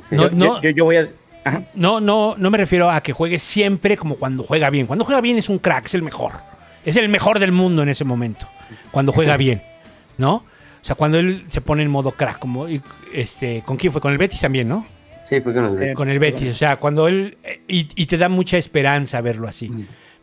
sí. 0.09 0.17
No, 0.17 0.29
Yo- 0.29 0.37
no, 0.37 0.63
yo, 0.63 0.71
yo 0.71 0.85
voy 0.85 0.97
a. 0.97 1.09
Ajá. 1.45 1.63
no, 1.75 2.01
no, 2.01 2.35
no 2.37 2.51
me 2.51 2.59
refiero 2.59 2.91
a 2.91 3.03
que 3.03 3.13
juegue 3.13 3.39
siempre 3.39 3.97
como 3.97 4.17
cuando 4.17 4.43
juega 4.43 4.69
bien. 4.71 4.87
Cuando 4.87 5.05
juega 5.05 5.21
bien 5.21 5.39
es 5.39 5.49
un 5.49 5.59
crack, 5.59 5.87
es 5.87 5.95
el 5.95 6.03
mejor. 6.03 6.33
Es 6.85 6.97
el 6.97 7.09
mejor 7.09 7.39
del 7.39 7.53
mundo 7.53 7.83
en 7.83 7.89
ese 7.89 8.05
momento. 8.05 8.47
Cuando 8.91 9.13
juega 9.13 9.37
bien, 9.37 9.63
¿no? 10.19 10.35
O 10.37 10.45
sea, 10.85 10.95
cuando 10.97 11.19
él 11.19 11.45
se 11.49 11.61
pone 11.61 11.83
en 11.83 11.91
modo 11.91 12.13
crack, 12.13 12.39
como 12.39 12.67
este, 13.13 13.63
¿con 13.67 13.77
quién 13.77 13.93
fue? 13.93 14.01
Con 14.01 14.13
el 14.13 14.19
Betis 14.19 14.41
también, 14.41 14.69
¿no? 14.69 14.87
Sí, 15.29 15.41
fue 15.41 15.53
con 15.55 15.65
el 15.79 15.83
Eh, 15.83 15.95
Con 15.95 16.09
el 16.09 16.19
Betis, 16.19 16.55
o 16.55 16.59
sea, 16.59 16.77
cuando 16.77 17.07
él 17.07 17.37
eh, 17.45 17.61
y, 17.69 17.89
y 17.95 18.07
te 18.07 18.17
da 18.17 18.29
mucha 18.29 18.57
esperanza 18.59 19.21
verlo 19.21 19.47
así. 19.47 19.71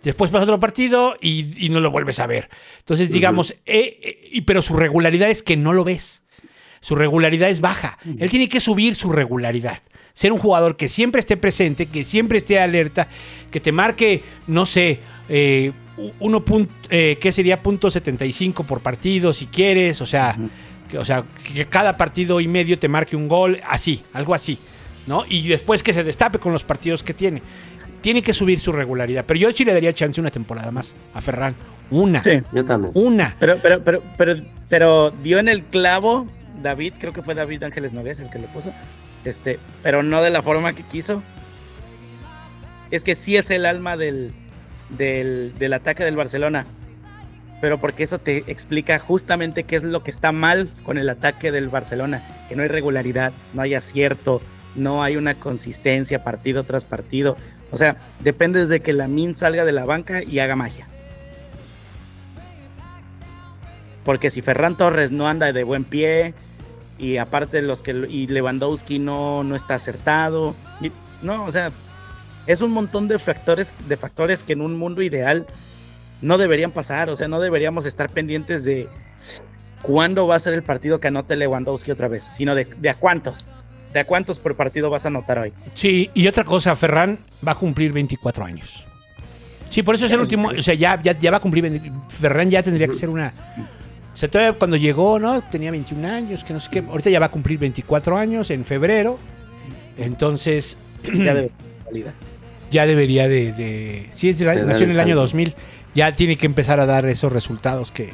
Después 0.03 0.31
pasa 0.31 0.43
otro 0.43 0.59
partido 0.59 1.15
y, 1.21 1.65
y 1.65 1.69
no 1.69 1.79
lo 1.79 1.91
vuelves 1.91 2.19
a 2.19 2.27
ver. 2.27 2.49
Entonces, 2.79 3.11
digamos, 3.11 3.51
eh, 3.65 3.99
eh, 4.33 4.41
pero 4.45 4.61
su 4.61 4.75
regularidad 4.75 5.29
es 5.29 5.43
que 5.43 5.57
no 5.57 5.73
lo 5.73 5.83
ves. 5.83 6.23
Su 6.81 6.95
regularidad 6.95 7.49
es 7.49 7.61
baja. 7.61 7.97
Él 8.19 8.29
tiene 8.29 8.47
que 8.47 8.59
subir 8.59 8.95
su 8.95 9.11
regularidad. 9.11 9.79
Ser 10.17 10.31
un 10.31 10.39
jugador 10.39 10.75
que 10.75 10.87
siempre 10.87 11.19
esté 11.19 11.37
presente, 11.37 11.85
que 11.85 12.03
siempre 12.03 12.39
esté 12.39 12.59
alerta, 12.59 13.07
que 13.51 13.59
te 13.59 13.71
marque, 13.71 14.23
no 14.47 14.65
sé, 14.65 14.99
eh, 15.29 15.71
uno 16.19 16.43
punto, 16.43 16.73
eh, 16.89 17.19
¿qué 17.21 17.31
sería? 17.31 17.61
Punto 17.61 17.91
75 17.91 18.63
por 18.63 18.79
partido, 18.79 19.31
si 19.31 19.45
quieres. 19.45 20.01
O 20.01 20.07
sea, 20.07 20.35
que, 20.89 20.97
o 20.97 21.05
sea, 21.05 21.23
que 21.53 21.67
cada 21.67 21.97
partido 21.97 22.41
y 22.41 22.47
medio 22.47 22.79
te 22.79 22.87
marque 22.87 23.15
un 23.15 23.27
gol, 23.27 23.61
así, 23.69 24.01
algo 24.11 24.33
así. 24.33 24.57
¿no? 25.05 25.23
Y 25.29 25.47
después 25.47 25.83
que 25.83 25.93
se 25.93 26.03
destape 26.03 26.39
con 26.39 26.51
los 26.51 26.63
partidos 26.63 27.03
que 27.03 27.13
tiene. 27.13 27.43
Tiene 28.01 28.23
que 28.23 28.33
subir 28.33 28.57
su 28.57 28.71
regularidad. 28.71 29.23
Pero 29.23 29.39
yo 29.39 29.51
sí 29.51 29.65
le 29.65 29.73
daría 29.75 29.93
chance 29.93 30.19
una 30.19 30.31
temporada 30.31 30.71
más 30.71 30.95
a 31.13 31.21
Ferran. 31.21 31.53
Una. 31.91 32.23
Sí. 32.23 32.41
Yo 32.53 32.65
también. 32.65 32.91
Una. 32.95 33.35
Pero, 33.39 33.59
pero, 33.61 33.83
pero, 33.83 34.01
pero, 34.17 34.35
pero 34.67 35.11
dio 35.11 35.37
en 35.37 35.47
el 35.47 35.63
clavo 35.65 36.27
David, 36.63 36.93
creo 36.99 37.13
que 37.13 37.21
fue 37.21 37.35
David 37.35 37.61
Ángeles 37.61 37.93
Nogués 37.93 38.19
el 38.19 38.31
que 38.31 38.39
lo 38.39 38.47
puso. 38.47 38.73
Este, 39.25 39.59
pero 39.83 40.03
no 40.03 40.21
de 40.21 40.29
la 40.29 40.41
forma 40.41 40.73
que 40.73 40.83
quiso. 40.83 41.23
Es 42.91 43.03
que 43.03 43.15
sí 43.15 43.35
es 43.35 43.49
el 43.51 43.65
alma 43.65 43.97
del, 43.97 44.33
del, 44.89 45.53
del 45.57 45.73
ataque 45.73 46.05
del 46.05 46.15
Barcelona. 46.15 46.65
Pero 47.59 47.79
porque 47.79 48.03
eso 48.03 48.19
te 48.19 48.43
explica 48.47 48.99
justamente 48.99 49.63
qué 49.63 49.75
es 49.75 49.83
lo 49.83 50.03
que 50.03 50.11
está 50.11 50.31
mal 50.31 50.69
con 50.83 50.97
el 50.97 51.09
ataque 51.09 51.51
del 51.51 51.69
Barcelona. 51.69 52.21
Que 52.47 52.55
no 52.55 52.61
hay 52.61 52.69
regularidad, 52.69 53.33
no 53.53 53.63
hay 53.63 53.73
acierto, 53.73 54.41
no 54.75 55.03
hay 55.03 55.17
una 55.17 55.35
consistencia 55.35 56.23
partido 56.23 56.63
tras 56.63 56.85
partido. 56.85 57.35
O 57.71 57.77
sea, 57.77 57.97
depende 58.19 58.65
de 58.67 58.79
que 58.79 58.93
la 58.93 59.07
Min 59.07 59.35
salga 59.35 59.65
de 59.65 59.71
la 59.71 59.85
banca 59.85 60.23
y 60.23 60.39
haga 60.39 60.55
magia. 60.55 60.87
Porque 64.05 64.29
si 64.29 64.41
Ferran 64.41 64.77
Torres 64.77 65.11
no 65.11 65.27
anda 65.27 65.51
de 65.51 65.63
buen 65.63 65.83
pie 65.83 66.33
y 66.97 67.17
aparte 67.17 67.61
los 67.61 67.81
que 67.81 67.91
y 68.09 68.27
Lewandowski 68.27 68.99
no, 68.99 69.43
no 69.43 69.55
está 69.55 69.75
acertado, 69.75 70.55
y- 70.81 70.91
no, 71.21 71.45
o 71.45 71.51
sea, 71.51 71.71
es 72.47 72.61
un 72.61 72.71
montón 72.71 73.07
de 73.07 73.19
factores 73.19 73.73
de 73.87 73.97
factores 73.97 74.43
que 74.43 74.53
en 74.53 74.61
un 74.61 74.77
mundo 74.77 75.01
ideal 75.01 75.45
no 76.21 76.37
deberían 76.37 76.71
pasar, 76.71 77.09
o 77.09 77.15
sea, 77.15 77.27
no 77.27 77.39
deberíamos 77.39 77.85
estar 77.85 78.09
pendientes 78.09 78.63
de 78.63 78.87
cuándo 79.81 80.27
va 80.27 80.35
a 80.35 80.39
ser 80.39 80.53
el 80.53 80.63
partido 80.63 80.99
que 80.99 81.07
anote 81.09 81.35
Lewandowski 81.35 81.91
otra 81.91 82.07
vez, 82.07 82.27
sino 82.33 82.55
de, 82.55 82.65
de 82.65 82.89
a 82.89 82.95
cuántos. 82.95 83.47
imagínate, 83.47 83.99
¿a 83.99 84.05
cuántos 84.05 84.39
por 84.39 84.55
partido 84.55 84.89
vas 84.89 85.05
a 85.05 85.09
anotar 85.09 85.39
hoy? 85.39 85.51
Sí, 85.75 86.09
y 86.13 86.27
otra 86.27 86.43
cosa, 86.43 86.75
Ferran 86.75 87.19
va 87.47 87.51
a 87.53 87.55
cumplir 87.55 87.91
24 87.93 88.45
años. 88.45 88.85
Sí, 89.69 89.83
por 89.83 89.95
eso 89.95 90.05
es 90.05 90.11
el 90.13 90.19
último, 90.19 90.49
o 90.57 90.61
sea, 90.61 90.73
ya, 90.73 90.99
ya, 91.01 91.17
ya 91.19 91.29
va 91.31 91.37
a 91.37 91.39
cumplir, 91.41 91.61
20 91.63 91.91
Ferran 92.19 92.49
ya 92.49 92.63
tendría 92.63 92.87
que 92.87 92.93
ser 92.93 93.09
una... 93.09 93.31
O 94.17 94.19
sea, 94.19 94.31
todavía 94.31 94.57
cuando 94.57 94.77
llegó, 94.77 95.19
¿no? 95.19 95.43
Tenía 95.43 95.69
21 95.69 96.07
años, 96.07 96.43
que 96.43 96.51
no 96.51 96.59
sé 96.59 96.69
qué. 96.71 96.79
Ahorita 96.79 97.11
ya 97.11 97.19
va 97.19 97.27
a 97.27 97.31
cumplir 97.31 97.59
24 97.59 98.17
años 98.17 98.49
en 98.49 98.65
febrero. 98.65 99.19
Entonces, 99.95 100.75
Ya 101.03 101.35
salida. 101.85 102.11
ya 102.71 102.87
debería 102.87 103.27
de... 103.29 103.53
de 103.53 104.09
sí, 104.15 104.29
es 104.29 104.39
de 104.39 104.45
la- 104.45 104.55
De 104.55 104.63
nació 104.65 104.85
en 104.85 104.91
el 104.93 104.99
año 104.99 105.09
salto. 105.09 105.21
2000. 105.21 105.53
Ya 105.93 106.15
tiene 106.15 106.35
que 106.35 106.47
empezar 106.47 106.79
a 106.79 106.87
dar 106.87 107.05
esos 107.05 107.31
resultados 107.31 107.91
que... 107.91 108.11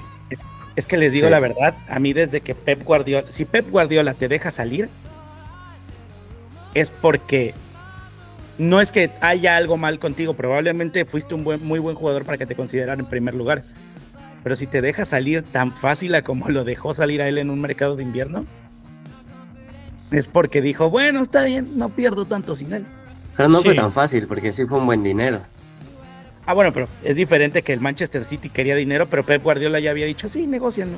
Es 0.76 0.88
que 0.88 0.98
les 0.98 1.14
digo 1.14 1.28
Sí. 1.28 1.32
la 1.32 1.40
verdad, 1.40 1.74
a 1.88 2.00
mí 2.00 2.12
desde 2.12 2.42
que 2.42 2.54
Pep 2.54 2.84
Guardiola, 2.84 3.26
si 3.32 3.46
Pep 3.46 3.70
Guardiola 3.70 4.14
te 4.14 4.28
deja 4.28 4.52
salir, 4.52 4.90
es 6.74 6.90
porque 6.92 7.54
no 8.58 8.82
es 8.82 8.92
que 8.92 9.10
haya 9.22 9.56
algo 9.56 9.78
mal 9.78 10.00
contigo, 10.00 10.34
probablemente 10.34 11.06
fuiste 11.06 11.34
un 11.36 11.44
buen, 11.46 11.64
muy 11.66 11.80
buen 11.80 11.96
jugador 11.96 12.26
para 12.26 12.38
que 12.38 12.46
te 12.46 12.56
consideraran 12.56 13.00
en 13.00 13.06
primer 13.06 13.36
lugar. 13.36 13.64
Pero 14.44 14.56
si 14.56 14.68
te 14.68 14.82
deja 14.82 15.06
salir 15.06 15.44
tan 15.44 15.72
fácil 15.72 16.14
a 16.16 16.22
como 16.24 16.50
lo 16.50 16.64
dejó 16.64 16.94
salir 16.94 17.22
a 17.22 17.28
él 17.28 17.38
en 17.38 17.50
un 17.50 17.62
mercado 17.62 17.96
de 17.96 18.04
invierno, 18.04 18.46
es 20.12 20.28
porque 20.28 20.62
dijo, 20.62 20.90
bueno, 20.90 21.22
está 21.22 21.44
bien, 21.44 21.68
no 21.78 21.90
pierdo 21.90 22.26
tanto 22.26 22.56
sin 22.56 22.74
él. 22.74 22.86
Pero 23.38 23.50
no 23.50 23.64
fue 23.64 23.74
tan 23.74 23.92
fácil, 23.92 24.28
porque 24.28 24.52
sí 24.52 24.66
fue 24.66 24.78
un 24.80 24.86
buen 24.86 25.02
dinero. 25.04 25.42
Ah, 26.46 26.54
bueno, 26.54 26.74
pero 26.74 26.88
es 27.04 27.16
diferente 27.16 27.62
que 27.62 27.72
el 27.74 27.80
Manchester 27.80 28.26
City 28.26 28.50
quería 28.50 28.76
dinero, 28.76 29.08
pero 29.08 29.24
Pep 29.24 29.42
Guardiola 29.42 29.80
ya 29.80 29.92
había 29.92 30.06
dicho, 30.06 30.28
sí, 30.28 30.46
negocienlo. 30.46 30.98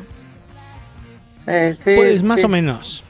Eh, 1.48 1.76
sí, 1.80 1.94
Pues 1.96 2.24
más 2.24 2.40
sí. 2.40 2.46
o 2.46 2.50
menos. 2.50 3.04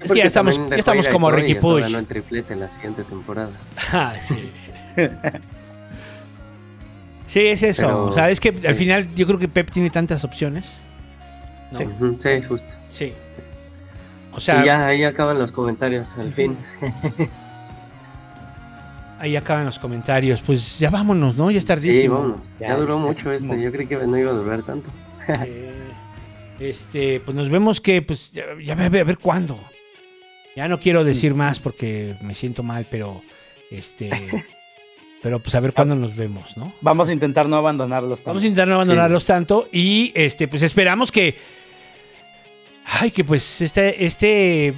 Es 0.00 0.10
que 0.12 0.18
ya 0.18 0.24
estamos, 0.24 0.60
ya 0.68 0.76
estamos 0.76 1.08
como 1.08 1.30
Ricky 1.30 1.54
Push. 1.54 1.82
ganó 1.82 1.98
el 1.98 2.06
triplete 2.06 2.56
la 2.56 2.68
siguiente 2.68 3.04
temporada. 3.04 3.50
Ah, 3.92 4.14
sí. 4.20 4.50
Sí, 7.28 7.40
es 7.46 7.62
eso. 7.62 7.82
Pero- 7.82 8.04
o 8.06 8.12
sea, 8.12 8.30
es 8.30 8.40
que 8.40 8.48
al 8.48 8.74
sí. 8.74 8.80
final 8.80 9.06
yo 9.14 9.26
creo 9.26 9.38
que 9.38 9.48
Pep 9.48 9.70
tiene 9.70 9.90
tantas 9.90 10.24
opciones. 10.24 10.80
¿no? 11.70 11.80
Sí, 11.80 12.42
justo. 12.48 12.68
Sí. 12.90 13.12
O 14.32 14.40
sea, 14.40 14.62
y 14.62 14.66
ya 14.66 14.86
ahí 14.86 15.04
acaban 15.04 15.38
los 15.38 15.52
comentarios, 15.52 16.16
al 16.16 16.32
fin. 16.32 16.56
ahí 19.18 19.36
acaban 19.36 19.66
los 19.66 19.78
comentarios. 19.78 20.40
Pues 20.42 20.78
ya 20.78 20.90
vámonos, 20.90 21.36
¿no? 21.36 21.50
Ya 21.50 21.58
es 21.58 21.64
Sí, 21.64 21.68
tardísimo. 21.68 22.14
vámonos. 22.14 22.40
Ya, 22.60 22.68
Ya, 22.68 22.76
duró 22.76 22.98
mucho 22.98 23.30
esto. 23.30 23.54
Yo 23.54 23.72
creí 23.72 23.86
que 23.86 23.96
no 23.96 24.16
iba 24.18 24.30
a 24.30 24.34
durar 24.34 24.62
tanto. 24.62 24.90
Eh, 25.28 25.74
este, 26.60 27.20
pues 27.20 27.36
nos 27.36 27.48
vemos 27.50 27.80
que, 27.80 28.00
pues, 28.02 28.32
ya, 28.32 28.44
ya 28.62 28.72
a 28.74 28.88
ver, 28.88 29.02
a 29.02 29.04
ver 29.04 29.18
cuándo. 29.18 29.58
Ya 30.56 30.68
no 30.68 30.80
quiero 30.80 31.04
decir 31.04 31.34
más 31.34 31.60
porque 31.60 32.16
me 32.22 32.34
siento 32.34 32.62
mal, 32.62 32.86
pero 32.90 33.20
este, 33.70 34.10
pero 35.22 35.40
pues 35.40 35.54
a 35.54 35.60
ver 35.60 35.72
cuándo 35.72 35.94
nos 35.94 36.14
vemos, 36.14 36.56
¿no? 36.56 36.72
Vamos 36.80 37.08
a 37.08 37.12
intentar 37.12 37.48
no 37.48 37.56
abandonarlos. 37.56 38.22
Vamos 38.24 38.42
a 38.42 38.46
intentar 38.46 38.68
no 38.68 38.74
abandonarlos 38.74 39.24
tanto 39.24 39.68
y 39.72 40.12
este, 40.14 40.48
pues 40.48 40.62
esperamos 40.62 41.10
que, 41.10 41.36
ay, 42.84 43.10
que 43.10 43.24
pues 43.24 43.60
este, 43.60 44.04
este 44.04 44.74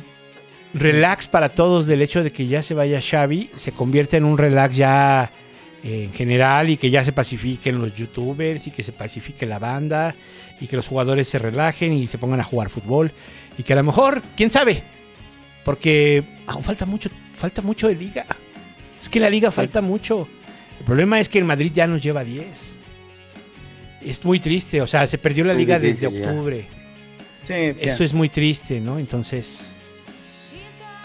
relax 0.72 1.26
para 1.26 1.50
todos 1.50 1.86
del 1.86 2.02
hecho 2.02 2.22
de 2.22 2.30
que 2.30 2.46
ya 2.46 2.62
se 2.62 2.74
vaya 2.74 3.00
Xavi 3.00 3.50
se 3.56 3.72
convierta 3.72 4.16
en 4.16 4.24
un 4.24 4.38
relax 4.38 4.76
ya 4.76 5.30
eh, 5.82 6.04
en 6.04 6.12
general 6.12 6.70
y 6.70 6.76
que 6.76 6.90
ya 6.90 7.04
se 7.04 7.12
pacifiquen 7.12 7.80
los 7.80 7.94
youtubers 7.94 8.66
y 8.66 8.70
que 8.70 8.82
se 8.82 8.92
pacifique 8.92 9.46
la 9.46 9.58
banda 9.58 10.14
y 10.60 10.66
que 10.66 10.76
los 10.76 10.86
jugadores 10.86 11.28
se 11.28 11.38
relajen 11.38 11.92
y 11.92 12.06
se 12.06 12.18
pongan 12.18 12.40
a 12.40 12.44
jugar 12.44 12.70
fútbol 12.70 13.12
y 13.58 13.62
que 13.62 13.72
a 13.72 13.76
lo 13.76 13.82
mejor, 13.82 14.22
quién 14.36 14.50
sabe, 14.50 14.82
porque 15.64 16.22
aún 16.46 16.62
falta 16.62 16.86
mucho, 16.86 17.10
falta 17.34 17.62
mucho 17.62 17.88
de 17.88 17.94
liga. 17.94 18.26
Es 19.00 19.08
que 19.08 19.18
la 19.20 19.30
liga 19.30 19.50
falta 19.50 19.80
mucho. 19.80 20.28
El 20.78 20.84
problema 20.84 21.18
es 21.20 21.28
que 21.28 21.38
el 21.38 21.44
Madrid 21.44 21.72
ya 21.74 21.86
nos 21.86 22.02
lleva 22.02 22.22
10. 22.24 22.76
Es 24.02 24.24
muy 24.24 24.40
triste, 24.40 24.80
o 24.80 24.86
sea, 24.86 25.06
se 25.06 25.18
perdió 25.18 25.44
la 25.44 25.52
Muy 25.54 25.62
liga 25.62 25.78
desde 25.78 26.08
difícil 26.08 26.28
octubre. 26.28 26.66
Sí, 27.46 27.54
Eso 27.80 28.04
es 28.04 28.14
muy 28.14 28.28
triste, 28.28 28.80
¿no? 28.80 28.98
Entonces, 28.98 29.72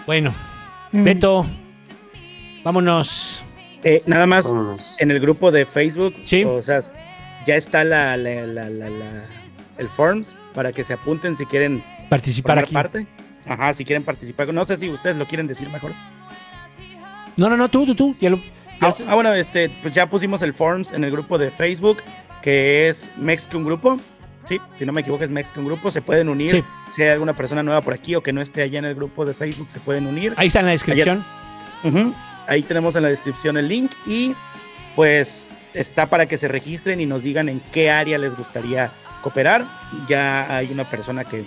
bueno, 0.05 0.33
Mm. 0.91 1.03
Beto, 1.03 1.45
vámonos. 2.63 3.43
Eh, 3.83 4.01
nada 4.07 4.25
más 4.25 4.45
Vámonos. 4.47 4.95
en 4.99 5.11
el 5.11 5.19
grupo 5.19 5.51
de 5.51 5.65
Facebook, 5.65 6.15
Sí. 6.23 6.43
o 6.43 6.61
sea, 6.61 6.81
ya 7.45 7.55
está 7.55 7.83
la, 7.83 8.15
la- 8.17 8.45
la- 8.47 8.69
la- 8.69 8.89
la- 8.89 9.23
el 9.77 9.89
forms 9.89 10.35
para 10.53 10.71
que 10.71 10.83
se 10.83 10.93
apunten 10.93 11.35
si 11.35 11.45
quieren 11.45 11.83
Participar 12.09 12.59
aquí. 12.59 12.73
parte. 12.73 13.07
Ajá, 13.45 13.73
si 13.73 13.83
quieren 13.83 14.03
participar. 14.03 14.51
No 14.53 14.65
sé 14.65 14.77
si 14.77 14.89
ustedes 14.89 15.17
lo 15.17 15.27
quieren 15.27 15.47
decir 15.47 15.69
mejor. 15.69 15.91
No, 17.37 17.49
no, 17.49 17.57
no, 17.57 17.69
tú, 17.69 17.85
tú, 17.85 17.95
tú. 17.95 18.15
Ya 18.19 18.29
lo, 18.29 18.37
ya 18.37 18.43
Ah, 18.81 18.93
ah, 19.07 19.15
bueno, 19.15 19.33
este, 19.33 19.69
pues 19.81 19.93
ya 19.93 20.09
pusimos 20.09 20.41
el 20.41 20.53
forms 20.53 20.91
en 20.91 21.03
el 21.03 21.11
grupo 21.11 21.37
de 21.37 21.49
Facebook, 21.51 21.97
que 22.41 22.87
es 22.89 23.09
Mexican 23.17 23.63
Grupo. 23.63 23.99
Sí, 24.45 24.59
si 24.77 24.85
no 24.85 24.91
me 24.93 25.01
equivoco 25.01 25.23
es 25.23 25.31
Mexican 25.31 25.65
Grupo. 25.65 25.89
Se 25.91 26.01
pueden 26.01 26.29
unir. 26.29 26.49
Sí. 26.51 26.63
Si 26.93 27.01
hay 27.01 27.09
alguna 27.09 27.33
persona 27.33 27.63
nueva 27.63 27.81
por 27.81 27.93
aquí 27.93 28.15
o 28.15 28.21
que 28.21 28.31
no 28.33 28.41
esté 28.41 28.61
allá 28.61 28.79
en 28.79 28.85
el 28.85 28.93
grupo 28.95 29.25
de 29.25 29.33
Facebook, 29.33 29.71
se 29.71 29.79
pueden 29.79 30.05
unir. 30.07 30.33
Ahí 30.37 30.47
está 30.47 30.59
en 30.59 30.65
la 30.67 30.71
descripción. 30.73 31.23
Ahí 32.47 32.61
tenemos 32.61 32.95
en 32.95 33.03
la 33.03 33.09
descripción 33.09 33.57
el 33.57 33.67
link 33.67 33.91
y 34.05 34.33
pues 34.95 35.61
está 35.73 36.05
para 36.07 36.27
que 36.27 36.37
se 36.37 36.47
registren 36.47 37.01
y 37.01 37.05
nos 37.05 37.23
digan 37.23 37.49
en 37.49 37.59
qué 37.71 37.89
área 37.91 38.17
les 38.17 38.35
gustaría 38.35 38.91
cooperar. 39.21 39.65
Ya 40.07 40.55
hay 40.55 40.71
una 40.71 40.83
persona 40.83 41.23
que, 41.25 41.43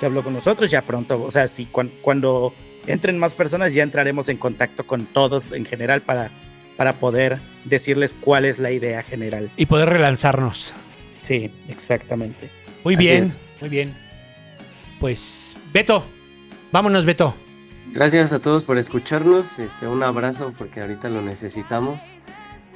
que 0.00 0.06
habló 0.06 0.22
con 0.22 0.32
nosotros, 0.34 0.70
ya 0.70 0.82
pronto, 0.82 1.22
o 1.22 1.30
sea, 1.30 1.46
si 1.48 1.66
cuan- 1.66 1.92
cuando 2.02 2.52
entren 2.86 3.18
más 3.18 3.34
personas 3.34 3.72
ya 3.72 3.82
entraremos 3.82 4.28
en 4.28 4.36
contacto 4.36 4.84
con 4.84 5.06
todos 5.06 5.44
en 5.52 5.64
general 5.64 6.00
para, 6.00 6.30
para 6.76 6.92
poder 6.94 7.38
decirles 7.64 8.14
cuál 8.18 8.44
es 8.44 8.58
la 8.58 8.70
idea 8.70 9.02
general. 9.02 9.50
Y 9.56 9.66
poder 9.66 9.88
relanzarnos. 9.88 10.72
Sí, 11.22 11.50
exactamente. 11.68 12.50
Muy 12.84 12.94
Así 12.94 13.04
bien, 13.04 13.24
es. 13.24 13.38
muy 13.60 13.70
bien. 13.70 13.94
Pues, 15.00 15.56
Beto, 15.72 16.04
vámonos, 16.70 17.04
Beto. 17.04 17.34
Gracias 17.92 18.32
a 18.32 18.38
todos 18.38 18.64
por 18.64 18.78
escucharnos. 18.78 19.58
Este, 19.58 19.86
un 19.86 20.02
abrazo 20.02 20.52
porque 20.56 20.80
ahorita 20.80 21.08
lo 21.08 21.22
necesitamos. 21.22 22.00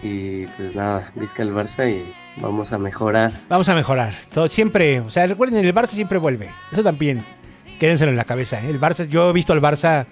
Y 0.03 0.47
pues 0.47 0.75
nada, 0.75 1.11
visca 1.15 1.43
el 1.43 1.55
Barça 1.55 1.91
y 1.91 2.13
vamos 2.41 2.73
a 2.73 2.79
mejorar. 2.79 3.33
Vamos 3.49 3.69
a 3.69 3.75
mejorar. 3.75 4.15
Todo, 4.33 4.47
siempre, 4.49 5.01
o 5.01 5.11
sea, 5.11 5.27
recuerden, 5.27 5.65
el 5.65 5.75
Barça 5.75 5.89
siempre 5.89 6.19
vuelve. 6.19 6.51
Eso 6.71 6.83
también, 6.83 7.23
quédenselo 7.79 8.11
en 8.11 8.17
la 8.17 8.25
cabeza. 8.25 8.61
¿eh? 8.61 8.71
El 8.71 8.81
Barça, 8.81 9.09
yo 9.09 9.31
he 9.31 9.33
visto 9.33 9.53
al 9.53 9.61
Barça 9.61 10.07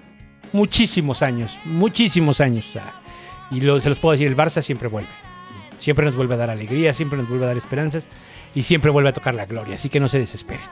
muchísimos 0.53 1.23
años, 1.23 1.59
muchísimos 1.65 2.41
años. 2.41 2.67
y 3.51 3.61
se 3.61 3.89
los 3.89 3.99
puedo 3.99 4.13
decir, 4.13 4.29
el 4.29 4.37
Barça 4.37 4.63
siempre 4.63 4.89
vuelve. 4.89 5.11
Siempre 5.79 6.05
nos 6.07 6.15
vuelve 6.17 6.35
a 6.35 6.39
dar 6.39 6.51
alegría, 6.51 6.95
siempre 6.95 7.19
nos 7.19 7.29
vuelve 7.29 7.45
a 7.45 7.49
dar 7.49 7.57
esperanzas 7.57 8.09
y 8.55 8.63
siempre 8.63 8.91
vuelve 8.91 9.11
a 9.11 9.13
tocar 9.13 9.35
la 9.35 9.47
gloria. 9.47 9.75
Así 9.75 9.89
que 9.89 10.01
no 10.01 10.09
se 10.09 10.19
desesperen. 10.19 10.65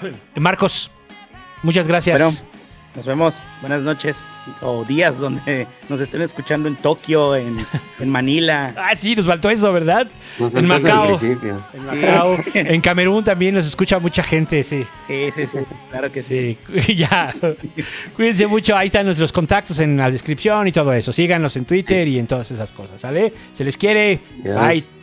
Marcos, 0.36 0.90
muchas 1.62 1.86
gracias. 1.86 2.20
Bueno, 2.20 2.57
nos 2.98 3.06
vemos. 3.06 3.40
Buenas 3.60 3.82
noches 3.84 4.26
o 4.60 4.84
días 4.84 5.18
donde 5.18 5.68
nos 5.88 6.00
estén 6.00 6.20
escuchando 6.20 6.68
en 6.68 6.74
Tokio, 6.74 7.36
en, 7.36 7.56
en 8.00 8.08
Manila. 8.08 8.74
Ah, 8.76 8.96
sí, 8.96 9.14
nos 9.14 9.24
faltó 9.26 9.50
eso, 9.50 9.72
¿verdad? 9.72 10.08
Nos 10.36 10.52
En 10.52 10.66
Macao. 10.66 11.12
En 11.12 11.38
Sí. 11.38 11.78
Macao, 11.86 12.38
en 12.54 12.80
Camerún 12.80 13.22
también 13.22 13.54
nos 13.54 13.68
escucha 13.68 14.00
mucha 14.00 14.24
gente, 14.24 14.64
sí. 14.64 14.84
Sí, 15.06 15.30
sí, 15.32 15.46
sí, 15.46 15.58
claro 15.90 16.10
que 16.10 16.24
sí. 16.24 16.58
Sí, 16.84 16.96
ya. 16.96 17.32
Cuídense 18.16 18.48
mucho. 18.48 18.76
Ahí 18.76 18.86
están 18.86 19.06
nuestros 19.06 19.32
contactos 19.32 19.78
en 19.78 19.96
la 19.96 20.10
descripción 20.10 20.66
y 20.66 20.72
todo 20.72 20.92
eso. 20.92 21.12
Síganos 21.12 21.56
en 21.56 21.66
Twitter 21.66 22.08
y 22.08 22.18
en 22.18 22.26
todas 22.26 22.50
esas 22.50 22.72
cosas, 22.72 23.00
¿sale? 23.00 23.32
Se 23.52 23.62
les 23.62 23.76
quiere. 23.76 24.18
Yes. 24.42 24.54
Bye. 24.58 24.97